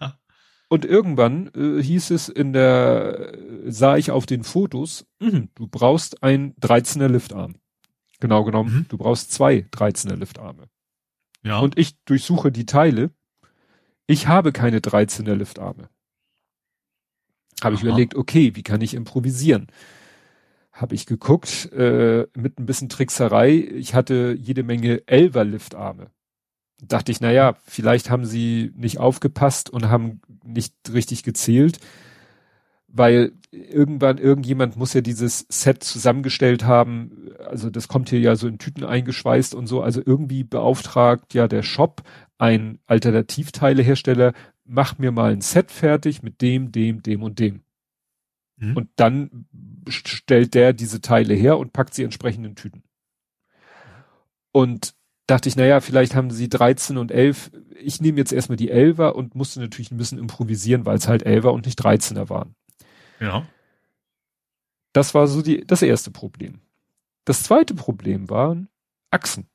Ja. 0.00 0.18
Und 0.68 0.84
irgendwann 0.84 1.50
äh, 1.54 1.82
hieß 1.82 2.10
es 2.10 2.28
in 2.28 2.52
der, 2.52 3.34
äh, 3.34 3.70
sah 3.70 3.96
ich 3.96 4.10
auf 4.10 4.26
den 4.26 4.44
Fotos, 4.44 5.06
mh, 5.20 5.48
du 5.54 5.68
brauchst 5.68 6.22
ein 6.22 6.54
13er 6.56 7.08
Liftarm. 7.08 7.54
Genau 8.24 8.42
genommen, 8.42 8.74
mhm. 8.74 8.86
du 8.88 8.96
brauchst 8.96 9.32
zwei 9.32 9.66
13er 9.70 10.16
Liftarme. 10.16 10.70
Ja. 11.42 11.58
Und 11.58 11.76
ich 11.76 11.94
durchsuche 12.06 12.50
die 12.50 12.64
Teile. 12.64 13.10
Ich 14.06 14.28
habe 14.28 14.50
keine 14.50 14.78
13er 14.78 15.34
Liftarme. 15.34 15.90
Habe 17.62 17.74
ich 17.74 17.82
überlegt, 17.82 18.14
okay, 18.14 18.56
wie 18.56 18.62
kann 18.62 18.80
ich 18.80 18.94
improvisieren? 18.94 19.66
Habe 20.72 20.94
ich 20.94 21.04
geguckt, 21.04 21.70
äh, 21.72 22.26
mit 22.34 22.58
ein 22.58 22.64
bisschen 22.64 22.88
Trickserei. 22.88 23.50
Ich 23.50 23.94
hatte 23.94 24.34
jede 24.40 24.62
Menge 24.62 25.06
Elver 25.06 25.44
Liftarme. 25.44 26.06
Dachte 26.82 27.12
ich, 27.12 27.20
na 27.20 27.30
ja, 27.30 27.58
vielleicht 27.66 28.08
haben 28.08 28.24
sie 28.24 28.72
nicht 28.74 29.00
aufgepasst 29.00 29.68
und 29.68 29.90
haben 29.90 30.22
nicht 30.42 30.72
richtig 30.90 31.24
gezählt, 31.24 31.78
weil 32.96 33.32
irgendwann 33.50 34.18
irgendjemand 34.18 34.76
muss 34.76 34.94
ja 34.94 35.00
dieses 35.00 35.46
Set 35.48 35.82
zusammengestellt 35.82 36.64
haben. 36.64 37.28
Also 37.44 37.68
das 37.68 37.88
kommt 37.88 38.08
hier 38.08 38.20
ja 38.20 38.36
so 38.36 38.46
in 38.46 38.58
Tüten 38.58 38.84
eingeschweißt 38.84 39.54
und 39.54 39.66
so. 39.66 39.82
Also 39.82 40.00
irgendwie 40.04 40.44
beauftragt 40.44 41.34
ja 41.34 41.48
der 41.48 41.64
Shop 41.64 42.02
ein 42.38 42.78
Alternativteilehersteller, 42.86 44.32
mach 44.64 44.96
mir 44.98 45.10
mal 45.10 45.32
ein 45.32 45.40
Set 45.40 45.72
fertig 45.72 46.22
mit 46.22 46.40
dem, 46.40 46.70
dem, 46.70 47.02
dem 47.02 47.24
und 47.24 47.40
dem. 47.40 47.62
Mhm. 48.58 48.76
Und 48.76 48.88
dann 48.94 49.46
stellt 49.88 50.54
der 50.54 50.72
diese 50.72 51.00
Teile 51.00 51.34
her 51.34 51.58
und 51.58 51.72
packt 51.72 51.94
sie 51.94 52.04
entsprechend 52.04 52.46
in 52.46 52.54
Tüten. 52.54 52.84
Und 54.52 54.94
dachte 55.26 55.48
ich, 55.48 55.56
naja, 55.56 55.80
vielleicht 55.80 56.14
haben 56.14 56.30
sie 56.30 56.48
13 56.48 56.96
und 56.96 57.10
11. 57.10 57.50
Ich 57.80 58.00
nehme 58.00 58.18
jetzt 58.18 58.32
erstmal 58.32 58.56
die 58.56 58.72
11er 58.72 59.08
und 59.10 59.34
musste 59.34 59.58
natürlich 59.58 59.90
ein 59.90 59.96
bisschen 59.96 60.18
improvisieren, 60.18 60.86
weil 60.86 60.96
es 60.96 61.08
halt 61.08 61.26
11er 61.26 61.48
und 61.48 61.66
nicht 61.66 61.80
13er 61.80 62.28
waren. 62.28 62.54
Ja. 63.20 63.46
Das 64.92 65.14
war 65.14 65.26
so 65.26 65.42
die, 65.42 65.66
das 65.66 65.82
erste 65.82 66.10
Problem. 66.10 66.60
Das 67.24 67.42
zweite 67.42 67.74
Problem 67.74 68.30
waren 68.30 68.68
Achsen. 69.10 69.48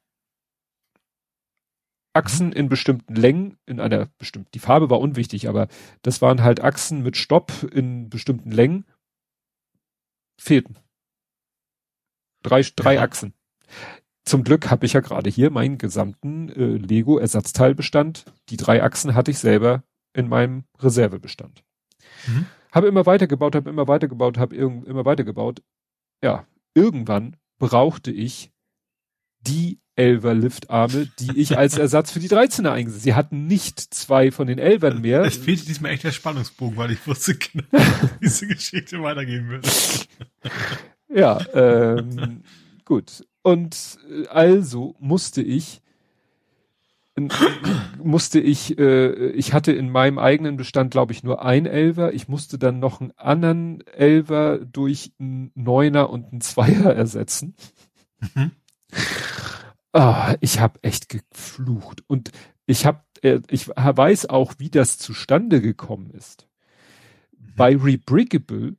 Achsen 2.14 2.48
mhm. 2.48 2.54
in 2.54 2.70
bestimmten 2.70 3.16
Längen, 3.16 3.58
in 3.66 3.80
einer 3.80 4.08
bestimmten, 4.18 4.50
die 4.54 4.60
Farbe 4.60 4.90
war 4.90 5.00
unwichtig, 5.00 5.48
aber 5.48 5.68
das 6.02 6.22
waren 6.22 6.44
halt 6.44 6.60
Achsen 6.60 7.04
mit 7.04 7.18
Stopp 7.18 7.64
in 7.72 8.10
bestimmten 8.10 8.52
Längen. 8.52 8.86
Fehlten. 10.40 10.78
Drei, 12.42 12.62
drei 12.76 12.96
ja. 12.96 13.02
Achsen. 13.02 13.34
Zum 14.26 14.44
Glück 14.44 14.70
habe 14.70 14.86
ich 14.86 14.94
ja 14.94 15.02
gerade 15.02 15.30
hier 15.30 15.50
meinen 15.50 15.78
gesamten 15.78 16.50
äh, 16.50 16.78
Lego-Ersatzteilbestand. 16.78 18.26
Die 18.50 18.58
drei 18.58 18.84
Achsen 18.84 19.16
hatte 19.16 19.32
ich 19.32 19.40
selber 19.40 19.84
in 20.14 20.28
meinem 20.28 20.66
Reservebestand. 20.80 21.64
Mhm. 22.28 22.46
Habe 22.72 22.88
immer 22.88 23.06
weitergebaut, 23.06 23.56
habe 23.56 23.70
immer 23.70 23.88
weitergebaut, 23.88 24.38
habe 24.38 24.56
immer 24.56 25.06
weitergebaut. 25.06 25.62
Ja, 26.24 26.46
irgendwann 26.74 27.36
brauchte 27.58 28.12
ich 28.12 28.52
die 29.42 29.80
Elver 29.96 30.34
Liftarme, 30.34 31.10
die 31.20 31.38
ich 31.38 31.58
als 31.58 31.78
Ersatz 31.78 32.12
für 32.12 32.20
die 32.20 32.30
13er 32.30 32.72
eingesetzt. 32.72 33.04
Sie 33.04 33.16
hatten 33.16 33.48
nicht 33.48 33.80
zwei 33.80 34.32
von 34.32 34.48
den 34.48 34.58
Elvern 34.58 35.02
mehr. 35.02 35.22
Es 35.22 35.38
fehlte 35.38 35.66
diesmal 35.66 35.92
echt 35.92 36.06
der 36.06 36.12
Spannungsbogen, 36.12 36.78
weil 36.78 36.92
ich 36.92 37.06
wusste 37.06 37.36
genau, 37.36 37.66
wie 37.72 38.20
diese 38.24 38.48
Geschichte 38.48 39.02
weitergehen 39.02 39.50
würde. 39.50 39.68
ja, 41.14 41.40
ähm, 41.54 42.44
gut. 42.86 43.26
Und 43.42 43.98
äh, 44.10 44.28
also 44.28 44.96
musste 45.00 45.42
ich 45.42 45.82
musste 48.04 48.40
ich, 48.40 48.78
äh, 48.78 49.30
ich 49.32 49.54
hatte 49.54 49.72
in 49.72 49.90
meinem 49.90 50.18
eigenen 50.18 50.58
Bestand, 50.58 50.92
glaube 50.92 51.12
ich, 51.12 51.24
nur 51.24 51.44
ein 51.44 51.66
Elver. 51.66 52.14
Ich 52.14 52.28
musste 52.28 52.58
dann 52.58 52.80
noch 52.80 53.02
einen 53.02 53.12
anderen 53.18 53.86
Elver 53.88 54.60
durch 54.60 55.12
einen 55.20 55.52
Neuner 55.56 56.10
und 56.10 56.32
einen 56.32 56.42
Zweier 56.42 56.94
ersetzen. 56.94 57.56
Mhm. 58.36 58.52
Ah, 59.92 60.36
ich 60.40 60.60
habe 60.60 60.80
echt 60.84 61.10
geflucht 61.10 62.04
und 62.08 62.32
ich 62.66 62.86
habe, 62.86 63.04
äh, 63.22 63.40
ich 63.50 63.68
weiß 63.68 64.28
auch, 64.28 64.54
wie 64.58 64.70
das 64.70 64.98
zustande 64.98 65.62
gekommen 65.62 66.12
ist. 66.12 66.48
Mhm. 67.38 67.56
Bei 67.56 67.76
Rebrickable 67.76 68.76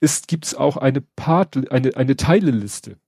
ist 0.00 0.28
gibt's 0.28 0.54
auch 0.54 0.76
eine 0.76 1.00
Part, 1.00 1.70
eine 1.70 1.96
eine 1.96 2.16
Teileliste. 2.16 2.98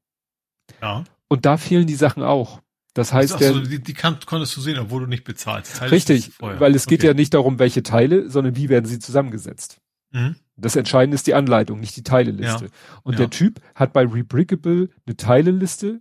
Ja. 0.82 1.04
Und 1.28 1.46
da 1.46 1.56
fehlen 1.56 1.86
die 1.86 1.94
Sachen 1.94 2.22
auch. 2.22 2.60
Das 2.98 3.12
heißt, 3.12 3.34
Ach 3.36 3.40
so, 3.40 3.60
die, 3.60 3.80
die 3.80 3.94
kann, 3.94 4.18
konntest 4.26 4.56
du 4.56 4.60
sehen, 4.60 4.76
obwohl 4.76 5.02
du 5.02 5.06
nicht 5.06 5.22
bezahlst. 5.22 5.80
Richtig, 5.82 6.32
weil 6.40 6.74
es 6.74 6.86
geht 6.86 6.98
okay. 6.98 7.06
ja 7.06 7.14
nicht 7.14 7.32
darum, 7.32 7.60
welche 7.60 7.84
Teile, 7.84 8.28
sondern 8.28 8.56
wie 8.56 8.68
werden 8.68 8.86
sie 8.86 8.98
zusammengesetzt. 8.98 9.80
Mhm. 10.10 10.34
Das 10.56 10.74
Entscheidende 10.74 11.14
ist 11.14 11.28
die 11.28 11.34
Anleitung, 11.34 11.78
nicht 11.78 11.94
die 11.94 12.02
Teileliste. 12.02 12.64
Ja. 12.64 12.70
Und 13.04 13.12
ja. 13.12 13.18
der 13.18 13.30
Typ 13.30 13.60
hat 13.76 13.92
bei 13.92 14.04
Rebrickable 14.04 14.90
eine 15.06 15.16
Teileliste 15.16 16.00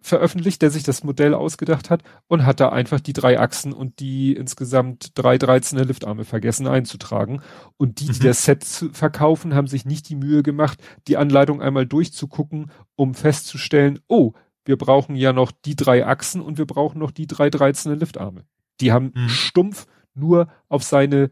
veröffentlicht, 0.00 0.62
der 0.62 0.70
sich 0.70 0.84
das 0.84 1.02
Modell 1.02 1.34
ausgedacht 1.34 1.90
hat 1.90 2.04
und 2.28 2.46
hat 2.46 2.60
da 2.60 2.68
einfach 2.68 3.00
die 3.00 3.14
drei 3.14 3.40
Achsen 3.40 3.72
und 3.72 3.98
die 3.98 4.32
insgesamt 4.32 5.10
drei 5.16 5.34
13er 5.34 5.84
Liftarme 5.84 6.24
vergessen 6.24 6.68
einzutragen. 6.68 7.42
Und 7.78 7.98
die, 7.98 8.06
die 8.06 8.20
mhm. 8.20 8.24
das 8.26 8.44
Set 8.44 8.64
verkaufen, 8.92 9.56
haben 9.56 9.66
sich 9.66 9.86
nicht 9.86 10.08
die 10.08 10.14
Mühe 10.14 10.44
gemacht, 10.44 10.78
die 11.08 11.16
Anleitung 11.16 11.60
einmal 11.60 11.84
durchzugucken, 11.84 12.70
um 12.94 13.14
festzustellen, 13.14 13.98
oh, 14.06 14.34
wir 14.68 14.76
brauchen 14.76 15.16
ja 15.16 15.32
noch 15.32 15.50
die 15.50 15.76
drei 15.76 16.04
Achsen 16.04 16.42
und 16.42 16.58
wir 16.58 16.66
brauchen 16.66 16.98
noch 16.98 17.10
die 17.10 17.26
drei 17.26 17.48
13er 17.48 17.94
Liftarme. 17.94 18.44
Die 18.82 18.92
haben 18.92 19.12
mhm. 19.14 19.30
stumpf 19.30 19.86
nur 20.12 20.52
auf 20.68 20.82
seine, 20.82 21.30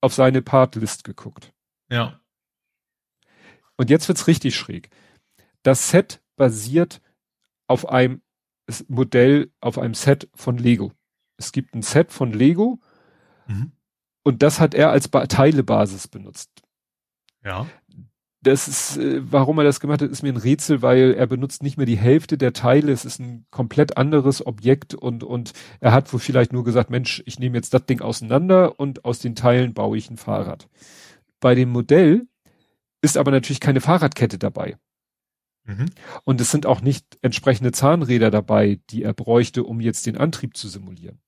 auf 0.00 0.14
seine 0.14 0.40
Partlist 0.40 1.02
geguckt. 1.02 1.52
Ja. 1.90 2.20
Und 3.76 3.90
jetzt 3.90 4.06
wird's 4.06 4.28
richtig 4.28 4.54
schräg. 4.54 4.90
Das 5.64 5.90
Set 5.90 6.22
basiert 6.36 7.02
auf 7.66 7.88
einem 7.88 8.22
Modell, 8.86 9.52
auf 9.60 9.76
einem 9.76 9.94
Set 9.94 10.28
von 10.32 10.56
Lego. 10.56 10.92
Es 11.36 11.50
gibt 11.50 11.74
ein 11.74 11.82
Set 11.82 12.12
von 12.12 12.32
Lego 12.32 12.78
mhm. 13.48 13.72
und 14.22 14.44
das 14.44 14.60
hat 14.60 14.74
er 14.74 14.90
als 14.90 15.08
ba 15.08 15.26
Teilebasis 15.26 16.06
benutzt. 16.06 16.62
Ja 17.42 17.66
das 18.42 18.68
ist, 18.68 18.96
äh, 18.96 19.20
warum 19.22 19.58
er 19.58 19.64
das 19.64 19.80
gemacht 19.80 20.00
hat, 20.00 20.10
ist 20.10 20.22
mir 20.22 20.32
ein 20.32 20.38
Rätsel, 20.38 20.82
weil 20.82 21.12
er 21.14 21.26
benutzt 21.26 21.62
nicht 21.62 21.76
mehr 21.76 21.86
die 21.86 21.98
Hälfte 21.98 22.38
der 22.38 22.52
Teile. 22.52 22.92
Es 22.92 23.04
ist 23.04 23.20
ein 23.20 23.44
komplett 23.50 23.96
anderes 23.96 24.46
Objekt 24.46 24.94
und, 24.94 25.22
und 25.22 25.52
er 25.80 25.92
hat 25.92 26.12
wohl 26.12 26.20
vielleicht 26.20 26.52
nur 26.52 26.64
gesagt, 26.64 26.90
Mensch, 26.90 27.22
ich 27.26 27.38
nehme 27.38 27.56
jetzt 27.56 27.74
das 27.74 27.84
Ding 27.84 28.00
auseinander 28.00 28.80
und 28.80 29.04
aus 29.04 29.18
den 29.18 29.34
Teilen 29.34 29.74
baue 29.74 29.98
ich 29.98 30.10
ein 30.10 30.16
Fahrrad. 30.16 30.68
Bei 31.40 31.54
dem 31.54 31.70
Modell 31.70 32.26
ist 33.02 33.16
aber 33.16 33.30
natürlich 33.30 33.60
keine 33.60 33.80
Fahrradkette 33.80 34.38
dabei. 34.38 34.76
Mhm. 35.64 35.86
Und 36.24 36.40
es 36.40 36.50
sind 36.50 36.64
auch 36.64 36.80
nicht 36.80 37.18
entsprechende 37.22 37.72
Zahnräder 37.72 38.30
dabei, 38.30 38.80
die 38.90 39.02
er 39.02 39.12
bräuchte, 39.12 39.64
um 39.64 39.80
jetzt 39.80 40.06
den 40.06 40.16
Antrieb 40.16 40.56
zu 40.56 40.68
simulieren. 40.68 41.20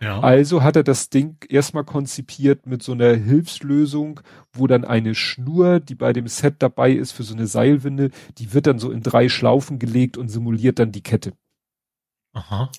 Ja. 0.00 0.20
Also 0.20 0.62
hat 0.62 0.76
er 0.76 0.84
das 0.84 1.10
Ding 1.10 1.36
erstmal 1.48 1.84
konzipiert 1.84 2.66
mit 2.66 2.82
so 2.82 2.92
einer 2.92 3.14
Hilfslösung, 3.14 4.20
wo 4.52 4.66
dann 4.66 4.84
eine 4.84 5.14
Schnur, 5.14 5.80
die 5.80 5.94
bei 5.94 6.12
dem 6.12 6.28
Set 6.28 6.56
dabei 6.60 6.92
ist 6.92 7.12
für 7.12 7.24
so 7.24 7.34
eine 7.34 7.46
Seilwinde, 7.46 8.10
die 8.38 8.54
wird 8.54 8.66
dann 8.66 8.78
so 8.78 8.90
in 8.90 9.02
drei 9.02 9.28
Schlaufen 9.28 9.78
gelegt 9.78 10.16
und 10.16 10.28
simuliert 10.28 10.78
dann 10.78 10.92
die 10.92 11.02
Kette. 11.02 11.32
Aha. 12.32 12.70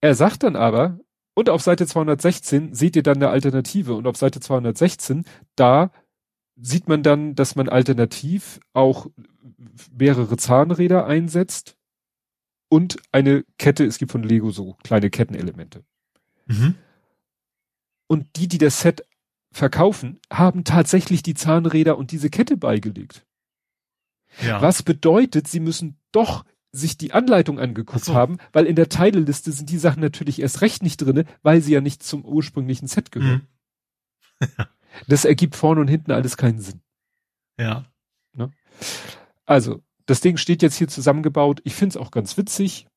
Er 0.00 0.14
sagt 0.14 0.42
dann 0.42 0.56
aber, 0.56 0.98
und 1.34 1.50
auf 1.50 1.62
Seite 1.62 1.86
216 1.86 2.74
seht 2.74 2.96
ihr 2.96 3.02
dann 3.02 3.16
eine 3.16 3.28
Alternative 3.28 3.94
und 3.94 4.06
auf 4.06 4.16
Seite 4.16 4.40
216, 4.40 5.24
da 5.56 5.90
sieht 6.56 6.88
man 6.88 7.02
dann, 7.02 7.34
dass 7.34 7.56
man 7.56 7.68
alternativ 7.68 8.60
auch 8.72 9.08
mehrere 9.92 10.36
Zahnräder 10.36 11.06
einsetzt 11.06 11.76
und 12.68 12.98
eine 13.12 13.44
Kette, 13.58 13.84
es 13.84 13.98
gibt 13.98 14.12
von 14.12 14.22
Lego 14.22 14.50
so 14.50 14.76
kleine 14.84 15.10
Kettenelemente. 15.10 15.84
Mhm. 16.46 16.74
Und 18.06 18.36
die, 18.36 18.48
die 18.48 18.58
das 18.58 18.80
Set 18.80 19.06
verkaufen, 19.52 20.20
haben 20.32 20.64
tatsächlich 20.64 21.22
die 21.22 21.34
Zahnräder 21.34 21.96
und 21.96 22.10
diese 22.10 22.30
Kette 22.30 22.56
beigelegt. 22.56 23.24
Ja. 24.42 24.60
Was 24.60 24.82
bedeutet, 24.82 25.46
sie 25.48 25.60
müssen 25.60 25.98
doch 26.12 26.44
sich 26.72 26.98
die 26.98 27.12
Anleitung 27.12 27.60
angeguckt 27.60 28.04
so. 28.04 28.14
haben, 28.14 28.38
weil 28.52 28.66
in 28.66 28.74
der 28.74 28.88
Teileliste 28.88 29.52
sind 29.52 29.70
die 29.70 29.78
Sachen 29.78 30.00
natürlich 30.00 30.40
erst 30.40 30.60
recht 30.60 30.82
nicht 30.82 30.96
drinne, 30.96 31.24
weil 31.42 31.60
sie 31.60 31.72
ja 31.72 31.80
nicht 31.80 32.02
zum 32.02 32.24
ursprünglichen 32.24 32.88
Set 32.88 33.12
gehören. 33.12 33.46
Mhm. 34.40 34.48
das 35.06 35.24
ergibt 35.24 35.54
vorne 35.54 35.80
und 35.80 35.88
hinten 35.88 36.10
alles 36.10 36.36
keinen 36.36 36.60
Sinn. 36.60 36.80
Ja. 37.58 37.84
Ne? 38.32 38.50
Also, 39.46 39.82
das 40.06 40.20
Ding 40.20 40.36
steht 40.36 40.62
jetzt 40.62 40.76
hier 40.76 40.88
zusammengebaut. 40.88 41.60
Ich 41.64 41.74
finde 41.74 41.90
es 41.90 41.96
auch 41.96 42.10
ganz 42.10 42.36
witzig. 42.36 42.88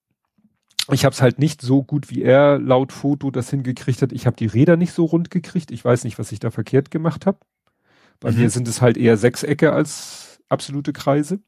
Ich 0.91 1.03
habe 1.03 1.14
es 1.14 1.22
halt 1.22 1.40
nicht 1.40 1.61
so 1.61 1.83
gut 1.83 2.09
wie 2.09 2.22
er 2.22 2.59
laut 2.59 2.93
Foto 2.93 3.30
das 3.30 3.49
hingekriegt 3.49 4.01
hat. 4.01 4.11
Ich 4.14 4.25
habe 4.25 4.38
die 4.38 4.45
Räder 4.45 4.77
nicht 4.77 4.93
so 4.93 5.06
rund 5.06 5.30
gekriegt. 5.30 5.72
Ich 5.72 5.83
weiß 5.83 6.03
nicht, 6.03 6.17
was 6.17 6.32
ich 6.32 6.40
da 6.40 6.49
verkehrt 6.49 6.91
gemacht 6.91 7.25
habe. 7.25 7.40
Bei 8.19 8.32
mhm. 8.32 8.40
mir 8.40 8.49
sind 8.49 8.67
es 8.67 8.82
halt 8.82 8.98
eher 8.98 9.17
Sechsecke 9.17 9.74
als 9.74 10.40
absolute 10.49 10.93
Kreise. 10.93 11.40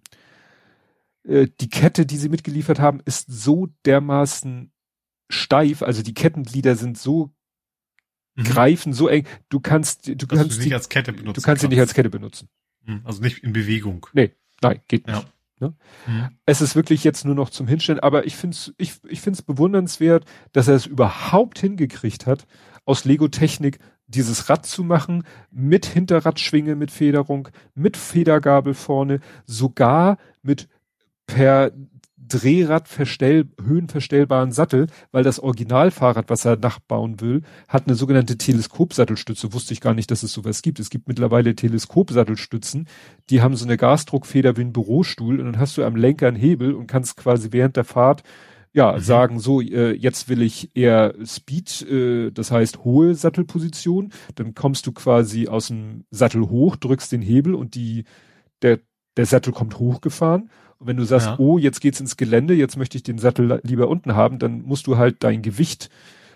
Äh, 1.23 1.47
die 1.59 1.69
Kette, 1.69 2.05
die 2.05 2.17
sie 2.17 2.29
mitgeliefert 2.29 2.79
haben, 2.79 3.01
ist 3.05 3.27
so 3.29 3.67
dermaßen 3.85 4.71
steif. 5.29 5.83
Also 5.83 6.01
die 6.01 6.13
Kettenglieder 6.13 6.75
sind 6.75 6.97
so 6.97 7.31
mhm. 8.35 8.43
greifen 8.43 8.93
so 8.93 9.07
eng. 9.07 9.25
Du 9.49 9.59
kannst, 9.59 10.07
du 10.07 10.15
Dass 10.15 10.39
kannst 10.39 10.57
du 10.57 10.63
nicht 10.63 10.73
als 10.73 10.89
Kette 10.89 11.13
benutzen. 11.13 11.41
du 11.41 11.41
kannst 11.41 11.61
sie 11.61 11.67
nicht 11.67 11.79
als 11.79 11.93
Kette 11.93 12.09
benutzen. 12.09 12.49
Hm, 12.85 13.01
Also 13.03 13.21
nicht 13.21 13.43
in 13.43 13.53
Bewegung. 13.53 14.07
Nee, 14.13 14.33
nein, 14.61 14.81
geht 14.87 15.07
nicht. 15.07 15.15
Ja. 15.15 15.25
Ne? 15.59 15.73
Mhm. 16.07 16.29
Es 16.45 16.61
ist 16.61 16.75
wirklich 16.75 17.03
jetzt 17.03 17.25
nur 17.25 17.35
noch 17.35 17.49
zum 17.49 17.67
Hinstellen, 17.67 17.99
aber 17.99 18.25
ich 18.25 18.35
finde 18.35 18.55
es 18.55 18.73
ich, 18.77 18.93
ich 19.07 19.21
find's 19.21 19.41
bewundernswert, 19.41 20.25
dass 20.53 20.67
er 20.67 20.75
es 20.75 20.85
überhaupt 20.85 21.59
hingekriegt 21.59 22.25
hat, 22.25 22.45
aus 22.85 23.05
Lego-Technik 23.05 23.79
dieses 24.07 24.49
Rad 24.49 24.65
zu 24.65 24.83
machen, 24.83 25.23
mit 25.51 25.85
Hinterradschwinge, 25.85 26.75
mit 26.75 26.91
Federung, 26.91 27.49
mit 27.75 27.95
Federgabel 27.97 28.73
vorne, 28.73 29.19
sogar 29.45 30.17
mit 30.41 30.67
per 31.27 31.71
Drehrad 32.29 32.87
verstell, 32.87 33.47
höhenverstellbaren 33.61 34.53
Sattel, 34.53 34.87
weil 35.11 35.23
das 35.23 35.39
Originalfahrrad, 35.39 36.29
was 36.29 36.45
er 36.45 36.57
nachbauen 36.57 37.21
will, 37.21 37.43
hat 37.67 37.87
eine 37.87 37.95
sogenannte 37.95 38.37
Teleskopsattelstütze. 38.37 39.53
Wusste 39.53 39.73
ich 39.73 39.81
gar 39.81 39.93
nicht, 39.95 40.11
dass 40.11 40.23
es 40.23 40.33
sowas 40.33 40.61
gibt. 40.61 40.79
Es 40.79 40.89
gibt 40.89 41.09
mittlerweile 41.09 41.55
Teleskopsattelstützen, 41.55 42.87
die 43.29 43.41
haben 43.41 43.55
so 43.57 43.65
eine 43.65 43.77
Gasdruckfeder 43.77 44.57
wie 44.57 44.61
ein 44.61 44.73
Bürostuhl 44.73 45.39
und 45.39 45.47
dann 45.47 45.59
hast 45.59 45.77
du 45.77 45.83
am 45.83 45.97
Lenker 45.97 46.27
einen 46.29 46.37
Hebel 46.37 46.73
und 46.73 46.87
kannst 46.87 47.17
quasi 47.17 47.49
während 47.51 47.75
der 47.75 47.85
Fahrt 47.85 48.23
ja 48.73 48.93
Mhm. 48.93 48.99
sagen, 49.01 49.39
so 49.39 49.61
äh, 49.61 49.93
jetzt 49.93 50.29
will 50.29 50.41
ich 50.41 50.75
eher 50.75 51.15
Speed, 51.25 51.81
äh, 51.89 52.31
das 52.31 52.51
heißt 52.51 52.83
hohe 52.83 53.15
Sattelposition, 53.15 54.11
dann 54.35 54.53
kommst 54.53 54.85
du 54.87 54.91
quasi 54.91 55.47
aus 55.47 55.67
dem 55.67 56.05
Sattel 56.11 56.49
hoch, 56.49 56.75
drückst 56.75 57.11
den 57.11 57.21
Hebel 57.21 57.55
und 57.55 57.75
die 57.75 58.05
der 58.61 58.79
der 59.17 59.25
Sattel 59.25 59.53
kommt 59.53 59.79
hochgefahren 59.79 60.49
und 60.79 60.87
wenn 60.87 60.97
du 60.97 61.03
sagst, 61.03 61.27
Ja. 61.27 61.35
oh, 61.39 61.57
jetzt 61.57 61.81
geht's 61.81 61.99
ins 61.99 62.17
Gelände, 62.17 62.53
jetzt 62.53 62.77
möchte 62.77 62.97
ich 62.97 63.03
den 63.03 63.17
Sattel 63.19 63.59
lieber 63.63 63.87
unten 63.87 64.15
haben, 64.15 64.39
dann 64.39 64.61
musst 64.63 64.87
du 64.87 64.97
halt 64.97 65.23
dein 65.23 65.41
Gewicht, 65.41 65.89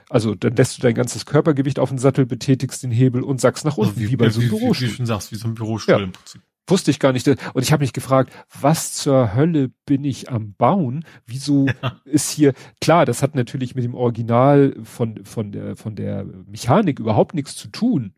also 0.10 0.36
dann 0.36 0.56
lässt 0.56 0.78
du 0.78 0.82
dein 0.82 0.94
ganzes 0.96 1.26
Körpergewicht 1.26 1.80
auf 1.80 1.90
den 1.90 1.98
Sattel, 1.98 2.26
betätigst 2.26 2.84
den 2.84 2.92
Hebel 2.92 3.24
und 3.24 3.42
sagst 3.42 3.66
nach 3.66 3.78
unten, 3.78 4.00
Also 4.00 4.12
wie, 4.12 4.16
bei 4.18 4.30
so 4.30 4.40
einem 4.42 4.50
wie, 4.52 4.56
wie, 4.56 4.60
Bürostuhl. 4.60 4.88
wie 4.88 4.92
du 4.92 4.98
schon 4.98 5.06
sagst, 5.06 5.32
wie 5.32 5.36
so 5.36 5.48
ein 5.48 5.56
Bürostuhl 5.56 5.96
Ja. 5.96 6.04
im 6.04 6.12
Prinzip. 6.12 6.42
Wusste 6.66 6.92
ich 6.92 7.00
gar 7.00 7.12
nicht. 7.12 7.28
Und 7.28 7.62
ich 7.62 7.74
habe 7.74 7.84
mich 7.84 7.92
gefragt, 7.92 8.32
was 8.62 8.94
zur 8.94 9.36
Hölle 9.36 9.72
bin 9.86 10.06
ich 10.06 10.30
am 10.30 10.54
Bauen? 10.54 11.04
Wieso 11.26 11.66
Ja. 11.84 12.00
ist 12.06 12.30
hier, 12.32 12.54
klar, 12.80 13.06
das 13.06 13.22
hat 13.22 13.36
natürlich 13.36 13.76
mit 13.76 13.84
dem 13.84 13.96
Original 13.96 14.74
von, 14.84 15.26
von 15.26 15.52
der, 15.52 15.76
von 15.76 15.96
der 15.96 16.24
Mechanik 16.48 17.00
überhaupt 17.00 17.34
nichts 17.36 17.56
zu 17.58 17.68
tun. 17.68 18.14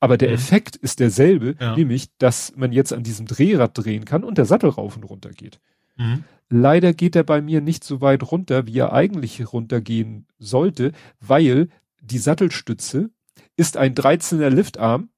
Aber 0.00 0.16
der 0.16 0.28
Mhm. 0.28 0.34
Effekt 0.34 0.76
ist 0.76 1.00
derselbe, 1.00 1.56
Ja. 1.60 1.74
nämlich, 1.76 2.08
dass 2.18 2.54
man 2.56 2.72
jetzt 2.72 2.92
an 2.92 3.02
diesem 3.02 3.26
Drehrad 3.26 3.72
drehen 3.76 4.04
kann 4.04 4.24
und 4.24 4.38
der 4.38 4.44
Sattel 4.44 4.70
rauf 4.70 4.96
und 4.96 5.04
runter 5.04 5.30
geht. 5.30 5.60
Mhm. 5.96 6.24
Leider 6.50 6.94
geht 6.94 7.16
er 7.16 7.24
bei 7.24 7.42
mir 7.42 7.60
nicht 7.60 7.84
so 7.84 8.00
weit 8.00 8.22
runter, 8.30 8.66
wie 8.66 8.78
er 8.78 8.92
eigentlich 8.92 9.52
runtergehen 9.52 10.26
sollte, 10.38 10.92
weil 11.20 11.68
die 12.00 12.18
Sattelstütze 12.18 13.10
ist 13.56 13.76
ein 13.76 13.94
13er 13.94 14.48
Liftarm, 14.50 15.10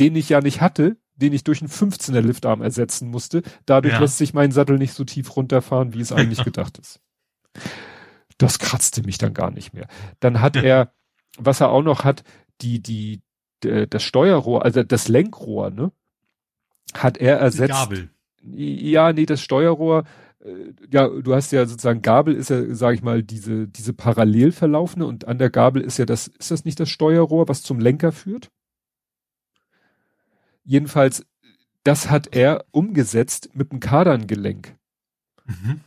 den 0.00 0.16
ich 0.16 0.28
ja 0.30 0.40
nicht 0.40 0.60
hatte, 0.60 0.96
den 1.14 1.34
ich 1.34 1.44
durch 1.44 1.60
einen 1.60 1.68
15er 1.70 2.22
Liftarm 2.22 2.62
ersetzen 2.62 3.08
musste. 3.10 3.42
Dadurch 3.66 3.94
Ja. 3.94 4.00
lässt 4.00 4.16
sich 4.16 4.32
mein 4.32 4.50
Sattel 4.52 4.78
nicht 4.78 4.94
so 4.94 5.04
tief 5.04 5.36
runterfahren, 5.36 5.92
wie 5.92 6.00
es 6.00 6.10
eigentlich 6.12 6.42
gedacht 6.44 6.78
ist. 6.78 7.00
Das 8.38 8.58
kratzte 8.58 9.02
mich 9.02 9.18
dann 9.18 9.34
gar 9.34 9.50
nicht 9.50 9.74
mehr. 9.74 9.86
Dann 10.20 10.40
hat 10.40 10.56
er, 10.56 10.94
was 11.38 11.60
er 11.60 11.68
auch 11.70 11.82
noch 11.82 12.04
hat, 12.04 12.24
die, 12.62 12.80
die, 12.82 13.20
das 13.60 14.02
Steuerrohr, 14.02 14.64
also 14.64 14.82
das 14.82 15.08
Lenkrohr, 15.08 15.70
ne? 15.70 15.92
Hat 16.94 17.18
er 17.18 17.38
ersetzt. 17.38 17.70
Gabel. 17.70 18.10
Ja, 18.42 19.12
nee, 19.12 19.26
das 19.26 19.42
Steuerrohr, 19.42 20.04
äh, 20.40 20.72
ja, 20.90 21.08
du 21.08 21.34
hast 21.34 21.52
ja 21.52 21.66
sozusagen 21.66 22.02
Gabel 22.02 22.34
ist 22.34 22.50
ja, 22.50 22.74
sag 22.74 22.94
ich 22.94 23.02
mal, 23.02 23.22
diese, 23.22 23.68
diese 23.68 23.92
parallel 23.92 24.52
verlaufende 24.52 25.06
und 25.06 25.28
an 25.28 25.38
der 25.38 25.50
Gabel 25.50 25.82
ist 25.82 25.98
ja 25.98 26.06
das, 26.06 26.28
ist 26.28 26.50
das 26.50 26.64
nicht 26.64 26.80
das 26.80 26.88
Steuerrohr, 26.88 27.48
was 27.48 27.62
zum 27.62 27.80
Lenker 27.80 28.12
führt? 28.12 28.50
Jedenfalls, 30.64 31.26
das 31.84 32.10
hat 32.10 32.34
er 32.34 32.64
umgesetzt 32.70 33.50
mit 33.54 33.72
dem 33.72 33.80
Kardangelenk. 33.80 34.76
Mhm. 35.46 35.80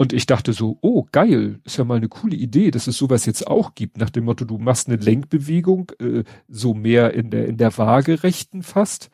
Und 0.00 0.12
ich 0.12 0.26
dachte 0.26 0.52
so, 0.52 0.78
oh, 0.80 1.06
geil, 1.10 1.58
ist 1.64 1.76
ja 1.76 1.84
mal 1.84 1.96
eine 1.96 2.08
coole 2.08 2.36
Idee, 2.36 2.70
dass 2.70 2.86
es 2.86 2.96
sowas 2.96 3.26
jetzt 3.26 3.48
auch 3.48 3.74
gibt, 3.74 3.98
nach 3.98 4.10
dem 4.10 4.24
Motto, 4.24 4.44
du 4.44 4.56
machst 4.56 4.86
eine 4.86 4.96
Lenkbewegung, 4.96 5.90
äh, 5.98 6.22
so 6.46 6.72
mehr 6.72 7.14
in 7.14 7.30
der, 7.30 7.48
in 7.48 7.56
der 7.56 7.76
Waagerechten 7.76 8.62
fast 8.62 9.10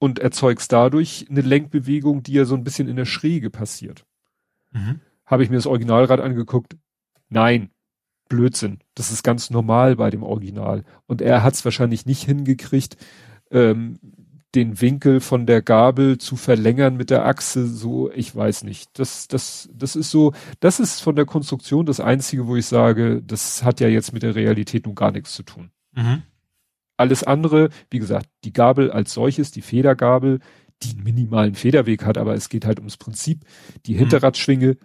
und 0.00 0.18
erzeugst 0.18 0.72
dadurch 0.72 1.26
eine 1.30 1.40
Lenkbewegung, 1.40 2.24
die 2.24 2.32
ja 2.32 2.44
so 2.44 2.56
ein 2.56 2.64
bisschen 2.64 2.88
in 2.88 2.96
der 2.96 3.04
Schräge 3.04 3.48
passiert. 3.48 4.06
Mhm. 4.72 5.00
Habe 5.24 5.44
ich 5.44 5.50
mir 5.50 5.56
das 5.56 5.68
Originalrad 5.68 6.18
angeguckt? 6.18 6.76
Nein, 7.28 7.70
Blödsinn. 8.28 8.80
Das 8.96 9.12
ist 9.12 9.22
ganz 9.22 9.50
normal 9.50 9.94
bei 9.94 10.10
dem 10.10 10.24
Original. 10.24 10.82
Und 11.06 11.22
er 11.22 11.44
hat 11.44 11.54
es 11.54 11.64
wahrscheinlich 11.64 12.06
nicht 12.06 12.24
hingekriegt, 12.24 12.96
ähm, 13.52 14.00
den 14.54 14.80
Winkel 14.80 15.20
von 15.20 15.46
der 15.46 15.60
Gabel 15.62 16.18
zu 16.18 16.36
verlängern 16.36 16.96
mit 16.96 17.10
der 17.10 17.26
Achse, 17.26 17.66
so, 17.66 18.10
ich 18.12 18.34
weiß 18.34 18.64
nicht. 18.64 18.98
Das, 18.98 19.28
das, 19.28 19.68
das 19.74 19.94
ist 19.94 20.10
so, 20.10 20.32
das 20.60 20.80
ist 20.80 21.00
von 21.00 21.16
der 21.16 21.26
Konstruktion 21.26 21.84
das 21.84 22.00
Einzige, 22.00 22.46
wo 22.46 22.56
ich 22.56 22.66
sage, 22.66 23.22
das 23.22 23.62
hat 23.62 23.80
ja 23.80 23.88
jetzt 23.88 24.12
mit 24.12 24.22
der 24.22 24.34
Realität 24.34 24.86
nun 24.86 24.94
gar 24.94 25.12
nichts 25.12 25.34
zu 25.34 25.42
tun. 25.42 25.70
Mhm. 25.94 26.22
Alles 26.96 27.22
andere, 27.24 27.68
wie 27.90 27.98
gesagt, 27.98 28.28
die 28.44 28.52
Gabel 28.52 28.90
als 28.90 29.12
solches, 29.12 29.50
die 29.50 29.62
Federgabel, 29.62 30.40
die 30.82 30.90
einen 30.90 31.04
minimalen 31.04 31.54
Federweg 31.54 32.04
hat, 32.04 32.16
aber 32.18 32.34
es 32.34 32.48
geht 32.48 32.64
halt 32.64 32.78
ums 32.78 32.96
Prinzip. 32.96 33.44
Die 33.86 33.94
Mhm. 33.94 33.98
Hinterradschwinge, 33.98 34.76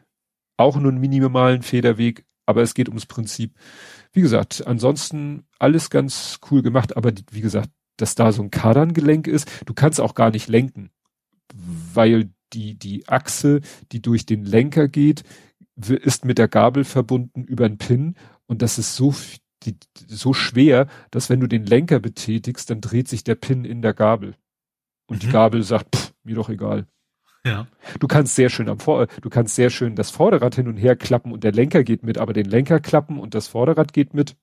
auch 0.57 0.75
nur 0.77 0.91
einen 0.91 0.99
minimalen 1.01 1.61
Federweg, 1.61 2.25
aber 2.45 2.61
es 2.61 2.73
geht 2.73 2.89
ums 2.89 3.05
Prinzip. 3.05 3.55
Wie 4.11 4.21
gesagt, 4.21 4.67
ansonsten 4.67 5.45
alles 5.57 5.89
ganz 5.89 6.39
cool 6.51 6.61
gemacht, 6.61 6.97
aber 6.97 7.11
die, 7.11 7.23
wie 7.31 7.41
gesagt, 7.41 7.69
dass 7.97 8.15
da 8.15 8.31
so 8.31 8.41
ein 8.43 8.51
Kardangelenk 8.51 9.27
ist, 9.27 9.49
du 9.65 9.73
kannst 9.73 9.99
auch 10.01 10.15
gar 10.15 10.31
nicht 10.31 10.47
lenken, 10.47 10.89
weil 11.93 12.29
die, 12.53 12.75
die 12.75 13.07
Achse, 13.07 13.61
die 13.91 14.01
durch 14.01 14.25
den 14.25 14.45
Lenker 14.45 14.87
geht, 14.87 15.23
ist 15.75 16.25
mit 16.25 16.37
der 16.37 16.47
Gabel 16.47 16.83
verbunden 16.83 17.43
über 17.43 17.65
einen 17.65 17.77
Pin 17.77 18.15
und 18.45 18.61
das 18.61 18.77
ist 18.77 18.95
so, 18.95 19.13
die, 19.63 19.75
so 20.07 20.33
schwer, 20.33 20.87
dass 21.11 21.29
wenn 21.29 21.39
du 21.39 21.47
den 21.47 21.65
Lenker 21.65 21.99
betätigst, 21.99 22.69
dann 22.69 22.81
dreht 22.81 23.07
sich 23.07 23.23
der 23.23 23.35
Pin 23.35 23.65
in 23.65 23.81
der 23.81 23.93
Gabel. 23.93 24.35
Und 25.07 25.23
die 25.23 25.27
Mhm. 25.27 25.31
Gabel 25.31 25.63
sagt, 25.63 25.95
pff, 25.95 26.13
mir 26.23 26.35
doch 26.35 26.49
egal. 26.49 26.87
Ja. 27.45 27.67
Du 27.99 28.07
kannst 28.07 28.35
sehr 28.35 28.49
schön 28.49 28.69
am 28.69 28.79
Vor 28.79 29.07
du 29.07 29.29
kannst 29.29 29.55
sehr 29.55 29.69
schön 29.69 29.95
das 29.95 30.11
Vorderrad 30.11 30.55
hin 30.55 30.67
und 30.67 30.77
her 30.77 30.95
klappen 30.95 31.33
und 31.33 31.43
der 31.43 31.51
Lenker 31.51 31.83
geht 31.83 32.03
mit, 32.03 32.17
aber 32.17 32.31
den 32.31 32.45
Lenker 32.45 32.79
klappen 32.79 33.19
und 33.19 33.33
das 33.35 33.47
Vorderrad 33.47 33.91
geht 33.91 34.13
mit 34.13 34.37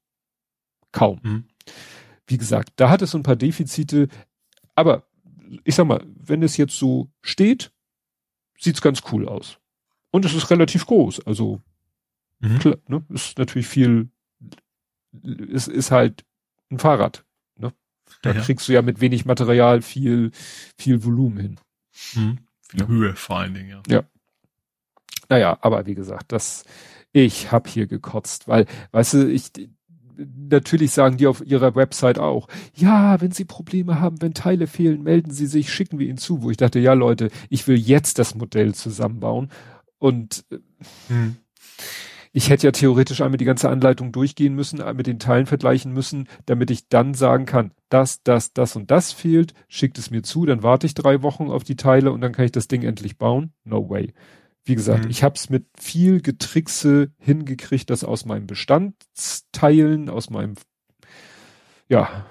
kaum. 0.93 1.21
Mhm. 1.23 1.45
Wie 2.31 2.39
gesagt, 2.39 2.71
da 2.77 2.89
hat 2.91 3.03
es 3.03 3.11
so 3.11 3.19
ein 3.19 3.25
paar 3.25 3.35
Defizite, 3.35 4.07
aber 4.77 5.03
ich 5.65 5.75
sag 5.75 5.87
mal, 5.87 6.01
wenn 6.15 6.45
es 6.45 6.57
jetzt 6.57 6.79
so 6.79 7.11
steht, 7.23 7.73
sieht's 8.57 8.81
ganz 8.81 9.03
cool 9.11 9.29
aus. 9.29 9.59
Und 10.13 10.25
es 10.25 10.33
ist 10.33 10.49
relativ 10.51 10.87
groß, 10.87 11.27
also 11.27 11.61
Mhm. 12.39 12.59
klar, 12.61 12.77
ne, 12.87 13.05
ist 13.09 13.37
natürlich 13.37 13.67
viel, 13.67 14.11
es 15.53 15.67
ist 15.67 15.91
halt 15.91 16.25
ein 16.71 16.79
Fahrrad, 16.79 17.25
ne? 17.57 17.73
Da 18.23 18.31
Ja. 18.33 18.41
kriegst 18.43 18.69
du 18.69 18.73
ja 18.73 18.81
mit 18.83 19.01
wenig 19.01 19.25
Material 19.25 19.83
viel, 19.83 20.31
viel 20.79 21.05
Volumen 21.05 21.37
hin. 21.39 21.61
Mhm. 22.15 22.39
Viel 22.69 22.81
Ja. 22.81 22.87
Höhe 22.87 23.17
vor 23.17 23.41
allen 23.41 23.55
Dingen, 23.55 23.83
ja. 23.89 24.05
Naja, 25.29 25.59
aber 25.63 25.87
wie 25.87 25.95
gesagt, 25.97 26.31
das, 26.33 26.65
ich 27.13 27.51
hab 27.53 27.67
hier 27.69 27.87
gekotzt, 27.89 28.47
weil, 28.49 28.67
weißt 28.93 29.15
du, 29.15 29.29
ich, 29.31 29.51
natürlich 30.49 30.93
sagen 30.93 31.17
die 31.17 31.27
auf 31.27 31.45
ihrer 31.45 31.75
Website 31.75 32.19
auch, 32.19 32.49
ja, 32.75 33.21
wenn 33.21 33.33
Sie 33.33 33.45
Probleme 33.45 34.01
haben, 34.01 34.21
wenn 34.23 34.35
Teile 34.35 34.67
fehlen, 34.67 35.03
melden 35.03 35.31
Sie 35.33 35.47
sich, 35.47 35.73
schicken 35.73 35.99
wir 35.99 36.07
Ihnen 36.09 36.19
zu, 36.19 36.43
wo 36.43 36.51
ich 36.51 36.57
dachte, 36.57 36.79
ja 36.79 36.93
Leute, 36.95 37.31
ich 37.49 37.67
will 37.69 37.79
jetzt 37.79 38.19
das 38.19 38.35
Modell 38.35 38.75
zusammenbauen 38.75 39.51
und 39.99 40.45
äh, 40.51 40.59
Mhm. 41.09 41.37
ich 42.33 42.49
hätte 42.49 42.67
ja 42.67 42.73
theoretisch 42.73 43.21
einmal 43.21 43.39
die 43.39 43.45
ganze 43.45 43.69
Anleitung 43.69 44.13
durchgehen 44.13 44.55
müssen, 44.55 44.81
äh, 44.81 44.95
mit 44.95 45.07
den 45.07 45.19
Teilen 45.19 45.47
vergleichen 45.47 45.93
müssen, 45.93 46.29
damit 46.47 46.71
ich 46.71 46.89
dann 46.89 47.15
sagen 47.15 47.45
kann, 47.47 47.73
das, 47.89 48.23
das, 48.23 48.53
das 48.53 48.77
und 48.77 48.91
das 48.91 49.13
fehlt, 49.13 49.53
schickt 49.69 49.99
es 49.99 50.11
mir 50.11 50.23
zu, 50.23 50.47
dann 50.47 50.63
warte 50.63 50.87
ich 50.87 50.95
drei 50.95 51.23
Wochen 51.23 51.51
auf 51.51 51.65
die 51.65 51.77
Teile 51.77 52.13
und 52.13 52.21
dann 52.21 52.33
kann 52.33 52.45
ich 52.45 52.53
das 52.53 52.69
Ding 52.69 52.83
endlich 52.83 53.19
bauen. 53.19 53.53
No 53.65 53.89
way. 53.91 54.13
Wie 54.65 54.75
gesagt, 54.75 55.05
Mhm. 55.05 55.11
ich 55.11 55.23
habe 55.23 55.35
es 55.37 55.49
mit 55.51 55.67
viel 55.79 56.21
Getrickse 56.21 57.13
hingekriegt, 57.19 57.91
das 57.91 58.05
aus 58.05 58.25
meinem 58.25 58.47
Bestandsteilen, 58.47 60.09
aus 60.11 60.31
meinem, 60.31 60.55
ja, 61.89 62.27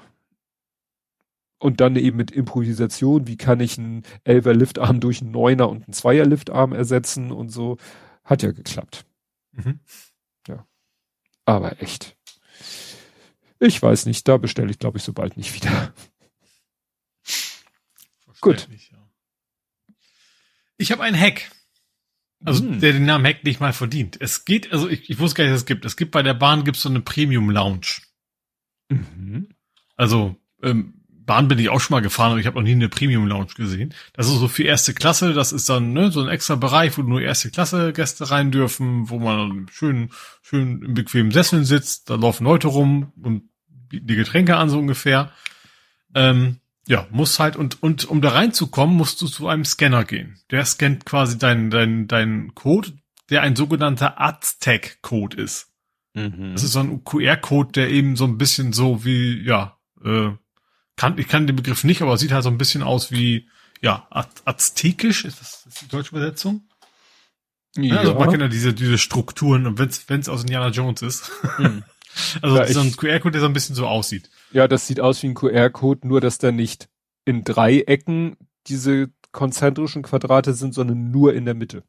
und 1.58 1.82
dann 1.82 1.96
eben 1.98 2.16
mit 2.16 2.32
Improvisation, 2.32 3.28
wie 3.28 3.36
kann 3.36 3.60
ich 3.60 3.78
einen 3.78 4.04
Elfer 4.24 4.54
Liftarm 4.54 5.00
durch 5.02 5.22
einen 5.22 5.32
Neuner 5.32 5.70
und 5.70 5.84
einen 5.86 5.94
Zweier 5.94 6.26
Liftarm 6.26 6.72
ersetzen 6.72 7.32
und 7.32 7.50
so, 7.50 7.78
hat 8.24 8.44
ja 8.44 8.52
geklappt. 8.52 9.06
Mhm. 9.52 9.80
Aber 11.46 11.82
echt. 11.82 12.16
Ich 13.60 13.82
weiß 13.82 14.06
nicht, 14.06 14.28
da 14.28 14.38
bestelle 14.38 14.70
ich, 14.70 14.78
glaube 14.78 15.00
ich, 15.00 15.04
so 15.04 15.14
bald 15.14 15.36
nicht 15.36 15.56
wieder. 15.56 15.94
Gut. 18.40 18.70
Ja. 18.70 18.98
Ich 20.78 20.92
habe 20.92 21.02
einen 21.02 21.20
Hack. 21.20 21.50
Also 22.46 22.64
Hm. 22.64 22.80
der 22.80 22.94
den 22.94 23.06
Namen 23.06 23.26
Hack 23.26 23.44
nicht 23.44 23.60
mal 23.60 23.74
verdient. 23.74 24.18
Es 24.20 24.46
geht, 24.46 24.72
also 24.72 24.88
ich, 24.90 25.10
ich 25.10 25.20
wusste 25.20 25.38
gar 25.38 25.44
nicht, 25.44 25.54
dass 25.54 25.62
es 25.62 25.66
gibt. 25.66 25.86
Es 25.86 25.98
gibt 25.98 26.12
bei 26.12 26.24
der 26.24 26.34
Bahn 26.34 26.64
gibt's 26.64 26.82
so 26.82 26.90
eine 26.90 27.02
Premium 27.02 27.50
Lounge. 27.50 28.02
Mhm. 28.90 29.50
Also 29.96 30.36
ähm, 30.64 30.94
Bahn 31.10 31.48
bin 31.48 31.60
ich 31.60 31.70
auch 31.70 31.80
schon 31.80 31.94
mal 31.94 32.02
gefahren, 32.02 32.32
aber 32.32 32.40
ich 32.40 32.48
habe 32.48 32.58
noch 32.58 32.64
nie 32.64 32.72
eine 32.72 32.90
Premium 32.90 33.28
Lounge 33.28 33.54
gesehen. 33.56 33.94
Das 34.14 34.28
ist 34.28 34.40
so 34.40 34.48
für 34.48 34.64
erste 34.64 34.94
Klasse, 34.96 35.34
das 35.34 35.52
ist 35.52 35.70
dann 35.70 35.94
ne, 35.94 36.12
so 36.12 36.22
ein 36.22 36.30
extra 36.30 36.56
Bereich, 36.56 36.98
wo 36.98 37.04
nur 37.04 37.22
erste 37.22 37.52
Klasse 37.52 37.94
Gäste 37.94 38.32
rein 38.32 38.52
dürfen, 38.52 39.10
wo 39.10 39.20
man 39.20 39.68
schön 39.72 40.10
schön 40.42 40.82
im 40.82 40.94
bequemen 40.96 41.32
Sesseln 41.32 41.66
sitzt, 41.66 42.10
da 42.10 42.16
laufen 42.16 42.46
Leute 42.46 42.68
rum 42.68 43.14
und 43.22 43.44
bieten 43.68 44.08
die 44.08 44.16
Getränke 44.16 44.56
an 44.58 44.70
so 44.70 44.80
ungefähr. 44.80 45.32
Ähm, 46.16 46.62
ja, 46.90 47.08
muss 47.12 47.40
halt 47.40 47.56
und 47.56 47.82
und 47.84 48.06
um 48.06 48.22
da 48.22 48.30
reinzukommen, 48.30 48.96
musst 48.96 49.22
du 49.22 49.28
zu 49.28 49.48
einem 49.48 49.64
Scanner 49.64 50.04
gehen. 50.04 50.40
Der 50.50 50.66
scannt 50.66 51.06
quasi 51.06 51.38
deinen 51.38 51.70
deinen 51.70 52.08
deinen 52.08 52.56
Code, 52.56 52.94
der 53.30 53.44
ein 53.44 53.56
sogenannter 53.56 54.20
Aztec-Code 54.20 55.38
ist. 55.38 55.72
Mhm. 56.16 56.54
Das 56.54 56.64
ist 56.64 56.72
so 56.72 56.80
ein 56.80 57.04
QR-Code, 57.04 57.74
der 57.74 57.90
eben 57.90 58.16
so 58.16 58.26
ein 58.26 58.40
bisschen 58.40 58.74
so 58.74 59.06
wie 59.06 59.42
ja 59.46 59.78
äh, 60.04 60.32
kann, 61.00 61.18
ich 61.18 61.30
kann 61.30 61.48
den 61.48 61.56
Begriff 61.56 61.86
nicht, 61.86 62.02
aber 62.02 62.18
sieht 62.18 62.34
halt 62.34 62.44
so 62.44 62.50
ein 62.50 62.58
bisschen 62.58 62.84
aus 62.84 63.10
wie, 63.10 63.48
ja, 63.80 64.06
aztekisch, 64.10 65.24
ist 65.24 65.40
das, 65.40 65.66
ist 65.66 65.82
die 65.84 65.88
deutsche 65.88 66.12
Übersetzung? 66.12 66.68
Ja. 67.78 67.98
also 67.98 68.16
man 68.16 68.30
kennt 68.30 68.42
ja 68.42 68.50
diese, 68.50 68.74
diese 68.74 68.98
Strukturen 68.98 69.66
und 69.66 69.80
wenn's, 69.80 70.04
wenn's 70.10 70.28
aus 70.28 70.42
Indiana 70.42 70.70
Jones 70.70 71.02
ist. 71.02 71.32
Hm. 71.56 71.84
also 72.42 72.58
ja, 72.58 72.68
so 72.68 72.82
ein 72.82 72.98
QR-Code, 72.98 73.32
der 73.32 73.42
so 73.42 73.48
ein 73.48 73.54
bisschen 73.54 73.76
so 73.76 73.88
aussieht. 73.88 74.30
Ja, 74.52 74.68
das 74.68 74.88
sieht 74.88 75.00
aus 75.00 75.22
wie 75.24 75.28
ein 75.28 75.36
QR-Code, 75.36 76.08
nur 76.08 76.22
dass 76.22 76.38
da 76.38 76.52
nicht 76.52 76.90
in 77.26 77.44
Dreiecken 77.44 78.38
diese 78.68 79.10
konzentrischen 79.32 80.02
Quadrate 80.02 80.54
sind, 80.54 80.74
sondern 80.74 81.12
nur 81.12 81.34
in 81.34 81.46
der 81.46 81.54
Mitte. 81.54 81.84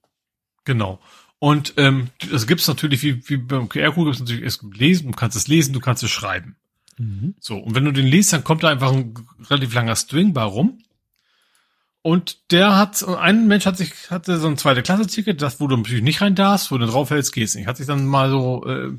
Genau. 0.65 1.01
Und 1.39 1.75
ähm, 1.79 2.09
das 2.31 2.47
gibt's 2.47 2.69
natürlich, 2.69 3.03
wie, 3.03 3.29
wie 3.29 3.39
beim 3.39 3.69
QR-Code 3.69 4.11
gibt's 4.11 4.21
natürlich, 4.21 4.45
es 4.45 4.59
gibt 4.59 4.77
lesen, 4.77 5.11
du 5.11 5.17
kannst 5.17 5.37
es 5.37 5.49
lesen, 5.49 5.73
du 5.73 5.81
kannst 5.81 6.03
es 6.03 6.11
schreiben. 6.11 6.57
Mhm. 6.99 7.35
So, 7.41 7.57
und 7.57 7.75
wenn 7.75 7.87
du 7.87 7.93
den 7.93 8.07
liest, 8.07 8.33
dann 8.35 8.45
kommt 8.45 8.63
da 8.63 8.69
einfach 8.69 8.93
ein 8.93 9.15
relativ 9.49 9.73
langer 9.73 9.97
String 9.97 10.35
bei 10.35 10.43
rum. 10.43 10.83
Und 12.03 12.51
der 12.51 12.77
hat, 12.77 13.03
ein 13.07 13.47
Mensch 13.47 13.67
hat 13.67 13.77
sich, 13.77 14.11
hatte 14.11 14.39
so 14.39 14.49
ein 14.49 14.57
zweite 14.57 14.83
Klasse-Ticket, 14.83 15.41
das 15.41 15.61
wo 15.61 15.67
du 15.67 15.77
natürlich 15.77 16.03
nicht 16.03 16.21
rein 16.21 16.35
darfst, 16.35 16.71
wo 16.71 16.79
du 16.79 16.87
drauf 16.87 17.11
hältst, 17.11 17.33
geht's 17.33 17.55
nicht. 17.55 17.67
Hat 17.67 17.77
sich 17.79 17.87
dann 17.87 18.07
mal 18.07 18.31
so 18.31 18.67
äh, 18.67 18.93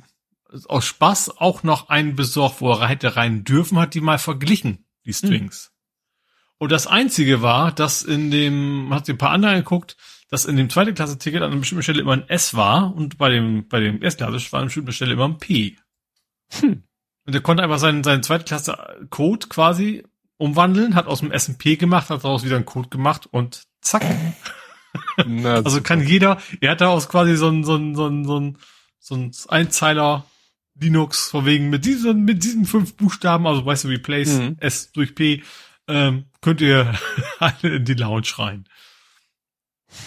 aus 0.67 0.85
Spaß 0.85 1.37
auch 1.37 1.63
noch 1.63 1.89
einen 1.89 2.15
besorgt, 2.15 2.61
wo 2.61 2.71
er 2.71 2.87
hätte 2.87 3.15
rein 3.15 3.43
dürfen, 3.43 3.79
hat 3.79 3.93
die 3.93 4.01
mal 4.01 4.19
verglichen, 4.19 4.85
die 5.05 5.13
Strings. 5.13 5.71
Mhm. 5.71 5.77
Und 6.59 6.71
das 6.71 6.87
einzige 6.87 7.41
war, 7.41 7.71
dass 7.71 8.03
in 8.03 8.29
dem, 8.29 8.93
hat 8.93 9.05
sich 9.05 9.15
ein 9.15 9.17
paar 9.17 9.31
andere 9.31 9.55
geguckt, 9.55 9.97
dass 10.29 10.45
in 10.45 10.57
dem 10.57 10.69
zweite 10.69 10.93
Klasse-Ticket 10.93 11.41
an 11.41 11.51
einer 11.51 11.59
bestimmten 11.59 11.83
Stelle 11.83 12.01
immer 12.01 12.13
ein 12.13 12.29
S 12.29 12.53
war 12.53 12.95
und 12.95 13.17
bei 13.17 13.29
dem, 13.29 13.67
bei 13.67 13.79
dem 13.79 14.01
S-Klasse 14.01 14.51
war 14.51 14.59
an 14.59 14.61
einer 14.61 14.65
bestimmten 14.67 14.93
Stelle 14.93 15.13
immer 15.13 15.25
ein 15.25 15.39
P. 15.39 15.77
Hm. 16.59 16.83
Und 17.25 17.35
er 17.35 17.41
konnte 17.41 17.63
einfach 17.63 17.79
seinen, 17.79 18.03
seinen 18.03 18.23
Zweitklasse-Code 18.23 19.47
quasi 19.47 20.03
umwandeln, 20.37 20.95
hat 20.95 21.07
aus 21.07 21.19
dem 21.19 21.31
S&P 21.31 21.77
gemacht, 21.77 22.09
hat 22.09 22.23
daraus 22.23 22.43
wieder 22.43 22.55
einen 22.55 22.65
Code 22.65 22.89
gemacht 22.89 23.27
und 23.29 23.63
zack. 23.81 24.03
Na, 25.25 25.55
also 25.63 25.81
kann 25.81 26.05
jeder, 26.05 26.39
er 26.61 26.71
hat 26.71 26.81
daraus 26.81 27.09
quasi 27.09 27.35
so 27.35 27.49
ein, 27.49 27.63
so 27.63 27.75
ein, 27.75 27.95
so 27.95 28.07
ein, 28.07 28.25
so 28.25 28.39
ein, 28.39 28.57
so 28.99 29.15
ein 29.15 29.31
Einzeiler 29.49 30.25
Linux, 30.81 31.29
von 31.29 31.45
wegen 31.45 31.69
mit 31.69 31.85
diesen, 31.85 32.23
mit 32.25 32.43
diesen 32.43 32.65
fünf 32.65 32.95
Buchstaben, 32.95 33.47
also 33.47 33.65
weißt 33.65 33.85
du, 33.85 33.87
replace 33.89 34.39
mhm. 34.39 34.57
S 34.59 34.91
durch 34.91 35.15
P, 35.15 35.43
ähm, 35.87 36.25
könnt 36.41 36.61
ihr 36.61 36.93
alle 37.39 37.75
in 37.75 37.85
die 37.85 37.93
Lounge 37.93 38.27
rein. 38.37 38.65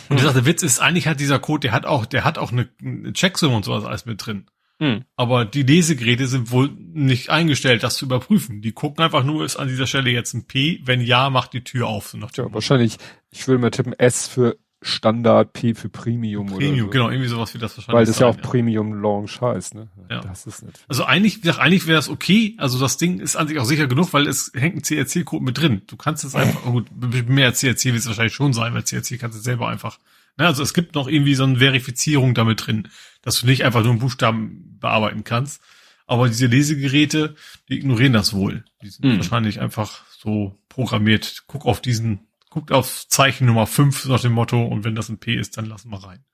Und 0.09 0.23
mhm. 0.23 0.33
der 0.33 0.47
Witz 0.47 0.63
ist, 0.63 0.81
eigentlich 0.81 1.07
hat 1.07 1.21
dieser 1.21 1.39
Code, 1.39 1.61
der 1.61 1.73
hat 1.73 1.87
auch, 1.87 2.07
der 2.07 2.25
hat 2.25 2.39
auch 2.39 2.53
eine, 2.53 2.69
eine 2.83 3.13
Checksumme 3.13 3.55
und 3.55 3.65
sowas 3.65 3.85
alles 3.85 4.07
mit 4.07 4.25
drin. 4.25 4.47
Hm. 4.81 5.05
Aber 5.15 5.45
die 5.45 5.63
Lesegeräte 5.63 6.27
sind 6.27 6.51
wohl 6.51 6.69
nicht 6.69 7.31
eingestellt, 7.31 7.85
das 7.85 7.97
zu 7.97 8.07
überprüfen. 8.07 8.61
Die 8.61 8.73
gucken 8.73 9.05
einfach 9.05 9.23
nur, 9.23 9.45
ist 9.45 9.57
an 9.57 9.69
dieser 9.69 9.87
Stelle 9.87 10.11
jetzt 10.11 10.35
ein 10.35 10.47
P? 10.47 10.81
Wenn 10.85 11.01
ja, 11.01 11.31
macht 11.31 11.53
die 11.53 11.63
Tür 11.63 11.87
auf. 11.87 12.09
So 12.09 12.19
ja, 12.19 12.53
wahrscheinlich, 12.53 12.97
ich 13.31 13.47
würde 13.47 13.61
mal 13.61 13.71
tippen, 13.71 13.93
S 13.93 14.27
für 14.27 14.59
Standard, 14.87 15.53
P 15.53 15.75
für 15.75 15.89
Premium, 15.89 16.47
Premium 16.47 16.73
oder 16.73 16.85
so. 16.85 16.91
genau, 16.91 17.11
irgendwie 17.11 17.29
sowas 17.29 17.55
wie 17.55 17.59
das 17.59 17.77
wahrscheinlich. 17.77 17.97
Weil 17.97 18.07
das 18.07 18.17
sein, 18.17 18.27
ja 18.27 18.33
auch 18.33 18.37
ja. 18.37 18.43
Premium 18.43 18.95
Launch 18.95 19.41
heißt, 19.41 19.75
ne? 19.75 19.89
Ja. 20.11 20.21
Das 20.21 20.47
ist 20.47 20.63
nicht. 20.63 20.85
Also 20.89 21.05
eigentlich, 21.05 21.45
wie 21.45 21.51
eigentlich 21.51 21.87
wäre 21.87 21.97
das 21.97 22.09
okay. 22.09 22.55
Also 22.59 22.79
das 22.79 22.97
Ding 22.97 23.21
ist 23.21 23.37
an 23.37 23.49
sich 23.49 23.59
auch 23.59 23.65
sicher 23.65 23.87
genug, 23.87 24.13
weil 24.13 24.27
es 24.27 24.53
hängt 24.55 24.77
ein 24.77 24.83
CRC-Code 24.83 25.45
mit 25.45 25.59
drin. 25.59 25.83
Du 25.87 25.97
kannst 25.97 26.25
es 26.25 26.35
einfach, 26.35 26.63
gut, 26.71 26.87
mehr 27.29 27.53
CRC 27.53 27.85
wird 27.87 27.97
es 27.97 28.07
wahrscheinlich 28.07 28.35
schon 28.35 28.53
sein, 28.53 28.75
weil 28.75 28.83
CRC 28.83 29.19
kannst 29.19 29.39
du 29.39 29.43
selber 29.43 29.69
einfach 29.69 29.99
Ne, 30.37 30.47
also 30.47 30.63
es 30.63 30.75
gibt 30.75 30.95
noch 30.95 31.07
irgendwie 31.07 31.35
so 31.35 31.45
eine 31.45 31.59
Verifizierung 31.59 32.35
damit 32.35 32.67
drin, 32.67 32.89
dass 33.23 33.41
du 33.41 33.47
nicht 33.47 33.65
einfach 33.65 33.83
nur 33.83 33.93
einen 33.93 34.01
Buchstaben 34.01 34.79
bearbeiten 34.81 35.25
kannst. 35.25 35.63
Aber 36.07 36.29
diese 36.29 36.47
Lesegeräte, 36.47 37.35
die 37.69 37.79
ignorieren 37.79 38.13
das 38.13 38.35
wohl. 38.35 38.65
Die 38.83 38.91
sind 38.91 39.05
hm. 39.05 39.17
wahrscheinlich 39.17 39.61
einfach 39.61 40.05
so 40.11 40.59
programmiert. 40.69 41.45
Guck 41.47 41.65
auf 41.65 41.81
diesen, 41.81 42.27
guckt 42.55 42.71
auf 42.71 43.09
Zeichen 43.09 43.47
Nummer 43.47 43.67
5 43.67 44.07
nach 44.07 44.21
dem 44.21 44.33
Motto 44.33 44.65
und 44.65 44.85
wenn 44.85 44.95
das 44.95 45.09
ein 45.09 45.19
P 45.19 45.35
ist, 45.35 45.57
dann 45.57 45.67
lassen 45.67 45.91
wir 45.91 46.05
rein. 46.05 46.25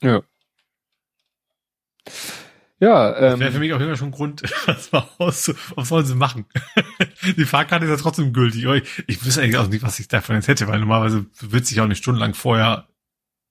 Ja. 0.00 0.22
Ja, 2.78 3.16
ähm, 3.16 3.22
das 3.22 3.40
wäre 3.40 3.52
für 3.52 3.58
mich 3.58 3.72
auch 3.72 3.80
immer 3.80 3.96
schon 3.96 4.08
ein 4.08 4.12
Grund, 4.12 4.42
das 4.66 4.92
mal 4.92 5.08
aus, 5.18 5.52
was 5.74 5.88
sollen 5.88 6.06
sie 6.06 6.14
machen? 6.14 6.46
die 7.36 7.44
Fahrkarte 7.44 7.86
ist 7.86 7.90
ja 7.90 7.96
trotzdem 7.96 8.32
gültig. 8.32 8.64
Ich, 8.64 9.04
ich 9.08 9.24
wüsste 9.24 9.42
eigentlich 9.42 9.56
auch 9.56 9.66
nicht, 9.66 9.82
was 9.82 9.98
ich 9.98 10.06
davon 10.06 10.36
jetzt 10.36 10.46
hätte, 10.46 10.68
weil 10.68 10.78
normalerweise 10.78 11.26
wird 11.40 11.66
sich 11.66 11.80
auch 11.80 11.88
nicht 11.88 11.98
stundenlang 11.98 12.34
vorher 12.34 12.88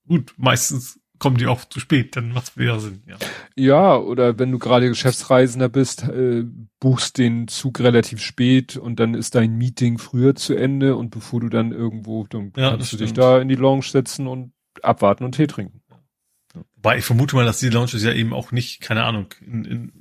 gut, 0.07 0.33
meistens 0.37 1.01
kommen 1.19 1.37
die 1.37 1.47
auch 1.47 1.65
zu 1.65 1.79
spät, 1.79 2.15
dann 2.15 2.33
macht's 2.33 2.57
wieder 2.57 2.79
Sinn, 2.79 3.03
ja. 3.07 3.15
Ja, 3.55 3.95
oder 3.95 4.39
wenn 4.39 4.51
du 4.51 4.59
gerade 4.59 4.89
Geschäftsreisender 4.89 5.69
bist, 5.69 6.03
äh, 6.03 6.43
buchst 6.79 7.17
den 7.17 7.47
Zug 7.47 7.79
relativ 7.79 8.21
spät 8.21 8.75
und 8.75 8.99
dann 8.99 9.13
ist 9.13 9.35
dein 9.35 9.57
Meeting 9.57 9.99
früher 9.99 10.35
zu 10.35 10.55
Ende 10.55 10.95
und 10.95 11.11
bevor 11.11 11.39
du 11.39 11.49
dann 11.49 11.71
irgendwo, 11.71 12.25
dann 12.27 12.51
ja, 12.57 12.71
kannst 12.71 12.91
du 12.91 12.97
stimmt. 12.97 13.01
dich 13.01 13.13
da 13.13 13.39
in 13.39 13.47
die 13.47 13.55
Lounge 13.55 13.83
setzen 13.83 14.27
und 14.27 14.51
abwarten 14.81 15.23
und 15.23 15.35
Tee 15.35 15.47
trinken. 15.47 15.81
Ja. 15.89 16.61
Wobei 16.75 16.97
ich 16.97 17.05
vermute 17.05 17.35
mal, 17.35 17.45
dass 17.45 17.59
die 17.59 17.69
Lounges 17.69 18.03
ja 18.03 18.11
eben 18.11 18.33
auch 18.33 18.51
nicht, 18.51 18.81
keine 18.81 19.03
Ahnung, 19.03 19.27
in, 19.39 19.65
in 19.65 19.91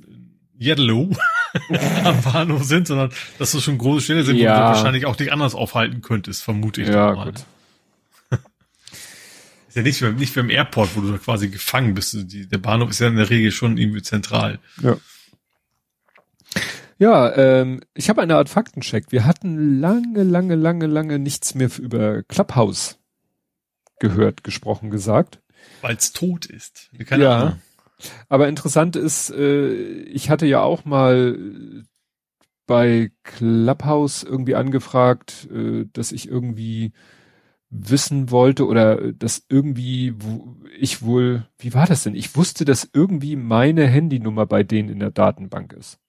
Yellow 0.59 1.09
am 2.03 2.21
Bahnhof 2.21 2.63
sind, 2.63 2.87
sondern 2.87 3.11
dass 3.39 3.51
das 3.51 3.63
schon 3.63 3.77
große 3.77 4.01
Stelle 4.01 4.23
sind, 4.23 4.37
ja. 4.37 4.53
wo 4.53 4.59
du 4.59 4.65
wahrscheinlich 4.65 5.05
auch 5.05 5.15
dich 5.15 5.31
anders 5.31 5.55
aufhalten 5.55 6.01
könntest, 6.01 6.43
vermute 6.43 6.81
ich. 6.81 6.89
Ja, 6.89 7.13
gut. 7.13 7.45
Ist 9.73 9.77
ja 9.77 9.81
nicht, 9.81 10.01
wie, 10.03 10.19
nicht 10.19 10.35
wie 10.35 10.41
im 10.41 10.51
Airport, 10.51 10.95
wo 10.95 11.01
du 11.01 11.11
da 11.11 11.17
quasi 11.17 11.49
gefangen 11.49 11.95
bist. 11.95 12.15
Die, 12.31 12.47
der 12.47 12.59
Bahnhof 12.59 12.91
ist 12.91 12.99
ja 12.99 13.07
in 13.07 13.15
der 13.15 13.31
Regel 13.31 13.51
schon 13.51 13.79
irgendwie 13.79 14.03
zentral. 14.03 14.59
Ja. 14.83 14.97
Ja, 16.99 17.35
ähm, 17.35 17.81
ich 17.95 18.07
habe 18.07 18.21
eine 18.21 18.35
Art 18.35 18.49
Faktencheck. 18.49 19.05
Wir 19.09 19.25
hatten 19.25 19.79
lange, 19.79 20.21
lange, 20.21 20.53
lange, 20.53 20.85
lange 20.85 21.17
nichts 21.17 21.55
mehr 21.55 21.71
über 21.79 22.21
Clubhouse 22.21 22.99
gehört, 23.97 24.43
gesprochen, 24.43 24.91
gesagt. 24.91 25.41
Weil 25.81 25.95
es 25.95 26.11
tot 26.11 26.45
ist. 26.45 26.91
Keine 27.07 27.23
ja. 27.23 27.39
Ahnung. 27.39 27.61
Aber 28.29 28.47
interessant 28.47 28.95
ist, 28.95 29.31
äh, 29.31 29.73
ich 30.03 30.29
hatte 30.29 30.45
ja 30.45 30.61
auch 30.61 30.85
mal 30.85 31.83
bei 32.67 33.11
Clubhouse 33.23 34.21
irgendwie 34.21 34.53
angefragt, 34.53 35.47
äh, 35.51 35.85
dass 35.91 36.11
ich 36.11 36.27
irgendwie 36.27 36.93
wissen 37.73 38.29
wollte 38.29 38.67
oder 38.67 39.11
das 39.13 39.43
irgendwie 39.49 40.13
wo 40.17 40.55
ich 40.79 41.01
wohl, 41.01 41.47
wie 41.57 41.73
war 41.73 41.85
das 41.85 42.03
denn? 42.03 42.15
Ich 42.15 42.35
wusste, 42.35 42.65
dass 42.65 42.89
irgendwie 42.93 43.35
meine 43.35 43.87
Handynummer 43.87 44.45
bei 44.45 44.63
denen 44.63 44.89
in 44.89 44.99
der 44.99 45.11
Datenbank 45.11 45.73
ist. 45.73 45.99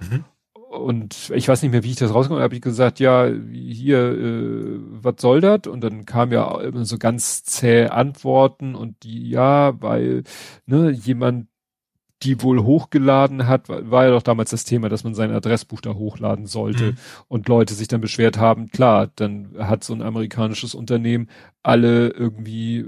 Mhm. 0.00 0.24
Und 0.54 1.30
ich 1.34 1.48
weiß 1.48 1.60
nicht 1.62 1.70
mehr, 1.70 1.84
wie 1.84 1.90
ich 1.90 1.96
das 1.96 2.14
rauskomme, 2.14 2.40
habe 2.40 2.54
ich 2.54 2.62
gesagt, 2.62 2.98
ja, 2.98 3.28
hier, 3.52 3.98
äh, 3.98 4.78
was 4.90 5.16
soll 5.18 5.42
das? 5.42 5.66
Und 5.66 5.82
dann 5.82 6.06
kam 6.06 6.32
ja 6.32 6.60
immer 6.62 6.86
so 6.86 6.96
ganz 6.96 7.44
zäh 7.44 7.88
Antworten 7.88 8.74
und 8.74 9.02
die, 9.02 9.28
ja, 9.28 9.80
weil, 9.82 10.22
ne, 10.64 10.90
jemand 10.90 11.48
die 12.22 12.42
wohl 12.42 12.62
hochgeladen 12.62 13.46
hat, 13.46 13.68
war 13.68 14.04
ja 14.04 14.10
doch 14.10 14.22
damals 14.22 14.50
das 14.50 14.64
Thema, 14.64 14.88
dass 14.88 15.04
man 15.04 15.14
sein 15.14 15.32
Adressbuch 15.32 15.80
da 15.80 15.94
hochladen 15.94 16.46
sollte 16.46 16.92
mhm. 16.92 16.96
und 17.28 17.48
Leute 17.48 17.74
sich 17.74 17.88
dann 17.88 18.00
beschwert 18.00 18.38
haben, 18.38 18.70
klar, 18.70 19.10
dann 19.16 19.50
hat 19.58 19.84
so 19.84 19.92
ein 19.92 20.02
amerikanisches 20.02 20.74
Unternehmen 20.74 21.28
alle 21.62 22.08
irgendwie 22.08 22.86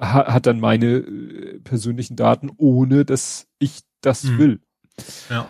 ha, 0.00 0.32
hat 0.32 0.46
dann 0.46 0.60
meine 0.60 0.86
äh, 0.86 1.60
persönlichen 1.60 2.16
Daten, 2.16 2.50
ohne 2.56 3.04
dass 3.04 3.46
ich 3.58 3.80
das 4.00 4.24
mhm. 4.24 4.38
will. 4.38 4.60
Ja. 5.30 5.48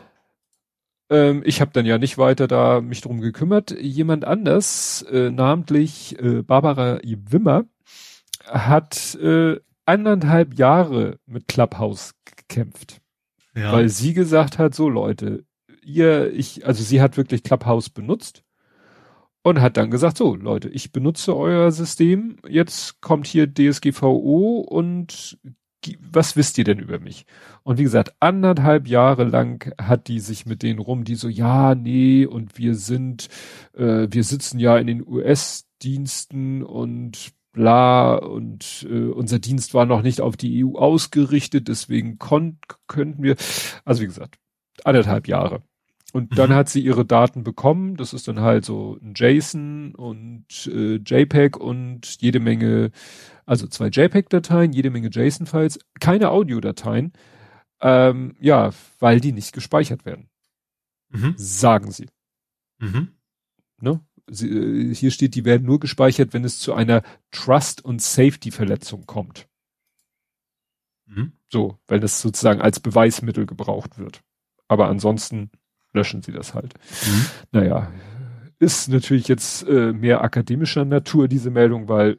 Ähm, 1.11 1.43
ich 1.45 1.61
habe 1.61 1.71
dann 1.73 1.87
ja 1.87 1.99
nicht 1.99 2.19
weiter 2.19 2.47
da 2.47 2.81
mich 2.81 3.01
drum 3.01 3.21
gekümmert. 3.21 3.71
Jemand 3.81 4.25
anders, 4.25 5.03
äh, 5.11 5.31
namentlich 5.31 6.19
äh, 6.21 6.43
Barbara 6.43 7.01
Wimmer, 7.03 7.65
hat 8.45 9.15
äh, 9.17 9.57
anderthalb 9.85 10.59
Jahre 10.59 11.19
mit 11.27 11.49
Clubhouse 11.49 12.15
gekämpft. 12.49 13.01
Ja. 13.55 13.73
Weil 13.73 13.89
sie 13.89 14.15
gesagt 14.15 14.59
hat, 14.59 14.75
so 14.75 14.89
Leute, 14.89 15.45
ihr, 15.83 16.33
ich, 16.33 16.67
also 16.67 16.83
sie 16.83 17.01
hat 17.01 17.17
wirklich 17.17 17.43
Clubhouse 17.43 17.91
benutzt 17.91 18.45
und 19.43 19.61
hat 19.61 19.77
dann 19.77 19.91
gesagt, 19.91 20.19
so 20.19 20.35
Leute, 20.35 20.69
ich 20.69 20.93
benutze 20.93 21.37
euer 21.37 21.71
System, 21.71 22.37
jetzt 22.49 23.01
kommt 23.01 23.27
hier 23.27 23.53
DSGVO 23.53 24.61
und 24.61 25.39
was 26.01 26.37
wisst 26.37 26.59
ihr 26.59 26.65
denn 26.65 26.81
über 26.81 26.99
mich? 26.99 27.25
Und 27.63 27.79
wie 27.79 27.85
gesagt, 27.85 28.13
anderthalb 28.21 28.89
Jahre 28.89 29.25
lang 29.25 29.73
hat 29.81 30.09
die 30.09 30.19
sich 30.19 30.45
mit 30.45 30.63
denen 30.63 30.81
rum, 30.81 31.05
die 31.05 31.15
so, 31.15 31.29
ja, 31.29 31.75
nee, 31.75 32.27
und 32.27 32.59
wir 32.59 32.75
sind, 32.75 33.29
äh, 33.75 34.09
wir 34.11 34.25
sitzen 34.25 34.59
ja 34.59 34.77
in 34.77 34.89
den 34.89 35.07
US-Diensten 35.07 36.63
und 36.65 37.33
bla 37.53 38.15
und 38.15 38.87
äh, 38.89 39.09
unser 39.09 39.39
Dienst 39.39 39.75
war 39.75 39.87
noch 39.87 40.03
nicht 40.03 40.21
auf 40.21 40.37
die 40.37 40.65
EU 40.65 40.77
ausgerichtet, 40.77 41.69
deswegen 41.69 42.19
könnten 42.19 43.23
wir, 43.23 43.37
also 43.85 44.03
wie 44.03 44.07
gesagt, 44.07 44.39
anderthalb 44.85 45.29
Jahre. 45.29 45.63
Und 46.13 46.39
dann 46.39 46.51
mhm. 46.51 46.55
hat 46.55 46.69
sie 46.71 46.81
ihre 46.81 47.05
Daten 47.05 47.45
bekommen. 47.45 47.97
Das 47.97 48.15
ist 48.15 48.29
dann 48.29 48.41
halt 48.41 48.65
so 48.65 48.99
ein 49.03 49.13
JSON 49.15 49.95
und 49.95 50.47
äh, 50.67 50.97
JPEG 50.97 51.59
und 51.59 52.21
jede 52.23 52.41
Menge, 52.41 52.93
also 53.45 53.67
zwei 53.67 53.89
JPEG-Dateien, 53.89 54.73
jede 54.73 54.91
Menge 54.91 55.11
JSON-Files, 55.13 55.79
keine 56.01 56.31
Audiodateien. 56.31 57.13
Ähm, 57.81 58.37
ja, 58.41 58.71
weil 58.99 59.21
die 59.21 59.33
nicht 59.33 59.53
gespeichert 59.53 60.07
werden. 60.07 60.31
Mhm. 61.11 61.35
Sagen 61.37 61.91
sie. 61.91 62.09
Mhm. 62.79 63.09
Ne? 63.81 64.01
Sie, 64.31 64.49
äh, 64.49 64.95
hier 64.95 65.11
steht, 65.11 65.35
die 65.35 65.45
werden 65.45 65.67
nur 65.67 65.81
gespeichert, 65.81 66.33
wenn 66.33 66.45
es 66.45 66.59
zu 66.59 66.75
einer 66.75 67.03
Trust- 67.31 67.85
und 67.85 68.03
Safety-Verletzung 68.03 69.07
kommt. 69.07 69.49
Mhm. 71.07 71.33
So, 71.49 71.79
weil 71.87 72.01
das 72.01 72.21
sozusagen 72.21 72.61
als 72.61 72.81
Beweismittel 72.81 73.47
gebraucht 73.47 73.99
wird. 73.99 74.23
Aber 74.69 74.89
ansonsten 74.89 75.51
löschen 75.93 76.23
sie 76.23 76.33
das 76.33 76.55
halt. 76.55 76.75
Mhm. 77.07 77.27
Naja, 77.53 77.93
ist 78.59 78.89
natürlich 78.89 79.29
jetzt 79.29 79.67
äh, 79.67 79.93
mehr 79.93 80.23
akademischer 80.23 80.85
Natur, 80.85 81.29
diese 81.29 81.51
Meldung, 81.51 81.89
weil 81.89 82.19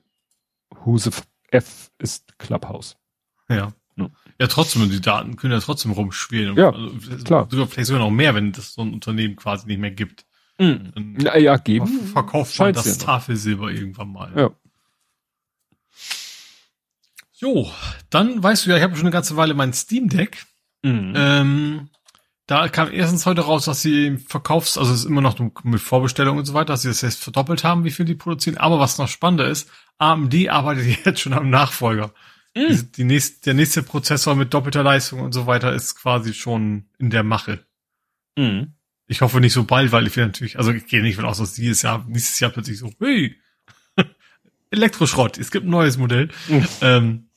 Huse 0.86 1.12
F 1.52 1.92
ist 2.00 2.38
Clubhouse. 2.38 2.98
Ja. 3.50 3.74
ja. 3.96 4.10
Ja, 4.40 4.48
trotzdem, 4.48 4.90
die 4.90 5.02
Daten 5.02 5.36
können 5.36 5.54
ja 5.54 5.60
trotzdem 5.60 5.92
rumspielen. 5.92 6.56
Ja, 6.56 6.72
also, 6.72 7.24
klar. 7.24 7.48
Sogar, 7.52 7.68
vielleicht 7.68 7.88
sogar 7.88 8.02
noch 8.02 8.12
mehr, 8.12 8.34
wenn 8.34 8.54
das 8.54 8.74
so 8.74 8.82
ein 8.82 8.94
Unternehmen 8.94 9.36
quasi 9.36 9.68
nicht 9.68 9.80
mehr 9.80 9.92
gibt. 9.92 10.26
Mhm. 10.60 11.16
Na 11.18 11.38
ja, 11.38 11.58
geben. 11.58 11.88
Verkauft 11.88 12.60
man 12.60 12.74
das 12.74 12.86
ja 12.86 13.06
Tafelsilber 13.06 13.72
irgendwann 13.72 14.12
mal. 14.12 14.32
Ja. 14.36 14.52
Jo, 17.36 17.72
dann 18.10 18.44
weißt 18.44 18.66
du 18.66 18.70
ja, 18.70 18.78
ich 18.78 18.84
habe 18.84 18.96
schon 18.96 19.06
eine 19.06 19.14
ganze 19.14 19.38
Weile 19.38 19.54
mein 19.54 19.72
Steam 19.72 20.10
Deck. 20.10 20.46
Mhm. 20.84 21.14
Ähm, 21.16 21.90
da 22.48 22.68
kam 22.68 22.92
erstens 22.92 23.26
heute 23.26 23.42
raus, 23.42 23.66
dass 23.66 23.82
sie 23.82 24.18
verkaufs, 24.18 24.78
also 24.78 24.92
es 24.92 25.02
ist 25.02 25.06
immer 25.06 25.22
noch 25.22 25.40
mit 25.64 25.80
Vorbestellung 25.80 26.38
und 26.38 26.46
so 26.46 26.54
weiter, 26.54 26.74
dass 26.74 26.82
sie 26.82 26.88
das 26.90 27.02
jetzt 27.02 27.24
verdoppelt 27.24 27.64
haben, 27.64 27.86
wie 27.86 27.92
viel 27.92 28.06
die 28.06 28.16
produzieren. 28.16 28.58
Aber 28.58 28.80
was 28.80 28.98
noch 28.98 29.08
spannender 29.08 29.48
ist, 29.48 29.70
AMD 30.00 30.50
arbeitet 30.50 30.86
jetzt 31.06 31.22
schon 31.22 31.34
am 31.34 31.50
Nachfolger. 31.50 32.12
Mm. 32.56 32.68
Die, 32.70 32.92
die 32.92 33.04
nächste, 33.06 33.42
der 33.46 33.54
nächste 33.54 33.84
Prozessor 33.84 34.36
mit 34.36 34.54
doppelter 34.54 34.84
Leistung 34.84 35.22
und 35.22 35.32
so 35.32 35.48
weiter 35.48 35.72
ist 35.74 35.96
quasi 35.96 36.34
schon 36.34 36.90
in 36.98 37.10
der 37.10 37.24
Mache. 37.24 37.66
Mm. 38.36 38.74
Ich 39.10 39.22
hoffe 39.22 39.42
nicht 39.42 39.54
so 39.54 39.64
bald, 39.64 39.92
weil 39.92 40.06
ich 40.08 40.16
will 40.16 40.28
natürlich, 40.28 40.58
also 40.58 40.72
ich 40.72 40.86
gehe 40.86 41.02
nicht 41.02 41.16
von 41.16 41.26
aus, 41.26 41.40
dass 41.40 41.54
dieses 41.54 41.82
Jahr, 41.82 42.06
nächstes 42.08 42.40
Jahr 42.40 42.52
plötzlich 42.52 42.78
so, 42.78 42.92
hey, 43.00 43.36
Elektroschrott, 44.72 45.38
es 45.40 45.50
gibt 45.50 45.66
ein 45.66 45.72
neues 45.72 45.98
Modell. 45.98 46.30
Mm. 46.48 46.60
Ähm, 46.82 47.30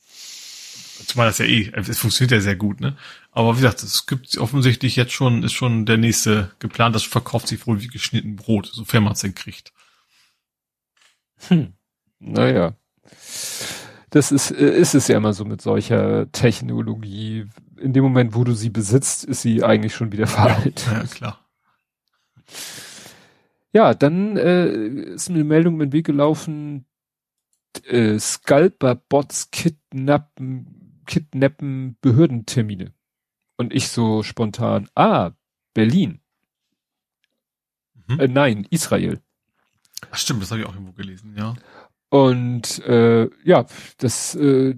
Zumal 1.07 1.27
das 1.27 1.39
ja 1.39 1.45
eh, 1.45 1.71
es 1.73 1.97
funktioniert 1.97 2.31
ja 2.31 2.39
sehr 2.39 2.55
gut, 2.55 2.79
ne? 2.79 2.95
Aber 3.31 3.53
wie 3.55 3.61
gesagt, 3.61 3.83
es 3.83 4.05
gibt 4.05 4.37
offensichtlich 4.37 4.95
jetzt 4.95 5.11
schon, 5.11 5.43
ist 5.43 5.53
schon 5.53 5.85
der 5.85 5.97
nächste 5.97 6.51
geplant, 6.59 6.95
das 6.95 7.03
verkauft 7.03 7.47
sich 7.47 7.65
wohl 7.67 7.81
wie 7.81 7.87
geschnitten 7.87 8.35
Brot, 8.35 8.69
sofern 8.71 9.03
man 9.03 9.13
es 9.13 9.19
denn 9.19 9.35
kriegt. 9.35 9.73
Hm. 11.47 11.73
Naja. 12.19 12.75
Das 14.11 14.31
ist, 14.31 14.51
ist 14.51 14.93
es 14.93 15.07
ja 15.07 15.17
immer 15.17 15.33
so 15.33 15.43
mit 15.43 15.61
solcher 15.61 16.31
Technologie. 16.31 17.47
In 17.77 17.93
dem 17.93 18.03
Moment, 18.03 18.35
wo 18.35 18.43
du 18.43 18.53
sie 18.53 18.69
besitzt, 18.69 19.23
ist 19.25 19.41
sie 19.41 19.63
eigentlich 19.63 19.95
schon 19.95 20.11
wieder 20.11 20.27
veraltet. 20.27 20.85
Ja, 20.85 20.99
ja 20.99 21.07
klar. 21.07 21.42
Ja, 23.71 23.93
dann 23.93 24.37
äh, 24.37 24.67
ist 25.13 25.29
eine 25.29 25.43
Meldung 25.43 25.77
mit 25.77 25.91
Weg 25.93 26.05
gelaufen, 26.05 26.85
äh, 27.85 28.19
Scalper-Bots 28.19 29.51
kidnappen 29.51 30.83
kidnappen 31.05 31.97
Behördentermine. 32.01 32.93
Und 33.57 33.73
ich 33.73 33.89
so 33.89 34.23
spontan, 34.23 34.89
ah, 34.95 35.31
Berlin. 35.73 36.21
Mhm. 38.07 38.19
Äh, 38.19 38.27
nein, 38.27 38.67
Israel. 38.69 39.21
Ach 40.11 40.17
stimmt, 40.17 40.41
das 40.41 40.51
habe 40.51 40.61
ich 40.61 40.67
auch 40.67 40.73
irgendwo 40.73 40.93
gelesen, 40.93 41.35
ja. 41.37 41.53
Und 42.09 42.79
äh, 42.85 43.29
ja, 43.43 43.65
das 43.97 44.35
äh, 44.35 44.75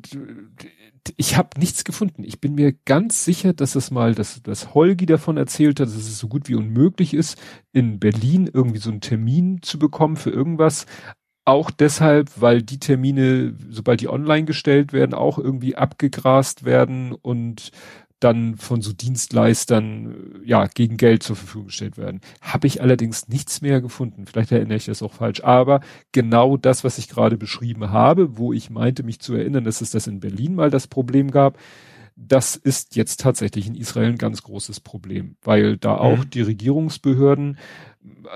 ich 1.18 1.38
habe 1.38 1.60
nichts 1.60 1.84
gefunden. 1.84 2.24
Ich 2.24 2.40
bin 2.40 2.56
mir 2.56 2.74
ganz 2.86 3.26
sicher, 3.26 3.54
dass 3.54 3.76
es 3.76 3.92
mal, 3.92 4.16
dass, 4.16 4.42
dass 4.44 4.74
Holgi 4.74 5.06
davon 5.06 5.38
erzählt 5.38 5.80
hat, 5.80 5.88
dass 5.88 5.96
es 5.96 6.18
so 6.18 6.28
gut 6.28 6.50
wie 6.50 6.56
unmöglich 6.56 7.14
ist, 7.14 7.40
in 7.72 8.00
Berlin 8.00 8.50
irgendwie 8.52 8.80
so 8.80 8.90
einen 8.90 9.02
Termin 9.02 9.62
zu 9.62 9.80
bekommen 9.80 10.16
für 10.16 10.32
irgendwas. 10.32 10.86
Auch 11.46 11.70
deshalb, 11.70 12.42
weil 12.42 12.64
die 12.64 12.80
Termine, 12.80 13.56
sobald 13.70 14.02
die 14.02 14.10
online 14.10 14.46
gestellt 14.46 14.94
werden, 14.94 15.14
auch 15.14 15.38
irgendwie 15.38 15.76
abgegrast 15.76 16.66
werden 16.66 17.12
und 17.12 17.72
dann 18.26 18.58
von 18.58 18.82
so 18.82 18.92
Dienstleistern 18.92 20.42
ja 20.44 20.66
gegen 20.66 20.98
Geld 20.98 21.22
zur 21.22 21.36
Verfügung 21.36 21.68
gestellt 21.68 21.98
werden. 21.98 22.22
Habe 22.42 22.66
ich 22.66 22.82
allerdings 22.82 23.28
nichts 23.28 23.62
mehr 23.62 23.82
gefunden. 23.82 24.26
Vielleicht 24.26 24.52
erinnere 24.52 24.78
ich 24.78 24.86
das 24.86 25.04
auch 25.04 25.14
falsch. 25.14 25.44
Aber 25.44 25.82
genau 26.12 26.58
das, 26.58 26.84
was 26.84 26.98
ich 26.98 27.08
gerade 27.08 27.38
beschrieben 27.38 27.92
habe, 27.92 28.40
wo 28.40 28.52
ich 28.52 28.72
meinte, 28.72 29.04
mich 29.04 29.20
zu 29.20 29.36
erinnern, 29.36 29.64
dass 29.64 29.82
es 29.82 29.92
das 29.92 30.08
in 30.08 30.20
Berlin 30.20 30.56
mal 30.56 30.72
das 30.72 30.88
Problem 30.88 31.30
gab, 31.30 31.60
das 32.16 32.56
ist 32.56 32.96
jetzt 32.96 33.20
tatsächlich 33.20 33.68
in 33.68 33.76
Israel 33.76 34.10
ein 34.10 34.18
ganz 34.18 34.42
großes 34.42 34.80
Problem, 34.80 35.36
weil 35.44 35.78
da 35.78 35.96
auch 35.98 36.20
mhm. 36.20 36.30
die 36.32 36.42
Regierungsbehörden 36.42 37.60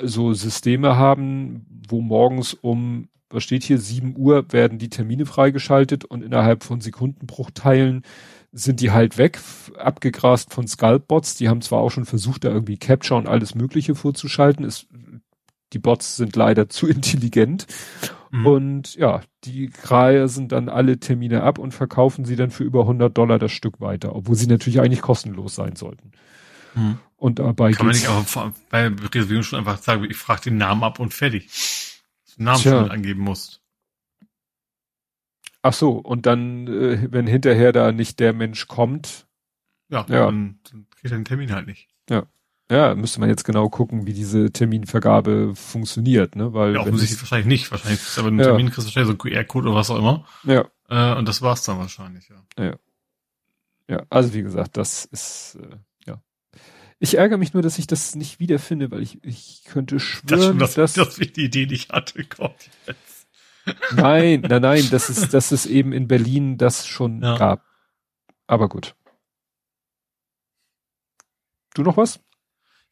so 0.04 0.34
Systeme 0.34 0.98
haben, 0.98 1.66
wo 1.88 2.02
morgens 2.02 2.54
um, 2.54 3.08
was 3.30 3.44
steht 3.44 3.64
hier, 3.64 3.80
7 3.80 4.16
Uhr 4.18 4.52
werden 4.52 4.78
die 4.78 4.90
Termine 4.90 5.26
freigeschaltet 5.26 6.06
und 6.06 6.24
innerhalb 6.24 6.64
von 6.64 6.82
Sekundenbruchteilen 6.82 8.04
sind 8.52 8.80
die 8.80 8.92
halt 8.92 9.18
weg, 9.18 9.40
abgegrast 9.78 10.54
von 10.54 10.68
Scalp-Bots. 10.68 11.36
Die 11.36 11.50
haben 11.50 11.62
zwar 11.62 11.80
auch 11.80 11.92
schon 11.92 12.06
versucht, 12.06 12.44
da 12.44 12.50
irgendwie 12.50 12.78
Capture 12.78 13.18
und 13.18 13.28
alles 13.28 13.56
Mögliche 13.56 13.96
vorzuschalten. 13.96 14.66
Es, 14.66 14.88
die 15.74 15.80
Bots 15.80 16.16
sind 16.16 16.36
leider 16.36 16.70
zu 16.70 16.88
intelligent. 16.88 17.68
Mhm. 18.32 18.46
Und 18.46 18.96
ja, 18.96 19.22
die 19.44 19.72
sind 20.26 20.52
dann 20.52 20.70
alle 20.70 21.00
Termine 21.00 21.44
ab 21.44 21.58
und 21.58 21.74
verkaufen 21.74 22.26
sie 22.26 22.36
dann 22.36 22.52
für 22.52 22.64
über 22.64 22.82
100 22.82 23.18
Dollar 23.18 23.40
das 23.40 23.52
Stück 23.52 23.80
weiter, 23.80 24.16
obwohl 24.16 24.36
sie 24.36 24.48
natürlich 24.48 24.80
eigentlich 24.82 25.02
kostenlos 25.02 25.56
sein 25.56 25.76
sollten. 25.76 26.12
Mhm. 26.76 27.00
Und 27.18 27.40
dabei 27.40 27.72
Kann 27.72 27.88
man 27.88 27.96
nicht 27.96 28.08
aber 28.08 28.54
bei 28.70 28.88
Reservierung 28.88 29.44
schon 29.44 29.60
einfach 29.60 29.78
sagen, 29.80 30.06
ich 30.10 30.16
frage 30.16 30.42
den 30.44 30.58
Namen 30.58 30.84
ab 30.84 31.00
und 31.00 31.14
fertig. 31.14 31.50
Den 32.38 32.46
Namen 32.46 32.62
schon 32.62 32.92
angeben 32.92 33.22
musst. 33.22 33.59
Ach 35.62 35.74
so, 35.74 35.92
und 35.92 36.26
dann, 36.26 36.68
äh, 36.68 37.08
wenn 37.12 37.28
hinterher 37.28 37.72
da 37.72 37.92
nicht 37.92 38.20
der 38.20 38.34
Mensch 38.34 38.68
kommt. 38.68 39.28
Ja, 39.90 40.06
ja. 40.08 40.26
Dann, 40.26 40.60
dann 40.72 40.88
kriegt 40.90 41.12
er 41.12 41.18
den 41.18 41.26
Termin 41.26 41.52
halt 41.52 41.68
nicht. 41.68 41.90
Ja. 42.10 42.26
Ja, 42.72 42.94
müsste 42.94 43.20
man 43.20 43.30
jetzt 43.30 43.46
genau 43.46 43.68
gucken, 43.68 44.06
wie 44.06 44.14
diese 44.14 44.52
Terminvergabe 44.52 45.56
funktioniert, 45.56 46.36
ne? 46.36 46.54
Weil 46.54 46.76
ja, 46.76 46.82
offensichtlich 46.82 47.20
wahrscheinlich 47.20 47.48
nicht. 47.48 47.72
Wahrscheinlich 47.72 48.00
ist 48.00 48.20
aber 48.20 48.28
ein 48.28 48.38
ja. 48.38 48.46
Termin 48.46 48.68
kriegst 48.68 48.82
du 48.82 48.84
wahrscheinlich 48.84 49.08
so 49.08 49.14
ein 49.14 49.18
QR-Code 49.18 49.70
oder 49.70 49.76
was 49.76 49.90
auch 49.90 49.98
immer. 49.98 50.28
Ja. 50.44 50.66
Äh, 50.88 51.18
und 51.18 51.28
das 51.28 51.42
war's 51.42 51.64
dann 51.64 51.80
wahrscheinlich, 51.80 52.30
ja. 52.30 52.64
Ja. 52.64 52.76
Ja, 53.90 54.04
also 54.12 54.36
wie 54.36 54.44
gesagt, 54.44 54.78
das 54.78 55.06
ist 55.06 55.58
äh, 55.60 55.78
ich 57.00 57.18
ärgere 57.18 57.38
mich 57.38 57.54
nur, 57.54 57.64
dass 57.64 57.80
ich 57.80 57.88
das 57.88 58.16
nicht 58.16 58.40
wiederfinde, 58.40 58.92
weil 58.92 59.02
ich, 59.02 59.24
ich 59.24 59.64
könnte 59.66 60.02
schwören, 60.02 60.60
das, 60.60 60.74
dass, 60.74 60.94
dass 60.94 61.18
ich 61.18 61.32
die 61.32 61.46
Idee 61.46 61.66
nicht 61.66 61.92
hatte. 61.92 62.24
Gott, 62.38 62.70
jetzt. 62.86 63.19
Nein, 63.92 64.42
nein, 64.42 64.62
nein, 64.62 64.88
das 64.92 65.10
ist, 65.10 65.34
dass 65.34 65.52
es 65.52 65.66
eben 65.66 65.94
in 65.94 66.08
Berlin 66.08 66.58
das 66.58 66.88
schon 66.88 67.22
ja. 67.22 67.38
gab. 67.38 67.66
Aber 68.48 68.70
gut. 68.70 68.96
Du 71.74 71.84
noch 71.84 71.98
was? 71.98 72.20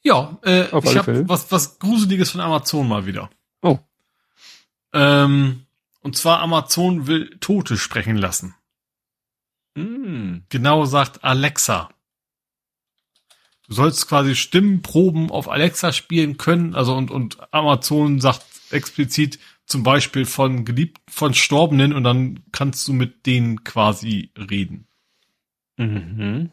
Ja, 0.03 0.37
äh, 0.43 0.69
Auf 0.71 0.85
ich 0.85 0.97
habe 0.97 1.27
was, 1.27 1.51
was 1.51 1.79
Gruseliges 1.79 2.31
von 2.31 2.41
Amazon 2.41 2.87
mal 2.87 3.05
wieder. 3.05 3.29
Oh. 3.61 3.79
Ähm, 4.93 5.65
und 6.01 6.15
zwar 6.15 6.39
Amazon 6.39 7.07
will 7.07 7.37
Tote 7.39 7.77
sprechen 7.77 8.15
lassen. 8.15 8.55
Mm. 9.75 10.39
Genau 10.49 10.85
sagt 10.85 11.23
Alexa. 11.23 11.89
Du 13.67 13.73
sollst 13.73 14.07
quasi 14.07 14.35
Stimmenproben 14.35 15.29
auf 15.29 15.49
Alexa 15.49 15.91
spielen 15.91 16.37
können, 16.37 16.73
also 16.73 16.95
und, 16.95 17.11
und 17.11 17.53
Amazon 17.53 18.21
sagt 18.21 18.45
explizit 18.71 19.39
zum 19.67 19.83
Beispiel 19.83 20.25
von 20.25 20.65
geliebt, 20.65 20.99
von 21.09 21.33
Storbenen 21.33 21.93
und 21.93 22.03
dann 22.03 22.39
kannst 22.51 22.87
du 22.87 22.93
mit 22.93 23.25
denen 23.25 23.63
quasi 23.63 24.31
reden. 24.35 24.87
Mhm. 25.77 26.51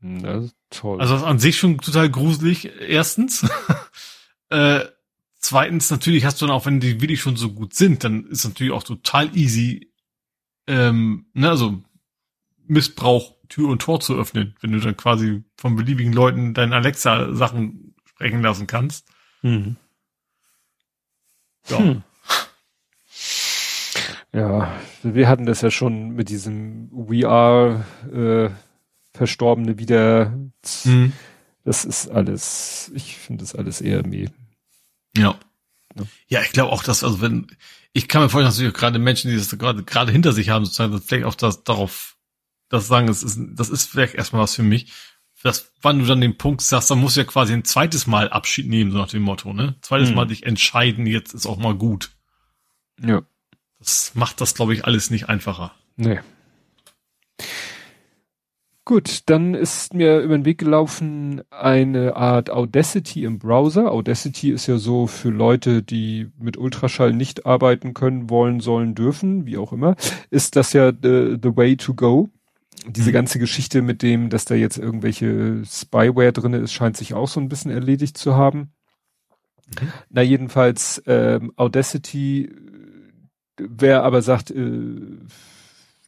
Das 0.00 0.46
ist 0.46 0.56
toll. 0.70 1.00
Also 1.00 1.14
das 1.14 1.22
ist 1.22 1.28
an 1.28 1.38
sich 1.38 1.56
schon 1.56 1.78
total 1.78 2.10
gruselig, 2.10 2.70
erstens. 2.80 3.48
äh, 4.50 4.80
zweitens, 5.38 5.90
natürlich 5.90 6.26
hast 6.26 6.42
du 6.42 6.46
dann 6.46 6.54
auch, 6.54 6.66
wenn 6.66 6.80
die 6.80 7.00
wirklich 7.00 7.20
schon 7.20 7.36
so 7.36 7.52
gut 7.52 7.74
sind, 7.74 8.04
dann 8.04 8.26
ist 8.26 8.44
natürlich 8.44 8.72
auch 8.72 8.82
total 8.82 9.34
easy, 9.36 9.92
ähm, 10.66 11.26
ne, 11.32 11.48
also 11.48 11.82
Missbrauch 12.66 13.34
Tür 13.48 13.68
und 13.68 13.82
Tor 13.82 14.00
zu 14.00 14.18
öffnen, 14.18 14.56
wenn 14.60 14.72
du 14.72 14.80
dann 14.80 14.96
quasi 14.96 15.44
von 15.56 15.76
beliebigen 15.76 16.12
Leuten 16.12 16.54
deinen 16.54 16.72
Alexa-Sachen 16.72 17.94
sprechen 18.04 18.42
lassen 18.42 18.66
kannst. 18.66 19.06
Mhm. 19.42 19.76
Ja. 21.68 21.78
Hm. 21.78 22.02
Ja, 24.32 24.72
wir 25.04 25.28
hatten 25.28 25.46
das 25.46 25.60
ja 25.60 25.70
schon 25.70 26.10
mit 26.10 26.28
diesem 26.28 26.90
We 26.90 27.28
Are 27.28 27.84
äh, 28.12 28.50
Verstorbene 29.16 29.78
wieder. 29.78 30.36
Mhm. 30.84 31.12
Das 31.64 31.84
ist 31.84 32.08
alles, 32.08 32.90
ich 32.94 33.16
finde 33.16 33.44
das 33.44 33.54
alles 33.54 33.80
eher 33.80 34.04
meh. 34.06 34.28
Ja. 35.16 35.38
Ja, 35.94 36.04
ja 36.26 36.42
ich 36.42 36.50
glaube 36.50 36.72
auch, 36.72 36.82
dass, 36.82 37.04
also 37.04 37.20
wenn, 37.20 37.46
ich 37.92 38.08
kann 38.08 38.22
mir 38.22 38.28
vorstellen, 38.28 38.46
dass 38.46 38.56
natürlich 38.56 38.74
gerade 38.74 38.98
Menschen, 38.98 39.30
die 39.30 39.36
das 39.36 39.56
gerade, 39.56 39.84
gerade 39.84 40.10
hinter 40.10 40.32
sich 40.32 40.50
haben, 40.50 40.64
sozusagen, 40.64 41.00
vielleicht 41.00 41.24
auch 41.24 41.36
das, 41.36 41.62
darauf, 41.62 42.16
das 42.68 42.88
sagen, 42.88 43.06
das 43.06 43.22
ist, 43.22 43.38
das 43.52 43.70
ist 43.70 43.88
vielleicht 43.88 44.14
erstmal 44.14 44.42
was 44.42 44.56
für 44.56 44.64
mich. 44.64 44.92
Das, 45.44 45.72
wann 45.82 45.98
du 45.98 46.06
dann 46.06 46.22
den 46.22 46.38
Punkt 46.38 46.62
sagst, 46.62 46.90
dann 46.90 47.00
musst 47.00 47.16
du 47.16 47.20
ja 47.20 47.26
quasi 47.26 47.52
ein 47.52 47.64
zweites 47.64 48.06
Mal 48.06 48.30
Abschied 48.30 48.66
nehmen, 48.66 48.90
so 48.90 48.96
nach 48.96 49.08
dem 49.08 49.22
Motto, 49.22 49.52
ne? 49.52 49.76
Zweites 49.82 50.08
mhm. 50.08 50.16
Mal 50.16 50.24
dich 50.24 50.46
entscheiden, 50.46 51.06
jetzt 51.06 51.34
ist 51.34 51.44
auch 51.46 51.58
mal 51.58 51.74
gut. 51.74 52.12
Ja. 52.98 53.22
Das 53.78 54.12
macht 54.14 54.40
das, 54.40 54.54
glaube 54.54 54.72
ich, 54.72 54.86
alles 54.86 55.10
nicht 55.10 55.28
einfacher. 55.28 55.74
Nee. 55.96 56.20
Gut, 58.86 59.24
dann 59.26 59.52
ist 59.52 59.92
mir 59.92 60.20
über 60.20 60.36
den 60.36 60.46
Weg 60.46 60.56
gelaufen 60.58 61.42
eine 61.50 62.16
Art 62.16 62.48
Audacity 62.48 63.24
im 63.24 63.38
Browser. 63.38 63.92
Audacity 63.92 64.50
ist 64.50 64.66
ja 64.66 64.78
so 64.78 65.06
für 65.06 65.28
Leute, 65.30 65.82
die 65.82 66.30
mit 66.38 66.56
Ultraschall 66.56 67.12
nicht 67.12 67.44
arbeiten 67.44 67.92
können, 67.92 68.30
wollen, 68.30 68.60
sollen, 68.60 68.94
dürfen, 68.94 69.44
wie 69.44 69.58
auch 69.58 69.74
immer, 69.74 69.96
ist 70.30 70.56
das 70.56 70.72
ja 70.72 70.90
the, 70.90 71.36
the 71.42 71.54
way 71.54 71.76
to 71.76 71.92
go. 71.92 72.30
Diese 72.86 73.10
mhm. 73.10 73.14
ganze 73.14 73.38
Geschichte 73.38 73.82
mit 73.82 74.02
dem, 74.02 74.28
dass 74.30 74.44
da 74.44 74.54
jetzt 74.54 74.78
irgendwelche 74.78 75.62
Spyware 75.64 76.32
drinne 76.32 76.58
ist, 76.58 76.72
scheint 76.72 76.96
sich 76.96 77.14
auch 77.14 77.28
so 77.28 77.40
ein 77.40 77.48
bisschen 77.48 77.70
erledigt 77.70 78.18
zu 78.18 78.36
haben. 78.36 78.72
Mhm. 79.80 79.92
Na 80.10 80.22
jedenfalls 80.22 81.02
ähm, 81.06 81.52
Audacity 81.56 82.50
wer 83.58 84.02
aber 84.02 84.22
sagt, 84.22 84.50
äh, 84.50 85.18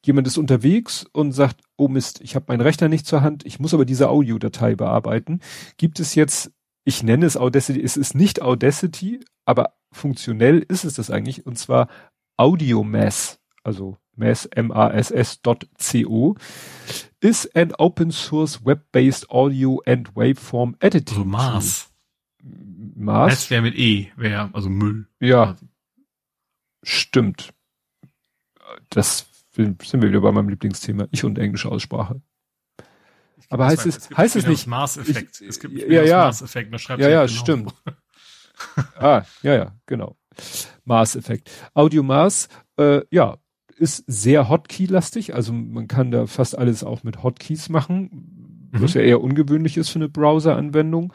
jemand 0.03 0.27
ist 0.27 0.39
unterwegs 0.39 1.07
und 1.13 1.33
sagt, 1.33 1.61
oh 1.77 1.89
Mist, 1.89 2.21
ich 2.21 2.35
habe 2.35 2.47
meinen 2.49 2.61
Rechner 2.61 2.89
nicht 2.89 3.07
zur 3.07 3.23
Hand, 3.23 3.45
ich 3.45 3.59
muss 3.59 3.75
aber 3.75 3.85
diese 3.85 4.09
Audiodatei 4.09 4.75
bearbeiten, 4.75 5.41
gibt 5.77 6.01
es 6.01 6.15
jetzt, 6.15 6.53
ich 6.85 7.03
nenne 7.03 7.27
es 7.27 7.37
Audacity, 7.37 7.83
es 7.83 7.97
ist 7.97 8.15
nicht 8.15 8.43
Audacity, 8.43 9.21
aber 9.45 9.75
funktionell 9.93 10.65
ist 10.69 10.85
es 10.85 10.95
das 10.95 11.11
eigentlich, 11.11 11.47
und 11.47 11.59
zwar 11.59 11.89
AudioMass, 12.37 13.41
also 13.67 13.99
Mass, 14.15 14.47
M-A-S-S.co, 14.47 16.37
ist 17.21 17.57
ein 17.57 17.75
Open 17.75 18.11
Source 18.13 18.65
Web-Based 18.65 19.29
Audio 19.31 19.83
and 19.85 20.15
Waveform 20.15 20.77
Editing. 20.81 21.19
Also 21.19 21.29
Maß. 21.29 21.91
Maß. 22.95 23.31
Maß 23.31 23.51
wäre 23.51 23.63
mit 23.63 23.77
E, 23.77 24.13
wäre 24.17 24.51
also 24.53 24.71
Müll. 24.71 25.09
Ja. 25.21 25.53
Quasi. 25.53 25.67
Stimmt. 26.83 27.53
Das 28.91 29.27
sind 29.53 29.83
wir 29.93 30.09
wieder 30.09 30.21
bei 30.21 30.31
meinem 30.31 30.49
Lieblingsthema. 30.49 31.09
Ich 31.11 31.25
und 31.25 31.39
englische 31.39 31.69
Aussprache. 31.69 32.21
Aber 33.49 33.67
heißt 33.67 33.87
es, 33.87 33.97
es 33.97 34.17
heißt 34.17 34.37
es 34.37 34.47
nicht. 34.47 34.67
Maßeffekt. 34.67 35.41
Es 35.41 35.59
gibt 35.59 35.75
ja, 35.75 36.03
ja. 36.03 36.27
Maßeffekt. 36.27 36.73
Ja, 36.99 37.09
ja, 37.09 37.27
genau. 37.27 37.41
stimmt. 37.41 37.75
ah, 38.97 39.23
ja, 39.43 39.55
ja, 39.55 39.77
genau. 39.87 40.17
Maßeffekt. 40.85 41.51
Audio 41.75 42.03
Maß, 42.03 42.49
äh, 42.79 43.03
ja, 43.11 43.37
ist 43.79 44.05
sehr 44.07 44.49
Hotkey-lastig. 44.49 45.35
Also 45.35 45.53
man 45.53 45.89
kann 45.89 46.11
da 46.11 46.27
fast 46.27 46.57
alles 46.57 46.85
auch 46.85 47.05
mit 47.05 47.23
Hotkeys 47.23 47.69
machen, 47.69 48.71
mhm. 48.73 48.83
was 48.83 48.95
ja 48.95 49.03
eher 49.03 49.21
ungewöhnlich 49.21 49.77
ist 49.77 49.91
für 49.91 49.99
eine 49.99 50.09
Browser-Anwendung. 50.09 51.13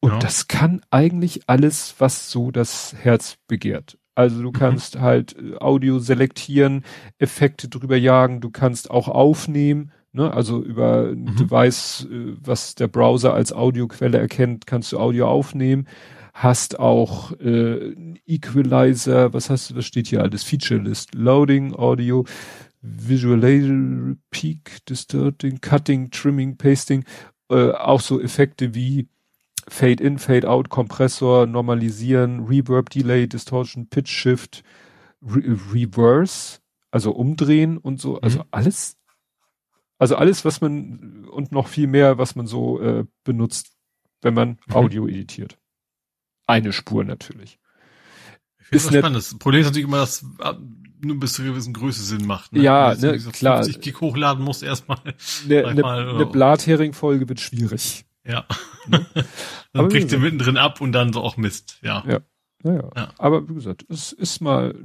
Und 0.00 0.12
ja. 0.12 0.18
das 0.18 0.48
kann 0.48 0.82
eigentlich 0.90 1.48
alles, 1.48 1.94
was 1.98 2.30
so 2.30 2.50
das 2.50 2.94
Herz 2.98 3.38
begehrt. 3.48 3.98
Also 4.14 4.42
du 4.42 4.48
mhm. 4.48 4.54
kannst 4.54 4.96
mhm. 4.96 5.00
halt 5.00 5.36
äh, 5.36 5.56
Audio 5.58 5.98
selektieren, 5.98 6.84
Effekte 7.18 7.68
drüber 7.68 7.96
jagen, 7.96 8.40
du 8.40 8.50
kannst 8.50 8.90
auch 8.90 9.08
aufnehmen, 9.08 9.92
ne? 10.12 10.32
also 10.32 10.62
über 10.62 11.10
ein 11.10 11.24
mhm. 11.24 11.36
Device, 11.36 12.08
äh, 12.10 12.34
was 12.40 12.74
der 12.74 12.88
Browser 12.88 13.34
als 13.34 13.52
Audioquelle 13.52 14.18
erkennt, 14.18 14.66
kannst 14.66 14.92
du 14.92 14.98
Audio 14.98 15.28
aufnehmen. 15.28 15.86
Hast 16.38 16.78
auch 16.78 17.32
äh, 17.40 17.94
Equalizer, 18.26 19.32
was 19.32 19.48
hast 19.48 19.70
du, 19.70 19.76
was 19.76 19.86
steht 19.86 20.08
hier 20.08 20.22
alles? 20.22 20.44
Feature 20.44 20.78
List, 20.78 21.14
Loading, 21.14 21.74
Audio, 21.74 22.26
Visualizer, 22.82 24.18
Peak, 24.30 24.84
Distorting, 24.84 25.62
Cutting, 25.62 26.10
Trimming, 26.10 26.58
Pasting, 26.58 27.06
äh, 27.48 27.70
auch 27.70 28.02
so 28.02 28.20
Effekte 28.20 28.74
wie 28.74 29.08
Fade 29.66 30.04
in, 30.04 30.18
Fade 30.18 30.46
out, 30.46 30.68
Kompressor, 30.68 31.46
Normalisieren, 31.46 32.44
Reverb, 32.44 32.90
Delay, 32.90 33.26
Distortion, 33.26 33.88
Pitch 33.88 34.10
Shift, 34.10 34.62
Re 35.22 35.56
Reverse, 35.72 36.58
also 36.90 37.12
umdrehen 37.12 37.78
und 37.78 37.98
so, 37.98 38.20
also 38.20 38.40
mhm. 38.40 38.44
alles, 38.50 38.98
also 39.98 40.16
alles, 40.16 40.44
was 40.44 40.60
man 40.60 41.24
und 41.30 41.50
noch 41.50 41.68
viel 41.68 41.86
mehr, 41.86 42.18
was 42.18 42.36
man 42.36 42.46
so 42.46 42.78
äh, 42.78 43.06
benutzt, 43.24 43.72
wenn 44.20 44.34
man 44.34 44.58
mhm. 44.66 44.74
Audio 44.74 45.08
editiert. 45.08 45.56
Eine 46.46 46.72
Spur 46.72 47.04
natürlich. 47.04 47.58
Ich 48.58 48.72
ist 48.72 48.88
spannend. 48.88 49.16
Das 49.16 49.38
Problem 49.38 49.60
ist 49.60 49.66
natürlich 49.66 49.88
immer, 49.88 49.98
dass 49.98 50.22
äh, 50.22 50.54
nur 51.00 51.20
bis 51.20 51.34
zu 51.34 51.42
einer 51.42 51.52
gewissen 51.52 51.72
Größe 51.72 52.02
Sinn 52.02 52.26
macht. 52.26 52.52
Ne? 52.52 52.62
Ja, 52.62 52.94
ne, 52.94 53.18
klar. 53.32 53.62
50 53.62 53.82
Gig 53.82 54.00
hochladen 54.00 54.44
muss 54.44 54.62
erstmal. 54.62 54.98
Eine 55.48 55.74
ne, 55.74 56.14
ne 56.18 56.26
Blathering-Folge 56.26 57.28
wird 57.28 57.40
schwierig. 57.40 58.04
Ja. 58.24 58.46
Ne? 58.88 59.04
dann 59.72 59.88
bricht 59.88 60.10
sie 60.10 60.16
mittendrin 60.16 60.56
ab 60.56 60.80
und 60.80 60.92
dann 60.92 61.12
so 61.12 61.20
auch 61.20 61.36
Mist, 61.36 61.80
ja. 61.82 62.04
Ja. 62.06 62.20
Naja. 62.62 62.88
Ja. 62.94 63.08
Aber 63.18 63.48
wie 63.48 63.54
gesagt, 63.54 63.84
es 63.88 64.12
ist 64.12 64.40
mal. 64.40 64.76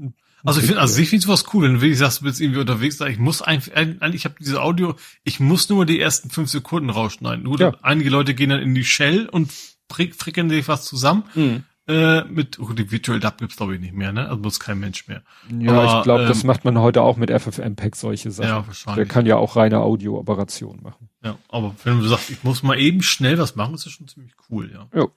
Also 0.44 0.60
ich 0.60 0.66
finde, 0.66 0.82
also 0.82 1.00
ich 1.00 1.08
finde 1.08 1.24
sowas 1.24 1.46
cool, 1.54 1.66
wenn 1.66 1.76
du 1.76 1.82
wirklich 1.82 2.00
sagst, 2.00 2.22
du 2.22 2.24
bist 2.24 2.42
irgendwie 2.42 2.62
unterwegs, 2.62 3.00
ich 3.00 3.20
muss 3.20 3.44
einfach, 3.44 3.72
ich 4.12 4.26
habe 4.26 4.36
diese 4.40 4.60
Audio, 4.60 4.96
ich 5.24 5.40
muss 5.40 5.70
nur 5.70 5.86
die 5.86 6.00
ersten 6.00 6.32
fünf 6.32 6.50
Sekunden 6.50 6.90
rausschneiden. 6.90 7.44
Nur 7.44 7.60
ja. 7.60 7.76
einige 7.84 8.10
Leute 8.10 8.34
gehen 8.34 8.50
dann 8.50 8.60
in 8.60 8.74
die 8.74 8.84
Shell 8.84 9.30
und 9.30 9.52
fricken 9.92 10.50
sich 10.50 10.68
was 10.68 10.86
zusammen. 10.86 11.24
Mhm. 11.36 11.64
Äh, 11.88 12.24
mit, 12.26 12.60
oh, 12.60 12.72
die 12.74 12.92
Virtual 12.92 13.20
Dub 13.20 13.38
gibt's 13.40 13.58
glaube 13.58 13.76
ich 13.76 13.82
nicht 13.82 13.94
mehr, 13.94 14.14
ne? 14.14 14.30
Also 14.30 14.38
muss 14.38 14.60
kein 14.60 14.80
Mensch 14.80 15.08
mehr. 15.08 15.24
Ja, 15.50 15.72
Aber, 15.72 15.98
ich 15.98 16.04
glaube, 16.04 16.22
ähm, 16.24 16.30
das 16.30 16.44
macht 16.44 16.64
man 16.64 16.78
heute 16.78 17.02
auch 17.02 17.18
mit 17.18 17.32
FFmpeg 17.32 17.96
solche 17.96 18.32
Sachen. 18.32 18.50
Ja, 18.50 18.68
wahrscheinlich. 18.68 19.08
Der 19.08 19.14
kann 19.14 19.26
ja 19.26 19.38
auch 19.38 19.56
reine 19.56 19.80
Audio-Operation 19.80 20.80
machen. 20.84 21.10
Ja, 21.24 21.38
aber 21.50 21.76
wenn 21.84 22.00
du 22.00 22.08
sagst, 22.08 22.30
ich 22.30 22.44
muss 22.44 22.62
mal 22.62 22.80
eben 22.80 23.02
schnell 23.02 23.38
was 23.40 23.56
machen, 23.56 23.74
ist 23.74 23.86
das 23.86 23.94
schon 23.94 24.08
ziemlich 24.08 24.34
cool, 24.50 24.72
ja. 24.72 24.88
Ja. 24.96 25.08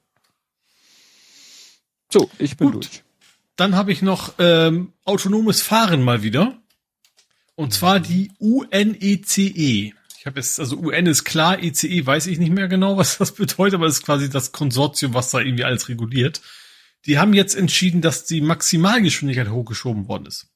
So, 2.11 2.31
ich 2.39 2.57
bin 2.57 2.71
Gut. 2.71 2.85
durch. 2.85 3.05
Dann 3.57 3.77
habe 3.77 3.93
ich 3.93 4.03
noch 4.03 4.35
ähm, 4.39 4.93
autonomes 5.05 5.63
Fahren 5.63 6.03
mal 6.03 6.23
wieder. 6.23 6.59
Und 7.57 7.73
zwar 7.73 8.01
die 8.01 8.33
UNECE. 8.39 9.93
Ich 10.25 10.27
habe 10.27 10.41
jetzt, 10.41 10.59
also 10.59 10.79
UN 10.79 11.05
ist 11.05 11.25
klar, 11.25 11.63
ECE 11.63 12.07
weiß 12.07 12.29
ich 12.29 12.39
nicht 12.39 12.51
mehr 12.51 12.67
genau, 12.67 12.97
was 12.97 13.19
das 13.19 13.33
bedeutet, 13.33 13.75
aber 13.75 13.85
es 13.85 13.99
ist 13.99 14.07
quasi 14.07 14.31
das 14.31 14.53
Konsortium, 14.53 15.13
was 15.13 15.31
da 15.31 15.39
irgendwie 15.39 15.65
alles 15.65 15.91
reguliert. 15.91 16.41
Die 17.05 17.19
haben 17.19 17.35
jetzt 17.35 17.55
entschieden, 17.55 18.01
dass 18.01 18.25
die 18.25 18.41
Maximalgeschwindigkeit 18.41 19.51
hochgeschoben 19.51 20.09
worden 20.09 20.25
ist. 20.25 20.49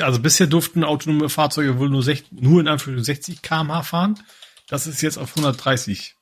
Also 0.00 0.18
bisher 0.18 0.48
durften 0.48 0.82
autonome 0.82 1.28
Fahrzeuge 1.28 1.78
wohl 1.78 1.88
nur, 1.88 2.02
60, 2.02 2.32
nur 2.32 2.60
in 2.60 2.66
Anführungszeichen 2.66 3.22
60 3.22 3.42
kmh 3.42 3.84
fahren. 3.84 4.18
Das 4.66 4.88
ist 4.88 5.02
jetzt 5.02 5.18
auf 5.18 5.30
130 5.36 6.16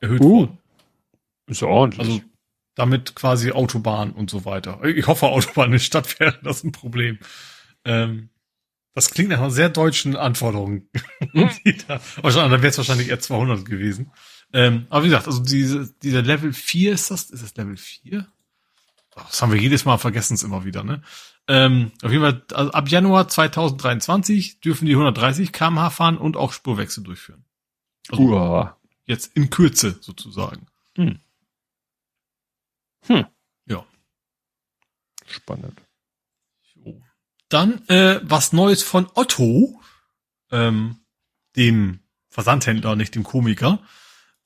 erhöht 0.00 0.20
uh, 0.20 0.40
worden. 0.40 0.58
Ist 1.46 1.62
ja 1.62 1.68
ordentlich. 1.68 2.08
Also 2.08 2.20
damit 2.74 3.14
quasi 3.14 3.52
Autobahn 3.52 4.10
und 4.10 4.28
so 4.28 4.44
weiter. 4.44 4.82
Ich 4.82 5.06
hoffe, 5.06 5.28
Autobahn 5.28 5.66
in 5.66 5.72
der 5.72 5.78
Stadt 5.78 6.18
wäre 6.18 6.36
das 6.42 6.64
ein 6.64 6.72
Problem. 6.72 7.20
Ähm, 7.84 8.30
das 8.98 9.10
klingt 9.10 9.30
nach 9.30 9.38
einer 9.38 9.50
sehr 9.50 9.68
deutschen 9.68 10.16
Anforderung. 10.16 10.88
Hm? 11.32 11.50
da, 11.86 12.00
dann 12.22 12.50
wäre 12.50 12.68
es 12.68 12.78
wahrscheinlich 12.78 13.08
eher 13.08 13.20
200 13.20 13.64
gewesen. 13.64 14.12
Ähm, 14.52 14.86
aber 14.88 15.04
wie 15.04 15.08
gesagt, 15.08 15.26
also 15.26 15.42
diese, 15.42 15.92
dieser 16.02 16.22
Level 16.22 16.52
4 16.52 16.92
ist 16.92 17.10
das, 17.10 17.30
ist 17.30 17.42
das 17.42 17.54
Level 17.56 17.76
4? 17.76 18.26
Das 19.14 19.42
haben 19.42 19.52
wir 19.52 19.60
jedes 19.60 19.84
Mal 19.84 19.98
vergessen 19.98 20.34
es 20.34 20.42
immer 20.42 20.64
wieder, 20.64 20.84
ne? 20.84 21.02
Ähm, 21.48 21.92
auf 22.02 22.10
jeden 22.10 22.22
Fall, 22.22 22.42
also 22.54 22.72
ab 22.72 22.88
Januar 22.88 23.28
2023 23.28 24.60
dürfen 24.60 24.86
die 24.86 24.92
130 24.92 25.52
kmh 25.52 25.90
fahren 25.90 26.18
und 26.18 26.36
auch 26.36 26.52
Spurwechsel 26.52 27.04
durchführen. 27.04 27.44
Also 28.08 28.22
Uah. 28.22 28.76
Jetzt 29.04 29.36
in 29.36 29.50
Kürze 29.50 29.98
sozusagen. 30.00 30.66
Hm. 30.96 31.18
Hm. 33.06 33.26
Ja. 33.66 33.84
Spannend. 35.26 35.80
Dann 37.48 37.86
äh, 37.88 38.20
was 38.22 38.52
Neues 38.52 38.82
von 38.82 39.08
Otto, 39.14 39.80
ähm, 40.50 40.96
dem 41.56 42.00
Versandhändler, 42.30 42.96
nicht 42.96 43.14
dem 43.14 43.24
Komiker. 43.24 43.80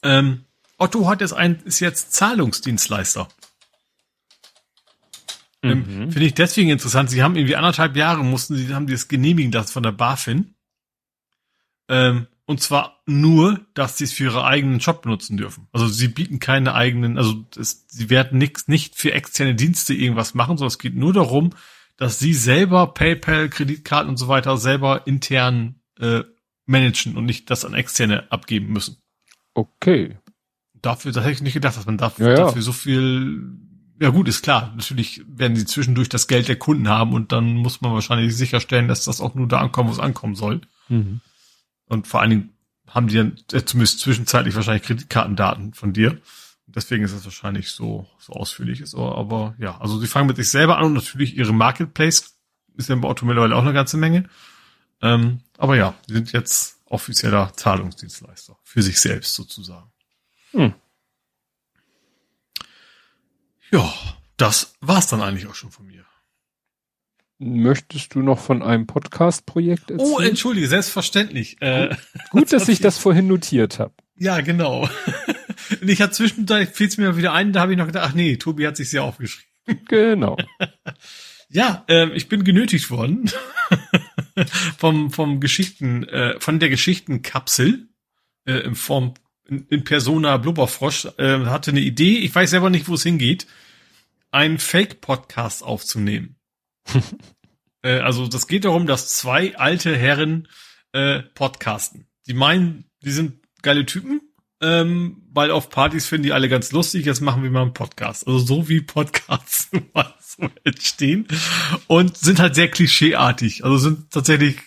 Ähm, 0.03 0.45
Otto 0.79 1.09
hat 1.09 1.21
jetzt 1.21 1.35
ein, 1.35 1.61
ist 1.65 1.81
jetzt 1.81 2.13
Zahlungsdienstleister. 2.13 3.29
Ähm, 5.63 5.79
mhm. 5.79 6.13
Finde 6.13 6.27
ich 6.27 6.35
deswegen 6.35 6.71
interessant. 6.71 7.11
Sie 7.11 7.23
haben 7.23 7.37
irgendwie 7.37 7.57
anderthalb 7.57 7.97
Jahre 7.97 8.25
mussten 8.25 8.57
sie, 8.57 8.75
haben 8.75 8.87
die 8.87 8.95
das 8.95 9.09
genehmigen 9.09 9.53
das 9.53 9.71
von 9.71 9.83
der 9.83 9.93
BaFin. 9.93 10.55
Ähm, 11.89 12.27
und 12.45 12.61
zwar 12.61 13.01
nur, 13.07 13.61
dass 13.75 13.99
sie 13.99 14.05
es 14.05 14.13
für 14.13 14.25
ihre 14.25 14.45
eigenen 14.45 14.81
Job 14.81 15.03
benutzen 15.03 15.37
dürfen. 15.37 15.69
Also 15.73 15.87
sie 15.87 16.09
bieten 16.09 16.41
keine 16.41 16.75
eigenen, 16.75 17.17
also 17.17 17.47
es, 17.57 17.87
sie 17.89 18.11
werden 18.11 18.39
nix, 18.39 18.67
nicht 18.67 18.97
für 18.97 19.13
externe 19.13 19.55
Dienste 19.55 19.95
irgendwas 19.95 20.35
machen, 20.35 20.59
sondern 20.59 20.69
es 20.73 20.79
geht 20.79 20.97
nur 20.97 21.13
darum, 21.13 21.51
dass 22.03 22.19
sie 22.19 22.35
selber 22.35 22.89
PayPal, 22.89 23.49
Kreditkarten 23.49 24.09
und 24.09 24.17
so 24.17 24.27
weiter 24.27 24.57
selber 24.57 25.07
intern 25.07 25.77
äh, 26.01 26.23
managen 26.67 27.17
und 27.17 27.27
nicht 27.27 27.49
das 27.49 27.65
an 27.65 27.75
externe 27.75 28.27
abgeben 28.33 28.73
müssen. 28.73 28.97
Okay. 29.55 30.19
Dafür, 30.75 31.13
das 31.13 31.23
hätte 31.23 31.35
ich 31.35 31.43
nicht 31.43 31.53
gedacht, 31.53 31.77
dass 31.77 31.87
man 31.87 31.99
dafür, 31.99 32.31
Ja, 32.31 32.33
ja. 32.33 32.45
dafür 32.47 32.63
so 32.63 32.73
viel. 32.73 33.57
Ja 34.01 34.09
gut, 34.09 34.27
ist 34.27 34.43
klar. 34.43 34.73
Natürlich 34.75 35.23
werden 35.29 35.57
sie 35.57 35.65
zwischendurch 35.65 36.09
das 36.09 36.27
Geld 36.27 36.49
der 36.49 36.57
Kunden 36.57 36.89
haben 36.89 37.13
und 37.13 37.31
dann 37.31 37.55
muss 37.55 37.83
man 37.83 37.93
wahrscheinlich 37.93 38.37
sicherstellen, 38.37 38.89
dass 38.89 39.05
das 39.05 39.21
auch 39.21 39.37
nur 39.37 39.47
da 39.47 39.61
ankommt, 39.61 39.89
wo 39.89 39.93
es 39.93 40.01
ankommen 40.01 40.35
soll. 40.35 40.63
Mhm. 40.89 41.21
Und 41.87 42.09
vor 42.09 42.21
allen 42.21 42.31
Dingen 42.31 42.51
haben 42.89 43.07
die 43.07 43.15
dann 43.15 43.37
äh, 43.53 43.63
zumindest 43.63 44.01
zwischenzeitlich 44.01 44.57
wahrscheinlich 44.57 44.83
Kreditkartendaten 44.83 45.73
von 45.73 45.93
dir. 45.93 46.19
Deswegen 46.75 47.05
ist 47.05 47.13
es 47.13 47.25
wahrscheinlich 47.25 47.71
so, 47.71 48.07
so 48.19 48.33
ausführlich 48.33 48.81
ist. 48.81 48.95
Aber, 48.95 49.19
aber 49.19 49.55
ja, 49.59 49.79
also 49.81 49.99
sie 49.99 50.07
fangen 50.07 50.27
mit 50.27 50.37
sich 50.37 50.51
selber 50.51 50.79
an 50.79 50.85
und 50.85 50.93
natürlich 50.95 51.37
ihre 51.37 51.53
Marketplace 51.53 52.37
ist 52.77 52.89
ja 52.89 52.95
bei 52.97 53.09
Otto 53.09 53.27
mittlerweile 53.27 53.55
auch 53.57 53.63
eine 53.63 53.73
ganze 53.75 53.97
Menge. 53.97 54.29
Ähm, 55.03 55.41
aber 55.59 55.77
ja, 55.77 55.95
sie 56.07 56.15
sind 56.15 56.33
jetzt 56.33 56.79
offizieller 56.87 57.53
Zahlungsdienstleister. 57.55 58.57
Für 58.63 58.83
sich 58.83 59.01
selbst 59.01 59.35
sozusagen. 59.35 59.91
Hm. 60.53 60.75
Ja, 63.71 63.93
das 64.37 64.75
war's 64.81 65.07
dann 65.07 65.23
eigentlich 65.23 65.47
auch 65.47 65.55
schon 65.55 65.71
von 65.71 65.87
mir. 65.87 66.05
Möchtest 67.39 68.15
du 68.15 68.21
noch 68.21 68.39
von 68.39 68.63
einem 68.63 68.87
Podcast-Projekt 68.87 69.91
erzählen? 69.91 70.11
Oh, 70.13 70.21
entschuldige, 70.21 70.69
selbstverständlich. 70.69 71.61
Äh, 71.61 71.97
Gut, 72.31 72.53
dass 72.53 72.69
ich 72.69 72.79
das 72.81 72.99
vorhin 72.99 73.27
notiert 73.27 73.79
habe. 73.79 73.95
ja, 74.17 74.41
genau. 74.41 74.89
Und 75.81 75.89
ich 75.89 76.01
hatte 76.01 76.13
zwischendurch, 76.13 76.69
fiel 76.71 76.89
es 76.89 76.99
mir 76.99 77.17
wieder 77.17 77.33
ein, 77.33 77.53
da 77.53 77.61
habe 77.61 77.73
ich 77.73 77.79
noch 77.79 77.87
gedacht, 77.87 78.09
ach 78.11 78.15
nee, 78.15 78.37
Tobi 78.37 78.67
hat 78.67 78.77
sich 78.77 78.91
sehr 78.91 79.05
aufgeschrieben. 79.05 79.51
Genau. 79.89 80.37
Ja, 81.55 81.85
ähm, 81.89 82.13
ich 82.15 82.31
bin 82.31 82.45
genötigt 82.45 82.91
worden 82.91 83.31
vom 84.79 85.11
vom 85.11 85.39
Geschichten 85.39 86.03
äh, 86.05 86.41
von 86.41 86.59
der 86.59 86.71
Geschichtenkapsel 86.71 87.89
äh, 88.47 88.61
in 88.61 88.75
Form 88.75 89.13
in, 89.47 89.67
in 89.69 89.85
Persona 89.85 90.39
Blubberfrosch 90.39 91.09
äh, 91.19 91.45
hatte 91.45 91.73
eine 91.73 91.81
Idee. 91.81 92.17
Ich 92.21 92.35
weiß 92.35 92.49
selber 92.49 92.71
nicht, 92.71 92.89
wo 92.89 92.95
es 92.95 93.03
hingeht, 93.03 93.47
einen 94.31 94.59
Fake-Podcast 94.59 95.63
aufzunehmen. 95.63 96.37
äh, 97.83 97.99
also 97.99 98.29
das 98.29 98.47
geht 98.47 98.65
darum, 98.65 98.87
dass 98.87 99.15
zwei 99.15 99.55
alte 99.57 99.95
Herren 99.95 100.49
äh, 100.93 101.21
podcasten. 101.35 102.07
Die 102.27 102.35
meinen, 102.35 102.91
die 103.03 103.13
sind 103.13 103.43
geile 103.61 103.85
Typen, 103.85 104.23
ähm, 104.63 105.22
weil 105.35 105.51
auf 105.51 105.71
Partys 105.71 106.07
finden 106.07 106.25
die 106.25 106.33
alle 106.33 106.49
ganz 106.49 106.73
lustig. 106.73 107.07
Jetzt 107.07 107.21
machen 107.21 107.43
wir 107.43 107.51
mal 107.51 107.63
einen 107.63 107.75
Podcast. 107.75 108.27
Also 108.27 108.39
so 108.39 108.69
wie 108.69 108.81
Podcasts 108.81 109.71
so 110.21 110.49
entstehen 110.65 111.27
und 111.87 112.17
sind 112.17 112.41
halt 112.41 112.55
sehr 112.55 112.69
klischeeartig. 112.69 113.65
Also 113.65 113.79
sind 113.79 114.11
tatsächlich 114.11 114.59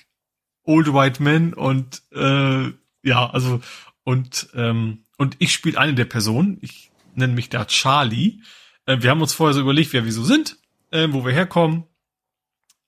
old 0.64 0.94
white 0.94 1.22
men 1.22 1.54
und 1.54 2.02
äh, 2.12 2.72
ja, 3.04 3.30
also 3.30 3.62
und 4.04 4.50
ähm, 4.56 5.06
und 5.18 5.36
ich 5.40 5.54
spiele 5.54 5.80
eine 5.80 5.94
der 5.94 6.06
Personen. 6.06 6.58
Ich 6.62 6.92
nenne 7.14 7.34
mich 7.34 7.50
da 7.50 7.66
Charlie. 7.66 8.42
Äh, 8.86 9.02
wir 9.02 9.10
haben 9.10 9.22
uns 9.22 9.34
vorher 9.34 9.54
so 9.54 9.62
überlegt, 9.62 9.94
wer 9.94 10.06
wir 10.06 10.12
so 10.12 10.24
sind, 10.24 10.58
äh, 10.92 11.08
wo 11.12 11.26
wir 11.26 11.34
herkommen. 11.34 11.84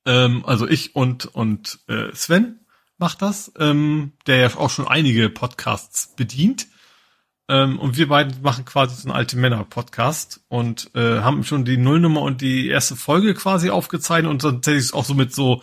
Ähm, 0.05 0.45
also 0.45 0.67
ich 0.67 0.95
und 0.95 1.25
und 1.25 1.79
äh, 1.87 2.13
Sven 2.13 2.59
macht 2.97 3.21
das, 3.21 3.51
ähm, 3.59 4.13
der 4.25 4.37
ja 4.37 4.55
auch 4.55 4.71
schon 4.71 4.87
einige 4.87 5.29
Podcasts 5.29 6.15
bedient. 6.15 6.67
Ähm, 7.49 7.79
und 7.79 7.97
wir 7.97 8.09
beiden 8.09 8.41
machen 8.41 8.65
quasi 8.65 8.95
so 8.95 9.07
einen 9.07 9.15
alte 9.15 9.37
Männer-Podcast 9.37 10.41
und 10.49 10.91
äh, 10.95 11.19
haben 11.19 11.43
schon 11.43 11.63
die 11.63 11.77
Nullnummer 11.77 12.21
und 12.21 12.41
die 12.41 12.67
erste 12.67 12.95
Folge 12.95 13.33
quasi 13.33 13.69
aufgezeichnet 13.69 14.29
und 14.29 14.41
tatsächlich 14.41 14.93
auch 14.93 15.05
so 15.05 15.13
mit 15.13 15.33
so, 15.33 15.61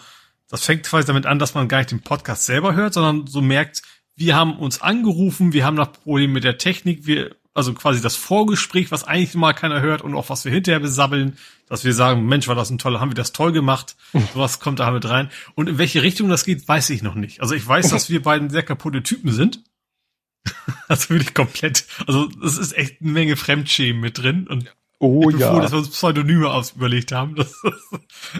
das 0.48 0.64
fängt 0.64 0.84
quasi 0.84 1.06
damit 1.06 1.26
an, 1.26 1.38
dass 1.38 1.54
man 1.54 1.68
gar 1.68 1.78
nicht 1.78 1.90
den 1.90 2.00
Podcast 2.00 2.46
selber 2.46 2.74
hört, 2.74 2.94
sondern 2.94 3.26
so 3.26 3.42
merkt, 3.42 3.82
wir 4.16 4.34
haben 4.36 4.56
uns 4.56 4.80
angerufen, 4.80 5.52
wir 5.52 5.66
haben 5.66 5.74
noch 5.74 5.92
Probleme 5.92 6.34
mit 6.34 6.44
der 6.44 6.56
Technik, 6.56 7.06
wir, 7.06 7.36
also 7.52 7.74
quasi 7.74 8.00
das 8.00 8.16
Vorgespräch, 8.16 8.90
was 8.90 9.04
eigentlich 9.04 9.34
mal 9.34 9.52
keiner 9.52 9.82
hört 9.82 10.02
und 10.02 10.14
auch 10.14 10.30
was 10.30 10.44
wir 10.44 10.52
hinterher 10.52 10.80
besabbeln, 10.80 11.36
dass 11.68 11.84
wir 11.84 11.92
sagen, 11.92 12.24
Mensch, 12.26 12.48
war 12.48 12.54
das 12.54 12.70
ein 12.70 12.78
toller, 12.78 13.00
haben 13.00 13.10
wir 13.10 13.16
das 13.16 13.32
toll 13.32 13.52
gemacht, 13.52 13.96
sowas 14.34 14.58
kommt 14.60 14.80
da 14.80 14.90
mit 14.90 15.08
rein. 15.08 15.30
Und 15.54 15.68
in 15.68 15.78
welche 15.78 16.02
Richtung 16.02 16.28
das 16.28 16.44
geht, 16.44 16.66
weiß 16.66 16.90
ich 16.90 17.02
noch 17.02 17.14
nicht. 17.14 17.40
Also 17.42 17.54
ich 17.54 17.66
weiß, 17.66 17.90
dass 17.90 18.08
wir 18.08 18.22
beiden 18.22 18.48
sehr 18.48 18.62
kaputte 18.62 19.02
Typen 19.02 19.32
sind. 19.32 19.60
Also 20.88 21.10
wirklich 21.10 21.32
komplett, 21.34 21.86
also 22.06 22.28
es 22.44 22.58
ist 22.58 22.76
echt 22.76 23.00
eine 23.00 23.10
Menge 23.10 23.36
Fremdschämen 23.36 24.00
mit 24.00 24.18
drin 24.18 24.46
und 24.48 24.74
Oh 25.00 25.22
ich 25.22 25.36
bin 25.36 25.38
froh, 25.38 25.56
ja. 25.56 25.60
dass 25.60 25.72
wir 25.72 25.78
uns 25.78 25.90
Pseudonyme 25.90 26.48
aus 26.50 26.72
überlegt 26.72 27.12
haben. 27.12 27.34
Das, 27.34 27.52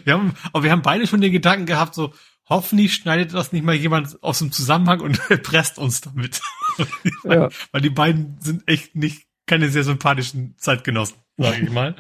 wir 0.05 0.12
haben. 0.15 0.34
Aber 0.52 0.62
wir 0.62 0.70
haben 0.70 0.83
beide 0.83 1.07
schon 1.07 1.20
den 1.20 1.33
Gedanken 1.33 1.66
gehabt, 1.66 1.94
so 1.94 2.12
hoffentlich 2.49 2.94
schneidet 2.94 3.34
das 3.34 3.52
nicht 3.52 3.65
mal 3.65 3.74
jemand 3.74 4.23
aus 4.23 4.39
dem 4.39 4.52
Zusammenhang 4.52 5.00
und 5.00 5.20
presst 5.42 5.78
uns 5.78 6.00
damit. 6.00 6.41
weil, 7.23 7.39
Ja. 7.39 7.49
weil 7.73 7.81
die 7.83 7.91
beiden 7.91 8.36
sind 8.41 8.62
echt 8.66 8.94
nicht 8.94 9.26
keine 9.47 9.68
sehr 9.68 9.84
sympathischen 9.84 10.55
Zeitgenossen, 10.57 11.16
sage 11.36 11.62
ich 11.65 11.70
mal. 11.70 11.97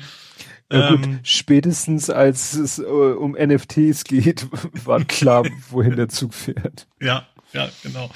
Ja, 0.72 0.90
gut, 0.90 1.04
Ähm, 1.04 1.20
spätestens 1.24 2.08
als 2.08 2.54
es 2.54 2.78
äh, 2.78 2.82
um 2.82 3.32
NFTs 3.32 4.04
geht, 4.04 4.46
war 4.86 5.04
klar, 5.04 5.44
wohin 5.70 5.96
der 5.96 6.08
Zug 6.08 6.32
fährt. 6.32 6.86
Ja, 7.00 7.26
ja, 7.52 7.68
genau. 7.82 8.10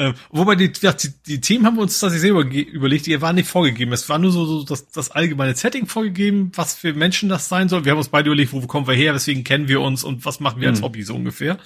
Ähm, 0.00 0.14
wobei 0.30 0.54
die, 0.54 0.72
die, 0.72 0.88
die 1.26 1.40
Themen 1.42 1.66
haben 1.66 1.76
wir 1.76 1.82
uns 1.82 1.98
tatsächlich 2.00 2.22
selber 2.32 2.42
überlegt, 2.50 3.04
die 3.04 3.20
waren 3.20 3.34
nicht 3.34 3.50
vorgegeben. 3.50 3.92
Es 3.92 4.08
war 4.08 4.18
nur 4.18 4.32
so, 4.32 4.46
so 4.46 4.64
das, 4.64 4.88
das 4.88 5.10
allgemeine 5.10 5.54
Setting 5.54 5.86
vorgegeben, 5.86 6.52
was 6.54 6.74
für 6.74 6.94
Menschen 6.94 7.28
das 7.28 7.50
sein 7.50 7.68
soll. 7.68 7.84
Wir 7.84 7.92
haben 7.92 7.98
uns 7.98 8.08
beide 8.08 8.28
überlegt, 8.30 8.54
wo 8.54 8.62
kommen 8.62 8.86
wir 8.86 8.94
her, 8.94 9.14
weswegen 9.14 9.44
kennen 9.44 9.68
wir 9.68 9.82
uns 9.82 10.02
und 10.02 10.24
was 10.24 10.40
machen 10.40 10.62
wir 10.62 10.70
als 10.70 10.80
Mhm. 10.80 10.84
Hobby 10.84 11.02
so 11.02 11.14
ungefähr. 11.14 11.58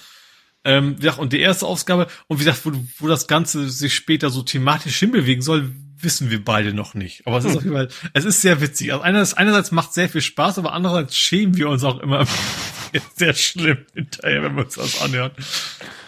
Ähm, 0.65 0.97
ja, 1.01 1.15
und 1.15 1.33
die 1.33 1.39
erste 1.39 1.65
Ausgabe, 1.65 2.09
und 2.27 2.41
wie 2.41 2.45
gesagt, 2.45 2.67
wo, 2.67 2.73
wo 2.99 3.07
das 3.07 3.29
Ganze 3.29 3.71
sich 3.71 3.95
später 3.95 4.31
so 4.31 4.43
thematisch 4.43 4.99
hinbewegen 4.99 5.41
soll, 5.41 5.71
wissen 6.01 6.29
wir 6.31 6.45
beide 6.45 6.75
noch 6.75 6.95
nicht. 6.95 7.25
Aber 7.29 7.39
es 7.39 7.45
ist 7.45 7.53
Hm. 7.53 7.59
auf 7.59 7.63
jeden 7.65 7.77
Fall, 7.77 7.89
es 8.15 8.25
ist 8.25 8.41
sehr 8.41 8.61
witzig. 8.61 8.93
Also 8.93 9.05
einerseits, 9.05 9.35
einerseits 9.35 9.71
macht 9.71 9.95
sehr 9.95 10.09
viel 10.09 10.23
Spaß, 10.23 10.59
aber 10.59 10.73
andererseits 10.73 11.17
schämen 11.17 11.57
wir 11.57 11.69
uns 11.69 11.85
auch 11.85 12.01
immer 12.01 12.27
sehr 13.15 13.35
schlimm 13.35 13.79
hinterher, 13.95 14.43
wenn 14.43 14.57
wir 14.57 14.65
uns 14.65 14.75
das 14.75 15.01
anhören. 15.01 15.31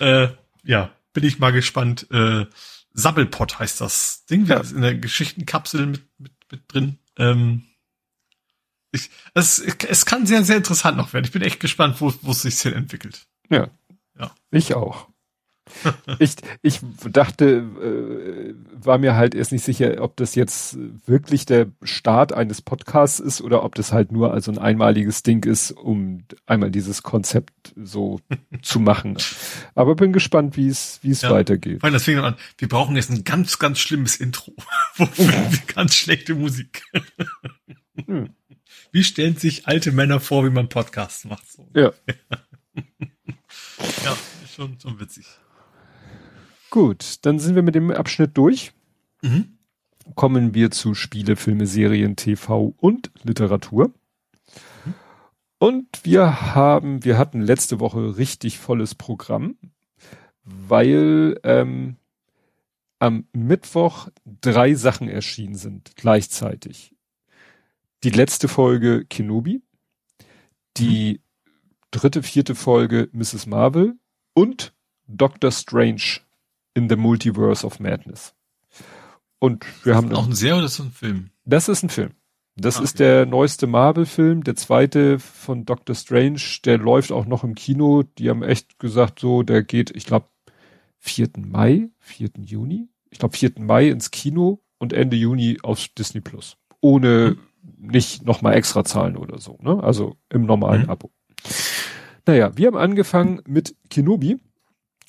Äh, 0.01 0.29
ja, 0.65 0.91
bin 1.17 1.25
ich 1.25 1.39
mal 1.39 1.51
gespannt. 1.51 2.07
Äh, 2.11 2.45
Sabbelpot 2.93 3.59
heißt 3.59 3.81
das 3.81 4.27
Ding, 4.27 4.45
Ja. 4.45 4.59
das 4.59 4.69
ist 4.69 4.73
in 4.75 4.83
der 4.83 4.95
Geschichtenkapsel 4.95 5.87
mit, 5.87 6.03
mit, 6.19 6.33
mit 6.53 6.61
drin. 6.69 6.99
Ähm, 7.17 7.65
ich, 8.93 9.11
es, 9.33 9.59
es 9.59 10.05
kann 10.05 10.27
sehr, 10.27 10.45
sehr 10.45 10.59
interessant 10.59 10.99
noch 10.99 11.15
werden. 11.15 11.25
Ich 11.25 11.33
bin 11.33 11.41
echt 11.41 11.59
gespannt, 11.59 12.01
wo, 12.03 12.13
wo 12.21 12.33
es 12.33 12.43
sich 12.43 12.61
hin 12.61 12.75
entwickelt. 12.75 13.27
Ja. 13.49 13.69
Ja. 14.19 14.35
Ich 14.51 14.75
auch. 14.75 15.09
ich, 16.21 16.37
ich 16.63 16.81
dachte, 17.11 17.45
äh, 17.83 18.55
war 18.85 18.99
mir 18.99 19.17
halt 19.17 19.35
erst 19.35 19.53
nicht 19.53 19.65
sicher, 19.65 20.01
ob 20.01 20.17
das 20.17 20.35
jetzt 20.35 20.79
wirklich 21.07 21.45
der 21.47 21.67
Start 21.83 22.33
eines 22.33 22.63
Podcasts 22.63 23.21
ist 23.21 23.41
oder 23.41 23.65
ob 23.65 23.75
das 23.75 23.93
halt 23.93 24.13
nur 24.13 24.33
also 24.33 24.51
ein 24.53 24.59
einmaliges 24.59 25.23
Ding 25.23 25.45
ist, 25.45 25.73
um 25.73 26.25
einmal 26.47 26.71
dieses 26.71 27.03
Konzept 27.03 27.73
so 27.83 28.21
zu 28.63 28.79
machen. 28.81 29.17
Aber 29.75 29.95
bin 29.97 30.13
gespannt, 30.13 30.57
wie 30.57 30.69
es, 30.69 31.01
wie 31.03 31.11
es 31.11 31.23
Ja. 31.23 31.31
weitergeht. 31.31 31.83
Weil 31.83 31.93
das 31.93 32.05
fing 32.05 32.19
an, 32.19 32.37
wir 32.59 32.69
brauchen 32.69 32.95
jetzt 32.97 33.11
ein 33.11 33.25
ganz, 33.25 33.59
ganz 33.59 33.79
schlimmes 33.79 34.17
Intro. 34.17 34.53
Ganz 35.75 35.95
schlechte 35.95 36.35
Musik? 36.35 36.83
Hm. 38.07 38.31
Wie 38.93 39.05
stellen 39.05 39.37
sich 39.37 39.67
alte 39.67 39.93
Männer 39.93 40.21
vor, 40.21 40.45
wie 40.45 40.51
man 40.51 40.69
Podcasts 40.69 41.25
macht? 41.27 41.51
So. 41.51 41.69
Ja. 41.75 41.93
Ja, 44.05 44.17
schon, 44.55 44.79
schon 44.81 44.99
witzig. 45.01 45.27
Gut, 46.77 47.25
dann 47.25 47.39
sind 47.39 47.55
wir 47.55 47.63
mit 47.63 47.75
dem 47.75 47.91
Abschnitt 47.91 48.37
durch. 48.37 48.75
Mhm. 49.23 49.57
kommen 50.15 50.53
wir 50.53 50.71
zu 50.71 50.93
Spiele, 50.93 51.35
Filme, 51.37 51.67
Serien, 51.67 52.17
TV 52.17 52.75
und 52.77 53.11
Literatur. 53.23 53.95
Und 55.57 56.05
wir 56.05 56.55
haben, 56.55 57.03
wir 57.03 57.17
hatten 57.17 57.41
letzte 57.41 57.81
Woche 57.81 58.19
richtig 58.19 58.59
volles 58.59 58.95
Programm, 58.95 59.57
weil 60.45 61.41
ähm, 61.45 61.97
am 62.99 63.27
Mittwoch 63.33 64.09
drei 64.43 64.75
Sachen 64.75 65.09
erschienen 65.09 65.55
sind 65.55 65.97
gleichzeitig. 65.97 66.95
Die 68.05 68.11
letzte 68.11 68.49
Folge 68.49 69.07
Kenobi, 69.07 69.63
die 70.77 71.23
dritte, 71.91 72.23
vierte 72.23 72.55
Folge 72.55 73.09
Mrs. 73.13 73.47
Marvel 73.47 73.95
und 74.35 74.75
Doctor 75.07 75.51
Strange 75.51 76.21
in 76.77 76.89
the 76.89 76.97
Multiverse 76.97 77.67
of 77.67 77.81
Madness. 77.81 78.35
Und 79.39 79.65
wir 79.85 79.95
haben 79.97 80.13
Auch 80.15 80.27
ein 80.27 80.35
Serie 80.35 80.59
oder 80.59 80.67
ist 80.67 80.79
das 80.79 80.87
ein 80.87 80.93
Film? 80.93 81.31
das 81.45 81.69
ist 81.69 81.83
ein 81.83 81.89
Film. 81.89 82.11
Das 82.59 82.79
Ah, 82.79 82.83
ist 82.83 82.95
okay. 82.95 83.05
der 83.05 83.27
neueste 83.27 83.67
Marvel-Film, 83.67 84.43
der 84.45 84.57
zweite 84.57 85.19
von 85.19 85.67
Doctor 85.67 85.95
Strange, 85.95 86.41
der 86.65 86.79
läuft 86.79 87.13
auch 87.13 87.27
noch 87.27 87.45
im 87.45 87.55
Kino. 87.55 88.03
Die 88.19 88.31
haben 88.31 88.43
echt 88.43 88.79
gesagt, 88.79 89.21
so, 89.21 89.43
der 89.43 89.63
geht, 89.63 89.91
ich 89.95 90.07
glaube, 90.07 90.27
4. 91.01 91.31
Mai, 91.39 91.91
4. 92.01 92.31
Juni, 92.39 92.89
ich 93.11 93.19
glaube 93.19 93.37
4. 93.37 93.53
Mai 93.59 93.89
ins 93.89 94.11
Kino 94.11 94.63
und 94.79 94.95
Ende 94.95 95.17
Juni 95.17 95.59
auf 95.63 95.87
Disney 95.99 96.23
Plus. 96.23 96.57
Ohne 96.81 97.37
mhm. 97.37 97.91
nicht 97.91 98.25
nochmal 98.25 98.55
extra 98.55 98.85
zahlen 98.85 99.17
oder 99.17 99.39
so, 99.39 99.59
ne? 99.61 99.83
Also 99.83 100.17
im 100.31 100.47
normalen 100.47 100.85
mhm. 100.85 100.91
Abo. 100.91 101.11
Naja, 102.27 102.57
wir 102.57 102.69
haben 102.69 102.77
angefangen 102.77 103.43
mit 103.47 103.77
Kenobi, 103.91 104.39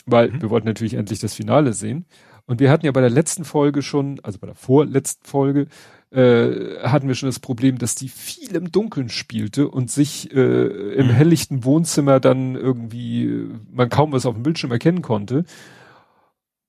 weil 0.08 0.32
mhm. 0.32 0.42
wir 0.42 0.50
wollten 0.50 0.68
natürlich 0.68 0.96
endlich 0.96 1.20
das 1.20 1.36
Finale 1.36 1.74
sehen. 1.74 2.06
Und 2.46 2.60
wir 2.62 2.72
hatten 2.72 2.86
ja 2.86 2.92
bei 2.94 3.02
der 3.02 3.10
letzten 3.10 3.44
Folge 3.44 3.82
schon, 3.82 4.20
also 4.24 4.40
bei 4.40 4.48
der 4.48 4.56
vorletzten 4.56 5.28
Folge, 5.28 5.68
äh, 6.12 6.80
hatten 6.82 7.10
wir 7.10 7.16
schon 7.16 7.28
das 7.28 7.40
Problem, 7.40 7.78
dass 7.78 7.94
die 7.94 8.08
viel 8.08 8.56
im 8.56 8.72
Dunkeln 8.72 9.10
spielte 9.10 9.68
und 9.68 9.92
sich 9.92 10.34
äh, 10.34 10.94
im 10.94 11.08
mhm. 11.08 11.12
helllichten 11.12 11.66
Wohnzimmer 11.66 12.22
dann 12.22 12.56
irgendwie 12.56 13.50
man 13.70 13.90
kaum 13.90 14.14
was 14.14 14.26
auf 14.26 14.34
dem 14.36 14.44
Bildschirm 14.44 14.72
erkennen 14.72 15.02
konnte. 15.02 15.44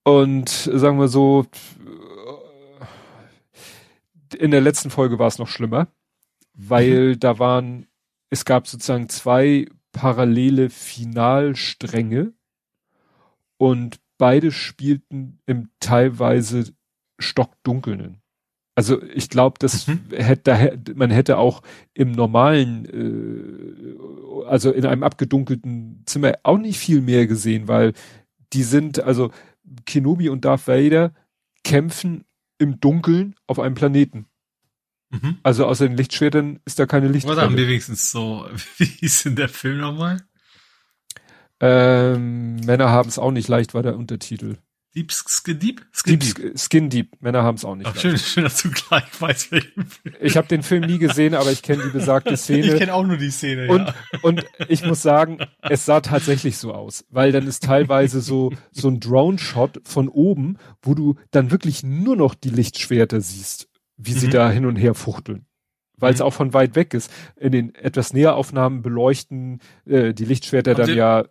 Und 0.03 0.49
sagen 0.49 0.99
wir 0.99 1.09
so, 1.09 1.47
in 4.37 4.51
der 4.51 4.61
letzten 4.61 4.91
Folge 4.91 5.19
war 5.19 5.29
es 5.29 5.39
noch 5.39 5.49
schlimmer, 5.49 5.89
weil 6.55 7.11
mhm. 7.11 7.21
da 7.21 7.39
waren, 7.39 7.87
es 8.31 8.45
gab 8.45 8.67
sozusagen 8.67 9.09
zwei 9.09 9.67
parallele 9.93 10.71
Finalstränge 10.71 12.33
und 13.59 14.01
beide 14.17 14.51
spielten 14.51 15.39
im 15.47 15.69
teilweise 15.81 16.73
stockdunkeln. 17.19 18.21
Also 18.75 19.03
ich 19.03 19.29
glaube, 19.29 19.57
das 19.59 19.89
mhm. 19.89 20.03
hätte 20.13 20.79
man 20.95 21.11
hätte 21.11 21.39
auch 21.39 21.63
im 21.95 22.13
normalen, 22.13 22.87
äh, 22.87 24.47
also 24.47 24.71
in 24.71 24.87
einem 24.87 25.03
abgedunkelten 25.03 26.05
Zimmer 26.07 26.35
auch 26.45 26.59
nicht 26.59 26.79
viel 26.79 27.01
mehr 27.01 27.27
gesehen, 27.27 27.67
weil 27.67 27.93
die 28.53 28.63
sind, 28.63 29.01
also 29.01 29.33
Kenobi 29.85 30.29
und 30.29 30.45
Darth 30.45 30.69
Vader 30.69 31.13
kämpfen 31.65 32.25
im 32.59 32.79
Dunkeln 32.79 33.35
auf 33.49 33.59
einem 33.59 33.75
Planeten. 33.75 34.27
Mhm. 35.11 35.39
Also 35.43 35.67
außer 35.67 35.89
den 35.89 35.97
Lichtschwertern 35.97 36.61
ist 36.65 36.79
da 36.79 36.87
keine 36.87 37.09
Lichtschwerter. 37.09 37.43
Haben 37.43 37.57
wir 37.57 37.67
wenigstens 37.67 38.11
so, 38.13 38.49
wie 38.77 39.05
ist 39.05 39.25
denn 39.25 39.35
der 39.35 39.49
Film 39.49 39.79
nochmal? 39.79 40.19
Ähm, 41.61 42.57
Männer 42.57 42.91
haben 42.91 43.09
es 43.09 43.19
auch 43.19 43.31
nicht 43.31 43.49
leicht, 43.49 43.75
war 43.75 43.83
der 43.83 43.97
Untertitel. 43.97 44.57
Deep 44.95 45.13
Skin 45.13 45.59
Deep? 45.59 45.87
Skin 45.93 46.19
Deep. 46.19 46.35
Deep. 46.35 46.59
Skin 46.59 46.91
Deep. 46.91 47.21
Männer 47.21 47.43
haben 47.43 47.57
es 47.57 47.65
auch 47.65 47.75
nicht. 47.75 47.87
Ach, 47.87 47.97
schön, 47.97 48.17
schön, 48.17 48.45
dass 48.45 48.63
du 48.63 48.71
gleich 48.71 49.05
weißt, 49.21 49.53
welchen 49.53 49.87
Film. 49.87 50.15
Ich 50.21 50.37
habe 50.37 50.49
den 50.49 50.63
Film 50.63 50.87
nie 50.87 50.99
gesehen, 50.99 51.35
aber 51.35 51.53
ich 51.53 51.63
kenne 51.63 51.85
die 51.85 51.91
besagte 51.91 52.37
Szene. 52.37 52.67
Ich 52.67 52.79
kenne 52.79 52.95
auch 52.95 53.05
nur 53.05 53.19
die 53.19 53.31
Szene, 53.31 53.69
und, 53.69 53.87
ja. 53.87 53.95
Und 54.23 54.47
ich 54.69 54.85
muss 54.85 55.03
sagen, 55.03 55.39
es 55.61 55.85
sah 55.85 56.01
tatsächlich 56.01 56.57
so 56.57 56.73
aus, 56.73 57.05
weil 57.11 57.33
dann 57.33 57.47
ist 57.47 57.65
teilweise 57.65 58.21
so, 58.21 58.51
so 58.73 58.89
ein 58.89 58.99
Drone-Shot 58.99 59.83
von 59.85 60.09
oben, 60.09 60.57
wo 60.83 60.95
du 60.95 61.17
dann 61.31 61.51
wirklich 61.51 61.83
nur 61.83 62.17
noch 62.17 62.35
die 62.35 62.51
Lichtschwerter 62.51 63.21
siehst, 63.21 63.69
wie 63.99 64.13
sie 64.13 64.29
mhm. 64.29 64.33
da 64.33 64.51
hin 64.51 64.67
und 64.67 64.77
her 64.77 64.95
fuchteln 64.95 65.45
weil 66.01 66.15
es 66.15 66.21
mhm. 66.21 66.27
auch 66.27 66.33
von 66.33 66.55
weit 66.55 66.77
weg 66.77 66.95
ist. 66.95 67.11
In 67.35 67.51
den 67.51 67.75
etwas 67.75 68.13
näher 68.13 68.37
Aufnahmen 68.37 68.83
beleuchten 68.83 69.61
äh, 69.85 70.15
die 70.15 70.25
Lichtschwerter 70.25 70.77
Habt 70.77 70.89
dann 70.89 70.97
ja 70.97 71.25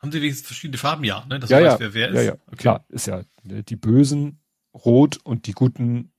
haben 0.00 0.12
sie 0.12 0.22
wenigstens 0.22 0.46
verschiedene 0.46 0.78
Farben? 0.78 1.04
Ja, 1.04 1.24
ne? 1.26 1.38
Dass 1.38 1.50
ja, 1.50 1.60
ja, 1.60 1.78
wer 1.78 1.94
wer 1.94 2.08
ist. 2.08 2.16
Ja, 2.16 2.22
ja, 2.22 2.32
okay. 2.46 2.56
klar, 2.56 2.84
ist 2.88 3.06
ja 3.06 3.22
ne, 3.42 3.62
die 3.62 3.76
Bösen 3.76 4.40
rot 4.74 5.18
und 5.22 5.46
die 5.46 5.52
Guten 5.52 6.12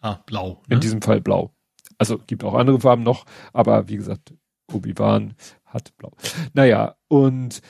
ah, 0.00 0.18
blau. 0.26 0.62
Ne? 0.68 0.74
In 0.74 0.80
diesem 0.80 1.00
Fall 1.00 1.20
blau. 1.20 1.54
Also 1.98 2.18
gibt 2.18 2.44
auch 2.44 2.54
andere 2.54 2.80
Farben 2.80 3.02
noch, 3.02 3.26
aber 3.52 3.88
wie 3.88 3.96
gesagt, 3.96 4.34
Obi-Wan 4.72 5.34
hat 5.64 5.96
blau. 5.96 6.12
Naja, 6.54 6.96
und 7.08 7.60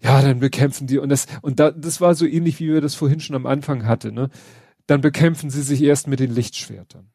ja, 0.00 0.20
dann 0.20 0.40
bekämpfen 0.40 0.86
die 0.86 0.98
und 0.98 1.08
das 1.08 1.26
und 1.40 1.60
da, 1.60 1.70
das 1.70 2.00
war 2.00 2.14
so 2.14 2.26
ähnlich 2.26 2.60
wie 2.60 2.68
wir 2.68 2.80
das 2.80 2.94
vorhin 2.94 3.20
schon 3.20 3.36
am 3.36 3.46
Anfang 3.46 3.86
hatte, 3.86 4.12
ne? 4.12 4.28
Dann 4.86 5.00
bekämpfen 5.00 5.48
sie 5.48 5.62
sich 5.62 5.80
erst 5.82 6.08
mit 6.08 6.20
den 6.20 6.34
Lichtschwertern 6.34 7.13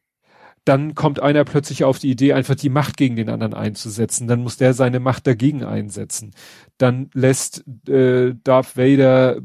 dann 0.69 0.93
kommt 0.93 1.19
einer 1.19 1.45
plötzlich 1.45 1.83
auf 1.83 1.97
die 1.97 2.11
Idee, 2.11 2.33
einfach 2.33 2.53
die 2.53 2.69
Macht 2.69 2.95
gegen 2.95 3.15
den 3.15 3.27
anderen 3.29 3.55
einzusetzen. 3.55 4.27
Dann 4.27 4.43
muss 4.43 4.57
der 4.57 4.75
seine 4.75 4.99
Macht 4.99 5.25
dagegen 5.25 5.63
einsetzen. 5.63 6.31
Dann 6.77 7.09
lässt 7.15 7.65
äh, 7.87 8.35
Darth 8.43 8.77
Vader 8.77 9.41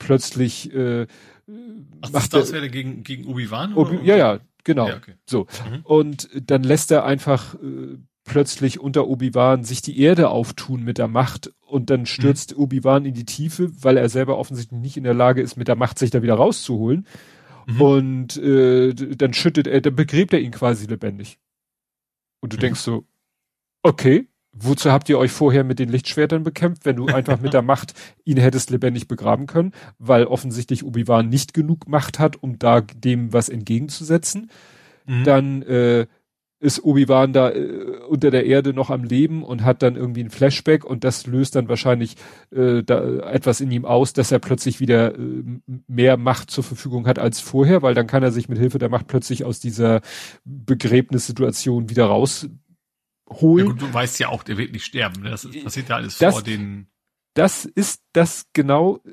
plötzlich 0.00 0.74
äh, 0.74 1.06
Ach, 2.00 2.10
macht 2.10 2.34
Darth 2.34 2.52
Vader 2.52 2.68
gegen, 2.68 3.04
gegen 3.04 3.26
Obi-Wan? 3.26 3.74
Obi 3.74 4.00
ja, 4.02 4.16
ja, 4.16 4.40
genau. 4.64 4.88
Ja, 4.88 4.96
okay. 4.96 5.14
So. 5.26 5.46
Mhm. 5.70 5.80
Und 5.84 6.28
dann 6.34 6.64
lässt 6.64 6.90
er 6.90 7.04
einfach 7.04 7.54
äh, 7.54 7.96
plötzlich 8.24 8.80
unter 8.80 9.06
Obi-Wan 9.06 9.62
sich 9.62 9.80
die 9.80 10.00
Erde 10.00 10.28
auftun 10.28 10.82
mit 10.82 10.98
der 10.98 11.06
Macht 11.06 11.52
und 11.66 11.88
dann 11.88 12.04
stürzt 12.04 12.56
mhm. 12.56 12.64
Obi-Wan 12.64 13.04
in 13.04 13.14
die 13.14 13.26
Tiefe, 13.26 13.70
weil 13.80 13.96
er 13.96 14.08
selber 14.08 14.38
offensichtlich 14.38 14.80
nicht 14.80 14.96
in 14.96 15.04
der 15.04 15.14
Lage 15.14 15.40
ist, 15.40 15.56
mit 15.56 15.68
der 15.68 15.76
Macht 15.76 16.00
sich 16.00 16.10
da 16.10 16.20
wieder 16.20 16.34
rauszuholen. 16.34 17.06
Mhm. 17.68 17.80
Und 17.80 18.36
äh, 18.38 18.94
dann 18.94 19.34
schüttet 19.34 19.66
er, 19.66 19.80
dann 19.82 19.94
begräbt 19.94 20.32
er 20.32 20.40
ihn 20.40 20.52
quasi 20.52 20.86
lebendig. 20.86 21.38
Und 22.40 22.52
du 22.52 22.56
mhm. 22.56 22.60
denkst 22.60 22.80
so, 22.80 23.04
okay, 23.82 24.28
wozu 24.52 24.90
habt 24.90 25.08
ihr 25.10 25.18
euch 25.18 25.30
vorher 25.30 25.64
mit 25.64 25.78
den 25.78 25.90
Lichtschwertern 25.90 26.42
bekämpft, 26.44 26.86
wenn 26.86 26.96
du 26.96 27.06
einfach 27.06 27.40
mit 27.40 27.52
der 27.52 27.62
Macht 27.72 27.92
ihn 28.24 28.38
hättest 28.38 28.70
lebendig 28.70 29.06
begraben 29.06 29.46
können, 29.46 29.72
weil 29.98 30.24
offensichtlich 30.24 30.82
Obi-Wan 30.82 31.28
nicht 31.28 31.52
genug 31.52 31.88
Macht 31.88 32.18
hat, 32.18 32.42
um 32.42 32.58
da 32.58 32.80
dem 32.80 33.34
was 33.34 33.50
entgegenzusetzen. 33.50 34.50
Mhm. 35.06 35.24
Dann 35.24 35.62
äh, 35.62 36.06
ist 36.60 36.82
Obi-Wan 36.82 37.32
da 37.32 37.50
äh, 37.50 38.00
unter 38.08 38.30
der 38.30 38.46
Erde 38.46 38.72
noch 38.72 38.90
am 38.90 39.04
Leben 39.04 39.44
und 39.44 39.62
hat 39.62 39.82
dann 39.82 39.96
irgendwie 39.96 40.24
ein 40.24 40.30
Flashback 40.30 40.84
und 40.84 41.04
das 41.04 41.26
löst 41.26 41.54
dann 41.54 41.68
wahrscheinlich 41.68 42.16
äh, 42.50 42.82
da 42.82 43.20
etwas 43.30 43.60
in 43.60 43.70
ihm 43.70 43.84
aus, 43.84 44.12
dass 44.12 44.32
er 44.32 44.40
plötzlich 44.40 44.80
wieder 44.80 45.16
äh, 45.16 45.44
mehr 45.86 46.16
Macht 46.16 46.50
zur 46.50 46.64
Verfügung 46.64 47.06
hat 47.06 47.18
als 47.18 47.40
vorher, 47.40 47.82
weil 47.82 47.94
dann 47.94 48.08
kann 48.08 48.22
er 48.22 48.32
sich 48.32 48.48
mit 48.48 48.58
Hilfe 48.58 48.78
der 48.78 48.88
Macht 48.88 49.06
plötzlich 49.06 49.44
aus 49.44 49.60
dieser 49.60 50.00
Begräbnissituation 50.44 51.90
wieder 51.90 52.06
rausholen. 52.06 52.58
Ja, 53.30 53.64
gut, 53.64 53.82
du 53.82 53.94
weißt 53.94 54.18
ja 54.18 54.28
auch, 54.28 54.42
der 54.42 54.58
wird 54.58 54.72
nicht 54.72 54.84
sterben. 54.84 55.22
Ne? 55.22 55.30
Das 55.30 55.48
passiert 55.62 55.88
ja 55.88 55.96
alles 55.96 56.18
das, 56.18 56.34
vor 56.34 56.42
den. 56.42 56.88
Das 57.34 57.66
ist 57.66 58.02
das 58.12 58.46
genau 58.52 59.00
äh, 59.04 59.10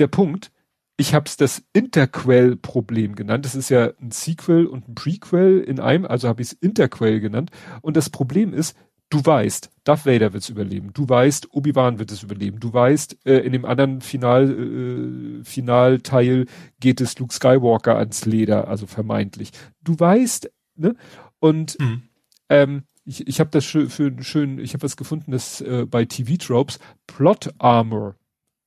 der 0.00 0.08
Punkt 0.08 0.50
ich 0.96 1.14
habe 1.14 1.26
es 1.26 1.36
das 1.36 1.62
Interquell-Problem 1.72 3.16
genannt. 3.16 3.44
Das 3.44 3.54
ist 3.54 3.68
ja 3.68 3.90
ein 4.00 4.10
Sequel 4.12 4.66
und 4.66 4.88
ein 4.88 4.94
Prequel 4.94 5.60
in 5.60 5.80
einem, 5.80 6.04
also 6.04 6.28
habe 6.28 6.42
ich 6.42 6.48
es 6.48 6.52
Interquell 6.54 7.20
genannt. 7.20 7.50
Und 7.82 7.96
das 7.96 8.10
Problem 8.10 8.54
ist, 8.54 8.76
du 9.10 9.24
weißt, 9.24 9.70
Darth 9.82 10.06
Vader 10.06 10.32
wird 10.32 10.44
es 10.44 10.48
überleben. 10.48 10.92
Du 10.92 11.08
weißt, 11.08 11.52
Obi-Wan 11.52 11.98
wird 11.98 12.12
es 12.12 12.22
überleben. 12.22 12.60
Du 12.60 12.72
weißt, 12.72 13.26
äh, 13.26 13.38
in 13.38 13.52
dem 13.52 13.64
anderen 13.64 14.00
Final, 14.02 14.50
äh, 14.50 15.44
Finalteil 15.44 16.46
geht 16.78 17.00
es 17.00 17.18
Luke 17.18 17.34
Skywalker 17.34 17.96
ans 17.96 18.24
Leder, 18.24 18.68
also 18.68 18.86
vermeintlich. 18.86 19.50
Du 19.82 19.98
weißt, 19.98 20.50
ne? 20.76 20.94
Und 21.40 21.78
mhm. 21.80 22.02
ähm, 22.48 22.82
ich, 23.04 23.26
ich 23.26 23.40
habe 23.40 23.50
das 23.50 23.64
schön, 23.64 23.90
für 23.90 24.12
schön, 24.22 24.58
ich 24.58 24.74
habe 24.74 24.84
was 24.84 24.96
gefunden, 24.96 25.32
das 25.32 25.60
äh, 25.60 25.86
bei 25.86 26.04
TV 26.04 26.36
Tropes 26.36 26.78
Plot 27.06 27.52
Armor, 27.58 28.16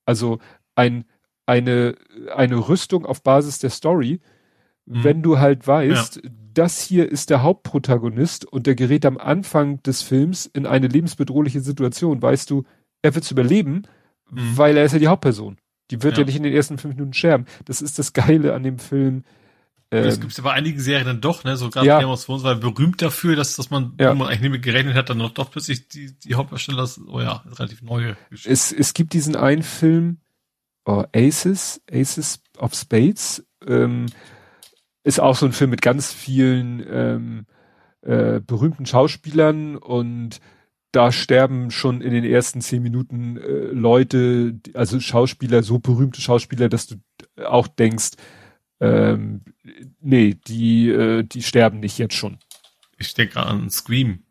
also 0.04 0.38
ein 0.74 1.04
eine, 1.48 1.94
eine 2.34 2.68
Rüstung 2.68 3.06
auf 3.06 3.22
Basis 3.22 3.58
der 3.58 3.70
Story, 3.70 4.20
mhm. 4.84 5.04
wenn 5.04 5.22
du 5.22 5.38
halt 5.38 5.66
weißt, 5.66 6.16
ja. 6.22 6.30
das 6.52 6.80
hier 6.80 7.10
ist 7.10 7.30
der 7.30 7.42
Hauptprotagonist 7.42 8.44
und 8.44 8.66
der 8.66 8.74
gerät 8.74 9.06
am 9.06 9.16
Anfang 9.16 9.82
des 9.82 10.02
Films 10.02 10.46
in 10.46 10.66
eine 10.66 10.88
lebensbedrohliche 10.88 11.60
Situation, 11.60 12.20
weißt 12.20 12.50
du, 12.50 12.64
er 13.00 13.14
wird's 13.14 13.30
überleben, 13.30 13.84
mhm. 14.30 14.56
weil 14.56 14.76
er 14.76 14.84
ist 14.84 14.92
ja 14.92 14.98
die 14.98 15.08
Hauptperson. 15.08 15.56
Die 15.90 16.02
wird 16.02 16.14
ja. 16.14 16.20
ja. 16.20 16.26
nicht 16.26 16.36
in 16.36 16.42
den 16.42 16.52
ersten 16.52 16.76
fünf 16.76 16.94
Minuten 16.94 17.14
sterben. 17.14 17.46
Das 17.64 17.80
ist 17.80 17.98
das 17.98 18.12
Geile 18.12 18.52
an 18.54 18.62
dem 18.62 18.78
Film. 18.78 19.24
Ähm, 19.90 20.04
das 20.04 20.20
gibt 20.20 20.32
es 20.32 20.36
ja 20.36 20.44
bei 20.44 20.52
einigen 20.52 20.78
Serien 20.78 21.06
dann 21.06 21.22
doch, 21.22 21.44
ne? 21.44 21.56
So 21.56 21.70
gerade 21.70 21.86
ja. 21.86 21.98
Game 21.98 22.10
of 22.10 22.22
Thrones 22.22 22.42
war 22.42 22.56
berühmt 22.56 23.00
dafür, 23.00 23.36
dass, 23.36 23.56
dass 23.56 23.70
man, 23.70 23.94
ja. 23.98 24.10
wo 24.10 24.16
man 24.16 24.28
eigentlich 24.28 24.42
nicht 24.42 24.50
mit 24.50 24.62
gerechnet 24.62 24.96
hat, 24.96 25.08
dann 25.08 25.18
doch 25.32 25.50
plötzlich 25.50 25.88
die, 25.88 26.12
die 26.12 26.34
Hauptdarsteller, 26.34 26.86
oh 27.06 27.20
ja, 27.22 27.42
relativ 27.58 27.80
neue 27.80 28.18
Geschichte. 28.28 28.50
Es, 28.50 28.70
es 28.70 28.92
gibt 28.92 29.14
diesen 29.14 29.34
einen 29.34 29.62
Film, 29.62 30.18
oh, 30.88 31.04
Aces, 31.14 31.82
Aces 31.90 32.42
of 32.56 32.74
Spades, 32.74 33.46
ähm, 33.66 34.06
ist 35.04 35.20
auch 35.20 35.36
so 35.36 35.46
ein 35.46 35.52
Film 35.52 35.70
mit 35.70 35.82
ganz 35.82 36.12
vielen 36.12 36.84
ähm, 36.90 37.46
äh, 38.00 38.40
berühmten 38.40 38.86
Schauspielern 38.86 39.76
und 39.76 40.40
da 40.90 41.12
sterben 41.12 41.70
schon 41.70 42.00
in 42.00 42.12
den 42.12 42.24
ersten 42.24 42.62
zehn 42.62 42.82
Minuten 42.82 43.36
äh, 43.36 43.66
Leute, 43.72 44.58
also 44.72 44.98
Schauspieler, 44.98 45.62
so 45.62 45.78
berühmte 45.78 46.22
Schauspieler, 46.22 46.70
dass 46.70 46.86
du 46.86 46.96
auch 47.44 47.68
denkst, 47.68 48.12
ähm, 48.80 49.42
nee, 50.00 50.36
die, 50.46 50.88
äh, 50.88 51.22
die 51.22 51.42
sterben 51.42 51.80
nicht 51.80 51.98
jetzt 51.98 52.14
schon. 52.14 52.38
Ich 52.96 53.12
denke 53.12 53.40
an 53.40 53.68
Scream. 53.68 54.22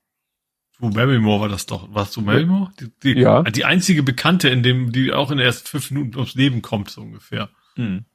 Drew 0.80 0.90
Barrymore 0.92 1.42
war 1.42 1.50
das 1.50 1.66
doch. 1.66 1.94
Warst 1.94 2.16
du 2.16 2.22
Barrymore? 2.24 2.72
Die, 2.80 2.92
die, 3.04 3.20
ja. 3.20 3.44
Die 3.44 3.66
einzige 3.66 4.04
Bekannte, 4.04 4.50
in 4.50 4.64
dem, 4.64 4.92
die 4.92 5.12
auch 5.12 5.32
in 5.32 5.38
den 5.38 5.46
ersten 5.46 5.68
fünf 5.68 5.92
Minuten 5.92 6.16
ums 6.18 6.36
Leben 6.36 6.62
kommt, 6.62 6.90
so 6.90 7.02
ungefähr. 7.02 7.50
Hm. 7.76 8.06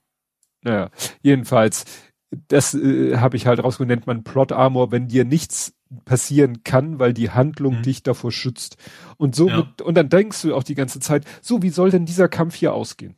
Naja, 0.62 0.90
jedenfalls, 1.22 1.84
das 2.48 2.74
äh, 2.74 3.16
habe 3.16 3.36
ich 3.36 3.46
halt 3.46 3.62
rausgefunden, 3.62 3.96
nennt 3.96 4.06
man 4.06 4.22
Plot 4.22 4.52
Armor, 4.52 4.92
wenn 4.92 5.08
dir 5.08 5.24
nichts 5.24 5.74
passieren 6.04 6.62
kann, 6.62 6.98
weil 6.98 7.12
die 7.12 7.30
Handlung 7.30 7.78
mhm. 7.78 7.82
dich 7.82 8.02
davor 8.02 8.32
schützt. 8.32 8.76
Und 9.18 9.34
so, 9.34 9.48
ja. 9.48 9.58
mit, 9.58 9.82
und 9.82 9.94
dann 9.94 10.08
denkst 10.08 10.42
du 10.42 10.54
auch 10.54 10.62
die 10.62 10.74
ganze 10.74 11.00
Zeit, 11.00 11.26
so, 11.42 11.62
wie 11.62 11.70
soll 11.70 11.90
denn 11.90 12.06
dieser 12.06 12.28
Kampf 12.28 12.54
hier 12.54 12.72
ausgehen? 12.72 13.16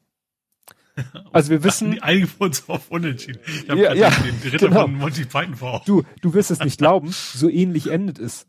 Also 1.32 1.50
wir 1.50 1.64
wissen. 1.64 1.90
Die 1.90 2.02
einigen 2.02 2.30
uns 2.38 2.68
auf 2.68 2.88
Unentschieden. 2.88 3.40
Ich 3.46 3.68
habe 3.68 3.82
ja, 3.82 3.94
ja, 3.94 4.10
den, 4.10 4.40
den 4.40 4.50
Ritter 4.52 4.68
genau. 4.68 4.82
von 4.82 4.94
Monty 4.94 5.24
Python 5.24 5.56
vor. 5.56 5.82
Du, 5.86 6.04
du 6.20 6.34
wirst 6.34 6.52
es 6.52 6.60
nicht 6.60 6.78
glauben, 6.78 7.10
so 7.10 7.48
ähnlich 7.48 7.90
endet 7.90 8.20
es. 8.20 8.46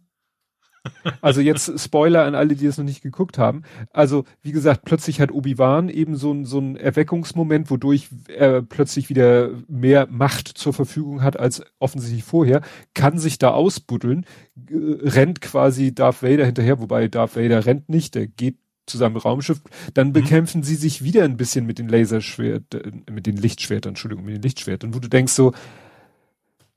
Also 1.22 1.42
jetzt 1.42 1.80
Spoiler 1.80 2.26
an 2.26 2.36
alle, 2.36 2.56
die 2.56 2.66
es 2.66 2.78
noch 2.78 2.86
nicht 2.86 3.02
geguckt 3.02 3.38
haben. 3.38 3.64
Also 3.92 4.26
wie 4.42 4.52
gesagt, 4.52 4.86
plötzlich 4.86 5.20
hat 5.22 5.32
Obi-Wan 5.32 5.90
eben 5.90 6.16
so 6.16 6.32
ein, 6.32 6.46
so 6.46 6.60
ein 6.60 6.76
Erweckungsmoment, 6.76 7.70
wodurch 7.70 8.10
er 8.28 8.62
plötzlich 8.62 9.10
wieder 9.10 9.50
mehr 9.68 10.08
Macht 10.10 10.48
zur 10.48 10.74
Verfügung 10.74 11.22
hat 11.22 11.40
als 11.40 11.64
offensichtlich 11.80 12.24
vorher, 12.24 12.62
kann 12.94 13.18
sich 13.18 13.38
da 13.38 13.52
ausbuddeln, 13.52 14.26
rennt 14.70 15.42
quasi 15.42 15.94
Darth 15.94 16.24
Vader 16.24 16.46
hinterher, 16.46 16.80
wobei 16.80 17.08
Darth 17.08 17.36
Vader 17.36 17.66
rennt 17.66 17.90
nicht, 17.90 18.16
der 18.16 18.28
geht 18.28 18.58
zu 18.86 18.98
seinem 18.98 19.18
Raumschiff, 19.18 19.62
dann 19.94 20.10
mhm. 20.10 20.14
bekämpfen 20.14 20.64
sie 20.64 20.76
sich 20.76 21.04
wieder 21.04 21.24
ein 21.24 21.38
bisschen 21.38 21.66
mit 21.66 21.80
den 21.80 21.90
Laserschwertern, 21.90 23.04
mit 23.12 23.26
den 23.26 23.38
Lichtschwertern, 23.38 23.92
Entschuldigung, 23.92 24.26
mit 24.26 24.36
den 24.36 24.42
Lichtschwertern, 24.42 24.94
wo 24.94 25.00
du 25.00 25.08
denkst 25.08 25.34
so, 25.34 25.54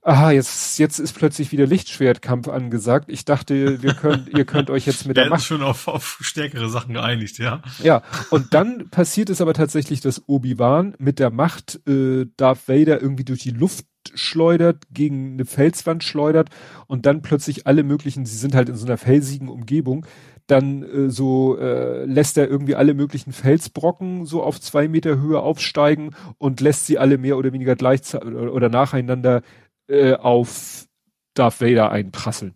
aha, 0.09 0.31
jetzt, 0.31 0.79
jetzt 0.79 0.99
ist 0.99 1.13
plötzlich 1.13 1.53
wieder 1.53 1.67
Lichtschwertkampf 1.67 2.49
angesagt. 2.49 3.11
Ich 3.11 3.27
dachte, 3.27 3.83
wir 3.83 3.93
könnt, 3.93 4.29
ihr 4.29 4.47
könnt 4.47 4.71
euch 4.71 4.87
jetzt 4.87 5.07
mit 5.07 5.17
der 5.17 5.29
Macht. 5.29 5.45
schon 5.45 5.63
auf, 5.63 5.87
auf 5.87 6.19
stärkere 6.23 6.71
Sachen 6.71 6.95
geeinigt, 6.95 7.39
ja. 7.39 7.61
Ja, 7.83 8.03
und 8.31 8.55
dann 8.55 8.89
passiert 8.91 9.29
es 9.29 9.41
aber 9.41 9.53
tatsächlich, 9.53 10.01
dass 10.01 10.27
Obi-Wan 10.27 10.95
mit 10.99 11.19
der 11.19 11.31
Macht 11.31 11.81
äh, 11.87 12.27
Darth 12.37 12.69
Vader 12.69 13.03
irgendwie 13.03 13.25
durch 13.25 13.43
die 13.43 13.51
Luft 13.51 13.85
schleudert, 14.15 14.85
gegen 14.91 15.35
eine 15.35 15.45
Felswand 15.45 16.03
schleudert 16.03 16.49
und 16.87 17.05
dann 17.05 17.21
plötzlich 17.21 17.67
alle 17.67 17.83
möglichen, 17.83 18.25
sie 18.25 18.39
sind 18.39 18.55
halt 18.55 18.71
in 18.71 18.77
so 18.77 18.87
einer 18.87 18.97
felsigen 18.97 19.49
Umgebung, 19.49 20.07
dann 20.47 20.83
äh, 20.83 21.11
so 21.11 21.59
äh, 21.59 22.05
lässt 22.07 22.39
er 22.39 22.49
irgendwie 22.49 22.75
alle 22.75 22.95
möglichen 22.95 23.33
Felsbrocken 23.33 24.25
so 24.25 24.43
auf 24.43 24.59
zwei 24.59 24.89
Meter 24.89 25.21
Höhe 25.21 25.41
aufsteigen 25.41 26.15
und 26.39 26.63
lässt 26.63 26.87
sie 26.87 26.99
alle 26.99 27.19
mehr 27.19 27.37
oder 27.37 27.53
weniger 27.53 27.77
gleichzeitig 27.77 28.33
oder 28.33 28.71
nacheinander 28.71 29.43
äh, 29.89 30.15
auf 30.15 30.87
Darth 31.35 31.61
Vader 31.61 31.91
einprasseln. 31.91 32.55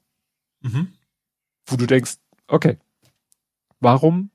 Mhm. 0.61 0.93
Wo 1.67 1.77
du 1.77 1.87
denkst, 1.87 2.17
okay, 2.49 2.79
warum 3.81 4.31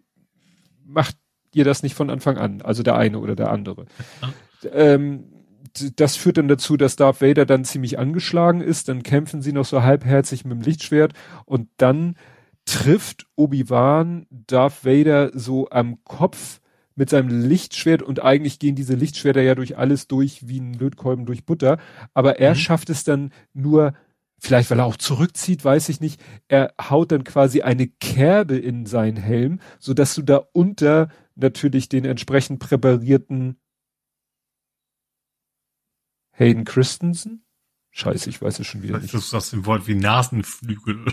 macht 0.85 1.17
ihr 1.53 1.63
das 1.63 1.83
nicht 1.83 1.95
von 1.95 2.09
Anfang 2.09 2.37
an? 2.37 2.61
Also 2.61 2.83
der 2.83 2.95
eine 2.95 3.19
oder 3.19 3.35
der 3.35 3.51
andere. 3.51 3.85
Ja. 4.21 4.71
Ähm, 4.71 5.33
das 5.95 6.15
führt 6.15 6.37
dann 6.37 6.47
dazu, 6.47 6.77
dass 6.77 6.95
Darth 6.95 7.21
Vader 7.21 7.45
dann 7.45 7.65
ziemlich 7.65 7.99
angeschlagen 7.99 8.61
ist. 8.61 8.89
Dann 8.89 9.03
kämpfen 9.03 9.41
sie 9.41 9.53
noch 9.53 9.65
so 9.65 9.83
halbherzig 9.83 10.45
mit 10.45 10.53
dem 10.53 10.61
Lichtschwert 10.61 11.13
und 11.45 11.69
dann 11.77 12.15
trifft 12.65 13.27
Obi-Wan 13.35 14.27
Darth 14.29 14.85
Vader 14.85 15.31
so 15.33 15.69
am 15.69 16.03
Kopf 16.03 16.59
mit 16.97 17.09
seinem 17.09 17.29
Lichtschwert 17.29 18.01
und 18.01 18.21
eigentlich 18.21 18.59
gehen 18.59 18.75
diese 18.75 18.95
Lichtschwerter 18.95 19.41
ja 19.41 19.55
durch 19.55 19.77
alles 19.77 20.07
durch 20.07 20.47
wie 20.47 20.59
ein 20.59 20.73
Lötkolben 20.73 21.25
durch 21.25 21.45
Butter, 21.45 21.77
aber 22.13 22.39
er 22.39 22.51
mhm. 22.51 22.55
schafft 22.55 22.89
es 22.89 23.03
dann 23.03 23.31
nur, 23.53 23.93
vielleicht 24.39 24.71
weil 24.71 24.79
er 24.79 24.85
auch 24.85 24.97
zurückzieht, 24.97 25.63
weiß 25.63 25.89
ich 25.89 26.01
nicht, 26.01 26.19
er 26.47 26.73
haut 26.81 27.11
dann 27.11 27.23
quasi 27.23 27.61
eine 27.61 27.87
Kerbe 27.87 28.57
in 28.57 28.85
seinen 28.85 29.17
Helm, 29.17 29.59
so 29.79 29.93
dass 29.93 30.15
du 30.15 30.23
da 30.23 30.43
unter 30.53 31.09
natürlich 31.35 31.87
den 31.87 32.03
entsprechend 32.03 32.59
präparierten 32.59 33.59
Hayden 36.31 36.65
Christensen 36.65 37.46
Scheiße, 37.97 38.29
ich 38.29 38.39
weiß 38.39 38.59
es 38.59 38.67
schon 38.67 38.83
wieder 38.83 38.99
nicht. 38.99 39.11
Du 39.11 39.17
sagst 39.17 39.55
ein 39.55 39.65
Wort 39.65 39.87
wie 39.87 39.95
Nasenflügel. 39.95 41.03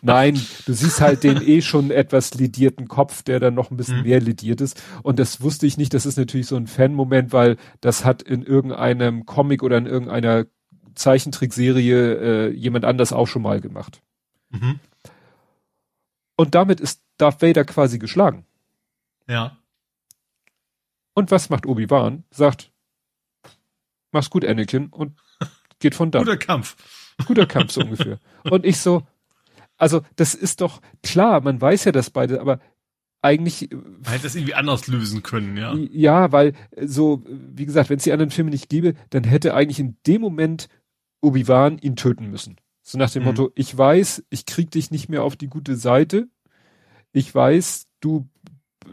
Nein, 0.00 0.40
du 0.64 0.72
siehst 0.72 1.00
halt 1.00 1.24
den 1.24 1.42
eh 1.42 1.60
schon 1.60 1.90
etwas 1.90 2.34
lidierten 2.34 2.86
Kopf, 2.86 3.24
der 3.24 3.40
dann 3.40 3.54
noch 3.54 3.72
ein 3.72 3.76
bisschen 3.76 3.96
mhm. 3.96 4.02
mehr 4.04 4.20
lidiert 4.20 4.60
ist. 4.60 4.80
Und 5.02 5.18
das 5.18 5.40
wusste 5.40 5.66
ich 5.66 5.76
nicht. 5.76 5.92
Das 5.92 6.06
ist 6.06 6.16
natürlich 6.16 6.46
so 6.46 6.54
ein 6.54 6.68
Fan-Moment, 6.68 7.32
weil 7.32 7.56
das 7.80 8.04
hat 8.04 8.22
in 8.22 8.44
irgendeinem 8.44 9.26
Comic 9.26 9.64
oder 9.64 9.76
in 9.76 9.86
irgendeiner 9.86 10.46
Zeichentrickserie 10.94 12.14
äh, 12.14 12.50
jemand 12.50 12.84
anders 12.84 13.12
auch 13.12 13.26
schon 13.26 13.42
mal 13.42 13.60
gemacht. 13.60 14.00
Mhm. 14.50 14.78
Und 16.36 16.54
damit 16.54 16.78
ist 16.78 17.02
Darth 17.16 17.42
Vader 17.42 17.64
quasi 17.64 17.98
geschlagen. 17.98 18.46
Ja. 19.26 19.58
Und 21.14 21.32
was 21.32 21.50
macht 21.50 21.66
Obi-Wan? 21.66 22.22
Sagt, 22.30 22.70
mach's 24.12 24.30
gut, 24.30 24.44
Anakin, 24.44 24.90
und 24.90 25.18
geht 25.80 25.94
von 25.94 26.10
da. 26.10 26.20
Guter 26.20 26.36
Kampf. 26.36 26.76
Guter 27.26 27.46
Kampf, 27.46 27.72
so 27.72 27.80
ungefähr. 27.80 28.18
Und 28.44 28.64
ich 28.64 28.78
so, 28.78 29.06
also 29.76 30.02
das 30.16 30.34
ist 30.34 30.60
doch 30.60 30.80
klar, 31.02 31.40
man 31.40 31.60
weiß 31.60 31.84
ja 31.84 31.92
das 31.92 32.10
beide, 32.10 32.40
aber 32.40 32.60
eigentlich. 33.22 33.70
Man 33.70 34.12
hätte 34.12 34.24
das 34.24 34.34
irgendwie 34.34 34.54
anders 34.54 34.86
lösen 34.86 35.22
können, 35.22 35.56
ja. 35.56 35.74
Ja, 35.74 36.32
weil 36.32 36.54
so, 36.80 37.22
wie 37.26 37.66
gesagt, 37.66 37.90
wenn 37.90 37.98
es 37.98 38.04
die 38.04 38.12
anderen 38.12 38.30
Filme 38.30 38.50
nicht 38.50 38.68
gäbe, 38.68 38.94
dann 39.10 39.24
hätte 39.24 39.54
eigentlich 39.54 39.80
in 39.80 39.96
dem 40.06 40.20
Moment 40.20 40.68
Obi-Wan 41.20 41.78
ihn 41.78 41.96
töten 41.96 42.30
müssen. 42.30 42.56
So 42.82 42.98
nach 42.98 43.10
dem 43.10 43.22
mhm. 43.22 43.28
Motto, 43.28 43.52
ich 43.54 43.76
weiß, 43.76 44.24
ich 44.30 44.46
krieg 44.46 44.70
dich 44.70 44.90
nicht 44.90 45.08
mehr 45.08 45.22
auf 45.22 45.36
die 45.36 45.48
gute 45.48 45.76
Seite. 45.76 46.28
Ich 47.12 47.34
weiß, 47.34 47.88
du, 48.00 48.28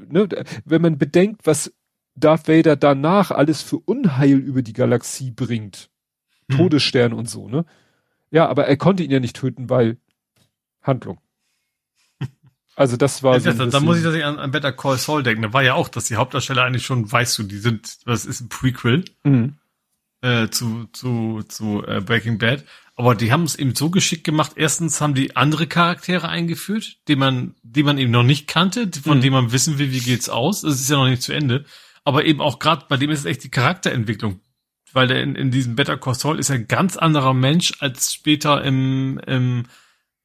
ne, 0.10 0.28
wenn 0.66 0.82
man 0.82 0.98
bedenkt, 0.98 1.46
was 1.46 1.74
Darth 2.16 2.48
Vader 2.48 2.76
danach 2.76 3.32
alles 3.32 3.62
für 3.62 3.78
Unheil 3.78 4.38
über 4.38 4.62
die 4.62 4.74
Galaxie 4.74 5.32
bringt, 5.32 5.90
hm. 6.50 6.58
Todesstern 6.58 7.14
und 7.14 7.30
so, 7.30 7.48
ne? 7.48 7.66
Ja, 8.30 8.48
aber 8.48 8.67
er 8.67 8.77
konnte 8.77 9.03
ihn 9.03 9.11
ja 9.11 9.19
nicht 9.19 9.35
töten, 9.35 9.69
weil 9.69 9.98
Handlung. 10.82 11.19
Also 12.76 12.95
das 12.95 13.24
war 13.24 13.40
ja, 13.40 13.53
so. 13.53 13.66
Da 13.66 13.80
muss 13.80 13.98
ich 13.98 14.03
tatsächlich 14.03 14.26
an, 14.26 14.38
an 14.38 14.51
Better 14.51 14.72
Call 14.72 14.98
Saul 14.98 15.24
denken. 15.24 15.42
Da 15.42 15.51
war 15.51 15.64
ja 15.64 15.74
auch, 15.74 15.90
dass 15.90 16.06
die 16.06 16.16
Hauptdarsteller 16.16 16.64
eigentlich 16.64 16.85
schon, 16.85 17.11
weißt 17.11 17.40
du, 17.40 17.43
die 17.43 17.58
sind, 17.58 18.06
das 18.06 18.24
ist 18.24 18.40
ein 18.40 18.50
Prequel 18.50 19.03
mhm. 19.24 19.56
äh, 20.22 20.50
zu, 20.50 20.85
zu, 20.93 21.42
zu 21.48 21.84
äh, 21.88 22.01
Breaking 22.01 22.38
Bad. 22.38 22.66
Aber 22.95 23.16
die 23.16 23.32
haben 23.32 23.43
es 23.43 23.56
eben 23.56 23.74
so 23.74 23.90
geschickt 23.90 24.24
gemacht. 24.24 24.51
Erstens 24.56 25.01
haben 25.01 25.16
die 25.16 25.35
andere 25.35 25.66
Charaktere 25.66 26.30
eingeführt, 26.30 26.98
die 27.08 27.16
man, 27.16 27.56
die 27.64 27.82
man 27.82 27.98
eben 27.98 28.11
noch 28.11 28.22
nicht 28.22 28.48
kannte, 28.48 28.92
von 29.03 29.17
mhm. 29.17 29.22
denen 29.22 29.34
man 29.34 29.51
wissen 29.51 29.80
will, 29.80 29.92
wie 29.92 30.00
geht's 30.00 30.30
aus. 30.30 30.61
Das 30.61 30.80
ist 30.80 30.90
ja 30.90 30.98
noch 30.98 31.08
nicht 31.08 31.24
zu 31.24 31.34
Ende. 31.34 31.66
Aber 32.03 32.26
eben 32.26 32.42
auch 32.42 32.59
gerade 32.59 32.85
bei 32.88 32.98
dem 32.98 33.09
ist 33.09 33.19
es 33.19 33.26
echt 33.26 33.43
die 33.43 33.51
Charakterentwicklung 33.51 34.40
weil 34.98 35.08
der 35.08 35.22
in, 35.22 35.35
in 35.35 35.51
diesem 35.51 35.76
Better 35.76 35.95
Call 35.95 36.16
Saul 36.16 36.40
ist 36.40 36.50
er 36.50 36.56
ein 36.56 36.67
ganz 36.67 36.98
anderer 36.98 37.35
Mensch 37.35 37.72
als 37.82 38.11
später 38.11 38.64
im, 38.64 39.22
im 39.27 39.66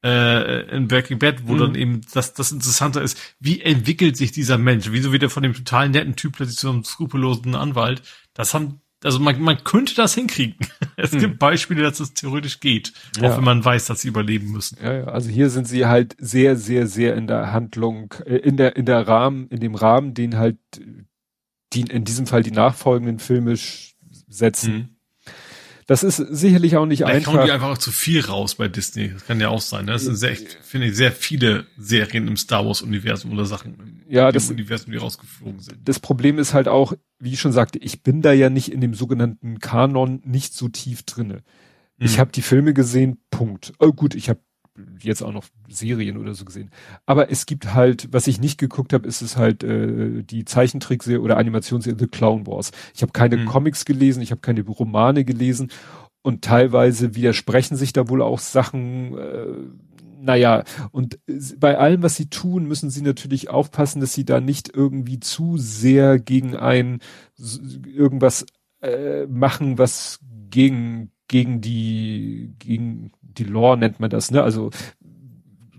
äh, 0.03 0.75
in 0.75 0.87
Breaking 0.87 1.19
Bad, 1.19 1.47
wo 1.47 1.53
mhm. 1.53 1.59
dann 1.59 1.75
eben 1.75 2.01
das, 2.11 2.33
das 2.33 2.51
Interessante 2.51 2.99
ist, 2.99 3.17
wie 3.39 3.61
entwickelt 3.61 4.17
sich 4.17 4.31
dieser 4.31 4.57
Mensch? 4.57 4.87
Wieso 4.89 5.11
wird 5.11 5.21
er 5.21 5.29
von 5.29 5.43
dem 5.43 5.53
total 5.53 5.89
netten 5.89 6.15
Typ 6.15 6.33
plötzlich 6.37 6.57
zu 6.57 6.71
einem 6.71 6.83
skrupellosen 6.83 7.53
Anwalt? 7.53 8.01
Das 8.33 8.55
haben, 8.55 8.81
also 9.03 9.19
man, 9.19 9.39
man 9.39 9.63
könnte 9.63 9.93
das 9.93 10.15
hinkriegen. 10.15 10.57
Es 10.95 11.11
mhm. 11.11 11.19
gibt 11.19 11.39
Beispiele, 11.39 11.81
dass 11.81 11.99
es 11.99 12.13
theoretisch 12.13 12.59
geht, 12.59 12.93
ja. 13.19 13.31
auch 13.31 13.37
wenn 13.37 13.43
man 13.43 13.65
weiß, 13.65 13.85
dass 13.85 14.01
sie 14.01 14.07
überleben 14.09 14.51
müssen. 14.51 14.77
Ja, 14.81 14.93
ja, 14.93 15.03
also 15.05 15.27
hier 15.27 15.49
sind 15.49 15.67
sie 15.67 15.87
halt 15.87 16.15
sehr, 16.19 16.55
sehr, 16.55 16.85
sehr 16.85 17.15
in 17.15 17.25
der 17.25 17.51
Handlung, 17.51 18.13
äh, 18.25 18.35
in 18.35 18.57
der, 18.57 18.75
in 18.75 18.85
der 18.85 19.07
Rahmen, 19.07 19.47
in 19.47 19.59
dem 19.59 19.73
Rahmen, 19.73 20.13
den 20.13 20.37
halt 20.37 20.57
die, 21.73 21.81
in 21.81 22.03
diesem 22.05 22.27
Fall 22.27 22.43
die 22.43 22.51
nachfolgenden 22.51 23.19
Filme 23.19 23.55
setzen. 24.33 24.73
Mhm. 24.73 24.89
Das 25.85 26.03
ist 26.03 26.15
sicherlich 26.15 26.77
auch 26.77 26.85
nicht 26.85 26.99
Vielleicht 26.99 27.15
einfach. 27.15 27.31
Vielleicht 27.33 27.47
die 27.47 27.51
einfach 27.51 27.69
auch 27.69 27.77
zu 27.77 27.91
viel 27.91 28.21
raus 28.21 28.55
bei 28.55 28.67
Disney. 28.67 29.09
Das 29.09 29.25
kann 29.25 29.39
ja 29.41 29.49
auch 29.49 29.61
sein. 29.61 29.85
Ne? 29.85 29.91
Das 29.91 30.03
sind 30.03 30.15
sehr, 30.15 30.35
finde 30.61 30.87
ich, 30.87 30.95
sehr 30.95 31.11
viele 31.11 31.65
Serien 31.77 32.27
im 32.27 32.37
Star 32.37 32.65
Wars 32.65 32.81
Universum 32.81 33.33
oder 33.33 33.45
Sachen 33.45 34.03
ja, 34.07 34.29
im 34.29 34.33
das, 34.33 34.49
Universum, 34.49 34.91
die 34.91 34.97
rausgeflogen 34.97 35.59
sind. 35.59 35.77
Das 35.83 35.99
Problem 35.99 36.39
ist 36.39 36.53
halt 36.53 36.67
auch, 36.67 36.93
wie 37.19 37.33
ich 37.33 37.41
schon 37.41 37.51
sagte, 37.51 37.79
ich 37.79 38.01
bin 38.01 38.21
da 38.21 38.31
ja 38.31 38.49
nicht 38.49 38.71
in 38.71 38.79
dem 38.79 38.93
sogenannten 38.93 39.59
Kanon 39.59 40.21
nicht 40.23 40.53
so 40.53 40.69
tief 40.69 41.03
drinne. 41.03 41.43
Ich 41.97 42.15
mhm. 42.15 42.21
habe 42.21 42.31
die 42.31 42.41
Filme 42.41 42.73
gesehen, 42.73 43.17
Punkt. 43.29 43.73
Oh 43.79 43.91
gut, 43.91 44.15
ich 44.15 44.29
habe 44.29 44.39
jetzt 44.99 45.21
auch 45.21 45.31
noch 45.31 45.45
Serien 45.69 46.17
oder 46.17 46.33
so 46.33 46.45
gesehen. 46.45 46.71
Aber 47.05 47.31
es 47.31 47.45
gibt 47.45 47.73
halt, 47.73 48.07
was 48.11 48.27
ich 48.27 48.39
nicht 48.39 48.57
geguckt 48.57 48.93
habe, 48.93 49.07
ist 49.07 49.21
es 49.21 49.37
halt 49.37 49.63
äh, 49.63 50.23
die 50.23 50.45
Zeichentrickserie 50.45 51.21
oder 51.21 51.37
Animationsserie 51.37 51.97
The 51.99 52.07
Clown 52.07 52.47
Wars. 52.47 52.71
Ich 52.95 53.01
habe 53.01 53.11
keine 53.11 53.37
mhm. 53.37 53.45
Comics 53.45 53.85
gelesen, 53.85 54.21
ich 54.21 54.31
habe 54.31 54.41
keine 54.41 54.61
Romane 54.63 55.25
gelesen 55.25 55.71
und 56.21 56.43
teilweise 56.43 57.15
widersprechen 57.15 57.75
sich 57.75 57.93
da 57.93 58.09
wohl 58.09 58.21
auch 58.21 58.39
Sachen. 58.39 59.17
Äh, 59.17 59.45
naja, 60.21 60.63
und 60.91 61.19
bei 61.59 61.77
allem, 61.77 62.01
was 62.01 62.15
sie 62.15 62.29
tun, 62.29 62.65
müssen 62.65 62.89
sie 62.89 63.01
natürlich 63.01 63.49
aufpassen, 63.49 63.99
dass 63.99 64.13
sie 64.13 64.23
da 64.23 64.39
nicht 64.39 64.71
irgendwie 64.73 65.19
zu 65.19 65.57
sehr 65.57 66.17
gegen 66.17 66.55
ein 66.55 66.99
irgendwas 67.85 68.45
äh, 68.81 69.25
machen, 69.27 69.77
was 69.77 70.19
gegen 70.49 71.11
gegen 71.27 71.61
die 71.61 72.53
gegen 72.59 73.11
die 73.37 73.43
Lore 73.43 73.77
nennt 73.77 73.99
man 73.99 74.09
das, 74.09 74.31
ne? 74.31 74.43
Also 74.43 74.71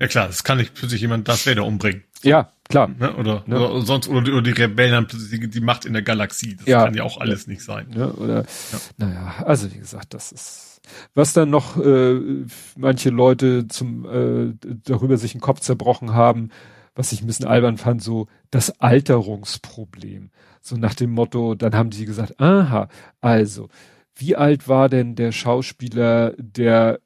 ja 0.00 0.08
klar, 0.08 0.28
es 0.28 0.44
kann 0.44 0.58
nicht 0.58 0.74
plötzlich 0.74 1.00
jemand 1.00 1.28
das 1.28 1.47
Vader 1.47 1.65
umbringen. 1.65 2.05
Ja, 2.23 2.50
klar. 2.68 2.89
Ne? 2.89 3.15
Oder, 3.16 3.44
ne? 3.47 3.68
oder 3.68 3.86
sonst 3.86 4.08
oder 4.08 4.23
die, 4.23 4.33
oder 4.33 4.42
die 4.42 4.50
Rebellen 4.50 4.94
haben 4.94 5.07
plötzlich 5.07 5.41
die, 5.41 5.49
die, 5.49 5.60
Macht 5.60 5.84
in 5.84 5.92
der 5.92 6.02
Galaxie. 6.02 6.57
Das 6.57 6.66
ja. 6.66 6.84
kann 6.84 6.94
ja 6.94 7.05
auch 7.05 7.20
alles 7.20 7.47
nicht 7.47 7.62
sein. 7.62 7.89
Ne? 7.94 8.12
Oder 8.15 8.42
ja. 8.42 8.78
naja, 8.97 9.34
also 9.44 9.73
wie 9.73 9.78
gesagt, 9.78 10.15
das 10.15 10.33
ist 10.33 10.74
was 11.15 11.33
dann 11.33 11.50
noch 11.50 11.76
äh, 11.78 12.44
manche 12.76 13.10
Leute 13.10 13.68
zum 13.68 14.05
äh, 14.05 14.55
darüber 14.84 15.16
sich 15.16 15.33
den 15.33 15.41
Kopf 15.41 15.60
zerbrochen 15.60 16.12
haben, 16.15 16.50
was 16.94 17.12
ich 17.12 17.23
ein 17.23 17.26
bisschen 17.26 17.47
albern 17.47 17.78
fand, 17.78 18.02
so 18.02 18.28
das 18.50 18.81
Alterungsproblem. 18.81 20.31
So 20.60 20.76
nach 20.76 20.94
dem 20.94 21.10
Motto, 21.10 21.55
dann 21.55 21.74
haben 21.74 21.91
die 21.91 22.05
gesagt, 22.05 22.41
aha, 22.41 22.89
also, 23.20 23.68
wie 24.15 24.36
alt 24.36 24.68
war 24.68 24.89
denn 24.89 25.16
der 25.16 25.33
Schauspieler, 25.33 26.34
der 26.39 27.00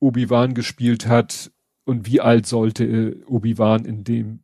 Obi-Wan 0.00 0.54
gespielt 0.54 1.06
hat 1.06 1.50
und 1.84 2.06
wie 2.06 2.20
alt 2.20 2.46
sollte 2.46 2.84
äh, 2.84 3.24
Obi-Wan 3.26 3.84
in 3.84 4.04
dem 4.04 4.40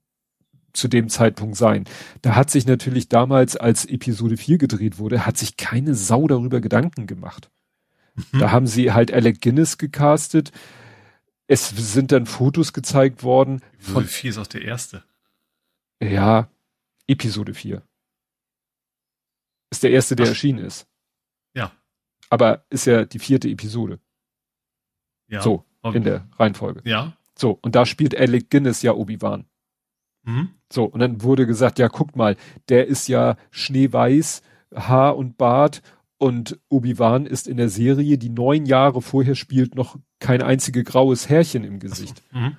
zu 0.73 0.89
dem 0.89 1.09
Zeitpunkt 1.09 1.57
sein. 1.57 1.85
Da 2.21 2.35
hat 2.35 2.51
sich 2.51 2.67
natürlich 2.67 3.09
damals, 3.09 3.57
als 3.57 3.85
Episode 3.85 4.37
4 4.37 4.59
gedreht 4.59 4.99
wurde, 4.99 5.25
hat 5.25 5.39
sich 5.39 5.57
keine 5.57 5.95
Sau 5.95 6.27
darüber 6.27 6.61
Gedanken 6.61 7.07
gemacht. 7.07 7.51
Mhm. 8.15 8.41
Da 8.41 8.51
haben 8.51 8.67
sie 8.67 8.93
halt 8.93 9.13
Alec 9.13 9.41
Guinness 9.41 9.79
gecastet. 9.79 10.53
Es 11.47 11.69
sind 11.71 12.13
dann 12.13 12.27
Fotos 12.27 12.73
gezeigt 12.73 13.23
worden. 13.23 13.63
Episode 13.75 14.07
4 14.07 14.31
ist 14.31 14.39
auch 14.39 14.47
der 14.47 14.63
erste. 14.63 15.05
Ja, 16.03 16.49
Episode 17.07 17.55
4. 17.55 17.83
Ist 19.71 19.83
der 19.83 19.91
erste, 19.91 20.17
der 20.17 20.27
Ach. 20.27 20.31
erschienen 20.31 20.65
ist. 20.65 20.87
Ja. 21.55 21.73
Aber 22.31 22.65
ist 22.71 22.87
ja 22.87 23.05
die 23.05 23.19
vierte 23.19 23.49
Episode. 23.49 24.01
Ja. 25.35 25.43
So, 25.43 25.65
in 25.93 26.05
der 26.05 26.27
Reihenfolge. 26.39 26.81
Ja. 26.85 27.13
So, 27.37 27.59
und 27.61 27.75
da 27.75 27.85
spielt 27.85 28.17
Alec 28.17 28.51
Guinness 28.51 28.83
ja 28.83 28.93
Obi-Wan. 28.93 29.45
Mhm. 30.23 30.51
So, 30.73 30.85
und 30.85 31.01
dann 31.01 31.23
wurde 31.23 31.47
gesagt, 31.47 31.79
ja, 31.79 31.89
guck 31.89 32.17
mal, 32.17 32.37
der 32.69 32.87
ist 32.87 33.09
ja 33.09 33.37
schneeweiß, 33.51 34.43
Haar 34.75 35.17
und 35.17 35.37
Bart 35.37 35.83
und 36.19 36.59
Obi-Wan 36.69 37.27
ist 37.27 37.49
in 37.49 37.57
der 37.57 37.69
Serie, 37.69 38.17
die 38.17 38.31
neun 38.31 38.65
Jahre 38.67 39.03
vorher 39.03 39.35
spielt, 39.35 39.75
noch 39.75 39.99
kein 40.21 40.43
einzige 40.43 40.85
graues 40.85 41.29
Härchen 41.29 41.65
im 41.65 41.81
Gesicht. 41.81 42.23
Mhm. 42.33 42.57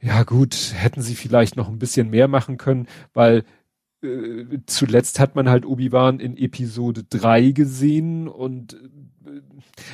Ja 0.00 0.22
gut, 0.22 0.72
hätten 0.74 1.02
sie 1.02 1.14
vielleicht 1.14 1.56
noch 1.56 1.68
ein 1.68 1.78
bisschen 1.78 2.08
mehr 2.08 2.26
machen 2.26 2.56
können, 2.56 2.88
weil 3.12 3.44
äh, 4.02 4.58
zuletzt 4.66 5.20
hat 5.20 5.34
man 5.34 5.48
halt 5.48 5.66
Obi-Wan 5.66 6.20
in 6.20 6.36
Episode 6.36 7.04
3 7.08 7.50
gesehen 7.50 8.28
und 8.28 8.74
äh, 8.74 9.40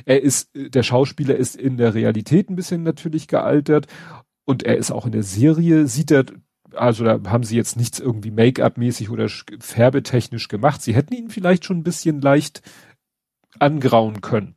er 0.05 0.23
ist, 0.23 0.51
der 0.55 0.83
Schauspieler 0.83 1.37
ist 1.37 1.57
in 1.57 1.77
der 1.77 1.95
Realität 1.95 2.51
ein 2.51 2.57
bisschen 2.57 2.83
natürlich 2.83 3.29
gealtert 3.29 3.87
und 4.45 4.63
er 4.63 4.77
ist 4.77 4.91
auch 4.91 5.07
in 5.07 5.13
der 5.13 5.23
Serie, 5.23 5.87
sieht 5.87 6.11
er 6.11 6.25
also 6.75 7.05
da 7.05 7.21
haben 7.31 7.45
sie 7.45 7.57
jetzt 7.57 7.77
nichts 7.77 8.01
irgendwie 8.01 8.31
Make-up-mäßig 8.31 9.11
oder 9.11 9.29
färbetechnisch 9.61 10.49
gemacht. 10.49 10.83
Sie 10.83 10.95
hätten 10.95 11.15
ihn 11.15 11.31
vielleicht 11.31 11.65
schon 11.65 11.79
ein 11.79 11.85
bisschen 11.85 12.21
leicht 12.21 12.63
angrauen 13.59 14.21
können, 14.21 14.56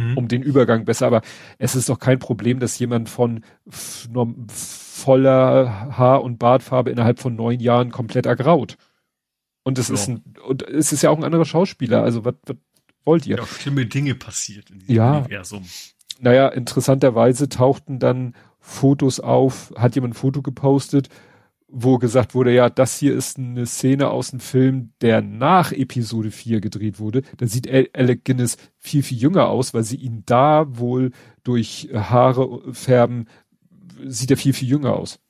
mhm. 0.00 0.18
um 0.18 0.28
den 0.28 0.42
Übergang 0.42 0.84
besser. 0.84 1.06
Aber 1.06 1.22
es 1.58 1.74
ist 1.74 1.88
doch 1.88 1.98
kein 1.98 2.18
Problem, 2.18 2.60
dass 2.60 2.78
jemand 2.78 3.08
von 3.08 3.44
voller 3.68 5.96
Haar- 5.96 6.22
und 6.22 6.38
Bartfarbe 6.38 6.90
innerhalb 6.90 7.20
von 7.20 7.36
neun 7.36 7.60
Jahren 7.60 7.90
komplett 7.90 8.26
ergraut. 8.26 8.76
Und 9.62 9.78
es 9.78 9.88
ja. 9.88 9.94
ist 9.94 10.08
ein, 10.08 10.24
und 10.46 10.62
es 10.62 10.92
ist 10.92 11.02
ja 11.02 11.10
auch 11.10 11.18
ein 11.18 11.24
anderer 11.24 11.44
Schauspieler. 11.44 12.02
Also 12.02 12.24
was, 12.24 12.34
was 12.46 12.56
wollt 13.04 13.26
ihr? 13.26 13.36
Ja, 13.36 13.46
schlimme 13.46 13.86
Dinge 13.86 14.14
passiert 14.14 14.70
in 14.70 14.80
diesem 14.80 14.94
ja. 14.94 15.18
Universum. 15.18 15.64
Naja, 16.20 16.48
interessanterweise 16.48 17.48
tauchten 17.48 17.98
dann 17.98 18.34
Fotos 18.58 19.20
auf, 19.20 19.72
hat 19.76 19.94
jemand 19.94 20.14
ein 20.14 20.16
Foto 20.16 20.42
gepostet, 20.42 21.08
wo 21.72 21.98
gesagt 21.98 22.34
wurde, 22.34 22.52
ja, 22.52 22.68
das 22.68 22.98
hier 22.98 23.14
ist 23.14 23.38
eine 23.38 23.66
Szene 23.66 24.10
aus 24.10 24.30
dem 24.30 24.40
Film, 24.40 24.92
der 25.00 25.22
nach 25.22 25.72
Episode 25.72 26.30
4 26.30 26.60
gedreht 26.60 26.98
wurde. 26.98 27.22
Da 27.36 27.46
sieht 27.46 27.68
Alec 27.68 28.24
Guinness 28.24 28.56
viel, 28.76 29.02
viel 29.02 29.18
jünger 29.18 29.48
aus, 29.48 29.72
weil 29.72 29.84
sie 29.84 29.96
ihn 29.96 30.24
da 30.26 30.66
wohl 30.78 31.12
durch 31.44 31.88
Haare 31.94 32.72
färben, 32.72 33.26
sieht 34.04 34.30
er 34.30 34.36
viel, 34.36 34.52
viel 34.52 34.68
jünger 34.68 34.94
aus. 34.94 35.20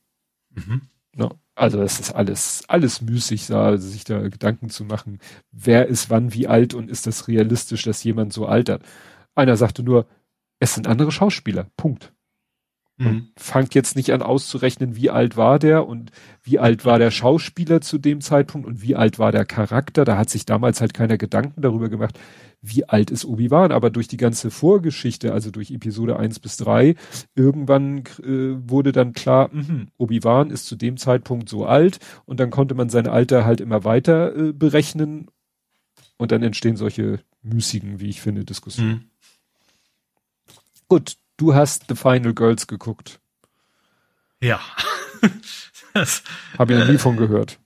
Mhm. 0.50 0.82
No. 1.14 1.38
Also 1.54 1.78
das 1.78 2.00
ist 2.00 2.12
alles, 2.12 2.62
alles 2.68 3.02
müßig, 3.02 3.48
da, 3.48 3.76
sich 3.76 4.04
da 4.04 4.28
Gedanken 4.28 4.70
zu 4.70 4.84
machen, 4.84 5.18
wer 5.52 5.88
ist 5.88 6.08
wann 6.08 6.32
wie 6.32 6.48
alt 6.48 6.72
und 6.72 6.90
ist 6.90 7.06
das 7.06 7.28
realistisch, 7.28 7.82
dass 7.82 8.02
jemand 8.02 8.32
so 8.32 8.46
altert. 8.46 8.82
Einer 9.34 9.56
sagte 9.56 9.82
nur, 9.82 10.06
es 10.58 10.74
sind 10.74 10.86
andere 10.86 11.12
Schauspieler. 11.12 11.66
Punkt. 11.76 12.14
Mhm. 13.00 13.28
fangt 13.36 13.74
jetzt 13.74 13.96
nicht 13.96 14.12
an 14.12 14.20
auszurechnen, 14.20 14.94
wie 14.94 15.08
alt 15.08 15.36
war 15.36 15.58
der 15.58 15.86
und 15.86 16.10
wie 16.42 16.58
alt 16.58 16.84
war 16.84 16.98
der 16.98 17.10
Schauspieler 17.10 17.80
zu 17.80 17.96
dem 17.96 18.20
Zeitpunkt 18.20 18.66
und 18.66 18.82
wie 18.82 18.94
alt 18.94 19.18
war 19.18 19.32
der 19.32 19.46
Charakter. 19.46 20.04
Da 20.04 20.18
hat 20.18 20.28
sich 20.28 20.44
damals 20.44 20.80
halt 20.82 20.92
keiner 20.92 21.16
Gedanken 21.16 21.62
darüber 21.62 21.88
gemacht, 21.88 22.18
wie 22.60 22.86
alt 22.88 23.10
ist 23.10 23.24
Obi-Wan. 23.24 23.72
Aber 23.72 23.88
durch 23.88 24.06
die 24.06 24.18
ganze 24.18 24.50
Vorgeschichte, 24.50 25.32
also 25.32 25.50
durch 25.50 25.70
Episode 25.70 26.18
1 26.18 26.40
bis 26.40 26.58
3, 26.58 26.94
irgendwann 27.34 28.04
äh, 28.22 28.68
wurde 28.68 28.92
dann 28.92 29.14
klar, 29.14 29.48
mh, 29.50 29.86
Obi-Wan 29.96 30.50
ist 30.50 30.66
zu 30.66 30.76
dem 30.76 30.98
Zeitpunkt 30.98 31.48
so 31.48 31.64
alt 31.64 31.98
und 32.26 32.38
dann 32.38 32.50
konnte 32.50 32.74
man 32.74 32.90
sein 32.90 33.06
Alter 33.06 33.46
halt 33.46 33.62
immer 33.62 33.84
weiter 33.84 34.36
äh, 34.36 34.52
berechnen 34.52 35.28
und 36.18 36.32
dann 36.32 36.42
entstehen 36.42 36.76
solche 36.76 37.20
müßigen, 37.42 37.98
wie 38.00 38.10
ich 38.10 38.20
finde, 38.20 38.44
Diskussionen. 38.44 38.90
Mhm. 38.90 39.04
Gut, 40.88 41.16
Du 41.40 41.54
hast 41.54 41.84
The 41.88 41.94
Final 41.94 42.34
Girls 42.34 42.66
geguckt. 42.66 43.18
Ja. 44.42 44.60
das, 45.94 46.22
Habe 46.58 46.74
ich 46.74 46.78
noch 46.78 46.86
nie 46.86 46.96
äh, 46.96 46.98
von 46.98 47.16
gehört. 47.16 47.58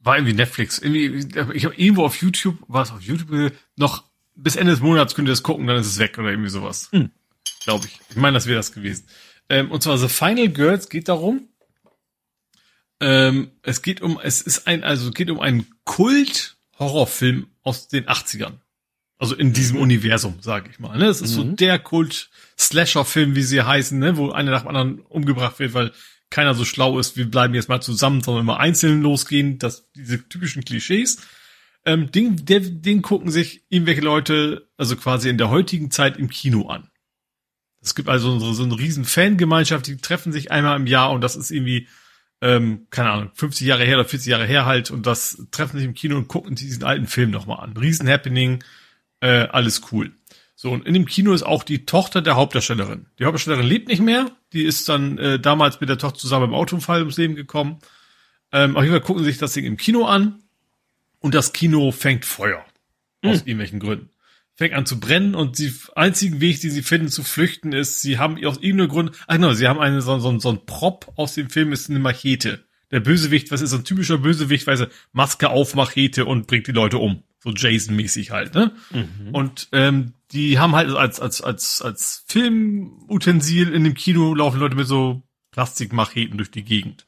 War 0.00 0.18
irgendwie 0.18 0.34
Netflix. 0.34 0.78
Irgendwie, 0.78 1.26
ich 1.54 1.64
habe 1.64 1.74
irgendwo 1.74 2.04
auf 2.04 2.20
YouTube, 2.20 2.58
war 2.68 2.82
es 2.82 2.90
auf 2.90 3.00
YouTube, 3.00 3.54
noch 3.76 4.04
bis 4.34 4.56
Ende 4.56 4.72
des 4.72 4.82
Monats 4.82 5.14
könnt 5.14 5.26
ihr 5.26 5.32
das 5.32 5.42
gucken, 5.42 5.66
dann 5.66 5.78
ist 5.78 5.86
es 5.86 5.98
weg 5.98 6.18
oder 6.18 6.28
irgendwie 6.28 6.50
sowas. 6.50 6.90
Hm. 6.92 7.10
Glaube 7.64 7.86
ich. 7.86 7.98
Ich 8.10 8.16
meine, 8.16 8.34
das 8.34 8.44
wäre 8.44 8.58
das 8.58 8.72
gewesen. 8.72 9.06
Ähm, 9.48 9.70
und 9.70 9.82
zwar 9.82 9.96
The 9.96 10.08
Final 10.08 10.50
Girls 10.50 10.90
geht 10.90 11.08
darum, 11.08 11.48
ähm, 13.00 13.52
es 13.62 13.80
geht 13.80 14.02
um, 14.02 14.20
es 14.22 14.42
ist 14.42 14.66
ein, 14.66 14.84
also 14.84 15.08
es 15.08 15.14
geht 15.14 15.30
um 15.30 15.40
einen 15.40 15.66
Kult-Horrorfilm 15.84 17.46
aus 17.62 17.88
den 17.88 18.04
80ern. 18.04 18.58
Also 19.18 19.34
in 19.34 19.52
diesem 19.52 19.76
mhm. 19.76 19.82
Universum, 19.82 20.36
sage 20.40 20.70
ich 20.70 20.78
mal. 20.78 20.96
Ne? 20.96 21.06
Es 21.06 21.20
ist 21.20 21.32
mhm. 21.32 21.36
so 21.36 21.44
der 21.44 21.78
Kult-Slasher-Film, 21.78 23.34
wie 23.34 23.42
sie 23.42 23.62
heißen, 23.62 23.98
ne? 23.98 24.16
wo 24.16 24.30
einer 24.30 24.52
nach 24.52 24.62
dem 24.62 24.68
anderen 24.68 25.00
umgebracht 25.00 25.58
wird, 25.58 25.74
weil 25.74 25.92
keiner 26.30 26.54
so 26.54 26.64
schlau 26.64 26.98
ist, 26.98 27.16
wir 27.16 27.30
bleiben 27.30 27.54
jetzt 27.54 27.68
mal 27.68 27.80
zusammen, 27.80 28.22
sondern 28.22 28.42
immer 28.42 28.60
einzeln 28.60 29.02
losgehen, 29.02 29.58
das, 29.58 29.88
diese 29.94 30.28
typischen 30.28 30.64
Klischees. 30.64 31.26
Ähm, 31.84 32.12
den, 32.12 32.44
der, 32.44 32.60
den 32.60 33.02
gucken 33.02 33.30
sich 33.30 33.64
irgendwelche 33.70 34.02
Leute, 34.02 34.68
also 34.76 34.96
quasi 34.96 35.30
in 35.30 35.38
der 35.38 35.50
heutigen 35.50 35.90
Zeit 35.90 36.16
im 36.16 36.28
Kino 36.28 36.68
an. 36.68 36.90
Es 37.80 37.94
gibt 37.94 38.08
also 38.08 38.38
so, 38.38 38.52
so 38.52 38.64
eine 38.64 38.78
riesen 38.78 39.04
Fangemeinschaft, 39.04 39.86
die 39.86 39.96
treffen 39.96 40.32
sich 40.32 40.50
einmal 40.50 40.76
im 40.78 40.86
Jahr 40.86 41.12
und 41.12 41.22
das 41.22 41.36
ist 41.36 41.50
irgendwie, 41.50 41.88
ähm, 42.40 42.86
keine 42.90 43.10
Ahnung, 43.10 43.30
50 43.34 43.66
Jahre 43.66 43.84
her 43.84 43.98
oder 43.98 44.08
40 44.08 44.28
Jahre 44.28 44.46
her 44.46 44.66
halt 44.66 44.90
und 44.90 45.06
das 45.06 45.46
treffen 45.50 45.78
sich 45.78 45.86
im 45.86 45.94
Kino 45.94 46.16
und 46.16 46.28
gucken 46.28 46.56
diesen 46.56 46.84
alten 46.84 47.06
Film 47.06 47.30
nochmal 47.30 47.60
an. 47.60 47.76
Riesen 47.76 48.08
Happening, 48.08 48.62
äh, 49.20 49.46
alles 49.48 49.82
cool. 49.92 50.12
So, 50.60 50.72
und 50.72 50.86
in 50.86 50.94
dem 50.94 51.06
Kino 51.06 51.32
ist 51.32 51.44
auch 51.44 51.62
die 51.62 51.86
Tochter 51.86 52.20
der 52.20 52.34
Hauptdarstellerin. 52.34 53.06
Die 53.18 53.24
Hauptdarstellerin 53.24 53.66
lebt 53.66 53.86
nicht 53.86 54.02
mehr. 54.02 54.30
Die 54.52 54.64
ist 54.64 54.88
dann 54.88 55.16
äh, 55.18 55.38
damals 55.38 55.80
mit 55.80 55.88
der 55.88 55.98
Tochter 55.98 56.18
zusammen 56.18 56.46
im 56.46 56.54
Autounfall 56.54 56.98
ums 57.00 57.16
Leben 57.16 57.36
gekommen. 57.36 57.78
Ähm, 58.50 58.76
auf 58.76 58.82
jeden 58.82 58.92
Fall 58.92 59.02
gucken 59.04 59.22
sie 59.22 59.30
sich 59.30 59.38
das 59.38 59.52
Ding 59.52 59.64
im 59.64 59.76
Kino 59.76 60.06
an. 60.06 60.42
Und 61.20 61.34
das 61.34 61.52
Kino 61.52 61.92
fängt 61.92 62.24
Feuer. 62.24 62.64
Aus 63.22 63.40
hm. 63.40 63.46
irgendwelchen 63.46 63.78
Gründen. 63.78 64.10
Fängt 64.56 64.74
an 64.74 64.86
zu 64.86 64.98
brennen 64.98 65.36
und 65.36 65.58
die 65.60 65.72
einzigen 65.94 66.40
Weg, 66.40 66.60
die 66.60 66.70
sie 66.70 66.82
finden 66.82 67.08
zu 67.08 67.22
flüchten, 67.22 67.72
ist, 67.72 68.00
sie 68.00 68.18
haben 68.18 68.44
aus 68.44 68.58
irgendeinem 68.58 68.88
Grund, 68.88 69.12
ach 69.28 69.36
genau, 69.36 69.52
sie 69.52 69.68
haben 69.68 69.78
einen, 69.78 70.00
so, 70.00 70.18
so, 70.18 70.36
so 70.40 70.50
ein 70.50 70.66
Prop 70.66 71.12
aus 71.14 71.34
dem 71.34 71.50
Film, 71.50 71.72
ist 71.72 71.88
eine 71.88 72.00
Machete. 72.00 72.64
Der 72.90 72.98
Bösewicht, 72.98 73.52
was 73.52 73.60
ist 73.60 73.70
so 73.70 73.76
ein 73.76 73.84
typischer 73.84 74.18
Bösewicht, 74.18 74.66
weil 74.66 74.76
sie 74.76 74.88
Maske 75.12 75.50
auf 75.50 75.76
Machete 75.76 76.24
und 76.24 76.48
bringt 76.48 76.66
die 76.66 76.72
Leute 76.72 76.98
um. 76.98 77.22
So 77.40 77.50
Jason-mäßig 77.50 78.30
halt, 78.30 78.54
ne? 78.54 78.72
Mhm. 78.90 79.32
Und 79.32 79.68
ähm, 79.72 80.14
die 80.32 80.58
haben 80.58 80.74
halt 80.74 80.90
als, 80.90 81.20
als, 81.20 81.40
als, 81.40 81.82
als 81.82 82.24
Filmutensil 82.26 83.72
in 83.72 83.84
dem 83.84 83.94
Kino 83.94 84.34
laufen 84.34 84.60
Leute 84.60 84.76
mit 84.76 84.86
so 84.86 85.22
Plastikmacheten 85.52 86.36
durch 86.36 86.50
die 86.50 86.64
Gegend. 86.64 87.06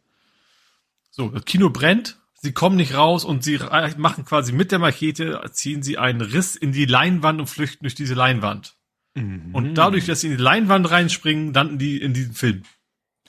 So, 1.11 1.29
das 1.29 1.45
Kino 1.45 1.71
brennt, 1.71 2.19
sie 2.35 2.53
kommen 2.53 2.77
nicht 2.77 2.95
raus 2.95 3.25
und 3.25 3.43
sie 3.43 3.59
machen 3.97 4.25
quasi 4.25 4.53
mit 4.53 4.73
der 4.73 4.79
Machete, 4.79 5.41
ziehen 5.53 5.83
sie 5.83 5.99
einen 5.99 6.21
Riss 6.21 6.57
in 6.57 6.73
die 6.73 6.87
Leinwand 6.87 7.41
und 7.41 7.49
flüchten 7.49 7.85
durch 7.85 7.95
diese 7.95 8.15
Leinwand. 8.15 8.77
Mhm. 9.15 9.55
Und 9.55 9.75
dadurch, 9.75 10.07
dass 10.07 10.21
sie 10.21 10.29
in 10.29 10.37
die 10.37 10.43
Leinwand 10.43 10.91
reinspringen, 10.91 11.53
landen 11.53 11.79
die 11.79 12.01
in 12.01 12.15
diesem 12.15 12.35
Film. 12.35 12.63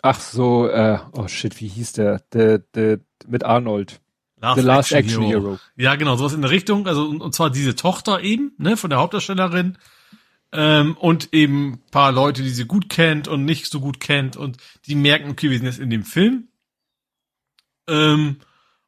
Ach 0.02 0.20
so, 0.20 0.68
äh, 0.68 1.00
oh 1.12 1.28
shit, 1.28 1.60
wie 1.60 1.68
hieß 1.68 1.94
der? 1.94 2.20
Der, 2.34 2.60
der 2.60 3.00
mit 3.28 3.44
Arnold. 3.44 4.00
Last 4.42 4.60
The 4.60 4.66
Last 4.66 4.92
Action, 4.92 5.22
Action 5.22 5.24
Hero. 5.24 5.42
Hero. 5.42 5.60
Ja, 5.78 5.96
genau, 5.96 6.16
sowas 6.18 6.34
in 6.34 6.42
der 6.42 6.52
Richtung. 6.52 6.88
Also 6.88 7.06
und, 7.06 7.22
und 7.22 7.34
zwar 7.34 7.50
diese 7.50 7.76
Tochter 7.76 8.22
eben, 8.22 8.54
ne, 8.58 8.76
von 8.76 8.90
der 8.90 9.00
Hauptdarstellerin. 9.00 9.78
Ähm, 10.54 10.98
und 10.98 11.30
eben 11.32 11.80
paar 11.92 12.12
Leute, 12.12 12.44
die 12.44 12.50
sie 12.50 12.66
gut 12.66 12.90
kennt 12.90 13.28
und 13.28 13.46
nicht 13.46 13.68
so 13.68 13.80
gut 13.80 14.02
kennt 14.02 14.36
und 14.36 14.58
die 14.86 14.96
merken, 14.96 15.30
okay, 15.32 15.50
wir 15.50 15.58
sind 15.58 15.68
jetzt 15.68 15.80
in 15.80 15.90
dem 15.90 16.04
Film. 16.04 16.50
Ähm, 17.88 18.38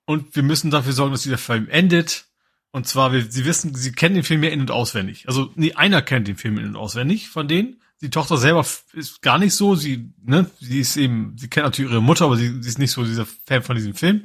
und 0.06 0.36
wir 0.36 0.44
müssen 0.44 0.72
dafür 0.72 0.92
sorgen, 0.92 1.14
dass 1.14 1.24
dieser 1.24 1.38
Film 1.38 1.70
endet. 1.70 2.26
Und 2.72 2.88
zwar, 2.88 3.14
wir, 3.14 3.24
sie 3.30 3.46
wissen, 3.46 3.76
sie 3.76 3.92
kennen 3.94 4.16
den 4.16 4.24
Film 4.24 4.44
ja 4.44 4.50
in- 4.50 4.62
und 4.62 4.72
auswendig. 4.72 5.28
Also, 5.28 5.52
nee, 5.56 5.74
einer 5.74 6.02
kennt 6.02 6.28
den 6.28 6.36
Film 6.36 6.58
in- 6.58 6.66
und 6.66 6.76
auswendig 6.76 7.30
von 7.30 7.48
denen. 7.48 7.80
die 8.02 8.10
Tochter 8.10 8.36
selber 8.36 8.66
ist 8.92 9.22
gar 9.22 9.38
nicht 9.38 9.54
so, 9.54 9.76
sie, 9.76 10.12
ne, 10.26 10.50
sie 10.60 10.80
ist 10.82 10.98
eben, 10.98 11.36
sie 11.38 11.48
kennt 11.48 11.66
natürlich 11.66 11.92
ihre 11.92 12.02
Mutter, 12.02 12.26
aber 12.26 12.36
sie, 12.36 12.62
sie 12.62 12.68
ist 12.68 12.80
nicht 12.80 12.92
so 12.92 13.06
dieser 13.06 13.26
Fan 13.26 13.64
von 13.64 13.78
diesem 13.78 13.94
Film. 13.94 14.24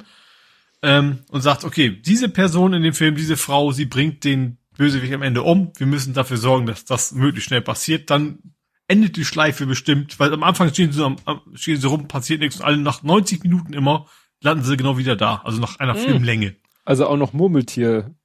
Ähm, 0.81 1.19
und 1.29 1.41
sagt, 1.41 1.65
okay, 1.65 1.89
diese 1.89 2.29
Person 2.29 2.73
in 2.73 2.83
dem 2.83 2.93
Film, 2.93 3.15
diese 3.15 3.35
Frau, 3.35 3.71
sie 3.71 3.85
bringt 3.85 4.23
den 4.23 4.59
Bösewicht 4.77 5.13
am 5.13 5.21
Ende 5.21 5.43
um. 5.43 5.73
Wir 5.77 5.87
müssen 5.87 6.13
dafür 6.13 6.37
sorgen, 6.37 6.65
dass 6.67 6.85
das 6.85 7.11
möglichst 7.11 7.49
schnell 7.49 7.61
passiert. 7.61 8.09
Dann 8.09 8.39
endet 8.87 9.17
die 9.17 9.25
Schleife 9.25 9.65
bestimmt, 9.65 10.19
weil 10.19 10.33
am 10.33 10.43
Anfang 10.43 10.69
stehen 10.69 10.93
sie, 10.93 11.03
am, 11.03 11.17
stehen 11.53 11.81
sie 11.81 11.87
rum, 11.87 12.07
passiert 12.07 12.39
nichts 12.39 12.57
und 12.57 12.65
alle 12.65 12.77
nach 12.77 13.03
90 13.03 13.43
Minuten 13.43 13.73
immer 13.73 14.07
landen 14.41 14.63
sie 14.63 14.77
genau 14.77 14.97
wieder 14.97 15.17
da. 15.17 15.41
Also 15.43 15.59
nach 15.59 15.79
einer 15.79 15.95
mhm. 15.95 15.99
Filmlänge. 15.99 16.55
Also 16.85 17.07
auch 17.07 17.17
noch 17.17 17.33
Murmeltier 17.33 18.15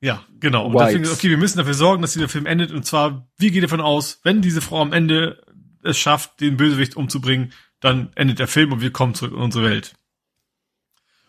ja, 0.00 0.24
genau. 0.38 0.66
Und 0.66 0.78
deswegen, 0.78 1.06
okay, 1.06 1.28
wir 1.28 1.38
müssen 1.38 1.58
dafür 1.58 1.74
sorgen, 1.74 2.02
dass 2.02 2.12
dieser 2.12 2.28
Film 2.28 2.46
endet. 2.46 2.70
Und 2.70 2.84
zwar, 2.86 3.28
wie 3.36 3.50
geht 3.50 3.64
davon 3.64 3.80
aus, 3.80 4.20
wenn 4.22 4.42
diese 4.42 4.60
Frau 4.60 4.80
am 4.80 4.92
Ende 4.92 5.42
es 5.82 5.98
schafft, 5.98 6.40
den 6.40 6.56
Bösewicht 6.56 6.96
umzubringen, 6.96 7.52
dann 7.80 8.10
endet 8.14 8.38
der 8.38 8.48
Film 8.48 8.72
und 8.72 8.80
wir 8.80 8.92
kommen 8.92 9.14
zurück 9.14 9.32
in 9.32 9.40
unsere 9.40 9.64
Welt. 9.64 9.94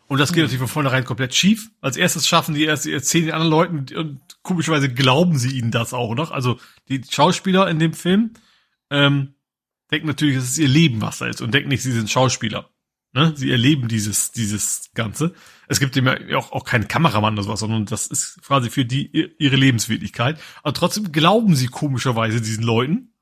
Und 0.09 0.17
das 0.17 0.29
geht 0.29 0.38
mhm. 0.38 0.43
natürlich 0.45 0.59
von 0.59 0.67
vornherein 0.67 1.05
komplett 1.05 1.35
schief. 1.35 1.69
Als 1.81 1.95
erstes 1.95 2.27
schaffen 2.27 2.55
die 2.55 2.65
erst, 2.65 2.88
erzählen 2.88 3.25
die 3.25 3.31
anderen 3.33 3.51
Leuten 3.51 3.95
und 3.95 4.19
komischerweise 4.41 4.91
glauben 4.91 5.38
sie 5.38 5.55
ihnen 5.55 5.69
das 5.69 5.93
auch 5.93 6.15
noch. 6.15 6.31
Also 6.31 6.59
die 6.89 7.03
Schauspieler 7.07 7.69
in 7.69 7.77
dem 7.77 7.93
Film 7.93 8.33
ähm, 8.89 9.35
denken 9.91 10.07
natürlich, 10.07 10.38
es 10.38 10.45
ist 10.45 10.57
ihr 10.57 10.67
Leben, 10.67 10.99
was 11.01 11.19
da 11.19 11.27
ist 11.27 11.41
und 11.43 11.53
denken 11.53 11.69
nicht, 11.69 11.83
sie 11.83 11.91
sind 11.91 12.09
Schauspieler. 12.09 12.71
Ne? 13.13 13.33
Sie 13.35 13.51
erleben 13.51 13.88
dieses, 13.88 14.31
dieses 14.31 14.89
Ganze. 14.95 15.35
Es 15.67 15.79
gibt 15.79 15.95
immer 15.95 16.17
auch, 16.35 16.53
auch 16.53 16.65
keinen 16.65 16.88
Kameramann 16.88 17.35
oder 17.35 17.43
sowas, 17.43 17.59
sondern 17.59 17.85
das 17.85 18.07
ist 18.07 18.41
quasi 18.41 18.71
für 18.71 18.85
die 18.85 19.35
ihre 19.38 19.57
Lebenswirklichkeit. 19.57 20.39
Aber 20.63 20.73
trotzdem 20.73 21.11
glauben 21.11 21.55
sie 21.55 21.67
komischerweise 21.67 22.41
diesen 22.41 22.63
Leuten, 22.63 23.13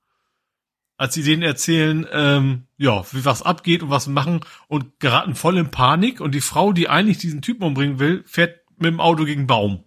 als 0.98 1.14
sie 1.14 1.24
denen 1.24 1.44
erzählen, 1.44 2.06
ähm, 2.12 2.64
ja, 2.78 3.06
wie 3.12 3.24
was 3.24 3.44
abgeht 3.44 3.84
und 3.84 3.90
was 3.90 4.08
machen 4.08 4.42
und 4.68 5.00
geraten 5.00 5.36
voll 5.36 5.58
in 5.58 5.70
Panik 5.70 6.20
und 6.20 6.34
die 6.34 6.42
Frau, 6.42 6.74
die 6.74 6.90
eigentlich 6.90 7.20
diesen 7.20 7.42
Typen 7.42 7.64
umbringen 7.64 8.00
will, 8.00 8.24
fährt 8.26 8.62
mit 8.78 8.92
dem 8.92 9.00
Auto 9.00 9.26
gegen 9.26 9.48
Baum. 9.48 9.84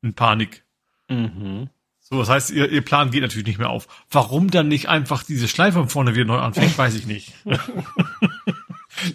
In 0.00 0.14
Panik. 0.14 0.64
Mhm. 1.08 1.68
So, 2.00 2.18
das 2.18 2.28
heißt, 2.28 2.50
ihr, 2.50 2.70
ihr 2.70 2.82
Plan 2.82 3.10
geht 3.10 3.22
natürlich 3.22 3.46
nicht 3.46 3.58
mehr 3.58 3.70
auf. 3.70 3.88
Warum 4.10 4.50
dann 4.50 4.68
nicht 4.68 4.88
einfach 4.88 5.22
diese 5.22 5.48
Schleife 5.48 5.78
von 5.78 5.88
vorne 5.88 6.14
wieder 6.14 6.24
neu 6.24 6.38
anfängt, 6.38 6.76
weiß 6.76 6.94
ich 6.94 7.06
nicht. 7.06 7.32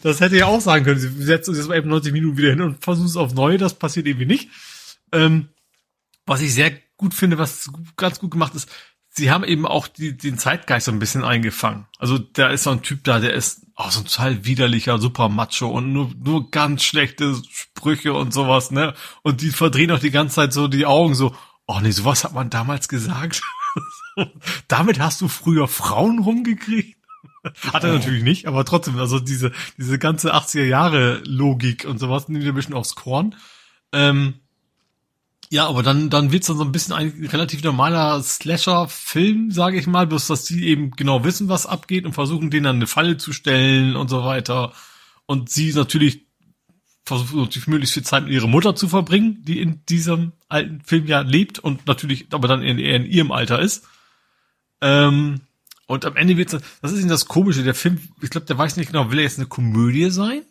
Das 0.02 0.19
hätte 0.19 0.38
ja 0.38 0.48
auch 0.48 0.60
sagen 0.60 0.84
können. 0.84 1.00
Sie 1.00 1.08
setzen 1.24 1.52
uns 1.52 1.60
jetzt 1.60 1.68
mal 1.68 1.77
eben 1.77 1.90
90 1.90 2.11
Minuten 2.11 2.38
wieder 2.38 2.50
hin 2.50 2.61
und 2.61 2.84
versuchen 2.84 3.08
es 3.08 3.16
auf 3.16 3.34
neu. 3.34 3.58
Das 3.58 3.76
passiert 3.76 4.08
irgendwie 4.08 4.26
nicht. 4.26 4.50
Ähm, 5.11 5.50
was 6.26 6.42
ich 6.42 6.53
sehr 6.53 6.74
gut 6.98 7.14
finde, 7.14 7.38
was 7.38 7.72
ganz 7.95 8.19
gut 8.19 8.32
gemacht 8.32 8.56
ist, 8.56 8.69
sie 9.18 9.32
haben 9.32 9.44
eben 9.44 9.66
auch 9.66 9.88
die, 9.88 10.16
den 10.16 10.38
Zeitgeist 10.38 10.86
so 10.86 10.92
ein 10.92 11.00
bisschen 11.00 11.26
eingefangen. 11.26 11.88
Also 12.00 12.18
da 12.18 12.50
ist 12.50 12.64
so 12.64 12.70
ein 12.70 12.84
Typ 12.84 13.04
da, 13.04 13.20
der 13.20 13.34
ist 13.34 13.66
auch 13.76 13.92
so 13.92 14.00
ein 14.00 14.06
total 14.06 14.46
widerlicher, 14.46 15.00
super 15.00 15.28
Macho 15.28 15.68
und 15.68 15.92
nur, 15.92 16.12
nur 16.24 16.50
ganz 16.50 16.84
schlechte 16.84 17.36
Sprüche 17.52 18.14
und 18.14 18.34
sowas, 18.34 18.72
ne? 18.72 18.94
Und 19.24 19.42
die 19.42 19.50
verdrehen 19.50 19.92
auch 19.92 20.00
die 20.00 20.12
ganze 20.12 20.36
Zeit 20.36 20.54
so 20.54 20.68
die 20.68 20.86
Augen 20.86 21.16
so, 21.16 21.36
oh 21.68 21.80
nee, 21.82 21.92
sowas 21.92 22.24
hat 22.24 22.34
man 22.34 22.50
damals 22.50 22.88
gesagt. 22.88 23.42
Damit 24.68 25.00
hast 25.00 25.22
du 25.22 25.28
früher 25.28 25.68
Frauen 25.68 26.20
rumgekriegt? 26.20 26.98
Hat 27.72 27.84
er 27.84 27.94
natürlich 27.94 28.24
nicht, 28.24 28.48
aber 28.48 28.66
trotzdem, 28.66 28.98
also 28.98 29.20
diese, 29.20 29.52
diese 29.78 30.00
ganze 30.00 30.34
80er 30.34 30.64
Jahre 30.64 31.22
Logik 31.24 31.86
und 31.86 32.00
sowas 32.00 32.28
nimmt 32.28 32.44
er 32.44 32.52
ein 32.52 32.56
bisschen 32.56 32.74
aufs 32.74 32.96
Korn. 32.96 33.36
Ähm, 33.94 34.40
ja, 35.50 35.67
aber 35.67 35.82
dann, 35.82 36.09
dann 36.09 36.32
wird's 36.32 36.48
dann 36.48 36.58
so 36.58 36.64
ein 36.64 36.72
bisschen 36.74 36.93
ein 36.93 37.27
relativ 37.32 37.64
normaler 37.64 38.22
Slasher-Film, 38.22 39.51
sage 39.51 39.77
ich 39.77 39.88
mal, 39.88 40.06
bloß 40.06 40.27
dass 40.27 40.43
die 40.43 40.67
eben 40.67 40.92
genau 40.92 41.24
wissen, 41.24 41.48
was 41.48 41.66
abgeht 41.66 42.06
und 42.06 42.14
versuchen, 42.14 42.50
denen 42.50 42.66
dann 42.66 42.76
eine 42.77 42.88
Falle 42.88 43.17
zu 43.17 43.32
stellen 43.32 43.95
und 43.95 44.09
so 44.09 44.24
weiter. 44.26 44.74
Und 45.26 45.50
sie 45.50 45.72
natürlich 45.74 46.26
versuchen 47.06 47.40
natürlich 47.40 47.67
möglichst 47.67 47.93
viel 47.93 48.03
Zeit 48.03 48.26
mit 48.26 48.34
ihrer 48.34 48.48
Mutter 48.48 48.76
zu 48.76 48.90
verbringen, 48.90 49.42
die 49.43 49.61
in 49.61 49.85
diesem 49.85 50.34
alten 50.50 50.82
Film 50.82 51.08
ja 51.08 51.22
lebt 51.22 51.59
und 51.59 51.88
natürlich 51.88 52.27
aber 52.32 52.50
dann 52.50 52.61
in, 52.61 52.77
in 52.77 53.06
ihrem 53.06 53.32
Alter 53.32 53.59
ist. 53.59 53.85
Ähm, 54.82 55.42
und 55.88 56.03
am 56.03 56.17
Ende 56.17 56.35
wird 56.35 56.51
das 56.51 56.92
ist 56.92 57.00
eben 57.00 57.08
das 57.08 57.27
Komische, 57.27 57.64
der 57.64 57.74
Film, 57.74 58.00
ich 58.22 58.30
glaube, 58.30 58.45
der 58.45 58.58
weiß 58.58 58.76
nicht 58.76 58.92
genau, 58.92 59.09
will 59.09 59.19
er 59.19 59.24
jetzt 59.24 59.40
eine 59.40 59.48
Komödie 59.48 60.09
sein? 60.09 60.43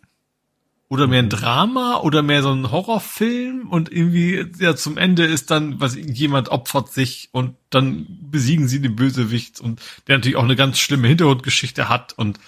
Oder 0.88 1.08
mehr 1.08 1.20
ein 1.20 1.26
mhm. 1.26 1.30
Drama 1.30 1.98
oder 1.98 2.22
mehr 2.22 2.42
so 2.42 2.52
ein 2.52 2.70
Horrorfilm 2.70 3.68
und 3.68 3.90
irgendwie, 3.90 4.46
ja, 4.58 4.76
zum 4.76 4.98
Ende 4.98 5.24
ist 5.24 5.50
dann, 5.50 5.80
was 5.80 5.96
jemand 5.96 6.48
opfert 6.50 6.92
sich 6.92 7.28
und 7.32 7.56
dann 7.70 8.06
besiegen 8.30 8.68
sie 8.68 8.80
den 8.80 8.94
Bösewicht 8.94 9.60
und 9.60 9.80
der 10.06 10.18
natürlich 10.18 10.36
auch 10.36 10.44
eine 10.44 10.54
ganz 10.54 10.78
schlimme 10.78 11.08
Hintergrundgeschichte 11.08 11.88
hat 11.88 12.12
und 12.16 12.38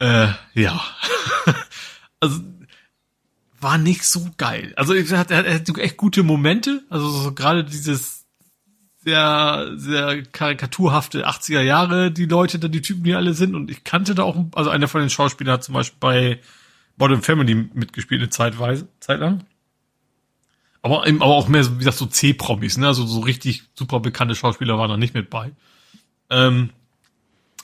äh, 0.00 0.28
ja. 0.52 0.82
also 2.20 2.40
war 3.58 3.78
nicht 3.78 4.04
so 4.04 4.28
geil. 4.36 4.72
Also 4.76 4.92
er 4.92 5.18
hat, 5.18 5.30
er 5.30 5.54
hat 5.54 5.78
echt 5.78 5.96
gute 5.96 6.22
Momente, 6.24 6.82
also 6.90 7.08
so 7.08 7.32
gerade 7.32 7.64
dieses 7.64 8.22
sehr, 9.04 9.72
sehr 9.76 10.22
karikaturhafte 10.22 11.26
80er 11.26 11.60
Jahre, 11.60 12.12
die 12.12 12.26
Leute, 12.26 12.58
da 12.58 12.68
die 12.68 12.82
Typen, 12.82 13.02
die 13.04 13.14
alle 13.14 13.34
sind. 13.34 13.54
Und 13.54 13.70
ich 13.70 13.84
kannte 13.84 14.14
da 14.14 14.22
auch, 14.22 14.36
also 14.54 14.70
einer 14.70 14.88
von 14.88 15.00
den 15.00 15.10
Schauspielern 15.10 15.54
hat 15.54 15.64
zum 15.64 15.74
Beispiel 15.74 15.98
bei 15.98 16.40
Modern 17.02 17.22
Family 17.22 17.68
mitgespielt, 17.74 18.20
eine 18.20 18.30
Zeitweise, 18.30 18.86
Zeit 19.00 19.18
lang. 19.18 19.42
Aber 20.82 21.04
eben, 21.04 21.20
aber 21.20 21.34
auch 21.34 21.48
mehr, 21.48 21.68
wie 21.72 21.78
gesagt, 21.78 21.96
so 21.96 22.06
C-Promis, 22.06 22.76
ne? 22.76 22.86
Also 22.86 23.04
so 23.04 23.18
richtig 23.20 23.64
super 23.74 23.98
bekannte 23.98 24.36
Schauspieler 24.36 24.78
waren 24.78 24.88
da 24.88 24.96
nicht 24.96 25.12
mit 25.12 25.28
bei. 25.28 25.50
Ähm, 26.30 26.70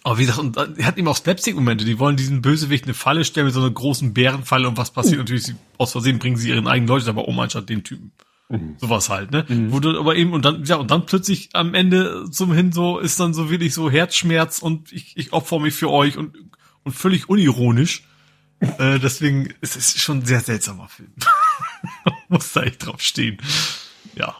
aber 0.02 0.18
wie 0.18 0.22
gesagt, 0.26 0.40
und 0.40 0.56
er 0.56 0.84
hat 0.84 0.98
eben 0.98 1.06
auch 1.06 1.16
Slapstick-Momente, 1.16 1.84
die 1.84 2.00
wollen 2.00 2.16
diesen 2.16 2.42
Bösewicht 2.42 2.86
eine 2.86 2.94
Falle 2.94 3.24
stellen 3.24 3.46
mit 3.46 3.54
so 3.54 3.60
einer 3.60 3.70
großen 3.70 4.12
Bärenfalle 4.12 4.66
und 4.66 4.76
was 4.76 4.90
passiert 4.90 5.18
uh. 5.18 5.20
natürlich, 5.20 5.54
aus 5.76 5.92
Versehen 5.92 6.18
bringen 6.18 6.36
sie 6.36 6.48
ihren 6.48 6.66
eigenen 6.66 6.88
Leute 6.88 7.08
aber 7.08 7.28
um 7.28 7.38
anstatt 7.38 7.68
den 7.68 7.84
Typen. 7.84 8.10
Mhm. 8.48 8.74
Sowas 8.78 9.08
halt, 9.08 9.30
ne? 9.30 9.44
Mhm. 9.46 9.80
Du 9.80 10.00
aber 10.00 10.16
eben, 10.16 10.32
und 10.32 10.44
dann, 10.44 10.64
ja, 10.64 10.76
und 10.76 10.90
dann 10.90 11.06
plötzlich 11.06 11.50
am 11.52 11.74
Ende 11.74 12.28
zum 12.32 12.52
Hin 12.52 12.72
so, 12.72 12.98
ist 12.98 13.20
dann 13.20 13.34
so 13.34 13.50
wirklich 13.50 13.72
so 13.72 13.88
Herzschmerz 13.88 14.58
und 14.58 14.92
ich, 14.92 15.16
ich 15.16 15.32
opfer 15.32 15.60
mich 15.60 15.74
für 15.74 15.90
euch 15.90 16.16
und, 16.16 16.36
und 16.82 16.92
völlig 16.92 17.28
unironisch. 17.28 18.02
Äh, 18.60 18.98
deswegen 18.98 19.54
ist 19.60 19.76
es 19.76 20.00
schon 20.00 20.18
ein 20.18 20.26
sehr 20.26 20.40
seltsamer 20.40 20.88
Film. 20.88 21.12
Muss 22.28 22.52
da 22.52 22.62
echt 22.62 22.84
drauf 22.84 23.00
stehen. 23.00 23.38
Ja. 24.14 24.36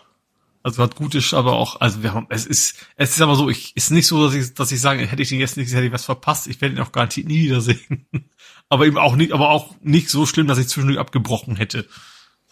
Also 0.63 0.83
hat 0.83 0.97
gute, 0.97 1.21
aber 1.37 1.53
auch, 1.53 1.81
also 1.81 2.03
wir 2.03 2.13
haben, 2.13 2.27
es 2.31 2.45
ist, 2.45 2.87
es 2.97 3.13
ist 3.13 3.23
aber 3.23 3.37
so, 3.37 3.49
ich, 3.49 3.77
ist 3.77 3.91
nicht 3.91 4.07
so, 4.07 4.25
dass 4.25 4.35
ich, 4.35 4.55
dass 4.55 4.73
ich 4.73 4.81
sage, 4.81 5.07
hätte 5.07 5.23
ich 5.23 5.29
den 5.29 5.39
jetzt 5.39 5.57
nicht, 5.57 5.73
hätte 5.73 5.87
ich 5.87 5.93
was 5.93 6.05
verpasst. 6.05 6.49
Ich 6.49 6.61
werde 6.61 6.75
ihn 6.75 6.81
auch 6.81 6.93
garantiert 6.93 7.29
nie 7.29 7.41
wiedersehen. 7.45 8.07
aber 8.69 8.87
eben 8.87 8.99
auch 8.99 9.17
nicht, 9.17 9.33
aber 9.33 9.51
auch 9.51 9.77
nicht 9.81 10.11
so 10.11 10.27
schlimm, 10.27 10.47
dass 10.47 10.59
ich 10.59 10.69
zwischendurch 10.69 10.99
abgebrochen 10.99 11.57
hätte. 11.57 11.89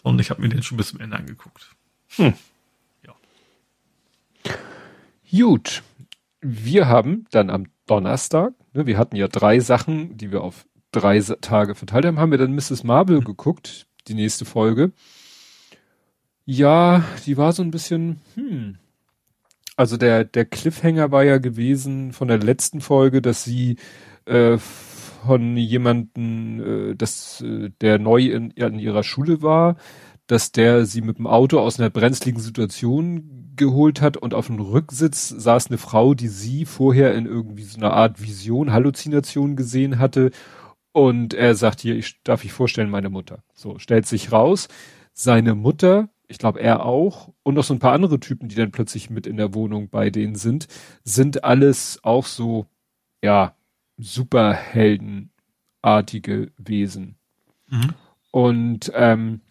Und 0.03 0.19
ich 0.19 0.29
habe 0.29 0.41
mir 0.41 0.49
den 0.49 0.63
schon 0.63 0.77
bis 0.77 0.87
zum 0.89 1.01
Ende 1.01 1.17
angeguckt. 1.17 1.69
Hm. 2.15 2.33
Ja. 3.05 3.13
Gut. 5.29 5.83
Wir 6.39 6.87
haben 6.87 7.25
dann 7.31 7.49
am 7.49 7.65
Donnerstag, 7.87 8.53
ne, 8.73 8.85
wir 8.85 8.97
hatten 8.97 9.15
ja 9.15 9.27
drei 9.27 9.59
Sachen, 9.59 10.17
die 10.17 10.31
wir 10.31 10.41
auf 10.41 10.65
drei 10.91 11.19
Tage 11.19 11.75
verteilt 11.75 12.05
haben, 12.05 12.19
haben 12.19 12.31
wir 12.31 12.37
dann 12.37 12.55
Mrs. 12.55 12.83
Marvel 12.83 13.19
mhm. 13.19 13.25
geguckt, 13.25 13.87
die 14.07 14.13
nächste 14.13 14.45
Folge. 14.45 14.91
Ja, 16.45 17.03
die 17.25 17.37
war 17.37 17.51
so 17.51 17.61
ein 17.61 17.71
bisschen, 17.71 18.21
hm. 18.35 18.77
Also 19.77 19.95
der, 19.95 20.25
der 20.25 20.45
Cliffhanger 20.45 21.11
war 21.11 21.23
ja 21.23 21.37
gewesen 21.37 22.11
von 22.11 22.27
der 22.27 22.39
letzten 22.39 22.81
Folge, 22.81 23.21
dass 23.21 23.43
sie 23.43 23.77
äh, 24.25 24.57
von 24.57 25.55
jemanden, 25.55 26.59
äh, 26.91 26.95
das, 26.95 27.41
äh, 27.41 27.69
der 27.79 27.99
neu 27.99 28.25
in, 28.25 28.49
in 28.51 28.79
ihrer 28.79 29.03
Schule 29.03 29.43
war, 29.43 29.77
dass 30.25 30.51
der 30.51 30.87
sie 30.87 31.01
mit 31.01 31.19
dem 31.19 31.27
Auto 31.27 31.59
aus 31.59 31.79
einer 31.79 31.91
brenzligen 31.91 32.41
Situation 32.41 33.53
geholt 33.55 34.01
hat 34.01 34.17
und 34.17 34.33
auf 34.33 34.47
dem 34.47 34.59
Rücksitz 34.59 35.29
saß 35.29 35.67
eine 35.67 35.77
Frau, 35.77 36.15
die 36.15 36.27
sie 36.27 36.65
vorher 36.65 37.13
in 37.13 37.27
irgendwie 37.27 37.63
so 37.63 37.77
einer 37.77 37.93
Art 37.93 38.19
Vision, 38.19 38.73
Halluzination 38.73 39.55
gesehen 39.55 39.99
hatte. 39.99 40.31
Und 40.97 41.35
er 41.35 41.53
sagt 41.53 41.81
hier, 41.81 41.95
ich 41.95 42.23
darf 42.23 42.43
ich 42.43 42.51
vorstellen, 42.51 42.89
meine 42.89 43.11
Mutter. 43.11 43.43
So, 43.53 43.77
stellt 43.77 44.07
sich 44.07 44.31
raus, 44.31 44.67
seine 45.13 45.53
Mutter, 45.53 46.09
ich 46.27 46.39
glaube 46.39 46.59
er 46.59 46.87
auch, 46.87 47.31
und 47.43 47.53
noch 47.53 47.63
so 47.63 47.75
ein 47.75 47.79
paar 47.79 47.93
andere 47.93 48.19
Typen, 48.19 48.49
die 48.49 48.55
dann 48.55 48.71
plötzlich 48.71 49.11
mit 49.11 49.27
in 49.27 49.37
der 49.37 49.53
Wohnung 49.53 49.89
bei 49.89 50.09
denen 50.09 50.33
sind, 50.33 50.67
sind 51.03 51.43
alles 51.43 51.99
auch 52.01 52.25
so, 52.25 52.65
ja, 53.23 53.55
superheldenartige 53.99 56.51
Wesen. 56.57 57.13
Mhm. 57.67 57.93
Und 58.31 58.91
ähm, 58.95 59.41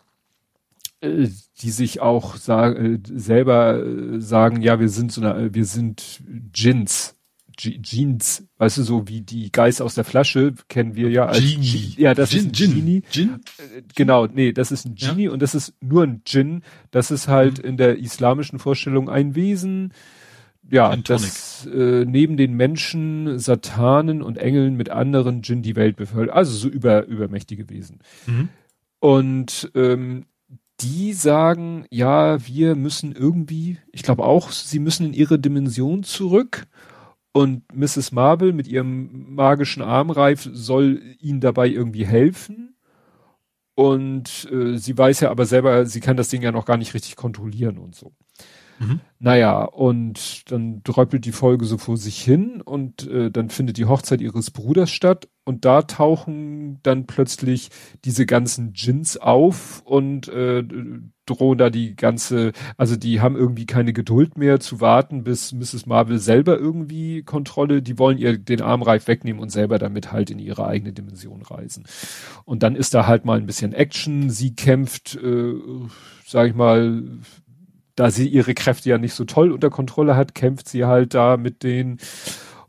äh, 1.01 1.29
die 1.61 1.71
sich 1.71 2.01
auch 2.01 2.35
sag, 2.35 2.77
äh, 2.77 2.99
selber 3.05 3.85
äh, 3.85 4.21
sagen, 4.21 4.63
ja, 4.63 4.81
wir 4.81 4.89
sind 4.89 5.13
so 5.13 5.21
eine, 5.21 5.55
wir 5.55 5.65
sind 5.65 6.25
Djinns. 6.27 7.16
Jeans, 7.57 8.45
weißt 8.59 8.79
du, 8.79 8.83
so 8.83 9.09
wie 9.09 9.23
die 9.23 9.51
Geist 9.51 9.83
aus 9.83 9.95
der 9.95 10.05
Flasche 10.05 10.55
kennen 10.69 10.95
wir 10.95 11.11
ja 11.11 11.27
als 11.27 11.41
Genie. 11.41 11.95
Ja, 11.97 12.15
das 12.15 12.31
Gin, 12.31 12.39
ist 12.39 12.47
ein 12.47 12.53
Gin. 12.53 12.75
Genie. 12.75 13.03
Gin? 13.11 13.41
Genau, 13.95 14.27
nee, 14.27 14.53
das 14.53 14.73
ist 14.73 14.85
ein 14.85 14.95
Genie 14.95 15.25
ja. 15.25 15.31
und 15.31 15.41
das 15.41 15.55
ist 15.55 15.75
nur 15.81 16.03
ein 16.03 16.23
Djinn. 16.25 16.63
Das 16.91 17.11
ist 17.11 17.29
halt 17.29 17.59
mhm. 17.59 17.71
in 17.71 17.77
der 17.77 17.99
islamischen 17.99 18.59
Vorstellung 18.59 19.09
ein 19.09 19.35
Wesen, 19.35 19.93
ja, 20.71 20.97
dass 20.97 21.67
äh, 21.67 22.05
neben 22.05 22.37
den 22.37 22.55
Menschen 22.55 23.39
Satanen 23.39 24.23
und 24.23 24.39
Engeln 24.39 24.77
mit 24.77 24.91
anderen 24.91 25.43
Djinn 25.43 25.63
die 25.63 25.77
Welt 25.77 25.97
bevölkert. 25.97 26.35
Also 26.35 26.53
so 26.57 26.69
über, 26.69 27.07
übermächtige 27.07 27.69
Wesen. 27.71 28.01
Mhm. 28.27 28.49
Und 28.99 29.71
ähm, 29.75 30.27
die 30.81 31.13
sagen, 31.13 31.87
ja, 31.91 32.45
wir 32.47 32.75
müssen 32.75 33.13
irgendwie, 33.13 33.79
ich 33.93 34.03
glaube 34.03 34.25
auch, 34.25 34.51
sie 34.51 34.79
müssen 34.79 35.07
in 35.07 35.15
ihre 35.15 35.39
Dimension 35.39 36.03
zurück. 36.03 36.67
Und 37.37 37.65
Mrs. 37.77 38.13
Marble 38.13 38.55
mit 38.55 38.67
ihrem 38.67 39.35
magischen 39.35 39.83
Armreif 39.83 40.49
soll 40.51 41.03
ihnen 41.21 41.43
dabei 41.43 41.69
irgendwie 41.69 42.07
helfen. 42.07 42.79
Und 43.75 44.49
äh, 44.51 44.79
sie 44.79 44.97
weiß 44.97 45.21
ja 45.21 45.31
aber 45.31 45.45
selber, 45.45 45.85
sie 45.85 46.01
kann 46.01 46.17
das 46.17 46.29
Ding 46.31 46.41
ja 46.41 46.51
noch 46.51 46.65
gar 46.65 46.79
nicht 46.79 46.95
richtig 46.95 47.15
kontrollieren 47.15 47.77
und 47.77 47.95
so. 47.95 48.15
Mhm. 48.79 49.01
Naja, 49.19 49.63
und 49.65 50.51
dann 50.51 50.83
dröppelt 50.85 51.25
die 51.25 51.33
Folge 51.33 51.65
so 51.65 51.79
vor 51.79 51.97
sich 51.97 52.23
hin 52.23 52.61
und 52.61 53.09
äh, 53.09 53.31
dann 53.31 53.49
findet 53.49 53.79
die 53.79 53.87
Hochzeit 53.87 54.21
ihres 54.21 54.51
Bruders 54.51 54.91
statt 54.91 55.29
und 55.45 55.65
da 55.65 55.83
tauchen 55.83 56.81
dann 56.83 57.07
plötzlich 57.07 57.71
diese 58.05 58.27
ganzen 58.27 58.73
Djinns 58.75 59.17
auf 59.17 59.81
und 59.87 60.29
äh, 60.29 60.63
drohen 61.25 61.57
da 61.57 61.71
die 61.71 61.97
ganze, 61.97 62.53
also 62.77 62.97
die 62.97 63.21
haben 63.21 63.37
irgendwie 63.37 63.65
keine 63.65 63.93
Geduld 63.93 64.37
mehr 64.37 64.61
zu 64.61 64.81
warten, 64.81 65.25
bis 65.25 65.53
Mrs. 65.53 65.87
Marvel 65.87 66.19
selber 66.19 66.59
irgendwie 66.59 67.23
Kontrolle, 67.23 67.81
die 67.81 67.99
wollen 67.99 68.19
ihr 68.19 68.37
den 68.37 68.61
Armreif 68.61 69.09
wegnehmen 69.09 69.41
und 69.41 69.51
selber 69.51 69.79
damit 69.79 70.13
halt 70.13 70.31
in 70.31 70.39
ihre 70.39 70.67
eigene 70.67 70.93
Dimension 70.93 71.43
reisen. 71.43 71.85
Und 72.45 72.63
dann 72.63 72.77
ist 72.77 72.93
da 72.93 73.07
halt 73.07 73.25
mal 73.25 73.39
ein 73.39 73.47
bisschen 73.47 73.73
Action, 73.73 74.31
sie 74.31 74.55
kämpft, 74.55 75.17
äh, 75.17 75.55
sag 76.27 76.49
ich 76.49 76.55
mal, 76.55 77.03
da 77.97 78.11
sie 78.11 78.29
ihre 78.29 78.55
Kräfte 78.55 78.91
ja 78.91 78.99
nicht 78.99 79.15
so 79.15 79.25
toll 79.25 79.51
unter 79.51 79.71
Kontrolle 79.71 80.17
hat, 80.17 80.35
kämpft 80.35 80.69
sie 80.69 80.85
halt 80.85 81.15
da 81.15 81.37
mit 81.37 81.63
denen 81.63 81.99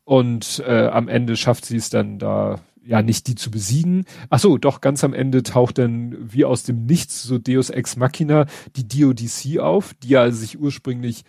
und 0.04 0.64
äh, 0.66 0.88
am 0.88 1.08
Ende 1.08 1.36
schafft 1.36 1.66
sie 1.66 1.78
es 1.78 1.90
dann 1.90 2.18
da 2.18 2.60
ja 2.88 3.02
nicht 3.02 3.28
die 3.28 3.36
zu 3.36 3.52
besiegen. 3.52 4.06
Ach 4.30 4.40
so, 4.40 4.58
doch 4.58 4.80
ganz 4.80 5.04
am 5.04 5.14
Ende 5.14 5.44
taucht 5.44 5.78
dann 5.78 6.16
wie 6.20 6.46
aus 6.46 6.64
dem 6.64 6.86
Nichts 6.86 7.22
so 7.24 7.38
Deus 7.38 7.70
Ex 7.70 7.98
Machina 7.98 8.46
die 8.78 8.88
DODC 8.88 9.60
auf, 9.60 9.94
die 9.96 10.10
ja 10.10 10.32
sich 10.32 10.60
ursprünglich 10.60 11.26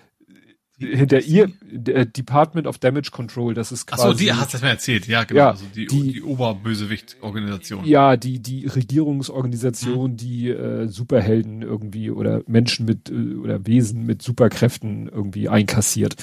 hinter 0.78 1.20
ihr 1.20 1.50
äh, 1.86 2.06
Department 2.06 2.66
of 2.66 2.78
Damage 2.78 3.10
Control, 3.10 3.54
das 3.54 3.72
ist 3.72 3.86
quasi. 3.86 4.02
Ach 4.02 4.06
so, 4.08 4.14
die 4.14 4.32
hast 4.32 4.54
du 4.54 4.58
mir 4.58 4.68
erzählt, 4.70 5.06
ja, 5.06 5.24
genau. 5.24 5.40
Ja, 5.40 5.50
also 5.50 5.64
die, 5.74 5.86
die, 5.86 6.12
die 6.12 6.22
Oberbösewicht-Organisation. 6.22 7.84
Ja, 7.84 8.16
die, 8.16 8.40
die 8.40 8.66
Regierungsorganisation, 8.66 10.10
hm. 10.10 10.16
die 10.16 10.50
äh, 10.50 10.86
Superhelden 10.88 11.62
irgendwie 11.62 12.10
oder 12.10 12.42
Menschen 12.46 12.86
mit 12.86 13.10
äh, 13.10 13.34
oder 13.34 13.66
Wesen 13.66 14.06
mit 14.06 14.22
Superkräften 14.22 15.08
irgendwie 15.08 15.48
einkassiert. 15.48 16.16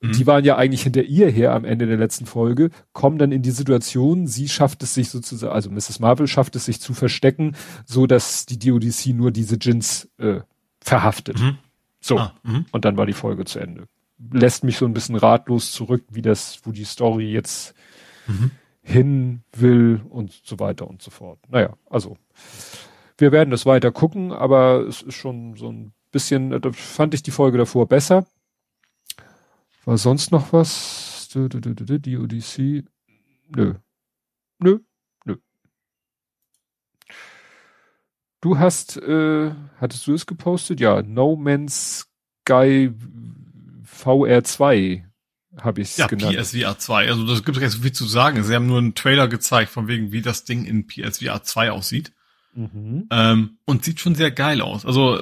Mhm. 0.00 0.12
Die 0.12 0.26
waren 0.26 0.44
ja 0.44 0.56
eigentlich 0.56 0.82
hinter 0.82 1.02
ihr 1.02 1.28
her 1.28 1.52
am 1.52 1.64
Ende 1.64 1.86
der 1.86 1.96
letzten 1.96 2.26
Folge, 2.26 2.70
kommen 2.92 3.18
dann 3.18 3.32
in 3.32 3.42
die 3.42 3.50
Situation, 3.50 4.26
sie 4.26 4.48
schafft 4.48 4.82
es 4.82 4.94
sich 4.94 5.10
sozusagen, 5.10 5.52
also 5.52 5.70
Mrs. 5.70 5.98
Marvel 5.98 6.28
schafft 6.28 6.54
es 6.56 6.66
sich 6.66 6.80
zu 6.80 6.94
verstecken, 6.94 7.56
so 7.84 8.06
dass 8.06 8.46
die 8.46 8.58
DODC 8.58 9.06
nur 9.08 9.32
diese 9.32 9.58
Gins 9.58 10.08
äh, 10.18 10.40
verhaftet. 10.80 11.40
Mhm. 11.40 11.58
So. 12.00 12.18
Ah, 12.18 12.34
mhm. 12.42 12.66
und 12.72 12.84
dann 12.84 12.96
war 12.96 13.06
die 13.06 13.12
Folge 13.12 13.44
zu 13.44 13.58
Ende. 13.58 13.88
Lässt 14.32 14.64
mich 14.64 14.78
so 14.78 14.84
ein 14.84 14.94
bisschen 14.94 15.16
ratlos 15.16 15.72
zurück, 15.72 16.04
wie 16.10 16.22
das, 16.22 16.60
wo 16.64 16.72
die 16.72 16.84
Story 16.84 17.30
jetzt 17.30 17.74
mhm. 18.26 18.50
hin 18.82 19.42
will 19.52 20.02
und 20.08 20.40
so 20.44 20.58
weiter 20.58 20.88
und 20.88 21.02
so 21.02 21.10
fort. 21.10 21.38
Naja, 21.48 21.76
also 21.88 22.16
wir 23.16 23.32
werden 23.32 23.50
das 23.50 23.66
weiter 23.66 23.92
gucken, 23.92 24.32
aber 24.32 24.86
es 24.86 25.02
ist 25.02 25.14
schon 25.14 25.56
so 25.56 25.70
ein 25.70 25.92
bisschen, 26.10 26.50
da 26.50 26.72
fand 26.72 27.14
ich 27.14 27.22
die 27.22 27.30
Folge 27.30 27.58
davor 27.58 27.86
besser. 27.86 28.26
War 29.84 29.98
sonst 29.98 30.32
noch 30.32 30.52
was? 30.52 31.28
Die 31.32 32.16
Odyssey? 32.16 32.84
Nö. 33.48 33.74
Nö. 34.58 34.78
Nö. 35.24 35.36
Du 38.40 38.58
hast, 38.58 38.96
äh, 38.96 39.52
hattest 39.80 40.06
du 40.06 40.14
es 40.14 40.26
gepostet? 40.26 40.80
Ja, 40.80 41.02
No 41.02 41.36
Man's 41.36 42.08
Sky 42.42 42.90
VR2 43.84 45.04
habe 45.60 45.80
ich 45.80 45.90
es 45.90 45.96
ja, 45.96 46.06
genannt. 46.06 46.36
PSVR 46.36 46.78
2. 46.78 47.08
Also 47.08 47.26
das 47.26 47.44
gibt 47.44 47.58
es 47.58 47.72
so 47.72 47.82
viel 47.82 47.92
zu 47.92 48.06
sagen. 48.06 48.42
Sie 48.44 48.54
haben 48.54 48.66
nur 48.66 48.78
einen 48.78 48.94
Trailer 48.94 49.26
gezeigt, 49.28 49.70
von 49.70 49.88
wegen, 49.88 50.12
wie 50.12 50.22
das 50.22 50.44
Ding 50.44 50.64
in 50.64 50.86
PSVR 50.86 51.42
2 51.42 51.72
aussieht. 51.72 52.12
Mhm. 52.54 53.08
Ähm, 53.10 53.58
und 53.64 53.84
sieht 53.84 54.00
schon 54.00 54.14
sehr 54.14 54.30
geil 54.30 54.60
aus. 54.60 54.86
Also 54.86 55.20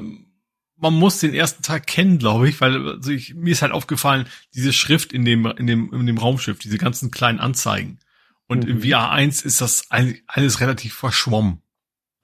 man 0.77 0.95
muss 0.95 1.21
den 1.21 1.35
ersten 1.35 1.63
Tag 1.63 1.87
kennen, 1.87 2.19
glaube 2.19 2.49
ich, 2.49 2.61
weil 2.61 2.87
also 2.89 3.11
ich, 3.11 3.35
mir 3.35 3.53
ist 3.53 3.63
halt 3.63 3.73
aufgefallen, 3.73 4.27
diese 4.55 4.73
Schrift 4.73 5.13
in 5.13 5.25
dem, 5.25 5.47
in 5.47 5.67
dem, 5.67 5.93
in 5.93 6.07
dem 6.07 6.19
Raumschiff, 6.19 6.59
diese 6.59 6.79
ganzen 6.79 7.11
kleinen 7.11 7.41
Anzeigen. 7.41 7.99
Und 8.47 8.65
mhm. 8.65 8.71
im 8.71 8.83
VR 8.83 9.11
1 9.11 9.43
ist 9.43 9.61
das 9.61 9.89
alles 9.91 10.61
relativ 10.61 10.95
verschwommen. 10.95 11.63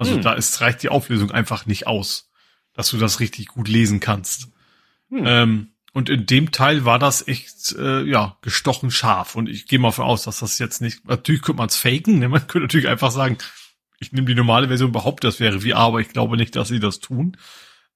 Also 0.03 0.17
mhm. 0.17 0.23
da 0.23 0.33
ist, 0.33 0.61
reicht 0.61 0.83
die 0.83 0.89
Auflösung 0.89 1.31
einfach 1.31 1.67
nicht 1.67 1.87
aus, 1.87 2.31
dass 2.75 2.91
du 2.91 2.99
das 2.99 3.21
richtig 3.21 3.47
gut 3.47 3.69
lesen 3.69 4.01
kannst. 4.01 4.49
Mhm. 5.09 5.25
Ähm, 5.27 5.69
und 5.93 6.09
in 6.09 6.27
dem 6.27 6.51
Teil 6.53 6.85
war 6.85 6.99
das 6.99 7.29
echt, 7.29 7.73
äh, 7.79 8.03
ja, 8.03 8.39
gestochen 8.41 8.91
scharf. 8.91 9.37
Und 9.37 9.49
ich 9.49 9.67
gehe 9.67 9.79
mal 9.79 9.89
davon 9.89 10.07
aus, 10.07 10.25
dass 10.25 10.41
das 10.41 10.59
jetzt 10.59 10.81
nicht, 10.81 11.07
natürlich 11.07 11.43
könnte 11.43 11.59
man 11.59 11.69
es 11.69 11.77
faken, 11.77 12.19
ne? 12.19 12.29
man 12.29 12.47
könnte 12.47 12.67
natürlich 12.67 12.89
einfach 12.89 13.11
sagen, 13.11 13.39
ich 14.01 14.13
nehme 14.13 14.27
die 14.27 14.35
normale 14.35 14.69
Version, 14.69 14.91
behaupte, 14.91 15.29
das 15.29 15.39
wäre 15.39 15.61
VR, 15.61 15.77
aber 15.77 16.01
ich 16.01 16.09
glaube 16.09 16.37
nicht, 16.37 16.57
dass 16.57 16.69
sie 16.69 16.81
das 16.81 17.01
tun. 17.01 17.37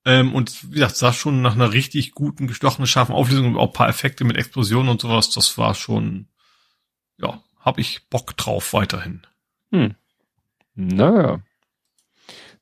Ähm, 0.05 0.35
und 0.35 0.70
wie 0.70 0.75
gesagt, 0.75 0.97
sah 0.97 1.12
schon 1.12 1.43
nach 1.43 1.55
einer 1.55 1.73
richtig 1.73 2.12
guten, 2.12 2.47
gestochenen, 2.47 2.86
scharfen 2.86 3.15
Auflösung 3.15 3.47
und 3.47 3.57
auch 3.57 3.73
paar 3.73 3.89
Effekte 3.89 4.25
mit 4.25 4.36
Explosionen 4.36 4.89
und 4.89 5.01
sowas. 5.01 5.31
Das 5.31 5.59
war 5.59 5.75
schon, 5.75 6.28
ja, 7.18 7.43
habe 7.59 7.81
ich 7.81 8.09
Bock 8.09 8.36
drauf 8.36 8.73
weiterhin. 8.73 9.23
Hm. 9.73 9.97
Naja. 10.76 11.41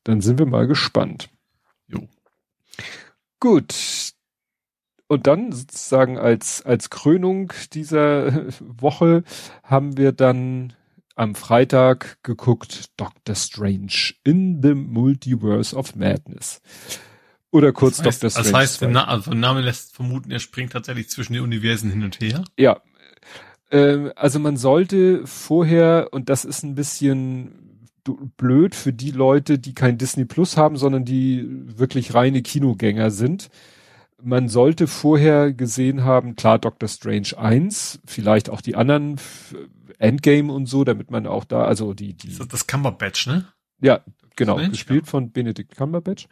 Dann 0.05 0.21
sind 0.21 0.39
wir 0.39 0.47
mal 0.47 0.67
gespannt. 0.67 1.31
Jo. 1.89 2.09
Gut. 3.41 3.75
Und 5.07 5.27
dann 5.27 5.53
sozusagen 5.53 6.19
als, 6.19 6.63
als 6.63 6.91
Krönung 6.91 7.53
dieser 7.73 8.47
Woche 8.61 9.25
haben 9.63 9.97
wir 9.97 10.13
dann 10.13 10.75
am 11.17 11.35
Freitag 11.35 12.19
geguckt 12.23 12.91
Doctor 12.97 13.35
Strange 13.35 14.15
in 14.25 14.63
the 14.63 14.75
Multiverse 14.75 15.77
of 15.77 15.95
Madness. 15.95 16.61
Oder 17.51 17.73
kurz 17.73 17.99
das 17.99 18.07
heißt, 18.07 18.23
Doctor 18.23 18.31
Strange. 18.31 18.53
Das 18.53 18.61
heißt, 18.61 18.83
Na 18.91 19.05
also 19.07 19.31
Name 19.33 19.61
lässt 19.61 19.95
vermuten, 19.95 20.31
er 20.31 20.41
springt 20.41 20.73
tatsächlich 20.73 21.09
zwischen 21.09 21.35
den 21.35 21.43
Universen 21.43 21.91
hin 21.91 22.03
und 22.03 22.21
her. 22.21 22.45
Ja. 22.59 22.81
Ähm, 23.71 24.13
also 24.17 24.41
man 24.41 24.57
sollte 24.57 25.27
vorher, 25.27 26.09
und 26.11 26.29
das 26.29 26.45
ist 26.45 26.65
ein 26.65 26.75
bisschen 26.75 27.64
blöd 28.37 28.75
für 28.75 28.93
die 28.93 29.11
Leute, 29.11 29.59
die 29.59 29.75
kein 29.75 29.99
Disney 29.99 30.25
Plus 30.25 30.57
haben, 30.57 30.77
sondern 30.77 31.05
die 31.05 31.47
wirklich 31.79 32.15
reine 32.15 32.43
Kinogänger 32.43 33.11
sind. 33.11 33.51
Man 34.23 34.49
sollte 34.49 34.87
vorher 34.87 35.53
gesehen 35.53 36.05
haben, 36.05 36.37
klar, 36.37 36.59
Doctor 36.59 36.89
Strange 36.89 37.37
1, 37.37 38.01
vielleicht 38.05 38.49
auch 38.49 38.61
die 38.61 38.75
anderen 38.75 39.21
Endgame 39.99 40.53
und 40.53 40.67
so, 40.67 40.85
damit 40.85 41.11
man 41.11 41.27
auch 41.27 41.45
da, 41.45 41.65
also 41.65 41.95
die, 41.95 42.15
die. 42.15 42.37
Das, 42.49 42.67
Cumberbatch, 42.67 43.27
ne? 43.27 43.47
Ja, 43.81 44.01
genau, 44.37 44.57
gespielt 44.57 45.07
ja. 45.07 45.11
von 45.11 45.31
Benedict 45.31 45.77
Cumberbatch. 45.77 46.27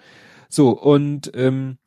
So, 0.48 0.70
und 0.70 1.30
ähm, 1.34 1.78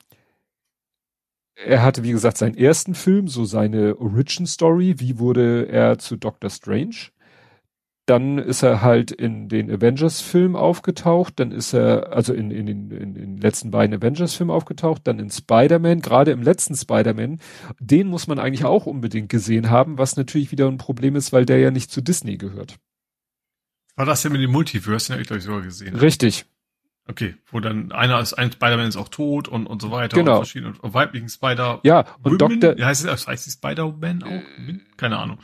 er 1.56 1.84
hatte, 1.84 2.04
wie 2.04 2.12
gesagt, 2.12 2.38
seinen 2.38 2.58
ersten 2.58 2.96
Film, 2.96 3.28
so 3.28 3.46
seine 3.46 3.98
Origin 3.98 4.46
Story, 4.46 4.96
wie 4.98 5.20
wurde 5.20 5.68
er 5.70 5.98
zu 5.98 6.18
Doctor 6.18 6.50
Strange. 6.50 6.96
Dann 8.06 8.38
ist 8.38 8.62
er 8.62 8.82
halt 8.82 9.12
in 9.12 9.50
den 9.50 9.72
Avengers-Film 9.72 10.56
aufgetaucht, 10.56 11.40
dann 11.40 11.52
ist 11.52 11.74
er, 11.74 12.14
also 12.14 12.34
in, 12.34 12.52
in, 12.52 12.68
in, 12.68 12.92
in 12.92 13.14
den 13.16 13.38
letzten 13.38 13.72
beiden 13.72 13.96
Avengers-Filmen 13.96 14.56
aufgetaucht, 14.56 15.02
dann 15.06 15.18
in 15.18 15.32
Spider-Man, 15.32 16.02
gerade 16.02 16.32
im 16.32 16.44
letzten 16.44 16.76
Spider-Man, 16.76 17.40
den 17.80 18.08
muss 18.08 18.28
man 18.28 18.38
eigentlich 18.38 18.66
auch 18.66 18.86
unbedingt 18.86 19.30
gesehen 19.30 19.70
haben, 19.70 19.98
was 19.98 20.18
natürlich 20.18 20.52
wieder 20.52 20.68
ein 20.68 20.78
Problem 20.78 21.16
ist, 21.16 21.34
weil 21.34 21.46
der 21.46 21.60
ja 21.60 21.72
nicht 21.72 21.92
zu 21.92 22.02
Disney 22.02 22.38
gehört. 22.38 22.78
War 23.96 24.06
das 24.06 24.24
ja 24.24 24.30
mit 24.30 24.42
dem 24.42 24.52
Multiverse, 24.52 25.08
den 25.08 25.14
habe 25.14 25.22
ich 25.22 25.28
glaube 25.28 25.40
ich 25.40 25.46
sogar 25.46 25.62
gesehen. 25.62 25.96
Richtig, 25.96 26.46
Okay, 27.08 27.36
wo 27.52 27.60
dann 27.60 27.92
einer 27.92 28.20
ist, 28.20 28.34
ein 28.34 28.52
Spider-Man 28.52 28.88
ist 28.88 28.98
auch 28.98 29.10
tot 29.10 29.48
und, 29.48 29.68
und 29.68 29.80
so 29.80 29.92
weiter. 29.92 30.18
Genau. 30.18 30.34
Und 30.34 30.38
verschiedene 30.38 30.74
und 30.80 30.94
weiblichen 30.96 31.30
Spider. 31.30 31.80
Ja, 31.84 32.06
und 32.24 32.42
Women, 32.42 32.60
Dr. 32.60 32.84
Heißt 32.84 33.06
es, 33.06 33.28
heißt 33.28 33.46
die 33.46 33.52
Spider-Man 33.52 34.24
auch? 34.24 34.30
Äh, 34.30 34.80
Keine 34.98 35.18
Ahnung. 35.18 35.38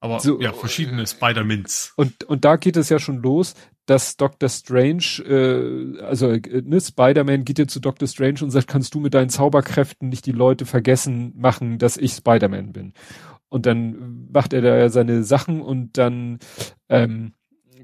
Aber 0.00 0.20
so, 0.20 0.40
ja, 0.40 0.52
verschiedene 0.52 1.06
Spider-Mins. 1.06 1.94
Und, 1.96 2.24
und 2.24 2.44
da 2.44 2.56
geht 2.56 2.76
es 2.76 2.88
ja 2.88 2.98
schon 2.98 3.22
los, 3.22 3.54
dass 3.86 4.16
Dr. 4.16 4.48
Strange, 4.48 5.22
äh, 5.24 6.00
also 6.02 6.30
äh, 6.30 6.62
ne, 6.64 6.80
Spider-Man 6.80 7.44
geht 7.44 7.58
ja 7.58 7.66
zu 7.66 7.80
Dr. 7.80 8.06
Strange 8.06 8.40
und 8.42 8.50
sagt, 8.50 8.68
kannst 8.68 8.94
du 8.94 9.00
mit 9.00 9.14
deinen 9.14 9.30
Zauberkräften 9.30 10.08
nicht 10.08 10.26
die 10.26 10.32
Leute 10.32 10.66
vergessen 10.66 11.32
machen, 11.36 11.78
dass 11.78 11.96
ich 11.96 12.12
Spider-Man 12.12 12.72
bin? 12.72 12.92
Und 13.48 13.64
dann 13.64 14.28
macht 14.32 14.52
er 14.52 14.60
da 14.60 14.76
ja 14.76 14.88
seine 14.88 15.22
Sachen 15.22 15.62
und 15.62 15.96
dann 15.96 16.40
ähm, 16.88 17.32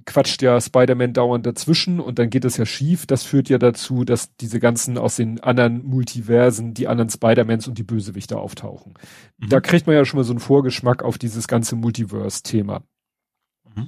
quatscht 0.05 0.43
ja 0.43 0.61
Spider-Man 0.61 1.13
dauernd 1.13 1.47
dazwischen 1.47 2.01
und 2.01 2.19
dann 2.19 2.31
geht 2.31 2.45
es 2.45 2.57
ja 2.57 2.67
schief. 2.67 3.07
Das 3.07 3.23
führt 3.23 3.49
ja 3.49 3.59
dazu, 3.59 4.05
dass 4.05 4.35
diese 4.37 4.61
ganzen 4.61 4.99
aus 4.99 5.17
den 5.17 5.41
anderen 5.41 5.85
Multiversen, 5.85 6.75
die 6.75 6.89
anderen 6.89 7.11
Spider-Mans 7.11 7.69
und 7.69 7.79
die 7.79 7.83
Bösewichter 7.83 8.39
auftauchen. 8.39 8.95
Mhm. 9.39 9.49
Da 9.49 9.61
kriegt 9.61 9.87
man 9.87 9.97
ja 9.97 10.05
schon 10.05 10.19
mal 10.19 10.25
so 10.25 10.33
einen 10.33 10.41
Vorgeschmack 10.41 11.03
auf 11.03 11.19
dieses 11.19 11.49
ganze 11.49 11.77
Multiverse-Thema. 11.77 12.83
Mhm. 13.75 13.87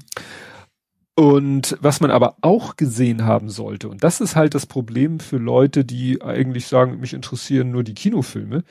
Und 1.16 1.76
was 1.80 2.00
man 2.00 2.10
aber 2.10 2.36
auch 2.40 2.74
gesehen 2.76 3.24
haben 3.24 3.48
sollte, 3.48 3.88
und 3.88 4.02
das 4.02 4.20
ist 4.20 4.34
halt 4.34 4.54
das 4.54 4.66
Problem 4.66 5.20
für 5.20 5.36
Leute, 5.38 5.84
die 5.84 6.22
eigentlich 6.22 6.66
sagen, 6.66 6.98
mich 6.98 7.14
interessieren 7.14 7.70
nur 7.70 7.84
die 7.84 7.94
Kinofilme, 7.94 8.64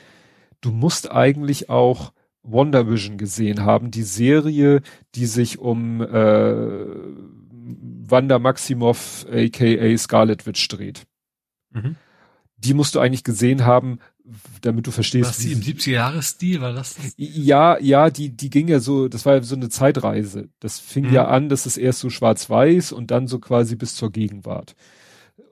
du 0.59 0.71
musst 0.71 1.11
eigentlich 1.11 1.69
auch 1.69 2.11
Wonder 2.43 2.89
Vision 2.89 3.17
gesehen 3.17 3.63
haben, 3.63 3.89
die 3.89 4.03
Serie, 4.03 4.81
die 5.15 5.25
sich 5.25 5.59
um 5.59 6.01
äh, 6.01 6.85
Wanda 8.09 8.37
Maximoff 8.37 9.25
aka 9.31 9.97
Scarlet 9.97 10.45
Witch 10.45 10.67
dreht. 10.67 11.03
Mhm. 11.71 11.95
Die 12.57 12.73
musst 12.73 12.95
du 12.95 12.99
eigentlich 12.99 13.23
gesehen 13.23 13.65
haben, 13.65 13.99
damit 14.61 14.87
du 14.87 14.91
verstehst. 14.91 15.29
Was 15.29 15.37
die 15.39 15.51
im 15.51 15.59
70er-Jahres-Stil 15.59 16.61
war 16.61 16.73
das? 16.73 16.95
Ja, 17.17 17.77
ja, 17.79 18.09
die, 18.09 18.29
die 18.29 18.49
ging 18.49 18.67
ja 18.67 18.79
so, 18.79 19.07
das 19.07 19.25
war 19.25 19.35
ja 19.35 19.41
so 19.41 19.55
eine 19.55 19.69
Zeitreise. 19.69 20.49
Das 20.59 20.79
fing 20.79 21.07
mhm. 21.07 21.13
ja 21.13 21.27
an, 21.27 21.49
dass 21.49 21.65
es 21.65 21.77
erst 21.77 21.99
so 21.99 22.09
schwarz-weiß 22.09 22.93
und 22.93 23.11
dann 23.11 23.27
so 23.27 23.39
quasi 23.39 23.75
bis 23.75 23.95
zur 23.95 24.11
Gegenwart. 24.11 24.75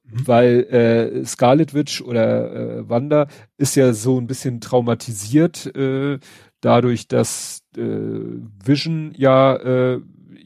Mhm. 0.06 0.28
Weil 0.28 0.64
äh, 0.64 1.26
Scarlet 1.26 1.74
Witch 1.74 2.02
oder 2.02 2.54
äh, 2.80 2.90
Wanda 2.90 3.28
ist 3.58 3.76
ja 3.76 3.94
so 3.94 4.20
ein 4.20 4.28
bisschen 4.28 4.62
traumatisiert 4.62 5.74
äh, 5.76 6.20
dadurch, 6.62 7.08
dass 7.08 7.64
äh, 7.76 7.82
Vision 8.64 9.14
ja 9.16 9.56
äh, 9.56 10.02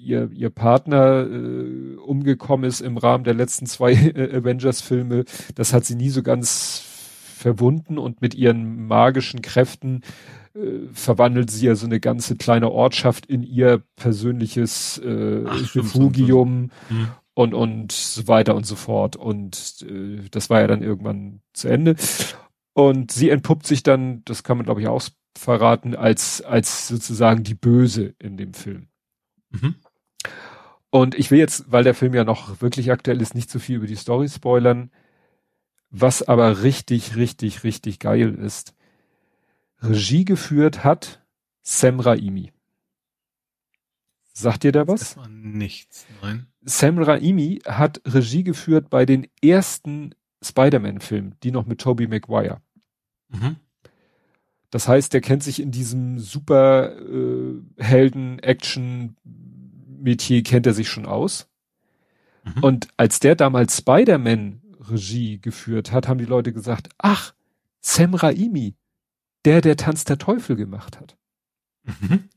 ihr, 0.05 0.29
ihr 0.33 0.49
Partner 0.49 1.27
äh, 1.27 1.95
umgekommen 1.97 2.67
ist 2.67 2.81
im 2.81 2.97
Rahmen 2.97 3.23
der 3.23 3.33
letzten 3.33 3.65
zwei 3.65 3.93
äh, 3.93 4.37
Avengers-Filme. 4.37 5.25
Das 5.55 5.73
hat 5.73 5.85
sie 5.85 5.95
nie 5.95 6.09
so 6.09 6.23
ganz 6.23 6.83
verwunden 7.37 7.97
und 7.97 8.21
mit 8.21 8.35
ihren 8.35 8.87
magischen 8.87 9.41
Kräften 9.41 10.01
äh, 10.55 10.87
verwandelt 10.93 11.51
sie 11.51 11.65
ja 11.67 11.75
so 11.75 11.85
eine 11.85 11.99
ganze 11.99 12.35
kleine 12.35 12.71
Ortschaft 12.71 13.25
in 13.25 13.43
ihr 13.43 13.83
persönliches 13.95 14.99
äh, 15.03 15.43
Ach, 15.45 15.75
Refugium 15.75 16.71
hm. 16.87 17.07
und 17.33 17.53
und 17.53 17.91
so 17.91 18.27
weiter 18.27 18.55
und 18.55 18.65
so 18.65 18.75
fort. 18.75 19.15
Und 19.15 19.85
äh, 19.89 20.21
das 20.31 20.49
war 20.49 20.61
ja 20.61 20.67
dann 20.67 20.81
irgendwann 20.81 21.41
zu 21.53 21.67
Ende. 21.67 21.95
Und 22.73 23.11
sie 23.11 23.29
entpuppt 23.29 23.65
sich 23.65 23.83
dann, 23.83 24.21
das 24.25 24.43
kann 24.43 24.57
man 24.57 24.65
glaube 24.65 24.81
ich 24.81 24.87
auch 24.87 25.01
verraten, 25.37 25.95
als, 25.95 26.41
als 26.41 26.87
sozusagen 26.87 27.43
die 27.43 27.55
Böse 27.55 28.15
in 28.19 28.37
dem 28.37 28.53
Film. 28.53 28.87
Mhm. 29.49 29.75
Und 30.89 31.15
ich 31.15 31.29
will 31.29 31.39
jetzt, 31.39 31.71
weil 31.71 31.83
der 31.83 31.93
Film 31.93 32.13
ja 32.13 32.23
noch 32.23 32.61
wirklich 32.61 32.91
aktuell 32.91 33.21
ist, 33.21 33.35
nicht 33.35 33.49
zu 33.49 33.59
so 33.59 33.63
viel 33.63 33.77
über 33.77 33.87
die 33.87 33.95
Story 33.97 34.29
spoilern. 34.29 34.91
Was 35.89 36.21
aber 36.23 36.63
richtig, 36.63 37.15
richtig, 37.15 37.63
richtig 37.63 37.99
geil 37.99 38.35
ist. 38.35 38.73
Regie 39.81 40.25
geführt 40.25 40.83
hat 40.83 41.21
Sam 41.61 41.99
Raimi. 41.99 42.51
Sagt 44.33 44.63
ihr 44.63 44.71
da 44.71 44.87
was? 44.87 44.99
Das 44.99 45.17
war 45.17 45.27
nichts, 45.29 46.05
nein. 46.21 46.47
Sam 46.61 46.97
Raimi 46.99 47.61
hat 47.65 48.01
Regie 48.05 48.43
geführt 48.43 48.89
bei 48.89 49.05
den 49.05 49.27
ersten 49.41 50.13
Spider-Man-Filmen, 50.41 51.35
die 51.43 51.51
noch 51.51 51.65
mit 51.65 51.79
Tobey 51.79 52.07
Maguire. 52.07 52.61
Mhm. 53.29 53.57
Das 54.75 54.87
heißt, 54.89 55.13
der 55.13 55.21
kennt 55.21 55.41
sich 55.41 55.61
in 55.61 55.71
diesem 55.71 56.19
super 56.19 56.99
äh, 56.99 57.61
Helden-Action-Metier 57.77 60.43
kennt 60.43 60.67
er 60.67 60.73
sich 60.73 60.89
schon 60.89 61.05
aus. 61.05 61.47
Mhm. 62.43 62.61
Und 62.61 62.89
als 62.97 63.21
der 63.21 63.35
damals 63.35 63.77
Spider-Man 63.77 64.61
Regie 64.81 65.39
geführt 65.39 65.93
hat, 65.93 66.09
haben 66.09 66.17
die 66.17 66.25
Leute 66.25 66.51
gesagt, 66.51 66.89
ach, 66.97 67.33
Sam 67.79 68.15
Raimi, 68.15 68.75
der, 69.45 69.61
der 69.61 69.77
Tanz 69.77 70.03
der 70.03 70.17
Teufel 70.17 70.57
gemacht 70.57 70.99
hat. 70.99 71.15
Mhm. 71.85 72.27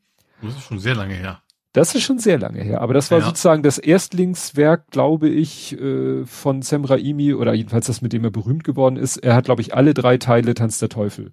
Das 0.40 0.54
ist 0.54 0.62
schon 0.62 0.78
sehr 0.78 0.94
lange 0.94 1.14
her. 1.14 1.42
Das 1.72 1.96
ist 1.96 2.04
schon 2.04 2.20
sehr 2.20 2.38
lange 2.38 2.62
her, 2.62 2.82
aber 2.82 2.94
das 2.94 3.10
war 3.10 3.18
ja. 3.18 3.24
sozusagen 3.24 3.64
das 3.64 3.78
Erstlingswerk, 3.78 4.92
glaube 4.92 5.28
ich, 5.28 5.72
äh, 5.72 6.24
von 6.24 6.62
Sam 6.62 6.84
Raimi 6.84 7.34
oder 7.34 7.52
jedenfalls 7.52 7.88
das, 7.88 8.00
mit 8.00 8.12
dem 8.12 8.22
er 8.22 8.30
berühmt 8.30 8.62
geworden 8.62 8.96
ist. 8.96 9.16
Er 9.16 9.34
hat, 9.34 9.46
glaube 9.46 9.60
ich, 9.60 9.74
alle 9.74 9.92
drei 9.92 10.18
Teile 10.18 10.54
Tanz 10.54 10.78
der 10.78 10.88
Teufel 10.88 11.32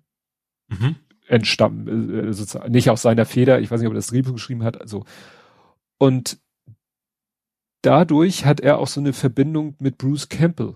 mhm. 0.67 0.95
entstammen, 1.27 2.27
äh, 2.29 2.33
sozusagen 2.33 2.71
nicht 2.71 2.89
aus 2.89 3.01
seiner 3.01 3.25
Feder. 3.25 3.59
Ich 3.59 3.71
weiß 3.71 3.79
nicht, 3.79 3.87
ob 3.87 3.93
er 3.93 3.97
das 3.97 4.07
Drehbuch 4.07 4.33
geschrieben 4.33 4.63
hat. 4.63 4.79
Also 4.79 5.05
und 5.97 6.39
dadurch 7.81 8.45
hat 8.45 8.59
er 8.59 8.79
auch 8.79 8.87
so 8.87 8.99
eine 8.99 9.13
Verbindung 9.13 9.75
mit 9.79 9.97
Bruce 9.97 10.29
Campbell. 10.29 10.75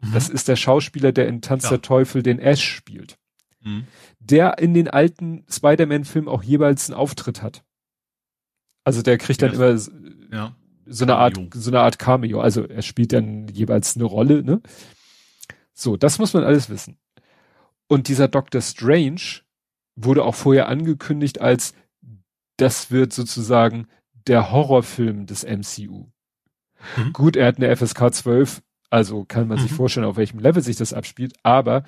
Mhm. 0.00 0.12
Das 0.12 0.28
ist 0.28 0.48
der 0.48 0.56
Schauspieler, 0.56 1.12
der 1.12 1.28
in 1.28 1.42
Tanz 1.42 1.64
ja. 1.64 1.70
der 1.70 1.82
Teufel 1.82 2.22
den 2.22 2.38
Ash 2.38 2.64
spielt. 2.64 3.18
Mhm. 3.60 3.86
Der 4.18 4.58
in 4.58 4.74
den 4.74 4.88
alten 4.88 5.44
Spider-Man-Filmen 5.48 6.28
auch 6.28 6.42
jeweils 6.42 6.88
einen 6.88 6.98
Auftritt 6.98 7.42
hat. 7.42 7.64
Also 8.84 9.02
der 9.02 9.18
kriegt 9.18 9.42
dann 9.42 9.52
ja, 9.52 9.56
immer 9.56 9.80
ja. 10.32 10.56
so 10.86 11.04
eine 11.04 11.16
Art, 11.16 11.38
so 11.54 11.70
eine 11.70 11.80
Art 11.80 11.98
Cameo. 11.98 12.40
Also 12.40 12.64
er 12.64 12.82
spielt 12.82 13.12
dann 13.12 13.48
jeweils 13.48 13.96
eine 13.96 14.04
Rolle, 14.04 14.42
ne? 14.42 14.60
So, 15.72 15.96
das 15.96 16.18
muss 16.18 16.32
man 16.32 16.44
alles 16.44 16.70
wissen. 16.70 16.96
Und 17.88 18.08
dieser 18.08 18.28
Doctor 18.28 18.60
Strange 18.60 19.42
wurde 19.94 20.24
auch 20.24 20.34
vorher 20.34 20.68
angekündigt 20.68 21.40
als, 21.40 21.74
das 22.56 22.90
wird 22.90 23.12
sozusagen 23.12 23.88
der 24.26 24.50
Horrorfilm 24.50 25.26
des 25.26 25.44
MCU. 25.44 26.06
Mhm. 26.96 27.12
Gut, 27.12 27.36
er 27.36 27.46
hat 27.46 27.56
eine 27.58 27.74
FSK 27.74 28.12
12, 28.12 28.62
also 28.90 29.24
kann 29.24 29.48
man 29.48 29.58
mhm. 29.58 29.62
sich 29.62 29.72
vorstellen, 29.72 30.06
auf 30.06 30.16
welchem 30.16 30.38
Level 30.38 30.62
sich 30.62 30.76
das 30.76 30.92
abspielt, 30.92 31.34
aber 31.42 31.84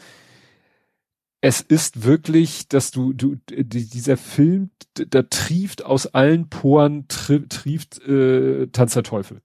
es 1.41 1.61
ist 1.61 2.05
wirklich, 2.05 2.69
dass 2.69 2.91
du, 2.91 3.13
du, 3.13 3.37
die, 3.49 3.89
dieser 3.89 4.17
Film, 4.17 4.71
da 4.95 5.23
trieft 5.23 5.85
aus 5.85 6.07
allen 6.07 6.49
Poren, 6.49 7.07
tri, 7.07 7.47
trieft 7.49 8.01
äh, 8.07 8.67
Tanz 8.69 8.95
der 8.95 9.05
Teufel. 9.05 9.41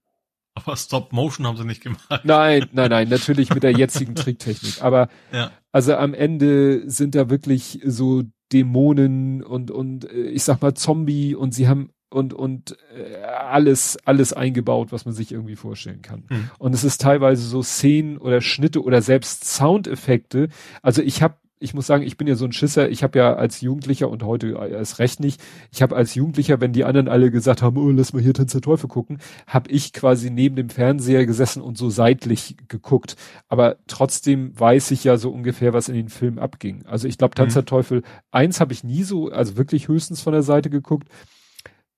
Aber 0.54 0.76
Stop 0.76 1.12
Motion 1.12 1.46
haben 1.46 1.56
sie 1.56 1.64
nicht 1.64 1.82
gemacht. 1.82 2.20
Nein, 2.22 2.68
nein, 2.72 2.90
nein, 2.90 3.08
natürlich 3.08 3.52
mit 3.52 3.62
der 3.62 3.72
jetzigen 3.72 4.14
Tricktechnik. 4.14 4.82
Aber 4.82 5.08
ja. 5.32 5.50
also 5.72 5.94
am 5.96 6.14
Ende 6.14 6.88
sind 6.88 7.14
da 7.14 7.28
wirklich 7.28 7.80
so 7.84 8.22
Dämonen 8.52 9.42
und 9.42 9.70
und 9.70 10.10
äh, 10.10 10.28
ich 10.28 10.44
sag 10.44 10.62
mal 10.62 10.74
Zombie 10.74 11.34
und 11.34 11.52
sie 11.52 11.66
haben 11.66 11.90
und 12.08 12.32
und 12.32 12.76
äh, 12.96 13.16
alles 13.22 13.98
alles 14.04 14.32
eingebaut, 14.32 14.92
was 14.92 15.04
man 15.06 15.14
sich 15.14 15.32
irgendwie 15.32 15.56
vorstellen 15.56 16.02
kann. 16.02 16.24
Mhm. 16.30 16.50
Und 16.58 16.74
es 16.74 16.84
ist 16.84 17.00
teilweise 17.00 17.42
so 17.42 17.62
Szenen 17.62 18.16
oder 18.18 18.40
Schnitte 18.40 18.82
oder 18.82 19.02
selbst 19.02 19.44
Soundeffekte. 19.44 20.48
Also 20.82 21.02
ich 21.02 21.22
habe 21.22 21.36
ich 21.58 21.72
muss 21.72 21.86
sagen, 21.86 22.04
ich 22.04 22.16
bin 22.16 22.26
ja 22.26 22.34
so 22.34 22.44
ein 22.44 22.52
Schisser. 22.52 22.90
Ich 22.90 23.02
habe 23.02 23.18
ja 23.18 23.34
als 23.34 23.60
Jugendlicher 23.60 24.10
und 24.10 24.22
heute 24.22 24.48
erst 24.70 24.98
recht 24.98 25.20
nicht. 25.20 25.40
Ich 25.72 25.82
habe 25.82 25.96
als 25.96 26.14
Jugendlicher, 26.14 26.60
wenn 26.60 26.72
die 26.72 26.84
anderen 26.84 27.08
alle 27.08 27.30
gesagt 27.30 27.62
haben, 27.62 27.76
oh, 27.78 27.90
lass 27.90 28.12
mal 28.12 28.22
hier 28.22 28.34
Tanz 28.34 28.52
der 28.52 28.60
Teufel 28.60 28.88
gucken, 28.88 29.18
habe 29.46 29.70
ich 29.70 29.92
quasi 29.92 30.30
neben 30.30 30.56
dem 30.56 30.68
Fernseher 30.68 31.26
gesessen 31.26 31.62
und 31.62 31.78
so 31.78 31.90
seitlich 31.90 32.56
geguckt. 32.68 33.16
Aber 33.48 33.76
trotzdem 33.86 34.58
weiß 34.58 34.90
ich 34.90 35.04
ja 35.04 35.16
so 35.16 35.30
ungefähr, 35.30 35.72
was 35.72 35.88
in 35.88 35.94
den 35.94 36.08
Filmen 36.08 36.38
abging. 36.38 36.84
Also 36.86 37.08
ich 37.08 37.18
glaube, 37.18 37.34
Tanz 37.34 37.52
mhm. 37.52 37.60
der 37.60 37.64
Teufel 37.66 38.02
eins 38.30 38.60
habe 38.60 38.72
ich 38.72 38.84
nie 38.84 39.04
so, 39.04 39.30
also 39.30 39.56
wirklich 39.56 39.88
höchstens 39.88 40.20
von 40.20 40.32
der 40.32 40.42
Seite 40.42 40.70
geguckt 40.70 41.08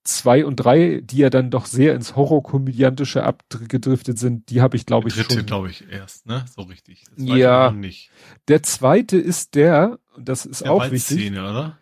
zwei 0.07 0.45
und 0.45 0.57
drei, 0.57 1.01
die 1.03 1.19
ja 1.19 1.31
dann 1.31 1.51
doch 1.51 1.67
sehr 1.67 1.95
ins 1.95 2.17
Horrorkomödiantische 2.17 3.23
abgedriftet 3.23 4.19
sind, 4.19 4.51
die 4.51 4.61
habe 4.61 4.77
ich 4.77 4.87
glaube 4.87 5.09
ich 5.09 5.15
dritte, 5.15 5.35
schon. 5.37 5.47
glaube 5.47 5.71
ich 5.71 5.85
erst, 5.91 6.27
ne? 6.27 6.45
So 6.55 6.63
richtig. 6.63 7.05
ja. 7.17 7.71
Nicht. 7.71 8.11
Der 8.49 8.63
zweite 8.63 9.17
ist 9.17 9.55
der, 9.55 9.99
das 10.19 10.47
ist 10.47 10.63
der 10.63 10.73
auch 10.73 10.91
wichtig. 10.91 11.33
oder? 11.33 11.79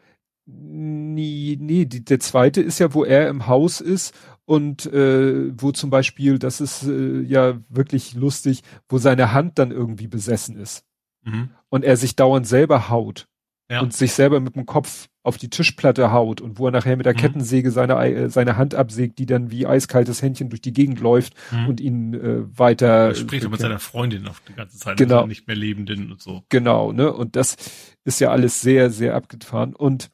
Nee, 0.47 1.57
nee, 1.59 1.87
die, 1.87 2.05
der 2.05 2.21
zweite 2.21 2.61
ist 2.61 2.79
ja, 2.79 2.93
wo 2.93 3.05
er 3.05 3.29
im 3.29 3.47
Haus 3.47 3.81
ist 3.81 4.15
und 4.45 4.85
äh, 4.87 5.51
wo 5.59 5.73
zum 5.73 5.89
Beispiel, 5.91 6.39
das 6.39 6.61
ist 6.61 6.83
äh, 6.83 7.21
ja 7.23 7.59
wirklich 7.69 8.15
lustig, 8.15 8.63
wo 8.89 8.99
seine 8.99 9.33
Hand 9.33 9.59
dann 9.59 9.71
irgendwie 9.71 10.09
besessen 10.09 10.57
ist. 10.57 10.85
Mhm. 11.23 11.51
Und 11.71 11.85
er 11.85 11.97
sich 11.97 12.15
dauernd 12.17 12.47
selber 12.47 12.91
haut 12.91 13.27
ja. 13.71 13.81
und 13.81 13.93
sich 13.93 14.13
selber 14.13 14.41
mit 14.41 14.57
dem 14.57 14.67
Kopf 14.67 15.09
auf 15.23 15.39
die 15.39 15.49
Tischplatte 15.49 16.13
haut 16.13 16.43
und 16.43 16.59
wo 16.59 16.67
er 16.67 16.71
nachher 16.71 16.97
mit 16.97 17.07
der 17.07 17.15
mhm. 17.15 17.19
Kettensäge 17.19 17.71
seine, 17.71 17.95
äh, 17.95 18.29
seine 18.29 18.59
Hand 18.59 18.75
absägt, 18.75 19.19
die 19.19 19.27
dann 19.27 19.51
wie 19.51 19.67
eiskaltes 19.67 20.21
Händchen 20.21 20.51
durch 20.51 20.61
die 20.61 20.75
Gegend 20.75 21.01
läuft 21.01 21.35
mhm. 21.51 21.69
und 21.69 21.81
ihn 21.81 22.15
äh, 22.15 22.59
weiter. 22.59 23.09
Er 23.09 23.15
spricht 23.15 23.49
mit 23.49 23.61
seiner 23.61 23.79
Freundin 23.79 24.29
auf 24.29 24.43
die 24.47 24.53
ganze 24.53 24.79
Zeit, 24.79 24.99
genau. 24.99 25.27
nicht 25.27 25.47
mehr 25.47 25.57
Lebenden 25.57 26.13
und 26.13 26.21
so. 26.21 26.45
Genau, 26.51 26.93
ne? 26.93 27.13
Und 27.13 27.37
das 27.37 27.57
ist 28.05 28.21
ja 28.21 28.31
alles 28.31 28.61
sehr, 28.61 28.91
sehr 28.91 29.15
abgefahren. 29.15 29.75
Und 29.75 30.11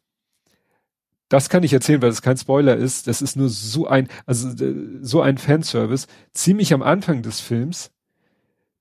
das 1.28 1.48
kann 1.48 1.64
ich 1.64 1.72
erzählen, 1.72 2.02
weil 2.02 2.10
es 2.10 2.22
kein 2.22 2.36
Spoiler 2.36 2.76
ist. 2.76 3.08
Das 3.08 3.20
ist 3.20 3.36
nur 3.36 3.48
so 3.48 3.88
ein, 3.88 4.08
also 4.26 4.48
äh, 4.64 4.98
so 5.00 5.22
ein 5.22 5.38
Fanservice. 5.38 6.06
Ziemlich 6.34 6.72
am 6.72 6.82
Anfang 6.82 7.22
des 7.22 7.40
Films 7.40 7.90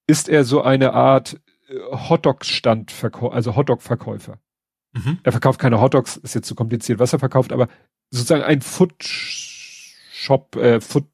ist 0.05 0.29
er 0.29 0.43
so 0.43 0.61
eine 0.61 0.93
Art 0.93 1.39
äh, 1.69 1.75
Hotdog-Stand, 1.91 2.93
also 3.31 3.55
Hotdog-Verkäufer. 3.55 4.37
Mhm. 4.93 5.19
Er 5.23 5.31
verkauft 5.31 5.59
keine 5.59 5.79
Hotdogs, 5.81 6.17
ist 6.17 6.35
jetzt 6.35 6.47
zu 6.47 6.55
kompliziert, 6.55 6.99
was 6.99 7.13
er 7.13 7.19
verkauft, 7.19 7.51
aber 7.51 7.67
sozusagen 8.09 8.43
ein 8.43 8.61
Food 8.61 9.03
Shop, 9.03 10.55
äh, 10.55 10.81
Food 10.81 11.07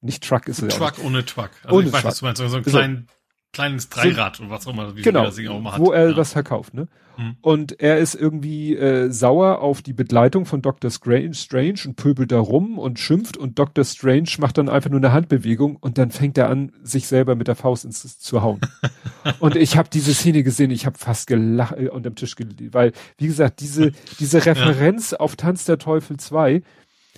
Nicht 0.00 0.26
Truck 0.26 0.46
ist 0.48 0.62
es 0.62 0.74
Truck 0.76 0.98
ohne 1.04 1.24
Truck. 1.24 1.50
Also 1.64 1.76
ohne 1.76 1.86
ich 1.88 1.92
weiß, 1.92 2.02
Truck. 2.02 2.10
was 2.10 2.18
du 2.18 2.24
meinst, 2.24 2.42
so 2.42 2.56
ein 2.56 2.62
klein, 2.62 3.08
kleines 3.52 3.88
Dreirad 3.88 4.40
oder 4.40 4.50
was 4.50 4.66
auch 4.66 4.72
immer, 4.72 4.96
wie 4.96 5.02
genau, 5.02 5.24
das 5.24 5.36
Ding 5.36 5.48
auch 5.48 5.60
mal 5.60 5.72
hat. 5.72 5.80
wo 5.80 5.92
er 5.92 6.10
ja. 6.10 6.16
was 6.16 6.32
verkauft, 6.32 6.74
ne? 6.74 6.88
Hm. 7.16 7.36
Und 7.40 7.80
er 7.80 7.98
ist 7.98 8.14
irgendwie 8.14 8.76
äh, 8.76 9.10
sauer 9.10 9.60
auf 9.60 9.82
die 9.82 9.92
Begleitung 9.92 10.46
von 10.46 10.62
Dr. 10.62 10.90
Strange, 10.90 11.34
Strange 11.34 11.80
und 11.86 11.96
pöbelt 11.96 12.30
da 12.32 12.38
rum 12.38 12.78
und 12.78 12.98
schimpft 12.98 13.36
und 13.36 13.58
Dr. 13.58 13.84
Strange 13.84 14.30
macht 14.38 14.58
dann 14.58 14.68
einfach 14.68 14.90
nur 14.90 15.00
eine 15.00 15.12
Handbewegung 15.12 15.76
und 15.76 15.98
dann 15.98 16.12
fängt 16.12 16.38
er 16.38 16.48
an, 16.48 16.72
sich 16.82 17.08
selber 17.08 17.34
mit 17.34 17.48
der 17.48 17.56
Faust 17.56 17.84
ins 17.84 18.18
zu 18.18 18.42
hauen. 18.42 18.60
und 19.40 19.56
ich 19.56 19.76
habe 19.76 19.88
diese 19.92 20.14
Szene 20.14 20.42
gesehen, 20.42 20.70
ich 20.70 20.86
habe 20.86 20.98
fast 20.98 21.26
gelacht 21.26 21.76
äh, 21.76 21.88
unterm 21.88 22.14
Tisch 22.14 22.36
gelegt, 22.36 22.72
weil 22.72 22.92
wie 23.18 23.26
gesagt, 23.26 23.60
diese 23.60 23.90
diese 24.20 24.46
Referenz 24.46 25.12
auf 25.12 25.36
Tanz 25.36 25.64
der 25.64 25.78
Teufel 25.78 26.16
2 26.16 26.62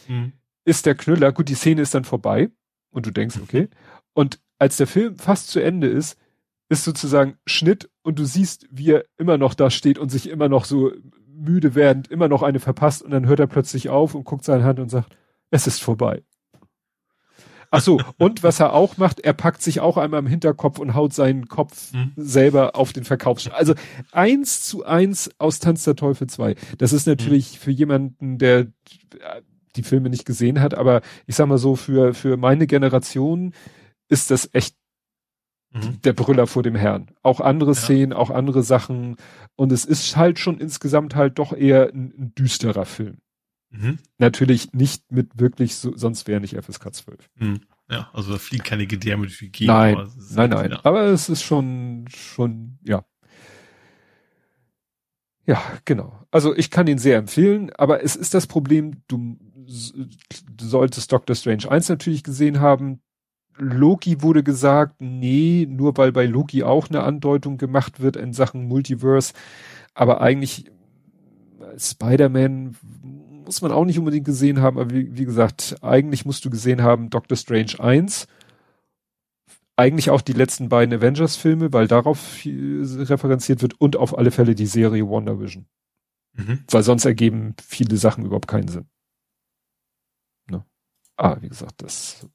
Hm. 0.06 0.32
ist 0.64 0.86
der 0.86 0.94
Knüller. 0.94 1.32
Gut, 1.32 1.48
die 1.48 1.54
Szene 1.54 1.82
ist 1.82 1.94
dann 1.94 2.04
vorbei 2.04 2.50
und 2.90 3.06
du 3.06 3.10
denkst, 3.10 3.38
okay. 3.42 3.68
Und 4.14 4.40
als 4.62 4.76
der 4.76 4.86
Film 4.86 5.16
fast 5.16 5.48
zu 5.48 5.58
Ende 5.58 5.88
ist, 5.88 6.16
ist 6.68 6.84
sozusagen 6.84 7.36
Schnitt 7.46 7.90
und 8.02 8.20
du 8.20 8.24
siehst, 8.24 8.68
wie 8.70 8.92
er 8.92 9.04
immer 9.18 9.36
noch 9.36 9.54
da 9.54 9.70
steht 9.70 9.98
und 9.98 10.08
sich 10.08 10.30
immer 10.30 10.48
noch 10.48 10.66
so 10.66 10.92
müde 11.26 11.74
während 11.74 12.06
immer 12.06 12.28
noch 12.28 12.44
eine 12.44 12.60
verpasst 12.60 13.02
und 13.02 13.10
dann 13.10 13.26
hört 13.26 13.40
er 13.40 13.48
plötzlich 13.48 13.88
auf 13.88 14.14
und 14.14 14.22
guckt 14.22 14.44
seine 14.44 14.62
Hand 14.62 14.78
und 14.78 14.88
sagt, 14.88 15.16
es 15.50 15.66
ist 15.66 15.82
vorbei. 15.82 16.22
Ach 17.72 17.80
so, 17.80 18.00
und 18.18 18.44
was 18.44 18.60
er 18.60 18.72
auch 18.72 18.98
macht, 18.98 19.18
er 19.18 19.32
packt 19.32 19.62
sich 19.62 19.80
auch 19.80 19.96
einmal 19.96 20.20
im 20.20 20.28
Hinterkopf 20.28 20.78
und 20.78 20.94
haut 20.94 21.12
seinen 21.12 21.48
Kopf 21.48 21.92
Hm. 21.92 22.12
selber 22.14 22.76
auf 22.76 22.92
den 22.92 23.02
Verkaufsstand. 23.02 23.56
Also 23.56 23.74
eins 24.12 24.62
zu 24.62 24.84
eins 24.84 25.28
aus 25.38 25.58
Tanz 25.58 25.82
der 25.82 25.96
Teufel 25.96 26.28
2. 26.28 26.54
Das 26.78 26.92
ist 26.92 27.08
natürlich 27.08 27.58
für 27.58 27.72
jemanden, 27.72 28.38
der 28.38 28.60
äh, 28.60 28.68
die 29.74 29.82
Filme 29.82 30.08
nicht 30.08 30.24
gesehen 30.24 30.60
hat, 30.60 30.74
aber 30.74 31.00
ich 31.26 31.34
sag 31.34 31.48
mal 31.48 31.58
so, 31.58 31.74
für, 31.74 32.14
für 32.14 32.36
meine 32.36 32.68
Generation 32.68 33.54
ist 34.12 34.30
das 34.30 34.48
echt 34.52 34.76
Mhm. 35.74 36.02
der 36.02 36.12
Brüller 36.12 36.46
vor 36.46 36.62
dem 36.62 36.74
Herrn. 36.74 37.10
Auch 37.22 37.40
andere 37.40 37.70
Ja. 37.70 37.74
Szenen, 37.74 38.12
auch 38.12 38.28
andere 38.28 38.62
Sachen. 38.62 39.16
Und 39.56 39.72
es 39.72 39.86
ist 39.86 40.16
halt 40.18 40.38
schon 40.38 40.58
insgesamt 40.58 41.14
halt 41.14 41.38
doch 41.38 41.54
eher 41.54 41.88
ein, 41.88 42.12
ein 42.18 42.34
düsterer 42.34 42.84
Film. 42.84 43.16
Mhm. 43.70 43.98
Natürlich 44.18 44.74
nicht 44.74 45.10
mit 45.10 45.40
wirklich, 45.40 45.76
so, 45.76 45.96
sonst 45.96 46.28
wäre 46.28 46.42
nicht 46.42 46.56
FSK 46.56 46.92
12. 46.94 47.30
Mhm. 47.36 47.60
Ja, 47.88 48.10
also 48.12 48.32
da 48.32 48.38
fliegen 48.38 48.64
keine 48.64 48.86
Gedärme 48.86 49.22
durch 49.24 49.38
die 49.38 49.50
Gegend. 49.50 49.68
Nein, 49.74 49.94
aber 49.96 50.04
es 50.04 50.14
ist- 50.16 50.36
nein, 50.36 50.50
nein. 50.50 50.70
Ja. 50.72 50.80
Aber 50.84 51.04
es 51.06 51.30
ist 51.30 51.42
schon, 51.42 52.04
schon, 52.08 52.78
ja. 52.86 53.02
Ja, 55.46 55.60
genau. 55.84 56.24
Also 56.30 56.54
ich 56.54 56.70
kann 56.70 56.86
ihn 56.86 56.98
sehr 56.98 57.16
empfehlen, 57.18 57.70
aber 57.76 58.04
es 58.04 58.14
ist 58.14 58.34
das 58.34 58.46
Problem, 58.46 59.02
du, 59.08 59.38
du 59.64 60.64
solltest 60.64 61.10
Doctor 61.10 61.34
Strange 61.34 61.70
1 61.70 61.88
natürlich 61.88 62.22
gesehen 62.22 62.60
haben. 62.60 63.00
Loki 63.58 64.22
wurde 64.22 64.42
gesagt, 64.42 64.96
nee, 65.00 65.66
nur 65.68 65.96
weil 65.96 66.12
bei 66.12 66.26
Loki 66.26 66.62
auch 66.62 66.88
eine 66.88 67.02
Andeutung 67.02 67.58
gemacht 67.58 68.00
wird 68.00 68.16
in 68.16 68.32
Sachen 68.32 68.66
Multiverse. 68.66 69.34
Aber 69.94 70.20
eigentlich 70.20 70.66
äh, 70.66 71.78
Spider-Man 71.78 72.76
muss 73.44 73.60
man 73.60 73.72
auch 73.72 73.84
nicht 73.84 73.98
unbedingt 73.98 74.24
gesehen 74.24 74.60
haben, 74.60 74.78
aber 74.78 74.90
wie, 74.90 75.16
wie 75.16 75.24
gesagt, 75.24 75.76
eigentlich 75.82 76.24
musst 76.24 76.44
du 76.44 76.50
gesehen 76.50 76.82
haben 76.82 77.10
Doctor 77.10 77.36
Strange 77.36 77.74
1 77.78 78.26
eigentlich 79.76 80.10
auch 80.10 80.20
die 80.20 80.32
letzten 80.32 80.68
beiden 80.68 80.94
Avengers-Filme, 80.94 81.72
weil 81.72 81.88
darauf 81.88 82.20
viel 82.20 82.84
referenziert 82.84 83.62
wird 83.62 83.80
und 83.80 83.96
auf 83.96 84.16
alle 84.16 84.30
Fälle 84.30 84.54
die 84.54 84.66
Serie 84.66 85.08
Wonder 85.08 85.40
Vision. 85.40 85.66
Mhm. 86.34 86.64
Weil 86.70 86.82
sonst 86.82 87.04
ergeben 87.04 87.54
viele 87.60 87.96
Sachen 87.96 88.24
überhaupt 88.24 88.48
keinen 88.48 88.68
Sinn. 88.68 88.86
Ne? 90.48 90.64
Ah, 91.16 91.36
wie 91.40 91.48
gesagt, 91.48 91.82
das, 91.82 92.28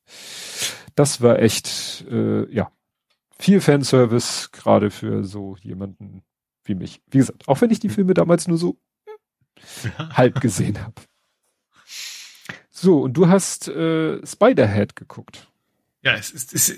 das 0.97 1.21
war 1.21 1.39
echt, 1.39 2.05
äh, 2.09 2.51
ja, 2.51 2.71
viel 3.37 3.61
Fanservice, 3.61 4.49
gerade 4.51 4.89
für 4.89 5.23
so 5.23 5.55
jemanden 5.61 6.23
wie 6.63 6.73
mich. 6.73 7.01
Wie 7.07 7.19
gesagt, 7.19 7.47
auch 7.47 7.61
wenn 7.61 7.69
ich 7.69 7.79
die 7.79 7.89
Filme 7.89 8.15
damals 8.15 8.47
nur 8.47 8.57
so 8.57 8.77
halb 9.97 10.41
gesehen 10.41 10.81
habe. 10.83 10.95
So, 12.71 13.01
und 13.01 13.13
du 13.13 13.27
hast 13.27 13.67
äh, 13.67 14.25
Spider-Head 14.25 14.95
geguckt. 14.95 15.47
ja, 16.01 16.15
es 16.15 16.31
ist, 16.31 16.53
es, 16.53 16.73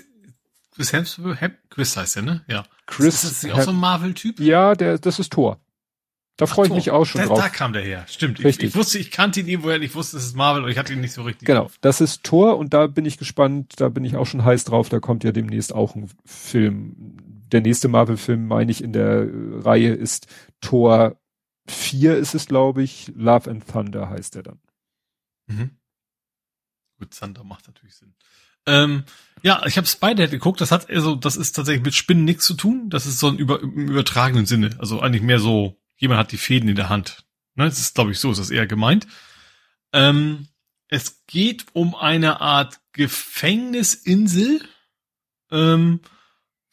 Chris 0.74 0.92
Hemsworth, 0.92 1.40
Hem, 1.40 1.54
Chris 1.70 1.96
heißt 1.96 2.16
er, 2.16 2.22
ne? 2.22 2.44
Ja. 2.46 2.64
Chris 2.86 3.24
ist 3.24 3.24
das 3.24 3.42
nicht 3.42 3.52
auch 3.54 3.62
so 3.62 3.70
ein 3.70 3.76
Marvel-Typ? 3.76 4.38
Ja, 4.38 4.74
der, 4.74 4.98
das 4.98 5.18
ist 5.18 5.32
Thor. 5.32 5.58
Da 6.40 6.46
freue 6.46 6.68
ich 6.68 6.72
mich 6.72 6.90
auch 6.90 7.04
schon 7.04 7.20
da, 7.20 7.26
drauf. 7.26 7.38
Da 7.38 7.50
kam 7.50 7.74
der 7.74 7.82
her, 7.82 8.06
stimmt. 8.08 8.38
Ich, 8.38 8.46
Richtig. 8.46 8.70
ich 8.70 8.74
wusste, 8.74 8.98
ich 8.98 9.10
kannte 9.10 9.40
ihn 9.40 9.46
irgendwoher, 9.46 9.78
ich 9.82 9.94
wusste, 9.94 10.16
es 10.16 10.24
ist 10.24 10.36
Marvel, 10.36 10.62
aber 10.62 10.70
ich 10.70 10.78
hatte 10.78 10.94
ihn 10.94 11.02
nicht 11.02 11.12
so 11.12 11.20
richtig. 11.20 11.46
Genau, 11.46 11.64
drauf. 11.64 11.76
das 11.82 12.00
ist 12.00 12.24
Thor 12.24 12.56
und 12.56 12.72
da 12.72 12.86
bin 12.86 13.04
ich 13.04 13.18
gespannt, 13.18 13.74
da 13.76 13.90
bin 13.90 14.04
ich 14.06 14.16
auch 14.16 14.24
schon 14.24 14.42
heiß 14.42 14.64
drauf, 14.64 14.88
da 14.88 15.00
kommt 15.00 15.22
ja 15.22 15.32
demnächst 15.32 15.74
auch 15.74 15.94
ein 15.94 16.08
Film. 16.24 16.96
Der 17.52 17.60
nächste 17.60 17.88
Marvel-Film, 17.88 18.46
meine 18.46 18.70
ich, 18.70 18.82
in 18.82 18.94
der 18.94 19.28
Reihe 19.62 19.92
ist 19.92 20.28
Thor 20.62 21.20
4 21.68 22.16
ist 22.16 22.34
es, 22.34 22.46
glaube 22.46 22.82
ich. 22.82 23.12
Love 23.14 23.50
and 23.50 23.68
Thunder 23.68 24.08
heißt 24.08 24.36
er 24.36 24.42
dann. 24.42 24.60
Mhm. 25.46 25.72
Gut, 26.98 27.10
Thunder 27.18 27.44
macht 27.44 27.66
natürlich 27.66 27.96
Sinn. 27.96 28.14
Ähm, 28.64 29.04
ja, 29.42 29.62
ich 29.66 29.76
habe 29.76 29.86
Spider-Head 29.86 30.30
geguckt, 30.30 30.60
das 30.62 30.70
hat 30.70 30.88
also, 30.88 31.16
das 31.16 31.36
ist 31.36 31.52
tatsächlich 31.52 31.84
mit 31.84 31.94
Spinnen 31.94 32.24
nichts 32.24 32.46
zu 32.46 32.54
tun. 32.54 32.88
Das 32.88 33.04
ist 33.04 33.18
so 33.18 33.28
ein 33.28 33.36
über, 33.36 33.60
im 33.60 33.88
übertragenen 33.88 34.46
Sinne. 34.46 34.70
Also 34.78 35.00
eigentlich 35.00 35.22
mehr 35.22 35.38
so, 35.38 35.79
jemand 36.00 36.18
hat 36.18 36.32
die 36.32 36.38
Fäden 36.38 36.68
in 36.68 36.76
der 36.76 36.88
Hand. 36.88 37.24
Ne, 37.54 37.66
das 37.66 37.78
ist, 37.78 37.94
glaube 37.94 38.10
ich, 38.10 38.18
so 38.18 38.32
ist 38.32 38.40
das 38.40 38.50
eher 38.50 38.66
gemeint. 38.66 39.06
Ähm, 39.92 40.48
es 40.88 41.24
geht 41.26 41.66
um 41.72 41.94
eine 41.94 42.40
Art 42.40 42.80
Gefängnisinsel, 42.92 44.60
ähm, 45.52 46.00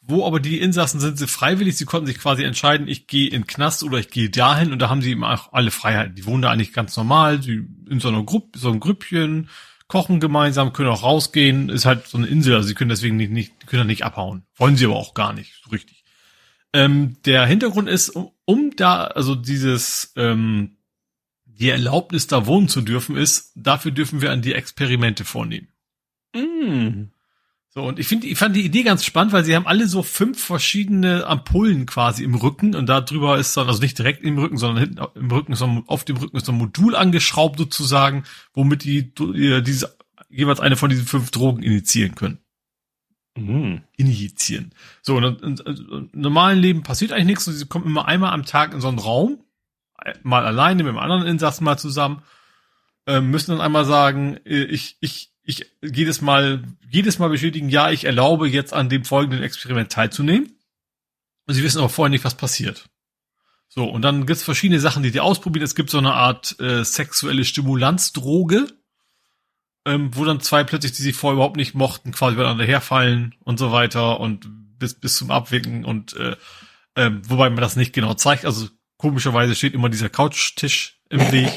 wo 0.02 0.26
aber 0.26 0.40
die 0.40 0.60
Insassen 0.60 1.00
sind 1.00 1.18
sie 1.20 1.28
freiwillig, 1.28 1.76
sie 1.76 1.86
konnten 1.86 2.08
sich 2.08 2.18
quasi 2.18 2.44
entscheiden, 2.44 2.88
ich 2.88 3.08
gehe 3.08 3.30
in 3.30 3.46
Knast 3.46 3.84
oder 3.84 4.00
ich 4.00 4.10
gehe 4.10 4.30
dahin 4.30 4.72
und 4.72 4.80
da 4.80 4.90
haben 4.90 5.02
sie 5.02 5.12
eben 5.12 5.26
auch 5.26 5.52
alle 5.52 5.70
Freiheiten. 5.70 6.16
Die 6.16 6.26
wohnen 6.26 6.42
da 6.42 6.50
eigentlich 6.50 6.74
ganz 6.74 6.96
normal, 6.96 7.42
sie 7.42 7.68
in 7.90 8.00
so 8.00 8.08
einer 8.08 8.24
Gruppe, 8.24 8.58
so 8.58 8.70
einem 8.70 8.80
Grüppchen, 8.80 9.50
kochen 9.88 10.20
gemeinsam, 10.20 10.74
können 10.74 10.90
auch 10.90 11.04
rausgehen, 11.04 11.70
ist 11.70 11.86
halt 11.86 12.08
so 12.08 12.18
eine 12.18 12.28
Insel, 12.28 12.56
also 12.56 12.68
sie 12.68 12.74
können 12.74 12.90
deswegen 12.90 13.18
nicht, 13.18 13.32
nicht 13.32 13.68
können 13.68 13.88
nicht 13.88 14.06
abhauen. 14.06 14.44
Wollen 14.56 14.78
sie 14.78 14.86
aber 14.86 14.96
auch 14.96 15.14
gar 15.14 15.34
nicht, 15.34 15.62
so 15.64 15.72
richtig. 15.72 16.06
Ähm, 16.78 17.18
der 17.26 17.48
Hintergrund 17.48 17.90
ist, 17.90 18.10
um, 18.10 18.30
um 18.46 18.76
da, 18.76 19.06
also 19.06 19.34
dieses, 19.34 20.14
ähm, 20.16 20.78
die 21.44 21.70
Erlaubnis 21.70 22.28
da 22.28 22.46
wohnen 22.46 22.70
zu 22.70 22.82
dürfen 22.82 23.18
ist, 23.18 23.52
dafür 23.56 23.90
dürfen 23.90 24.22
wir 24.22 24.32
an 24.32 24.44
die 24.44 24.54
Experimente 24.54 25.26
vornehmen. 25.26 25.70
Mm. 26.36 27.06
So, 27.70 27.82
und 27.82 27.98
ich 27.98 28.08
finde, 28.08 28.28
ich 28.28 28.38
fand 28.38 28.56
die 28.56 28.64
Idee 28.64 28.84
ganz 28.84 29.04
spannend, 29.06 29.34
weil 29.34 29.44
sie 29.44 29.56
haben 29.56 29.66
alle 29.66 29.88
so 29.88 30.04
fünf 30.04 30.44
verschiedene 30.44 31.26
Ampullen 31.26 31.88
quasi 31.88 32.24
im 32.24 32.36
Rücken 32.36 32.76
und 32.76 32.88
da 32.88 33.02
drüber 33.02 33.40
ist 33.40 33.58
dann, 33.58 33.68
also 33.68 33.82
nicht 33.82 33.98
direkt 33.98 34.24
im 34.24 34.38
Rücken, 34.38 34.58
sondern 34.58 34.84
hinten 34.84 35.04
im 35.16 35.32
Rücken, 35.32 35.54
ist 35.54 35.60
so 35.60 35.66
ein, 35.66 35.84
auf 35.88 36.04
dem 36.04 36.18
Rücken 36.18 36.38
ist 36.38 36.46
so 36.46 36.52
ein 36.52 36.60
Modul 36.60 36.96
angeschraubt 36.96 37.58
sozusagen, 37.58 38.24
womit 38.54 38.84
die, 38.84 39.16
die 39.16 39.64
diese, 39.64 39.98
jeweils 40.30 40.60
eine 40.60 40.76
von 40.76 40.92
diesen 40.92 41.08
fünf 41.08 41.32
Drogen 41.32 41.64
initiieren 41.64 42.14
können. 42.14 42.38
Mm. 43.38 43.82
Injizieren. 43.96 44.72
So, 45.02 45.18
und, 45.18 45.42
und 45.44 45.60
im 45.62 46.10
normalen 46.14 46.60
Leben 46.60 46.84
passiert 46.84 47.12
eigentlich 47.12 47.26
nichts 47.26 47.48
und 47.48 47.54
sie 47.54 47.66
kommen 47.66 47.86
immer 47.86 48.08
einmal 48.08 48.34
am 48.34 48.46
Tag 48.46 48.74
in 48.74 48.82
so 48.82 48.88
einen 48.88 49.00
Raum, 49.00 49.44
mal 50.24 50.46
alleine 50.46 50.84
mit 50.84 50.90
einem 50.90 51.00
anderen 51.00 51.26
Insassen 51.26 51.64
mal 51.64 51.78
zusammen, 51.78 52.24
äh, 53.06 53.22
müssen 53.22 53.52
dann 53.52 53.62
einmal 53.62 53.86
sagen, 53.86 54.38
äh, 54.46 54.64
ich, 54.64 54.98
ich, 55.00 55.32
ich 55.44 55.66
jedes 55.82 56.22
Mal, 56.22 56.64
jedes 56.90 57.20
Mal 57.20 57.30
bestätigen, 57.30 57.70
ja, 57.70 57.92
ich 57.92 58.06
erlaube 58.06 58.48
jetzt 58.48 58.74
an 58.74 58.90
dem 58.90 59.06
folgenden 59.06 59.44
Experiment 59.44 59.92
teilzunehmen. 59.92 60.54
Und 61.46 61.54
sie 61.54 61.64
wissen 61.64 61.80
aber 61.80 61.90
vorher 61.90 62.10
nicht, 62.10 62.26
was 62.26 62.36
passiert. 62.36 62.90
So, 63.70 63.86
und 63.86 64.02
dann 64.02 64.26
gibt's 64.26 64.44
verschiedene 64.44 64.80
Sachen, 64.80 65.04
die 65.04 65.12
die 65.12 65.20
ausprobieren. 65.20 65.64
Es 65.64 65.76
gibt 65.76 65.90
so 65.90 65.98
eine 65.98 66.14
Art 66.14 66.60
äh, 66.60 66.84
sexuelle 66.84 67.46
Stimulanzdroge, 67.46 68.68
ähm, 69.88 70.12
wo 70.14 70.26
dann 70.26 70.42
zwei 70.42 70.64
plötzlich, 70.66 70.92
die 70.92 71.02
sich 71.02 71.16
vorher 71.16 71.36
überhaupt 71.36 71.56
nicht 71.56 71.74
mochten, 71.74 72.12
quasi 72.12 72.36
übereinander 72.36 72.66
herfallen 72.66 73.34
und 73.44 73.58
so 73.58 73.72
weiter 73.72 74.20
und 74.20 74.48
bis, 74.78 74.94
bis 74.96 75.16
zum 75.16 75.32
Abwinken 75.32 75.86
und 75.86 76.16
äh, 76.18 76.36
ähm, 76.98 77.22
wobei 77.28 77.50
man 77.50 77.62
das 77.62 77.78
nicht 77.78 77.94
genau 77.94 78.14
zeigt. 78.14 78.46
Also 78.46 78.68
komischerweise 78.98 79.56
steht 79.56 79.74
immer 79.74 79.90
dieser 79.90 80.10
Couchtisch 80.10 81.00
im 81.10 81.32
Weg. 81.32 81.52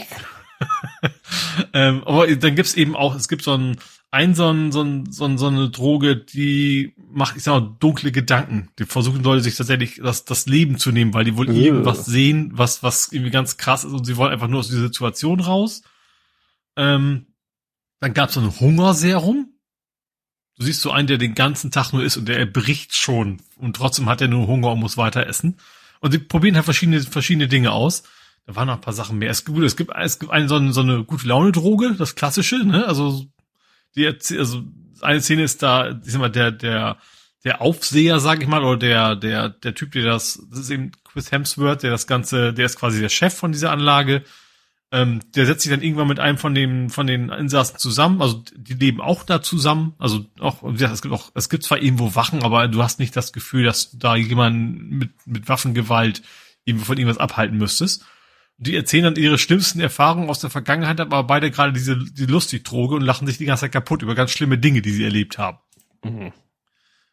ähm, 1.73 2.05
aber 2.05 2.29
dann 2.37 2.55
gibt's 2.55 2.75
eben 2.75 2.95
auch, 2.95 3.17
es 3.17 3.29
gibt 3.29 3.43
so 3.43 3.55
ein, 3.55 3.79
ein 4.13 4.35
so, 4.35 4.49
ein, 4.49 4.71
so, 4.71 4.83
ein, 4.83 5.11
so, 5.11 5.25
ein, 5.25 5.37
so 5.37 5.49
eine 5.49 5.71
Droge, 5.71 6.17
die 6.17 6.95
macht, 7.11 7.37
ich 7.37 7.43
sag 7.43 7.61
mal, 7.61 7.77
dunkle 7.81 8.13
Gedanken. 8.13 8.69
Die 8.79 8.85
versuchen 8.85 9.25
Leute 9.25 9.43
sich 9.43 9.57
tatsächlich 9.57 10.01
das, 10.03 10.25
das 10.25 10.47
Leben 10.47 10.79
zu 10.79 10.93
nehmen, 10.93 11.15
weil 11.15 11.25
die 11.25 11.37
wohl 11.37 11.49
Ugh. 11.49 11.57
irgendwas 11.57 12.07
sehen, 12.07 12.53
was, 12.55 12.83
was 12.85 13.11
irgendwie 13.11 13.33
ganz 13.33 13.57
krass 13.57 13.83
ist 13.83 13.93
und 13.93 14.05
sie 14.05 14.17
wollen 14.17 14.33
einfach 14.33 14.49
nur 14.49 14.61
aus 14.61 14.69
dieser 14.69 14.83
Situation 14.83 15.41
raus. 15.41 15.83
Ähm, 16.77 17.27
dann 18.01 18.15
gab's 18.15 18.35
so 18.35 18.41
ein 18.41 18.61
Hungerserum. 18.61 19.55
Du 20.57 20.65
siehst 20.65 20.81
so 20.81 20.91
einen, 20.91 21.07
der 21.07 21.19
den 21.19 21.35
ganzen 21.35 21.71
Tag 21.71 21.93
nur 21.93 22.03
isst 22.03 22.17
und 22.17 22.29
der 22.29 22.45
bricht 22.47 22.95
schon 22.95 23.41
und 23.57 23.77
trotzdem 23.77 24.09
hat 24.09 24.21
er 24.21 24.29
nur 24.29 24.47
Hunger 24.47 24.73
und 24.73 24.81
muss 24.81 24.97
weiter 24.97 25.27
essen. 25.27 25.59
Und 26.01 26.13
sie 26.13 26.19
probieren 26.19 26.57
halt 26.57 26.65
verschiedene, 26.65 27.01
verschiedene 27.01 27.49
Dinge 27.49 27.73
aus. 27.73 28.03
Da 28.47 28.57
waren 28.57 28.67
noch 28.67 28.75
ein 28.75 28.81
paar 28.81 28.95
Sachen 28.95 29.19
mehr. 29.19 29.31
Es 29.31 29.45
gibt, 29.45 29.59
es 29.59 29.77
gibt, 29.77 29.93
es 29.95 30.19
gibt 30.19 30.33
eine, 30.33 30.49
so 30.49 30.57
eine, 30.57 30.73
so 30.73 30.81
eine 30.81 31.05
gute 31.05 31.29
Laune-Droge, 31.29 31.95
das 31.97 32.15
klassische, 32.15 32.57
ne? 32.65 32.87
Also, 32.87 33.27
die 33.95 34.07
also 34.07 34.65
eine 35.03 35.21
Szene 35.21 35.43
ist 35.43 35.63
da, 35.63 35.91
ich 36.05 36.13
sag 36.13 36.21
mal, 36.21 36.31
der, 36.31 36.51
der, 36.51 36.99
der 37.45 37.61
Aufseher, 37.61 38.19
sag 38.19 38.43
ich 38.43 38.49
mal, 38.49 38.65
oder 38.65 38.79
der, 38.79 39.17
der, 39.17 39.49
der 39.51 39.75
Typ, 39.75 39.93
der 39.93 40.05
das, 40.05 40.43
das 40.51 40.61
ist 40.61 40.71
eben 40.71 40.93
Chris 41.05 41.33
Hemsworth, 41.33 41.83
der 41.83 41.91
das 41.91 42.07
Ganze, 42.07 42.53
der 42.53 42.67
ist 42.67 42.79
quasi 42.79 43.01
der 43.01 43.09
Chef 43.09 43.35
von 43.35 43.53
dieser 43.53 43.73
Anlage. 43.73 44.25
Ähm, 44.93 45.21
der 45.37 45.47
setzt 45.47 45.63
sich 45.63 45.71
dann 45.71 45.83
irgendwann 45.83 46.09
mit 46.09 46.19
einem 46.19 46.37
von 46.37 46.55
den, 46.55 46.91
von 46.91 47.07
den 47.07 47.29
Insassen 47.29 47.79
zusammen, 47.79 48.21
also 48.21 48.43
die 48.57 48.75
leben 48.75 49.01
auch 49.01 49.23
da 49.23 49.41
zusammen, 49.41 49.95
also 49.99 50.27
auch, 50.41 50.65
es 50.65 51.03
gibt 51.03 51.15
auch, 51.15 51.31
es 51.35 51.49
gibt 51.49 51.63
zwar 51.63 51.81
irgendwo 51.81 52.17
Wachen, 52.17 52.43
aber 52.43 52.67
du 52.67 52.83
hast 52.83 52.99
nicht 52.99 53.15
das 53.15 53.33
Gefühl, 53.33 53.63
dass 53.63 53.97
da 53.97 54.17
jemand 54.17 54.91
mit, 54.91 55.11
mit 55.27 55.49
Waffengewalt 55.49 56.23
irgendwie 56.65 56.87
von 56.87 56.99
irgendwas 56.99 57.19
abhalten 57.19 57.57
müsstest. 57.57 58.05
Die 58.59 58.75
erzählen 58.75 59.05
dann 59.05 59.17
ihre 59.17 59.39
schlimmsten 59.39 59.81
Erfahrungen 59.81 60.29
aus 60.29 60.41
der 60.41 60.51
Vergangenheit, 60.51 61.01
aber 61.01 61.23
beide 61.23 61.51
gerade 61.53 61.73
diese, 61.73 61.97
die 61.97 62.27
Lustigdroge 62.27 62.97
und 62.97 63.03
lachen 63.03 63.27
sich 63.27 63.39
die 63.39 63.47
ganze 63.47 63.63
Zeit 63.63 63.73
kaputt 63.73 64.03
über 64.03 64.15
ganz 64.15 64.33
schlimme 64.33 64.59
Dinge, 64.59 64.83
die 64.83 64.91
sie 64.91 65.05
erlebt 65.05 65.39
haben. 65.39 65.59
Mhm. 66.05 66.33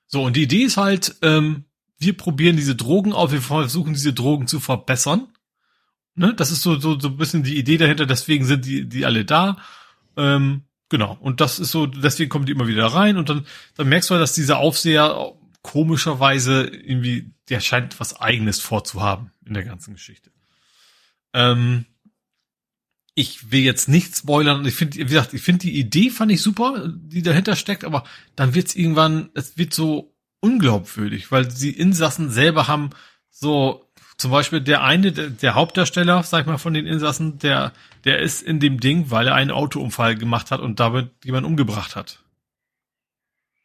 So, 0.08 0.24
und 0.24 0.36
die 0.36 0.44
Idee 0.44 0.64
ist 0.64 0.78
halt, 0.78 1.16
ähm, 1.22 1.66
wir 2.00 2.18
probieren 2.18 2.56
diese 2.56 2.76
Drogen 2.76 3.14
auf, 3.14 3.32
wir 3.32 3.42
versuchen 3.42 3.94
diese 3.94 4.14
Drogen 4.14 4.48
zu 4.48 4.60
verbessern. 4.60 5.28
Ne? 6.18 6.34
Das 6.34 6.52
ist 6.52 6.64
so, 6.64 6.80
so, 6.80 7.00
so 7.00 7.10
ein 7.10 7.18
bisschen 7.18 7.44
die 7.44 7.58
Idee 7.58 7.78
dahinter, 7.78 8.06
deswegen 8.08 8.44
sind 8.44 8.66
die, 8.66 8.90
die 8.90 9.06
alle 9.06 9.24
da. 9.24 9.58
Ähm, 10.18 10.64
genau. 10.90 11.16
Und 11.22 11.42
das 11.42 11.60
ist 11.60 11.72
so, 11.72 11.86
deswegen 11.86 12.30
kommen 12.30 12.48
die 12.48 12.52
immer 12.52 12.68
wieder 12.68 12.88
rein 12.88 13.18
und 13.18 13.30
dann, 13.30 13.46
dann 13.76 13.88
merkst 13.88 14.10
du 14.10 14.16
halt, 14.16 14.24
dass 14.24 14.34
dieser 14.34 14.58
Aufseher 14.58 15.34
komischerweise 15.62 16.64
irgendwie, 16.66 17.32
der 17.50 17.60
scheint 17.60 18.00
was 18.00 18.20
eigenes 18.20 18.60
vorzuhaben 18.60 19.32
in 19.46 19.54
der 19.54 19.64
ganzen 19.64 19.94
Geschichte. 19.94 20.32
Ähm, 21.34 21.86
ich 23.14 23.52
will 23.52 23.62
jetzt 23.62 23.90
nicht 23.90 24.16
spoilern 24.16 24.66
ich 24.66 24.76
finde, 24.76 24.98
wie 24.98 25.04
gesagt, 25.04 25.34
ich 25.34 25.42
finde 25.42 25.62
die 25.62 25.80
Idee 25.80 26.10
fand 26.10 26.32
ich 26.32 26.42
super, 26.42 26.88
die 26.88 27.22
dahinter 27.22 27.56
steckt, 27.56 27.84
aber 27.84 28.04
dann 28.36 28.56
wird's 28.56 28.76
irgendwann, 28.76 29.30
es 29.36 29.58
wird 29.58 29.74
so 29.74 30.16
unglaubwürdig, 30.40 31.32
weil 31.32 31.46
die 31.48 31.72
Insassen 31.72 32.30
selber 32.32 32.68
haben 32.68 32.90
so, 33.30 33.87
zum 34.18 34.32
Beispiel 34.32 34.62
der 34.62 34.84
eine, 34.84 35.12
der, 35.12 35.30
der 35.30 35.56
Hauptdarsteller, 35.56 36.24
sag 36.24 36.42
ich 36.42 36.48
mal, 36.48 36.58
von 36.58 36.74
den 36.74 36.88
Insassen, 36.88 37.38
der, 37.40 37.74
der 38.04 38.20
ist 38.20 38.42
in 38.42 38.60
dem 38.60 38.80
Ding, 38.80 39.12
weil 39.12 39.28
er 39.28 39.36
einen 39.36 39.52
Autounfall 39.52 40.16
gemacht 40.16 40.52
hat 40.52 40.60
und 40.60 40.80
damit 40.80 41.12
jemanden 41.24 41.50
umgebracht 41.50 41.96
hat. 41.96 42.20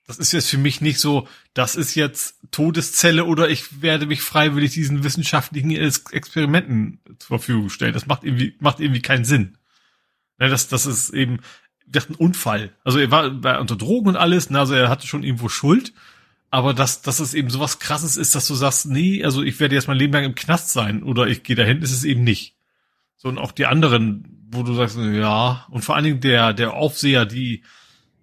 Das 0.06 0.18
ist 0.18 0.32
jetzt 0.32 0.50
für 0.50 0.58
mich 0.58 0.80
nicht 0.80 0.98
so, 0.98 1.28
das 1.54 1.74
ist 1.74 1.94
jetzt 1.94 2.36
Todeszelle 2.50 3.24
oder 3.24 3.48
ich 3.48 3.80
werde 3.82 4.06
mich 4.06 4.20
freiwillig 4.20 4.72
diesen 4.72 5.04
wissenschaftlichen 5.04 5.70
Experimenten 5.70 7.00
zur 7.18 7.38
Verfügung 7.38 7.70
stellen. 7.70 7.94
Das 7.94 8.06
macht 8.06 8.24
irgendwie, 8.24 8.54
macht 8.58 8.80
irgendwie 8.80 9.00
keinen 9.00 9.24
Sinn. 9.24 9.56
Ja, 10.38 10.48
das, 10.48 10.68
das 10.68 10.86
ist 10.86 11.10
eben, 11.10 11.38
das 11.86 12.10
ein 12.10 12.16
Unfall. 12.16 12.72
Also 12.84 12.98
er 12.98 13.10
war, 13.10 13.42
war 13.42 13.60
unter 13.60 13.76
Drogen 13.76 14.08
und 14.08 14.16
alles, 14.16 14.50
ne, 14.50 14.58
also 14.58 14.74
er 14.74 14.88
hatte 14.88 15.06
schon 15.06 15.22
irgendwo 15.22 15.48
Schuld. 15.48 15.92
Aber 16.52 16.74
dass, 16.74 17.00
dass 17.00 17.18
es 17.18 17.32
eben 17.32 17.48
sowas 17.48 17.78
krasses 17.78 18.18
ist, 18.18 18.34
dass 18.34 18.46
du 18.46 18.54
sagst, 18.54 18.84
nee, 18.84 19.24
also 19.24 19.42
ich 19.42 19.58
werde 19.58 19.74
jetzt 19.74 19.88
mein 19.88 19.96
Leben 19.96 20.12
lang 20.12 20.24
im 20.24 20.34
Knast 20.34 20.70
sein 20.70 21.02
oder 21.02 21.26
ich 21.26 21.44
gehe 21.44 21.56
dahin, 21.56 21.80
ist 21.80 21.92
es 21.92 22.04
eben 22.04 22.24
nicht. 22.24 22.56
So, 23.16 23.30
und 23.30 23.38
auch 23.38 23.52
die 23.52 23.64
anderen, 23.64 24.46
wo 24.50 24.62
du 24.62 24.74
sagst, 24.74 24.98
ja, 24.98 25.66
und 25.70 25.82
vor 25.82 25.96
allen 25.96 26.04
Dingen 26.04 26.20
der, 26.20 26.52
der 26.52 26.74
Aufseher, 26.74 27.24
die, 27.24 27.62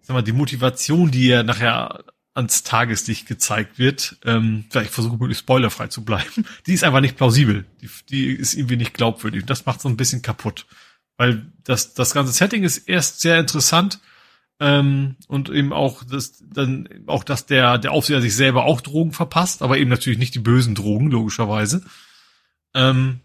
sag 0.01 0.13
mal, 0.13 0.21
die 0.21 0.31
Motivation, 0.31 1.09
die 1.09 1.25
ja 1.25 1.41
nachher 1.41 2.03
ans 2.35 2.61
Tageslicht 2.61 3.27
gezeigt 3.27 3.79
wird, 3.79 4.17
ähm, 4.23 4.65
ich 4.75 4.91
versuche 4.91 5.17
möglichst 5.17 5.41
spoilerfrei 5.41 5.87
zu 5.87 6.05
bleiben, 6.05 6.45
die 6.67 6.73
ist 6.75 6.83
einfach 6.83 7.01
nicht 7.01 7.17
plausibel. 7.17 7.65
Die, 7.81 7.89
die 8.11 8.27
ist 8.27 8.53
irgendwie 8.53 8.77
nicht 8.77 8.93
glaubwürdig. 8.93 9.47
Das 9.47 9.65
macht 9.65 9.81
so 9.81 9.89
ein 9.89 9.97
bisschen 9.97 10.21
kaputt. 10.21 10.67
Weil 11.17 11.51
das, 11.63 11.95
das 11.95 12.13
ganze 12.13 12.31
Setting 12.31 12.61
ist 12.61 12.87
erst 12.87 13.21
sehr 13.21 13.39
interessant, 13.39 13.99
ähm, 14.59 15.15
und 15.27 15.49
eben 15.49 15.71
auch, 15.71 16.03
dass 16.03 16.43
dann 16.53 16.89
auch, 17.07 17.23
dass 17.23 17.45
der, 17.45 17.77
der 17.77 17.91
Aufseher 17.91 18.21
sich 18.21 18.35
selber 18.35 18.65
auch 18.65 18.81
Drogen 18.81 19.13
verpasst, 19.13 19.61
aber 19.61 19.77
eben 19.77 19.89
natürlich 19.89 20.19
nicht 20.19 20.35
die 20.35 20.39
bösen 20.39 20.75
Drogen, 20.75 21.09
logischerweise. 21.09 21.83
Ähm, 22.73 23.21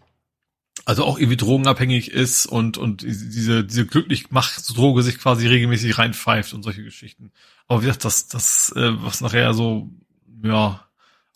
also 0.84 1.04
auch 1.04 1.18
irgendwie 1.18 1.36
drogenabhängig 1.36 2.10
ist 2.10 2.46
und, 2.46 2.76
und 2.76 3.02
diese, 3.02 3.64
diese 3.64 3.86
glücklich 3.86 4.30
macht 4.30 4.76
Droge 4.76 5.02
sich 5.02 5.18
quasi 5.18 5.46
regelmäßig 5.46 5.98
reinpfeift 5.98 6.52
und 6.52 6.62
solche 6.62 6.84
Geschichten. 6.84 7.32
Aber 7.66 7.82
wie 7.82 7.86
gesagt, 7.86 8.04
das, 8.04 8.28
das, 8.28 8.72
äh, 8.76 9.02
was 9.02 9.20
nachher 9.20 9.54
so, 9.54 9.90
ja, 10.42 10.86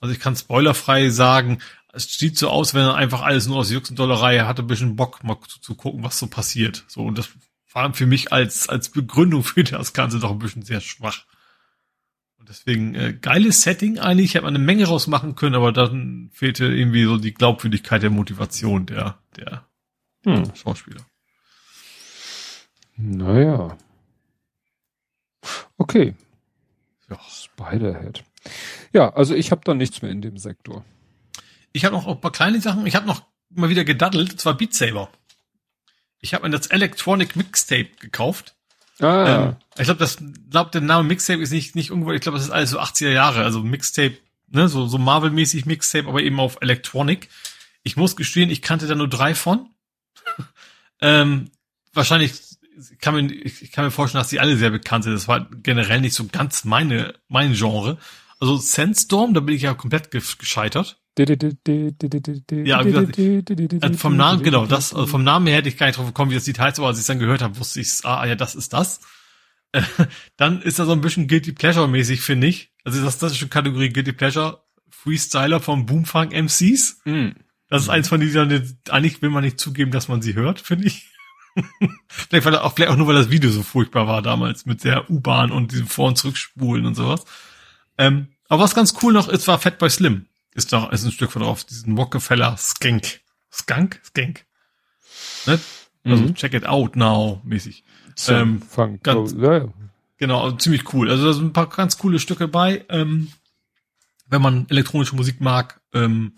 also 0.01 0.13
ich 0.13 0.21
kann 0.21 0.37
spoilerfrei 0.37 1.09
sagen, 1.09 1.61
es 1.93 2.13
sieht 2.19 2.37
so 2.39 2.51
aus, 2.51 2.75
wenn 2.75 2.83
er 2.83 2.95
einfach 2.95 3.23
alles 3.23 3.47
nur 3.47 3.57
aus 3.57 3.71
Jux 3.71 3.91
und 3.91 3.99
Dollerei 3.99 4.41
hatte, 4.41 4.63
ein 4.63 4.67
bisschen 4.69 4.97
Bock 4.97 5.25
mal 5.25 5.39
zu, 5.49 5.61
zu 5.61 5.75
gucken, 5.75 6.05
was 6.05 6.19
so 6.19 6.27
passiert. 6.27 6.85
So, 6.87 7.03
und 7.03 7.17
das 7.17 7.31
war 7.73 7.93
für 7.95 8.07
mich 8.07 8.33
als, 8.33 8.69
als 8.69 8.91
Begründung 8.91 9.45
für 9.45 9.65
das 9.65 9.93
Ganze 9.93 10.19
doch 10.19 10.31
ein 10.31 10.39
bisschen 10.39 10.63
sehr 10.63 10.81
schwach. 10.81 11.27
Deswegen 12.49 12.95
äh, 12.95 13.13
geiles 13.13 13.61
Setting 13.63 13.99
eigentlich, 13.99 14.35
hätte 14.35 14.45
man 14.45 14.55
eine 14.55 14.65
Menge 14.65 14.87
rausmachen 14.87 15.35
können, 15.35 15.55
aber 15.55 15.71
dann 15.71 16.31
fehlte 16.33 16.65
irgendwie 16.65 17.05
so 17.05 17.19
die 17.19 17.35
Glaubwürdigkeit 17.35 18.03
der 18.03 18.11
Motivation 18.11 18.87
der, 18.87 19.19
der 19.37 19.67
hm. 20.25 20.55
Schauspieler. 20.55 21.03
Naja. 22.97 23.77
Okay. 25.77 26.15
Ja. 27.11 27.19
Spiderhead. 27.29 28.25
Ja, 28.93 29.13
also 29.15 29.35
ich 29.35 29.51
habe 29.51 29.61
da 29.65 29.75
nichts 29.75 30.01
mehr 30.01 30.11
in 30.11 30.23
dem 30.23 30.39
Sektor. 30.39 30.85
Ich 31.73 31.85
habe 31.85 31.95
noch 31.95 32.07
ein 32.07 32.21
paar 32.21 32.33
kleine 32.33 32.61
Sachen. 32.61 32.87
Ich 32.87 32.97
habe 32.97 33.07
noch 33.07 33.23
mal 33.51 33.69
wieder 33.69 33.85
gedaddelt, 33.85 34.33
und 34.33 34.41
zwar 34.41 34.57
Beat 34.57 34.75
Saber. 34.75 35.11
Ich 36.21 36.35
habe 36.35 36.49
mir 36.49 36.57
das 36.57 36.67
Electronic 36.67 37.37
Mixtape 37.37 37.91
gekauft. 38.01 38.55
Ah. 39.01 39.27
Ähm, 39.29 39.57
ich 39.77 39.85
glaube, 39.85 40.01
das, 40.01 40.19
glaub, 40.51 40.73
der 40.73 40.81
Name 40.81 41.07
Mixtape 41.07 41.41
ist 41.41 41.53
nicht, 41.53 41.77
nicht 41.77 41.91
irgendwo, 41.91 42.13
ich 42.13 42.21
glaube, 42.21 42.39
das 42.39 42.47
ist 42.47 42.53
alles 42.53 42.71
so 42.71 42.81
80er 42.81 43.11
Jahre, 43.11 43.45
also 43.45 43.63
Mixtape, 43.63 44.17
ne, 44.49 44.69
so, 44.69 44.87
so 44.87 44.99
Marvel-mäßig 44.99 45.67
Mixtape, 45.67 46.09
aber 46.09 46.23
eben 46.23 46.41
auf 46.41 46.59
Electronic. 46.61 47.29
Ich 47.85 47.97
muss 47.97 48.17
gestehen, 48.17 48.51
ich 48.51 48.63
kannte 48.63 48.87
da 48.87 48.95
nur 48.95 49.09
drei 49.09 49.35
von. 49.35 49.71
ähm, 51.01 51.51
wahrscheinlich 51.93 52.33
kann 53.01 53.15
mir, 53.15 53.33
ich 53.33 53.73
kann 53.73 53.85
mir 53.85 53.91
vorstellen, 53.91 54.21
dass 54.21 54.31
die 54.31 54.41
alle 54.41 54.57
sehr 54.57 54.71
bekannt 54.71 55.05
sind. 55.05 55.15
Das 55.15 55.29
war 55.29 55.49
generell 55.63 56.01
nicht 56.01 56.15
so 56.15 56.27
ganz 56.27 56.65
meine, 56.65 57.15
mein 57.29 57.55
Genre. 57.55 57.99
Also 58.41 58.57
Sandstorm, 58.57 59.35
da 59.35 59.41
bin 59.41 59.55
ich 59.55 59.63
ja 59.63 59.75
komplett 59.75 60.11
gescheitert. 60.11 61.01
Ja, 62.67 62.83
gesagt, 62.83 63.17
vom 63.97 64.17
Namen, 64.17 64.43
genau, 64.43 64.67
das, 64.67 64.95
also 64.95 65.07
vom 65.07 65.25
Namen 65.25 65.47
her 65.47 65.57
hätte 65.57 65.69
ich 65.69 65.77
gar 65.77 65.87
nicht 65.87 65.99
drauf 65.99 66.07
gekommen, 66.07 66.31
wie 66.31 66.37
das 66.37 66.47
Lied 66.47 66.59
heißt, 66.59 66.79
aber 66.79 66.89
als 66.89 66.99
ich 66.99 67.03
es 67.03 67.07
dann 67.07 67.19
gehört 67.19 67.43
habe, 67.43 67.59
wusste 67.59 67.81
ich, 67.81 67.89
ah, 68.05 68.27
ja, 68.27 68.35
das 68.35 68.55
ist 68.55 68.73
das. 68.73 69.01
dann 70.37 70.63
ist 70.63 70.79
er 70.79 70.87
so 70.87 70.93
ein 70.93 71.01
bisschen 71.01 71.29
Guilty 71.29 71.53
Pleasure 71.53 71.89
mäßig, 71.89 72.21
finde 72.21 72.47
ich. 72.47 72.73
Also 72.85 73.05
das, 73.05 73.19
das 73.19 73.33
ist 73.33 73.39
schon 73.39 73.51
Kategorie 73.51 73.91
Guilty 73.91 74.13
Pleasure. 74.13 74.63
Freestyler 74.91 75.61
vom 75.61 75.87
Boomfunk 75.87 76.33
MCs. 76.33 77.01
Mm. 77.05 77.29
Das 77.69 77.83
ist 77.83 77.89
eins 77.89 78.09
von 78.09 78.21
diesen, 78.21 78.79
eigentlich 78.89 79.23
will 79.23 79.31
man 79.31 79.45
nicht 79.45 79.61
zugeben, 79.61 79.91
dass 79.91 80.09
man 80.09 80.23
sie 80.23 80.35
hört, 80.35 80.61
finde 80.61 80.87
ich. 80.87 81.09
vielleicht, 82.09 82.47
weil, 82.47 82.57
auch, 82.57 82.75
vielleicht 82.75 82.91
auch 82.91 82.97
nur, 82.97 83.07
weil 83.07 83.15
das 83.15 83.31
Video 83.31 83.51
so 83.51 83.63
furchtbar 83.63 84.07
war 84.07 84.23
damals 84.23 84.67
mit 84.67 84.85
der 84.85 85.11
U-Bahn 85.11 85.51
und 85.53 85.73
diesem 85.73 85.87
Vor- 85.87 86.09
und 86.09 86.19
Zurückspulen 86.19 86.87
und 86.87 86.95
sowas. 86.95 87.25
Ähm, 87.99 88.29
aber 88.49 88.63
was 88.63 88.75
ganz 88.75 88.95
cool 89.03 89.13
noch 89.13 89.29
ist, 89.29 89.47
war 89.49 89.59
Fatboy 89.59 89.91
Slim. 89.91 90.27
Ist 90.55 90.73
doch, 90.73 90.91
ist 90.93 91.05
ein 91.05 91.13
Stück 91.13 91.31
von 91.31 91.43
drauf, 91.43 91.65
diesen 91.65 91.97
Rockefeller 91.97 92.57
Skank. 92.57 93.21
Skank? 93.53 94.01
Skank. 94.05 94.45
Ne? 95.47 95.61
Also 96.05 96.23
mhm. 96.23 96.35
check 96.35 96.55
it 96.55 96.67
out 96.67 96.97
now 96.97 97.41
mäßig. 97.45 97.85
So, 98.15 98.33
ähm, 98.33 98.63
Funk. 98.63 99.03
Ganz, 99.03 99.35
oh, 99.35 99.43
ja, 99.43 99.59
ja. 99.59 99.69
Genau, 100.17 100.43
also 100.43 100.57
ziemlich 100.57 100.93
cool. 100.93 101.11
Also 101.11 101.27
da 101.27 101.33
sind 101.33 101.47
ein 101.47 101.53
paar 101.53 101.69
ganz 101.69 101.99
coole 101.99 102.19
Stücke 102.19 102.49
bei. 102.49 102.85
Ähm, 102.89 103.33
wenn 104.27 104.43
man 104.43 104.67
elektronische 104.69 105.17
Musik 105.17 105.41
mag, 105.41 105.81
ähm, 105.95 106.33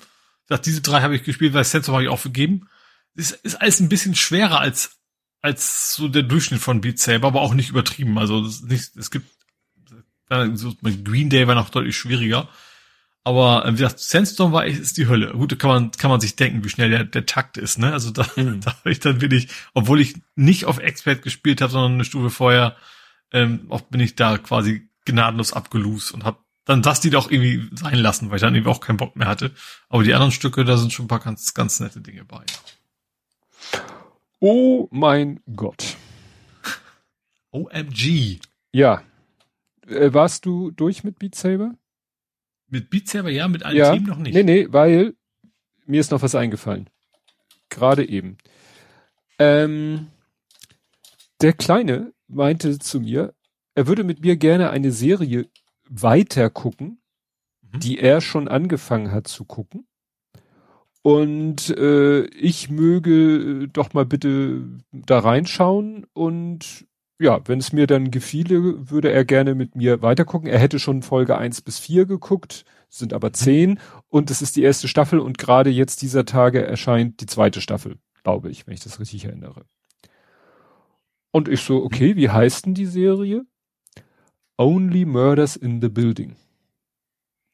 das, 0.46 0.60
diese 0.62 0.82
drei 0.82 1.00
habe 1.00 1.16
ich 1.16 1.24
gespielt, 1.24 1.54
weil 1.54 1.64
Sensor 1.64 1.94
habe 1.94 2.04
ich 2.04 2.10
aufgegeben. 2.10 2.68
Ist, 3.14 3.32
ist 3.32 3.60
alles 3.60 3.80
ein 3.80 3.88
bisschen 3.88 4.14
schwerer 4.14 4.60
als 4.60 5.00
als 5.42 5.94
so 5.94 6.08
der 6.08 6.22
Durchschnitt 6.22 6.60
von 6.60 6.80
Beat 6.80 6.98
Saber, 6.98 7.28
aber 7.28 7.40
auch 7.40 7.54
nicht 7.54 7.70
übertrieben. 7.70 8.18
Also 8.18 8.44
es, 8.44 8.62
nicht, 8.62 8.96
es 8.96 9.10
gibt 9.10 9.30
so, 10.54 10.74
Green 10.82 11.30
Day 11.30 11.46
war 11.48 11.54
noch 11.54 11.70
deutlich 11.70 11.96
schwieriger. 11.96 12.48
Aber 13.22 13.66
äh, 13.66 13.72
wie 13.72 13.82
gesagt, 13.82 13.98
Sandstorm 13.98 14.52
war 14.52 14.66
ist 14.66 14.96
die 14.96 15.08
Hölle. 15.08 15.32
Gut, 15.32 15.52
da 15.52 15.56
kann 15.56 15.70
man 15.70 15.90
kann 15.92 16.10
man 16.10 16.20
sich 16.20 16.36
denken, 16.36 16.64
wie 16.64 16.70
schnell 16.70 16.90
der, 16.90 17.04
der 17.04 17.26
Takt 17.26 17.58
ist. 17.58 17.78
Ne? 17.78 17.92
Also 17.92 18.10
da, 18.10 18.26
mhm. 18.36 18.60
da 18.64 18.72
habe 18.72 18.90
ich 18.90 19.00
dann 19.00 19.20
wirklich, 19.20 19.48
obwohl 19.74 20.00
ich 20.00 20.14
nicht 20.36 20.64
auf 20.64 20.78
Expert 20.78 21.22
gespielt 21.22 21.60
habe, 21.60 21.72
sondern 21.72 21.94
eine 21.94 22.04
Stufe 22.04 22.30
vorher, 22.30 22.76
ähm, 23.32 23.66
auch 23.68 23.82
bin 23.82 24.00
ich 24.00 24.16
da 24.16 24.38
quasi 24.38 24.88
gnadenlos 25.04 25.52
abgelost 25.52 26.12
und 26.12 26.24
habe 26.24 26.38
dann 26.64 26.82
das 26.82 27.00
die 27.00 27.10
doch 27.10 27.30
irgendwie 27.30 27.68
sein 27.76 27.96
lassen, 27.96 28.30
weil 28.30 28.36
ich 28.36 28.42
dann 28.42 28.54
irgendwie 28.54 28.70
auch 28.70 28.80
keinen 28.80 28.96
Bock 28.96 29.16
mehr 29.16 29.28
hatte. 29.28 29.52
Aber 29.88 30.02
die 30.02 30.14
anderen 30.14 30.32
Stücke, 30.32 30.64
da 30.64 30.76
sind 30.76 30.92
schon 30.92 31.06
ein 31.06 31.08
paar 31.08 31.20
ganz 31.20 31.52
ganz 31.52 31.80
nette 31.80 32.00
Dinge 32.00 32.24
bei. 32.24 32.44
Oh 34.40 34.88
mein 34.90 35.40
Gott. 35.54 35.96
OMG. 37.50 38.40
Ja. 38.72 39.02
Äh, 39.86 40.14
warst 40.14 40.46
du 40.46 40.70
durch 40.70 41.04
mit 41.04 41.18
Beat 41.18 41.34
Saber? 41.34 41.74
Mit 42.70 42.88
Beat 42.88 43.08
Saber 43.08 43.30
ja, 43.30 43.48
mit 43.48 43.64
allen 43.64 43.76
ja, 43.76 43.92
Themen 43.92 44.06
noch 44.06 44.18
nicht. 44.18 44.34
Nee, 44.34 44.44
nee, 44.44 44.66
weil 44.70 45.14
mir 45.86 46.00
ist 46.00 46.12
noch 46.12 46.22
was 46.22 46.34
eingefallen. 46.34 46.88
Gerade 47.68 48.08
eben. 48.08 48.38
Ähm, 49.38 50.08
der 51.40 51.52
Kleine 51.52 52.12
meinte 52.28 52.78
zu 52.78 53.00
mir, 53.00 53.34
er 53.74 53.86
würde 53.86 54.04
mit 54.04 54.20
mir 54.20 54.36
gerne 54.36 54.70
eine 54.70 54.92
Serie 54.92 55.48
weiter 55.88 56.50
gucken, 56.50 57.00
mhm. 57.62 57.80
die 57.80 57.98
er 57.98 58.20
schon 58.20 58.48
angefangen 58.48 59.10
hat 59.10 59.26
zu 59.26 59.44
gucken. 59.44 59.86
Und 61.02 61.70
äh, 61.70 62.24
ich 62.26 62.68
möge 62.68 63.68
doch 63.68 63.94
mal 63.94 64.04
bitte 64.04 64.66
da 64.92 65.18
reinschauen 65.20 66.06
und 66.12 66.86
ja, 67.20 67.40
wenn 67.46 67.58
es 67.58 67.72
mir 67.72 67.86
dann 67.86 68.10
gefiele, 68.10 68.90
würde 68.90 69.12
er 69.12 69.24
gerne 69.26 69.54
mit 69.54 69.76
mir 69.76 70.00
weitergucken. 70.00 70.48
Er 70.48 70.58
hätte 70.58 70.78
schon 70.78 71.02
Folge 71.02 71.36
eins 71.36 71.60
bis 71.60 71.78
vier 71.78 72.06
geguckt, 72.06 72.64
sind 72.88 73.12
aber 73.12 73.32
zehn 73.32 73.78
und 74.08 74.30
es 74.30 74.40
ist 74.40 74.56
die 74.56 74.62
erste 74.62 74.88
Staffel 74.88 75.20
und 75.20 75.36
gerade 75.36 75.68
jetzt 75.68 76.00
dieser 76.00 76.24
Tage 76.24 76.64
erscheint 76.64 77.20
die 77.20 77.26
zweite 77.26 77.60
Staffel, 77.60 77.98
glaube 78.24 78.50
ich, 78.50 78.66
wenn 78.66 78.74
ich 78.74 78.80
das 78.80 78.98
richtig 79.00 79.26
erinnere. 79.26 79.66
Und 81.30 81.48
ich 81.48 81.60
so, 81.60 81.84
okay, 81.84 82.16
wie 82.16 82.30
heißt 82.30 82.66
denn 82.66 82.74
die 82.74 82.86
Serie? 82.86 83.44
Only 84.56 85.04
Murders 85.04 85.56
in 85.56 85.80
the 85.80 85.88
Building. 85.88 86.36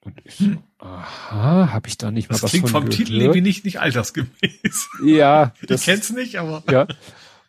Und 0.00 0.20
ich 0.24 0.36
so, 0.36 0.52
aha, 0.78 1.72
habe 1.72 1.88
ich 1.88 1.98
da 1.98 2.12
nicht 2.12 2.30
das 2.30 2.38
mal 2.38 2.42
was 2.44 2.50
klingt 2.52 2.70
von 2.70 2.82
vom 2.82 2.90
gehört? 2.90 2.96
Titel 2.96 3.20
irgendwie 3.20 3.40
nicht, 3.40 3.64
nicht 3.64 3.80
altersgemäß. 3.80 4.88
Ja. 5.04 5.52
Das, 5.66 5.80
ich 5.80 5.86
kenn's 5.86 6.10
nicht, 6.10 6.36
aber. 6.36 6.62
Ja. 6.70 6.86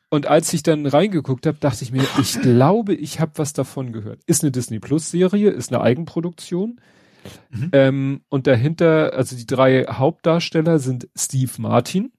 Und 0.09 0.25
als 0.27 0.53
ich 0.53 0.63
dann 0.63 0.85
reingeguckt 0.85 1.45
habe, 1.45 1.57
dachte 1.59 1.83
ich 1.83 1.91
mir, 1.91 2.05
ich 2.19 2.39
glaube, 2.41 2.93
ich 2.93 3.19
habe 3.19 3.33
was 3.35 3.53
davon 3.53 3.91
gehört. 3.91 4.23
Ist 4.25 4.43
eine 4.43 4.51
Disney 4.51 4.79
Plus 4.79 5.11
Serie, 5.11 5.49
ist 5.49 5.71
eine 5.71 5.81
Eigenproduktion. 5.81 6.79
Mhm. 7.49 7.69
Ähm, 7.73 8.21
und 8.29 8.47
dahinter, 8.47 9.13
also 9.13 9.35
die 9.35 9.45
drei 9.45 9.83
Hauptdarsteller 9.83 10.79
sind 10.79 11.09
Steve 11.15 11.51
Martin. 11.57 12.13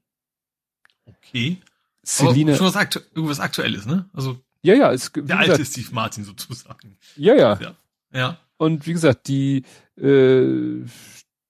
Okay. 1.07 1.59
Selina. 2.03 2.55
schon 2.55 2.67
was 2.67 2.77
aktu 2.77 3.01
irgendwas 3.15 3.41
Aktuelles, 3.41 3.87
ne? 3.87 4.09
Also. 4.13 4.39
Ja, 4.63 4.75
ja, 4.75 4.93
es, 4.93 5.13
der 5.13 5.23
gesagt, 5.23 5.49
alte 5.51 5.65
Steve 5.65 5.89
Martin 5.93 6.25
sozusagen. 6.25 6.97
Ja, 7.17 7.35
ja. 7.35 7.59
Ja. 7.61 7.75
ja. 8.13 8.39
Und 8.57 8.87
wie 8.87 8.93
gesagt, 8.93 9.29
die, 9.29 9.65
äh, 9.97 10.85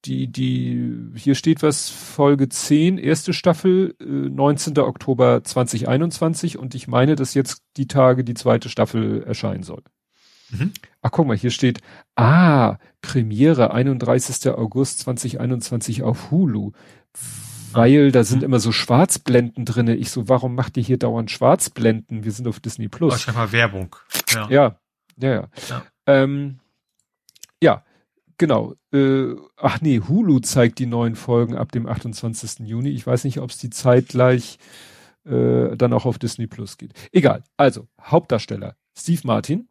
die, 0.04 0.28
die, 0.28 1.10
hier 1.16 1.34
steht 1.34 1.62
was, 1.62 1.90
Folge 1.90 2.48
10, 2.48 2.98
erste 2.98 3.32
Staffel, 3.32 3.96
äh, 4.00 4.04
19. 4.04 4.78
Oktober 4.78 5.42
2021 5.42 6.58
und 6.58 6.74
ich 6.74 6.88
meine, 6.88 7.16
dass 7.16 7.34
jetzt 7.34 7.62
die 7.76 7.88
Tage 7.88 8.24
die 8.24 8.34
zweite 8.34 8.68
Staffel 8.68 9.22
erscheinen 9.24 9.64
soll. 9.64 9.82
Mhm. 10.50 10.72
Ach, 11.02 11.10
guck 11.10 11.26
mal, 11.26 11.36
hier 11.36 11.50
steht, 11.50 11.80
ah, 12.16 12.76
Premiere 13.02 13.72
31. 13.72 14.50
August 14.50 15.00
2021 15.00 16.02
auf 16.02 16.30
Hulu. 16.30 16.72
Weil 17.72 18.12
da 18.12 18.24
sind 18.24 18.38
mhm. 18.38 18.44
immer 18.44 18.60
so 18.60 18.72
Schwarzblenden 18.72 19.66
drinne. 19.66 19.94
Ich 19.94 20.10
so, 20.10 20.28
warum 20.28 20.54
macht 20.54 20.76
ihr 20.78 20.82
hier 20.82 20.98
dauernd 20.98 21.30
Schwarzblenden? 21.30 22.24
Wir 22.24 22.32
sind 22.32 22.48
auf 22.48 22.60
Disney 22.60 22.88
Plus. 22.88 23.12
Wahrscheinlich 23.12 23.36
mal 23.38 23.52
Werbung. 23.52 23.96
Ja, 24.30 24.48
ja, 24.48 24.80
ja. 25.18 25.30
ja. 25.30 25.48
ja. 25.68 25.84
Ähm, 26.06 26.60
ja, 27.60 27.84
genau. 28.38 28.74
Äh, 28.92 29.34
ach 29.56 29.80
nee, 29.80 30.00
Hulu 30.00 30.38
zeigt 30.40 30.78
die 30.78 30.86
neuen 30.86 31.16
Folgen 31.16 31.56
ab 31.56 31.72
dem 31.72 31.86
28. 31.86 32.66
Juni. 32.66 32.90
Ich 32.90 33.06
weiß 33.06 33.24
nicht, 33.24 33.40
ob 33.40 33.50
es 33.50 33.58
die 33.58 33.70
zeitgleich 33.70 34.58
äh, 35.24 35.76
dann 35.76 35.92
auch 35.92 36.06
auf 36.06 36.18
Disney 36.18 36.46
Plus 36.46 36.78
geht. 36.78 36.92
Egal. 37.12 37.44
Also, 37.56 37.86
Hauptdarsteller 38.00 38.76
Steve 38.96 39.20
Martin 39.24 39.68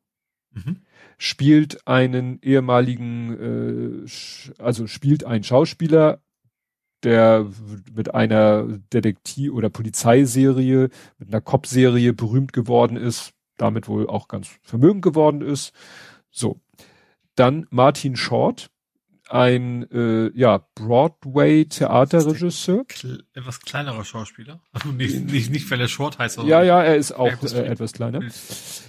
mhm. 0.52 0.82
spielt 1.18 1.88
einen 1.88 2.40
ehemaligen, 2.42 4.06
äh, 4.06 4.62
also 4.62 4.88
spielt 4.88 5.24
einen 5.24 5.44
Schauspieler, 5.44 6.22
der 7.04 7.48
mit 7.94 8.14
einer 8.14 8.68
Detektiv- 8.94 9.54
oder 9.54 9.70
Polizeiserie, 9.70 10.90
mit 11.18 11.30
einer 11.30 11.42
Cop-Serie 11.42 12.14
berühmt 12.14 12.54
geworden 12.54 12.98
ist, 12.98 13.34
damit 13.58 13.88
wohl 13.88 14.08
auch 14.08 14.28
ganz 14.28 14.50
vermögend 14.62 15.02
geworden 15.04 15.42
ist. 15.42 15.74
So. 16.32 16.60
Dann 17.38 17.68
Martin 17.70 18.16
Short, 18.16 18.72
ein 19.30 19.90
äh, 19.92 20.32
ja 20.38 20.62
Broadway-Theaterregisseur. 20.76 22.86
Etwas 23.34 23.60
kleinerer 23.62 24.06
Schauspieler. 24.06 24.60
Also 24.72 24.90
nicht, 24.90 25.32
nicht, 25.32 25.50
nicht 25.52 25.72
weil 25.72 25.82
er 25.82 25.88
Short 25.88 26.20
heißt. 26.20 26.38
Ja, 26.44 26.62
ja, 26.64 26.84
er 26.84 26.96
ist 26.96 27.12
auch 27.12 27.44
äh, 27.44 27.66
etwas 27.66 27.94
kleiner. 27.94 28.22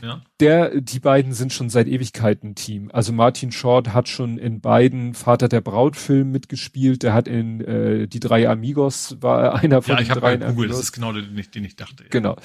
Ja. 0.02 0.22
Der, 0.40 0.80
die 0.80 1.00
beiden 1.00 1.32
sind 1.32 1.52
schon 1.52 1.68
seit 1.70 1.88
Ewigkeiten 1.88 2.54
Team. 2.54 2.90
Also 2.92 3.12
Martin 3.12 3.50
Short 3.52 3.92
hat 3.92 4.08
schon 4.08 4.38
in 4.38 4.60
beiden 4.60 5.14
Vater 5.14 5.48
der 5.48 5.60
Braut 5.60 5.96
Filmen 5.96 6.30
mitgespielt. 6.30 7.02
Der 7.02 7.14
hat 7.14 7.26
in 7.26 7.60
äh, 7.60 8.06
die 8.06 8.20
drei 8.20 8.48
Amigos 8.48 9.16
war 9.20 9.56
einer 9.56 9.82
von 9.82 9.96
ja, 9.96 10.02
den 10.02 10.06
ich 10.06 10.12
drei 10.12 10.36
Google, 10.36 10.68
Das 10.68 10.78
ist 10.78 10.92
genau 10.92 11.12
der, 11.12 11.22
den 11.22 11.36
ich, 11.36 11.50
den 11.50 11.64
ich 11.64 11.74
dachte. 11.76 12.04
Ja. 12.04 12.10
Genau. 12.10 12.36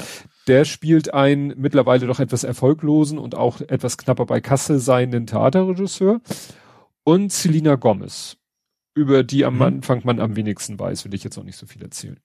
Der 0.47 0.65
spielt 0.65 1.13
einen 1.13 1.53
mittlerweile 1.57 2.07
doch 2.07 2.19
etwas 2.19 2.43
erfolglosen 2.43 3.17
und 3.17 3.35
auch 3.35 3.61
etwas 3.61 3.97
knapper 3.97 4.25
bei 4.25 4.41
Kasse 4.41 4.79
seienden 4.79 5.27
Theaterregisseur 5.27 6.19
und 7.03 7.31
Selina 7.31 7.75
Gomez, 7.75 8.37
über 8.95 9.23
die 9.23 9.45
am 9.45 9.55
mhm. 9.55 9.61
Anfang 9.61 10.01
man 10.03 10.19
am 10.19 10.35
wenigsten 10.35 10.79
weiß, 10.79 11.05
will 11.05 11.13
ich 11.13 11.23
jetzt 11.23 11.37
auch 11.37 11.43
nicht 11.43 11.57
so 11.57 11.65
viel 11.65 11.81
erzählen. 11.81 12.19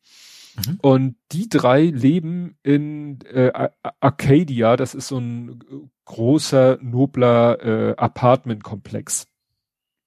Mhm. 0.57 0.79
Und 0.81 1.17
die 1.33 1.49
drei 1.49 1.85
leben 1.85 2.57
in 2.63 3.21
äh, 3.23 3.71
Arcadia, 4.01 4.77
das 4.77 4.95
ist 4.95 5.09
so 5.09 5.19
ein 5.19 5.91
großer, 6.05 6.79
nobler 6.81 7.91
äh, 7.91 7.97
Apartmentkomplex. 7.97 9.27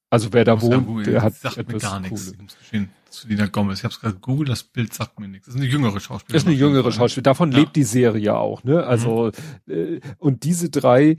Also 0.09 0.33
wer 0.33 0.43
da 0.43 0.61
wohnt, 0.61 1.07
der 1.07 1.21
hat 1.21 1.35
sagt 1.35 1.57
etwas 1.57 1.83
mir 1.83 1.89
gar 1.89 1.99
nichts. 2.01 2.33
Selina 3.09 3.47
Gomez. 3.47 3.79
Ich 3.79 3.83
habe 3.83 3.93
es 3.93 3.99
gerade 3.99 4.15
gegoogelt, 4.15 4.49
das 4.49 4.63
Bild 4.63 4.93
sagt 4.93 5.19
mir 5.19 5.27
nichts. 5.27 5.45
Das 5.45 5.55
ist 5.55 5.61
eine 5.61 5.69
jüngere 5.69 5.99
Schauspielerin. 5.99 6.33
Das 6.33 6.43
ist 6.43 6.47
eine 6.47 6.55
jüngere 6.55 6.91
Schauspielerin. 6.91 7.23
Davon 7.23 7.51
ja. 7.51 7.59
lebt 7.59 7.75
die 7.75 7.83
Serie 7.83 8.37
auch, 8.37 8.63
ne? 8.63 8.85
Also 8.85 9.31
mhm. 9.65 9.73
äh, 9.73 9.99
und 10.17 10.43
diese 10.43 10.69
drei 10.69 11.17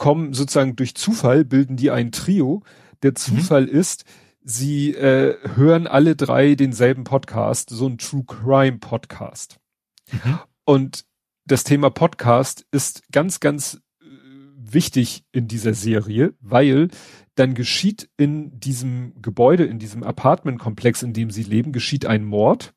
kommen 0.00 0.32
sozusagen 0.32 0.76
durch 0.76 0.94
Zufall, 0.94 1.44
bilden 1.44 1.76
die 1.76 1.90
ein 1.90 2.10
Trio. 2.10 2.62
Der 3.02 3.10
mhm. 3.10 3.16
Zufall 3.16 3.64
mhm. 3.64 3.68
ist, 3.68 4.04
sie 4.42 4.94
äh, 4.94 5.36
hören 5.56 5.86
alle 5.86 6.16
drei 6.16 6.54
denselben 6.54 7.04
Podcast, 7.04 7.68
so 7.68 7.86
ein 7.86 7.98
True 7.98 8.24
Crime 8.26 8.78
Podcast. 8.78 9.60
Mhm. 10.10 10.38
Und 10.64 11.04
das 11.44 11.64
Thema 11.64 11.90
Podcast 11.90 12.66
ist 12.70 13.02
ganz, 13.12 13.40
ganz 13.40 13.82
äh, 14.00 14.06
wichtig 14.56 15.24
in 15.32 15.48
dieser 15.48 15.74
Serie, 15.74 16.32
weil 16.40 16.88
dann 17.34 17.52
geschieht 17.52 18.08
in 18.16 18.58
diesem 18.58 19.20
Gebäude, 19.20 19.66
in 19.66 19.78
diesem 19.78 20.02
Apartmentkomplex, 20.02 21.02
in 21.02 21.12
dem 21.12 21.30
sie 21.30 21.42
leben, 21.42 21.72
geschieht 21.72 22.06
ein 22.06 22.24
Mord. 22.24 22.72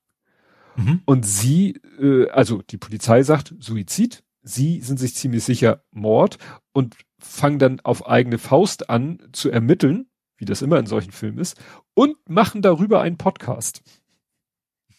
Mhm. 0.75 1.03
Und 1.05 1.25
sie, 1.25 1.79
äh, 2.01 2.27
also 2.31 2.61
die 2.63 2.77
Polizei 2.77 3.23
sagt 3.23 3.55
Suizid, 3.59 4.25
sie 4.41 4.81
sind 4.81 4.99
sich 4.99 5.15
ziemlich 5.15 5.45
sicher 5.45 5.83
Mord 5.91 6.37
und 6.73 6.97
fangen 7.23 7.59
dann 7.59 7.79
auf 7.81 8.07
eigene 8.07 8.37
Faust 8.37 8.89
an 8.89 9.19
zu 9.31 9.49
ermitteln, 9.49 10.07
wie 10.37 10.45
das 10.45 10.61
immer 10.61 10.79
in 10.79 10.85
solchen 10.85 11.11
Filmen 11.11 11.39
ist, 11.39 11.57
und 11.93 12.17
machen 12.27 12.61
darüber 12.61 13.01
einen 13.01 13.17
Podcast. 13.17 13.81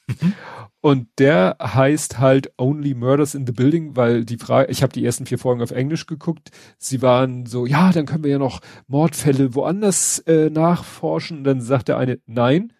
Mhm. 0.06 0.34
Und 0.80 1.08
der 1.18 1.56
heißt 1.60 2.18
halt 2.18 2.52
Only 2.58 2.94
Murders 2.94 3.34
in 3.34 3.46
the 3.46 3.52
Building, 3.52 3.96
weil 3.96 4.24
die 4.24 4.36
Frage, 4.36 4.70
ich 4.70 4.82
habe 4.82 4.92
die 4.92 5.04
ersten 5.04 5.24
vier 5.24 5.38
Folgen 5.38 5.62
auf 5.62 5.70
Englisch 5.70 6.06
geguckt, 6.06 6.50
sie 6.78 7.00
waren 7.00 7.46
so, 7.46 7.64
ja, 7.64 7.90
dann 7.90 8.04
können 8.04 8.24
wir 8.24 8.32
ja 8.32 8.38
noch 8.38 8.60
Mordfälle 8.86 9.54
woanders 9.54 10.18
äh, 10.20 10.50
nachforschen. 10.50 11.38
Und 11.38 11.44
dann 11.44 11.60
sagt 11.62 11.88
der 11.88 11.96
eine, 11.96 12.20
nein, 12.26 12.72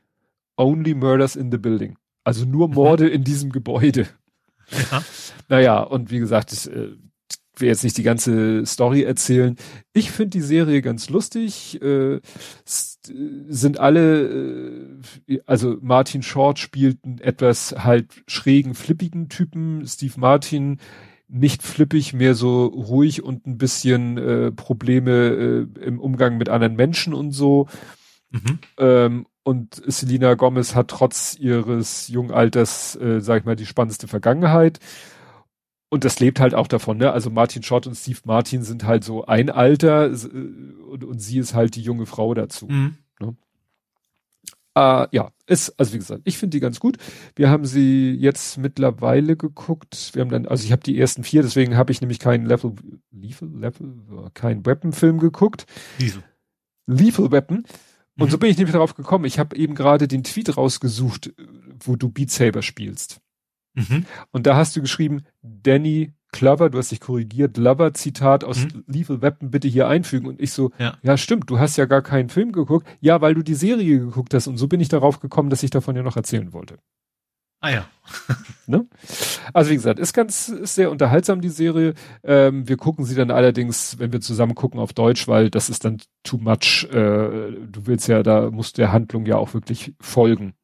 Only 0.56 0.94
Murders 0.94 1.34
in 1.34 1.50
the 1.50 1.58
Building. 1.58 1.96
Also 2.24 2.44
nur 2.44 2.68
mhm. 2.68 2.74
Morde 2.74 3.08
in 3.08 3.24
diesem 3.24 3.50
Gebäude. 3.50 4.06
Ja. 4.70 5.02
Naja, 5.48 5.80
und 5.80 6.10
wie 6.10 6.18
gesagt, 6.18 6.52
das, 6.52 6.66
äh, 6.66 6.92
will 7.60 7.68
jetzt 7.68 7.84
nicht 7.84 7.96
die 7.96 8.02
ganze 8.02 8.64
Story 8.66 9.02
erzählen. 9.02 9.56
Ich 9.92 10.10
finde 10.10 10.30
die 10.30 10.42
Serie 10.42 10.82
ganz 10.82 11.10
lustig. 11.10 11.80
Äh, 11.82 12.20
sind 12.64 13.78
alle, 13.78 15.00
äh, 15.28 15.40
also 15.46 15.76
Martin 15.80 16.22
Short 16.22 16.58
spielt 16.58 17.04
einen 17.04 17.18
etwas 17.18 17.74
halt 17.78 18.06
schrägen, 18.26 18.74
flippigen 18.74 19.28
Typen. 19.28 19.86
Steve 19.86 20.18
Martin 20.18 20.78
nicht 21.28 21.62
flippig, 21.62 22.12
mehr 22.12 22.34
so 22.34 22.66
ruhig 22.66 23.22
und 23.22 23.46
ein 23.46 23.58
bisschen 23.58 24.18
äh, 24.18 24.52
Probleme 24.52 25.66
äh, 25.80 25.84
im 25.84 25.98
Umgang 25.98 26.38
mit 26.38 26.48
anderen 26.48 26.76
Menschen 26.76 27.14
und 27.14 27.32
so. 27.32 27.66
Mhm. 28.30 28.58
Ähm, 28.78 29.26
und 29.42 29.82
Selina 29.86 30.34
Gomez 30.34 30.74
hat 30.74 30.88
trotz 30.88 31.36
ihres 31.38 32.08
jungen 32.08 32.30
Alters, 32.30 32.96
äh, 32.96 33.20
sag 33.20 33.40
ich 33.40 33.44
mal, 33.44 33.56
die 33.56 33.66
spannendste 33.66 34.08
Vergangenheit. 34.08 34.78
Und 35.94 36.02
das 36.02 36.18
lebt 36.18 36.40
halt 36.40 36.56
auch 36.56 36.66
davon, 36.66 36.98
ne? 36.98 37.12
Also 37.12 37.30
Martin 37.30 37.62
Schott 37.62 37.86
und 37.86 37.94
Steve 37.94 38.18
Martin 38.24 38.64
sind 38.64 38.82
halt 38.82 39.04
so 39.04 39.26
ein 39.26 39.48
Alter 39.48 40.10
äh, 40.10 40.26
und, 40.90 41.04
und 41.04 41.20
sie 41.20 41.38
ist 41.38 41.54
halt 41.54 41.76
die 41.76 41.82
junge 41.82 42.04
Frau 42.04 42.34
dazu. 42.34 42.66
Mhm. 42.66 42.96
Ne? 43.20 43.36
Äh, 44.74 45.06
ja, 45.12 45.30
ist, 45.46 45.78
also 45.78 45.92
wie 45.92 45.98
gesagt, 45.98 46.22
ich 46.24 46.36
finde 46.36 46.56
die 46.56 46.60
ganz 46.60 46.80
gut. 46.80 46.96
Wir 47.36 47.48
haben 47.48 47.64
sie 47.64 48.10
jetzt 48.10 48.58
mittlerweile 48.58 49.36
geguckt. 49.36 50.10
Wir 50.14 50.22
haben 50.22 50.30
dann, 50.30 50.46
also 50.46 50.64
ich 50.64 50.72
habe 50.72 50.82
die 50.82 50.98
ersten 50.98 51.22
vier, 51.22 51.42
deswegen 51.42 51.76
habe 51.76 51.92
ich 51.92 52.00
nämlich 52.00 52.18
keinen 52.18 52.46
Level, 52.46 52.74
Lethal, 53.12 53.48
Level, 53.50 54.30
keinen 54.34 54.66
Weapon-Film 54.66 55.20
geguckt. 55.20 55.64
Lethal. 56.00 56.24
Lethal 56.86 57.30
Weapon. 57.30 57.62
Und 58.18 58.26
mhm. 58.26 58.30
so 58.32 58.38
bin 58.38 58.50
ich 58.50 58.56
nämlich 58.56 58.72
darauf 58.72 58.96
gekommen. 58.96 59.26
Ich 59.26 59.38
habe 59.38 59.54
eben 59.54 59.76
gerade 59.76 60.08
den 60.08 60.24
Tweet 60.24 60.56
rausgesucht, 60.56 61.32
wo 61.78 61.94
du 61.94 62.08
Beat 62.08 62.32
Saber 62.32 62.62
spielst. 62.62 63.20
Mhm. 63.74 64.06
Und 64.30 64.46
da 64.46 64.56
hast 64.56 64.76
du 64.76 64.80
geschrieben, 64.80 65.22
Danny 65.42 66.12
Clover, 66.32 66.68
du 66.68 66.78
hast 66.78 66.90
dich 66.90 67.00
korrigiert, 67.00 67.56
Lover, 67.56 67.94
Zitat 67.94 68.42
aus 68.42 68.64
mhm. 68.64 68.84
Lethal 68.88 69.22
Weapon 69.22 69.50
bitte 69.50 69.68
hier 69.68 69.86
einfügen. 69.86 70.26
Und 70.26 70.40
ich 70.40 70.52
so, 70.52 70.72
ja. 70.78 70.96
ja 71.02 71.16
stimmt, 71.16 71.48
du 71.48 71.58
hast 71.58 71.76
ja 71.76 71.84
gar 71.84 72.02
keinen 72.02 72.28
Film 72.28 72.50
geguckt. 72.52 72.88
Ja, 73.00 73.20
weil 73.20 73.34
du 73.34 73.42
die 73.42 73.54
Serie 73.54 74.00
geguckt 74.00 74.34
hast. 74.34 74.48
Und 74.48 74.56
so 74.56 74.66
bin 74.66 74.80
ich 74.80 74.88
darauf 74.88 75.20
gekommen, 75.20 75.50
dass 75.50 75.62
ich 75.62 75.70
davon 75.70 75.94
ja 75.94 76.02
noch 76.02 76.16
erzählen 76.16 76.52
wollte. 76.52 76.78
Ah 77.60 77.70
ja. 77.70 77.86
ne? 78.66 78.86
Also 79.52 79.70
wie 79.70 79.76
gesagt, 79.76 79.98
ist 79.98 80.12
ganz 80.12 80.48
ist 80.48 80.74
sehr 80.74 80.90
unterhaltsam 80.90 81.40
die 81.40 81.48
Serie. 81.48 81.94
Ähm, 82.22 82.68
wir 82.68 82.76
gucken 82.76 83.04
sie 83.04 83.14
dann 83.14 83.30
allerdings, 83.30 83.98
wenn 83.98 84.12
wir 84.12 84.20
zusammen 84.20 84.54
gucken, 84.54 84.80
auf 84.80 84.92
Deutsch, 84.92 85.28
weil 85.28 85.50
das 85.50 85.70
ist 85.70 85.84
dann 85.84 85.98
too 86.24 86.38
much. 86.38 86.86
Äh, 86.90 86.92
du 86.92 87.86
willst 87.86 88.08
ja, 88.08 88.22
da 88.22 88.50
muss 88.50 88.72
der 88.72 88.92
Handlung 88.92 89.24
ja 89.24 89.36
auch 89.36 89.54
wirklich 89.54 89.94
folgen. 90.00 90.54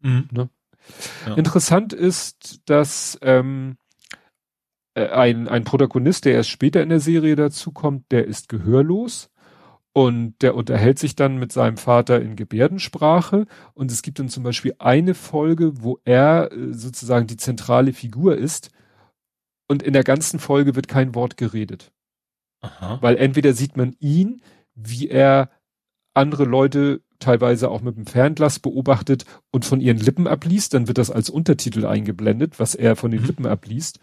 Mhm. 0.00 0.28
Ne? 0.30 0.48
Ja. 1.26 1.34
Interessant 1.34 1.92
ist, 1.92 2.60
dass 2.66 3.18
ähm, 3.22 3.76
äh, 4.94 5.08
ein, 5.08 5.48
ein 5.48 5.64
Protagonist, 5.64 6.24
der 6.24 6.34
erst 6.34 6.50
später 6.50 6.82
in 6.82 6.88
der 6.88 7.00
Serie 7.00 7.36
dazukommt, 7.36 8.04
der 8.10 8.26
ist 8.26 8.48
gehörlos 8.48 9.30
und 9.92 10.34
der 10.42 10.56
unterhält 10.56 10.98
sich 10.98 11.14
dann 11.14 11.38
mit 11.38 11.52
seinem 11.52 11.76
Vater 11.76 12.20
in 12.20 12.34
Gebärdensprache. 12.34 13.46
Und 13.74 13.92
es 13.92 14.02
gibt 14.02 14.18
dann 14.18 14.28
zum 14.28 14.42
Beispiel 14.42 14.74
eine 14.78 15.14
Folge, 15.14 15.82
wo 15.82 16.00
er 16.04 16.50
äh, 16.52 16.72
sozusagen 16.72 17.26
die 17.26 17.36
zentrale 17.36 17.92
Figur 17.92 18.36
ist. 18.36 18.70
Und 19.68 19.82
in 19.82 19.92
der 19.92 20.04
ganzen 20.04 20.40
Folge 20.40 20.74
wird 20.74 20.88
kein 20.88 21.14
Wort 21.14 21.36
geredet. 21.36 21.92
Aha. 22.60 22.98
Weil 23.00 23.16
entweder 23.16 23.52
sieht 23.52 23.76
man 23.76 23.94
ihn, 24.00 24.42
wie 24.74 25.08
er 25.08 25.50
andere 26.12 26.44
Leute 26.44 27.00
teilweise 27.24 27.70
auch 27.70 27.80
mit 27.80 27.96
dem 27.96 28.06
Fernglas 28.06 28.58
beobachtet 28.58 29.24
und 29.50 29.64
von 29.64 29.80
ihren 29.80 29.98
Lippen 29.98 30.26
abliest, 30.26 30.74
dann 30.74 30.88
wird 30.88 30.98
das 30.98 31.10
als 31.10 31.30
Untertitel 31.30 31.86
eingeblendet, 31.86 32.58
was 32.58 32.74
er 32.74 32.96
von 32.96 33.10
den 33.10 33.20
mhm. 33.20 33.26
Lippen 33.26 33.46
abliest. 33.46 33.98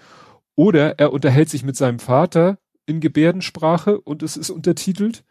Oder 0.55 0.99
er 0.99 1.13
unterhält 1.13 1.49
sich 1.49 1.63
mit 1.63 1.77
seinem 1.77 1.99
Vater 1.99 2.57
in 2.85 2.99
Gebärdensprache 2.99 3.99
und 3.99 4.23
es 4.23 4.37
ist 4.37 4.49
untertitelt 4.49 5.23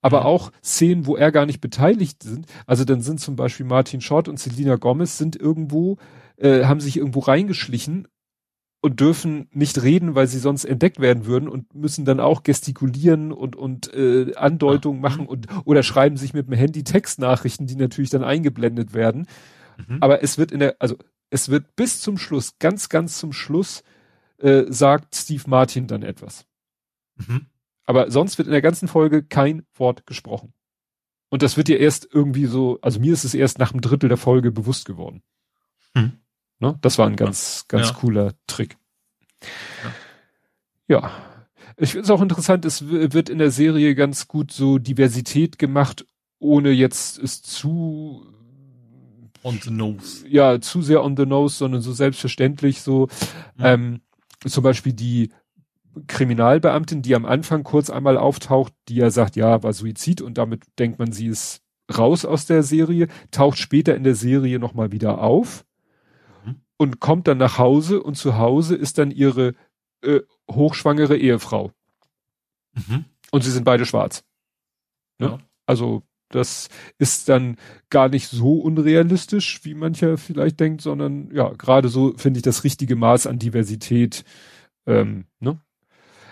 aber 0.00 0.20
mhm. 0.20 0.26
auch 0.26 0.52
Szenen, 0.62 1.06
wo 1.06 1.16
er 1.16 1.32
gar 1.32 1.46
nicht 1.46 1.60
beteiligt 1.60 2.22
sind. 2.22 2.46
Also 2.66 2.84
dann 2.84 3.00
sind 3.00 3.20
zum 3.20 3.36
Beispiel 3.36 3.66
Martin 3.66 4.00
Short 4.00 4.28
und 4.28 4.38
Selina 4.38 4.76
Gomez 4.76 5.18
sind 5.18 5.36
irgendwo, 5.36 5.98
äh, 6.36 6.64
haben 6.64 6.80
sich 6.80 6.96
irgendwo 6.96 7.20
reingeschlichen 7.20 8.08
und 8.84 9.00
dürfen 9.00 9.48
nicht 9.50 9.82
reden, 9.82 10.14
weil 10.14 10.26
sie 10.26 10.38
sonst 10.38 10.66
entdeckt 10.66 11.00
werden 11.00 11.24
würden 11.24 11.48
und 11.48 11.74
müssen 11.74 12.04
dann 12.04 12.20
auch 12.20 12.42
gestikulieren 12.42 13.32
und 13.32 13.56
und 13.56 13.94
äh, 13.94 14.34
Andeutungen 14.34 15.00
machen 15.00 15.22
mhm. 15.22 15.28
und 15.28 15.46
oder 15.64 15.82
schreiben 15.82 16.18
sich 16.18 16.34
mit 16.34 16.48
dem 16.48 16.52
Handy 16.52 16.84
Textnachrichten, 16.84 17.66
die 17.66 17.76
natürlich 17.76 18.10
dann 18.10 18.22
eingeblendet 18.22 18.92
werden. 18.92 19.26
Mhm. 19.78 20.02
Aber 20.02 20.22
es 20.22 20.36
wird 20.36 20.52
in 20.52 20.60
der, 20.60 20.76
also 20.80 20.98
es 21.30 21.48
wird 21.48 21.76
bis 21.76 22.02
zum 22.02 22.18
Schluss, 22.18 22.58
ganz 22.58 22.90
ganz 22.90 23.16
zum 23.16 23.32
Schluss, 23.32 23.84
äh, 24.36 24.64
sagt 24.68 25.14
Steve 25.14 25.44
Martin 25.46 25.86
dann 25.86 26.02
etwas. 26.02 26.44
Mhm. 27.16 27.46
Aber 27.86 28.10
sonst 28.10 28.36
wird 28.36 28.48
in 28.48 28.52
der 28.52 28.60
ganzen 28.60 28.86
Folge 28.86 29.22
kein 29.22 29.62
Wort 29.76 30.06
gesprochen. 30.06 30.52
Und 31.30 31.40
das 31.40 31.56
wird 31.56 31.68
dir 31.68 31.80
erst 31.80 32.06
irgendwie 32.12 32.44
so, 32.44 32.78
also 32.82 33.00
mir 33.00 33.14
ist 33.14 33.24
es 33.24 33.32
erst 33.32 33.58
nach 33.58 33.72
einem 33.72 33.80
Drittel 33.80 34.10
der 34.10 34.18
Folge 34.18 34.52
bewusst 34.52 34.84
geworden. 34.84 35.22
Hm. 35.94 36.18
Ne? 36.58 36.78
Das 36.80 36.98
war 36.98 37.06
ein 37.06 37.16
ganz, 37.16 37.66
ganz 37.68 37.88
ja. 37.88 37.94
cooler 37.94 38.32
Trick. 38.46 38.76
Ja. 40.88 41.00
ja. 41.00 41.10
Ich 41.76 41.90
finde 41.90 42.04
es 42.04 42.10
auch 42.10 42.22
interessant, 42.22 42.64
es 42.64 42.88
wird 42.88 43.28
in 43.28 43.38
der 43.38 43.50
Serie 43.50 43.94
ganz 43.94 44.28
gut 44.28 44.52
so 44.52 44.78
Diversität 44.78 45.58
gemacht, 45.58 46.06
ohne 46.38 46.70
jetzt 46.70 47.18
es 47.18 47.42
zu 47.42 48.26
on 49.42 49.60
the 49.62 49.70
nose. 49.70 50.26
Ja, 50.28 50.60
zu 50.60 50.82
sehr 50.82 51.02
on 51.02 51.16
the 51.16 51.26
nose, 51.26 51.56
sondern 51.56 51.82
so 51.82 51.92
selbstverständlich 51.92 52.80
so. 52.80 53.08
Mhm. 53.56 53.64
Ähm, 53.64 54.00
zum 54.46 54.62
Beispiel 54.62 54.92
die 54.92 55.30
Kriminalbeamtin, 56.06 57.02
die 57.02 57.14
am 57.14 57.24
Anfang 57.24 57.62
kurz 57.62 57.90
einmal 57.90 58.16
auftaucht, 58.16 58.72
die 58.88 58.96
ja 58.96 59.10
sagt, 59.10 59.36
ja, 59.36 59.62
war 59.62 59.72
Suizid 59.72 60.20
und 60.20 60.38
damit 60.38 60.64
denkt 60.78 60.98
man, 60.98 61.12
sie 61.12 61.26
ist 61.26 61.62
raus 61.96 62.24
aus 62.24 62.46
der 62.46 62.62
Serie, 62.62 63.08
taucht 63.30 63.58
später 63.58 63.94
in 63.94 64.04
der 64.04 64.14
Serie 64.14 64.58
nochmal 64.58 64.92
wieder 64.92 65.20
auf. 65.20 65.64
Und 66.76 67.00
kommt 67.00 67.28
dann 67.28 67.38
nach 67.38 67.58
Hause 67.58 68.02
und 68.02 68.16
zu 68.16 68.36
Hause 68.36 68.74
ist 68.74 68.98
dann 68.98 69.10
ihre 69.10 69.54
äh, 70.02 70.20
hochschwangere 70.50 71.16
Ehefrau. 71.16 71.72
Mhm. 72.74 73.04
Und 73.30 73.44
sie 73.44 73.50
sind 73.50 73.64
beide 73.64 73.86
schwarz. 73.86 74.24
Ne? 75.18 75.26
Ja. 75.26 75.38
Also 75.66 76.02
das 76.28 76.68
ist 76.98 77.28
dann 77.28 77.56
gar 77.90 78.08
nicht 78.08 78.28
so 78.28 78.58
unrealistisch, 78.58 79.64
wie 79.64 79.74
mancher 79.74 80.18
vielleicht 80.18 80.58
denkt, 80.58 80.82
sondern 80.82 81.30
ja, 81.32 81.50
gerade 81.50 81.88
so 81.88 82.14
finde 82.16 82.38
ich 82.38 82.42
das 82.42 82.64
richtige 82.64 82.96
Maß 82.96 83.26
an 83.26 83.38
Diversität. 83.38 84.24
Ähm, 84.86 85.26
ne? 85.38 85.60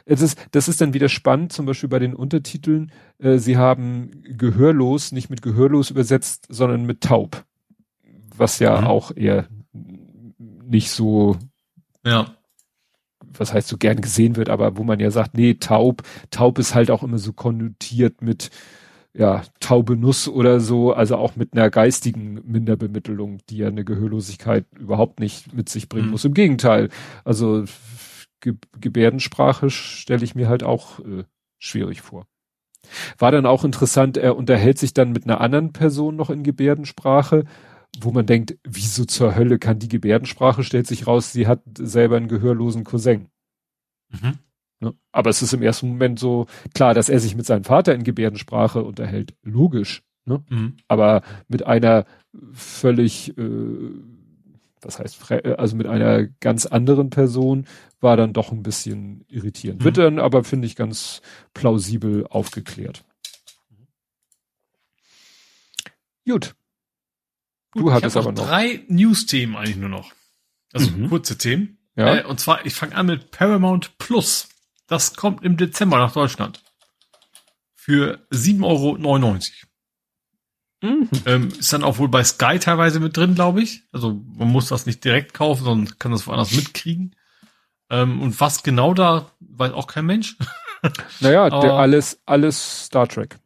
es 0.04 0.20
ist, 0.20 0.38
das 0.50 0.68
ist 0.68 0.80
dann 0.80 0.94
wieder 0.94 1.08
spannend, 1.08 1.52
zum 1.52 1.66
Beispiel 1.66 1.88
bei 1.88 1.98
den 1.98 2.14
Untertiteln. 2.14 2.92
Äh, 3.18 3.38
sie 3.38 3.56
haben 3.56 4.10
gehörlos, 4.24 5.12
nicht 5.12 5.30
mit 5.30 5.42
gehörlos 5.42 5.90
übersetzt, 5.90 6.46
sondern 6.48 6.84
mit 6.84 7.02
taub. 7.02 7.44
Was 8.36 8.58
ja 8.58 8.80
mhm. 8.80 8.86
auch 8.86 9.12
eher 9.14 9.46
nicht 10.72 10.90
so, 10.90 11.36
ja. 12.04 12.34
was 13.20 13.52
heißt 13.54 13.68
so 13.68 13.76
gern 13.76 14.00
gesehen 14.00 14.36
wird, 14.36 14.48
aber 14.48 14.76
wo 14.76 14.82
man 14.82 14.98
ja 14.98 15.10
sagt, 15.10 15.34
nee, 15.36 15.54
taub, 15.54 16.02
taub 16.30 16.58
ist 16.58 16.74
halt 16.74 16.90
auch 16.90 17.02
immer 17.04 17.18
so 17.18 17.32
konnotiert 17.32 18.22
mit, 18.22 18.50
ja, 19.14 19.42
taube 19.60 19.96
Nuss 19.96 20.26
oder 20.26 20.58
so, 20.58 20.92
also 20.92 21.16
auch 21.16 21.36
mit 21.36 21.52
einer 21.52 21.70
geistigen 21.70 22.40
Minderbemittelung, 22.44 23.38
die 23.48 23.58
ja 23.58 23.68
eine 23.68 23.84
Gehörlosigkeit 23.84 24.66
überhaupt 24.78 25.20
nicht 25.20 25.52
mit 25.52 25.68
sich 25.68 25.88
bringen 25.88 26.06
mhm. 26.06 26.12
muss. 26.12 26.24
Im 26.24 26.34
Gegenteil. 26.34 26.88
Also 27.24 27.64
Ge 28.40 28.54
Gebärdensprache 28.80 29.70
stelle 29.70 30.24
ich 30.24 30.34
mir 30.34 30.48
halt 30.48 30.64
auch 30.64 30.98
äh, 31.00 31.24
schwierig 31.60 32.00
vor. 32.00 32.26
War 33.16 33.30
dann 33.30 33.46
auch 33.46 33.64
interessant, 33.64 34.16
er 34.16 34.36
unterhält 34.36 34.78
sich 34.78 34.92
dann 34.92 35.12
mit 35.12 35.24
einer 35.24 35.40
anderen 35.40 35.72
Person 35.72 36.16
noch 36.16 36.28
in 36.28 36.42
Gebärdensprache, 36.42 37.44
wo 38.00 38.10
man 38.10 38.26
denkt, 38.26 38.56
wieso 38.64 39.04
zur 39.04 39.34
Hölle 39.34 39.58
kann 39.58 39.78
die 39.78 39.88
Gebärdensprache, 39.88 40.64
stellt 40.64 40.86
sich 40.86 41.06
raus, 41.06 41.32
sie 41.32 41.46
hat 41.46 41.62
selber 41.78 42.16
einen 42.16 42.28
gehörlosen 42.28 42.84
Cousin. 42.84 43.28
Mhm. 44.10 44.38
Ne? 44.80 44.94
Aber 45.12 45.30
es 45.30 45.42
ist 45.42 45.52
im 45.52 45.62
ersten 45.62 45.88
Moment 45.88 46.18
so 46.18 46.46
klar, 46.74 46.94
dass 46.94 47.08
er 47.08 47.20
sich 47.20 47.36
mit 47.36 47.46
seinem 47.46 47.64
Vater 47.64 47.94
in 47.94 48.04
Gebärdensprache 48.04 48.82
unterhält. 48.82 49.34
Logisch. 49.42 50.02
Ne? 50.24 50.42
Mhm. 50.48 50.76
Aber 50.88 51.22
mit 51.48 51.66
einer 51.66 52.06
völlig 52.52 53.36
äh, 53.36 53.90
was 54.84 54.98
heißt, 54.98 55.30
äh, 55.30 55.54
also 55.58 55.76
mit 55.76 55.86
einer 55.86 56.26
ganz 56.40 56.66
anderen 56.66 57.10
Person 57.10 57.66
war 58.00 58.16
dann 58.16 58.32
doch 58.32 58.52
ein 58.52 58.62
bisschen 58.62 59.24
irritierend. 59.28 59.80
Mhm. 59.80 59.84
Wird 59.84 59.98
dann 59.98 60.18
aber, 60.18 60.44
finde 60.44 60.66
ich, 60.66 60.76
ganz 60.76 61.22
plausibel 61.54 62.26
aufgeklärt. 62.26 63.04
Gut. 66.26 66.54
Gut 67.72 67.82
du 67.82 67.92
hattest 67.92 68.16
aber 68.16 68.32
noch. 68.32 68.46
Drei 68.46 68.84
News-Themen 68.88 69.56
eigentlich 69.56 69.76
nur 69.76 69.88
noch. 69.88 70.12
Also 70.72 70.90
mhm. 70.90 71.08
kurze 71.08 71.36
Themen. 71.38 71.78
Ja. 71.96 72.16
Äh, 72.16 72.24
und 72.24 72.40
zwar, 72.40 72.64
ich 72.64 72.74
fange 72.74 72.94
an 72.94 73.06
mit 73.06 73.30
Paramount 73.30 73.98
Plus. 73.98 74.48
Das 74.86 75.14
kommt 75.14 75.44
im 75.44 75.56
Dezember 75.56 75.98
nach 75.98 76.12
Deutschland. 76.12 76.62
Für 77.74 78.26
7,99 78.30 78.62
Euro. 78.62 78.96
Mhm. 80.82 81.08
Ähm, 81.26 81.48
ist 81.48 81.72
dann 81.72 81.84
auch 81.84 81.98
wohl 81.98 82.08
bei 82.08 82.24
Sky 82.24 82.58
teilweise 82.58 83.00
mit 83.00 83.16
drin, 83.16 83.34
glaube 83.34 83.62
ich. 83.62 83.84
Also 83.92 84.22
man 84.34 84.48
muss 84.48 84.68
das 84.68 84.86
nicht 84.86 85.04
direkt 85.04 85.32
kaufen, 85.32 85.64
sondern 85.64 85.98
kann 85.98 86.12
das 86.12 86.26
woanders 86.26 86.52
mitkriegen. 86.52 87.16
Ähm, 87.88 88.20
und 88.20 88.40
was 88.40 88.62
genau 88.62 88.94
da, 88.94 89.30
weiß 89.40 89.72
auch 89.72 89.86
kein 89.86 90.06
Mensch. 90.06 90.36
naja, 91.20 91.48
der 91.50 91.74
alles, 91.74 92.20
alles 92.26 92.86
Star 92.86 93.08
Trek. 93.08 93.38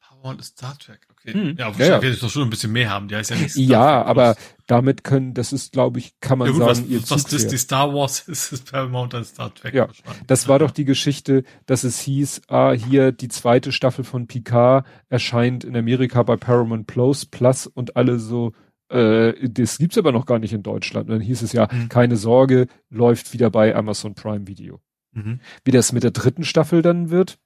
Power 0.00 0.38
ist 0.38 0.58
Star 0.58 0.76
Trek. 0.78 1.06
Hm. 1.34 1.56
Ja, 1.58 1.66
wahrscheinlich 1.66 1.78
ja, 1.78 1.86
ja. 1.86 2.02
werde 2.02 2.14
ich 2.14 2.20
doch 2.20 2.30
schon 2.30 2.42
ein 2.42 2.50
bisschen 2.50 2.72
mehr 2.72 2.90
haben. 2.90 3.08
Die 3.08 3.16
heißt 3.16 3.30
ja 3.30 3.36
nicht 3.36 3.52
Star 3.52 3.64
Ja, 3.64 4.02
aber 4.02 4.36
damit 4.66 5.04
können, 5.04 5.34
das 5.34 5.52
ist, 5.52 5.72
glaube 5.72 5.98
ich, 5.98 6.18
kann 6.20 6.38
man 6.38 6.48
ja, 6.48 6.52
gut, 6.52 6.60
sagen, 6.60 6.70
was, 6.70 6.88
ihr 6.88 7.10
was 7.10 7.24
das 7.24 7.46
die 7.46 7.58
Star 7.58 7.92
Wars 7.94 8.20
ist, 8.28 8.52
ist 8.52 8.70
Paramount 8.70 9.14
als 9.14 9.30
Star 9.30 9.54
Trek. 9.54 9.74
Ja, 9.74 9.88
das 10.26 10.48
war 10.48 10.58
doch 10.58 10.70
die 10.70 10.84
Geschichte, 10.84 11.44
dass 11.66 11.84
es 11.84 12.00
hieß, 12.00 12.42
ah, 12.48 12.72
hier 12.72 13.12
die 13.12 13.28
zweite 13.28 13.72
Staffel 13.72 14.04
von 14.04 14.26
Picard 14.26 14.86
erscheint 15.08 15.64
in 15.64 15.76
Amerika 15.76 16.22
bei 16.22 16.36
Paramount 16.36 16.86
Plus, 16.86 17.26
Plus 17.26 17.66
und 17.66 17.96
alle 17.96 18.18
so, 18.18 18.52
äh, 18.88 19.48
das 19.48 19.78
gibt's 19.78 19.98
aber 19.98 20.12
noch 20.12 20.26
gar 20.26 20.38
nicht 20.38 20.52
in 20.52 20.62
Deutschland. 20.62 21.08
Und 21.08 21.16
dann 21.16 21.22
hieß 21.22 21.42
es 21.42 21.52
ja, 21.52 21.68
mhm. 21.70 21.88
keine 21.88 22.16
Sorge, 22.16 22.66
läuft 22.90 23.32
wieder 23.32 23.50
bei 23.50 23.74
Amazon 23.74 24.14
Prime 24.14 24.46
Video. 24.46 24.80
Mhm. 25.12 25.40
Wie 25.64 25.70
das 25.70 25.92
mit 25.92 26.02
der 26.02 26.10
dritten 26.10 26.44
Staffel 26.44 26.82
dann 26.82 27.10
wird, 27.10 27.38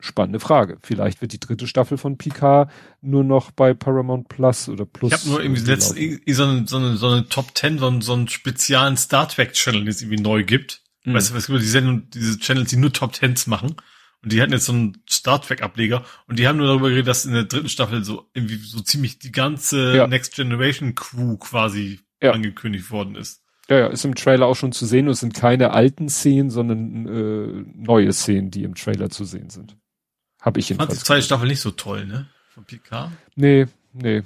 spannende 0.00 0.40
Frage. 0.40 0.78
Vielleicht 0.82 1.20
wird 1.20 1.32
die 1.32 1.40
dritte 1.40 1.66
Staffel 1.66 1.98
von 1.98 2.18
Picard 2.18 2.70
nur 3.00 3.24
noch 3.24 3.50
bei 3.50 3.74
Paramount 3.74 4.28
Plus 4.28 4.68
oder 4.68 4.84
Plus. 4.84 5.12
Ich 5.12 5.18
habe 5.18 5.28
nur 5.30 5.42
irgendwie 5.42 5.62
letztens 5.62 6.20
so 6.36 6.44
eine, 6.44 6.66
so 6.66 6.76
eine, 6.76 6.96
so 6.96 7.08
eine 7.08 7.28
Top 7.28 7.54
Ten, 7.54 7.78
so 7.78 7.88
einen, 7.88 8.00
so 8.00 8.12
einen 8.12 8.28
speziellen 8.28 8.96
Star 8.96 9.28
Trek 9.28 9.52
Channel, 9.52 9.80
den 9.80 9.88
es 9.88 10.00
irgendwie 10.00 10.22
neu 10.22 10.44
gibt. 10.44 10.82
Mhm. 11.04 11.14
Weißt 11.14 11.30
du, 11.30 11.34
was 11.34 11.46
gibt 11.46 11.60
die 11.60 11.66
Sendung, 11.66 12.10
diese 12.10 12.38
Channels, 12.38 12.70
die 12.70 12.76
nur 12.76 12.92
Top 12.92 13.12
Tens 13.12 13.46
machen. 13.46 13.76
Und 14.22 14.32
die 14.32 14.42
hatten 14.42 14.52
jetzt 14.52 14.66
so 14.66 14.72
einen 14.72 15.02
Star 15.08 15.40
Trek 15.40 15.62
Ableger 15.62 16.04
und 16.26 16.38
die 16.38 16.48
haben 16.48 16.58
nur 16.58 16.66
darüber 16.66 16.88
geredet, 16.88 17.06
dass 17.06 17.24
in 17.24 17.34
der 17.34 17.44
dritten 17.44 17.68
Staffel 17.68 18.02
so 18.02 18.28
irgendwie 18.34 18.56
so 18.56 18.80
ziemlich 18.80 19.20
die 19.20 19.30
ganze 19.30 19.96
ja. 19.96 20.06
Next 20.06 20.34
Generation 20.34 20.94
Crew 20.94 21.36
quasi 21.36 22.00
ja. 22.20 22.32
angekündigt 22.32 22.90
worden 22.90 23.14
ist. 23.14 23.42
Ja, 23.68 23.78
ja, 23.78 23.86
ist 23.88 24.04
im 24.04 24.14
Trailer 24.14 24.46
auch 24.46 24.56
schon 24.56 24.72
zu 24.72 24.86
sehen 24.86 25.06
und 25.06 25.12
es 25.12 25.20
sind 25.20 25.34
keine 25.34 25.72
alten 25.72 26.08
Szenen, 26.08 26.50
sondern 26.50 27.06
äh, 27.06 27.64
neue 27.74 28.12
Szenen, 28.12 28.50
die 28.50 28.64
im 28.64 28.74
Trailer 28.74 29.10
zu 29.10 29.24
sehen 29.24 29.50
sind. 29.50 29.76
Habe 30.40 30.60
ich 30.60 30.68
jedenfalls. 30.68 30.90
Fand 30.90 31.00
die 31.00 31.04
zweite 31.04 31.22
Staffel 31.22 31.48
nicht 31.48 31.60
so 31.60 31.70
toll, 31.70 32.06
ne? 32.06 32.28
Von 32.50 32.64
PK? 32.64 33.12
Nee, 33.34 33.66
nee. 33.92 34.22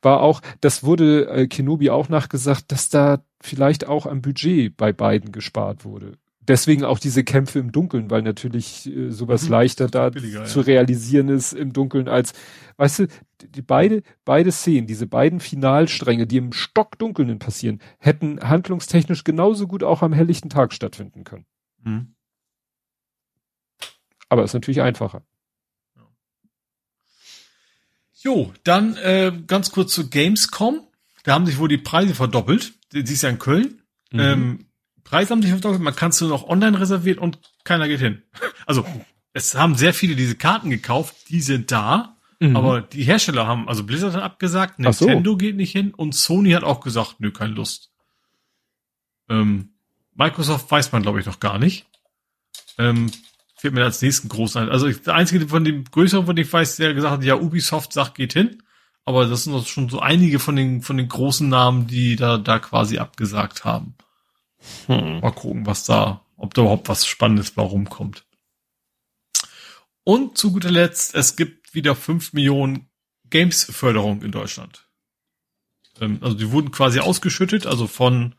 War 0.00 0.20
auch, 0.20 0.40
das 0.60 0.84
wurde 0.84 1.26
äh, 1.28 1.46
Kenobi 1.46 1.90
auch 1.90 2.08
nachgesagt, 2.08 2.70
dass 2.72 2.88
da 2.88 3.24
vielleicht 3.40 3.86
auch 3.86 4.06
am 4.06 4.22
Budget 4.22 4.76
bei 4.76 4.92
beiden 4.92 5.32
gespart 5.32 5.84
wurde. 5.84 6.18
Deswegen 6.40 6.84
auch 6.84 6.98
diese 6.98 7.22
Kämpfe 7.22 7.60
im 7.60 7.70
Dunkeln, 7.70 8.10
weil 8.10 8.22
natürlich 8.22 8.86
äh, 8.86 9.10
sowas 9.10 9.44
mhm, 9.44 9.50
leichter 9.50 9.86
da 9.88 10.10
billiger, 10.10 10.44
zu 10.44 10.60
ja. 10.60 10.66
realisieren 10.66 11.28
ist 11.28 11.52
im 11.52 11.72
Dunkeln 11.72 12.08
als, 12.08 12.32
weißt 12.78 12.98
du, 13.00 13.06
die 13.42 13.62
beide, 13.62 14.02
beide 14.24 14.50
Szenen, 14.50 14.88
diese 14.88 15.06
beiden 15.06 15.38
Finalstränge, 15.38 16.26
die 16.26 16.38
im 16.38 16.52
Stockdunkeln 16.52 17.38
passieren, 17.38 17.80
hätten 17.98 18.40
handlungstechnisch 18.40 19.22
genauso 19.22 19.68
gut 19.68 19.84
auch 19.84 20.02
am 20.02 20.12
helllichten 20.12 20.50
Tag 20.50 20.72
stattfinden 20.72 21.22
können. 21.22 21.46
Mhm. 21.84 22.14
Aber 24.28 24.42
ist 24.42 24.54
natürlich 24.54 24.82
einfacher. 24.82 25.22
Jo, 28.22 28.52
dann 28.64 28.96
äh, 28.96 29.32
ganz 29.46 29.72
kurz 29.72 29.92
zu 29.92 30.08
Gamescom. 30.08 30.80
Da 31.24 31.34
haben 31.34 31.46
sich 31.46 31.58
wohl 31.58 31.68
die 31.68 31.78
Preise 31.78 32.14
verdoppelt. 32.14 32.72
Sie 32.92 33.00
ist 33.00 33.22
ja 33.22 33.28
in 33.28 33.38
Köln. 33.38 33.82
Mhm. 34.10 34.20
Ähm, 34.20 34.66
Preise 35.04 35.30
haben 35.30 35.42
sich 35.42 35.50
verdoppelt. 35.50 35.82
Man 35.82 35.96
kann 35.96 36.10
es 36.10 36.20
nur 36.20 36.30
noch 36.30 36.48
online 36.48 36.78
reservieren 36.80 37.18
und 37.18 37.38
keiner 37.64 37.88
geht 37.88 38.00
hin. 38.00 38.22
Also 38.64 38.86
es 39.32 39.56
haben 39.56 39.74
sehr 39.74 39.92
viele 39.92 40.14
diese 40.14 40.36
Karten 40.36 40.70
gekauft. 40.70 41.16
Die 41.30 41.40
sind 41.40 41.72
da. 41.72 42.16
Mhm. 42.38 42.56
Aber 42.56 42.80
die 42.80 43.02
Hersteller 43.02 43.46
haben, 43.46 43.68
also 43.68 43.84
Blizzard 43.84 44.14
hat 44.14 44.22
abgesagt, 44.22 44.78
Nintendo 44.78 45.32
so. 45.32 45.36
geht 45.36 45.56
nicht 45.56 45.72
hin 45.72 45.92
und 45.94 46.14
Sony 46.14 46.52
hat 46.52 46.64
auch 46.64 46.80
gesagt, 46.80 47.16
nö, 47.18 47.32
keine 47.32 47.54
Lust. 47.54 47.92
Ähm, 49.28 49.74
Microsoft 50.14 50.70
weiß 50.70 50.92
man, 50.92 51.02
glaube 51.02 51.20
ich, 51.20 51.26
noch 51.26 51.40
gar 51.40 51.58
nicht. 51.58 51.86
Ähm, 52.78 53.10
fällt 53.62 53.74
mir 53.74 53.84
als 53.84 54.02
nächsten 54.02 54.28
großen 54.28 54.60
ein. 54.60 54.70
Also 54.70 54.90
der 54.90 55.14
einzige 55.14 55.46
von 55.46 55.64
dem 55.64 55.84
größeren, 55.84 56.26
von 56.26 56.34
dem 56.34 56.44
ich 56.44 56.52
weiß, 56.52 56.76
der 56.76 56.94
gesagt 56.94 57.12
hat, 57.12 57.24
ja, 57.24 57.36
Ubisoft 57.36 57.92
sagt, 57.92 58.16
geht 58.16 58.32
hin. 58.32 58.60
Aber 59.04 59.26
das 59.26 59.44
sind 59.44 59.52
doch 59.52 59.64
schon 59.64 59.88
so 59.88 60.00
einige 60.00 60.40
von 60.40 60.56
den, 60.56 60.82
von 60.82 60.96
den 60.96 61.06
großen 61.06 61.48
Namen, 61.48 61.86
die 61.86 62.16
da, 62.16 62.38
da 62.38 62.58
quasi 62.58 62.98
abgesagt 62.98 63.64
haben. 63.64 63.94
Hm. 64.86 65.20
Mal 65.20 65.30
gucken, 65.30 65.64
was 65.64 65.84
da, 65.84 66.24
ob 66.36 66.54
da 66.54 66.62
überhaupt 66.62 66.88
was 66.88 67.06
Spannendes 67.06 67.56
warum 67.56 67.88
kommt. 67.88 68.24
Und 70.02 70.36
zu 70.36 70.50
guter 70.50 70.72
Letzt, 70.72 71.14
es 71.14 71.36
gibt 71.36 71.72
wieder 71.72 71.94
fünf 71.94 72.32
Millionen 72.32 72.90
Games-Förderung 73.30 74.22
in 74.22 74.32
Deutschland. 74.32 74.88
Ähm, 76.00 76.18
also 76.20 76.36
die 76.36 76.50
wurden 76.50 76.72
quasi 76.72 76.98
ausgeschüttet, 76.98 77.68
also 77.68 77.86
von 77.86 78.34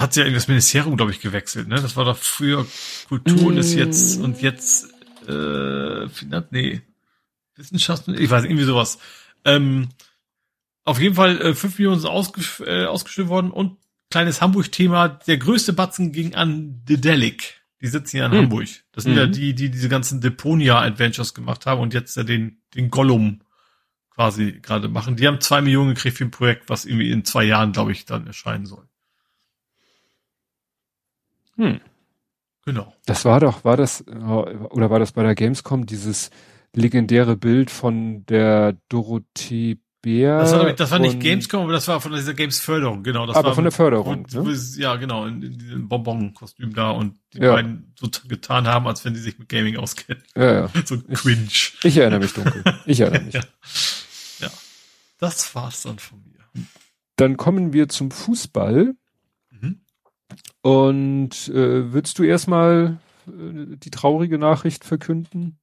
hat 0.00 0.14
sie 0.14 0.22
ja 0.22 0.30
das 0.30 0.48
Ministerium, 0.48 0.96
glaube 0.96 1.12
ich, 1.12 1.20
gewechselt, 1.20 1.68
ne? 1.68 1.76
Das 1.76 1.96
war 1.96 2.06
doch 2.06 2.16
früher 2.16 2.66
Kultur 3.08 3.48
und 3.48 3.58
ist 3.58 3.74
jetzt 3.74 4.18
mm. 4.18 4.24
und 4.24 4.42
jetzt 4.42 4.88
äh, 5.28 6.06
nee, 6.50 6.80
Wissenschaften, 7.54 8.14
ich 8.14 8.30
weiß 8.30 8.44
irgendwie 8.44 8.64
sowas. 8.64 8.98
Ähm, 9.44 9.90
auf 10.84 10.98
jeden 10.98 11.14
Fall 11.14 11.40
äh, 11.40 11.54
5 11.54 11.78
Millionen 11.78 12.00
sind 12.00 12.10
ausges 12.10 12.60
äh, 12.66 12.86
ausgestellt 12.86 13.28
worden 13.28 13.50
und 13.50 13.76
kleines 14.10 14.40
Hamburg-Thema, 14.40 15.08
der 15.08 15.36
größte 15.36 15.74
Batzen 15.74 16.12
ging 16.12 16.34
an 16.34 16.82
Dedelic. 16.84 17.60
Die 17.82 17.86
sitzen 17.86 18.16
ja 18.16 18.26
in 18.26 18.32
mhm. 18.32 18.38
Hamburg. 18.38 18.68
Das 18.92 19.04
sind 19.04 19.12
mhm. 19.12 19.18
ja 19.18 19.26
die, 19.26 19.54
die 19.54 19.70
diese 19.70 19.88
ganzen 19.88 20.20
Deponia-Adventures 20.20 21.34
gemacht 21.34 21.66
haben 21.66 21.80
und 21.80 21.94
jetzt 21.94 22.16
ja 22.16 22.22
den, 22.22 22.62
den 22.74 22.90
Gollum 22.90 23.42
quasi 24.10 24.58
gerade 24.60 24.88
machen. 24.88 25.16
Die 25.16 25.26
haben 25.26 25.40
zwei 25.40 25.60
Millionen 25.60 25.94
gekriegt 25.94 26.18
für 26.18 26.24
ein 26.24 26.30
Projekt, 26.30 26.68
was 26.68 26.84
irgendwie 26.84 27.10
in 27.10 27.24
zwei 27.24 27.44
Jahren, 27.44 27.72
glaube 27.72 27.92
ich, 27.92 28.04
dann 28.04 28.26
erscheinen 28.26 28.66
soll. 28.66 28.89
Hm. 31.60 31.80
Genau. 32.64 32.94
Das 33.06 33.24
war 33.24 33.40
doch, 33.40 33.64
war 33.64 33.76
das, 33.76 34.06
oder 34.06 34.90
war 34.90 34.98
das 34.98 35.12
bei 35.12 35.22
der 35.22 35.34
Gamescom, 35.34 35.86
dieses 35.86 36.30
legendäre 36.74 37.36
Bild 37.36 37.70
von 37.70 38.24
der 38.26 38.76
Dorothee 38.88 39.78
Bär. 40.02 40.38
Das 40.38 40.52
war, 40.52 40.72
das 40.72 40.90
war 40.90 40.98
nicht 40.98 41.20
Gamescom, 41.20 41.62
aber 41.62 41.72
das 41.72 41.86
war 41.88 42.00
von 42.00 42.12
dieser 42.12 42.32
Games-Förderung, 42.32 43.02
genau. 43.02 43.26
Das 43.26 43.36
aber 43.36 43.48
war 43.48 43.54
von 43.54 43.64
der 43.64 43.72
Förderung. 43.72 44.24
Und, 44.24 44.34
ne? 44.34 44.58
Ja, 44.78 44.96
genau, 44.96 45.26
in, 45.26 45.42
in 45.42 45.58
diesem 45.58 45.88
Bonbon-Kostüm 45.88 46.74
da 46.74 46.90
und 46.90 47.18
die 47.34 47.40
ja. 47.40 47.52
beiden 47.52 47.92
so 47.98 48.08
getan 48.26 48.66
haben, 48.66 48.86
als 48.86 49.04
wenn 49.04 49.14
sie 49.14 49.20
sich 49.20 49.38
mit 49.38 49.48
Gaming 49.50 49.76
auskennen. 49.76 50.22
Ja, 50.34 50.52
ja. 50.52 50.70
So 50.86 50.98
cringe. 50.98 51.48
Ich, 51.48 51.76
ich 51.82 51.96
erinnere 51.98 52.20
mich 52.20 52.32
dunkel. 52.32 52.64
Ich 52.86 53.00
erinnere 53.00 53.24
mich. 53.24 53.34
ja. 53.34 53.42
ja. 54.40 54.50
Das 55.18 55.54
war's 55.54 55.82
dann 55.82 55.98
von 55.98 56.18
mir. 56.24 56.64
Dann 57.16 57.36
kommen 57.36 57.74
wir 57.74 57.90
zum 57.90 58.10
Fußball. 58.10 58.94
Und 60.62 61.48
äh, 61.48 61.92
würdest 61.92 62.18
du 62.18 62.22
erstmal 62.22 62.98
äh, 63.26 63.76
die 63.76 63.90
traurige 63.90 64.38
Nachricht 64.38 64.84
verkünden? 64.84 65.58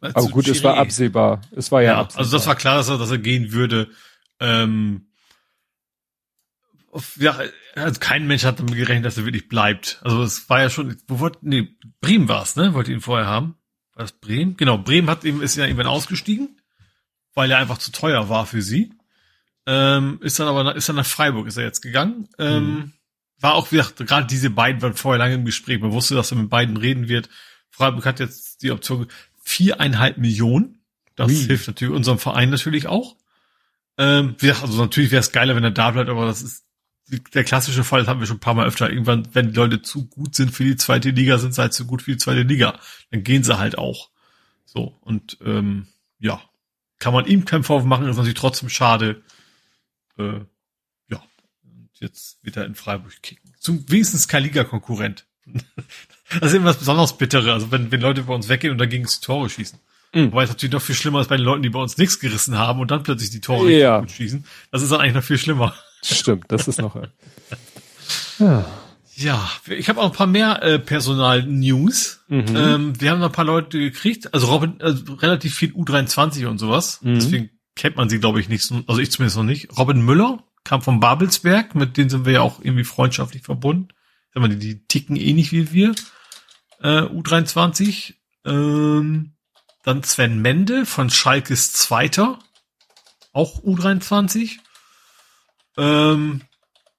Aber 0.00 0.28
gut, 0.28 0.44
Chiré. 0.44 0.50
es 0.52 0.64
war 0.64 0.76
absehbar. 0.76 1.40
Es 1.52 1.72
war 1.72 1.82
ja, 1.82 1.92
ja 1.92 2.00
absehbar. 2.00 2.20
Also 2.20 2.36
das 2.36 2.46
war 2.46 2.56
klar, 2.56 2.76
dass 2.76 2.88
er, 2.88 2.98
dass 2.98 3.10
er 3.10 3.18
gehen 3.18 3.52
würde. 3.52 3.88
Ähm, 4.40 5.06
ja, 7.16 7.38
also 7.74 8.00
kein 8.00 8.26
Mensch 8.26 8.44
hat 8.44 8.58
damit 8.58 8.74
gerechnet, 8.74 9.06
dass 9.06 9.18
er 9.18 9.24
wirklich 9.24 9.48
bleibt. 9.48 10.00
Also 10.02 10.22
es 10.22 10.48
war 10.48 10.60
ja 10.60 10.70
schon, 10.70 10.96
wo 11.08 11.20
wollte, 11.20 11.38
nee, 11.42 11.68
Bremen 12.00 12.28
war 12.28 12.42
es, 12.42 12.56
ne? 12.56 12.74
Wollte 12.74 12.92
ihn 12.92 13.00
vorher 13.00 13.26
haben. 13.26 13.56
War 13.94 14.04
das 14.04 14.12
Bremen? 14.12 14.56
Genau, 14.56 14.78
Bremen 14.78 15.08
hat 15.08 15.24
ihm, 15.24 15.40
ist 15.40 15.56
ja 15.56 15.64
irgendwann 15.64 15.86
ausgestiegen, 15.86 16.60
weil 17.34 17.50
er 17.50 17.58
einfach 17.58 17.78
zu 17.78 17.92
teuer 17.92 18.28
war 18.28 18.46
für 18.46 18.62
sie. 18.62 18.92
Ähm, 19.66 20.20
ist 20.22 20.38
dann 20.38 20.48
aber, 20.48 20.76
ist 20.76 20.88
dann 20.88 20.96
nach 20.96 21.06
Freiburg, 21.06 21.46
ist 21.46 21.56
er 21.56 21.64
jetzt 21.64 21.80
gegangen. 21.80 22.28
Ähm, 22.38 22.56
hm 22.56 22.92
war 23.40 23.54
auch 23.54 23.72
wieder, 23.72 23.84
gerade 23.84 24.26
diese 24.26 24.50
beiden 24.50 24.82
waren 24.82 24.94
vorher 24.94 25.18
lange 25.18 25.34
im 25.34 25.44
Gespräch. 25.44 25.80
Man 25.80 25.92
wusste, 25.92 26.14
dass 26.14 26.32
er 26.32 26.38
mit 26.38 26.50
beiden 26.50 26.76
reden 26.76 27.08
wird. 27.08 27.28
Freiburg 27.70 28.06
hat 28.06 28.20
jetzt 28.20 28.62
die 28.62 28.70
Option 28.70 29.06
viereinhalb 29.42 30.18
Millionen. 30.18 30.80
Das 31.14 31.30
Wie? 31.30 31.44
hilft 31.44 31.66
natürlich 31.66 31.94
unserem 31.94 32.18
Verein 32.18 32.50
natürlich 32.50 32.86
auch. 32.86 33.16
Ähm, 33.98 34.36
also 34.42 34.82
natürlich 34.82 35.10
wäre 35.10 35.20
es 35.20 35.32
geiler, 35.32 35.56
wenn 35.56 35.64
er 35.64 35.70
da 35.70 35.90
bleibt, 35.90 36.10
aber 36.10 36.26
das 36.26 36.42
ist 36.42 36.64
der 37.34 37.44
klassische 37.44 37.84
Fall, 37.84 38.00
das 38.00 38.08
haben 38.08 38.20
wir 38.20 38.26
schon 38.26 38.38
ein 38.38 38.40
paar 38.40 38.54
Mal 38.54 38.66
öfter. 38.66 38.90
Irgendwann, 38.90 39.28
wenn 39.32 39.50
die 39.50 39.54
Leute 39.56 39.80
zu 39.82 40.06
gut 40.06 40.34
sind 40.34 40.50
für 40.50 40.64
die 40.64 40.76
zweite 40.76 41.10
Liga, 41.10 41.38
sind 41.38 41.54
sie 41.54 41.60
halt 41.62 41.72
zu 41.72 41.86
gut 41.86 42.02
für 42.02 42.12
die 42.12 42.16
zweite 42.16 42.42
Liga. 42.42 42.78
Dann 43.10 43.22
gehen 43.22 43.44
sie 43.44 43.58
halt 43.58 43.78
auch. 43.78 44.10
So, 44.64 44.98
und 45.02 45.38
ähm, 45.44 45.86
ja, 46.18 46.40
kann 46.98 47.12
man 47.12 47.26
ihm 47.26 47.44
keinen 47.44 47.62
Vorwurf 47.62 47.86
machen, 47.86 48.08
ist 48.08 48.16
natürlich 48.16 48.38
trotzdem 48.38 48.68
schade. 48.68 49.22
Äh, 50.18 50.40
jetzt 52.00 52.38
wieder 52.42 52.64
in 52.64 52.74
Freiburg 52.74 53.22
kicken. 53.22 53.54
Zum 53.58 53.88
wenigstens 53.90 54.28
kein 54.28 54.42
Liga-Konkurrent. 54.42 55.26
das 56.40 56.50
ist 56.50 56.54
immer 56.54 56.66
was 56.66 56.78
besonders 56.78 57.18
Bittere, 57.18 57.52
also 57.52 57.70
wenn, 57.70 57.90
wenn 57.92 58.00
Leute 58.00 58.22
bei 58.22 58.34
uns 58.34 58.48
weggehen 58.48 58.72
und 58.72 58.78
dagegen 58.78 59.06
die 59.06 59.20
Tore 59.20 59.48
schießen. 59.48 59.78
Mhm. 60.14 60.32
Wobei 60.32 60.44
es 60.44 60.50
natürlich 60.50 60.72
noch 60.72 60.82
viel 60.82 60.94
schlimmer 60.94 61.20
ist 61.20 61.28
bei 61.28 61.36
den 61.36 61.44
Leuten, 61.44 61.62
die 61.62 61.70
bei 61.70 61.78
uns 61.78 61.98
nichts 61.98 62.18
gerissen 62.20 62.56
haben 62.58 62.80
und 62.80 62.90
dann 62.90 63.02
plötzlich 63.02 63.30
die 63.30 63.40
Tore 63.40 63.70
ja. 63.70 64.00
gut 64.00 64.10
schießen. 64.10 64.44
Das 64.70 64.82
ist 64.82 64.90
dann 64.90 65.00
eigentlich 65.00 65.14
noch 65.14 65.24
viel 65.24 65.38
schlimmer. 65.38 65.74
Stimmt, 66.02 66.44
das 66.48 66.68
ist 66.68 66.80
noch. 66.80 66.96
ja. 68.38 68.64
Ja, 69.18 69.50
ich 69.66 69.88
habe 69.88 70.00
auch 70.00 70.10
ein 70.10 70.12
paar 70.12 70.26
mehr 70.26 70.62
äh, 70.62 70.78
Personal-News. 70.78 72.24
Mhm. 72.28 72.44
Ähm, 72.54 73.00
wir 73.00 73.10
haben 73.10 73.20
noch 73.20 73.30
ein 73.30 73.32
paar 73.32 73.46
Leute 73.46 73.78
gekriegt, 73.78 74.34
also 74.34 74.48
Robin, 74.48 74.74
also 74.80 75.14
relativ 75.14 75.54
viel 75.54 75.72
U23 75.72 76.46
und 76.46 76.58
sowas. 76.58 77.00
Mhm. 77.02 77.14
Deswegen 77.14 77.50
kennt 77.74 77.96
man 77.96 78.10
sie, 78.10 78.18
glaube 78.20 78.40
ich, 78.40 78.50
nicht. 78.50 78.70
Also 78.86 79.00
ich 79.00 79.10
zumindest 79.10 79.38
noch 79.38 79.44
nicht. 79.44 79.78
Robin 79.78 80.02
Müller, 80.02 80.44
kam 80.66 80.82
vom 80.82 81.00
Babelsberg, 81.00 81.74
mit 81.74 81.96
denen 81.96 82.10
sind 82.10 82.26
wir 82.26 82.32
ja 82.34 82.40
auch 82.42 82.60
irgendwie 82.60 82.84
freundschaftlich 82.84 83.42
verbunden. 83.42 83.88
Sag 84.34 84.42
mal, 84.42 84.48
die, 84.48 84.58
die 84.58 84.86
ticken 84.86 85.16
ähnlich 85.16 85.52
wie 85.52 85.72
wir. 85.72 85.94
Äh, 86.80 87.02
U23. 87.02 88.14
Ähm, 88.44 89.32
dann 89.84 90.02
Sven 90.02 90.42
Mende 90.42 90.84
von 90.84 91.08
Schalkes 91.08 91.72
Zweiter. 91.72 92.40
Auch 93.32 93.62
U23. 93.62 94.58
Ähm, 95.76 96.42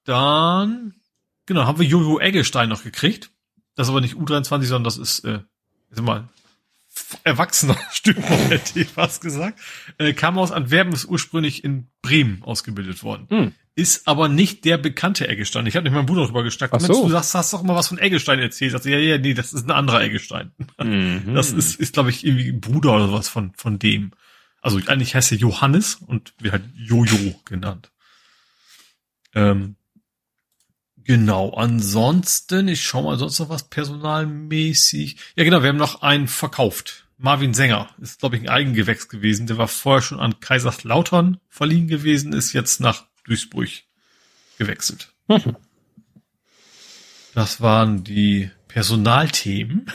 dann, 0.05 0.95
genau, 1.45 1.65
haben 1.65 1.79
wir 1.79 1.85
Jojo 1.85 2.19
Eggestein 2.19 2.69
noch 2.69 2.83
gekriegt. 2.83 3.31
Das 3.75 3.87
ist 3.87 3.91
aber 3.91 4.01
nicht 4.01 4.15
U23, 4.15 4.63
sondern 4.63 4.85
das 4.85 4.97
ist, 4.97 5.25
äh, 5.25 5.41
mal, 6.01 6.29
erwachsener 7.23 7.77
Stück, 7.91 8.17
hätte 8.17 8.79
ich 8.79 8.87
fast 8.87 9.21
gesagt. 9.21 9.59
Äh, 9.97 10.13
kam 10.13 10.37
aus 10.37 10.51
Antwerpen, 10.51 10.93
ist 10.93 11.05
ursprünglich 11.05 11.63
in 11.63 11.87
Bremen 12.01 12.43
ausgebildet 12.43 13.03
worden. 13.03 13.27
Hm. 13.29 13.53
Ist 13.75 14.07
aber 14.07 14.27
nicht 14.27 14.65
der 14.65 14.77
bekannte 14.77 15.27
Eggestein. 15.27 15.67
Ich 15.67 15.75
habe 15.75 15.83
nicht 15.83 15.93
meinem 15.93 16.07
Bruder 16.07 16.23
darüber 16.23 16.43
gestackt. 16.43 16.73
Ach 16.73 16.79
so. 16.79 17.03
Du 17.03 17.09
sagst, 17.09 17.35
hast 17.35 17.53
doch 17.53 17.61
mal 17.61 17.75
was 17.75 17.89
von 17.89 17.99
Eggestein 17.99 18.39
erzählt. 18.39 18.71
Sagst, 18.71 18.87
ja, 18.87 18.97
ja, 18.97 19.17
nee, 19.19 19.35
das 19.35 19.53
ist 19.53 19.67
ein 19.67 19.71
anderer 19.71 20.01
Eggestein. 20.01 20.51
Mhm. 20.81 21.35
Das 21.35 21.51
ist, 21.51 21.79
ist 21.79 21.93
glaube 21.93 22.09
ich, 22.09 22.25
irgendwie 22.25 22.51
Bruder 22.51 22.95
oder 22.95 23.13
was 23.13 23.29
von, 23.29 23.53
von 23.55 23.77
dem. 23.77 24.11
Also 24.61 24.79
eigentlich 24.87 25.15
heißt 25.15 25.31
er 25.31 25.37
Johannes 25.37 25.95
und 25.95 26.33
wird 26.39 26.53
halt 26.53 26.63
Jojo 26.75 27.39
genannt. 27.45 27.91
Ähm, 29.35 29.76
Genau, 31.07 31.51
ansonsten, 31.51 32.67
ich 32.67 32.83
schau 32.83 33.03
mal 33.03 33.17
sonst 33.17 33.39
noch 33.39 33.47
was 33.47 33.69
personalmäßig. 33.69 35.15
Ja, 35.37 35.45
genau, 35.45 35.63
wir 35.63 35.69
haben 35.69 35.77
noch 35.77 36.01
einen 36.01 36.27
verkauft. 36.27 37.07
Marvin 37.17 37.53
Sänger 37.53 37.89
ist, 38.01 38.19
glaube 38.19 38.35
ich, 38.35 38.41
ein 38.41 38.49
Eigengewächs 38.49 39.07
gewesen. 39.07 39.47
Der 39.47 39.57
war 39.57 39.69
vorher 39.69 40.01
schon 40.01 40.19
an 40.19 40.41
Kaiserslautern 40.41 41.39
verliehen 41.47 41.87
gewesen, 41.87 42.33
ist 42.33 42.51
jetzt 42.51 42.81
nach 42.81 43.05
Duisburg 43.23 43.69
gewechselt. 44.57 45.13
Mhm. 45.29 45.55
Das 47.33 47.61
waren 47.61 48.03
die 48.03 48.51
Personalthemen. 48.67 49.85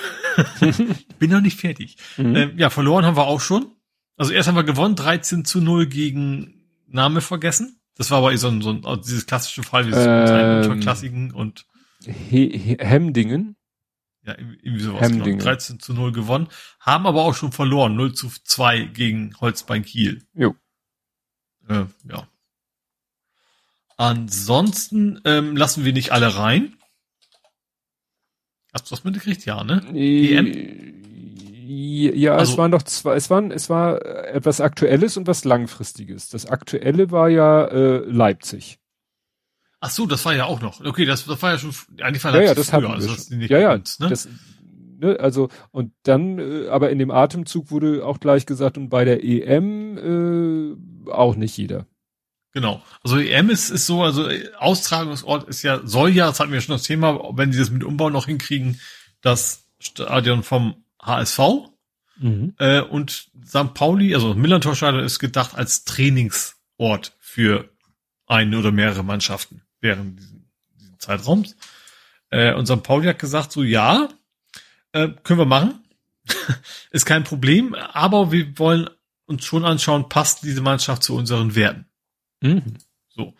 ich 0.62 1.08
bin 1.18 1.30
noch 1.30 1.42
nicht 1.42 1.60
fertig. 1.60 1.98
Mhm. 2.16 2.36
Ähm, 2.36 2.58
ja, 2.58 2.70
verloren 2.70 3.04
haben 3.04 3.18
wir 3.18 3.26
auch 3.26 3.42
schon. 3.42 3.76
Also 4.16 4.32
erst 4.32 4.48
haben 4.48 4.56
wir 4.56 4.64
gewonnen, 4.64 4.96
13 4.96 5.44
zu 5.44 5.60
0 5.60 5.88
gegen 5.88 6.64
Name 6.86 7.20
vergessen. 7.20 7.81
Das 7.96 8.10
war 8.10 8.18
aber 8.18 8.36
so 8.36 8.48
ein, 8.48 8.62
so 8.62 8.70
ein 8.70 8.84
also 8.84 9.02
dieses 9.02 9.26
klassische 9.26 9.62
Fall, 9.62 9.86
wie 9.86 9.92
ähm, 9.94 10.80
Klassiken 10.80 11.32
und 11.32 11.66
He 12.04 12.56
He 12.56 12.76
Hemdingen. 12.80 13.56
Ja, 14.24 14.38
irgendwie 14.38 14.80
sowas. 14.80 15.02
Hemdingen. 15.02 15.40
13 15.40 15.80
zu 15.80 15.94
0 15.94 16.12
gewonnen. 16.12 16.48
Haben 16.78 17.06
aber 17.06 17.22
auch 17.22 17.34
schon 17.34 17.52
verloren. 17.52 17.96
0 17.96 18.14
zu 18.14 18.28
2 18.28 18.84
gegen 18.84 19.34
Holzbein 19.40 19.84
Kiel. 19.84 20.24
Jo. 20.34 20.54
Äh, 21.68 21.86
ja. 22.08 22.28
Ansonsten 23.96 25.20
ähm, 25.24 25.56
lassen 25.56 25.84
wir 25.84 25.92
nicht 25.92 26.12
alle 26.12 26.36
rein. 26.36 26.76
Hast 28.72 28.90
du 28.90 28.94
das 28.94 29.04
mitgekriegt? 29.04 29.44
Ja, 29.44 29.64
ne? 29.64 29.84
EM? 29.94 31.01
Ja, 31.74 32.34
also, 32.34 32.52
es 32.52 32.58
waren 32.58 32.70
doch 32.70 32.82
zwei, 32.82 33.14
es 33.14 33.30
waren, 33.30 33.50
es 33.50 33.70
war 33.70 34.04
etwas 34.04 34.60
Aktuelles 34.60 35.16
und 35.16 35.26
was 35.26 35.44
Langfristiges. 35.44 36.28
Das 36.28 36.46
Aktuelle 36.46 37.10
war 37.10 37.28
ja 37.28 37.64
äh, 37.64 37.98
Leipzig. 38.06 38.78
Ach 39.80 39.90
so, 39.90 40.06
das 40.06 40.24
war 40.24 40.34
ja 40.34 40.44
auch 40.44 40.60
noch. 40.60 40.84
Okay, 40.84 41.04
das, 41.04 41.24
das 41.26 41.42
war 41.42 41.52
ja 41.52 41.58
schon, 41.58 41.74
eigentlich 42.00 42.22
war 42.24 42.34
ja, 42.34 42.42
ja, 42.42 42.54
das 42.54 42.70
früher, 42.70 42.90
also 42.90 43.08
das 43.08 43.30
ja, 43.30 43.58
ja, 43.58 43.72
uns, 43.74 43.98
ne? 43.98 44.08
das, 44.08 44.28
ne, 44.98 45.18
also 45.18 45.48
und 45.70 45.92
dann, 46.04 46.38
äh, 46.38 46.68
aber 46.68 46.90
in 46.90 46.98
dem 46.98 47.10
Atemzug 47.10 47.70
wurde 47.70 48.04
auch 48.06 48.20
gleich 48.20 48.46
gesagt 48.46 48.78
und 48.78 48.90
bei 48.90 49.04
der 49.04 49.24
EM 49.24 50.76
äh, 51.06 51.10
auch 51.10 51.34
nicht 51.34 51.56
jeder. 51.56 51.86
Genau. 52.52 52.82
Also 53.02 53.18
EM 53.18 53.50
ist, 53.50 53.70
ist 53.70 53.86
so, 53.86 54.02
also 54.02 54.28
Austragungsort 54.58 55.48
ist 55.48 55.62
ja, 55.62 55.80
soll 55.84 56.10
ja, 56.10 56.26
das 56.26 56.38
hatten 56.38 56.52
wir 56.52 56.60
schon 56.60 56.74
das 56.74 56.82
Thema, 56.82 57.32
wenn 57.34 57.52
sie 57.52 57.58
das 57.58 57.70
mit 57.70 57.82
Umbau 57.82 58.10
noch 58.10 58.26
hinkriegen, 58.26 58.78
das 59.22 59.64
Stadion 59.80 60.42
vom 60.42 60.81
HSV 61.02 61.38
mhm. 62.18 62.54
äh, 62.58 62.80
und 62.80 63.30
St. 63.44 63.74
Pauli, 63.74 64.14
also 64.14 64.34
Millantor-Stadion 64.34 65.04
ist 65.04 65.18
gedacht 65.18 65.54
als 65.54 65.84
Trainingsort 65.84 67.16
für 67.18 67.68
eine 68.26 68.58
oder 68.58 68.72
mehrere 68.72 69.02
Mannschaften 69.02 69.62
während 69.80 70.18
diesen, 70.18 70.50
diesen 70.78 70.98
Zeitraums. 70.98 71.56
Äh, 72.30 72.54
und 72.54 72.66
St. 72.66 72.82
Pauli 72.82 73.06
hat 73.06 73.18
gesagt, 73.18 73.52
so 73.52 73.62
ja, 73.62 74.08
äh, 74.92 75.08
können 75.22 75.40
wir 75.40 75.46
machen. 75.46 75.84
ist 76.90 77.06
kein 77.06 77.24
Problem, 77.24 77.74
aber 77.74 78.30
wir 78.32 78.58
wollen 78.58 78.88
uns 79.26 79.44
schon 79.44 79.64
anschauen, 79.64 80.08
passt 80.08 80.42
diese 80.44 80.60
Mannschaft 80.60 81.02
zu 81.02 81.16
unseren 81.16 81.54
Werten. 81.54 81.86
Mhm. 82.40 82.76
So. 83.08 83.34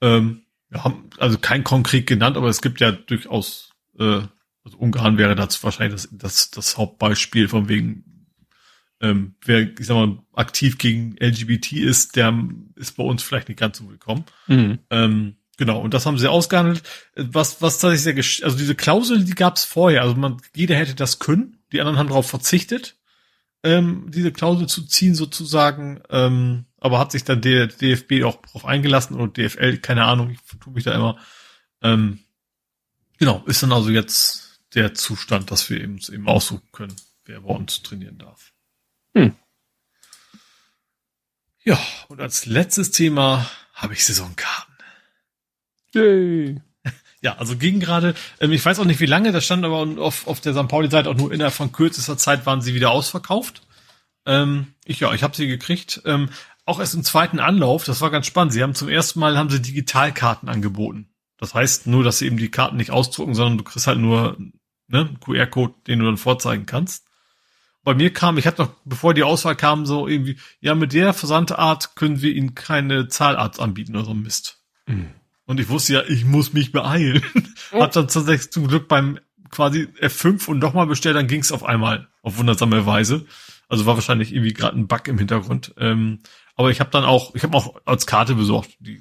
Ähm, 0.00 0.42
wir 0.68 0.84
haben 0.84 1.10
also 1.18 1.38
kein 1.38 1.64
konkret 1.64 2.06
genannt, 2.06 2.36
aber 2.36 2.48
es 2.48 2.60
gibt 2.60 2.80
ja 2.80 2.92
durchaus, 2.92 3.70
äh, 3.98 4.20
also 4.68 4.78
Ungarn 4.78 5.18
wäre 5.18 5.34
dazu 5.34 5.62
wahrscheinlich 5.62 5.94
das, 5.94 6.08
das, 6.12 6.50
das 6.50 6.76
Hauptbeispiel 6.76 7.48
von 7.48 7.68
wegen, 7.68 8.26
ähm, 9.00 9.34
wer, 9.44 9.60
ich 9.78 9.86
sag 9.86 9.94
mal, 9.94 10.18
aktiv 10.34 10.78
gegen 10.78 11.16
LGBT 11.18 11.72
ist, 11.72 12.16
der 12.16 12.36
ist 12.76 12.96
bei 12.96 13.04
uns 13.04 13.22
vielleicht 13.22 13.48
nicht 13.48 13.60
ganz 13.60 13.78
so 13.78 13.88
willkommen. 13.88 14.24
Mhm. 14.46 14.78
Ähm, 14.90 15.36
genau, 15.56 15.80
und 15.80 15.94
das 15.94 16.06
haben 16.06 16.18
sie 16.18 16.30
ausgehandelt. 16.30 16.82
Was, 17.16 17.62
was 17.62 17.78
tatsächlich 17.78 18.36
sehr, 18.36 18.44
also 18.44 18.58
diese 18.58 18.74
Klausel, 18.74 19.24
die 19.24 19.34
gab 19.34 19.56
es 19.56 19.64
vorher. 19.64 20.02
Also 20.02 20.14
man, 20.14 20.38
jeder 20.54 20.76
hätte 20.76 20.94
das 20.94 21.18
können, 21.18 21.58
die 21.72 21.80
anderen 21.80 21.98
haben 21.98 22.08
darauf 22.08 22.28
verzichtet, 22.28 22.96
ähm, 23.62 24.06
diese 24.08 24.32
Klausel 24.32 24.68
zu 24.68 24.86
ziehen 24.86 25.14
sozusagen. 25.14 26.00
Ähm, 26.10 26.66
aber 26.80 26.98
hat 26.98 27.12
sich 27.12 27.24
dann 27.24 27.40
der 27.40 27.66
DFB 27.66 28.24
auch 28.24 28.40
drauf 28.42 28.64
eingelassen 28.64 29.16
oder 29.16 29.32
DFL, 29.32 29.78
keine 29.78 30.04
Ahnung, 30.04 30.30
ich 30.30 30.38
tue 30.60 30.72
mich 30.72 30.84
da 30.84 30.94
immer. 30.94 31.18
Ähm, 31.82 32.20
genau, 33.18 33.42
ist 33.46 33.62
dann 33.62 33.72
also 33.72 33.90
jetzt 33.90 34.47
der 34.74 34.94
Zustand, 34.94 35.50
dass 35.50 35.70
wir 35.70 35.80
eben, 35.80 35.98
eben 36.12 36.28
aussuchen 36.28 36.68
können, 36.72 36.94
wer 37.24 37.40
bei 37.40 37.54
uns 37.54 37.82
trainieren 37.82 38.18
darf. 38.18 38.52
Hm. 39.14 39.34
Ja, 41.64 41.78
und 42.08 42.20
als 42.20 42.46
letztes 42.46 42.90
Thema 42.90 43.48
habe 43.74 43.92
ich 43.92 44.04
Saisonkarten. 44.04 44.74
Yay. 45.94 46.60
Ja, 47.20 47.36
also 47.36 47.56
ging 47.56 47.80
gerade, 47.80 48.14
ähm, 48.38 48.52
ich 48.52 48.64
weiß 48.64 48.78
auch 48.78 48.84
nicht 48.84 49.00
wie 49.00 49.06
lange, 49.06 49.32
das 49.32 49.44
stand 49.44 49.64
aber 49.64 49.78
auf, 50.00 50.28
auf 50.28 50.40
der 50.40 50.54
St. 50.54 50.68
Pauli-Seite 50.68 51.10
auch 51.10 51.16
nur 51.16 51.32
innerhalb 51.32 51.52
von 51.52 51.72
kürzester 51.72 52.16
Zeit 52.16 52.46
waren 52.46 52.62
sie 52.62 52.74
wieder 52.74 52.92
ausverkauft. 52.92 53.62
Ähm, 54.24 54.68
ich 54.84 55.00
ja, 55.00 55.12
ich 55.12 55.24
habe 55.24 55.34
sie 55.34 55.48
gekriegt. 55.48 56.00
Ähm, 56.04 56.28
auch 56.64 56.78
erst 56.78 56.94
im 56.94 57.02
zweiten 57.02 57.40
Anlauf, 57.40 57.82
das 57.82 58.00
war 58.00 58.12
ganz 58.12 58.26
spannend. 58.26 58.52
Sie 58.52 58.62
haben 58.62 58.76
zum 58.76 58.88
ersten 58.88 59.18
Mal 59.18 59.36
haben 59.36 59.50
sie 59.50 59.60
Digitalkarten 59.60 60.48
angeboten. 60.48 61.08
Das 61.38 61.54
heißt 61.54 61.88
nur, 61.88 62.04
dass 62.04 62.18
sie 62.18 62.26
eben 62.26 62.36
die 62.36 62.50
Karten 62.50 62.76
nicht 62.76 62.92
ausdrucken, 62.92 63.34
sondern 63.34 63.58
du 63.58 63.64
kriegst 63.64 63.88
halt 63.88 63.98
nur 63.98 64.36
ne, 64.88 65.14
QR-Code, 65.20 65.74
den 65.86 66.00
du 66.00 66.06
dann 66.06 66.16
vorzeigen 66.16 66.66
kannst. 66.66 67.06
Bei 67.84 67.94
mir 67.94 68.12
kam, 68.12 68.36
ich 68.36 68.46
hatte 68.46 68.62
noch, 68.62 68.72
bevor 68.84 69.14
die 69.14 69.22
Auswahl 69.22 69.56
kam, 69.56 69.86
so 69.86 70.08
irgendwie, 70.08 70.38
ja, 70.60 70.74
mit 70.74 70.92
der 70.92 71.14
Versandart 71.14 71.96
können 71.96 72.20
wir 72.20 72.34
ihnen 72.34 72.54
keine 72.54 73.08
Zahlart 73.08 73.60
anbieten 73.60 73.96
oder 73.96 74.04
so 74.04 74.14
Mist. 74.14 74.60
Mhm. 74.86 75.10
Und 75.46 75.60
ich 75.60 75.68
wusste 75.70 75.94
ja, 75.94 76.02
ich 76.02 76.24
muss 76.24 76.52
mich 76.52 76.72
beeilen. 76.72 77.22
Mhm. 77.72 77.80
Hab 77.80 77.92
dann 77.92 78.08
tatsächlich 78.08 78.50
zum 78.50 78.66
Glück 78.66 78.88
beim 78.88 79.18
quasi 79.50 79.88
F5 80.00 80.48
und 80.48 80.58
nochmal 80.58 80.86
bestellt, 80.86 81.16
dann 81.16 81.26
ging's 81.26 81.52
auf 81.52 81.64
einmal, 81.64 82.08
auf 82.22 82.36
wundersame 82.36 82.84
Weise. 82.84 83.24
Also 83.68 83.86
war 83.86 83.94
wahrscheinlich 83.94 84.32
irgendwie 84.34 84.52
gerade 84.52 84.78
ein 84.78 84.86
Bug 84.86 85.08
im 85.08 85.18
Hintergrund. 85.18 85.74
Ähm, 85.78 86.20
aber 86.56 86.70
ich 86.70 86.80
habe 86.80 86.90
dann 86.90 87.04
auch, 87.04 87.34
ich 87.34 87.44
habe 87.44 87.56
auch 87.56 87.80
als 87.86 88.06
Karte 88.06 88.34
besorgt, 88.34 88.76
die, 88.80 89.00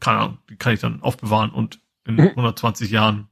keine 0.00 0.18
Ahnung, 0.18 0.38
die 0.50 0.56
kann 0.56 0.74
ich 0.74 0.80
dann 0.80 1.02
aufbewahren 1.02 1.50
und 1.50 1.80
in 2.04 2.20
120 2.20 2.90
mhm. 2.90 2.94
Jahren 2.94 3.29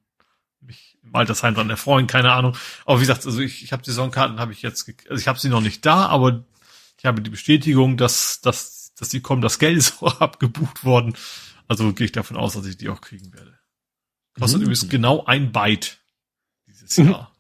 Altersheim 1.13 1.55
dran 1.55 1.71
erfreuen, 1.71 2.07
keine 2.07 2.33
Ahnung. 2.33 2.57
Aber 2.85 2.99
wie 2.99 3.03
gesagt, 3.03 3.27
also 3.27 3.41
ich, 3.41 3.63
ich 3.63 3.73
habe 3.73 3.83
die 3.83 3.91
Saisonkarten, 3.91 4.41
habe 4.41 4.53
ich 4.53 4.63
jetzt, 4.63 4.93
also 5.09 5.21
ich 5.21 5.29
habe 5.29 5.39
sie 5.39 5.49
noch 5.49 5.61
nicht 5.61 5.85
da, 5.85 6.07
aber 6.07 6.45
ich 6.99 7.07
habe 7.07 7.21
die 7.21 7.31
Bestätigung, 7.31 7.97
dass, 7.97 8.41
dass, 8.41 8.95
dass 8.95 9.09
die 9.09 9.21
kommen, 9.21 9.43
das 9.43 9.59
Geld 9.59 9.77
ist 9.77 10.03
auch 10.03 10.21
abgebucht 10.21 10.85
worden. 10.85 11.15
Also 11.67 11.93
gehe 11.93 12.07
ich 12.07 12.13
davon 12.13 12.37
aus, 12.37 12.55
dass 12.55 12.67
ich 12.67 12.77
die 12.77 12.89
auch 12.89 13.01
kriegen 13.01 13.33
werde. 13.35 13.59
Kostet 14.39 14.61
mhm. 14.61 14.65
übrigens 14.65 14.89
genau 14.89 15.25
ein 15.25 15.53
Byte 15.53 15.99
dieses 16.67 16.97
Jahr 16.97 17.33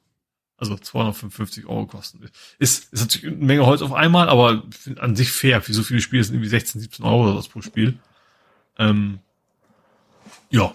also 0.58 0.76
255 0.76 1.66
Euro 1.66 1.86
kosten. 1.86 2.28
Ist, 2.58 2.92
ist 2.92 3.00
natürlich 3.00 3.36
eine 3.36 3.44
Menge 3.44 3.64
Holz 3.64 3.80
auf 3.80 3.92
einmal, 3.92 4.28
aber 4.28 4.64
an 4.98 5.14
sich 5.14 5.30
fair. 5.30 5.62
Für 5.62 5.72
so 5.72 5.84
viele 5.84 6.00
Spiele 6.00 6.22
sind 6.24 6.34
irgendwie 6.34 6.50
16, 6.50 6.80
17 6.80 7.04
Euro 7.04 7.24
oder 7.24 7.36
was 7.36 7.48
pro 7.48 7.62
Spiel. 7.62 7.98
Ähm, 8.76 9.20
ja. 10.50 10.74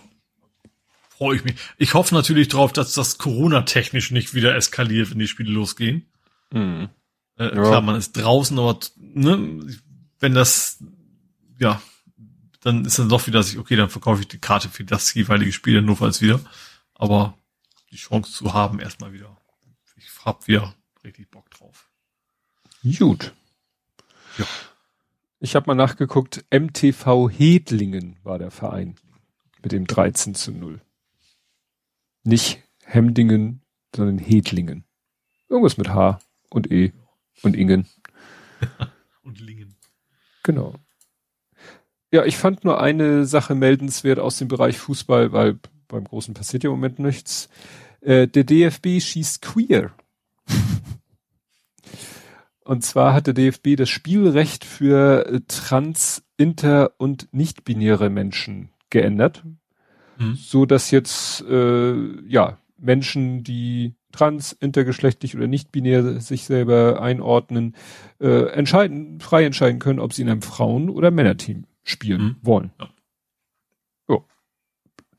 Freue 1.23 1.37
ich 1.37 1.43
mich. 1.45 1.55
Ich 1.77 1.93
hoffe 1.93 2.13
natürlich 2.13 2.49
darauf, 2.49 2.73
dass 2.73 2.93
das 2.93 3.17
Corona-technisch 3.17 4.11
nicht 4.11 4.33
wieder 4.33 4.55
eskaliert, 4.55 5.09
wenn 5.09 5.19
die 5.19 5.27
Spiele 5.27 5.53
losgehen. 5.53 6.05
Mhm. 6.51 6.89
Äh, 7.37 7.45
ja. 7.45 7.51
Klar, 7.51 7.81
man 7.81 7.95
ist 7.95 8.11
draußen, 8.11 8.59
aber 8.59 8.77
ne, 8.97 9.65
wenn 10.19 10.33
das, 10.33 10.83
ja, 11.59 11.81
dann 12.59 12.83
ist 12.83 12.99
dann 12.99 13.07
doch 13.07 13.25
wieder, 13.25 13.39
dass 13.39 13.53
ich, 13.53 13.57
okay, 13.57 13.77
dann 13.77 13.89
verkaufe 13.89 14.21
ich 14.21 14.27
die 14.27 14.37
Karte 14.37 14.67
für 14.67 14.83
das 14.83 15.13
jeweilige 15.13 15.53
Spiel 15.53 15.81
nur 15.81 15.95
falls 15.95 16.21
wieder. 16.21 16.41
Aber 16.93 17.37
die 17.91 17.95
Chance 17.95 18.33
zu 18.33 18.53
haben, 18.53 18.81
erstmal 18.81 19.13
wieder 19.13 19.37
hab 20.25 20.47
wir 20.47 20.73
richtig 21.05 21.29
Bock 21.31 21.49
drauf. 21.51 21.89
Gut. 22.97 23.33
Ja. 24.37 24.45
Ich 25.39 25.55
habe 25.55 25.67
mal 25.67 25.75
nachgeguckt, 25.75 26.43
MTV 26.51 27.29
Hedlingen 27.29 28.17
war 28.23 28.39
der 28.39 28.51
Verein 28.51 28.95
mit 29.61 29.71
dem 29.71 29.87
13 29.87 30.35
zu 30.35 30.51
0. 30.51 30.81
Nicht 32.23 32.63
Hemdingen, 32.83 33.61
sondern 33.95 34.17
Hedlingen. 34.17 34.85
Irgendwas 35.49 35.77
mit 35.77 35.89
H 35.89 36.19
und 36.49 36.71
E 36.71 36.93
und 37.41 37.55
Ingen. 37.55 37.87
und 39.23 39.39
Lingen. 39.39 39.75
Genau. 40.43 40.75
Ja, 42.11 42.25
ich 42.25 42.37
fand 42.37 42.63
nur 42.63 42.79
eine 42.79 43.25
Sache 43.25 43.55
meldenswert 43.55 44.19
aus 44.19 44.37
dem 44.37 44.47
Bereich 44.47 44.77
Fußball, 44.77 45.31
weil 45.31 45.59
beim 45.87 46.03
Großen 46.03 46.33
passiert 46.33 46.63
ja 46.63 46.69
im 46.69 46.75
Moment 46.75 46.99
nichts. 46.99 47.49
Äh, 48.01 48.27
der 48.27 48.43
DFB 48.43 49.01
schießt 49.01 49.41
queer. 49.41 49.91
Und 52.63 52.83
zwar 52.83 53.13
hat 53.13 53.27
der 53.27 53.33
DFB 53.33 53.75
das 53.75 53.89
Spielrecht 53.89 54.63
für 54.63 55.41
trans, 55.47 56.23
inter 56.37 56.93
und 56.97 57.27
nicht-binäre 57.33 58.09
Menschen 58.09 58.69
geändert, 58.89 59.43
mhm. 60.17 60.35
so 60.35 60.65
dass 60.65 60.91
jetzt 60.91 61.41
äh, 61.41 61.95
ja 62.27 62.57
Menschen, 62.77 63.43
die 63.43 63.95
trans, 64.11 64.51
intergeschlechtlich 64.51 65.35
oder 65.35 65.47
nicht-binär 65.47 66.19
sich 66.19 66.43
selber 66.43 67.01
einordnen, 67.01 67.75
äh, 68.19 68.47
entscheiden, 68.51 69.19
frei 69.19 69.45
entscheiden 69.45 69.79
können, 69.79 69.99
ob 69.99 70.13
sie 70.13 70.21
in 70.21 70.29
einem 70.29 70.41
Frauen- 70.41 70.89
oder 70.89 71.09
Männerteam 71.09 71.65
spielen 71.83 72.21
mhm. 72.21 72.35
wollen. 72.41 72.71
Ja. 72.79 72.89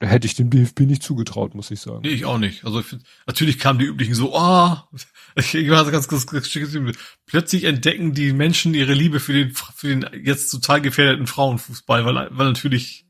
Da 0.05 0.11
hätte 0.11 0.27
ich 0.27 0.35
dem 0.35 0.51
DFB 0.51 0.81
nicht 0.81 1.03
zugetraut, 1.03 1.55
muss 1.55 1.71
ich 1.71 1.81
sagen. 1.81 2.03
Nee, 2.03 2.11
ich 2.11 2.27
auch 2.27 2.37
nicht. 2.37 2.67
Also 2.67 2.83
find, 2.83 3.05
natürlich 3.27 3.59
kamen 3.59 3.79
die 3.79 3.87
üblichen 3.87 4.15
so, 4.15 4.37
ah, 4.37 4.87
oh, 4.93 4.97
ich 5.37 5.71
war 5.71 5.91
ganz, 5.91 6.09
ganz, 6.09 6.27
ganz, 6.27 6.53
ganz 6.53 6.97
plötzlich 7.25 7.65
entdecken 7.65 8.13
die 8.13 8.35
Menschen 8.35 8.75
ihre 8.75 8.93
Liebe 8.93 9.19
für 9.19 9.33
den, 9.33 9.53
für 9.53 9.89
den 9.89 10.07
jetzt 10.23 10.51
total 10.51 10.83
gefährdeten 10.83 11.27
Frauenfußball, 11.27 12.05
weil, 12.05 12.29
weil 12.33 12.47
natürlich 12.47 13.04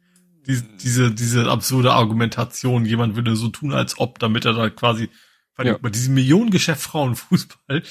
diese, 0.47 0.65
diese, 0.65 1.11
diese 1.13 1.51
absurde 1.51 1.93
Argumentation, 1.93 2.85
jemand 2.85 3.17
würde 3.17 3.37
so 3.37 3.49
tun, 3.49 3.73
als 3.73 3.99
ob, 3.99 4.19
damit 4.19 4.45
er 4.45 4.53
da 4.53 4.71
quasi 4.71 5.09
ja. 5.63 5.79
bei 5.79 5.91
diesem 5.91 6.15
Millionengeschäft 6.15 6.83
Frauenfußball 6.83 7.83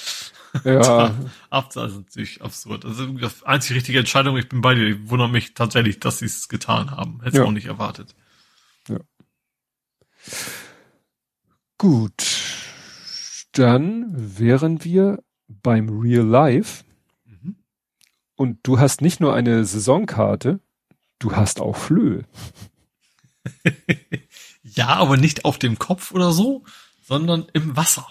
ja. 0.63 1.15
Absatz 1.49 1.91
ist 1.91 1.97
natürlich 1.97 2.41
absurd. 2.41 2.85
Also 2.85 3.07
die 3.07 3.27
einzige 3.45 3.75
richtige 3.75 3.99
Entscheidung, 3.99 4.37
ich 4.37 4.49
bin 4.49 4.61
bei 4.61 4.75
dir. 4.75 4.87
Ich 4.87 5.09
wundere 5.09 5.29
mich 5.29 5.53
tatsächlich, 5.53 5.99
dass 5.99 6.19
sie 6.19 6.25
es 6.25 6.47
getan 6.47 6.91
haben. 6.91 7.21
Hätte 7.23 7.37
ja. 7.37 7.43
auch 7.43 7.51
nicht 7.51 7.65
erwartet. 7.65 8.15
Ja. 8.87 8.99
Gut. 11.77 12.23
Dann 13.53 14.05
wären 14.15 14.83
wir 14.83 15.23
beim 15.47 15.89
Real 15.89 16.25
Life. 16.25 16.83
Mhm. 17.25 17.55
Und 18.35 18.59
du 18.63 18.79
hast 18.79 19.01
nicht 19.01 19.19
nur 19.19 19.33
eine 19.33 19.65
Saisonkarte, 19.65 20.59
du 21.23 21.35
hast 21.35 21.61
auch 21.61 21.75
Flöhe. 21.75 22.25
ja, 24.63 24.87
aber 24.87 25.17
nicht 25.17 25.45
auf 25.45 25.57
dem 25.57 25.79
Kopf 25.79 26.11
oder 26.11 26.31
so, 26.31 26.63
sondern 27.01 27.47
im 27.53 27.75
Wasser. 27.75 28.07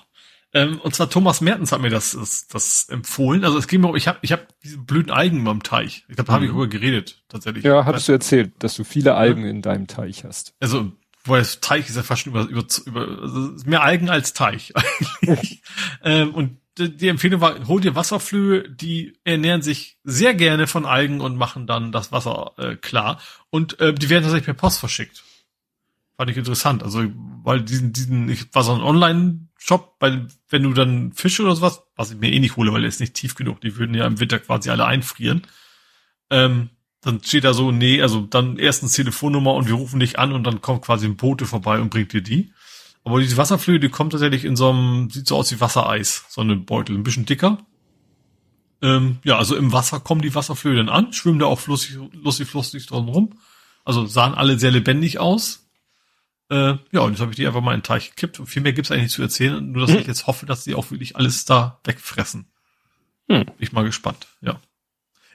Ähm, 0.55 0.81
und 0.81 0.95
zwar 0.95 1.09
Thomas 1.09 1.41
Mertens 1.41 1.73
hat 1.73 1.81
mir 1.81 1.89
das, 1.91 2.13
das, 2.13 2.47
das 2.47 2.89
empfohlen. 2.89 3.45
Also 3.45 3.57
es 3.59 3.69
ging 3.69 3.81
mir 3.81 3.89
um, 3.89 3.97
ich 3.97 4.09
habe 4.09 4.19
ich 4.23 4.33
hab 4.33 4.49
diese 4.61 4.79
blöden 4.79 5.11
Algen 5.11 5.43
beim 5.45 5.63
Teich. 5.63 6.05
Ich 6.09 6.17
glaube, 6.17 6.29
da 6.29 6.35
habe 6.35 6.45
ich 6.45 6.51
mhm. 6.51 6.57
darüber 6.57 6.71
geredet, 6.71 7.23
tatsächlich. 7.29 7.65
Ja, 7.65 7.85
hattest 7.85 8.09
du 8.09 8.13
erzählt, 8.13 8.53
dass 8.59 8.75
du 8.75 8.85
viele 8.85 9.15
Algen 9.15 9.45
ja. 9.45 9.51
in 9.51 9.63
deinem 9.63 9.87
Teich 9.87 10.25
hast. 10.25 10.55
Also, 10.61 10.93
weil 11.25 11.41
das 11.41 11.61
Teich 11.61 11.89
ist 11.89 11.97
ja 11.97 12.03
fast 12.03 12.23
schon 12.23 12.33
über, 12.33 12.43
über, 12.45 12.65
über 12.85 13.23
also 13.23 13.53
mehr 13.65 13.83
Algen 13.83 14.11
als 14.11 14.35
Teich 14.35 14.75
eigentlich. 15.23 15.63
ähm, 16.03 16.35
und 16.35 16.59
die 16.79 17.09
Empfehlung 17.09 17.41
war, 17.41 17.67
hol 17.67 17.81
dir 17.81 17.95
Wasserflöhe, 17.95 18.69
die 18.69 19.19
ernähren 19.25 19.63
sich 19.63 19.99
sehr 20.05 20.35
gerne 20.35 20.67
von 20.67 20.87
Algen 20.87 21.21
und 21.21 21.37
machen 21.37 21.67
dann 21.67 21.93
das 21.93 22.13
Wasser 22.13 22.53
äh, 22.57 22.77
klar. 22.77 23.21
Und 23.51 23.79
äh, 23.81 23.93
die 23.93 24.09
werden 24.09 24.23
tatsächlich 24.23 24.47
per 24.47 24.55
Post 24.55 24.81
verschickt. 24.81 25.23
Fand 26.17 26.31
ich 26.31 26.37
interessant. 26.37 26.83
Also, 26.83 27.05
weil 27.43 27.63
diesen, 27.63 27.93
diesen, 27.93 28.29
ich 28.29 28.55
war 28.55 28.63
so 28.65 28.73
ein 28.73 28.81
Online-Shop, 28.81 29.97
weil 30.01 30.29
wenn 30.49 30.63
du 30.63 30.73
dann 30.73 31.13
Fische 31.13 31.43
oder 31.43 31.57
sowas, 31.57 31.83
was 31.97 32.11
ich 32.11 32.19
mir 32.19 32.33
eh 32.33 32.39
nicht 32.39 32.57
hole, 32.57 32.73
weil 32.73 32.83
der 32.83 32.89
ist 32.89 33.01
nicht 33.01 33.15
tief 33.15 33.35
genug, 33.35 33.61
die 33.61 33.77
würden 33.77 33.95
ja 33.95 34.07
im 34.07 34.21
Winter 34.21 34.39
quasi 34.39 34.71
alle 34.71 34.87
einfrieren. 34.87 35.43
Ähm, 36.31 36.71
dann 37.03 37.23
steht 37.23 37.45
da 37.45 37.53
so, 37.53 37.73
nee, 37.73 38.01
also 38.01 38.21
dann 38.21 38.59
erstens 38.59 38.93
Telefonnummer 38.93 39.55
und 39.55 39.67
wir 39.67 39.75
rufen 39.75 40.01
dich 40.01 40.19
an 40.19 40.33
und 40.33 40.45
dann 40.45 40.61
kommt 40.61 40.83
quasi 40.83 41.07
ein 41.07 41.17
Bote 41.17 41.47
vorbei 41.47 41.81
und 41.81 41.91
bringt 41.91 42.13
dir 42.13 42.23
die. 42.23 42.53
Aber 43.05 43.21
diese 43.21 43.37
Wasserflöhe, 43.37 43.81
die 43.81 43.89
kommt 43.89 44.13
tatsächlich 44.13 44.45
in 44.45 44.57
so 44.57 44.71
einem, 44.71 45.11
sieht 45.11 45.27
so 45.27 45.37
aus 45.37 45.51
wie 45.51 45.61
Wassereis, 45.61 46.25
so 46.29 46.41
eine 46.41 46.57
Beutel, 46.57 46.97
ein 46.97 47.03
bisschen 47.03 47.27
dicker. 47.27 47.59
Ähm, 48.81 49.19
ja, 49.25 49.39
also 49.39 49.57
im 49.57 49.73
Wasser 49.73 50.01
kommen 50.01 50.23
die 50.23 50.35
Wasserflöhe 50.35 50.77
dann 50.77 50.89
an, 50.89 51.13
schwimmen 51.13 51.39
da 51.39 51.47
auch 51.47 51.61
flussig, 51.61 51.99
lustig, 52.13 52.49
flussig 52.49 52.87
drum 52.87 53.09
rum. 53.09 53.39
Also 53.85 54.07
sahen 54.07 54.35
alle 54.35 54.59
sehr 54.59 54.71
lebendig 54.71 55.19
aus. 55.19 55.69
Äh, 56.49 56.77
ja, 56.93 57.01
und 57.01 57.13
jetzt 57.13 57.21
habe 57.21 57.31
ich 57.31 57.37
die 57.37 57.47
einfach 57.47 57.61
mal 57.61 57.75
in 57.75 57.81
den 57.81 57.85
Teich 57.85 58.11
gekippt. 58.11 58.39
Und 58.39 58.47
viel 58.47 58.63
mehr 58.63 58.73
gibt's 58.73 58.91
eigentlich 58.91 59.05
nicht 59.05 59.15
zu 59.15 59.23
erzählen, 59.23 59.73
nur 59.73 59.83
dass 59.83 59.93
hm. 59.93 60.01
ich 60.01 60.07
jetzt 60.07 60.27
hoffe, 60.27 60.47
dass 60.47 60.65
die 60.65 60.75
auch 60.75 60.91
wirklich 60.91 61.17
alles 61.17 61.45
da 61.45 61.81
wegfressen. 61.85 62.47
Hm. 63.29 63.47
Bin 63.47 63.55
ich 63.59 63.73
mal 63.73 63.85
gespannt, 63.85 64.27
ja. 64.41 64.61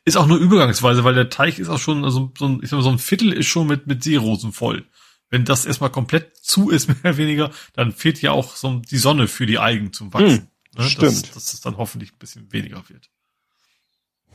Ist 0.05 0.15
auch 0.15 0.27
nur 0.27 0.37
übergangsweise, 0.37 1.03
weil 1.03 1.15
der 1.15 1.29
Teich 1.29 1.59
ist 1.59 1.67
auch 1.67 1.79
schon, 1.79 2.05
also 2.05 2.31
so 2.37 2.45
ein, 2.45 2.59
ich 2.63 2.69
sag 2.69 2.77
mal, 2.77 2.83
so 2.83 2.89
ein 2.89 2.99
Viertel 2.99 3.33
ist 3.33 3.47
schon 3.47 3.67
mit, 3.67 3.87
mit 3.87 4.03
Seerosen 4.03 4.53
voll. 4.53 4.85
Wenn 5.29 5.45
das 5.45 5.65
erstmal 5.65 5.89
komplett 5.89 6.37
zu 6.37 6.69
ist, 6.69 6.87
mehr 6.87 6.97
oder 7.01 7.17
weniger, 7.17 7.51
dann 7.73 7.91
fehlt 7.91 8.21
ja 8.21 8.31
auch 8.31 8.55
so 8.55 8.79
die 8.79 8.97
Sonne 8.97 9.27
für 9.27 9.45
die 9.45 9.57
Algen 9.57 9.93
zum 9.93 10.13
Wachsen. 10.13 10.49
Hm, 10.75 10.83
ne? 10.83 10.89
Stimmt. 10.89 11.03
Dass, 11.05 11.31
dass 11.31 11.51
das 11.51 11.61
dann 11.61 11.77
hoffentlich 11.77 12.13
ein 12.13 12.19
bisschen 12.19 12.51
weniger 12.51 12.87
wird. 12.89 13.09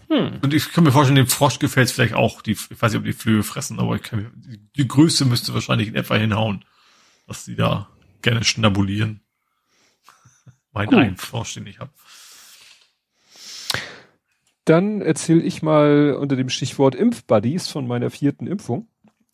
Hm. 0.08 0.40
Und 0.42 0.52
ich 0.52 0.72
kann 0.72 0.84
mir 0.84 0.92
vorstellen, 0.92 1.16
dem 1.16 1.26
Frosch 1.26 1.58
gefällt 1.58 1.88
es 1.88 1.92
vielleicht 1.92 2.14
auch. 2.14 2.42
Die, 2.42 2.52
ich 2.52 2.82
weiß 2.82 2.92
nicht, 2.92 2.98
ob 2.98 3.04
die 3.04 3.12
Flöhe 3.12 3.42
fressen, 3.42 3.78
aber 3.80 3.96
ich 3.96 4.02
kann 4.02 4.22
mir, 4.22 4.30
die, 4.34 4.88
Größe 4.88 5.24
müsste 5.24 5.54
wahrscheinlich 5.54 5.88
in 5.88 5.94
etwa 5.94 6.16
hinhauen 6.16 6.64
dass 7.26 7.44
die 7.44 7.56
da 7.56 7.88
gerne 8.20 8.44
schnabulieren. 8.44 9.20
mein 10.72 10.88
Gut. 10.88 10.98
einen 10.98 11.16
Frosch, 11.16 11.54
den 11.54 11.66
ich 11.66 11.78
habe. 11.78 11.92
Dann 14.64 15.00
erzähle 15.00 15.42
ich 15.42 15.62
mal 15.62 16.16
unter 16.20 16.36
dem 16.36 16.48
Stichwort 16.48 16.94
Impfbuddies 16.94 17.68
von 17.68 17.86
meiner 17.86 18.10
vierten 18.10 18.46
Impfung. 18.46 18.88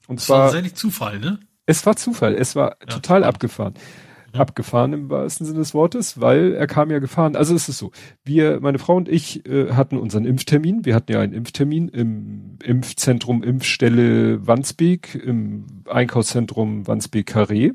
Und 0.06 0.20
zwar. 0.20 0.36
Das 0.36 0.44
war 0.44 0.46
tatsächlich 0.46 0.74
Zufall, 0.74 1.18
ne? 1.18 1.40
Es 1.68 1.84
war 1.84 1.96
Zufall. 1.96 2.34
Es 2.34 2.56
war 2.56 2.76
ja, 2.80 2.86
total 2.86 3.24
abgefahren. 3.24 3.74
Mhm. 4.32 4.40
Abgefahren 4.40 4.92
im 4.94 5.10
wahrsten 5.10 5.46
Sinne 5.46 5.58
des 5.58 5.74
Wortes, 5.74 6.18
weil 6.18 6.54
er 6.54 6.66
kam 6.66 6.90
ja 6.90 6.98
gefahren. 6.98 7.36
Also 7.36 7.54
es 7.54 7.68
ist 7.68 7.76
so. 7.76 7.92
Wir, 8.24 8.58
meine 8.60 8.78
Frau 8.78 8.96
und 8.96 9.06
ich, 9.06 9.46
äh, 9.46 9.72
hatten 9.72 9.98
unseren 9.98 10.24
Impftermin. 10.24 10.86
Wir 10.86 10.94
hatten 10.94 11.12
ja 11.12 11.20
einen 11.20 11.34
Impftermin 11.34 11.88
im 11.88 12.56
Impfzentrum 12.64 13.42
Impfstelle 13.42 14.46
Wandsbek, 14.46 15.14
im 15.14 15.66
Einkaufszentrum 15.86 16.86
Wandsbek 16.86 17.28
Carré. 17.28 17.72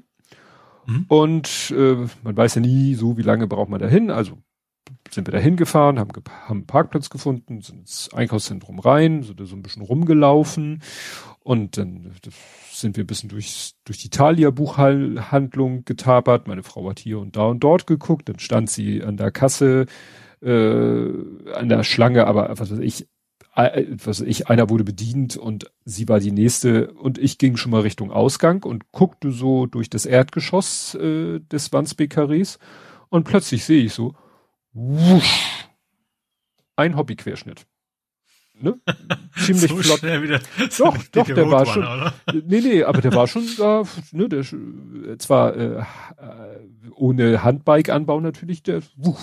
Mhm. 0.88 1.06
Und 1.08 1.72
äh, 1.78 2.08
man 2.24 2.36
weiß 2.36 2.56
ja 2.56 2.62
nie 2.62 2.96
so, 2.96 3.16
wie 3.16 3.22
lange 3.22 3.46
braucht 3.46 3.70
man 3.70 3.80
dahin. 3.80 4.10
Also 4.10 4.40
sind 5.12 5.28
wir 5.28 5.34
da 5.34 5.38
hingefahren, 5.38 6.00
haben, 6.00 6.10
haben 6.48 6.60
einen 6.60 6.66
Parkplatz 6.66 7.12
gefunden, 7.12 7.62
sind 7.62 7.82
ins 7.82 8.10
Einkaufszentrum 8.12 8.80
rein, 8.80 9.22
sind 9.22 9.40
da 9.40 9.46
so 9.46 9.56
ein 9.56 9.62
bisschen 9.62 9.84
rumgelaufen 9.84 10.82
und 11.44 11.78
dann 11.78 12.12
sind 12.72 12.96
wir 12.96 13.04
ein 13.04 13.08
bisschen 13.08 13.30
durch, 13.30 13.74
durch 13.84 13.98
die 13.98 14.10
Thalia-Buchhandlung 14.10 15.84
getapert. 15.84 16.48
Meine 16.48 16.64
Frau 16.64 16.90
hat 16.90 17.00
hier 17.00 17.20
und 17.20 17.36
da 17.36 17.48
und 17.48 17.60
dort 17.60 17.86
geguckt, 17.86 18.30
dann 18.30 18.40
stand 18.40 18.70
sie 18.70 19.04
an 19.04 19.18
der 19.18 19.32
Kasse, 19.32 19.86
äh, 20.42 21.10
an 21.54 21.70
der 21.70 21.84
Schlange, 21.84 22.28
aber 22.28 22.58
was 22.58 22.72
weiß 22.72 22.80
ich, 22.80 23.08
äh, 23.56 23.86
was 24.04 24.22
ich, 24.22 24.48
einer 24.48 24.70
wurde 24.70 24.86
bedient 24.86 25.38
und 25.38 25.70
sie 25.84 26.08
war 26.08 26.20
die 26.20 26.32
nächste. 26.32 26.92
Und 26.94 27.18
ich 27.18 27.38
ging 27.38 27.58
schon 27.58 27.72
mal 27.72 27.82
Richtung 27.82 28.12
Ausgang 28.12 28.64
und 28.64 28.92
guckte 28.92 29.32
so 29.32 29.66
durch 29.66 29.90
das 29.90 30.06
Erdgeschoss 30.06 30.96
äh, 30.96 31.40
des 31.40 31.74
Wandsbek-Karrees 31.74 32.58
und 33.10 33.26
plötzlich 33.26 33.66
sehe 33.66 33.84
ich 33.84 33.94
so, 33.94 34.16
wusch, 34.72 35.68
ein 36.78 36.96
Hobbyquerschnitt. 36.96 37.68
Ne? 38.60 38.80
Ziemlich 39.46 39.70
so 39.70 39.78
flott. 39.78 40.00
Schnell 40.00 40.22
wieder 40.24 40.40
so 40.70 40.86
doch, 40.86 40.98
doch, 41.12 41.26
der 41.26 41.50
war 41.50 41.66
schon. 41.66 41.84
Oder? 41.84 42.14
Nee, 42.46 42.62
nee, 42.62 42.84
aber 42.84 43.02
der 43.02 43.14
war 43.14 43.28
schon 43.28 43.44
da, 43.58 43.84
ne, 44.12 44.30
der 44.30 44.44
zwar 45.18 45.56
äh, 45.56 45.80
äh, 45.80 45.84
ohne 46.96 47.44
Handbike-Anbau 47.44 48.20
natürlich, 48.20 48.64
der 48.64 48.82
wuch. 48.96 49.20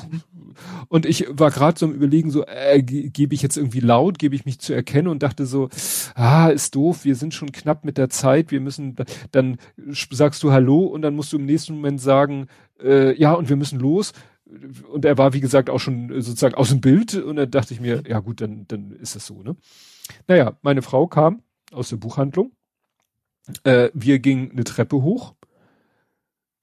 und 0.89 1.07
ich 1.07 1.27
war 1.31 1.51
gerade 1.51 1.79
so 1.79 1.87
im 1.87 1.93
Überlegen, 1.93 2.31
so 2.31 2.45
äh, 2.47 2.83
gebe 2.83 3.35
ich 3.35 3.43
jetzt 3.43 3.57
irgendwie 3.57 3.81
laut, 3.81 4.19
gebe 4.19 4.35
ich 4.35 4.45
mich 4.45 4.59
zu 4.59 4.73
erkennen 4.73 5.09
und 5.09 5.23
dachte 5.23 5.47
so, 5.47 5.69
ah, 6.15 6.49
ist 6.49 6.75
doof, 6.75 7.05
wir 7.05 7.15
sind 7.15 7.35
schon 7.35 7.53
knapp 7.53 7.85
mit 7.85 7.99
der 7.99 8.11
Zeit, 8.11 8.51
wir 8.51 8.61
müssen, 8.61 8.97
dann 9.33 9.59
sagst 9.91 10.43
du 10.43 10.53
Hallo 10.53 10.81
und 10.85 11.03
dann 11.03 11.15
musst 11.15 11.33
du 11.33 11.39
im 11.39 11.47
nächsten 11.47 11.75
Moment 11.75 12.01
sagen, 12.01 12.49
äh, 12.83 13.15
ja, 13.19 13.33
und 13.33 13.49
wir 13.49 13.57
müssen 13.57 13.79
los 13.79 14.13
und 14.93 15.05
er 15.05 15.19
war, 15.19 15.33
wie 15.33 15.41
gesagt, 15.41 15.71
auch 15.71 15.79
schon 15.79 16.09
sozusagen 16.21 16.55
aus 16.55 16.71
dem 16.71 16.81
Bild 16.81 17.15
und 17.15 17.37
dann 17.37 17.51
dachte 17.51 17.75
ich 17.75 17.81
mir, 17.81 18.03
ja 18.07 18.19
gut, 18.21 18.41
dann, 18.41 18.67
dann 18.69 18.93
ist 18.93 19.17
es 19.17 19.27
so, 19.27 19.43
ne? 19.43 19.57
Naja, 20.27 20.57
meine 20.63 20.83
Frau 20.83 21.07
kam 21.07 21.43
aus 21.73 21.89
der 21.89 21.97
Buchhandlung. 21.97 22.53
Äh, 23.65 23.91
wir 23.95 24.19
gingen 24.19 24.53
eine 24.53 24.65
Treppe 24.65 25.03
hoch, 25.03 25.35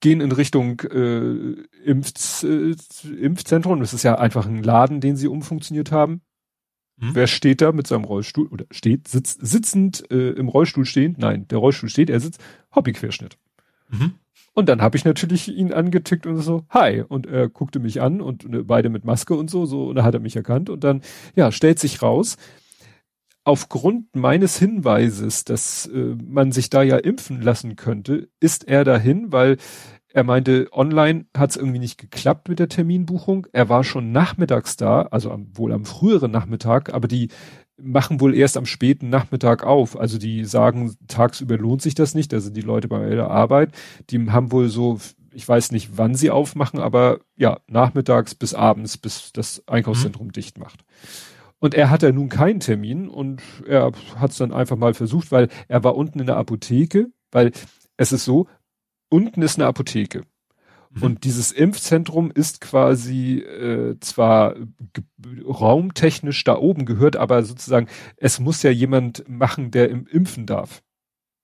gehen 0.00 0.20
in 0.20 0.32
Richtung 0.32 0.80
äh, 0.80 1.62
Impf, 1.84 2.42
äh, 2.44 2.74
Impfzentrum. 3.20 3.80
Das 3.80 3.94
ist 3.94 4.02
ja 4.02 4.16
einfach 4.16 4.46
ein 4.46 4.62
Laden, 4.62 5.00
den 5.00 5.16
sie 5.16 5.28
umfunktioniert 5.28 5.92
haben. 5.92 6.22
Mhm. 6.96 7.14
Wer 7.14 7.26
steht 7.26 7.60
da 7.60 7.72
mit 7.72 7.86
seinem 7.86 8.04
Rollstuhl 8.04 8.48
oder 8.48 8.64
steht, 8.70 9.08
sitzt, 9.08 9.44
sitzend 9.46 10.10
äh, 10.10 10.30
im 10.30 10.48
Rollstuhl 10.48 10.84
stehend? 10.84 11.18
Nein, 11.18 11.46
der 11.48 11.58
Rollstuhl 11.58 11.88
steht, 11.88 12.10
er 12.10 12.20
sitzt, 12.20 12.40
Hobbyquerschnitt. 12.74 13.38
Mhm. 13.90 14.14
Und 14.54 14.68
dann 14.68 14.82
habe 14.82 14.96
ich 14.96 15.04
natürlich 15.04 15.48
ihn 15.48 15.72
angetickt 15.72 16.26
und 16.26 16.40
so, 16.40 16.64
hi. 16.70 17.02
Und 17.06 17.26
er 17.26 17.48
guckte 17.48 17.78
mich 17.78 18.00
an 18.00 18.20
und 18.20 18.48
ne, 18.48 18.64
beide 18.64 18.88
mit 18.88 19.04
Maske 19.04 19.34
und 19.34 19.48
so, 19.48 19.66
so, 19.66 19.88
und 19.88 19.94
da 19.94 20.02
hat 20.02 20.14
er 20.14 20.20
mich 20.20 20.34
erkannt. 20.34 20.68
Und 20.68 20.82
dann, 20.82 21.02
ja, 21.36 21.52
stellt 21.52 21.78
sich 21.78 22.02
raus, 22.02 22.36
aufgrund 23.48 24.14
meines 24.14 24.58
Hinweises, 24.58 25.44
dass 25.44 25.86
äh, 25.86 26.16
man 26.22 26.52
sich 26.52 26.68
da 26.68 26.82
ja 26.82 26.98
impfen 26.98 27.40
lassen 27.40 27.76
könnte, 27.76 28.28
ist 28.40 28.68
er 28.68 28.84
dahin, 28.84 29.32
weil 29.32 29.56
er 30.12 30.22
meinte, 30.22 30.68
online 30.70 31.24
hat 31.34 31.50
es 31.50 31.56
irgendwie 31.56 31.78
nicht 31.78 31.96
geklappt 31.96 32.50
mit 32.50 32.58
der 32.58 32.68
Terminbuchung. 32.68 33.46
Er 33.52 33.70
war 33.70 33.84
schon 33.84 34.12
nachmittags 34.12 34.76
da, 34.76 35.02
also 35.02 35.30
am, 35.30 35.46
wohl 35.54 35.72
am 35.72 35.86
früheren 35.86 36.30
Nachmittag, 36.30 36.92
aber 36.92 37.08
die 37.08 37.28
machen 37.80 38.20
wohl 38.20 38.34
erst 38.34 38.58
am 38.58 38.66
späten 38.66 39.08
Nachmittag 39.08 39.64
auf. 39.64 39.98
Also 39.98 40.18
die 40.18 40.44
sagen, 40.44 40.96
tagsüber 41.06 41.56
lohnt 41.56 41.80
sich 41.80 41.94
das 41.94 42.14
nicht. 42.14 42.34
Da 42.34 42.40
sind 42.40 42.54
die 42.54 42.62
Leute 42.62 42.88
bei 42.88 43.08
der 43.08 43.30
Arbeit. 43.30 43.72
Die 44.10 44.30
haben 44.30 44.52
wohl 44.52 44.68
so, 44.68 44.98
ich 45.32 45.48
weiß 45.48 45.72
nicht, 45.72 45.96
wann 45.96 46.14
sie 46.14 46.30
aufmachen, 46.30 46.80
aber 46.80 47.20
ja, 47.36 47.60
nachmittags 47.66 48.34
bis 48.34 48.52
abends, 48.52 48.98
bis 48.98 49.32
das 49.32 49.62
Einkaufszentrum 49.66 50.26
mhm. 50.26 50.32
dicht 50.32 50.58
macht. 50.58 50.84
Und 51.60 51.74
er 51.74 51.90
hatte 51.90 52.12
nun 52.12 52.28
keinen 52.28 52.60
Termin 52.60 53.08
und 53.08 53.42
er 53.66 53.90
hat 54.16 54.30
es 54.30 54.38
dann 54.38 54.52
einfach 54.52 54.76
mal 54.76 54.94
versucht, 54.94 55.32
weil 55.32 55.48
er 55.66 55.82
war 55.82 55.96
unten 55.96 56.20
in 56.20 56.26
der 56.26 56.36
Apotheke, 56.36 57.08
weil 57.32 57.52
es 57.96 58.12
ist 58.12 58.24
so, 58.24 58.46
unten 59.08 59.42
ist 59.42 59.58
eine 59.58 59.66
Apotheke. 59.66 60.22
Mhm. 60.90 61.02
Und 61.02 61.24
dieses 61.24 61.52
Impfzentrum 61.52 62.30
ist 62.30 62.60
quasi 62.60 63.38
äh, 63.38 63.98
zwar 64.00 64.54
raumtechnisch 65.44 66.44
da 66.44 66.56
oben 66.56 66.86
gehört, 66.86 67.16
aber 67.16 67.42
sozusagen, 67.42 67.88
es 68.16 68.38
muss 68.38 68.62
ja 68.62 68.70
jemand 68.70 69.28
machen, 69.28 69.70
der 69.70 69.90
im 69.90 70.06
impfen 70.06 70.46
darf. 70.46 70.82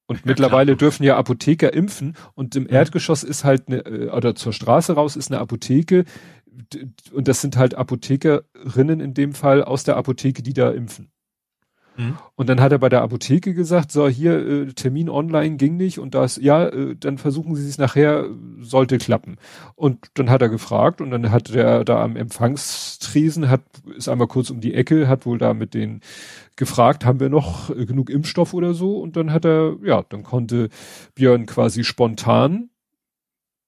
Und 0.07 0.17
ja, 0.21 0.23
mittlerweile 0.27 0.73
klar. 0.73 0.79
dürfen 0.79 1.03
ja 1.03 1.17
Apotheker 1.17 1.73
impfen 1.73 2.15
und 2.35 2.55
im 2.57 2.69
Erdgeschoss 2.69 3.23
ist 3.23 3.45
halt 3.45 3.69
eine, 3.69 3.79
äh, 3.87 4.11
oder 4.11 4.35
zur 4.35 4.53
Straße 4.53 4.95
raus 4.95 5.17
ist 5.17 5.31
eine 5.33 5.41
Apotheke 5.41 6.05
und 7.13 7.29
das 7.29 7.41
sind 7.41 7.57
halt 7.57 7.75
Apothekerinnen 7.75 9.01
in 9.01 9.15
dem 9.15 9.35
Fall 9.35 9.63
aus 9.63 9.85
der 9.85 9.97
Apotheke, 9.97 10.43
die 10.43 10.55
da 10.55 10.71
impfen. 10.71 11.11
Mhm. 11.97 12.19
Und 12.35 12.49
dann 12.49 12.61
hat 12.61 12.73
er 12.73 12.79
bei 12.79 12.89
der 12.89 13.03
Apotheke 13.03 13.55
gesagt, 13.55 13.93
so 13.93 14.09
hier 14.09 14.35
äh, 14.35 14.73
Termin 14.73 15.09
online 15.09 15.57
ging 15.57 15.77
nicht 15.77 15.99
und 15.99 16.15
das 16.15 16.37
ja, 16.37 16.67
äh, 16.67 16.97
dann 16.97 17.19
versuchen 17.19 17.55
Sie 17.55 17.69
es 17.69 17.79
nachher, 17.79 18.29
sollte 18.61 18.99
klappen. 18.99 19.37
Und 19.75 20.09
dann 20.15 20.31
hat 20.31 20.43
er 20.43 20.49
gefragt 20.49 21.01
und 21.01 21.11
dann 21.11 21.31
hat 21.31 21.55
der 21.55 21.85
da 21.85 22.03
am 22.03 22.17
Empfangstresen 22.17 23.49
hat 23.49 23.63
ist 23.97 24.09
einmal 24.09 24.27
kurz 24.27 24.51
um 24.51 24.61
die 24.61 24.75
Ecke, 24.75 25.09
hat 25.09 25.27
wohl 25.27 25.39
da 25.39 25.55
mit 25.55 25.75
den 25.75 26.01
gefragt, 26.57 27.05
haben 27.05 27.21
wir 27.21 27.29
noch 27.29 27.71
äh, 27.71 27.87
genug 27.87 28.11
Impfstoff 28.11 28.55
oder 28.55 28.75
so 28.75 28.99
und 28.99 29.17
dann 29.17 29.33
hat 29.33 29.45
er 29.45 29.77
ja, 29.85 30.03
dann 30.09 30.25
konnte 30.25 30.71
Björn 31.15 31.47
quasi 31.47 31.85
spontan 31.85 32.71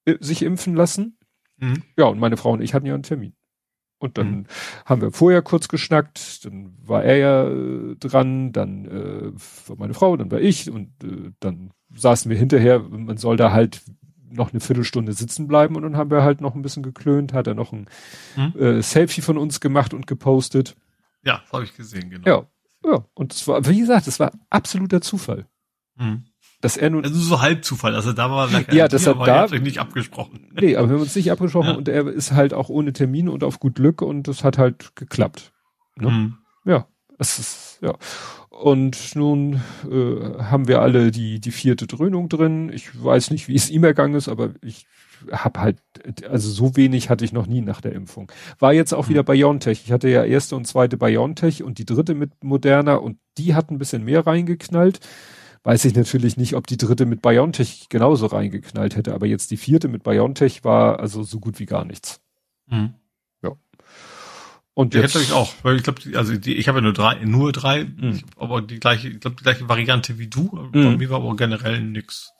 äh, 0.05 0.15
sich 0.19 0.41
impfen 0.41 0.75
lassen. 0.75 1.16
Mhm. 1.57 1.83
Ja, 1.97 2.05
und 2.05 2.19
meine 2.19 2.37
Frau 2.37 2.51
und 2.51 2.61
ich 2.61 2.73
hatten 2.73 2.85
ja 2.85 2.93
einen 2.93 3.03
Termin. 3.03 3.33
Und 3.99 4.17
dann 4.17 4.31
mhm. 4.31 4.45
haben 4.85 5.01
wir 5.01 5.11
vorher 5.11 5.41
kurz 5.41 5.67
geschnackt, 5.67 6.45
dann 6.45 6.77
war 6.83 7.03
er 7.03 7.17
ja 7.17 7.47
äh, 7.47 7.95
dran, 7.95 8.51
dann 8.51 8.85
äh, 8.85 9.31
war 9.67 9.75
meine 9.77 9.95
Frau, 9.95 10.15
dann 10.17 10.29
war 10.29 10.39
ich 10.39 10.69
und 10.69 10.91
äh, 11.03 11.31
dann 11.39 11.71
saßen 11.95 12.29
wir 12.29 12.37
hinterher, 12.37 12.79
man 12.79 13.17
soll 13.17 13.37
da 13.37 13.51
halt 13.51 13.81
noch 14.29 14.51
eine 14.51 14.59
Viertelstunde 14.59 15.13
sitzen 15.13 15.47
bleiben 15.47 15.75
und 15.75 15.81
dann 15.81 15.97
haben 15.97 16.11
wir 16.11 16.21
halt 16.21 16.41
noch 16.41 16.53
ein 16.53 16.61
bisschen 16.61 16.83
geklönt, 16.83 17.33
hat 17.33 17.47
er 17.47 17.55
noch 17.55 17.73
ein 17.73 17.87
mhm. 18.35 18.59
äh, 18.59 18.81
Selfie 18.83 19.21
von 19.21 19.37
uns 19.37 19.61
gemacht 19.61 19.95
und 19.95 20.05
gepostet. 20.05 20.75
Ja, 21.23 21.41
habe 21.51 21.63
ich 21.63 21.75
gesehen, 21.75 22.11
genau. 22.11 22.27
Ja, 22.27 22.91
ja, 22.91 23.05
und 23.15 23.33
es 23.33 23.47
war, 23.47 23.65
wie 23.65 23.79
gesagt, 23.79 24.05
es 24.05 24.19
war 24.19 24.31
absoluter 24.49 25.01
Zufall. 25.01 25.47
Mhm 25.95 26.25
dass 26.61 26.77
er 26.77 26.89
nun. 26.89 27.03
Also 27.03 27.19
so 27.19 27.41
halb 27.41 27.63
Zufall, 27.63 27.95
also 27.95 28.13
da 28.13 28.31
war 28.31 28.49
ja, 28.71 28.87
das 28.87 29.05
hat 29.05 29.27
da 29.27 29.47
nicht 29.47 29.79
abgesprochen. 29.79 30.47
Nee, 30.59 30.75
aber 30.75 30.89
wir 30.89 30.95
haben 30.95 31.01
uns 31.01 31.15
nicht 31.15 31.31
abgesprochen 31.31 31.69
ja. 31.69 31.75
und 31.75 31.87
er 31.87 32.07
ist 32.07 32.31
halt 32.31 32.53
auch 32.53 32.69
ohne 32.69 32.93
Termin 32.93 33.29
und 33.29 33.43
auf 33.43 33.59
gut 33.59 33.75
Glück 33.75 34.01
und 34.01 34.27
das 34.27 34.43
hat 34.43 34.57
halt 34.57 34.95
geklappt. 34.95 35.51
Ne? 35.95 36.09
Mhm. 36.09 36.37
Ja, 36.65 36.87
es 37.19 37.39
ist 37.39 37.79
ja. 37.81 37.95
Und 38.49 39.15
nun 39.15 39.61
äh, 39.89 40.43
haben 40.43 40.67
wir 40.67 40.81
alle 40.81 41.11
die 41.11 41.39
die 41.39 41.51
vierte 41.51 41.85
Dröhnung 41.85 42.27
drin. 42.27 42.71
Ich 42.73 43.03
weiß 43.03 43.29
nicht, 43.29 43.47
wie 43.47 43.55
es 43.55 43.69
ihm 43.69 43.83
ergangen 43.83 44.15
ist, 44.15 44.27
aber 44.27 44.49
ich 44.63 44.87
habe 45.31 45.59
halt, 45.59 45.79
also 46.27 46.49
so 46.49 46.75
wenig 46.75 47.09
hatte 47.09 47.25
ich 47.25 47.33
noch 47.33 47.47
nie 47.47 47.61
nach 47.61 47.81
der 47.81 47.93
Impfung. 47.93 48.31
War 48.59 48.73
jetzt 48.73 48.93
auch 48.93 49.05
mhm. 49.07 49.11
wieder 49.11 49.23
BioNTech. 49.23 49.83
Ich 49.85 49.91
hatte 49.91 50.09
ja 50.09 50.23
erste 50.23 50.55
und 50.55 50.65
zweite 50.65 50.97
BioNTech 50.97 51.63
und 51.63 51.77
die 51.77 51.85
dritte 51.85 52.15
mit 52.15 52.43
Moderna 52.43 52.95
und 52.95 53.17
die 53.37 53.53
hat 53.53 53.69
ein 53.69 53.77
bisschen 53.77 54.03
mehr 54.03 54.25
reingeknallt 54.25 54.99
weiß 55.67 55.83
ich 55.83 55.95
natürlich 55.95 56.37
nicht, 56.37 56.55
ob 56.55 56.65
die 56.65 56.77
dritte 56.77 57.05
mit 57.05 57.21
BioNTech 57.21 57.87
genauso 57.89 58.27
reingeknallt 58.27 58.95
hätte, 58.95 59.13
aber 59.13 59.25
jetzt 59.25 59.51
die 59.51 59.57
vierte 59.57 59.89
mit 59.89 60.01
BioNTech 60.03 60.63
war 60.63 61.01
also 61.01 61.23
so 61.23 61.41
gut 61.41 61.59
wie 61.59 61.65
gar 61.65 61.83
nichts. 61.83 62.21
Mhm. 62.67 62.93
Ja. 63.43 63.51
Und 64.73 64.93
jetzt 64.93 65.15
hätte 65.15 65.25
ich 65.25 65.33
auch, 65.33 65.53
weil 65.63 65.75
ich 65.75 65.83
glaube, 65.83 65.99
also 66.15 66.37
die, 66.37 66.55
ich 66.55 66.69
habe 66.69 66.77
ja 66.77 66.83
nur 66.83 66.93
drei, 66.93 67.15
nur 67.25 67.51
drei, 67.51 67.83
mhm. 67.83 68.21
aber 68.37 68.61
die 68.61 68.79
gleiche, 68.79 69.09
ich 69.09 69.19
glaube 69.19 69.35
die 69.35 69.43
gleiche 69.43 69.67
Variante 69.67 70.17
wie 70.17 70.27
du. 70.27 70.69
Mhm. 70.71 70.71
Bei 70.71 70.97
mir 70.97 71.09
war 71.09 71.17
aber 71.17 71.35
generell 71.35 71.81
nix. 71.81 72.31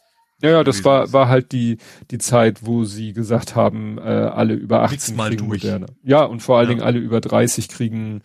Ja, 0.41 0.51
ja, 0.51 0.64
das 0.64 0.85
war 0.85 1.11
war 1.11 1.27
halt 1.27 1.51
die 1.51 1.80
die 2.11 2.19
Zeit, 2.19 2.65
wo 2.65 2.85
sie 2.85 3.11
gesagt 3.11 3.56
haben, 3.56 3.97
äh, 3.97 4.01
alle 4.03 4.53
über 4.53 4.83
18 4.83 5.17
mal 5.17 5.30
kriegen 5.30 5.49
durch. 5.49 5.64
moderne. 5.64 5.88
Ja, 6.01 6.23
und 6.23 6.41
vor 6.41 6.59
allen 6.59 6.69
ja. 6.69 6.75
Dingen 6.75 6.85
alle 6.85 6.99
über 6.99 7.19
30 7.19 7.67
kriegen 7.67 8.22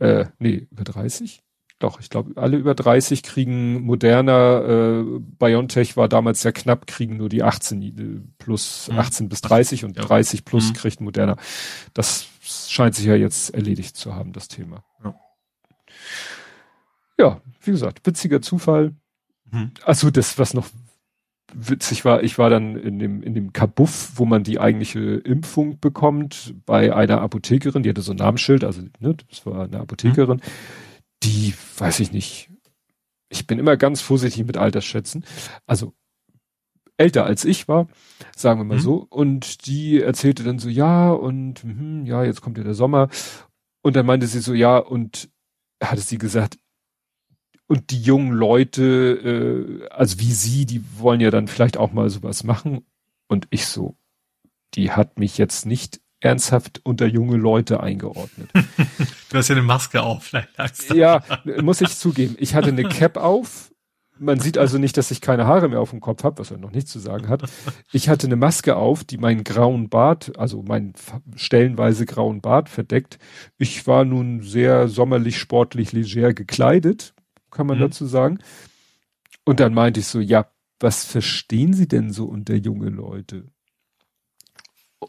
äh, 0.00 0.24
nee, 0.40 0.66
über 0.72 0.82
30? 0.82 1.44
Doch, 1.82 1.98
ich 1.98 2.10
glaube, 2.10 2.40
alle 2.40 2.58
über 2.58 2.76
30 2.76 3.24
kriegen 3.24 3.82
moderner, 3.82 5.02
äh, 5.02 5.18
BioNTech 5.20 5.96
war 5.96 6.08
damals 6.08 6.40
sehr 6.40 6.52
knapp, 6.52 6.86
kriegen 6.86 7.16
nur 7.16 7.28
die 7.28 7.42
18 7.42 7.82
äh, 7.82 8.20
plus 8.38 8.88
mhm. 8.88 9.00
18 9.00 9.28
bis 9.28 9.40
30 9.40 9.84
und 9.84 9.96
ja. 9.96 10.04
30 10.04 10.44
plus 10.44 10.68
mhm. 10.68 10.72
kriegt 10.74 11.00
moderner. 11.00 11.36
Das 11.92 12.28
scheint 12.40 12.94
sich 12.94 13.06
ja 13.06 13.16
jetzt 13.16 13.52
erledigt 13.52 13.96
zu 13.96 14.14
haben, 14.14 14.32
das 14.32 14.46
Thema. 14.46 14.84
Ja, 15.02 15.14
ja 17.18 17.40
wie 17.62 17.72
gesagt, 17.72 18.06
witziger 18.06 18.40
Zufall. 18.40 18.94
Mhm. 19.50 19.72
Also 19.84 20.12
das, 20.12 20.38
was 20.38 20.54
noch 20.54 20.68
witzig 21.52 22.04
war, 22.04 22.22
ich 22.22 22.38
war 22.38 22.48
dann 22.48 22.76
in 22.76 23.00
dem, 23.00 23.24
in 23.24 23.34
dem 23.34 23.52
Kabuff, 23.52 24.12
wo 24.14 24.24
man 24.24 24.44
die 24.44 24.60
eigentliche 24.60 25.00
Impfung 25.00 25.80
bekommt, 25.80 26.54
bei 26.64 26.94
einer 26.94 27.22
Apothekerin, 27.22 27.82
die 27.82 27.88
hatte 27.88 28.02
so 28.02 28.12
ein 28.12 28.18
Namensschild, 28.18 28.62
also 28.62 28.82
ne, 29.00 29.16
das 29.28 29.44
war 29.46 29.64
eine 29.64 29.80
Apothekerin. 29.80 30.36
Mhm 30.36 30.82
die, 31.22 31.54
weiß 31.78 32.00
ich 32.00 32.12
nicht, 32.12 32.50
ich 33.28 33.46
bin 33.46 33.58
immer 33.58 33.76
ganz 33.76 34.00
vorsichtig 34.00 34.44
mit 34.44 34.56
Altersschätzen. 34.56 35.24
Also 35.66 35.94
älter 36.98 37.24
als 37.24 37.44
ich 37.44 37.66
war, 37.66 37.88
sagen 38.36 38.60
wir 38.60 38.64
mal 38.64 38.76
mhm. 38.76 38.82
so. 38.82 39.06
Und 39.08 39.66
die 39.66 40.00
erzählte 40.00 40.44
dann 40.44 40.58
so, 40.58 40.68
ja, 40.68 41.10
und 41.10 41.64
mh, 41.64 42.06
ja, 42.06 42.24
jetzt 42.24 42.42
kommt 42.42 42.58
ja 42.58 42.64
der 42.64 42.74
Sommer. 42.74 43.08
Und 43.82 43.96
dann 43.96 44.06
meinte 44.06 44.26
sie 44.26 44.40
so, 44.40 44.54
ja, 44.54 44.76
und 44.76 45.30
hatte 45.82 46.02
sie 46.02 46.18
gesagt, 46.18 46.58
und 47.66 47.90
die 47.90 48.02
jungen 48.02 48.32
Leute, 48.32 48.82
äh, 48.84 49.88
also 49.88 50.20
wie 50.20 50.32
sie, 50.32 50.66
die 50.66 50.84
wollen 50.98 51.20
ja 51.20 51.30
dann 51.30 51.48
vielleicht 51.48 51.78
auch 51.78 51.92
mal 51.92 52.10
sowas 52.10 52.44
machen. 52.44 52.84
Und 53.28 53.46
ich 53.48 53.66
so, 53.66 53.96
die 54.74 54.90
hat 54.90 55.18
mich 55.18 55.38
jetzt 55.38 55.64
nicht 55.64 56.01
ernsthaft 56.22 56.80
unter 56.84 57.06
junge 57.06 57.36
Leute 57.36 57.82
eingeordnet. 57.82 58.48
du 59.30 59.36
hast 59.36 59.48
ja 59.48 59.56
eine 59.56 59.64
Maske 59.64 60.02
auf, 60.02 60.24
vielleicht 60.24 60.56
lag's 60.56 60.88
Ja, 60.94 61.22
muss 61.60 61.80
ich 61.80 61.96
zugeben. 61.96 62.36
Ich 62.38 62.54
hatte 62.54 62.68
eine 62.68 62.84
Cap 62.84 63.16
auf. 63.16 63.70
Man 64.18 64.38
sieht 64.38 64.56
also 64.56 64.78
nicht, 64.78 64.96
dass 64.96 65.10
ich 65.10 65.20
keine 65.20 65.46
Haare 65.46 65.68
mehr 65.68 65.80
auf 65.80 65.90
dem 65.90 66.00
Kopf 66.00 66.22
habe, 66.22 66.38
was 66.38 66.52
er 66.52 66.58
noch 66.58 66.70
nicht 66.70 66.86
zu 66.86 67.00
sagen 67.00 67.28
hat. 67.28 67.42
Ich 67.90 68.08
hatte 68.08 68.28
eine 68.28 68.36
Maske 68.36 68.76
auf, 68.76 69.02
die 69.02 69.18
meinen 69.18 69.42
grauen 69.42 69.88
Bart, 69.88 70.38
also 70.38 70.62
meinen 70.62 70.92
stellenweise 71.34 72.06
grauen 72.06 72.40
Bart 72.40 72.68
verdeckt. 72.68 73.18
Ich 73.58 73.86
war 73.88 74.04
nun 74.04 74.42
sehr 74.42 74.86
sommerlich, 74.86 75.38
sportlich, 75.38 75.92
leger 75.92 76.34
gekleidet, 76.34 77.14
kann 77.50 77.66
man 77.66 77.78
mhm. 77.78 77.82
dazu 77.82 78.06
sagen. 78.06 78.38
Und 79.44 79.58
dann 79.58 79.74
meinte 79.74 79.98
ich 79.98 80.06
so, 80.06 80.20
ja, 80.20 80.46
was 80.78 81.04
verstehen 81.04 81.72
Sie 81.72 81.88
denn 81.88 82.12
so 82.12 82.26
unter 82.26 82.54
junge 82.54 82.90
Leute? 82.90 83.48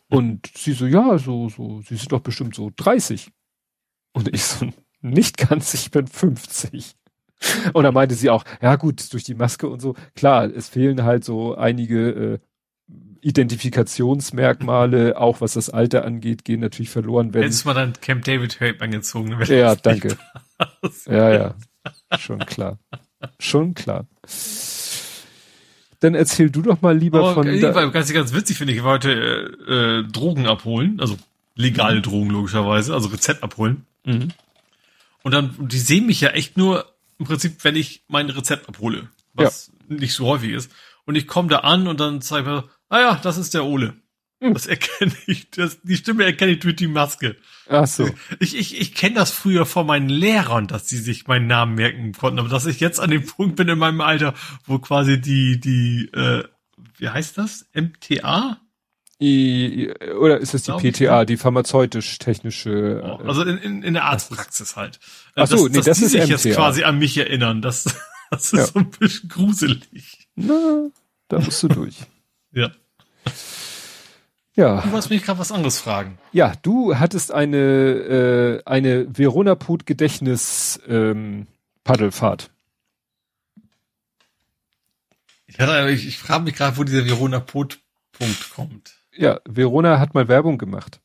Und 0.10 0.48
sie 0.56 0.74
so, 0.74 0.86
ja, 0.86 1.18
so, 1.18 1.50
so, 1.50 1.82
sie 1.82 1.96
sind 1.96 2.12
doch 2.12 2.22
bestimmt 2.22 2.56
so 2.56 2.72
30. 2.76 3.32
Und 4.14 4.34
ich 4.34 4.44
so, 4.44 4.70
nicht 5.02 5.38
ganz, 5.38 5.74
ich 5.74 5.92
bin 5.92 6.08
50. 6.08 6.96
Und 7.74 7.84
dann 7.84 7.94
meinte 7.94 8.16
sie 8.16 8.30
auch, 8.30 8.46
ja 8.62 8.76
gut, 8.76 9.12
durch 9.12 9.24
die 9.24 9.36
Maske 9.36 9.68
und 9.68 9.82
so, 9.82 9.96
klar, 10.16 10.46
es 10.46 10.70
fehlen 10.70 11.04
halt 11.04 11.26
so 11.26 11.56
einige 11.56 12.10
äh, 12.10 12.40
Identifikationsmerkmale, 13.22 15.18
auch 15.18 15.42
was 15.42 15.54
das 15.54 15.70
Alter 15.70 16.06
angeht, 16.06 16.46
gehen 16.46 16.60
natürlich 16.60 16.90
verloren. 16.90 17.34
Wenn 17.34 17.44
Hättest 17.44 17.66
mal 17.66 17.74
dann 17.74 17.94
Camp 17.94 18.24
David 18.26 18.60
Hope 18.62 18.82
angezogen. 18.82 19.38
Ja, 19.46 19.76
danke. 19.76 20.18
Ja, 21.08 21.34
ja, 21.34 21.56
schon 22.18 22.40
klar. 22.40 22.80
Schon 23.40 23.74
klar. 23.74 24.06
Dann 26.04 26.16
erzähl 26.16 26.50
du 26.50 26.62
doch 26.62 26.82
mal 26.82 26.98
lieber 26.98 27.20
Aber, 27.20 27.34
von. 27.34 27.48
Äh, 27.48 27.62
war 27.74 27.90
ganz, 27.90 28.12
ganz 28.12 28.34
witzig 28.34 28.58
finde 28.58 28.74
ich. 28.74 28.80
Ich 28.80 28.84
war 28.84 28.96
heute 28.96 29.56
äh, 29.66 30.00
äh, 30.00 30.04
Drogen 30.04 30.48
abholen, 30.48 31.00
also 31.00 31.18
legale 31.56 32.00
mhm. 32.00 32.02
Drogen 32.02 32.30
logischerweise, 32.30 32.94
also 32.94 33.08
Rezept 33.08 33.42
abholen. 33.42 33.86
Mhm. 34.04 34.34
Und 35.22 35.32
dann, 35.34 35.56
die 35.60 35.80
sehen 35.80 36.06
mich 36.06 36.20
ja 36.20 36.32
echt 36.32 36.58
nur 36.58 36.92
im 37.20 37.26
Prinzip, 37.26 37.64
wenn 37.64 37.78
ich 37.78 38.04
mein 38.10 38.30
Rezept 38.30 38.68
abhole, 38.68 39.08
was 39.34 39.72
ja. 39.88 39.96
nicht 39.96 40.14
so 40.14 40.28
häufig 40.28 40.52
ist. 40.52 40.70
Und 41.06 41.16
ich 41.16 41.26
komme 41.26 41.48
da 41.48 41.60
an 41.60 41.88
und 41.88 42.02
dann 42.02 42.20
zeige 42.20 42.42
ich 42.42 42.48
mir, 42.48 42.70
ah 42.90 43.00
ja, 43.00 43.20
das 43.24 43.38
ist 43.38 43.54
der 43.54 43.64
Ole. 43.64 43.94
Das 44.54 44.66
erkenne 44.66 45.14
ich, 45.26 45.50
das, 45.52 45.80
die 45.84 45.96
Stimme 45.96 46.26
erkenne 46.26 46.52
ich 46.52 46.60
durch 46.60 46.76
die 46.76 46.88
Maske. 46.88 47.38
Ach 47.70 47.88
so. 47.88 48.10
Ich, 48.40 48.58
ich, 48.58 48.80
ich 48.80 48.94
kenne 48.94 49.16
das 49.16 49.32
früher 49.32 49.66
von 49.66 49.88
meinen 49.88 50.10
Lehrern, 50.10 50.68
dass 50.68 50.90
sie 50.90 50.98
sich 50.98 51.28
meinen 51.28 51.48
Namen 51.48 51.76
merken 51.76 52.12
konnten, 52.12 52.40
aber 52.40 52.50
dass 52.50 52.66
ich 52.66 52.80
jetzt 52.80 53.00
an 53.00 53.10
dem 53.10 53.26
Punkt 53.26 53.56
bin 53.56 53.70
in 53.70 53.80
meinem 53.80 54.02
Alter, 54.02 54.34
wo 54.66 54.80
quasi 54.80 55.22
die, 55.22 55.60
die, 55.60 56.10
äh, 56.14 56.44
wie 56.98 57.10
heißt 57.10 57.38
das? 57.38 57.66
MTA? 57.74 58.60
I, 59.22 59.94
oder 60.20 60.40
ist 60.40 60.54
es 60.54 60.64
die 60.64 60.72
PTA, 60.74 61.24
die 61.24 61.38
pharmazeutisch-technische? 61.38 63.02
Oh, 63.06 63.26
also 63.26 63.44
in, 63.44 63.58
in, 63.60 63.84
in 63.84 63.94
der 63.94 64.04
Arztpraxis 64.06 64.76
halt. 64.76 65.00
Ach 65.36 65.48
so, 65.48 65.68
dass, 65.68 65.70
nee, 65.70 65.78
dass 65.78 65.86
das 65.86 66.00
die 66.00 66.06
ist 66.06 66.12
sich 66.12 66.22
MTA. 66.24 66.30
jetzt 66.32 66.56
quasi 66.56 66.84
an 66.84 67.00
mich 67.00 67.18
erinnern. 67.18 67.62
Das, 67.62 67.86
das 68.32 68.52
ist 68.52 68.60
ja. 68.60 68.66
so 68.66 68.80
ein 68.80 68.90
bisschen 68.90 69.30
gruselig. 69.30 70.28
Na, 70.36 70.90
da 71.30 71.40
musst 71.40 71.64
du 71.64 71.70
durch. 71.70 71.96
ja. 72.52 72.72
Ja. 74.56 74.82
Du 74.82 74.92
wolltest 74.92 75.10
mich 75.10 75.24
gerade 75.24 75.40
was 75.40 75.52
anderes 75.52 75.80
fragen. 75.80 76.20
Ja, 76.32 76.54
du 76.62 76.98
hattest 76.98 77.32
eine 77.32 77.58
äh, 77.58 78.62
eine 78.66 79.08
Verona 79.18 79.56
Put 79.56 79.86
Gedächtnis 79.86 80.80
ähm, 80.88 81.48
Paddelfahrt. 81.84 82.52
Ich, 85.48 85.60
hatte, 85.60 85.90
ich, 85.92 86.08
ich 86.08 86.18
frage 86.18 86.44
mich 86.44 86.56
gerade, 86.56 86.78
wo 86.78 86.84
dieser 86.84 87.06
Verona 87.06 87.40
Put 87.40 87.80
Punkt 88.12 88.50
kommt. 88.52 88.96
Ja, 89.16 89.40
Verona 89.46 90.00
hat 90.00 90.14
mal 90.14 90.28
Werbung 90.28 90.58
gemacht. 90.58 91.02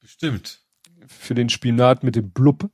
Bestimmt. 0.00 0.60
Für 1.06 1.34
den 1.34 1.48
Spinat 1.48 2.02
mit 2.02 2.16
dem 2.16 2.30
Blub. 2.30 2.70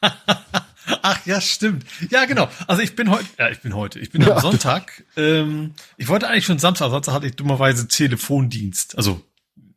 Ach 1.02 1.26
ja, 1.26 1.40
stimmt. 1.40 1.84
Ja, 2.10 2.24
genau. 2.24 2.48
Also 2.66 2.82
ich 2.82 2.96
bin 2.96 3.10
heute, 3.10 3.26
ja, 3.38 3.50
ich 3.50 3.60
bin 3.60 3.74
heute, 3.74 3.98
ich 3.98 4.10
bin 4.10 4.22
am 4.28 4.40
Sonntag. 4.40 5.04
Ähm, 5.16 5.74
ich 5.96 6.08
wollte 6.08 6.28
eigentlich 6.28 6.46
schon 6.46 6.58
Samstag, 6.58 6.90
Samstag 6.90 7.14
hatte 7.14 7.26
ich 7.26 7.36
dummerweise 7.36 7.88
Telefondienst. 7.88 8.96
Also, 8.96 9.22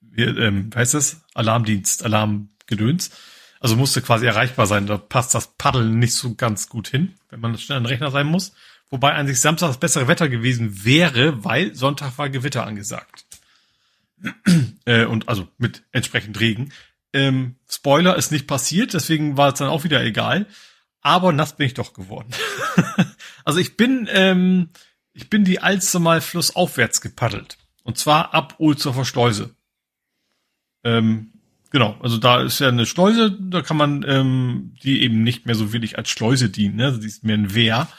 wie 0.01 0.23
ähm, 0.23 0.69
heißt 0.75 0.93
das? 0.93 1.21
Alarmdienst, 1.33 2.03
Alarmgedöns. 2.03 3.11
Also 3.59 3.75
musste 3.75 4.01
quasi 4.01 4.25
erreichbar 4.25 4.67
sein. 4.67 4.87
Da 4.87 4.97
passt 4.97 5.33
das 5.33 5.55
Paddeln 5.57 5.97
nicht 5.97 6.15
so 6.15 6.35
ganz 6.35 6.67
gut 6.67 6.87
hin, 6.87 7.13
wenn 7.29 7.39
man 7.39 7.57
schnell 7.57 7.77
ein 7.77 7.85
Rechner 7.85 8.11
sein 8.11 8.27
muss. 8.27 8.53
Wobei 8.89 9.13
an 9.13 9.25
sich 9.25 9.39
Samstag 9.39 9.67
das 9.67 9.79
bessere 9.79 10.07
Wetter 10.07 10.29
gewesen 10.29 10.83
wäre, 10.83 11.43
weil 11.43 11.73
Sonntag 11.73 12.17
war 12.17 12.29
Gewitter 12.29 12.65
angesagt. 12.65 13.25
äh, 14.85 15.05
und 15.05 15.29
also 15.29 15.47
mit 15.57 15.83
entsprechend 15.91 16.39
Regen. 16.39 16.71
Ähm, 17.13 17.55
Spoiler 17.69 18.17
ist 18.17 18.31
nicht 18.31 18.47
passiert, 18.47 18.93
deswegen 18.93 19.37
war 19.37 19.53
es 19.53 19.59
dann 19.59 19.69
auch 19.69 19.83
wieder 19.83 20.03
egal. 20.03 20.47
Aber 21.03 21.33
nass 21.33 21.55
bin 21.55 21.67
ich 21.67 21.75
doch 21.75 21.93
geworden. 21.93 22.31
also 23.43 23.59
ich 23.59 23.77
bin, 23.77 24.07
ähm, 24.11 24.69
ich 25.13 25.29
bin 25.29 25.43
die 25.43 25.59
Alster 25.59 25.99
mal 25.99 26.21
flussaufwärts 26.21 27.01
gepaddelt. 27.01 27.57
Und 27.83 27.97
zwar 27.97 28.33
ab 28.33 28.55
Ulzhofer 28.57 29.03
Schleuse. 29.03 29.53
Ähm, 30.85 31.33
genau, 31.69 31.97
also 32.01 32.17
da 32.17 32.41
ist 32.41 32.59
ja 32.59 32.69
eine 32.69 32.85
Schleuse, 32.85 33.31
da 33.31 33.61
kann 33.61 33.75
man, 33.77 34.05
ähm, 34.07 34.75
die 34.81 35.01
eben 35.01 35.23
nicht 35.23 35.45
mehr 35.45 35.55
so 35.55 35.73
wenig 35.73 35.97
als 35.97 36.09
Schleuse 36.09 36.49
dienen, 36.49 36.77
ne? 36.77 36.85
Also 36.85 36.99
die 36.99 37.07
ist 37.07 37.25
mehr 37.25 37.37
ein 37.37 37.53
Wehr. 37.53 37.89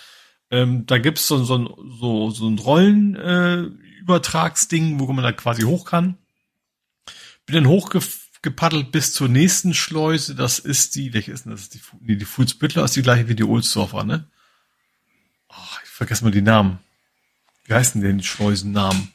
Ähm, 0.51 0.87
da 0.87 0.97
gibt's 0.99 1.27
so, 1.27 1.45
so, 1.45 1.59
ein, 1.59 1.69
so, 2.01 2.31
so 2.31 2.49
ein 2.49 2.59
Rollenübertragsding, 2.59 4.97
äh, 4.97 5.01
wo 5.01 5.13
man 5.13 5.25
da 5.25 5.33
quasi 5.33 5.63
hoch 5.63 5.85
kann. 5.85 6.17
Bin 7.45 7.57
dann 7.57 7.67
hochgepaddelt 8.45 8.93
bis 8.93 9.13
zur 9.13 9.29
nächsten 9.29 9.75
Schleuse. 9.75 10.35
Das 10.35 10.59
ist 10.59 10.95
die, 10.97 11.15
welche 11.15 11.33
ist 11.33 11.45
denn 11.45 11.53
das? 11.53 11.71
Die, 11.71 11.81
nee, 12.01 12.17
die 12.17 12.25
Fuhlsbüttler 12.25 12.85
ist 12.85 12.97
die 12.97 13.03
gleiche 13.03 13.29
wie 13.29 13.35
die 13.35 13.45
Ohlsdorfer, 13.45 14.05
ne? 14.05 14.29
Oh, 15.49 15.79
ich 15.83 15.91
vergesse 15.91 16.25
mal 16.25 16.31
die 16.31 16.43
Namen. 16.43 16.79
Wie 17.65 17.75
heißen 17.75 18.01
denn 18.03 18.19
die 18.19 18.25
Schleusennamen? 18.25 19.13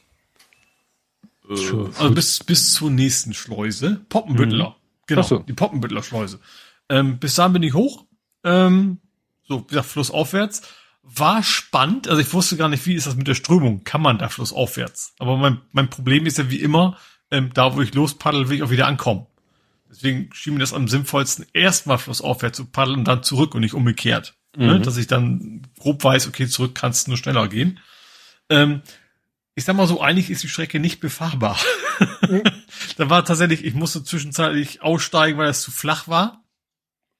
Äh, 1.48 1.52
also 1.52 2.10
bis, 2.10 2.42
bis 2.42 2.72
zur 2.72 2.90
nächsten 2.90 3.34
Schleuse. 3.34 4.00
Poppenbüttler. 4.08 4.70
Mhm. 4.70 4.74
Genau, 5.06 5.22
so. 5.22 5.38
die 5.38 5.52
Poppenbüttler 5.52 6.02
Schleuse. 6.02 6.40
Ähm, 6.88 7.18
bis 7.18 7.36
dahin 7.36 7.52
bin 7.52 7.62
ich 7.62 7.74
hoch. 7.74 8.04
Ähm, 8.42 8.98
so, 9.46 9.62
wie 9.62 9.68
gesagt, 9.68 9.88
flussaufwärts. 9.88 10.62
War 11.02 11.42
spannend. 11.42 12.08
Also 12.08 12.20
ich 12.20 12.32
wusste 12.32 12.56
gar 12.56 12.68
nicht, 12.68 12.84
wie 12.86 12.94
ist 12.94 13.06
das 13.06 13.16
mit 13.16 13.28
der 13.28 13.34
Strömung. 13.34 13.84
Kann 13.84 14.02
man 14.02 14.18
da 14.18 14.28
flussaufwärts? 14.28 15.14
Aber 15.18 15.36
mein, 15.36 15.60
mein 15.72 15.90
Problem 15.90 16.26
ist 16.26 16.38
ja 16.38 16.50
wie 16.50 16.60
immer, 16.60 16.96
ähm, 17.30 17.50
da 17.54 17.74
wo 17.74 17.80
ich 17.80 17.94
lospaddel, 17.94 18.48
will 18.48 18.56
ich 18.56 18.62
auch 18.62 18.70
wieder 18.70 18.86
ankommen. 18.86 19.26
Deswegen 19.90 20.30
schien 20.32 20.54
mir 20.54 20.60
das 20.60 20.72
am 20.72 20.88
sinnvollsten, 20.88 21.46
erstmal 21.52 21.98
flussaufwärts 21.98 22.56
zu 22.56 22.66
paddeln 22.66 23.00
und 23.00 23.08
dann 23.08 23.22
zurück 23.22 23.54
und 23.54 23.60
nicht 23.60 23.74
umgekehrt. 23.74 24.34
Ne? 24.56 24.66
Mhm. 24.66 24.72
Ne? 24.72 24.80
Dass 24.80 24.96
ich 24.96 25.06
dann 25.06 25.66
grob 25.78 26.04
weiß, 26.04 26.28
okay, 26.28 26.46
zurück 26.46 26.74
kannst 26.74 27.06
du 27.06 27.10
nur 27.10 27.18
schneller 27.18 27.48
gehen. 27.48 27.80
Ähm, 28.48 28.82
ich 29.56 29.64
sag 29.64 29.74
mal 29.76 29.88
so, 29.88 30.00
eigentlich 30.00 30.30
ist 30.30 30.42
die 30.42 30.48
Strecke 30.48 30.78
nicht 30.78 31.00
befahrbar. 31.00 31.58
Mhm. 32.28 32.42
da 32.96 33.10
war 33.10 33.24
tatsächlich, 33.24 33.64
ich 33.64 33.74
musste 33.74 34.04
zwischenzeitlich 34.04 34.82
aussteigen, 34.82 35.38
weil 35.38 35.48
es 35.48 35.62
zu 35.62 35.70
flach 35.70 36.06
war. 36.06 36.44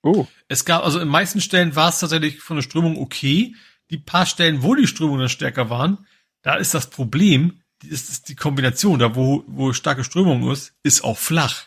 Oh. 0.03 0.27
Es 0.49 0.65
gab, 0.65 0.85
also 0.85 1.01
in 1.01 1.09
meisten 1.09 1.41
Stellen 1.41 1.77
war 1.77 1.91
es 1.91 1.99
tatsächlich 1.99 2.41
von 2.41 2.57
der 2.57 2.63
Strömung 2.63 2.99
okay. 2.99 3.55
Die 3.91 3.99
paar 3.99 4.27
Stellen, 4.27 4.63
wo 4.63 4.75
die 4.75 4.87
Strömungen 4.87 5.21
dann 5.21 5.29
stärker 5.29 5.69
waren, 5.69 6.07
da 6.43 6.55
ist 6.55 6.75
das 6.75 6.89
Problem, 6.89 7.60
ist, 7.89 8.29
die 8.29 8.37
Kombination, 8.37 8.99
da 8.99 9.15
wo, 9.15 9.45
wo 9.47 9.73
starke 9.73 10.05
Strömung 10.05 10.51
ist, 10.51 10.75
ist 10.83 11.05
auch 11.05 11.19
flach. 11.19 11.65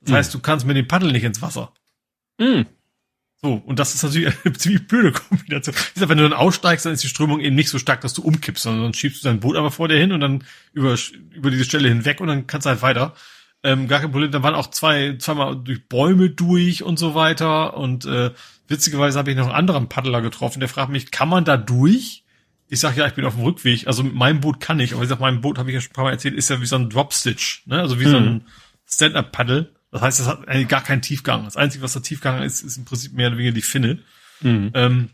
Das 0.00 0.10
mm. 0.10 0.14
heißt, 0.14 0.34
du 0.34 0.40
kannst 0.40 0.66
mit 0.66 0.76
dem 0.76 0.88
Paddel 0.88 1.12
nicht 1.12 1.24
ins 1.24 1.42
Wasser. 1.42 1.72
Mm. 2.38 2.62
So, 3.40 3.54
und 3.54 3.78
das 3.78 3.94
ist 3.94 4.02
natürlich 4.02 4.34
eine 4.44 4.52
ziemlich 4.58 4.86
blöde 4.88 5.12
Kombination. 5.12 5.74
Wenn 5.94 6.18
du 6.18 6.28
dann 6.28 6.38
aussteigst, 6.38 6.86
dann 6.86 6.92
ist 6.92 7.04
die 7.04 7.08
Strömung 7.08 7.40
eben 7.40 7.54
nicht 7.54 7.68
so 7.70 7.78
stark, 7.78 8.00
dass 8.00 8.14
du 8.14 8.22
umkippst, 8.22 8.64
sondern 8.64 8.82
dann 8.82 8.94
schiebst 8.94 9.22
du 9.22 9.28
dein 9.28 9.40
Boot 9.40 9.56
aber 9.56 9.70
vor 9.70 9.88
dir 9.88 9.98
hin 9.98 10.12
und 10.12 10.20
dann 10.20 10.44
über, 10.72 10.96
über 11.32 11.50
diese 11.50 11.64
Stelle 11.64 11.88
hinweg 11.88 12.20
und 12.20 12.26
dann 12.26 12.46
kannst 12.46 12.66
du 12.66 12.70
halt 12.70 12.82
weiter. 12.82 13.14
Ähm, 13.62 13.88
gar 13.88 14.00
kein 14.00 14.10
Problem. 14.10 14.30
Da 14.30 14.42
waren 14.42 14.54
auch 14.54 14.70
zwei, 14.70 15.16
zweimal 15.18 15.56
durch 15.56 15.88
Bäume 15.88 16.30
durch 16.30 16.82
und 16.82 16.98
so 16.98 17.14
weiter. 17.14 17.76
Und 17.76 18.06
äh, 18.06 18.32
witzigerweise 18.66 19.18
habe 19.18 19.30
ich 19.30 19.36
noch 19.36 19.46
einen 19.46 19.54
anderen 19.54 19.88
Paddler 19.88 20.20
getroffen, 20.20 20.60
der 20.60 20.68
fragt 20.68 20.90
mich, 20.90 21.10
kann 21.10 21.28
man 21.28 21.44
da 21.44 21.56
durch? 21.56 22.24
Ich 22.68 22.80
sag 22.80 22.96
ja, 22.96 23.06
ich 23.06 23.14
bin 23.14 23.24
auf 23.24 23.34
dem 23.34 23.44
Rückweg, 23.44 23.86
also 23.86 24.02
mit 24.02 24.14
meinem 24.14 24.40
Boot 24.40 24.60
kann 24.60 24.80
ich, 24.80 24.92
aber 24.92 25.02
ich 25.02 25.08
sag, 25.08 25.20
mein 25.20 25.40
Boot, 25.40 25.58
habe 25.58 25.70
ich 25.70 25.74
ja 25.74 25.80
schon 25.80 25.90
ein 25.90 25.94
paar 25.94 26.04
Mal 26.04 26.12
erzählt, 26.12 26.34
ist 26.34 26.50
ja 26.50 26.60
wie 26.60 26.66
so 26.66 26.76
ein 26.76 26.90
Dropstitch, 26.90 27.66
ne? 27.66 27.80
Also 27.80 27.98
wie 27.98 28.04
hm. 28.04 28.10
so 28.10 28.16
ein 28.16 28.32
mhm. 28.32 28.40
Stand-Up-Paddle. 28.86 29.74
Das 29.90 30.02
heißt, 30.02 30.20
das 30.20 30.26
hat 30.26 30.48
eigentlich 30.48 30.68
gar 30.68 30.82
keinen 30.82 31.02
Tiefgang. 31.02 31.44
Das 31.44 31.56
Einzige, 31.56 31.82
was 31.82 31.94
da 31.94 32.00
Tiefgang 32.00 32.42
ist, 32.42 32.60
ist 32.62 32.76
im 32.76 32.84
Prinzip 32.84 33.14
mehr 33.14 33.28
oder 33.28 33.38
weniger 33.38 33.54
die 33.54 33.62
Finne. 33.62 34.00
Mhm. 34.40 34.70
Ähm, 34.74 35.10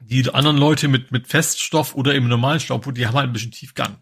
die 0.00 0.28
anderen 0.32 0.58
Leute 0.58 0.88
mit, 0.88 1.12
mit 1.12 1.26
Feststoff 1.26 1.94
oder 1.94 2.14
eben 2.14 2.28
normalen 2.28 2.60
Staubboot, 2.60 2.96
die 2.96 3.06
haben 3.06 3.16
halt 3.16 3.30
ein 3.30 3.32
bisschen 3.32 3.52
Tiefgang. 3.52 3.98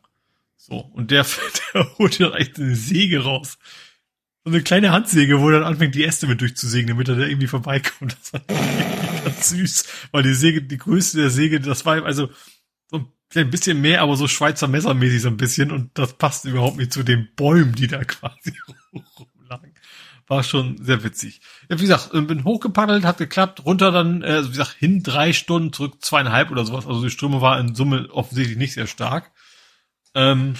So. 0.56 0.78
Und 0.78 1.10
der, 1.10 1.26
der 1.74 1.98
holt 1.98 2.20
dann 2.20 2.34
echt 2.34 2.58
eine 2.58 2.76
Säge 2.76 3.24
raus. 3.24 3.58
So 4.44 4.52
eine 4.52 4.62
kleine 4.62 4.92
Handsäge, 4.92 5.40
wo 5.40 5.48
er 5.48 5.60
dann 5.60 5.68
anfängt, 5.68 5.94
die 5.94 6.04
Äste 6.04 6.26
mit 6.26 6.40
durchzusägen, 6.40 6.88
damit 6.88 7.08
er 7.08 7.16
da 7.16 7.26
irgendwie 7.26 7.48
vorbeikommt. 7.48 8.16
Das 8.32 8.32
war 8.32 9.32
ganz 9.32 9.48
süß. 9.50 9.86
Weil 10.12 10.22
die 10.22 10.34
Säge, 10.34 10.62
die 10.62 10.78
Größe 10.78 11.16
der 11.18 11.30
Säge, 11.30 11.60
das 11.60 11.84
war 11.84 12.04
also, 12.04 12.30
so 13.32 13.40
ein 13.40 13.50
bisschen 13.50 13.80
mehr, 13.80 14.02
aber 14.02 14.16
so 14.16 14.28
Schweizer 14.28 14.68
Messermäßig 14.68 15.22
so 15.22 15.28
ein 15.28 15.36
bisschen 15.36 15.70
und 15.72 15.90
das 15.94 16.14
passt 16.14 16.44
überhaupt 16.44 16.76
nicht 16.76 16.92
zu 16.92 17.02
den 17.02 17.28
Bäumen, 17.36 17.74
die 17.74 17.88
da 17.88 18.04
quasi 18.04 18.54
rumlagen. 18.92 19.74
War 20.28 20.42
schon 20.42 20.76
sehr 20.82 21.04
witzig. 21.04 21.40
Ja, 21.68 21.78
wie 21.78 21.82
gesagt, 21.82 22.10
bin 22.12 22.44
hochgepaddelt, 22.44 23.04
hat 23.04 23.18
geklappt, 23.18 23.64
runter 23.64 23.92
dann, 23.92 24.22
äh, 24.22 24.26
also 24.26 24.48
wie 24.48 24.52
gesagt, 24.52 24.76
hin 24.78 25.02
drei 25.02 25.32
Stunden, 25.32 25.72
zurück 25.72 26.04
zweieinhalb 26.04 26.50
oder 26.50 26.64
sowas. 26.64 26.86
Also 26.86 27.02
die 27.02 27.10
Ströme 27.10 27.40
war 27.40 27.60
in 27.60 27.74
Summe 27.74 28.08
offensichtlich 28.10 28.56
nicht 28.56 28.74
sehr 28.74 28.88
stark. 28.88 29.30
Ähm, 30.14 30.54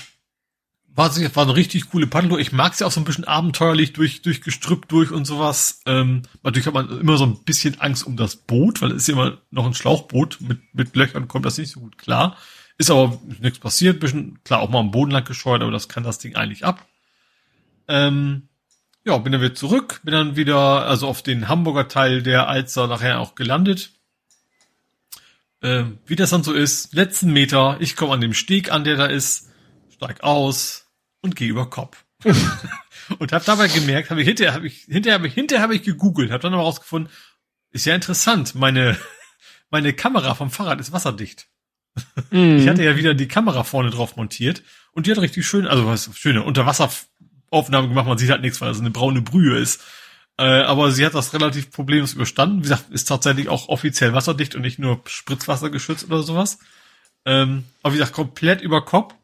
war, 0.97 1.15
war 1.15 1.45
eine 1.45 1.57
richtig 1.57 1.91
coole 1.91 2.07
Paddeltour. 2.07 2.39
Ich 2.39 2.53
mag 2.53 2.75
sie 2.75 2.83
ja 2.83 2.89
auch 2.89 2.93
so 2.93 3.01
ein 3.01 3.05
bisschen 3.05 3.25
abenteuerlich 3.25 3.93
durch, 3.93 4.23
durch 4.23 4.41
Gestrüpp 4.41 4.89
durch 4.89 5.11
und 5.11 5.27
sowas. 5.27 5.83
Ähm, 5.85 6.23
natürlich 6.43 6.67
hat 6.67 6.75
man 6.75 7.01
immer 7.01 7.19
so 7.19 7.27
ein 7.27 7.45
bisschen 7.45 7.81
Angst 7.81 8.07
um 8.07 8.17
das 8.17 8.37
Boot, 8.37 8.81
weil 8.81 8.93
es 8.93 9.03
ist 9.03 9.09
ja 9.09 9.15
immer 9.15 9.39
noch 9.51 9.67
ein 9.67 9.75
Schlauchboot. 9.75 10.41
Mit, 10.41 10.61
mit 10.73 10.97
Löchern 10.97 11.29
kommt 11.29 11.45
das 11.45 11.59
nicht 11.59 11.71
so 11.71 11.81
gut 11.81 11.99
klar. 11.99 12.37
Ist 12.79 12.91
aber 12.91 13.19
nichts 13.41 13.59
passiert. 13.59 14.01
Bisschen, 14.01 14.43
klar, 14.45 14.61
auch 14.61 14.69
mal 14.69 14.81
am 14.81 14.91
Boden 14.91 15.11
lang 15.11 15.25
gescheut, 15.25 15.63
aber 15.63 15.71
das 15.71 15.89
kann 15.89 16.05
das 16.05 16.19
Ding 16.19 16.37
eigentlich 16.37 16.65
ab. 16.65 16.87
Ähm, 17.89 18.49
ja, 19.05 19.17
bin 19.19 19.33
dann 19.33 19.41
wieder 19.41 19.55
zurück, 19.55 20.01
bin 20.03 20.13
dann 20.13 20.37
wieder, 20.37 20.87
also 20.87 21.07
auf 21.07 21.23
den 21.23 21.49
Hamburger 21.49 21.89
Teil 21.89 22.23
der 22.23 22.49
Alster 22.49 22.89
nachher 22.89 23.21
auch 23.21 23.35
gelandet. 23.35 23.93
Ähm, 25.63 25.99
wie 26.07 26.17
das 26.17 26.31
dann 26.31 26.43
so 26.43 26.53
ist, 26.53 26.93
letzten 26.93 27.33
Meter, 27.33 27.77
ich 27.81 27.97
komme 27.97 28.15
an 28.15 28.21
dem 28.21 28.35
Steg 28.35 28.71
an, 28.71 28.85
der 28.85 28.97
da 28.97 29.07
ist, 29.07 29.49
steig 29.95 30.23
aus, 30.23 30.87
und 31.23 31.37
gehe 31.37 31.49
über 31.49 31.71
Kopf. 31.71 32.05
und 33.19 33.33
habe 33.33 33.45
dabei 33.45 33.69
gemerkt, 33.69 34.11
habe 34.11 34.21
ich 34.21 34.27
hinterher 34.29 34.55
habe 34.55 34.67
ich 34.67 34.83
hinterher 34.83 35.19
habe 35.19 35.29
ich 35.29 35.35
hinterher 35.35 35.63
habe 35.63 35.75
ich 35.75 35.83
gegoogelt, 35.83 36.31
habe 36.31 36.43
dann 36.43 36.55
aber 36.55 36.63
rausgefunden, 36.63 37.13
ist 37.71 37.87
ja 37.87 37.95
interessant, 37.95 38.55
meine 38.55 38.99
meine 39.71 39.93
Kamera 39.93 40.35
vom 40.35 40.51
Fahrrad 40.51 40.81
ist 40.81 40.93
wasserdicht. 40.93 41.49
Mhm. 42.31 42.59
Ich 42.59 42.69
hatte 42.69 42.85
ja 42.85 42.97
wieder 42.97 43.15
die 43.15 43.29
Kamera 43.29 43.65
vorne 43.65 43.91
drauf 43.91 44.17
montiert 44.17 44.63
und 44.93 45.07
die 45.07 45.11
hat 45.11 45.19
richtig 45.19 45.47
schön, 45.47 45.67
also 45.67 45.87
was 45.87 46.11
schöne 46.15 46.43
Unterwasseraufnahmen 46.43 47.89
gemacht, 47.89 48.07
man 48.07 48.19
sieht 48.19 48.31
halt 48.31 48.43
nichts, 48.43 48.61
weil 48.61 48.71
es 48.71 48.81
eine 48.81 48.91
braune 48.91 49.23
Brühe 49.23 49.59
ist. 49.59 49.83
Äh, 50.39 50.63
aber 50.63 50.93
sie 50.93 51.07
hat 51.07 51.15
das 51.15 51.33
relativ 51.33 51.71
problemlos 51.71 52.13
überstanden. 52.13 52.59
Wie 52.59 52.63
gesagt, 52.63 52.91
ist 52.91 53.07
tatsächlich 53.07 53.49
auch 53.49 53.69
offiziell 53.69 54.13
wasserdicht 54.13 54.55
und 54.55 54.63
nicht 54.63 54.79
nur 54.79 55.01
Spritzwasser 55.07 55.71
geschützt 55.71 56.07
oder 56.07 56.23
sowas. 56.23 56.59
Ähm, 57.25 57.65
aber 57.83 57.95
wie 57.95 57.99
gesagt, 57.99 58.15
komplett 58.15 58.61
über 58.61 58.85
Kopf 58.85 59.15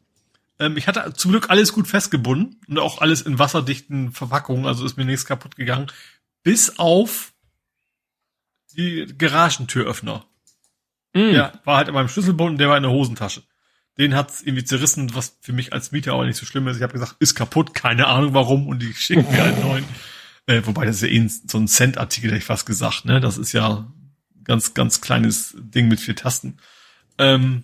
ähm, 0.59 0.77
ich 0.77 0.87
hatte 0.87 1.13
zum 1.13 1.31
Glück 1.31 1.49
alles 1.49 1.73
gut 1.73 1.87
festgebunden 1.87 2.59
und 2.67 2.79
auch 2.79 3.01
alles 3.01 3.21
in 3.21 3.39
wasserdichten 3.39 4.11
Verpackungen, 4.11 4.65
also 4.65 4.85
ist 4.85 4.97
mir 4.97 5.05
nichts 5.05 5.25
kaputt 5.25 5.55
gegangen. 5.55 5.87
Bis 6.43 6.77
auf 6.79 7.33
die 8.75 9.05
Garagentüröffner. 9.17 10.25
Mm. 11.13 11.33
Ja, 11.33 11.53
war 11.63 11.77
halt 11.77 11.87
in 11.87 11.93
meinem 11.93 12.07
Schlüsselbund 12.07 12.51
und 12.51 12.57
der 12.57 12.69
war 12.69 12.77
in 12.77 12.83
der 12.83 12.91
Hosentasche. 12.91 13.43
Den 13.97 14.15
hat's 14.15 14.41
irgendwie 14.41 14.63
zerrissen, 14.63 15.13
was 15.13 15.37
für 15.41 15.53
mich 15.53 15.71
als 15.71 15.91
Mieter 15.91 16.13
auch 16.13 16.23
nicht 16.23 16.37
so 16.37 16.45
schlimm 16.45 16.67
ist. 16.67 16.77
Ich 16.77 16.83
habe 16.83 16.93
gesagt, 16.93 17.15
ist 17.19 17.35
kaputt, 17.35 17.73
keine 17.73 18.07
Ahnung 18.07 18.33
warum 18.33 18.67
und 18.67 18.81
die 18.81 18.93
schicken 18.93 19.31
mir 19.31 19.43
einen 19.43 19.61
neuen. 19.61 19.85
Äh, 20.47 20.61
wobei 20.65 20.85
das 20.85 20.97
ist 20.97 21.03
ja 21.03 21.07
eh 21.09 21.27
so 21.27 21.57
ein 21.57 21.67
Cent-Artikel, 21.67 22.29
hätte 22.29 22.39
ich 22.39 22.45
fast 22.45 22.65
gesagt, 22.65 23.05
ne? 23.05 23.21
Das 23.21 23.37
ist 23.37 23.53
ja 23.53 23.87
ganz, 24.43 24.73
ganz 24.73 24.99
kleines 24.99 25.55
Ding 25.57 25.87
mit 25.87 25.99
vier 25.99 26.15
Tasten. 26.15 26.57
Ähm, 27.17 27.63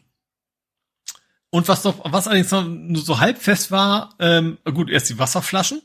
und 1.49 1.67
was 1.67 1.81
doch, 1.81 1.99
was 2.05 2.27
allerdings 2.27 2.51
noch 2.51 2.67
nur 2.67 3.01
so 3.01 3.19
halb 3.19 3.41
fest 3.41 3.71
war, 3.71 4.13
ähm, 4.19 4.59
gut, 4.65 4.89
erst 4.89 5.09
die 5.09 5.17
Wasserflaschen. 5.17 5.81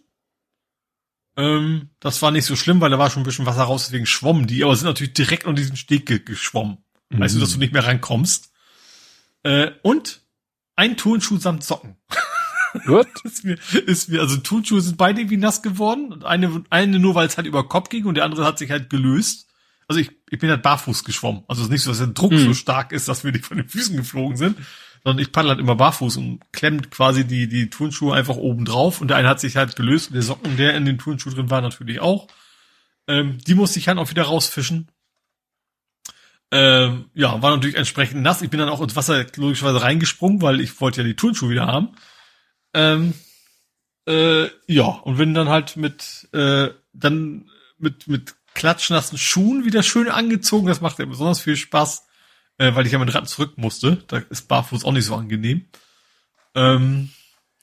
Ähm, 1.37 1.89
das 2.01 2.21
war 2.23 2.31
nicht 2.31 2.45
so 2.45 2.55
schlimm, 2.55 2.81
weil 2.81 2.91
da 2.91 2.99
war 2.99 3.11
schon 3.11 3.23
ein 3.23 3.27
bisschen 3.27 3.47
Wasser 3.47 3.63
raus, 3.63 3.87
deswegen 3.87 4.07
schwommen 4.07 4.47
die, 4.47 4.63
aber 4.63 4.77
sind 4.77 4.87
natürlich 4.87 5.15
direkt 5.15 5.47
unter 5.47 5.61
diesen 5.61 5.77
Steg 5.77 6.07
ge 6.07 6.21
geschwommen. 6.21 6.84
Mhm. 7.11 7.21
Weißt 7.21 7.35
du, 7.35 7.41
dass 7.41 7.53
du 7.53 7.59
nicht 7.59 7.73
mehr 7.73 7.85
reinkommst. 7.85 8.53
Äh, 9.43 9.73
und 9.83 10.23
ein 10.77 10.97
Turnschuh 10.97 11.39
samt 11.39 11.65
Socken. 11.65 11.97
Gut. 12.87 13.07
ist 13.25 13.45
mir, 13.45 13.59
ist 13.87 14.09
mir, 14.09 14.21
also 14.21 14.37
Turnschuhe 14.39 14.81
sind 14.81 14.97
beide 14.97 15.21
irgendwie 15.21 15.37
nass 15.37 15.63
geworden. 15.63 16.13
Und 16.13 16.25
eine, 16.25 16.65
eine 16.71 16.99
nur, 16.99 17.15
weil 17.15 17.27
es 17.27 17.37
halt 17.37 17.47
über 17.47 17.69
Kopf 17.69 17.89
ging 17.89 18.07
und 18.07 18.17
der 18.17 18.25
andere 18.25 18.45
hat 18.45 18.59
sich 18.59 18.71
halt 18.71 18.91
gelöst. 18.91 19.49
Also 19.87 20.01
ich, 20.01 20.11
ich 20.31 20.39
bin 20.39 20.51
halt 20.51 20.63
barfuß 20.63 21.05
geschwommen. 21.05 21.45
Also 21.47 21.63
es 21.63 21.67
ist 21.67 21.73
nicht 21.73 21.83
so, 21.83 21.91
dass 21.91 21.99
der 21.99 22.09
Druck 22.09 22.33
mhm. 22.33 22.39
so 22.39 22.55
stark 22.55 22.93
ist, 22.93 23.09
dass 23.09 23.23
wir 23.23 23.33
nicht 23.33 23.45
von 23.45 23.59
den 23.59 23.69
Füßen 23.69 23.97
geflogen 23.97 24.37
sind, 24.37 24.57
sondern 25.05 25.23
ich 25.23 25.31
paddel 25.31 25.51
halt 25.51 25.61
immer 25.61 25.77
barfuß 25.77 26.17
und 26.17 26.41
klemmt 26.53 26.91
quasi 26.91 27.27
die, 27.27 27.49
die 27.49 27.69
Turnschuhe 27.69 28.15
einfach 28.15 28.37
oben 28.37 28.65
drauf 28.65 29.01
und 29.01 29.09
der 29.09 29.19
eine 29.19 29.29
hat 29.29 29.41
sich 29.41 29.57
halt 29.57 29.77
gelöst 29.77 30.09
und 30.09 30.15
der 30.15 30.23
Socken, 30.23 30.57
der 30.57 30.75
in 30.75 30.87
den 30.87 30.99
Turnschuh 30.99 31.31
drin 31.31 31.51
war, 31.51 31.61
natürlich 31.61 32.01
auch. 32.01 32.29
Ähm, 33.07 33.39
die 33.47 33.55
musste 33.55 33.79
ich 33.79 33.89
halt 33.89 33.99
auch 33.99 34.09
wieder 34.09 34.23
rausfischen. 34.23 34.89
Ähm, 36.57 37.11
ja, 37.15 37.43
war 37.43 37.51
natürlich 37.51 37.77
entsprechend 37.77 38.23
nass. 38.23 38.41
Ich 38.41 38.51
bin 38.51 38.61
dann 38.61 38.69
auch 38.69 38.81
ins 38.81 38.95
Wasser 38.95 39.27
logischerweise 39.37 39.83
reingesprungen, 39.83 40.41
weil 40.41 40.61
ich 40.61 40.81
wollte 40.81 41.01
ja 41.01 41.07
die 41.07 41.17
Turnschuhe 41.17 41.51
wieder 41.51 41.67
haben. 41.67 41.97
Ähm, 42.73 43.15
äh, 44.07 44.49
ja, 44.67 44.85
und 44.85 45.17
bin 45.17 45.35
dann 45.35 45.49
halt 45.49 45.77
mit, 45.77 46.29
äh, 46.33 46.69
dann 46.93 47.51
mit, 47.79 48.07
mit 48.07 48.35
klatschnassen 48.55 49.19
Schuhen 49.19 49.65
wieder 49.65 49.83
schön 49.83 50.09
angezogen. 50.09 50.69
Das 50.69 50.81
macht 50.81 50.99
ja 51.01 51.07
besonders 51.07 51.41
viel 51.41 51.57
Spaß 51.57 52.05
äh, 52.59 52.75
weil 52.75 52.87
ich 52.87 52.93
ja 52.93 52.99
mit 52.99 53.15
Rad 53.15 53.29
zurück 53.29 53.57
musste. 53.57 54.03
Da 54.07 54.19
ist 54.19 54.49
barfuß 54.49 54.85
auch 54.85 54.93
nicht 54.93 55.07
so 55.07 55.15
angenehm. 55.15 55.67
Ähm, 56.55 57.11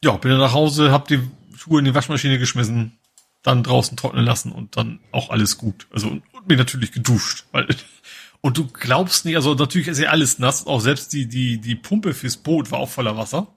ja, 0.04 0.12
bin 0.18 0.32
dann 0.32 0.40
nach 0.40 0.54
Hause, 0.54 0.92
hab 0.92 1.08
die 1.08 1.20
Schuhe 1.56 1.80
in 1.80 1.86
die 1.86 1.96
Waschmaschine 1.96 2.40
geschmissen, 2.40 3.00
dann 3.44 3.64
draußen 3.64 3.98
trocknen 3.98 4.26
lassen 4.26 4.52
und 4.52 4.78
dann 4.78 5.00
auch 5.12 5.30
alles 5.30 5.58
gut. 5.58 5.88
Also 5.92 6.10
und, 6.10 6.24
und 6.34 6.48
mir 6.48 6.58
natürlich 6.58 6.92
geduscht, 6.92 7.46
weil 7.52 7.68
und 8.42 8.58
du 8.58 8.68
glaubst 8.68 9.26
nicht, 9.26 9.36
also 9.36 9.54
natürlich 9.54 9.88
ist 9.88 10.00
ja 10.00 10.10
alles 10.10 10.40
nass, 10.40 10.66
auch 10.66 10.82
selbst 10.82 11.14
die 11.14 11.28
die 11.28 11.60
die 11.60 11.76
Pumpe 11.76 12.14
fürs 12.14 12.38
Boot 12.38 12.72
war 12.72 12.80
auch 12.80 12.90
voller 12.90 13.16
Wasser. 13.16 13.48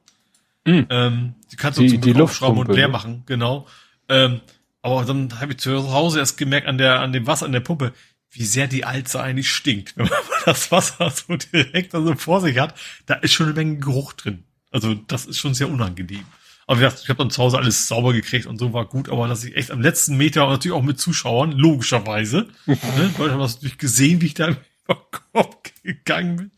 Mhm. 0.66 0.86
Ähm, 0.90 1.34
die 1.50 1.56
kannst 1.56 1.78
du 1.78 1.82
die, 1.82 1.90
zum 1.90 2.00
die 2.02 2.12
Luftschrauben 2.12 2.58
und 2.58 2.74
leer 2.74 2.88
ne? 2.88 2.92
machen, 2.92 3.22
genau. 3.26 3.66
Ähm, 4.08 4.40
aber 4.82 5.04
dann 5.04 5.40
habe 5.40 5.52
ich 5.52 5.58
zu 5.58 5.92
Hause 5.92 6.18
erst 6.18 6.36
gemerkt 6.36 6.66
an 6.66 6.78
der 6.78 7.00
an 7.00 7.12
dem 7.12 7.26
Wasser 7.26 7.46
an 7.46 7.52
der 7.52 7.60
Pumpe, 7.60 7.92
wie 8.30 8.44
sehr 8.44 8.66
die 8.66 8.84
Alze 8.84 9.20
eigentlich 9.22 9.50
stinkt. 9.50 9.96
Wenn 9.96 10.06
man 10.06 10.18
das 10.44 10.70
Wasser 10.70 11.10
so 11.10 11.36
direkt 11.36 11.94
also 11.94 12.14
vor 12.14 12.40
sich 12.40 12.58
hat, 12.58 12.74
da 13.06 13.14
ist 13.14 13.32
schon 13.32 13.46
eine 13.46 13.54
Menge 13.54 13.78
Geruch 13.78 14.12
drin. 14.12 14.44
Also 14.70 14.94
das 14.94 15.24
ist 15.24 15.38
schon 15.38 15.54
sehr 15.54 15.70
unangenehm. 15.70 16.24
Aber 16.66 16.78
wie 16.78 16.84
gesagt, 16.84 17.02
ich 17.02 17.08
habe 17.08 17.18
dann 17.18 17.30
zu 17.30 17.42
Hause 17.42 17.58
alles 17.58 17.88
sauber 17.88 18.12
gekriegt 18.12 18.46
und 18.46 18.58
so 18.58 18.72
war 18.72 18.86
gut, 18.86 19.08
aber 19.08 19.28
dass 19.28 19.44
ich 19.44 19.54
echt 19.54 19.70
am 19.70 19.80
letzten 19.80 20.16
Meter 20.16 20.46
natürlich 20.48 20.76
auch 20.76 20.82
mit 20.82 20.98
Zuschauern, 20.98 21.52
logischerweise, 21.52 22.48
ne, 22.66 22.76
Leute 23.18 23.32
haben 23.32 23.40
das 23.40 23.56
natürlich 23.56 23.78
gesehen, 23.78 24.20
wie 24.20 24.26
ich 24.26 24.34
da 24.34 24.56
über 24.88 25.06
Kopf 25.32 25.72
gegangen 25.82 26.36
bin. 26.36 26.50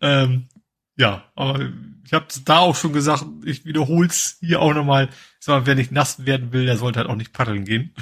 Ähm, 0.00 0.48
ja, 0.96 1.24
aber 1.34 1.72
ich 2.04 2.12
habe 2.12 2.26
da 2.44 2.58
auch 2.58 2.76
schon 2.76 2.92
gesagt, 2.92 3.24
ich 3.44 3.64
wiederhol's 3.64 4.36
hier 4.40 4.60
auch 4.60 4.74
nochmal. 4.74 5.08
Sag 5.40 5.60
mal, 5.60 5.66
wer 5.66 5.74
nicht 5.74 5.92
nass 5.92 6.24
werden 6.24 6.52
will, 6.52 6.66
der 6.66 6.76
sollte 6.76 7.00
halt 7.00 7.08
auch 7.08 7.16
nicht 7.16 7.32
paddeln 7.32 7.64
gehen. 7.64 7.94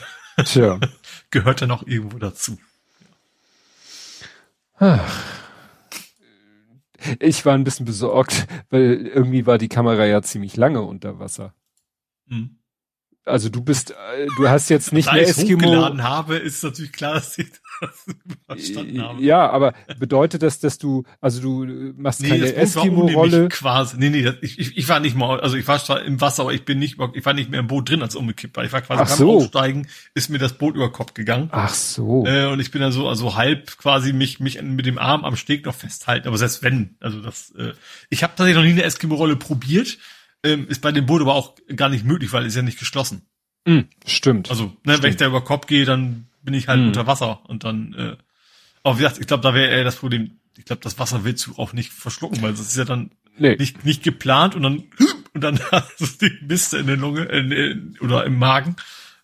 Tja. 0.44 0.78
Gehört 1.30 1.62
dann 1.62 1.70
auch 1.70 1.86
irgendwo 1.86 2.18
dazu. 2.18 2.58
Ich 7.20 7.44
war 7.46 7.54
ein 7.54 7.64
bisschen 7.64 7.86
besorgt, 7.86 8.46
weil 8.70 9.06
irgendwie 9.06 9.46
war 9.46 9.58
die 9.58 9.68
Kamera 9.68 10.04
ja 10.06 10.22
ziemlich 10.22 10.56
lange 10.56 10.82
unter 10.82 11.18
Wasser. 11.18 11.54
Hm. 12.28 12.58
Also 13.24 13.48
du 13.48 13.62
bist, 13.62 13.92
äh, 13.92 14.26
du 14.36 14.48
hast 14.48 14.68
jetzt 14.68 14.92
nicht 14.92 15.08
da 15.08 15.12
mehr 15.12 15.28
Eskimo. 15.28 15.62
hochgeladen 15.62 16.02
habe, 16.02 16.36
ist 16.36 16.64
natürlich 16.64 16.92
klar, 16.92 17.14
dass 17.14 17.38
ich 17.38 17.52
verstanden 18.46 19.02
habe. 19.02 19.22
Ja, 19.22 19.50
aber 19.50 19.74
bedeutet 19.98 20.42
das, 20.42 20.60
dass 20.60 20.78
du, 20.78 21.04
also 21.20 21.40
du 21.40 21.92
machst 21.96 22.20
nee, 22.20 22.28
keine 22.28 22.54
Eskimo-Rolle? 22.54 23.48
quasi, 23.48 23.96
nee, 23.98 24.10
nee, 24.10 24.32
ich, 24.40 24.58
ich, 24.58 24.76
ich 24.76 24.88
war 24.88 25.00
nicht 25.00 25.16
mal, 25.16 25.40
also 25.40 25.56
ich 25.56 25.66
war 25.68 25.82
zwar 25.82 26.02
im 26.02 26.20
Wasser, 26.20 26.42
aber 26.42 26.52
ich 26.52 26.64
bin 26.64 26.78
nicht, 26.78 26.98
ich 27.14 27.24
war 27.24 27.34
nicht 27.34 27.50
mehr 27.50 27.60
im 27.60 27.66
Boot 27.66 27.88
drin, 27.88 28.02
als 28.02 28.16
umgekippt 28.16 28.56
war. 28.56 28.64
Ich 28.64 28.72
war 28.72 28.82
quasi 28.82 29.02
Ach 29.02 29.08
beim 29.08 29.18
so. 29.18 29.36
Aufsteigen, 29.36 29.86
ist 30.14 30.30
mir 30.30 30.38
das 30.38 30.54
Boot 30.54 30.74
über 30.74 30.90
Kopf 30.92 31.14
gegangen. 31.14 31.48
Ach 31.52 31.74
so. 31.74 32.26
Äh, 32.26 32.46
und 32.46 32.60
ich 32.60 32.70
bin 32.70 32.80
dann 32.80 32.92
so, 32.92 33.08
also 33.08 33.36
halb 33.36 33.76
quasi 33.78 34.12
mich, 34.12 34.40
mich 34.40 34.60
mit 34.62 34.86
dem 34.86 34.98
Arm 34.98 35.24
am 35.24 35.36
Steg 35.36 35.66
noch 35.66 35.74
festhalten, 35.74 36.28
aber 36.28 36.38
selbst 36.38 36.62
wenn, 36.62 36.96
also 37.00 37.20
das, 37.20 37.50
äh, 37.56 37.72
ich 38.10 38.22
habe 38.22 38.34
tatsächlich 38.36 38.56
noch 38.56 38.64
nie 38.64 38.72
eine 38.72 38.84
Eskimo-Rolle 38.84 39.36
probiert, 39.36 39.98
ähm, 40.44 40.66
ist 40.68 40.82
bei 40.82 40.92
dem 40.92 41.06
Boot 41.06 41.22
aber 41.22 41.34
auch 41.34 41.54
gar 41.76 41.88
nicht 41.88 42.04
möglich, 42.04 42.32
weil 42.32 42.46
es 42.46 42.54
ja 42.54 42.62
nicht 42.62 42.78
geschlossen. 42.78 43.22
Mm, 43.64 43.80
stimmt. 44.06 44.50
Also, 44.50 44.64
ne, 44.64 44.72
stimmt. 44.84 45.02
wenn 45.02 45.10
ich 45.10 45.16
da 45.16 45.26
über 45.26 45.44
Kopf 45.44 45.66
gehe, 45.66 45.84
dann 45.84 46.26
bin 46.42 46.54
ich 46.54 46.68
halt 46.68 46.80
mm. 46.80 46.88
unter 46.88 47.06
Wasser 47.06 47.48
und 47.48 47.64
dann, 47.64 47.94
äh, 47.94 48.16
aber 48.82 48.98
wie 48.98 49.02
gesagt, 49.02 49.18
ich 49.18 49.26
glaube, 49.26 49.42
da 49.42 49.54
wäre 49.54 49.70
eher 49.70 49.84
das 49.84 49.96
Problem, 49.96 50.38
ich 50.56 50.64
glaube, 50.64 50.82
das 50.82 50.98
Wasser 50.98 51.24
willst 51.24 51.46
du 51.46 51.54
auch 51.56 51.72
nicht 51.72 51.92
verschlucken, 51.92 52.42
weil 52.42 52.52
das 52.52 52.60
ist 52.60 52.76
ja 52.76 52.84
dann 52.84 53.10
nee. 53.38 53.56
nicht, 53.56 53.84
nicht 53.84 54.02
geplant 54.02 54.54
und 54.54 54.62
dann, 54.62 54.84
und 55.34 55.40
dann 55.40 55.58
hast 55.70 55.98
du 55.98 56.28
die 56.28 56.44
Miste 56.44 56.78
in 56.78 56.86
der 56.86 56.96
Lunge, 56.96 57.24
in, 57.24 57.52
in, 57.52 57.98
oder 58.00 58.24
im 58.24 58.38
Magen. 58.38 58.76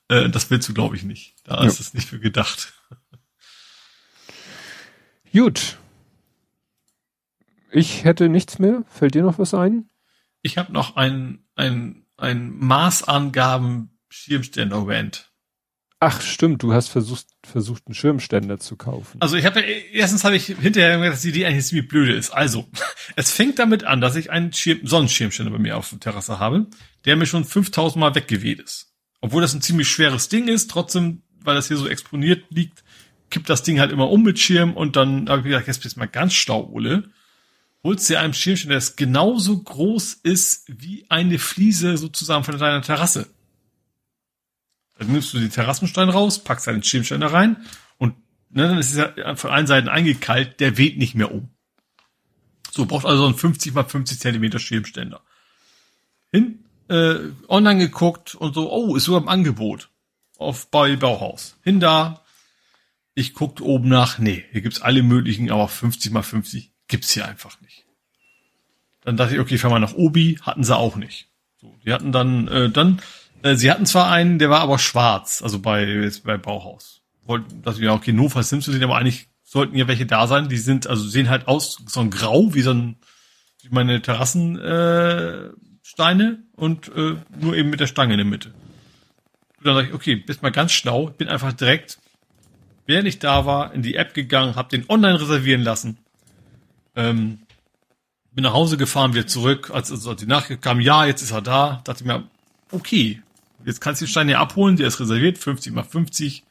Äh, 0.08 0.30
das 0.30 0.50
willst 0.50 0.68
du, 0.68 0.74
glaube 0.74 0.97
ich, 0.97 1.02
nicht. 1.02 1.34
Da 1.44 1.60
ja. 1.60 1.66
ist 1.66 1.80
es 1.80 1.94
nicht 1.94 2.08
für 2.08 2.18
gedacht. 2.18 2.72
Gut. 5.32 5.76
Ich 7.70 8.05
hätte 8.05 8.28
nichts 8.28 8.58
mehr. 8.58 8.84
Fällt 8.88 9.14
dir 9.14 9.22
noch 9.22 9.38
was 9.38 9.52
ein? 9.52 9.90
Ich 10.42 10.56
habe 10.56 10.72
noch 10.72 10.97
ein, 10.97 11.44
ein, 11.55 12.06
ein 12.16 12.50
Maßangaben 12.50 13.98
Schirmständer-Rand. 14.08 15.27
Ach, 16.01 16.20
stimmt, 16.20 16.62
du 16.62 16.73
hast 16.73 16.89
versucht, 16.89 17.27
versucht, 17.44 17.83
einen 17.86 17.94
Schirmständer 17.94 18.59
zu 18.59 18.77
kaufen. 18.77 19.20
Also 19.20 19.36
ich 19.36 19.44
habe 19.44 19.60
erstens 19.60 20.23
habe 20.23 20.36
ich 20.36 20.47
hinterher 20.47 20.93
gemerkt, 20.93 21.15
dass 21.15 21.23
die 21.23 21.31
Idee 21.31 21.47
eigentlich 21.47 21.67
ziemlich 21.67 21.89
blöde 21.89 22.12
ist. 22.15 22.31
Also, 22.31 22.68
es 23.17 23.33
fängt 23.33 23.59
damit 23.59 23.83
an, 23.83 24.01
dass 24.01 24.15
ich 24.15 24.31
einen 24.31 24.52
Schirm, 24.52 24.86
Sonnenschirmständer 24.86 25.51
bei 25.51 25.59
mir 25.59 25.77
auf 25.77 25.91
der 25.91 25.99
Terrasse 25.99 26.39
habe, 26.39 26.67
der 27.05 27.17
mir 27.17 27.27
schon 27.27 27.44
5000 27.44 27.99
Mal 27.99 28.15
weggeweht 28.15 28.60
ist. 28.60 28.93
Obwohl 29.20 29.43
das 29.43 29.55
ein 29.55 29.62
ziemlich 29.62 29.89
schweres 29.89 30.28
Ding 30.28 30.47
ist, 30.47 30.70
trotzdem, 30.70 31.23
weil 31.43 31.57
das 31.57 31.67
hier 31.67 31.77
so 31.77 31.89
exponiert 31.89 32.44
liegt, 32.51 32.85
kippt 33.31 33.51
das 33.51 33.65
Ding 33.65 33.81
halt 33.81 33.91
immer 33.91 34.09
um 34.09 34.23
mit 34.23 34.39
Schirm 34.39 34.75
und 34.75 34.94
dann 34.94 35.28
habe 35.28 35.41
ich 35.41 35.47
gesagt, 35.47 35.67
jetzt 35.67 35.83
bist 35.83 35.97
du 35.97 36.01
mal 36.01 36.07
ganz 36.07 36.33
stau, 36.35 36.68
Ole. 36.68 37.10
Holst 37.83 38.09
dir 38.09 38.20
einen 38.20 38.35
Schirmständer, 38.35 38.78
der 38.78 38.89
genauso 38.94 39.60
groß 39.60 40.15
ist 40.23 40.65
wie 40.68 41.07
eine 41.09 41.41
Fliese 41.41 41.97
sozusagen 41.97 42.44
von 42.44 42.57
deiner 42.57 42.83
Terrasse. 42.83 43.28
Dann 44.99 45.12
nimmst 45.12 45.33
du 45.33 45.39
die 45.39 45.49
Terrassenstein 45.49 46.09
raus, 46.09 46.43
packst 46.43 46.67
deinen 46.67 46.83
Schirmständer 46.83 47.33
rein 47.33 47.57
und 47.99 48.15
ne, 48.51 48.68
dann 48.68 48.78
ist 48.78 48.94
es 48.94 48.97
ja 48.97 49.36
von 49.36 49.51
allen 49.51 49.67
Seiten 49.67 49.89
eingekeilt, 49.89 50.60
der 50.60 50.77
weht 50.77 50.99
nicht 50.99 51.15
mehr 51.15 51.33
um. 51.33 51.51
So, 52.70 52.85
braucht 52.85 53.07
also 53.07 53.25
einen 53.25 53.36
50 53.36 53.75
mal 53.75 53.85
50 53.85 54.18
Zentimeter 54.18 54.59
Schirmständer. 54.59 55.23
Hin, 56.33 56.65
äh, 56.89 57.17
online 57.49 57.78
geguckt 57.78 58.35
und 58.35 58.55
so, 58.55 58.70
oh, 58.70 58.97
ist 58.97 59.05
sogar 59.05 59.23
im 59.23 59.28
Angebot. 59.28 59.89
Auf 60.36 60.70
bei 60.70 60.97
Bauhaus. 60.97 61.57
Hin 61.62 61.81
da. 61.81 62.23
Ich 63.15 63.35
guckte 63.35 63.65
oben 63.65 63.89
nach, 63.89 64.18
nee, 64.18 64.44
hier 64.52 64.60
gibt's 64.60 64.81
alle 64.81 65.02
möglichen, 65.02 65.51
aber 65.51 65.67
50 65.67 66.12
mal 66.12 66.23
50 66.23 66.73
gibt's 66.86 67.10
hier 67.10 67.27
einfach 67.27 67.60
nicht. 67.60 67.85
Dann 69.01 69.17
dachte 69.17 69.35
ich, 69.35 69.41
okay, 69.41 69.59
fahr 69.59 69.70
mal 69.70 69.81
nach 69.81 69.94
Obi, 69.94 70.39
hatten 70.43 70.62
sie 70.62 70.77
auch 70.77 70.97
nicht. 70.97 71.28
So, 71.60 71.77
die 71.85 71.93
hatten 71.93 72.12
dann, 72.12 72.47
äh, 72.49 72.70
dann 72.70 73.02
sie 73.42 73.70
hatten 73.70 73.86
zwar 73.86 74.10
einen, 74.10 74.39
der 74.39 74.50
war 74.50 74.60
aber 74.60 74.78
schwarz, 74.78 75.42
also 75.42 75.58
bei, 75.58 75.84
jetzt 75.84 76.25
bei 76.25 76.36
Bauhaus. 76.36 77.02
Wollten, 77.25 77.62
dass 77.62 77.78
wir, 77.78 77.92
okay, 77.92 78.12
Nova 78.12 78.42
Simpson 78.42 78.73
sind, 78.73 78.83
aber 78.83 78.97
eigentlich 78.97 79.28
sollten 79.44 79.76
ja 79.76 79.89
welche 79.89 80.07
da 80.07 80.26
sein. 80.26 80.49
Die 80.49 80.58
sind, 80.58 80.86
also 80.86 81.07
sehen 81.07 81.31
halt 81.31 81.49
aus, 81.49 81.83
so 81.86 82.00
ein 82.00 82.10
Grau, 82.10 82.55
wie 82.55 82.62
so 82.62 82.73
ein, 82.73 82.97
wie 83.62 83.68
meine 83.70 84.02
Terrassensteine 84.02 85.55
äh, 85.55 85.68
Steine 85.83 86.42
und 86.57 86.89
äh, 86.94 87.17
nur 87.39 87.57
eben 87.57 87.70
mit 87.70 87.81
der 87.81 87.86
Stange 87.86 88.15
in 88.15 88.18
der 88.18 88.26
Mitte. 88.26 88.50
Und 89.58 89.67
dann 89.67 89.75
sag 89.75 89.89
ich, 89.89 89.94
okay, 89.94 90.17
bist 90.17 90.42
mal 90.42 90.52
ganz 90.52 90.73
schlau, 90.73 91.07
bin 91.07 91.28
einfach 91.28 91.52
direkt, 91.52 91.99
während 92.86 93.08
ich 93.08 93.18
da 93.18 93.47
war, 93.47 93.73
in 93.73 93.83
die 93.83 93.97
App 93.97 94.15
gegangen, 94.15 94.55
hab 94.55 94.68
den 94.68 94.89
online 94.89 95.20
reservieren 95.20 95.62
lassen. 95.62 95.99
Ähm, 96.94 97.41
bin 98.33 98.44
nach 98.44 98.52
Hause 98.52 98.76
gefahren, 98.76 99.15
wieder 99.15 99.26
zurück, 99.26 99.70
als, 99.73 99.91
als 99.91 100.20
die 100.20 100.26
Nachricht 100.26 100.62
kam, 100.62 100.81
ja, 100.81 101.07
jetzt 101.07 101.23
ist 101.23 101.33
er 101.33 101.42
da, 101.42 101.81
dachte 101.84 102.02
ich 102.02 102.07
mir, 102.07 102.28
okay, 102.70 103.23
Jetzt 103.68 103.82
kannst 103.82 104.00
du 104.00 104.06
den 104.06 104.10
Stein 104.10 104.28
ja 104.30 104.40
abholen, 104.40 104.76
der 104.76 104.88
ist 104.88 104.98
reserviert, 104.98 105.36
50 105.36 105.74
mal 105.74 105.82
50. 105.82 106.42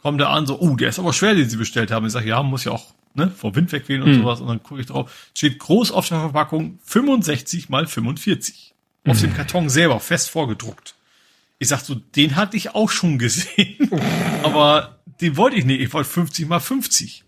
Kommt 0.00 0.18
er 0.18 0.30
an, 0.30 0.46
so, 0.46 0.58
oh, 0.58 0.76
der 0.76 0.88
ist 0.88 0.98
aber 0.98 1.12
schwer, 1.12 1.34
den 1.34 1.46
sie 1.46 1.58
bestellt 1.58 1.90
haben. 1.90 2.06
Ich 2.06 2.12
sage, 2.12 2.26
ja, 2.26 2.42
muss 2.42 2.64
ja 2.64 2.72
auch 2.72 2.86
ne, 3.12 3.30
vor 3.30 3.54
Wind 3.54 3.70
wegwählen 3.70 4.02
und 4.02 4.12
mhm. 4.12 4.20
sowas. 4.22 4.40
Und 4.40 4.48
dann 4.48 4.62
gucke 4.62 4.80
ich 4.80 4.86
drauf, 4.86 5.30
steht 5.34 5.58
groß 5.58 5.92
auf 5.92 6.08
der 6.08 6.20
Verpackung 6.20 6.78
65 6.84 7.68
mal 7.68 7.86
45. 7.86 8.72
Mhm. 9.04 9.10
Auf 9.10 9.20
dem 9.20 9.34
Karton 9.34 9.68
selber, 9.68 10.00
fest 10.00 10.30
vorgedruckt. 10.30 10.94
Ich 11.58 11.68
sag 11.68 11.80
so, 11.80 11.96
den 11.96 12.36
hatte 12.36 12.56
ich 12.56 12.74
auch 12.74 12.88
schon 12.88 13.18
gesehen, 13.18 13.90
aber 14.42 15.00
den 15.20 15.36
wollte 15.36 15.58
ich 15.58 15.66
nicht. 15.66 15.82
Ich 15.82 15.92
wollte 15.92 16.08
50 16.08 16.48
mal 16.48 16.60
50. 16.60 17.24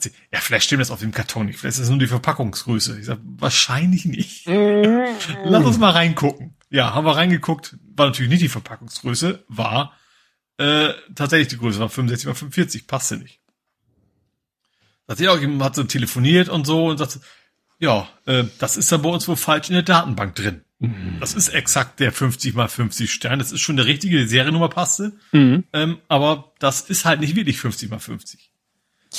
Sie, 0.00 0.10
ja, 0.32 0.40
vielleicht 0.40 0.64
stimmt 0.64 0.80
das 0.80 0.90
auf 0.90 1.00
dem 1.00 1.12
Karton 1.12 1.46
nicht. 1.46 1.58
Vielleicht 1.58 1.74
ist 1.74 1.82
das 1.82 1.90
nur 1.90 1.98
die 1.98 2.06
Verpackungsgröße. 2.06 2.98
Ich 2.98 3.04
sag, 3.04 3.18
wahrscheinlich 3.22 4.06
nicht. 4.06 4.48
Mhm. 4.48 5.04
Lass 5.44 5.64
uns 5.64 5.78
mal 5.78 5.90
reingucken. 5.90 6.53
Ja, 6.74 6.92
haben 6.92 7.06
wir 7.06 7.14
reingeguckt, 7.14 7.76
war 7.94 8.06
natürlich 8.06 8.30
nicht 8.30 8.42
die 8.42 8.48
Verpackungsgröße, 8.48 9.44
war 9.46 9.96
äh, 10.58 10.88
tatsächlich 11.14 11.46
die 11.46 11.58
Größe, 11.58 11.78
war 11.78 11.88
65 11.88 12.26
mal 12.26 12.34
45, 12.34 12.88
passte 12.88 13.16
nicht. 13.16 13.38
Hat 15.06 15.18
sie 15.18 15.28
auch, 15.28 15.38
hat 15.60 15.76
so 15.76 15.84
telefoniert 15.84 16.48
und 16.48 16.66
so 16.66 16.86
und 16.86 16.98
sagte, 16.98 17.20
ja, 17.78 18.08
äh, 18.26 18.42
das 18.58 18.76
ist 18.76 18.90
dann 18.90 19.02
bei 19.02 19.08
uns 19.08 19.28
wohl 19.28 19.36
falsch 19.36 19.68
in 19.68 19.74
der 19.74 19.84
Datenbank 19.84 20.34
drin. 20.34 20.64
Mhm. 20.80 21.18
Das 21.20 21.34
ist 21.34 21.50
exakt 21.50 22.00
der 22.00 22.10
50 22.10 22.54
mal 22.54 22.66
50 22.66 23.12
Stern. 23.12 23.38
Das 23.38 23.52
ist 23.52 23.60
schon 23.60 23.76
der 23.76 23.86
richtige, 23.86 24.18
die 24.18 24.26
Seriennummer 24.26 24.68
passte. 24.68 25.12
Mhm. 25.30 25.62
Ähm, 25.72 25.98
aber 26.08 26.54
das 26.58 26.80
ist 26.80 27.04
halt 27.04 27.20
nicht 27.20 27.36
wirklich 27.36 27.60
50 27.60 27.88
mal 27.88 28.00
50. 28.00 28.50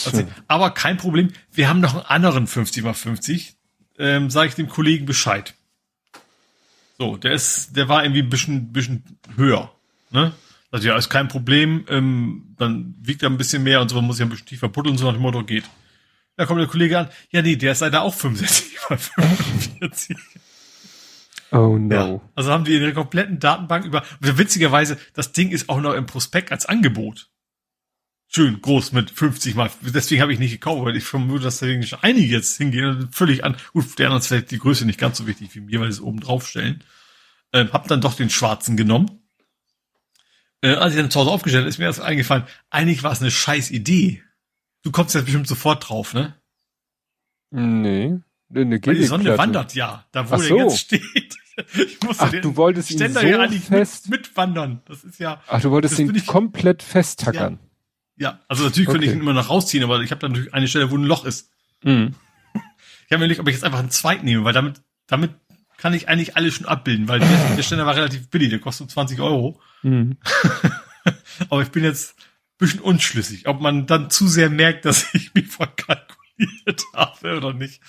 Also, 0.06 0.28
aber 0.50 0.72
kein 0.72 0.98
Problem. 0.98 1.32
Wir 1.54 1.70
haben 1.70 1.80
noch 1.80 1.94
einen 1.94 2.04
anderen 2.04 2.48
50 2.48 2.84
x 2.84 3.00
50. 3.00 3.56
Ähm, 3.98 4.30
sage 4.30 4.50
ich 4.50 4.56
dem 4.56 4.68
Kollegen 4.68 5.06
Bescheid. 5.06 5.56
So, 6.98 7.18
der 7.18 7.34
ist, 7.34 7.76
der 7.76 7.90
war 7.90 8.04
irgendwie 8.04 8.22
ein 8.22 8.30
bisschen, 8.30 8.72
bisschen 8.72 9.04
höher. 9.36 9.72
Ne? 10.12 10.32
Also 10.72 10.88
ja, 10.88 10.98
ist 10.98 11.10
kein 11.10 11.28
Problem. 11.28 11.86
Ähm, 11.90 12.56
dann 12.58 12.96
wiegt 13.02 13.24
er 13.24 13.30
ein 13.30 13.38
bisschen 13.38 13.64
mehr 13.64 13.82
und 13.82 13.90
so, 13.90 13.96
man 13.96 14.06
muss 14.06 14.20
ja 14.20 14.26
ein 14.26 14.30
bisschen 14.30 14.48
tiefer 14.48 14.70
buddeln, 14.70 14.98
so 14.98 15.06
nach 15.06 15.14
dem 15.14 15.22
Motto 15.22 15.44
geht. 15.44 15.66
Da 16.38 16.46
kommt 16.46 16.60
der 16.60 16.68
Kollege 16.68 17.00
an. 17.00 17.10
Ja, 17.32 17.42
nee, 17.42 17.56
der 17.56 17.72
ist 17.72 17.80
leider 17.80 18.02
auch 18.02 18.14
65 18.14 18.76
x 18.90 19.12
45. 19.16 20.18
Oh 21.52 21.78
no. 21.78 21.96
Ja, 21.96 22.22
also 22.36 22.52
haben 22.52 22.66
die 22.66 22.74
ihre 22.74 22.94
kompletten 22.94 23.40
Datenbank 23.40 23.86
über. 23.86 24.04
Witzigerweise, 24.20 24.98
das 25.14 25.32
Ding 25.32 25.52
ist 25.52 25.70
auch 25.70 25.80
noch 25.80 25.94
im 25.94 26.06
Prospekt 26.06 26.52
als 26.52 26.66
Angebot. 26.66 27.30
Schön 28.28 28.62
groß 28.62 28.92
mit 28.92 29.12
50 29.12 29.56
mal. 29.56 29.70
Deswegen 29.82 30.22
habe 30.22 30.34
ich 30.34 30.40
nicht 30.40 30.52
gekauft, 30.52 30.84
weil 30.84 30.96
ich 30.98 31.04
vermute, 31.04 31.44
dass 31.44 31.60
da 31.60 31.68
schon 31.84 32.00
einige 32.02 32.28
jetzt 32.28 32.58
hingehen 32.58 32.86
und 32.86 33.16
völlig 33.16 33.44
an. 33.44 33.56
Gut, 33.74 33.98
der 33.98 34.08
anderen 34.08 34.22
ist 34.22 34.28
vielleicht 34.28 34.52
die 34.52 34.60
Größe 34.60 34.86
nicht 34.86 35.00
ganz 35.00 35.18
so 35.18 35.28
wichtig 35.28 35.54
wie 35.56 35.62
mir, 35.62 35.80
weil 35.80 35.92
sie 35.92 36.00
es 36.00 36.04
oben 36.04 36.20
drauf 36.20 36.48
stellen. 36.48 36.84
Ähm, 37.54 37.72
hab 37.72 37.88
dann 37.88 38.02
doch 38.02 38.16
den 38.16 38.30
schwarzen 38.30 38.76
genommen. 38.76 39.22
Äh, 40.62 40.74
als 40.74 40.94
ich 40.94 41.00
dann 41.00 41.12
zu 41.12 41.20
Hause 41.20 41.32
aufgestellt 41.32 41.68
ist 41.68 41.78
mir 41.78 41.86
das 41.86 42.00
eingefallen. 42.00 42.46
Eigentlich 42.70 43.04
war 43.04 43.12
es 43.12 43.22
eine 43.22 43.32
scheiß 43.32 43.72
Idee. 43.72 44.24
Du 44.82 44.92
kommst 44.92 45.16
jetzt 45.16 45.26
bestimmt 45.26 45.48
sofort 45.48 45.88
drauf, 45.88 46.14
ne? 46.14 46.36
Nee. 47.52 48.20
Eine 48.54 48.80
Weil 48.86 48.96
die 48.96 49.06
Sonne 49.06 49.38
wandert 49.38 49.74
ja, 49.76 50.06
da 50.12 50.30
wo 50.30 50.36
Ach 50.36 50.40
der 50.40 50.58
jetzt 50.58 50.80
steht. 50.80 51.36
Ich 51.74 52.02
musste 52.02 52.26
Ach, 52.26 52.32
den 52.32 52.42
du 52.42 52.58
wolltest 52.58 52.92
Ständer 52.92 53.24
ihn 53.24 53.34
so 53.34 53.40
eigentlich 53.40 53.64
fest 53.64 54.10
mit, 54.10 54.28
mitwandern. 54.28 54.82
Das 54.88 55.06
ist 55.06 55.20
ja. 55.20 55.42
Ach, 55.48 55.62
du 55.62 55.72
wolltest 55.72 55.98
ihn 56.00 56.14
ich, 56.14 56.26
komplett 56.26 56.84
festtackern. 56.84 57.60
Ja, 57.62 57.70
ja. 58.18 58.40
also 58.48 58.64
natürlich 58.64 58.88
okay. 58.88 58.98
könnte 58.98 59.08
ich 59.08 59.14
ihn 59.14 59.22
immer 59.22 59.34
noch 59.34 59.50
rausziehen, 59.50 59.84
aber 59.84 60.02
ich 60.02 60.12
habe 60.12 60.22
da 60.22 60.30
natürlich 60.30 60.54
eine 60.54 60.68
Stelle, 60.68 60.92
wo 60.92 60.98
ein 60.98 61.04
Loch 61.04 61.26
ist. 61.26 61.50
Mhm. 61.84 62.16
Ich 62.54 63.12
habe 63.12 63.20
mir 63.20 63.26
überlegt, 63.26 63.40
ob 63.40 63.48
ich 63.48 63.54
jetzt 63.54 63.64
einfach 63.64 63.80
einen 63.80 63.92
zweiten 63.92 64.26
nehme, 64.26 64.44
weil 64.44 64.54
damit, 64.54 64.82
damit 65.08 65.32
kann 65.78 65.94
ich 65.94 66.10
eigentlich 66.10 66.36
alles 66.36 66.56
schon 66.56 66.66
abbilden, 66.66 67.08
weil 67.08 67.20
der, 67.20 67.56
der 67.56 67.64
Ständer 67.64 67.86
war 67.86 67.96
relativ 67.96 68.30
billig, 68.30 68.50
der 68.50 68.60
kostet 68.60 68.90
20 68.90 69.20
Euro. 69.20 69.60
Mhm. 69.84 70.18
aber 71.50 71.62
ich 71.62 71.70
bin 71.70 71.84
jetzt 71.84 72.18
ein 72.18 72.58
bisschen 72.58 72.80
unschlüssig, 72.80 73.48
ob 73.48 73.62
man 73.62 73.86
dann 73.86 74.10
zu 74.10 74.28
sehr 74.28 74.50
merkt, 74.50 74.86
dass 74.86 75.14
ich 75.14 75.34
mich 75.34 75.48
verkalkuliert 75.48 76.84
habe 76.94 77.38
oder 77.38 77.54
nicht. 77.54 77.82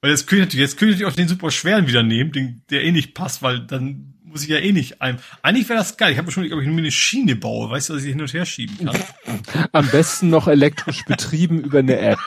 Weil 0.00 0.10
jetzt 0.10 0.26
könnte 0.26 0.42
ich 0.42 0.46
natürlich, 0.46 0.70
jetzt 0.70 0.78
könnte 0.78 0.94
ich 0.94 1.04
auch 1.04 1.12
den 1.12 1.28
super 1.28 1.50
schweren 1.50 1.86
wieder 1.86 2.02
nehmen, 2.02 2.32
den, 2.32 2.62
der 2.70 2.82
eh 2.82 2.92
nicht 2.92 3.14
passt, 3.14 3.42
weil 3.42 3.60
dann 3.60 4.14
muss 4.32 4.42
ich 4.42 4.48
ja 4.48 4.58
eh 4.58 4.72
nicht 4.72 5.00
ein. 5.02 5.18
Eigentlich 5.42 5.68
wäre 5.68 5.78
das 5.78 5.96
geil. 5.96 6.12
Ich 6.12 6.18
habe 6.18 6.30
schon 6.32 6.44
überlegt, 6.44 6.56
ob 6.56 6.62
ich 6.62 6.74
mir 6.74 6.80
eine 6.80 6.90
Schiene 6.90 7.36
baue, 7.36 7.70
weißt 7.70 7.90
du, 7.90 7.94
dass 7.94 8.02
ich 8.02 8.10
hin 8.10 8.20
und 8.20 8.32
her 8.32 8.46
schieben 8.46 8.86
kann. 8.86 8.98
Am 9.72 9.88
besten 9.88 10.30
noch 10.30 10.48
elektrisch 10.48 11.04
betrieben 11.06 11.60
über 11.60 11.80
eine 11.80 11.98
App. 11.98 12.18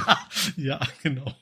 ja, 0.56 0.80
genau. 1.04 1.36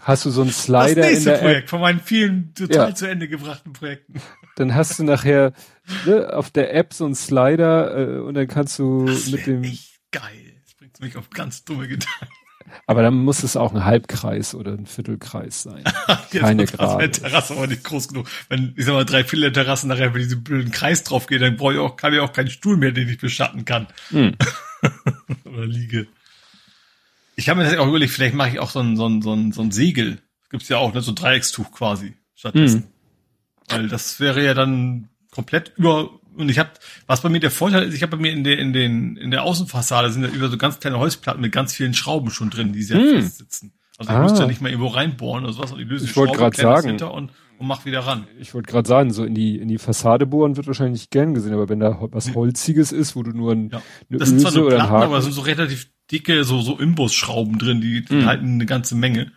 Hast 0.00 0.24
du 0.24 0.30
so 0.30 0.42
einen 0.42 0.50
Slider 0.50 1.02
das 1.02 1.10
nächste 1.10 1.30
in 1.30 1.36
der 1.36 1.42
Projekt 1.42 1.62
App? 1.64 1.70
von 1.70 1.80
meinen 1.80 2.00
vielen 2.00 2.54
total 2.54 2.88
ja. 2.88 2.94
zu 2.94 3.06
Ende 3.06 3.28
gebrachten 3.28 3.72
Projekten. 3.72 4.20
Dann 4.56 4.74
hast 4.74 4.98
du 4.98 5.04
nachher 5.04 5.52
ne, 6.04 6.32
auf 6.32 6.50
der 6.50 6.74
App 6.74 6.92
so 6.92 7.04
einen 7.04 7.14
Slider 7.14 8.16
äh, 8.16 8.20
und 8.20 8.34
dann 8.34 8.48
kannst 8.48 8.78
du 8.78 9.06
das 9.06 9.30
mit 9.30 9.46
dem. 9.46 9.62
Echt 9.62 10.00
geil. 10.10 10.56
Das 10.64 10.74
bringt 10.74 11.00
mich 11.00 11.16
auf 11.16 11.30
ganz 11.30 11.64
dumme 11.64 11.86
Gedanken. 11.86 12.39
Aber 12.86 13.02
dann 13.02 13.14
muss 13.14 13.42
es 13.42 13.56
auch 13.56 13.74
ein 13.74 13.84
Halbkreis 13.84 14.54
oder 14.54 14.72
ein 14.72 14.86
Viertelkreis 14.86 15.62
sein. 15.62 15.84
Keine 16.30 16.66
Gerade. 16.66 17.10
Terrasse 17.10 17.54
aber 17.54 17.66
nicht 17.66 17.84
groß 17.84 18.08
genug. 18.08 18.28
Wenn, 18.48 18.74
ich 18.76 18.84
sag 18.84 18.94
mal, 18.94 19.04
drei 19.04 19.24
Viertel 19.24 19.52
Terrassen 19.52 19.88
nachher 19.88 20.08
über 20.08 20.18
diesen 20.18 20.42
blöden 20.42 20.70
Kreis 20.70 21.02
drauf 21.04 21.26
geht, 21.26 21.42
dann 21.42 21.56
brauche 21.56 21.74
ich 21.74 21.78
auch, 21.78 21.96
kann 21.96 22.12
ich 22.12 22.20
auch 22.20 22.32
keinen 22.32 22.50
Stuhl 22.50 22.76
mehr, 22.76 22.92
den 22.92 23.08
ich 23.08 23.18
beschatten 23.18 23.64
kann. 23.64 23.86
Hm. 24.10 24.34
oder 25.44 25.66
liege. 25.66 26.06
Ich 27.36 27.48
habe 27.48 27.60
mir 27.60 27.68
das 27.68 27.78
auch 27.78 27.88
überlegt, 27.88 28.12
vielleicht 28.12 28.34
mache 28.34 28.50
ich 28.50 28.58
auch 28.58 28.70
so 28.70 28.80
ein, 28.80 28.96
so 28.96 29.08
ein, 29.08 29.22
so 29.22 29.32
ein, 29.32 29.52
so 29.52 29.62
ein 29.62 29.70
Segel. 29.70 30.18
Gibt's 30.50 30.68
ja 30.68 30.78
auch, 30.78 30.92
ne, 30.92 31.00
so 31.00 31.12
ein 31.12 31.16
Dreieckstuch 31.16 31.72
quasi 31.72 32.14
stattdessen. 32.34 32.82
Hm. 32.82 32.88
Weil 33.68 33.88
das 33.88 34.20
wäre 34.20 34.44
ja 34.44 34.54
dann 34.54 35.08
komplett 35.30 35.72
über 35.76 36.19
und 36.40 36.48
ich 36.48 36.58
habe, 36.58 36.70
was 37.06 37.20
bei 37.20 37.28
mir 37.28 37.40
der 37.40 37.50
Vorteil 37.50 37.84
ist, 37.84 37.94
ich 37.94 38.02
habe 38.02 38.16
bei 38.16 38.22
mir 38.22 38.32
in 38.32 38.44
der 38.44 38.58
in 38.58 38.72
den 38.72 39.16
in 39.16 39.30
der 39.30 39.42
Außenfassade 39.44 40.10
sind 40.10 40.22
ja 40.22 40.28
über 40.28 40.48
so 40.48 40.56
ganz 40.56 40.80
kleine 40.80 40.98
Holzplatten 40.98 41.40
mit 41.40 41.52
ganz 41.52 41.74
vielen 41.74 41.94
Schrauben 41.94 42.30
schon 42.30 42.50
drin, 42.50 42.72
die 42.72 42.82
sehr 42.82 42.98
hm. 42.98 43.22
fest 43.22 43.38
sitzen. 43.38 43.72
Also 43.98 44.12
ich 44.12 44.18
ah. 44.18 44.22
müsste 44.22 44.40
ja 44.40 44.46
nicht 44.46 44.62
mal 44.62 44.70
irgendwo 44.70 44.88
reinbohren 44.88 45.44
oder 45.44 45.52
sowas 45.52 45.72
und 45.72 45.80
ich 45.80 45.86
löse 45.86 46.06
ich 46.06 46.16
wollte 46.16 46.36
gerade 46.36 46.56
sagen 46.56 46.92
und, 46.92 47.02
und 47.02 47.30
mach 47.66 47.84
wieder 47.84 48.00
ran. 48.00 48.26
Ich 48.38 48.54
wollte 48.54 48.70
gerade 48.70 48.88
sagen, 48.88 49.12
so 49.12 49.24
in 49.24 49.34
die 49.34 49.58
in 49.58 49.68
die 49.68 49.76
Fassade 49.76 50.26
bohren 50.26 50.56
wird 50.56 50.66
wahrscheinlich 50.66 51.10
gern 51.10 51.34
gesehen, 51.34 51.52
aber 51.52 51.68
wenn 51.68 51.80
da 51.80 51.98
was 52.10 52.34
holziges 52.34 52.92
ist, 52.92 53.14
wo 53.14 53.22
du 53.22 53.32
nur 53.32 53.52
ein, 53.52 53.68
ja. 53.70 53.82
eine 54.08 54.18
das 54.18 54.30
sind 54.30 54.40
zwar 54.40 54.52
nur 54.52 54.70
Platten, 54.70 54.90
aber 54.90 55.18
es 55.18 55.24
sind 55.24 55.34
so 55.34 55.42
relativ 55.42 55.90
dicke 56.10 56.44
so 56.44 56.62
so 56.62 56.78
Imbusschrauben 56.78 57.58
drin, 57.58 57.80
die, 57.80 58.04
die 58.04 58.20
hm. 58.20 58.26
halten 58.26 58.54
eine 58.54 58.66
ganze 58.66 58.94
Menge. 58.94 59.32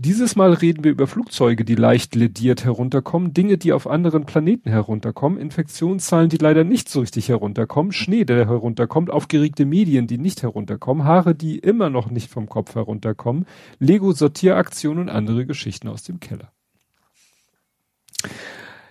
Dieses 0.05 0.35
Mal 0.35 0.51
reden 0.51 0.83
wir 0.83 0.91
über 0.91 1.07
Flugzeuge, 1.07 1.63
die 1.63 1.75
leicht 1.75 2.13
lediert 2.13 2.65
herunterkommen, 2.65 3.33
Dinge, 3.33 3.57
die 3.57 3.71
auf 3.71 3.87
anderen 3.87 4.25
Planeten 4.25 4.69
herunterkommen, 4.69 5.39
Infektionszahlen, 5.39 6.27
die 6.27 6.35
leider 6.35 6.65
nicht 6.65 6.89
so 6.89 6.99
richtig 6.99 7.29
herunterkommen, 7.29 7.93
Schnee, 7.93 8.25
der 8.25 8.45
herunterkommt, 8.49 9.09
aufgeregte 9.09 9.63
Medien, 9.63 10.05
die 10.05 10.17
nicht 10.17 10.41
herunterkommen, 10.41 11.05
Haare, 11.05 11.35
die 11.35 11.57
immer 11.57 11.89
noch 11.89 12.09
nicht 12.09 12.29
vom 12.29 12.49
Kopf 12.49 12.75
herunterkommen, 12.75 13.45
Lego-Sortieraktionen 13.79 15.03
und 15.03 15.09
andere 15.09 15.45
Geschichten 15.45 15.87
aus 15.87 16.03
dem 16.03 16.19
Keller. 16.19 16.51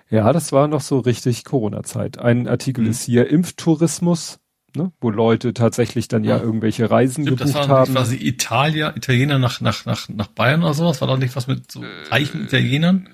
Ja, 0.08 0.32
das 0.32 0.50
war 0.50 0.66
noch 0.66 0.80
so 0.80 0.98
richtig 0.98 1.44
Corona-Zeit. 1.44 2.16
Ein 2.20 2.48
Artikel 2.48 2.84
mhm. 2.84 2.90
ist 2.90 3.02
hier 3.02 3.28
Impftourismus 3.28 4.41
ne? 4.76 4.92
wo 5.00 5.10
Leute 5.10 5.54
tatsächlich 5.54 6.08
dann 6.08 6.24
ja, 6.24 6.36
ja 6.36 6.42
irgendwelche 6.42 6.90
Reisen 6.90 7.24
Stimmt, 7.24 7.38
gebucht 7.38 7.56
das 7.56 7.68
war 7.68 7.78
haben. 7.78 7.92
quasi 7.92 8.16
Italia, 8.16 8.94
Italiener 8.96 9.38
nach, 9.38 9.60
nach, 9.60 9.84
nach, 9.84 10.08
nach 10.08 10.28
Bayern 10.28 10.62
oder 10.62 10.74
sowas? 10.74 11.00
War 11.00 11.08
doch 11.08 11.18
nicht 11.18 11.34
was 11.36 11.46
mit 11.46 11.70
so 11.70 11.82
reichen 12.10 12.44
Italienern? 12.44 13.08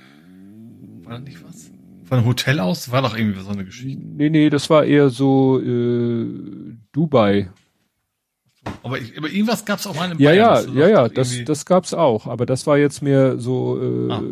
War 1.04 1.14
da 1.14 1.18
nicht 1.20 1.44
was? 1.44 1.70
Von 2.04 2.18
einem 2.18 2.26
Hotel 2.26 2.60
aus? 2.60 2.90
War 2.90 3.02
doch 3.02 3.16
irgendwie 3.16 3.40
so 3.40 3.50
eine 3.50 3.64
Geschichte. 3.64 4.00
Nee, 4.02 4.30
nee, 4.30 4.50
das 4.50 4.70
war 4.70 4.84
eher 4.84 5.10
so 5.10 5.60
äh, 5.60 6.26
Dubai. 6.92 7.50
Aber, 8.82 8.98
ich, 8.98 9.16
aber 9.16 9.28
irgendwas 9.28 9.64
gab's 9.64 9.86
auch 9.86 9.94
mal 9.94 10.10
in 10.10 10.18
Bayern. 10.18 10.36
Ja, 10.36 10.60
ja, 10.60 10.86
ja, 10.86 10.88
ja, 10.88 11.08
das, 11.08 11.44
das 11.44 11.64
gab's 11.64 11.94
auch. 11.94 12.26
Aber 12.26 12.46
das 12.46 12.66
war 12.66 12.78
jetzt 12.78 13.02
mehr 13.02 13.38
so 13.38 13.80
äh, 13.80 14.12
ah. 14.12 14.22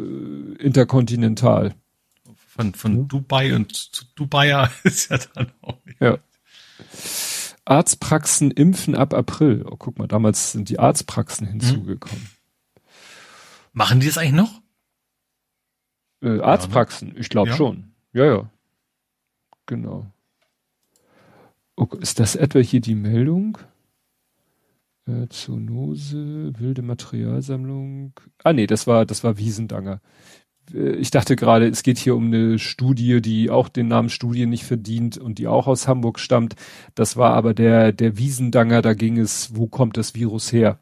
interkontinental. 0.59 1.75
Von, 2.57 2.73
von 2.75 2.97
ja. 2.97 3.03
Dubai 3.05 3.55
und 3.55 3.75
zu 3.75 4.05
Dubaier 4.15 4.71
ist 4.83 5.11
ja 5.11 5.19
dann 5.35 5.53
auch 5.61 5.77
nicht. 5.85 6.01
Ja. 6.01 6.19
Arztpraxen 7.65 8.51
impfen 8.51 8.95
ab 8.95 9.13
April. 9.13 9.65
Oh, 9.69 9.77
guck 9.77 9.99
mal, 9.99 10.07
damals 10.07 10.53
sind 10.53 10.69
die 10.69 10.79
Arztpraxen 10.79 11.47
hinzugekommen. 11.47 12.25
Hm. 12.25 12.31
Machen 13.73 14.01
die 14.01 14.07
das 14.07 14.19
eigentlich 14.19 14.33
noch? 14.33 14.63
Äh, 16.23 16.41
Arztpraxen, 16.41 17.09
ne? 17.09 17.19
ich 17.19 17.29
glaube 17.29 17.51
ja. 17.51 17.57
schon. 17.57 17.93
Ja, 18.13 18.25
ja. 18.25 18.51
Genau. 19.67 20.07
Oh, 21.77 21.87
ist 22.01 22.21
das 22.21 22.37
etwa 22.37 22.61
hier 22.61 22.81
die 22.81 22.95
Meldung? 22.95 23.59
Äh, 25.07 25.29
Zoonose, 25.29 26.53
wilde 26.59 26.83
Materialsammlung. 26.83 28.13
Ah 28.43 28.53
nee, 28.53 28.67
das 28.67 28.87
war 28.87 29.05
das 29.05 29.25
war 29.25 29.37
Wiesendanger. 29.39 30.01
Äh, 30.75 30.97
ich 30.97 31.11
dachte 31.11 31.37
gerade, 31.37 31.67
es 31.67 31.83
geht 31.83 31.99
hier 31.99 32.17
um 32.17 32.27
eine 32.27 32.59
Studie, 32.59 33.21
die 33.21 33.51
auch 33.51 33.69
den 33.69 33.89
Namen 33.89 34.09
Studie 34.09 34.47
nicht 34.47 34.65
verdient 34.65 35.19
und 35.19 35.39
die 35.39 35.47
auch 35.47 35.67
aus 35.67 35.89
Hamburg 35.89 36.19
stammt. 36.19 36.55
Das 36.95 37.17
war 37.17 37.35
aber 37.35 37.55
der, 37.55 37.93
der 37.93 38.19
Wiesendanger, 38.19 38.83
da 38.83 38.95
ging 38.95 39.19
es, 39.19 39.55
wo 39.55 39.67
kommt 39.67 39.97
das 39.97 40.15
Virus 40.15 40.53
her? 40.53 40.79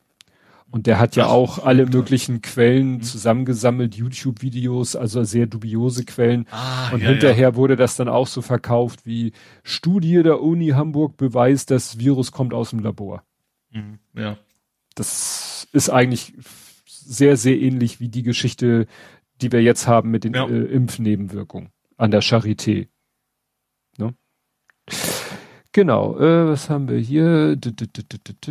Und 0.74 0.88
der 0.88 0.98
hat 0.98 1.14
ja 1.14 1.26
auch 1.26 1.64
alle 1.64 1.86
möglichen 1.86 2.42
Quellen 2.42 2.94
mhm. 2.94 3.02
zusammengesammelt, 3.02 3.94
YouTube-Videos, 3.94 4.96
also 4.96 5.22
sehr 5.22 5.46
dubiose 5.46 6.04
Quellen. 6.04 6.48
Ah, 6.50 6.90
und 6.90 7.00
ja, 7.00 7.10
hinterher 7.10 7.50
ja. 7.50 7.54
wurde 7.54 7.76
das 7.76 7.94
dann 7.94 8.08
auch 8.08 8.26
so 8.26 8.42
verkauft 8.42 9.06
wie 9.06 9.34
Studie 9.62 10.24
der 10.24 10.40
Uni 10.40 10.70
Hamburg 10.70 11.16
beweist, 11.16 11.70
das 11.70 12.00
Virus 12.00 12.32
kommt 12.32 12.52
aus 12.52 12.70
dem 12.70 12.80
Labor. 12.80 13.22
Mhm, 13.70 14.00
ja. 14.14 14.36
Das 14.96 15.68
ist 15.72 15.90
eigentlich 15.90 16.34
sehr, 16.86 17.36
sehr 17.36 17.56
ähnlich 17.56 18.00
wie 18.00 18.08
die 18.08 18.22
Geschichte 18.24 18.86
die 19.40 19.52
wir 19.52 19.62
jetzt 19.62 19.86
haben 19.86 20.10
mit 20.10 20.24
den 20.24 20.34
ja. 20.34 20.46
äh, 20.46 20.64
Impfnebenwirkungen 20.64 21.70
an 21.96 22.10
der 22.10 22.22
Charité. 22.22 22.88
Ne? 23.98 24.14
Genau, 25.72 26.18
äh, 26.18 26.48
was 26.48 26.70
haben 26.70 26.88
wir 26.88 26.98
hier? 26.98 27.58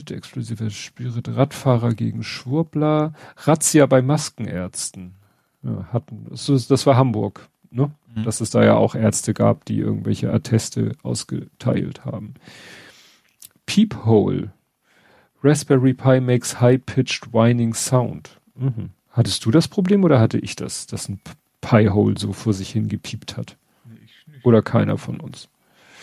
Explosiver 0.10 0.70
Spirit, 0.70 1.30
Radfahrer 1.30 1.94
gegen 1.94 2.24
Schwurbler, 2.24 3.14
Razzia 3.38 3.86
bei 3.86 4.02
Maskenärzten. 4.02 5.16
Ja, 5.64 5.88
hatten, 5.94 6.28
das, 6.30 6.68
das 6.68 6.86
war 6.86 6.98
Hamburg, 6.98 7.48
ne? 7.72 7.92
Mhm. 8.14 8.24
Dass 8.24 8.42
es 8.42 8.50
da 8.50 8.64
ja 8.64 8.76
auch 8.76 8.96
Ärzte 8.96 9.34
gab, 9.34 9.64
die 9.64 9.80
irgendwelche 9.80 10.32
Atteste 10.34 10.92
ausgeteilt 11.02 12.04
haben. 12.04 12.34
Peephole. 13.66 14.52
Raspberry 15.42 15.94
Pi 15.94 16.20
makes 16.20 16.60
high-pitched 16.60 17.34
whining 17.34 17.74
sound. 17.74 18.42
Mhm. 18.56 18.90
Hattest 19.14 19.46
du 19.46 19.52
das 19.52 19.68
Problem 19.68 20.04
oder 20.04 20.20
hatte 20.20 20.40
ich 20.40 20.56
das, 20.56 20.88
dass 20.88 21.08
ein 21.08 21.22
Pi-Hole 21.62 22.16
so 22.18 22.34
vor 22.34 22.52
sich 22.52 22.72
hin 22.72 22.88
gepiept 22.88 23.38
hat? 23.38 23.58
Nee, 23.86 24.40
oder 24.44 24.62
keiner 24.64 24.98
von 24.98 25.20
uns? 25.20 25.48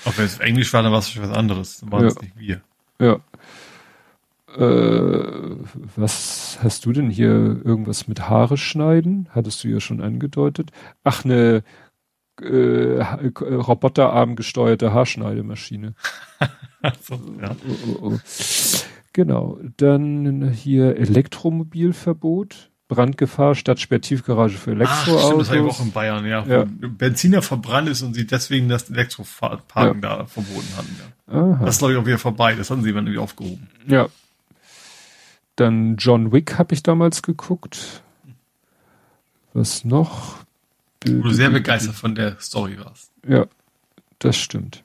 Auch 0.05 0.17
wenn 0.17 0.25
es 0.25 0.39
Englisch 0.39 0.73
war, 0.73 0.83
dann 0.83 0.93
war 0.93 1.01
es 1.01 1.21
was 1.21 1.31
anderes. 1.31 1.81
Dann 1.81 1.93
waren 1.93 2.07
es 2.07 2.21
nicht 2.21 2.39
wir. 2.39 2.63
Ja. 3.01 3.21
Äh, 4.57 5.57
was 5.97 6.59
hast 6.63 6.87
du 6.87 6.93
denn 6.93 7.11
hier? 7.11 7.61
Irgendwas 7.65 8.07
mit 8.07 8.29
Haare 8.29 8.57
schneiden? 8.57 9.29
Hattest 9.33 9.65
du 9.65 9.69
ja 9.69 9.81
schon 9.81 10.01
angedeutet. 10.01 10.71
Ach, 11.03 11.25
eine 11.25 11.63
äh, 12.41 13.03
roboterarm 13.03 14.37
gesteuerte 14.37 14.95
Haarschneidemaschine. 14.95 15.95
so, 17.03 17.15
ja. 17.41 17.57
Oh, 17.69 17.89
oh, 17.89 18.13
oh. 18.13 18.19
Genau. 19.13 19.59
Dann 19.77 20.51
hier 20.53 20.97
Elektromobilverbot. 20.97 22.70
Brandgefahr 22.91 23.55
statt 23.55 23.79
Sperrtiefgarage 23.79 24.59
für 24.59 24.73
Elektroautos. 24.73 25.15
Ach, 25.15 25.27
stimmt, 25.27 25.41
das 25.41 25.49
war 25.49 25.57
ja 25.57 25.63
auch 25.63 25.81
in 25.81 25.93
Bayern, 25.93 26.27
ja. 26.27 26.45
ja. 26.45 26.67
Benziner 26.67 27.41
verbrannt 27.41 27.89
ist 27.89 28.03
und 28.03 28.15
sie 28.15 28.27
deswegen 28.27 28.69
das 28.69 28.91
Elektroparken 28.91 30.03
ja. 30.03 30.19
da 30.19 30.27
verboten 30.27 30.69
haben. 30.77 30.97
Ja. 31.33 31.59
Das 31.65 31.77
ist, 31.77 31.79
glaube 31.79 31.95
ich, 31.95 31.99
auch 32.01 32.07
wieder 32.07 32.19
vorbei. 32.19 32.55
Das 32.57 32.69
haben 32.71 32.83
sie 32.83 32.93
dann 32.93 33.07
irgendwie 33.07 33.19
aufgehoben. 33.19 33.69
Ja. 33.87 34.09
Dann 35.55 35.97
John 35.97 36.33
Wick 36.33 36.59
habe 36.59 36.75
ich 36.75 36.83
damals 36.83 37.23
geguckt. 37.23 38.03
Was 39.53 39.85
noch? 39.85 40.39
Wo 41.07 41.23
du 41.23 41.31
sehr 41.31 41.51
begeistert 41.51 41.95
von 41.95 42.15
der 42.17 42.41
Story 42.41 42.77
warst. 42.79 43.13
Ja, 43.27 43.47
das 44.19 44.37
stimmt. 44.37 44.83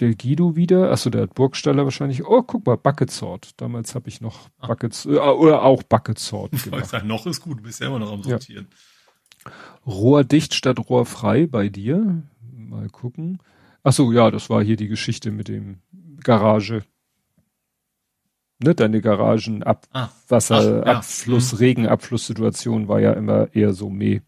Der 0.00 0.14
Guido 0.14 0.54
wieder, 0.54 0.92
achso, 0.92 1.10
der 1.10 1.22
hat 1.22 1.34
Burgstaller 1.34 1.84
wahrscheinlich. 1.84 2.24
Oh, 2.24 2.42
guck 2.42 2.64
mal, 2.66 2.76
Bucket 2.76 3.10
Sword. 3.10 3.60
Damals 3.60 3.96
habe 3.96 4.08
ich 4.08 4.20
noch 4.20 4.48
ah. 4.58 4.68
Bucket, 4.68 5.06
äh, 5.06 5.18
oder 5.18 5.62
auch 5.62 5.82
Bucket 5.82 6.18
Sword 6.18 6.52
gemacht. 6.62 6.82
Ich 6.84 6.88
sag, 6.88 7.04
noch 7.04 7.26
ist 7.26 7.40
gut, 7.40 7.58
du 7.58 7.62
bist 7.64 7.80
ja 7.80 7.88
immer 7.88 7.98
noch 7.98 8.12
am 8.12 8.22
Sortieren. 8.22 8.68
Ja. 9.44 9.52
Rohrdicht 9.86 10.54
statt 10.54 10.78
rohrfrei 10.88 11.46
bei 11.46 11.68
dir. 11.68 12.22
Mal 12.52 12.88
gucken. 12.90 13.38
Achso, 13.82 14.12
ja, 14.12 14.30
das 14.30 14.50
war 14.50 14.62
hier 14.62 14.76
die 14.76 14.88
Geschichte 14.88 15.30
mit 15.30 15.48
dem 15.48 15.78
Garage. 16.22 16.84
Ne, 18.60 18.74
deine 18.74 19.00
Garagenabwasser, 19.00 20.86
ah. 20.86 20.90
Abfluss, 20.96 21.52
ja. 21.52 21.56
Mhm. 21.56 21.58
Regenabflusssituation 21.58 22.88
war 22.88 23.00
ja 23.00 23.12
immer 23.12 23.54
eher 23.54 23.72
so 23.72 23.88
meh. 23.88 24.20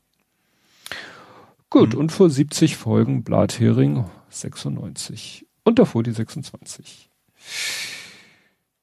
Gut, 1.68 1.94
mhm. 1.94 2.00
und 2.00 2.12
vor 2.12 2.30
70 2.30 2.76
Folgen 2.76 3.22
Blathering 3.22 4.06
96. 4.28 5.46
Und 5.64 5.78
davor 5.78 6.02
die 6.02 6.12
26. 6.12 7.10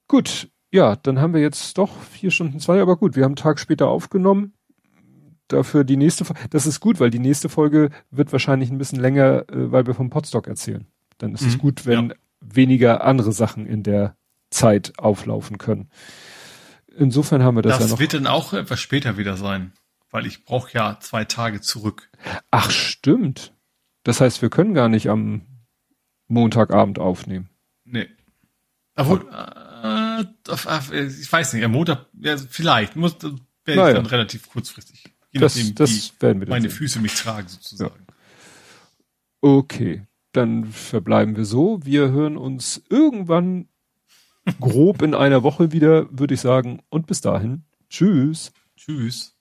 Gut, 0.07 0.49
ja, 0.71 0.95
dann 0.95 1.19
haben 1.19 1.33
wir 1.33 1.41
jetzt 1.41 1.77
doch 1.77 1.99
vier 2.01 2.31
Stunden 2.31 2.59
zwei, 2.59 2.81
aber 2.81 2.97
gut, 2.97 3.15
wir 3.15 3.23
haben 3.23 3.31
einen 3.31 3.35
Tag 3.37 3.59
später 3.59 3.87
aufgenommen. 3.87 4.53
Dafür 5.47 5.83
die 5.83 5.97
nächste 5.97 6.25
Folge, 6.25 6.41
das 6.49 6.67
ist 6.67 6.81
gut, 6.81 6.99
weil 6.99 7.09
die 7.09 7.19
nächste 7.19 7.47
Folge 7.47 7.89
wird 8.11 8.31
wahrscheinlich 8.33 8.69
ein 8.69 8.77
bisschen 8.77 8.99
länger, 8.99 9.45
äh, 9.49 9.71
weil 9.71 9.87
wir 9.87 9.93
vom 9.93 10.09
Podstock 10.09 10.47
erzählen. 10.47 10.87
Dann 11.17 11.33
ist 11.33 11.43
mhm. 11.43 11.47
es 11.47 11.57
gut, 11.57 11.85
wenn 11.85 12.09
ja. 12.09 12.15
weniger 12.41 13.03
andere 13.03 13.31
Sachen 13.31 13.65
in 13.65 13.83
der 13.83 14.17
Zeit 14.49 14.93
auflaufen 14.97 15.57
können. 15.57 15.89
Insofern 16.97 17.43
haben 17.43 17.55
wir 17.55 17.61
das, 17.61 17.73
das 17.73 17.79
ja 17.79 17.85
noch. 17.85 17.91
Das 17.91 17.99
wird 17.99 18.13
dann 18.13 18.27
auch 18.27 18.53
etwas 18.53 18.79
später 18.79 19.17
wieder 19.17 19.37
sein 19.37 19.71
weil 20.11 20.25
ich 20.25 20.45
brauche 20.45 20.71
ja 20.73 20.97
zwei 20.99 21.25
Tage 21.25 21.61
zurück. 21.61 22.09
Ach, 22.51 22.71
stimmt. 22.71 23.53
Das 24.03 24.21
heißt, 24.21 24.41
wir 24.41 24.49
können 24.49 24.73
gar 24.73 24.89
nicht 24.89 25.09
am 25.09 25.41
Montagabend 26.27 26.99
aufnehmen. 26.99 27.49
Nee. 27.85 28.07
Obwohl, 28.95 29.25
äh, 29.31 31.05
ich 31.05 31.31
weiß 31.31 31.53
nicht, 31.53 31.63
am 31.63 31.71
Montag, 31.71 32.07
ja, 32.19 32.37
vielleicht, 32.37 32.95
muss, 32.95 33.21
werde 33.21 33.37
ich 33.65 33.75
naja. 33.75 33.93
dann 33.93 34.05
relativ 34.07 34.49
kurzfristig. 34.49 35.03
Je 35.31 35.39
das, 35.39 35.55
nachdem, 35.55 35.75
das 35.75 36.13
werden 36.19 36.41
wir 36.41 36.49
meine 36.49 36.69
sehen. 36.69 36.77
Füße 36.77 36.99
mich 36.99 37.15
tragen, 37.15 37.47
sozusagen. 37.47 38.05
Ja. 38.07 38.13
Okay, 39.41 40.03
dann 40.31 40.65
verbleiben 40.65 41.35
wir 41.35 41.45
so. 41.45 41.79
Wir 41.83 42.09
hören 42.09 42.37
uns 42.37 42.81
irgendwann 42.89 43.67
grob 44.59 45.01
in 45.01 45.13
einer 45.13 45.43
Woche 45.43 45.71
wieder, 45.71 46.07
würde 46.09 46.33
ich 46.33 46.41
sagen. 46.41 46.81
Und 46.89 47.07
bis 47.07 47.21
dahin, 47.21 47.63
tschüss. 47.89 48.51
Tschüss. 48.75 49.35